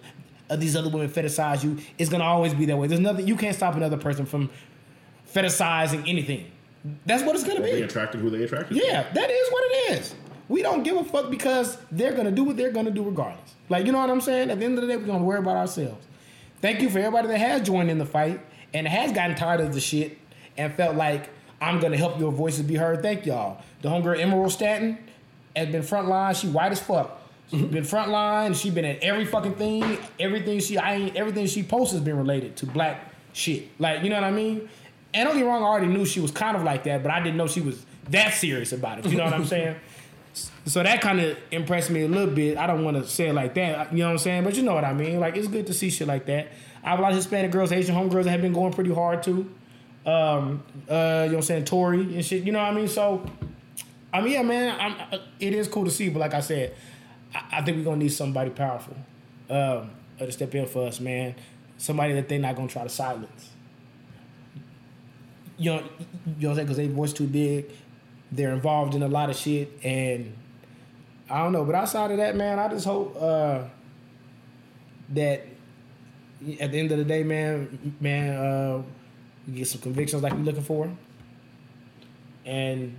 uh, 0.51 0.57
these 0.57 0.75
other 0.77 0.89
women 0.91 1.09
fetishize 1.09 1.63
you. 1.65 1.79
It's 1.99 2.11
gonna 2.11 2.25
always 2.25 2.55
be 2.55 2.65
that 2.67 2.77
way. 2.77 2.87
There's 2.89 3.01
nothing 3.01 3.27
you 3.27 3.37
can't 3.37 3.55
stop 3.57 3.75
another 3.75 3.97
person 3.97 4.27
from 4.27 4.51
fetishizing 5.33 6.09
anything. 6.09 6.51
That's 7.07 7.23
what 7.23 7.35
it's 7.35 7.45
gonna 7.45 7.61
They 7.61 7.77
be. 7.77 7.83
attracted 7.83 8.21
who 8.21 8.31
they 8.31 8.43
attracted. 8.45 8.77
to. 8.79 8.87
Yeah, 8.87 9.11
that 9.13 9.31
is 9.31 9.49
what 9.51 9.65
it 9.67 9.99
is. 10.01 10.15
We 10.49 10.63
don't 10.63 10.83
give 10.83 10.97
a 10.97 11.05
fuck 11.05 11.31
because 11.31 11.77
they're 11.91 12.13
gonna 12.13 12.31
do 12.31 12.45
what 12.45 12.57
they're 12.57 12.73
gonna 12.73 12.91
do 12.91 13.03
regardless. 13.03 13.55
Like 13.69 13.87
you 13.87 13.93
know 13.93 13.99
what 13.99 14.11
I'm 14.11 14.21
saying? 14.21 14.51
At 14.51 14.59
the 14.59 14.65
end 14.65 14.79
of 14.79 14.83
the 14.83 14.89
day, 14.89 14.97
we're 14.97 15.07
gonna 15.07 15.25
worry 15.25 15.39
about 15.39 15.57
ourselves. 15.57 16.05
Thank 16.61 16.81
you 16.81 16.91
for 16.91 16.99
everybody 16.99 17.29
that 17.29 17.39
has 17.39 17.63
joined 17.63 17.91
in 17.91 17.99
the 17.99 18.07
fight 18.07 18.41
and 18.75 18.89
has 18.89 19.13
gotten 19.13 19.37
tired 19.37 19.61
of 19.61 19.73
the 19.73 19.81
shit 19.81 20.19
and 20.57 20.73
felt 20.75 20.97
like 20.97 21.31
I'm 21.61 21.81
gonna 21.81 21.97
help 21.97 22.19
your 22.19 22.33
voices 22.33 22.63
be 22.63 22.75
heard. 22.75 23.03
Thank 23.03 23.27
y'all. 23.27 23.63
The 23.83 23.89
homegirl 23.89 24.21
Emerald 24.21 24.53
Stanton 24.53 24.99
has 25.55 25.69
been 25.69 25.83
frontline. 25.83 26.41
She 26.41 26.49
white 26.49 26.73
as 26.73 26.81
fuck. 26.81 27.21
She's 27.51 27.61
mm-hmm. 27.61 27.73
been 27.73 27.85
frontline. 27.85 28.61
She 28.61 28.71
been 28.71 28.85
at 28.85 29.03
every 29.03 29.25
fucking 29.25 29.55
thing. 29.55 29.99
Everything 30.19 30.61
she 30.61 30.79
I 30.79 30.95
ain't 30.95 31.17
everything 31.17 31.47
she 31.47 31.63
posts 31.63 31.93
has 31.93 32.03
been 32.03 32.17
related 32.17 32.57
to 32.57 32.67
black 32.67 33.13
shit. 33.33 33.69
Like 33.79 34.03
you 34.03 34.11
know 34.11 34.17
what 34.17 34.25
I 34.25 34.31
mean? 34.31 34.69
And 35.15 35.27
don't 35.27 35.37
get 35.37 35.45
me 35.45 35.49
wrong, 35.49 35.63
I 35.63 35.67
already 35.67 35.87
knew 35.87 36.05
she 36.05 36.21
was 36.21 36.31
kind 36.31 36.57
of 36.57 36.63
like 36.63 36.85
that, 36.85 37.03
but 37.03 37.11
I 37.11 37.21
didn't 37.21 37.37
know 37.37 37.47
she 37.47 37.61
was 37.61 37.85
that 38.11 38.35
serious 38.35 38.73
about 38.73 38.99
it. 38.99 39.07
You 39.07 39.17
know 39.17 39.25
what 39.25 39.35
I'm 39.35 39.47
saying? 39.47 39.77
So 40.67 40.83
that 40.83 41.01
kind 41.01 41.21
of 41.21 41.39
impressed 41.51 41.91
me 41.91 42.03
a 42.03 42.09
little 42.09 42.33
bit. 42.33 42.59
I 42.59 42.67
don't 42.67 42.85
want 42.85 42.97
to 42.97 43.07
say 43.07 43.29
it 43.29 43.35
like 43.35 43.55
that, 43.55 43.93
you 43.93 43.99
know 44.01 44.07
what 44.07 44.13
I'm 44.13 44.19
saying? 44.19 44.45
But 44.45 44.57
you 44.57 44.63
know 44.63 44.75
what 44.75 44.85
I 44.85 44.93
mean. 44.93 45.21
Like 45.21 45.37
it's 45.37 45.49
good 45.49 45.67
to 45.69 45.75
see 45.75 45.91
shit 45.91 46.07
like 46.07 46.27
that. 46.27 46.49
I 46.85 46.91
have 46.91 46.99
a 46.99 47.03
lot 47.03 47.13
of 47.13 47.17
Hispanic 47.17 47.51
girls, 47.51 47.73
Asian 47.73 47.95
homegirls 47.95 48.25
that 48.25 48.31
have 48.31 48.43
been 48.43 48.53
going 48.53 48.73
pretty 48.73 48.93
hard 48.93 49.23
too. 49.23 49.51
Um, 50.07 50.63
uh, 50.89 50.95
you 50.95 50.97
know 50.97 51.27
what 51.27 51.35
I'm 51.35 51.43
saying? 51.43 51.65
Tory 51.65 52.01
and 52.01 52.25
shit. 52.25 52.45
You 52.45 52.53
know 52.53 52.61
what 52.61 52.73
I 52.73 52.75
mean? 52.75 52.89
So, 52.89 53.29
I 54.13 54.21
mean, 54.21 54.33
yeah, 54.33 54.43
man, 54.43 54.77
I'm, 54.81 55.21
it 55.39 55.53
is 55.53 55.69
cool 55.69 55.85
to 55.85 55.91
see. 55.91 56.09
But 56.09 56.21
like 56.21 56.35
I 56.35 56.41
said, 56.41 56.75
I, 57.35 57.59
I 57.59 57.63
think 57.63 57.79
we're 57.79 57.85
gonna 57.85 57.99
need 57.99 58.13
somebody 58.13 58.51
powerful 58.51 58.97
um, 59.51 59.91
uh, 60.21 60.27
to 60.27 60.33
step 60.33 60.55
in 60.55 60.67
for 60.67 60.87
us, 60.87 61.01
man. 61.01 61.35
Somebody 61.77 62.15
that 62.15 62.29
they're 62.29 62.39
not 62.39 62.57
gonna 62.57 62.69
try 62.69 62.85
to 62.85 62.89
silence. 62.89 63.51
You 65.59 65.73
know, 65.73 65.77
you 65.77 65.83
know 65.83 65.85
what 65.85 66.31
I'm 66.31 66.55
saying? 66.55 66.67
Because 66.67 66.77
they 66.77 66.87
voice 66.89 67.13
too 67.13 67.27
big. 67.27 67.67
They're 68.31 68.53
involved 68.53 68.95
in 68.95 69.03
a 69.03 69.09
lot 69.09 69.31
of 69.31 69.37
shit, 69.37 69.73
and 69.83 70.37
I 71.31 71.43
don't 71.43 71.53
know. 71.53 71.65
But 71.65 71.75
outside 71.75 72.11
of 72.11 72.19
that, 72.19 72.37
man, 72.37 72.59
I 72.59 72.69
just 72.69 72.85
hope 72.85 73.17
uh, 73.21 73.65
that 75.11 75.47
at 76.61 76.73
the 76.73 76.79
end 76.79 76.93
of 76.93 76.99
the 76.99 77.05
day, 77.05 77.23
man, 77.23 77.95
man, 78.01 78.37
uh, 78.37 78.83
get 79.53 79.67
some 79.67 79.81
convictions 79.81 80.23
like 80.23 80.33
we're 80.33 80.41
looking 80.41 80.63
for. 80.63 80.91
And 82.45 82.97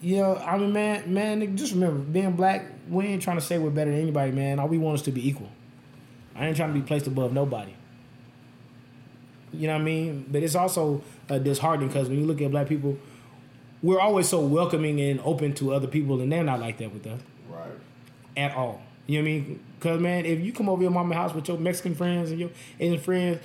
you 0.00 0.16
know, 0.18 0.36
I 0.36 0.56
mean, 0.58 0.72
man, 0.72 1.12
man, 1.12 1.56
just 1.56 1.72
remember, 1.72 1.98
being 1.98 2.32
black, 2.32 2.66
we 2.88 3.06
ain't 3.06 3.22
trying 3.22 3.38
to 3.38 3.44
say 3.44 3.58
we're 3.58 3.70
better 3.70 3.90
than 3.90 4.00
anybody, 4.00 4.32
man. 4.32 4.58
All 4.58 4.68
we 4.68 4.78
want 4.78 4.96
is 4.96 5.02
to 5.02 5.12
be 5.12 5.26
equal. 5.26 5.50
I 6.36 6.46
ain't 6.46 6.56
trying 6.56 6.72
to 6.72 6.78
be 6.78 6.86
placed 6.86 7.06
above 7.06 7.32
nobody. 7.32 7.72
You 9.52 9.66
know 9.66 9.74
what 9.74 9.80
I 9.80 9.84
mean? 9.84 10.26
But 10.30 10.42
it's 10.42 10.54
also 10.54 11.02
uh, 11.28 11.38
disheartening 11.38 11.88
because 11.88 12.08
when 12.08 12.18
you 12.20 12.26
look 12.26 12.40
at 12.40 12.50
black 12.50 12.68
people, 12.68 12.98
we're 13.82 14.00
always 14.00 14.28
so 14.28 14.40
welcoming 14.40 15.00
and 15.00 15.20
open 15.24 15.52
to 15.54 15.72
other 15.72 15.86
people, 15.86 16.20
and 16.20 16.30
they're 16.32 16.44
not 16.44 16.60
like 16.60 16.78
that 16.78 16.92
with 16.92 17.06
us 17.06 17.20
Right. 17.50 17.70
at 18.36 18.54
all. 18.56 18.82
You 19.06 19.18
know 19.18 19.22
what 19.24 19.28
I 19.30 19.32
mean? 19.32 19.60
Because, 19.78 20.00
man, 20.00 20.26
if 20.26 20.40
you 20.40 20.52
come 20.52 20.68
over 20.68 20.82
your 20.82 20.90
mama's 20.90 21.16
house 21.16 21.34
with 21.34 21.48
your 21.48 21.56
Mexican 21.58 21.94
friends 21.94 22.30
and 22.30 22.38
your 22.40 22.50
Asian 22.78 22.98
friends, 22.98 23.38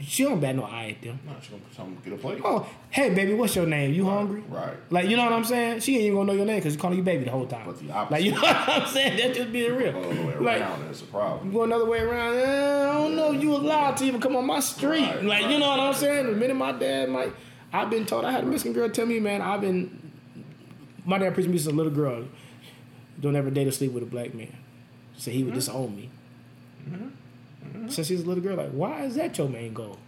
she 0.00 0.24
don't 0.24 0.40
bat 0.40 0.56
no 0.56 0.64
eye 0.64 0.96
at 0.96 1.02
them. 1.02 1.20
No, 1.24 1.32
she 1.40 1.50
gonna 1.50 1.62
come 1.76 1.96
get 2.04 2.12
a 2.14 2.16
plate. 2.16 2.40
Oh, 2.44 2.66
hey, 2.90 3.14
baby, 3.14 3.34
what's 3.34 3.54
your 3.54 3.66
name? 3.66 3.92
You 3.94 4.04
hungry? 4.06 4.42
Right. 4.48 4.74
Like, 4.90 5.08
you 5.08 5.16
know 5.16 5.22
what 5.22 5.32
I'm 5.32 5.44
saying? 5.44 5.78
She 5.80 5.94
ain't 5.94 6.04
even 6.06 6.16
gonna 6.16 6.26
know 6.32 6.36
your 6.38 6.46
name 6.46 6.56
because 6.56 6.72
she's 6.72 6.80
calling 6.80 6.98
you 6.98 7.04
baby 7.04 7.24
the 7.24 7.30
whole 7.30 7.46
time. 7.46 7.66
But 7.66 7.78
the 7.78 7.92
opposite. 7.92 8.10
Like, 8.12 8.24
you 8.24 8.30
know 8.32 8.40
what 8.40 8.68
I'm 8.68 8.86
saying? 8.88 9.16
That's 9.18 9.38
just 9.38 9.52
being 9.52 9.72
real. 9.76 9.92
Go 9.92 10.02
the 10.02 10.08
other 10.10 10.24
way 10.26 10.34
Like, 10.44 10.60
around, 10.62 10.82
it's 10.90 11.02
a 11.02 11.04
problem. 11.04 11.46
You 11.46 11.52
go 11.52 11.62
another 11.62 11.84
way 11.84 12.00
around. 12.00 12.34
eh, 12.34 12.88
I 12.90 12.92
don't 12.94 13.14
know. 13.14 13.30
You 13.30 13.54
allowed 13.54 13.96
to 13.98 14.04
even 14.06 14.20
come 14.20 14.34
on 14.34 14.44
my 14.46 14.58
street. 14.58 15.02
Right, 15.06 15.22
like, 15.24 15.46
you 15.48 15.60
know 15.60 15.68
what 15.68 15.78
I'm 15.78 15.94
saying? 15.94 16.26
The 16.26 16.32
minute 16.32 16.56
my 16.56 16.72
dad, 16.72 17.10
like, 17.10 17.32
I've 17.72 17.88
been 17.90 18.04
told, 18.06 18.24
I 18.24 18.32
had 18.32 18.44
a 18.44 18.46
Mexican 18.46 18.72
girl 18.74 18.88
tell 18.90 19.06
me, 19.06 19.18
man, 19.20 19.40
I've 19.40 19.60
been, 19.60 20.12
my 21.06 21.18
dad 21.18 21.34
preached 21.34 21.48
me 21.48 21.56
as 21.56 21.66
a 21.66 21.70
little 21.72 21.92
girl. 21.92 22.24
Don't 23.20 23.34
ever 23.36 23.50
date 23.50 23.66
or 23.66 23.70
sleep 23.72 23.92
with 23.92 24.02
a 24.02 24.06
black 24.06 24.34
man. 24.34 24.54
So 25.16 25.30
he 25.30 25.38
Mm-hmm. 25.38 25.46
would 25.46 25.54
disown 25.54 25.96
me. 25.96 26.10
Since 27.88 28.08
she's 28.08 28.22
a 28.22 28.26
little 28.26 28.42
girl, 28.42 28.56
like, 28.56 28.70
why 28.70 29.04
is 29.04 29.14
that 29.16 29.36
your 29.38 29.48
main 29.48 29.72
goal? 29.72 29.98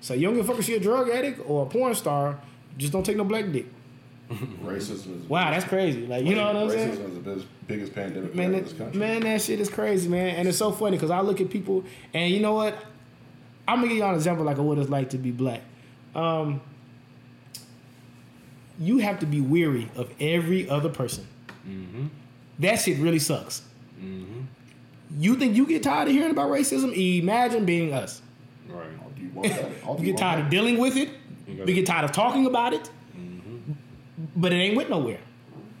So 0.00 0.14
you 0.14 0.26
don't 0.26 0.34
give 0.36 0.44
a 0.44 0.48
fuck 0.48 0.58
if 0.58 0.66
she 0.66 0.74
a 0.74 0.80
drug 0.80 1.08
addict 1.08 1.40
or 1.46 1.64
a 1.64 1.66
porn 1.68 1.94
star, 1.94 2.38
just 2.76 2.92
don't 2.92 3.04
take 3.04 3.16
no 3.16 3.24
black 3.24 3.50
dick. 3.52 3.66
Racism 4.62 5.22
is 5.22 5.28
Wow, 5.28 5.50
that's 5.50 5.64
crazy. 5.64 6.06
Like, 6.06 6.24
you 6.24 6.34
know 6.34 6.46
what 6.46 6.56
I'm 6.56 6.70
saying? 6.70 6.90
Racism 6.92 7.08
is 7.08 7.14
the 7.14 7.20
biggest, 7.20 7.46
biggest 7.66 7.94
pandemic 7.94 8.34
man, 8.34 8.54
in 8.54 8.64
this 8.64 8.72
country. 8.72 8.98
man, 8.98 9.20
that 9.22 9.40
shit 9.42 9.60
is 9.60 9.68
crazy, 9.68 10.08
man. 10.08 10.36
And 10.36 10.48
it's 10.48 10.58
so 10.58 10.72
funny 10.72 10.96
because 10.96 11.10
I 11.10 11.20
look 11.20 11.40
at 11.40 11.50
people, 11.50 11.84
and 12.12 12.32
you 12.32 12.40
know 12.40 12.54
what? 12.54 12.76
I'm 13.66 13.76
gonna 13.78 13.88
give 13.88 13.98
y'all 13.98 14.10
an 14.10 14.16
example 14.16 14.44
like 14.44 14.58
of 14.58 14.64
what 14.64 14.78
it's 14.78 14.90
like 14.90 15.10
to 15.10 15.18
be 15.18 15.30
black. 15.30 15.62
Um, 16.14 16.60
you 18.78 18.98
have 18.98 19.20
to 19.20 19.26
be 19.26 19.40
weary 19.40 19.90
of 19.96 20.12
every 20.20 20.68
other 20.68 20.88
person. 20.88 21.26
Mm-hmm. 21.68 22.06
That 22.60 22.76
shit 22.76 22.98
really 22.98 23.18
sucks. 23.18 23.62
Mm-hmm. 24.00 24.42
You 25.18 25.36
think 25.36 25.56
you 25.56 25.66
get 25.66 25.82
tired 25.82 26.08
of 26.08 26.14
hearing 26.14 26.30
about 26.30 26.50
racism? 26.50 26.92
Imagine 26.96 27.64
being 27.64 27.92
us. 27.92 28.20
Right. 28.68 28.86
You 29.16 29.30
want 29.30 29.48
that? 29.48 29.70
All 29.84 29.94
do 29.94 30.02
We 30.02 30.06
get 30.08 30.18
tired 30.18 30.44
of 30.44 30.50
dealing 30.50 30.78
with 30.78 30.96
it. 30.96 31.10
We 31.46 31.74
get 31.74 31.86
tired 31.86 32.04
of 32.04 32.12
talking 32.12 32.46
about 32.46 32.72
it. 32.72 32.90
Mm-hmm. 33.16 33.72
But 34.36 34.52
it 34.52 34.56
ain't 34.56 34.76
went 34.76 34.90
nowhere. 34.90 35.20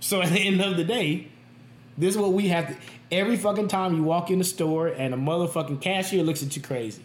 So 0.00 0.22
at 0.22 0.30
the 0.30 0.40
end 0.40 0.60
of 0.60 0.76
the 0.76 0.84
day, 0.84 1.28
this 1.96 2.14
is 2.14 2.20
what 2.20 2.32
we 2.32 2.48
have 2.48 2.68
to. 2.68 2.76
Every 3.10 3.36
fucking 3.36 3.68
time 3.68 3.94
you 3.94 4.02
walk 4.02 4.30
in 4.30 4.38
the 4.38 4.44
store 4.44 4.88
and 4.88 5.14
a 5.14 5.16
motherfucking 5.16 5.80
cashier 5.80 6.22
looks 6.22 6.42
at 6.42 6.56
you 6.56 6.62
crazy, 6.62 7.02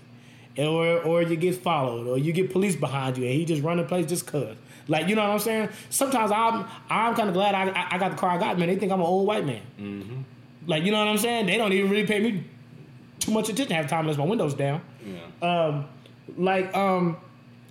or 0.57 1.01
or 1.03 1.21
you 1.21 1.35
get 1.35 1.55
followed, 1.55 2.07
or 2.07 2.17
you 2.17 2.33
get 2.33 2.51
police 2.51 2.75
behind 2.75 3.17
you, 3.17 3.25
and 3.25 3.33
he 3.33 3.45
just 3.45 3.61
run 3.61 3.77
the 3.77 3.83
place 3.83 4.07
just 4.07 4.25
cause. 4.25 4.55
Like 4.89 5.07
you 5.07 5.15
know 5.15 5.21
what 5.21 5.31
I'm 5.31 5.39
saying? 5.39 5.69
Sometimes 5.89 6.31
I'm 6.31 6.65
I'm 6.89 7.15
kind 7.15 7.29
of 7.29 7.33
glad 7.35 7.55
I, 7.55 7.69
I 7.69 7.87
I 7.91 7.97
got 7.99 8.11
the 8.11 8.17
car 8.17 8.31
I 8.31 8.37
got, 8.37 8.57
man. 8.59 8.67
They 8.67 8.75
think 8.75 8.91
I'm 8.91 8.99
an 8.99 9.05
old 9.05 9.27
white 9.27 9.45
man. 9.45 10.25
Like 10.67 10.83
you 10.83 10.91
know 10.91 10.97
what 10.99 11.07
I'm 11.07 11.17
saying? 11.19 11.45
They 11.45 11.57
don't 11.57 11.71
even 11.71 11.89
really 11.89 12.05
pay 12.07 12.19
me 12.19 12.43
too 13.19 13.31
much 13.31 13.49
attention 13.49 13.75
half 13.75 13.85
the 13.85 13.89
time 13.89 14.01
unless 14.01 14.17
my 14.17 14.25
windows 14.25 14.53
down. 14.55 14.81
Yeah. 15.05 15.47
Um, 15.47 15.85
like 16.37 16.75
um, 16.75 17.17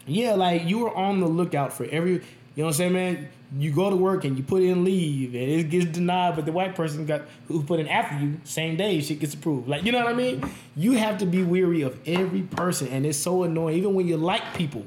yeah, 0.06 0.34
like 0.34 0.64
you 0.64 0.78
were 0.78 0.94
on 0.94 1.20
the 1.20 1.26
lookout 1.26 1.72
for 1.72 1.84
every. 1.84 2.12
You 2.12 2.64
know 2.64 2.70
what 2.70 2.70
I'm 2.70 2.74
saying, 2.74 2.92
man? 2.92 3.28
You 3.56 3.72
go 3.72 3.88
to 3.88 3.94
work 3.94 4.24
and 4.24 4.36
you 4.36 4.42
put 4.42 4.62
in 4.62 4.84
leave 4.84 5.32
and 5.32 5.44
it 5.44 5.70
gets 5.70 5.86
denied, 5.86 6.34
but 6.34 6.44
the 6.44 6.50
white 6.52 6.74
person 6.74 7.06
got 7.06 7.22
who 7.46 7.62
put 7.62 7.78
in 7.78 7.86
after 7.86 8.18
you 8.18 8.40
same 8.44 8.76
day 8.76 9.00
shit 9.00 9.20
gets 9.20 9.34
approved. 9.34 9.68
Like 9.68 9.84
you 9.84 9.92
know 9.92 9.98
what 9.98 10.08
I 10.08 10.12
mean? 10.12 10.42
You 10.76 10.92
have 10.92 11.18
to 11.18 11.26
be 11.26 11.42
weary 11.44 11.82
of 11.82 11.98
every 12.06 12.42
person, 12.42 12.88
and 12.88 13.06
it's 13.06 13.16
so 13.16 13.44
annoying. 13.44 13.78
Even 13.78 13.94
when 13.94 14.08
you 14.08 14.16
like 14.16 14.54
people, 14.54 14.84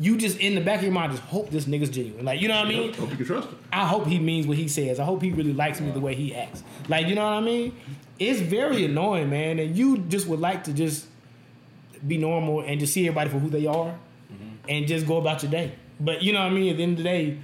you 0.00 0.16
just 0.16 0.38
in 0.38 0.54
the 0.54 0.62
back 0.62 0.78
of 0.78 0.84
your 0.84 0.92
mind 0.92 1.12
just 1.12 1.22
hope 1.24 1.50
this 1.50 1.66
nigga's 1.66 1.90
genuine. 1.90 2.24
Like 2.24 2.40
you 2.40 2.48
know 2.48 2.56
what 2.56 2.66
I 2.66 2.68
mean? 2.70 2.94
Hope 2.94 3.10
you 3.10 3.16
can 3.16 3.26
trust 3.26 3.48
him. 3.48 3.58
I 3.70 3.86
hope 3.86 4.06
he 4.06 4.18
means 4.18 4.46
what 4.46 4.56
he 4.56 4.66
says. 4.66 4.98
I 4.98 5.04
hope 5.04 5.20
he 5.20 5.30
really 5.30 5.52
likes 5.52 5.80
me 5.80 5.90
the 5.90 6.00
way 6.00 6.14
he 6.14 6.34
acts. 6.34 6.64
Like, 6.88 7.06
you 7.06 7.14
know 7.14 7.24
what 7.24 7.34
I 7.34 7.40
mean? 7.40 7.76
It's 8.18 8.40
very 8.40 8.84
annoying, 8.86 9.28
man. 9.28 9.58
And 9.58 9.76
you 9.76 9.98
just 9.98 10.26
would 10.26 10.40
like 10.40 10.64
to 10.64 10.72
just 10.72 11.06
be 12.06 12.16
normal 12.16 12.60
and 12.60 12.80
just 12.80 12.94
see 12.94 13.06
everybody 13.06 13.28
for 13.28 13.38
who 13.38 13.50
they 13.50 13.66
are 13.66 13.94
mm-hmm. 14.32 14.70
and 14.70 14.86
just 14.86 15.06
go 15.06 15.18
about 15.18 15.42
your 15.42 15.52
day. 15.52 15.72
But 16.00 16.22
you 16.22 16.32
know 16.32 16.40
what 16.40 16.52
I 16.52 16.54
mean? 16.54 16.70
At 16.70 16.78
the 16.78 16.82
end 16.82 16.92
of 16.92 16.98
the 16.98 17.04
day, 17.04 17.38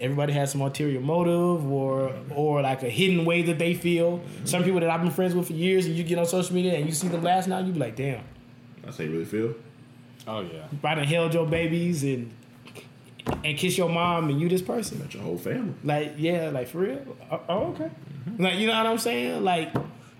everybody 0.00 0.32
has 0.32 0.50
some 0.50 0.62
ulterior 0.62 1.00
motive 1.00 1.70
or 1.70 2.12
or 2.34 2.60
like 2.60 2.82
a 2.82 2.90
hidden 2.90 3.24
way 3.24 3.42
that 3.42 3.60
they 3.60 3.74
feel. 3.74 4.18
Mm-hmm. 4.18 4.46
Some 4.46 4.64
people 4.64 4.80
that 4.80 4.90
I've 4.90 5.02
been 5.02 5.12
friends 5.12 5.32
with 5.32 5.46
for 5.46 5.52
years 5.52 5.86
and 5.86 5.94
you 5.94 6.02
get 6.02 6.18
on 6.18 6.26
social 6.26 6.56
media 6.56 6.74
and 6.74 6.86
you 6.86 6.92
see 6.92 7.06
them 7.06 7.22
last 7.22 7.46
night, 7.46 7.66
you 7.66 7.72
be 7.72 7.78
like, 7.78 7.94
damn, 7.94 8.24
That's 8.82 8.98
how 8.98 9.04
you 9.04 9.12
really 9.12 9.24
feel. 9.24 9.54
Oh 10.26 10.40
yeah. 10.40 10.66
I 10.82 10.94
done 10.94 11.04
held 11.04 11.34
your 11.34 11.46
babies 11.46 12.02
and 12.02 12.32
and 13.44 13.56
kiss 13.56 13.76
your 13.78 13.88
mom 13.88 14.28
and 14.28 14.40
you 14.40 14.48
this 14.48 14.62
person. 14.62 14.98
That's 14.98 15.14
your 15.14 15.22
whole 15.22 15.38
family. 15.38 15.74
Like, 15.82 16.14
yeah, 16.18 16.50
like 16.50 16.68
for 16.68 16.78
real. 16.78 17.16
Oh, 17.30 17.40
oh, 17.48 17.58
okay. 17.68 17.90
Like, 18.38 18.58
you 18.58 18.66
know 18.66 18.76
what 18.76 18.86
I'm 18.86 18.98
saying? 18.98 19.42
Like, 19.42 19.74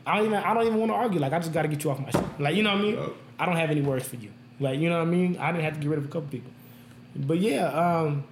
I 0.06 0.16
don't 0.16 0.26
even, 0.26 0.38
I 0.38 0.54
don't 0.54 0.66
even 0.66 0.78
want 0.78 0.90
to 0.90 0.96
argue. 0.96 1.20
Like, 1.20 1.32
I 1.32 1.38
just 1.38 1.52
got 1.52 1.62
to 1.62 1.68
get 1.68 1.84
you 1.84 1.90
off 1.90 2.00
my 2.00 2.10
shit. 2.10 2.40
Like, 2.40 2.54
you 2.54 2.62
know 2.62 2.70
what 2.70 2.78
I 2.78 2.82
mean? 2.82 2.94
Yup. 2.94 3.14
I 3.38 3.46
don't 3.46 3.56
have 3.56 3.70
any 3.70 3.80
words 3.80 4.06
for 4.06 4.16
you. 4.16 4.30
Like, 4.60 4.78
you 4.78 4.88
know 4.88 4.98
what 4.98 5.08
I 5.08 5.10
mean? 5.10 5.36
I 5.38 5.52
didn't 5.52 5.64
have 5.64 5.74
to 5.74 5.80
get 5.80 5.90
rid 5.90 5.98
of 5.98 6.04
a 6.04 6.08
couple 6.08 6.28
people. 6.28 6.50
But 7.16 7.38
yeah, 7.38 7.66
um, 7.66 8.24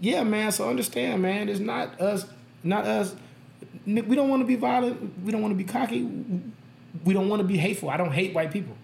yeah, 0.00 0.22
man. 0.22 0.52
So 0.52 0.68
understand, 0.68 1.22
man. 1.22 1.48
It's 1.48 1.60
not 1.60 2.00
us, 2.00 2.26
not 2.62 2.86
us. 2.86 3.14
We 3.86 4.14
don't 4.16 4.28
want 4.28 4.42
to 4.42 4.46
be 4.46 4.56
violent. 4.56 5.22
We 5.24 5.32
don't 5.32 5.42
want 5.42 5.52
to 5.52 5.56
be 5.56 5.64
cocky. 5.64 6.02
We 7.04 7.14
don't 7.14 7.28
want 7.28 7.40
to 7.40 7.46
be 7.46 7.56
hateful. 7.56 7.90
I 7.90 7.96
don't 7.96 8.12
hate 8.12 8.34
white 8.34 8.50
people. 8.50 8.76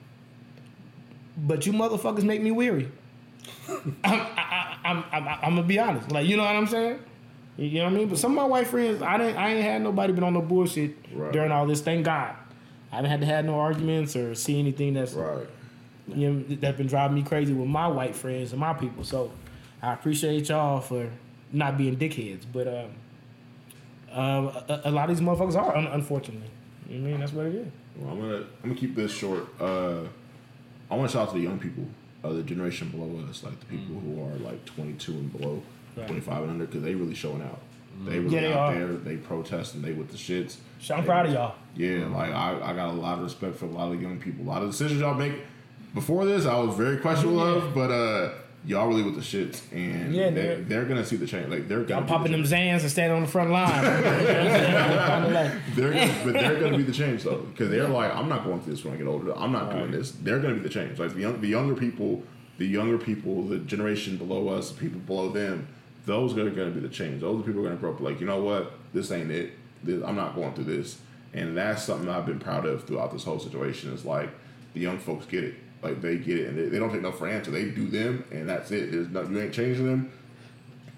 But 1.36 1.66
you 1.66 1.72
motherfuckers 1.72 2.22
make 2.24 2.40
me 2.42 2.50
weary. 2.50 2.90
I'm, 3.68 3.86
I, 4.04 4.16
I, 4.36 4.78
I'm, 4.84 5.04
I'm, 5.12 5.28
I'm 5.28 5.40
gonna 5.56 5.62
be 5.62 5.78
honest. 5.78 6.10
Like, 6.10 6.26
you 6.26 6.36
know 6.36 6.44
what 6.44 6.56
I'm 6.56 6.66
saying? 6.66 6.98
You 7.56 7.78
know 7.78 7.84
what 7.84 7.92
I 7.92 7.96
mean? 7.96 8.08
But 8.08 8.18
some 8.18 8.32
of 8.32 8.36
my 8.36 8.44
white 8.44 8.66
friends, 8.66 9.02
I 9.02 9.16
didn't, 9.18 9.36
I 9.36 9.54
ain't 9.54 9.64
had 9.64 9.82
nobody 9.82 10.12
been 10.12 10.24
on 10.24 10.34
no 10.34 10.42
bullshit 10.42 10.94
Right. 11.12 11.32
during 11.32 11.50
all 11.52 11.66
this. 11.66 11.80
Thank 11.80 12.04
God. 12.04 12.34
I 12.92 12.96
haven't 12.96 13.10
had 13.10 13.20
to 13.20 13.26
have 13.26 13.44
no 13.44 13.58
arguments 13.58 14.14
or 14.16 14.34
see 14.34 14.58
anything 14.58 14.94
that's 14.94 15.12
Right. 15.14 15.46
you 16.08 16.30
know, 16.30 16.56
that's 16.56 16.76
been 16.76 16.86
driving 16.86 17.14
me 17.16 17.22
crazy 17.22 17.52
with 17.52 17.68
my 17.68 17.88
white 17.88 18.14
friends 18.14 18.52
and 18.52 18.60
my 18.60 18.72
people. 18.74 19.04
So 19.04 19.32
I 19.82 19.92
appreciate 19.94 20.48
y'all 20.48 20.80
for 20.80 21.10
not 21.52 21.76
being 21.78 21.96
dickheads. 21.96 22.44
But 22.52 22.68
um, 22.68 22.90
um, 24.12 24.46
a, 24.68 24.82
a 24.84 24.90
lot 24.90 25.10
of 25.10 25.16
these 25.16 25.26
motherfuckers 25.26 25.56
are, 25.56 25.76
un- 25.76 25.86
unfortunately. 25.88 26.48
You 26.88 26.98
know 26.98 27.02
what 27.02 27.08
I 27.08 27.10
mean? 27.12 27.20
That's 27.20 27.32
what 27.32 27.46
it 27.46 27.54
is. 27.54 27.66
Well, 27.96 28.12
I'm 28.12 28.20
gonna 28.20 28.36
I'm 28.36 28.46
gonna 28.64 28.74
keep 28.74 28.94
this 28.94 29.12
short. 29.12 29.48
Uh, 29.60 30.00
I 30.90 30.94
want 30.96 31.10
to 31.10 31.16
shout 31.16 31.28
out 31.28 31.32
to 31.34 31.38
the 31.38 31.44
young 31.44 31.58
people, 31.58 31.84
uh, 32.24 32.32
the 32.32 32.42
generation 32.42 32.88
below 32.90 33.20
us, 33.28 33.42
like 33.42 33.58
the 33.60 33.66
people 33.66 33.96
who 34.00 34.22
are 34.24 34.36
like 34.50 34.64
22 34.64 35.12
and 35.12 35.32
below, 35.38 35.62
Right. 35.96 36.06
25 36.06 36.42
and 36.42 36.50
under, 36.50 36.66
because 36.66 36.82
they 36.82 36.94
really 36.94 37.14
showing 37.14 37.40
out. 37.42 37.58
They 38.04 38.18
really 38.18 38.34
Yeah, 38.34 38.40
they 38.42 38.52
out 38.52 38.58
are. 38.58 38.74
there. 38.74 38.86
They 38.96 39.16
protesting. 39.16 39.80
They 39.80 39.92
with 39.92 40.10
the 40.10 40.18
shits. 40.18 40.56
So 40.80 40.94
I'm 40.94 41.00
They- 41.00 41.06
proud 41.06 41.26
of 41.26 41.32
y'all. 41.32 41.54
Yeah, 41.74 42.06
like 42.08 42.30
I, 42.32 42.58
I 42.62 42.74
got 42.74 42.90
a 42.90 42.92
lot 42.92 43.16
of 43.18 43.24
respect 43.24 43.56
for 43.56 43.64
a 43.64 43.70
lot 43.70 43.90
of 43.90 43.96
the 43.98 44.02
young 44.04 44.18
people. 44.18 44.44
A 44.44 44.48
lot 44.48 44.62
of 44.62 44.70
decisions 44.70 45.00
y'all 45.00 45.14
make. 45.14 45.32
Before 45.94 46.26
this, 46.26 46.44
I 46.44 46.58
was 46.60 46.76
very 46.76 46.98
questionable 46.98 47.40
of, 47.42 47.74
but 47.74 47.90
uh, 47.90 48.32
y'all 48.66 48.88
really 48.88 49.02
with 49.02 49.14
the 49.14 49.20
shits, 49.20 49.60
and 49.72 50.12
Yeah, 50.14 50.30
they're, 50.30 50.56
they're- 50.56 50.84
gonna 50.84 51.04
see 51.04 51.16
the 51.16 51.26
change. 51.26 51.48
Like 51.48 51.68
they're 51.68 51.84
gonna 51.84 52.00
I'm 52.02 52.06
popping 52.06 52.32
the 52.32 52.38
them. 52.38 52.46
Zans 52.46 52.80
and 52.82 52.90
standing 52.90 53.16
on 53.16 53.22
the 53.22 53.28
front 53.28 53.50
line. 53.50 53.84
You 53.84 53.90
know 53.90 54.00
what 54.00 54.06
I'm 54.06 54.50
saying? 54.50 55.22
Kinda 55.22 55.28
like- 55.30 55.74
They're 55.76 55.92
gonna, 55.92 56.20
but 56.24 56.32
they're 56.34 56.60
gonna 56.60 56.76
be 56.76 56.82
the 56.82 56.92
change 57.02 57.22
though, 57.22 57.38
because 57.52 57.70
they're 57.70 57.88
like, 57.88 58.14
I'm 58.14 58.28
not 58.28 58.44
going 58.44 58.60
through 58.60 58.74
this 58.74 58.84
when 58.84 58.94
I 58.94 58.96
get 58.96 59.06
older. 59.06 59.36
I'm 59.36 59.52
not 59.52 59.70
doing 59.72 59.90
this. 59.90 60.10
They're 60.12 60.40
gonna 60.40 60.54
be 60.54 60.60
the 60.60 60.68
change. 60.68 60.98
Like 60.98 61.14
the 61.14 61.20
young, 61.20 61.40
the 61.40 61.48
younger 61.48 61.74
people, 61.74 62.22
the 62.58 62.66
younger 62.66 62.98
people, 62.98 63.42
the 63.42 63.58
generation 63.58 64.16
below 64.16 64.48
us, 64.48 64.70
the 64.70 64.80
people 64.80 65.00
below 65.00 65.28
them, 65.30 65.68
those 66.06 66.32
are 66.36 66.50
gonna 66.50 66.70
be 66.70 66.80
the 66.80 66.88
change. 66.88 67.20
Those 67.20 67.44
people 67.44 67.60
are 67.60 67.64
gonna 67.64 67.76
grow 67.76 67.92
up 67.92 68.00
like, 68.00 68.20
you 68.20 68.26
know 68.26 68.42
what, 68.42 68.72
this 68.92 69.10
ain't 69.12 69.30
it. 69.30 69.52
This, 69.84 70.02
I'm 70.04 70.16
not 70.16 70.34
going 70.34 70.54
through 70.54 70.64
this, 70.64 70.98
and 71.34 71.56
that's 71.56 71.84
something 71.84 72.08
I've 72.08 72.26
been 72.26 72.38
proud 72.40 72.64
of 72.66 72.84
throughout 72.84 73.12
this 73.12 73.24
whole 73.24 73.38
situation. 73.38 73.92
Is 73.92 74.04
like 74.04 74.30
the 74.74 74.80
young 74.80 74.98
folks 74.98 75.26
get 75.26 75.44
it, 75.44 75.54
like 75.82 76.00
they 76.00 76.16
get 76.16 76.38
it, 76.38 76.48
and 76.48 76.58
they, 76.58 76.68
they 76.68 76.78
don't 76.78 76.92
take 76.92 77.02
no 77.02 77.12
for 77.12 77.26
an 77.26 77.34
answer. 77.34 77.50
They 77.50 77.66
do 77.66 77.86
them, 77.86 78.24
and 78.30 78.48
that's 78.48 78.70
it. 78.70 78.92
There's 78.92 79.08
no, 79.08 79.22
you 79.22 79.40
ain't 79.40 79.52
changing 79.52 79.86
them 79.86 80.12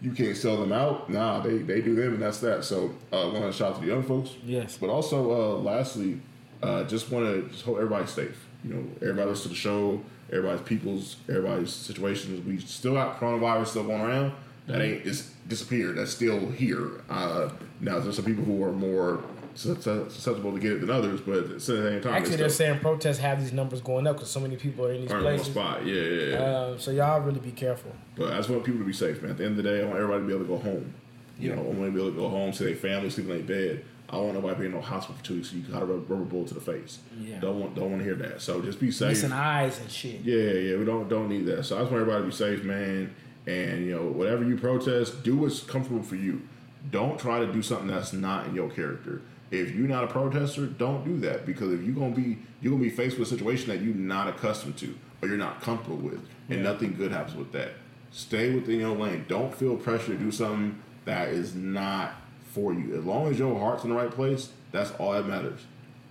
you 0.00 0.12
can't 0.12 0.36
sell 0.36 0.56
them 0.58 0.72
out. 0.72 1.10
Nah, 1.10 1.40
they, 1.40 1.58
they 1.58 1.80
do 1.80 1.94
them, 1.94 2.14
and 2.14 2.22
that's 2.22 2.38
that. 2.40 2.64
So, 2.64 2.94
uh, 3.12 3.30
want 3.32 3.44
to 3.44 3.52
shout 3.52 3.72
out 3.72 3.74
to 3.76 3.80
the 3.80 3.88
young 3.88 4.02
folks. 4.02 4.30
Yes. 4.44 4.76
But 4.76 4.90
also, 4.90 5.32
uh, 5.32 5.58
lastly, 5.58 6.20
uh, 6.62 6.84
just 6.84 7.10
want 7.10 7.26
to 7.26 7.48
just 7.50 7.64
hope 7.64 7.76
everybody's 7.76 8.10
safe. 8.10 8.46
You 8.64 8.74
know, 8.74 8.84
everybody 9.02 9.30
listen 9.30 9.44
to 9.44 9.48
the 9.48 9.54
show. 9.54 10.02
Everybody's 10.30 10.62
people's, 10.62 11.16
everybody's 11.28 11.72
situations. 11.72 12.44
We 12.46 12.58
still 12.58 12.94
got 12.94 13.18
coronavirus 13.18 13.68
still 13.68 13.84
going 13.84 14.02
around. 14.02 14.32
That 14.66 14.82
ain't 14.82 15.06
it's 15.06 15.30
disappeared. 15.48 15.96
That's 15.96 16.10
still 16.10 16.50
here. 16.50 17.02
Uh, 17.08 17.50
now 17.80 17.98
there's 17.98 18.16
some 18.16 18.24
people 18.26 18.44
who 18.44 18.62
are 18.62 18.72
more 18.72 19.24
susceptible 19.58 20.52
to 20.52 20.58
get 20.60 20.72
it 20.72 20.80
than 20.80 20.90
others, 20.90 21.20
but 21.20 21.38
at 21.38 21.48
the 21.48 21.60
same 21.60 22.00
time, 22.00 22.14
Actually, 22.14 22.30
they 22.30 22.36
they're 22.36 22.48
saying 22.48 22.78
protests 22.80 23.18
have 23.18 23.40
these 23.40 23.52
numbers 23.52 23.80
going 23.80 24.06
up 24.06 24.16
because 24.16 24.30
so 24.30 24.40
many 24.40 24.56
people 24.56 24.86
are 24.86 24.92
in 24.92 25.02
these 25.02 25.10
the 25.10 25.18
places. 25.18 25.46
spot. 25.48 25.84
Yeah, 25.84 25.94
yeah, 26.02 26.30
yeah. 26.30 26.36
Uh, 26.38 26.78
so 26.78 26.90
y'all 26.90 27.20
really 27.20 27.40
be 27.40 27.50
careful. 27.50 27.92
But 28.16 28.32
I 28.32 28.36
just 28.36 28.50
want 28.50 28.64
people 28.64 28.80
to 28.80 28.86
be 28.86 28.92
safe, 28.92 29.20
man. 29.20 29.32
At 29.32 29.38
the 29.38 29.44
end 29.44 29.58
of 29.58 29.64
the 29.64 29.70
day, 29.70 29.82
I 29.82 29.84
want 29.84 29.96
everybody 29.96 30.22
to 30.22 30.26
be 30.26 30.34
able 30.34 30.44
to 30.44 30.48
go 30.48 30.58
home. 30.58 30.94
You 31.38 31.54
know, 31.54 31.62
I 31.62 31.64
want 31.64 31.84
to 31.86 31.90
be 31.90 32.00
able 32.00 32.10
to 32.10 32.16
go 32.16 32.28
home, 32.28 32.52
see 32.52 32.64
their 32.64 32.74
family 32.76 33.10
sleeping 33.10 33.32
in 33.32 33.46
their 33.46 33.74
bed. 33.74 33.84
I 34.08 34.12
don't 34.12 34.24
want 34.24 34.34
nobody 34.36 34.54
being 34.60 34.70
in 34.70 34.76
no 34.76 34.80
hospital 34.80 35.16
for 35.16 35.24
two 35.24 35.34
weeks. 35.34 35.50
So 35.50 35.56
you 35.56 35.62
got 35.62 35.82
a 35.82 35.86
rubber 35.86 36.00
rubber 36.14 36.24
bullet 36.24 36.48
to 36.48 36.54
the 36.54 36.60
face. 36.60 36.98
Yeah. 37.20 37.40
Don't 37.40 37.60
want 37.60 37.74
don't 37.74 37.90
want 37.90 37.98
to 37.98 38.04
hear 38.04 38.14
that. 38.16 38.40
So 38.40 38.62
just 38.62 38.80
be 38.80 38.90
safe. 38.90 39.08
Missing 39.10 39.32
eyes 39.32 39.78
and 39.80 39.90
shit. 39.90 40.20
Yeah, 40.22 40.52
yeah, 40.52 40.76
we 40.78 40.84
don't 40.84 41.08
don't 41.08 41.28
need 41.28 41.44
that. 41.46 41.64
So 41.64 41.76
I 41.76 41.80
just 41.80 41.92
want 41.92 42.02
everybody 42.02 42.22
to 42.24 42.30
be 42.30 42.34
safe, 42.34 42.64
man. 42.64 43.14
And 43.46 43.84
you 43.84 43.94
know, 43.94 44.04
whatever 44.06 44.44
you 44.44 44.56
protest, 44.56 45.22
do 45.22 45.36
what's 45.36 45.60
comfortable 45.60 46.02
for 46.02 46.16
you. 46.16 46.42
Don't 46.90 47.18
try 47.18 47.40
to 47.40 47.52
do 47.52 47.60
something 47.60 47.88
that's 47.88 48.12
not 48.12 48.46
in 48.46 48.54
your 48.54 48.70
character. 48.70 49.20
If 49.50 49.74
you're 49.74 49.88
not 49.88 50.04
a 50.04 50.08
protester, 50.08 50.66
don't 50.66 51.04
do 51.04 51.18
that 51.20 51.46
because 51.46 51.72
if 51.72 51.82
you're 51.82 51.94
gonna 51.94 52.14
be 52.14 52.38
you're 52.60 52.70
gonna 52.72 52.82
be 52.82 52.90
faced 52.90 53.18
with 53.18 53.28
a 53.28 53.34
situation 53.34 53.68
that 53.68 53.80
you're 53.80 53.94
not 53.94 54.28
accustomed 54.28 54.76
to 54.78 54.94
or 55.22 55.28
you're 55.28 55.38
not 55.38 55.60
comfortable 55.62 55.96
with, 55.96 56.20
and 56.48 56.62
nothing 56.62 56.94
good 56.94 57.12
happens 57.12 57.36
with 57.36 57.52
that. 57.52 57.72
Stay 58.10 58.54
within 58.54 58.80
your 58.80 58.96
lane. 58.96 59.24
Don't 59.28 59.54
feel 59.54 59.76
pressure 59.76 60.08
to 60.12 60.16
do 60.16 60.30
something 60.30 60.80
that 61.04 61.28
is 61.28 61.54
not 61.54 62.14
for 62.52 62.72
you. 62.72 62.96
As 62.96 63.04
long 63.04 63.26
as 63.28 63.38
your 63.38 63.58
heart's 63.58 63.84
in 63.84 63.90
the 63.90 63.96
right 63.96 64.10
place, 64.10 64.50
that's 64.72 64.90
all 64.92 65.12
that 65.12 65.26
matters. 65.26 65.60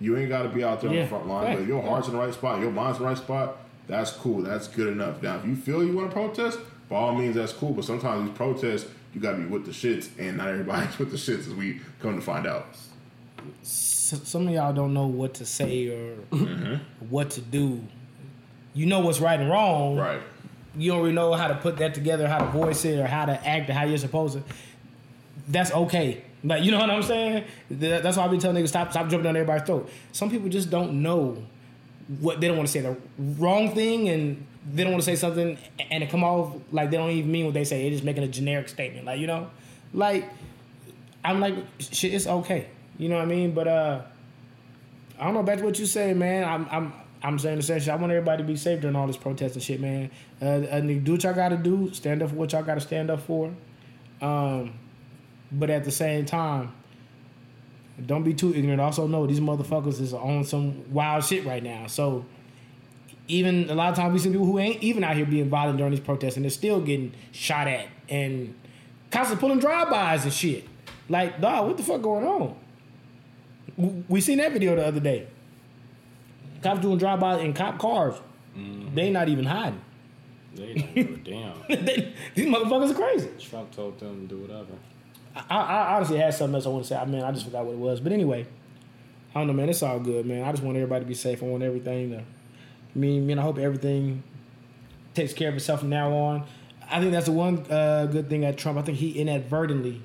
You 0.00 0.16
ain't 0.16 0.28
got 0.28 0.42
to 0.42 0.48
be 0.48 0.62
out 0.62 0.80
there 0.80 0.90
on 0.90 0.96
the 1.02 1.08
front 1.08 1.26
line, 1.26 1.44
but 1.56 1.62
if 1.62 1.68
your 1.68 1.82
heart's 1.82 2.06
in 2.08 2.14
the 2.14 2.20
right 2.20 2.32
spot, 2.32 2.60
your 2.60 2.70
mind's 2.70 2.98
in 2.98 3.02
the 3.04 3.08
right 3.08 3.18
spot, 3.18 3.56
that's 3.88 4.12
cool. 4.12 4.42
That's 4.42 4.68
good 4.68 4.88
enough. 4.92 5.22
Now, 5.22 5.36
if 5.38 5.46
you 5.46 5.56
feel 5.56 5.82
you 5.82 5.96
want 5.96 6.10
to 6.10 6.14
protest, 6.14 6.58
by 6.88 6.96
all 6.96 7.14
means, 7.14 7.34
that's 7.34 7.52
cool. 7.52 7.72
But 7.72 7.84
sometimes 7.84 8.28
these 8.28 8.36
protests, 8.36 8.88
you 9.12 9.20
got 9.20 9.32
to 9.32 9.38
be 9.38 9.46
with 9.46 9.64
the 9.64 9.72
shits, 9.72 10.08
and 10.18 10.36
not 10.36 10.48
everybody's 10.48 10.98
with 11.00 11.10
the 11.10 11.16
shits, 11.16 11.40
as 11.40 11.54
we 11.54 11.80
come 12.00 12.14
to 12.14 12.20
find 12.22 12.46
out. 12.46 12.68
Some 13.62 14.48
of 14.48 14.54
y'all 14.54 14.72
don't 14.72 14.94
know 14.94 15.06
what 15.06 15.34
to 15.34 15.46
say 15.46 15.88
or 15.88 16.16
mm-hmm. 16.30 16.76
what 17.10 17.30
to 17.30 17.40
do. 17.40 17.84
You 18.74 18.86
know 18.86 19.00
what's 19.00 19.20
right 19.20 19.38
and 19.38 19.50
wrong. 19.50 19.96
Right. 19.96 20.20
You 20.76 20.92
don't 20.92 21.00
really 21.02 21.14
know 21.14 21.32
how 21.34 21.48
to 21.48 21.56
put 21.56 21.78
that 21.78 21.94
together, 21.94 22.28
how 22.28 22.38
to 22.38 22.46
voice 22.46 22.84
it, 22.84 22.98
or 22.98 23.06
how 23.06 23.26
to 23.26 23.46
act, 23.46 23.68
or 23.68 23.72
how 23.72 23.84
you're 23.84 23.98
supposed 23.98 24.34
to. 24.34 24.42
That's 25.48 25.72
okay. 25.72 26.24
Like 26.44 26.62
you 26.62 26.70
know 26.70 26.78
what 26.78 26.90
I'm 26.90 27.02
saying? 27.02 27.44
That's 27.70 28.16
why 28.16 28.24
I 28.24 28.28
be 28.28 28.38
telling 28.38 28.62
niggas 28.62 28.68
stop, 28.68 28.90
stop 28.90 29.08
jumping 29.08 29.24
down 29.24 29.36
everybody's 29.36 29.66
throat. 29.66 29.90
Some 30.12 30.30
people 30.30 30.48
just 30.48 30.70
don't 30.70 31.02
know 31.02 31.42
what 32.20 32.40
they 32.40 32.48
don't 32.48 32.56
want 32.56 32.68
to 32.68 32.72
say 32.72 32.80
the 32.80 32.96
wrong 33.18 33.74
thing, 33.74 34.08
and 34.08 34.46
they 34.72 34.84
don't 34.84 34.92
want 34.92 35.02
to 35.02 35.10
say 35.10 35.16
something, 35.16 35.58
and 35.90 36.02
it 36.02 36.10
come 36.10 36.22
off 36.22 36.54
like 36.70 36.90
they 36.90 36.96
don't 36.96 37.10
even 37.10 37.30
mean 37.30 37.44
what 37.44 37.54
they 37.54 37.64
say. 37.64 37.82
They're 37.82 37.90
just 37.90 38.04
making 38.04 38.22
a 38.22 38.28
generic 38.28 38.68
statement. 38.68 39.06
Like 39.06 39.18
you 39.20 39.26
know, 39.26 39.50
like 39.92 40.30
I'm 41.24 41.40
like, 41.40 41.54
shit, 41.78 42.14
it's 42.14 42.26
okay. 42.26 42.68
You 42.98 43.08
know 43.08 43.16
what 43.16 43.22
I 43.22 43.26
mean? 43.26 43.52
But 43.52 43.68
uh, 43.68 44.02
I 45.18 45.24
don't 45.24 45.34
know. 45.34 45.42
Back 45.42 45.58
to 45.58 45.64
what 45.64 45.78
you 45.78 45.86
say, 45.86 46.12
man. 46.12 46.44
I'm 46.44 46.68
I'm 46.70 46.92
I'm 47.22 47.38
saying 47.38 47.56
the 47.56 47.62
same 47.62 47.80
shit. 47.80 47.88
I 47.88 47.96
want 47.96 48.12
everybody 48.12 48.42
to 48.42 48.46
be 48.46 48.56
safe 48.56 48.80
during 48.80 48.96
all 48.96 49.06
this 49.06 49.16
protest 49.16 49.54
and 49.54 49.62
shit, 49.62 49.80
man. 49.80 50.10
Uh, 50.40 50.44
and 50.44 51.04
do 51.04 51.12
what 51.12 51.22
y'all 51.22 51.34
got 51.34 51.48
to 51.48 51.56
do. 51.56 51.92
Stand 51.94 52.22
up 52.22 52.30
for 52.30 52.36
what 52.36 52.52
y'all 52.52 52.62
got 52.62 52.74
to 52.74 52.80
stand 52.80 53.10
up 53.10 53.20
for. 53.20 53.54
Um, 54.20 54.74
but 55.50 55.70
at 55.70 55.84
the 55.84 55.90
same 55.90 56.26
time, 56.26 56.72
don't 58.04 58.22
be 58.22 58.34
too 58.34 58.54
ignorant. 58.54 58.80
Also 58.80 59.06
know 59.06 59.26
these 59.26 59.40
motherfuckers 59.40 60.00
is 60.00 60.12
on 60.12 60.44
some 60.44 60.92
wild 60.92 61.24
shit 61.24 61.44
right 61.44 61.62
now. 61.62 61.86
So 61.86 62.24
even 63.26 63.68
a 63.70 63.74
lot 63.74 63.90
of 63.90 63.96
times 63.96 64.12
we 64.12 64.18
see 64.18 64.30
people 64.30 64.46
who 64.46 64.58
ain't 64.58 64.82
even 64.82 65.02
out 65.04 65.16
here 65.16 65.26
being 65.26 65.48
violent 65.48 65.78
during 65.78 65.90
these 65.90 66.00
protests 66.00 66.36
and 66.36 66.44
they're 66.44 66.50
still 66.50 66.80
getting 66.80 67.12
shot 67.32 67.66
at 67.66 67.88
and 68.08 68.54
constantly 69.10 69.40
pulling 69.40 69.58
drive-bys 69.58 70.24
and 70.24 70.32
shit. 70.32 70.64
Like, 71.08 71.40
dog, 71.40 71.66
what 71.66 71.76
the 71.76 71.82
fuck 71.82 72.02
going 72.02 72.24
on? 72.24 72.56
We 74.08 74.20
seen 74.20 74.38
that 74.38 74.52
video 74.52 74.74
the 74.76 74.84
other 74.86 75.00
day. 75.00 75.28
Cops 76.62 76.80
doing 76.80 76.98
drive 76.98 77.20
by 77.20 77.38
in 77.38 77.52
cop 77.52 77.78
cars. 77.78 78.14
They 78.94 79.10
not 79.10 79.28
even 79.28 79.44
hiding. 79.44 79.80
They 80.54 80.74
don't 80.74 80.94
give 80.94 81.10
a 81.10 81.16
damn. 81.68 81.84
They- 81.84 82.12
these 82.34 82.46
motherfuckers 82.46 82.90
are 82.90 82.94
crazy. 82.94 83.28
Trump 83.38 83.70
told 83.70 84.00
them 84.00 84.26
to 84.28 84.34
do 84.34 84.40
whatever. 84.42 84.72
I, 85.48 85.56
I 85.56 85.96
honestly 85.96 86.18
had 86.18 86.34
something 86.34 86.56
else 86.56 86.66
I 86.66 86.70
want 86.70 86.82
to 86.84 86.88
say. 86.88 86.96
I 86.96 87.04
mean, 87.04 87.22
I 87.22 87.30
just 87.30 87.44
forgot 87.44 87.64
what 87.64 87.72
it 87.74 87.78
was. 87.78 88.00
But 88.00 88.10
anyway, 88.10 88.46
I 89.34 89.38
don't 89.38 89.46
know, 89.46 89.52
man. 89.52 89.68
It's 89.68 89.82
all 89.84 90.00
good, 90.00 90.26
man. 90.26 90.42
I 90.42 90.50
just 90.50 90.64
want 90.64 90.76
everybody 90.76 91.04
to 91.04 91.08
be 91.08 91.14
safe. 91.14 91.40
I 91.42 91.46
want 91.46 91.62
everything 91.62 92.10
to. 92.10 92.18
I 92.18 92.24
mean, 92.98 93.26
man, 93.28 93.38
I 93.38 93.42
hope 93.42 93.58
everything 93.58 94.24
takes 95.14 95.32
care 95.32 95.50
of 95.50 95.54
itself 95.54 95.80
from 95.80 95.90
now 95.90 96.12
on. 96.12 96.44
I 96.90 96.98
think 96.98 97.12
that's 97.12 97.26
the 97.26 97.32
one 97.32 97.58
uh, 97.70 98.06
good 98.06 98.28
thing 98.28 98.44
at 98.44 98.56
Trump. 98.56 98.78
I 98.78 98.82
think 98.82 98.98
he 98.98 99.12
inadvertently 99.12 100.02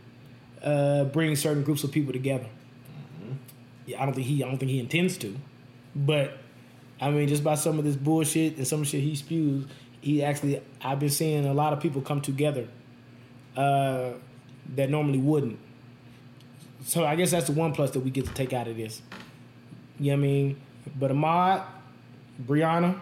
uh, 0.62 1.06
brings 1.06 1.42
certain 1.42 1.64
groups 1.64 1.84
of 1.84 1.92
people 1.92 2.14
together. 2.14 2.46
I 3.88 4.06
don't 4.06 4.14
think 4.14 4.28
he. 4.28 4.44
I 4.44 4.48
don't 4.48 4.58
think 4.58 4.72
he 4.72 4.80
intends 4.80 5.18
to, 5.18 5.36
but 5.96 6.38
I 7.02 7.10
mean, 7.12 7.28
just 7.28 7.44
by 7.44 7.56
some 7.56 7.80
of 7.80 7.86
this 7.86 7.96
bullshit 7.96 8.58
and 8.58 8.68
some 8.68 8.84
shit 8.84 9.02
he 9.02 9.16
spews, 9.16 9.66
he 10.02 10.24
actually. 10.24 10.62
I've 10.82 11.00
been 11.00 11.10
seeing 11.10 11.46
a 11.46 11.54
lot 11.54 11.74
of 11.74 11.80
people 11.80 12.02
come 12.02 12.22
together 12.22 12.68
uh, 13.58 14.12
that 14.76 14.90
normally 14.90 15.20
wouldn't. 15.20 15.60
So 16.86 17.06
I 17.06 17.16
guess 17.16 17.32
that's 17.32 17.48
the 17.48 17.54
one 17.54 17.74
plus 17.74 17.92
that 17.92 18.02
we 18.02 18.10
get 18.10 18.26
to 18.26 18.34
take 18.34 18.54
out 18.54 18.68
of 18.68 18.78
this. 18.78 19.02
You 20.00 20.12
know 20.12 20.18
what 20.18 20.24
I 20.24 20.28
mean? 20.28 20.62
But 21.00 21.12
Ahmaud, 21.12 21.64
Brianna, 22.46 23.00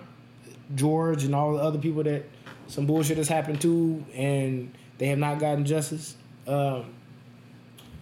George, 0.75 1.23
and 1.23 1.33
all 1.33 1.53
the 1.53 1.59
other 1.59 1.79
people 1.79 2.03
that 2.03 2.25
some 2.67 2.85
bullshit 2.85 3.17
has 3.17 3.27
happened 3.27 3.61
to, 3.61 4.05
and 4.13 4.73
they 4.97 5.07
have 5.07 5.17
not 5.17 5.39
gotten 5.39 5.65
justice. 5.65 6.15
Um, 6.47 6.93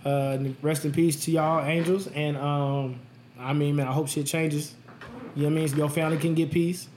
uh, 0.05 0.37
rest 0.61 0.85
in 0.85 0.91
peace 0.91 1.23
to 1.25 1.31
y'all, 1.31 1.63
angels. 1.65 2.07
And 2.07 2.37
um, 2.37 2.99
I 3.39 3.53
mean, 3.53 3.75
man, 3.75 3.87
I 3.87 3.91
hope 3.91 4.07
shit 4.07 4.25
changes. 4.25 4.75
You 5.35 5.43
know 5.43 5.49
what 5.49 5.53
I 5.53 5.59
mean? 5.59 5.67
So 5.67 5.77
your 5.77 5.89
family 5.89 6.17
can 6.17 6.33
get 6.33 6.51
peace, 6.51 6.87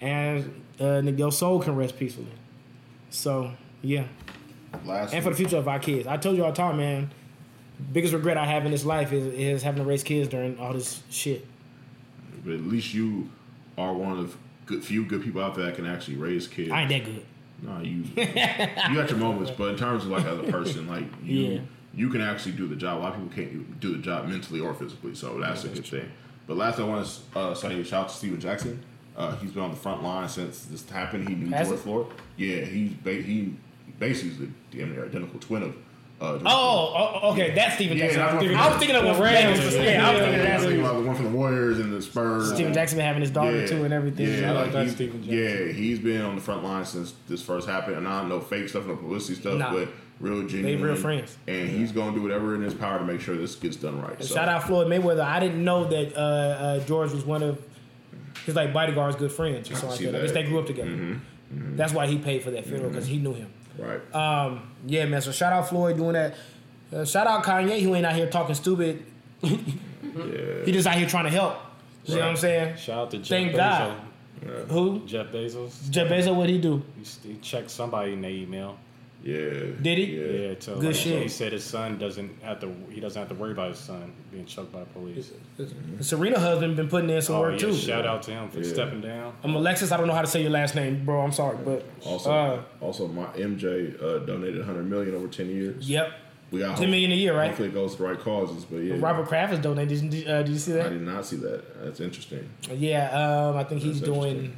and 0.00 0.62
uh, 0.80 1.02
your 1.02 1.32
soul 1.32 1.60
can 1.60 1.76
rest 1.76 1.98
peacefully. 1.98 2.26
So 3.10 3.52
yeah, 3.82 4.04
Last 4.84 5.14
and 5.14 5.22
for 5.22 5.30
the 5.30 5.36
future 5.36 5.56
of 5.56 5.68
our 5.68 5.78
kids. 5.78 6.06
I 6.06 6.16
told 6.16 6.36
you 6.36 6.44
all 6.44 6.50
the 6.50 6.56
time, 6.56 6.76
man. 6.76 7.10
Biggest 7.92 8.12
regret 8.12 8.36
I 8.36 8.44
have 8.44 8.66
in 8.66 8.72
this 8.72 8.84
life 8.84 9.10
is, 9.12 9.26
is 9.26 9.62
having 9.62 9.82
to 9.82 9.88
raise 9.88 10.02
kids 10.02 10.28
during 10.28 10.58
all 10.58 10.74
this 10.74 11.02
shit. 11.08 11.46
but 12.44 12.52
at 12.52 12.60
least 12.60 12.92
you 12.92 13.30
are 13.78 13.94
one 13.94 14.18
of 14.18 14.36
good 14.66 14.84
few 14.84 15.04
good 15.04 15.22
people 15.22 15.42
out 15.42 15.54
there 15.54 15.64
that 15.66 15.76
can 15.76 15.86
actually 15.86 16.16
raise 16.16 16.46
kids. 16.46 16.70
I 16.70 16.82
ain't 16.82 16.90
that 16.90 17.04
good. 17.04 17.24
No, 17.62 17.80
you 17.80 18.04
you 18.16 18.94
got 18.94 19.08
your 19.10 19.18
moments, 19.18 19.50
but 19.50 19.68
in 19.70 19.76
terms 19.76 20.04
of 20.04 20.10
like 20.10 20.24
as 20.24 20.38
a 20.38 20.42
person, 20.52 20.86
like 20.88 21.04
you 21.24 21.38
Yeah. 21.40 21.60
You 21.94 22.08
can 22.08 22.20
actually 22.20 22.52
do 22.52 22.68
the 22.68 22.76
job. 22.76 22.98
A 22.98 23.00
lot 23.00 23.14
of 23.14 23.20
people 23.20 23.34
can't 23.34 23.80
do 23.80 23.92
the 23.92 23.98
job 24.02 24.28
mentally 24.28 24.60
or 24.60 24.72
physically, 24.74 25.14
so 25.14 25.38
that's 25.40 25.64
a 25.64 25.68
good 25.68 25.84
thing. 25.86 26.10
But 26.46 26.56
last 26.56 26.78
I 26.78 26.84
want 26.84 27.06
to 27.34 27.38
uh, 27.38 27.54
say 27.54 27.82
shout 27.82 28.04
out 28.04 28.08
to 28.10 28.14
Stephen 28.14 28.40
Jackson. 28.40 28.82
Uh, 29.16 29.36
he's 29.36 29.50
been 29.50 29.62
on 29.62 29.70
the 29.70 29.76
front 29.76 30.02
line 30.02 30.28
since 30.28 30.62
this 30.66 30.88
happened. 30.88 31.28
He 31.28 31.34
knew 31.34 31.50
Has 31.50 31.66
George 31.68 31.78
he? 31.80 31.82
Floyd. 31.84 32.06
Yeah, 32.36 32.64
he's 32.64 32.92
ba- 32.92 33.12
he 33.22 33.54
basically 33.98 34.30
is 34.30 34.38
the 34.38 34.48
damn 34.76 34.92
near 34.92 35.04
identical 35.04 35.38
twin 35.40 35.62
of. 35.64 35.76
Uh, 36.20 36.38
Oh, 36.44 37.20
oh, 37.22 37.32
okay, 37.32 37.54
that's 37.54 37.76
Steven 37.76 37.96
Yeah, 37.96 38.12
Jackson. 38.12 38.54
I 38.54 38.68
was 38.68 38.76
thinking 38.78 38.96
of 38.96 39.04
the 39.04 39.22
Rams. 39.22 39.40
Yeah, 39.42 39.46
I 39.48 39.50
was 39.50 39.60
thinking 39.60 39.80
of 39.80 39.84
Yeah, 39.94 40.06
I 40.06 40.12
was 40.12 40.64
thinking 40.64 40.82
that. 40.82 40.92
the 40.94 41.00
one 41.00 41.16
from 41.16 41.24
the 41.24 41.30
Warriors 41.30 41.78
and 41.78 41.90
the 41.92 42.02
Spurs. 42.02 42.52
Stephen 42.52 42.74
Jackson 42.74 42.98
been 42.98 43.06
having 43.06 43.22
his 43.22 43.30
daughter 43.30 43.66
too 43.66 43.84
and 43.84 43.92
everything. 43.94 44.26
Yeah, 44.42 44.52
like 44.52 44.74
like 44.74 44.84
he's, 44.84 44.94
Stephen 44.96 45.22
Jackson. 45.24 45.38
yeah, 45.38 45.72
he's 45.72 45.98
been 45.98 46.20
on 46.20 46.34
the 46.36 46.42
front 46.42 46.62
line 46.62 46.84
since 46.84 47.14
this 47.26 47.42
first 47.42 47.66
happened, 47.68 47.96
and 47.96 48.06
I 48.06 48.20
don't 48.20 48.28
know 48.28 48.38
fake 48.40 48.68
stuff, 48.68 48.86
no 48.86 48.96
publicity 48.96 49.40
stuff, 49.40 49.58
Nah. 49.58 49.72
but 49.72 49.88
real 50.20 50.46
genuine. 50.46 50.82
real 50.82 50.96
friends. 50.96 51.36
and 51.48 51.68
he's 51.68 51.92
gonna 51.92 52.12
do 52.14 52.22
whatever 52.22 52.54
in 52.54 52.62
his 52.62 52.74
power 52.74 52.98
to 52.98 53.04
make 53.04 53.20
sure 53.20 53.36
this 53.36 53.54
gets 53.56 53.76
done 53.76 54.00
right. 54.00 54.22
So, 54.22 54.34
Shout 54.34 54.48
out 54.48 54.64
Floyd 54.64 54.86
Mayweather. 54.88 55.20
I 55.24 55.40
didn't 55.40 55.64
know 55.64 55.84
that 55.88 56.14
uh, 56.16 56.20
uh, 56.20 56.80
George 56.84 57.12
was 57.12 57.24
one 57.24 57.42
of 57.42 57.60
his 58.46 58.54
like 58.54 58.72
bodyguards, 58.72 59.16
good 59.16 59.32
friends 59.32 59.70
or 59.70 59.74
I 59.74 59.76
something 59.76 59.88
like 59.90 59.98
see 59.98 60.06
that. 60.06 60.14
I 60.16 60.20
guess 60.22 60.32
they 60.32 60.42
grew 60.44 60.58
up 60.60 60.66
together. 60.66 60.90
Mm-hmm. 60.90 61.76
That's 61.76 61.92
why 61.92 62.06
he 62.06 62.18
paid 62.18 62.42
for 62.44 62.50
that 62.52 62.64
funeral 62.66 62.90
because 62.90 63.06
he 63.06 63.18
knew 63.18 63.34
him. 63.34 63.52
right? 63.78 64.14
Um, 64.14 64.70
yeah, 64.86 65.04
man. 65.06 65.20
So 65.22 65.32
shout 65.32 65.52
out 65.52 65.68
Floyd 65.68 65.96
doing 65.96 66.12
that. 66.12 66.34
Uh, 66.92 67.04
shout 67.04 67.26
out 67.26 67.44
Kanye 67.44 67.80
who 67.82 67.94
ain't 67.94 68.04
out 68.06 68.14
here 68.14 68.28
talking 68.28 68.54
stupid. 68.54 69.04
yeah, 69.42 69.56
He 70.64 70.72
just 70.72 70.86
out 70.86 70.96
here 70.96 71.08
trying 71.08 71.24
to 71.24 71.30
help. 71.30 71.56
You 72.04 72.14
know 72.16 72.20
what 72.22 72.28
I'm 72.30 72.36
saying? 72.36 72.76
Shout 72.76 72.98
out 72.98 73.10
to 73.12 73.18
Jeff 73.18 73.28
Thank 73.28 73.52
Bezos. 73.52 73.56
God. 73.56 73.96
Who? 74.70 75.00
Jeff 75.06 75.26
Bezos. 75.28 75.90
Jeff 75.90 76.08
Bezos, 76.08 76.34
what 76.34 76.48
he 76.48 76.58
do? 76.58 76.82
He, 76.96 77.02
s- 77.02 77.18
he 77.22 77.36
checked 77.36 77.70
somebody 77.70 78.14
in 78.14 78.22
the 78.22 78.28
email. 78.28 78.78
Yeah. 79.22 79.36
Did 79.82 79.98
he? 79.98 80.04
Yeah. 80.16 80.24
Yeah, 80.48 80.54
so 80.58 80.74
Good 80.76 80.84
like, 80.86 80.94
shit. 80.94 81.22
He 81.22 81.28
said 81.28 81.52
his 81.52 81.64
son 81.64 81.98
doesn't 81.98 82.42
have 82.42 82.60
to. 82.60 82.72
He 82.90 83.00
doesn't 83.00 83.20
have 83.20 83.28
to 83.28 83.34
worry 83.34 83.52
about 83.52 83.68
his 83.70 83.78
son 83.78 84.12
being 84.32 84.46
choked 84.46 84.72
by 84.72 84.80
the 84.80 84.86
police. 84.86 85.30
Serena 86.00 86.38
husband 86.38 86.76
been 86.76 86.88
putting 86.88 87.10
in 87.10 87.20
some 87.20 87.36
Oh 87.36 87.40
work 87.42 87.52
yeah, 87.54 87.58
too. 87.68 87.74
shout 87.74 88.06
out 88.06 88.22
to 88.24 88.30
him 88.30 88.48
for 88.48 88.60
Yeah. 88.60 88.72
stepping 88.72 89.00
down. 89.00 89.34
I'm 89.44 89.54
Alexis. 89.54 89.92
I 89.92 89.96
don't 89.96 90.06
know 90.06 90.14
how 90.14 90.22
to 90.22 90.26
say 90.26 90.40
your 90.42 90.50
last 90.50 90.74
name, 90.74 91.04
bro. 91.04 91.20
I'm 91.20 91.32
sorry, 91.32 91.58
but 91.64 91.84
Also, 92.04 92.30
uh, 92.30 92.62
also, 92.80 93.08
my 93.08 93.26
MJ 93.36 93.96
uh, 94.02 94.18
donated 94.20 94.58
100 94.58 94.88
million 94.88 95.14
over 95.14 95.28
10 95.28 95.48
years. 95.50 95.88
yep. 95.88 96.12
we 96.50 96.58
got 96.60 96.76
10 96.78 96.90
million 96.90 97.12
a 97.12 97.14
year, 97.14 97.36
right? 97.36 97.48
Hopefully, 97.48 97.68
it 97.68 97.74
goes 97.74 97.92
to 97.92 97.98
the 98.02 98.08
right 98.08 98.18
causes. 98.18 98.64
But 98.64 98.78
yeah, 98.78 98.96
Robert 98.98 99.26
Kraft 99.28 99.52
is 99.52 99.58
donating. 99.60 100.08
Did, 100.10 100.24
you- 100.24 100.32
uh, 100.32 100.42
did 100.42 100.48
you 100.52 100.58
see 100.58 100.72
that? 100.72 100.86
I 100.86 100.88
did 100.88 101.02
not 101.02 101.24
see 101.26 101.36
that. 101.36 101.84
That's 101.84 102.00
interesting. 102.00 102.48
Yeah, 102.72 103.10
um, 103.50 103.56
I 103.56 103.64
think 103.64 103.82
he's 103.82 104.00
doing 104.00 104.56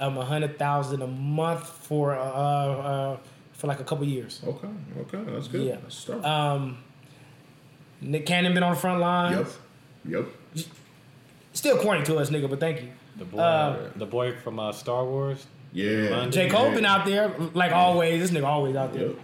um 0.00 0.18
a 0.18 0.24
hundred 0.24 0.58
thousand 0.58 1.00
a 1.02 1.06
month 1.06 1.64
for 1.64 2.14
uh, 2.14 2.22
uh 2.22 3.16
for 3.62 3.68
like 3.68 3.78
a 3.78 3.84
couple 3.84 4.04
years. 4.04 4.40
Okay, 4.44 4.66
okay, 5.02 5.22
that's 5.30 5.46
good. 5.46 5.62
Yeah. 5.64 5.76
That's 5.76 5.96
a 5.96 6.00
start. 6.00 6.24
Um, 6.24 6.78
Nick 8.00 8.26
Cannon 8.26 8.54
been 8.54 8.64
on 8.64 8.74
the 8.74 8.80
front 8.80 8.98
line. 9.00 9.38
yep, 9.38 9.46
yep. 10.04 10.66
Still 11.52 11.78
corny 11.78 12.02
to 12.06 12.16
us, 12.18 12.28
nigga, 12.30 12.50
but 12.50 12.58
thank 12.58 12.82
you. 12.82 12.88
The 13.18 13.24
boy, 13.24 13.38
Uh, 13.38 13.90
the 13.94 14.04
boy 14.06 14.32
from 14.34 14.58
uh, 14.58 14.72
Star 14.72 15.04
Wars. 15.04 15.46
Yeah. 15.72 16.08
London. 16.10 16.32
J. 16.32 16.48
Cole 16.50 16.72
been 16.72 16.84
out 16.84 17.06
there 17.06 17.28
like 17.54 17.70
always. 17.70 18.20
This 18.20 18.32
nigga 18.36 18.46
always 18.48 18.74
out 18.74 18.92
there. 18.92 19.06
Yep. 19.10 19.18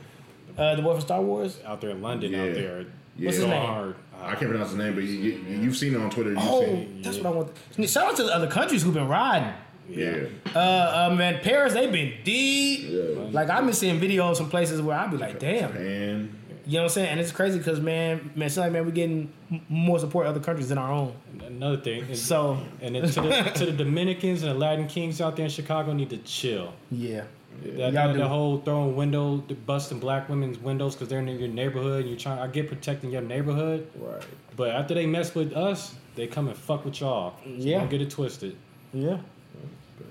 Uh, 0.56 0.74
the 0.76 0.82
boy 0.82 0.92
from 0.92 1.00
Star 1.00 1.20
Wars. 1.20 1.58
out 1.66 1.80
there 1.80 1.90
in 1.90 2.00
London, 2.00 2.30
Yeah. 2.30 2.42
out 2.44 2.54
there. 2.54 2.80
Yeah. 3.16 3.24
What's 3.26 3.38
his 3.38 3.44
going 3.46 3.58
name? 3.58 3.66
hard. 3.66 3.96
I 4.22 4.34
can't 4.36 4.50
pronounce 4.50 4.68
his 4.70 4.78
name, 4.78 4.94
but 4.94 5.02
you, 5.02 5.10
you, 5.10 5.58
you've 5.62 5.76
seen 5.76 5.94
it 5.94 6.00
on 6.00 6.10
Twitter. 6.10 6.30
You've 6.30 6.38
Oh, 6.40 6.60
seen, 6.64 7.02
that's 7.02 7.16
what 7.18 7.26
I 7.26 7.30
want. 7.30 7.88
Shout 7.90 8.10
out 8.10 8.16
to 8.16 8.22
the 8.22 8.32
other 8.34 8.46
countries 8.48 8.82
who've 8.84 8.94
been 8.94 9.08
riding. 9.08 9.52
Yeah, 9.88 10.26
Uh, 10.54 11.08
uh 11.10 11.14
man, 11.16 11.40
Paris, 11.42 11.72
they've 11.74 11.90
been 11.92 12.12
deep. 12.24 12.80
yeah. 12.88 13.28
Like 13.30 13.50
I've 13.50 13.64
been 13.64 13.74
seeing 13.74 14.00
videos 14.00 14.36
from 14.36 14.50
places 14.50 14.80
where 14.82 14.96
I'd 14.96 15.10
be 15.10 15.16
like, 15.16 15.38
damn. 15.38 15.76
And 15.76 16.34
You 16.66 16.74
know 16.74 16.80
what 16.80 16.84
I'm 16.84 16.88
saying? 16.90 17.08
And 17.08 17.20
it's 17.20 17.32
crazy 17.32 17.58
because 17.58 17.80
man, 17.80 18.30
man, 18.34 18.46
it's 18.46 18.56
like 18.56 18.72
man, 18.72 18.84
we're 18.84 18.90
getting 18.92 19.32
more 19.68 19.98
support 19.98 20.26
other 20.26 20.40
countries 20.40 20.68
than 20.68 20.78
our 20.78 20.92
own. 20.92 21.14
Another 21.46 21.78
thing. 21.78 22.02
And, 22.04 22.16
So 22.16 22.58
and 22.82 22.94
then 22.94 23.02
to 23.08 23.20
the, 23.22 23.52
to 23.56 23.66
the 23.66 23.72
Dominicans 23.84 24.42
and 24.42 24.50
the 24.52 24.58
Latin 24.58 24.86
Kings 24.86 25.20
out 25.20 25.36
there 25.36 25.44
in 25.46 25.50
Chicago 25.50 25.92
need 25.94 26.10
to 26.10 26.18
chill. 26.18 26.74
yeah, 26.90 27.22
That, 27.62 27.74
Y'all 27.78 27.90
that, 27.92 28.12
do. 28.12 28.18
the 28.18 28.28
whole 28.28 28.58
throwing 28.58 28.94
window, 28.96 29.42
the 29.48 29.54
busting 29.54 29.98
black 30.00 30.28
women's 30.28 30.58
windows 30.58 30.94
because 30.94 31.08
they're 31.08 31.20
in 31.20 31.28
your 31.38 31.48
neighborhood. 31.48 32.00
And 32.00 32.10
you're 32.10 32.18
trying. 32.18 32.38
I 32.38 32.46
get 32.48 32.68
protecting 32.68 33.10
your 33.10 33.22
neighborhood, 33.22 33.88
right. 33.98 34.22
but 34.56 34.70
after 34.70 34.92
they 34.94 35.06
mess 35.06 35.34
with 35.34 35.54
us, 35.54 35.94
they 36.16 36.26
come 36.26 36.48
and 36.48 36.56
fuck 36.56 36.84
with 36.84 37.00
y'all. 37.00 37.34
So 37.44 37.50
Yeah. 37.50 37.78
don't 37.78 37.88
get 37.90 38.02
it 38.02 38.10
twisted. 38.10 38.56
yeah, 38.92 39.18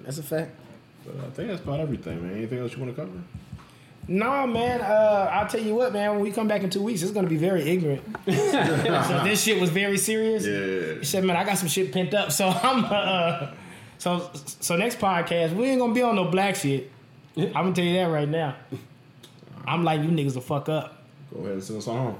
that's 0.04 0.18
a 0.18 0.24
fact. 0.24 0.52
But 1.06 1.16
I 1.26 1.30
think 1.30 1.50
that's 1.50 1.62
about 1.62 1.80
everything, 1.80 2.22
man. 2.22 2.38
Anything 2.38 2.60
else 2.60 2.74
you 2.74 2.80
want 2.80 2.96
to 2.96 3.02
cover? 3.02 3.18
No, 4.10 4.48
man. 4.48 4.82
Uh, 4.82 5.30
I'll 5.32 5.48
tell 5.48 5.62
you 5.62 5.76
what, 5.76 5.92
man. 5.92 6.12
When 6.12 6.22
we 6.22 6.32
come 6.32 6.48
back 6.48 6.64
in 6.64 6.70
two 6.70 6.82
weeks, 6.82 7.02
it's 7.02 7.12
gonna 7.12 7.28
be 7.28 7.38
very 7.38 7.64
ignorant. 7.64 8.02
so 8.26 9.22
this 9.24 9.44
shit 9.44 9.60
was 9.60 9.70
very 9.70 9.98
serious. 9.98 10.46
Yeah. 10.46 11.00
He 11.00 11.06
said, 11.06 11.24
man, 11.26 11.36
I 11.36 11.44
got 11.44 11.58
some 11.58 11.68
shit 11.68 11.92
pent 11.92 12.14
up, 12.14 12.32
so 12.40 12.48
I'm. 12.48 12.86
Uh, 12.86 13.52
so 13.98 14.30
so 14.34 14.76
next 14.76 15.00
podcast, 15.00 15.56
we 15.56 15.66
ain't 15.66 15.80
gonna 15.80 15.94
be 15.94 16.02
on 16.02 16.16
no 16.16 16.26
black 16.26 16.56
shit. 16.56 16.92
I'm 17.36 17.52
gonna 17.52 17.74
tell 17.74 17.86
you 17.86 17.96
that 17.96 18.06
right 18.06 18.30
now. 18.30 18.56
I'm 19.66 19.84
like 19.84 20.02
you 20.02 20.08
niggas 20.10 20.34
to 20.34 20.42
fuck 20.42 20.70
up. 20.70 21.04
Go 21.34 21.40
ahead 21.42 21.52
and 21.54 21.64
send 21.64 21.80
us 21.80 21.88
on 21.88 21.98
home. 21.98 22.20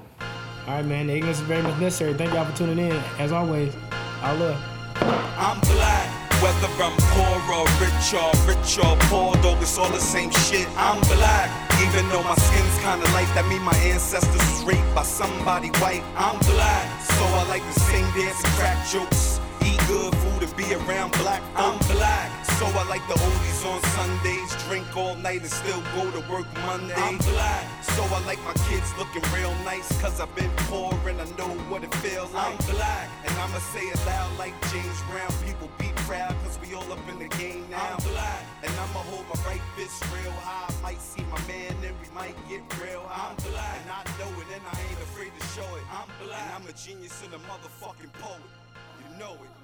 All 0.66 0.74
right, 0.74 0.84
man. 0.84 1.06
The 1.06 1.14
ignorance 1.14 1.38
is 1.38 1.44
very 1.44 1.62
much 1.62 1.80
necessary. 1.80 2.12
Thank 2.14 2.34
y'all 2.34 2.44
for 2.44 2.56
tuning 2.56 2.78
in. 2.78 2.92
As 3.18 3.32
always, 3.32 3.74
I 4.20 4.32
love. 4.32 4.62
I'm 5.00 5.58
black, 5.60 6.17
whether 6.42 6.70
I'm 6.82 6.94
poor 7.14 7.38
or 7.58 7.66
rich 7.82 8.14
or 8.14 8.30
rich 8.46 8.78
or 8.78 8.96
poor, 9.10 9.34
dog, 9.42 9.60
it's 9.60 9.76
all 9.78 9.90
the 9.90 10.00
same 10.00 10.30
shit. 10.30 10.68
I'm 10.76 11.00
black, 11.02 11.50
even 11.82 12.08
though 12.10 12.22
my 12.22 12.36
skin's 12.36 12.78
kinda 12.78 13.06
light, 13.12 13.30
that 13.34 13.46
mean 13.48 13.62
my 13.62 13.76
ancestors 13.92 14.44
was 14.50 14.64
raped 14.64 14.94
by 14.94 15.02
somebody 15.02 15.68
white. 15.82 16.04
I'm 16.16 16.38
black, 16.54 16.86
so 17.02 17.24
I 17.24 17.42
like 17.48 17.62
to 17.62 17.80
sing, 17.80 18.04
dance, 18.14 18.42
and 18.44 18.52
crack 18.54 18.78
jokes. 18.88 19.40
Eat 19.64 19.80
good 19.88 20.14
food 20.14 20.42
and 20.42 20.56
be 20.56 20.74
around 20.74 21.12
black. 21.18 21.42
I'm 21.56 21.78
black, 21.90 22.30
so 22.58 22.66
I 22.66 22.82
like 22.90 23.06
the 23.06 23.14
oldies 23.14 23.62
on 23.70 23.80
Sundays. 23.94 24.50
Drink 24.66 24.90
all 24.96 25.14
night 25.14 25.42
and 25.42 25.50
still 25.50 25.80
go 25.94 26.10
to 26.10 26.20
work 26.26 26.46
Monday. 26.66 26.98
I'm 26.98 27.16
black, 27.18 27.64
so 27.94 28.02
I 28.02 28.18
like 28.26 28.42
my 28.42 28.54
kids 28.66 28.90
looking 28.98 29.22
real 29.30 29.54
nice. 29.62 29.86
Cause 30.02 30.20
I've 30.20 30.34
been 30.34 30.50
poor 30.66 30.90
and 31.06 31.20
I 31.20 31.26
know 31.38 31.54
what 31.70 31.84
it 31.84 31.94
feels 32.02 32.32
like. 32.34 32.58
I'm 32.58 32.74
black, 32.74 33.06
and 33.24 33.34
I'ma 33.38 33.62
say 33.70 33.86
it 33.86 34.00
loud 34.04 34.36
like 34.38 34.54
James 34.72 35.00
Brown. 35.06 35.30
People 35.46 35.70
be 35.78 35.90
proud 36.08 36.34
cause 36.42 36.58
we 36.58 36.74
all 36.74 36.90
up 36.90 36.98
in 37.08 37.18
the 37.20 37.30
game 37.38 37.64
now. 37.70 37.94
I'm 37.94 38.02
black, 38.10 38.42
and 38.64 38.72
I'ma 38.74 39.06
hold 39.06 39.24
my 39.30 39.38
right 39.46 39.64
fist 39.76 40.02
real 40.10 40.34
high. 40.42 40.74
Might 40.82 41.00
see 41.00 41.22
my 41.30 41.38
man 41.46 41.74
and 41.86 41.94
we 42.02 42.08
might 42.12 42.36
get 42.50 42.62
real 42.82 43.06
high. 43.06 43.30
I'm 43.30 43.36
black, 43.46 43.78
and 43.86 43.90
I 43.94 44.02
know 44.18 44.30
it 44.34 44.50
and 44.50 44.66
I 44.66 44.74
ain't 44.82 45.02
afraid 45.06 45.30
to 45.30 45.44
show 45.54 45.68
it. 45.78 45.86
I'm 45.94 46.10
black, 46.26 46.42
and 46.42 46.58
I'm 46.58 46.66
a 46.66 46.74
genius 46.74 47.22
and 47.22 47.32
a 47.34 47.40
motherfucking 47.46 48.12
poet. 48.18 48.50
You 48.98 49.14
know 49.14 49.38
it. 49.46 49.57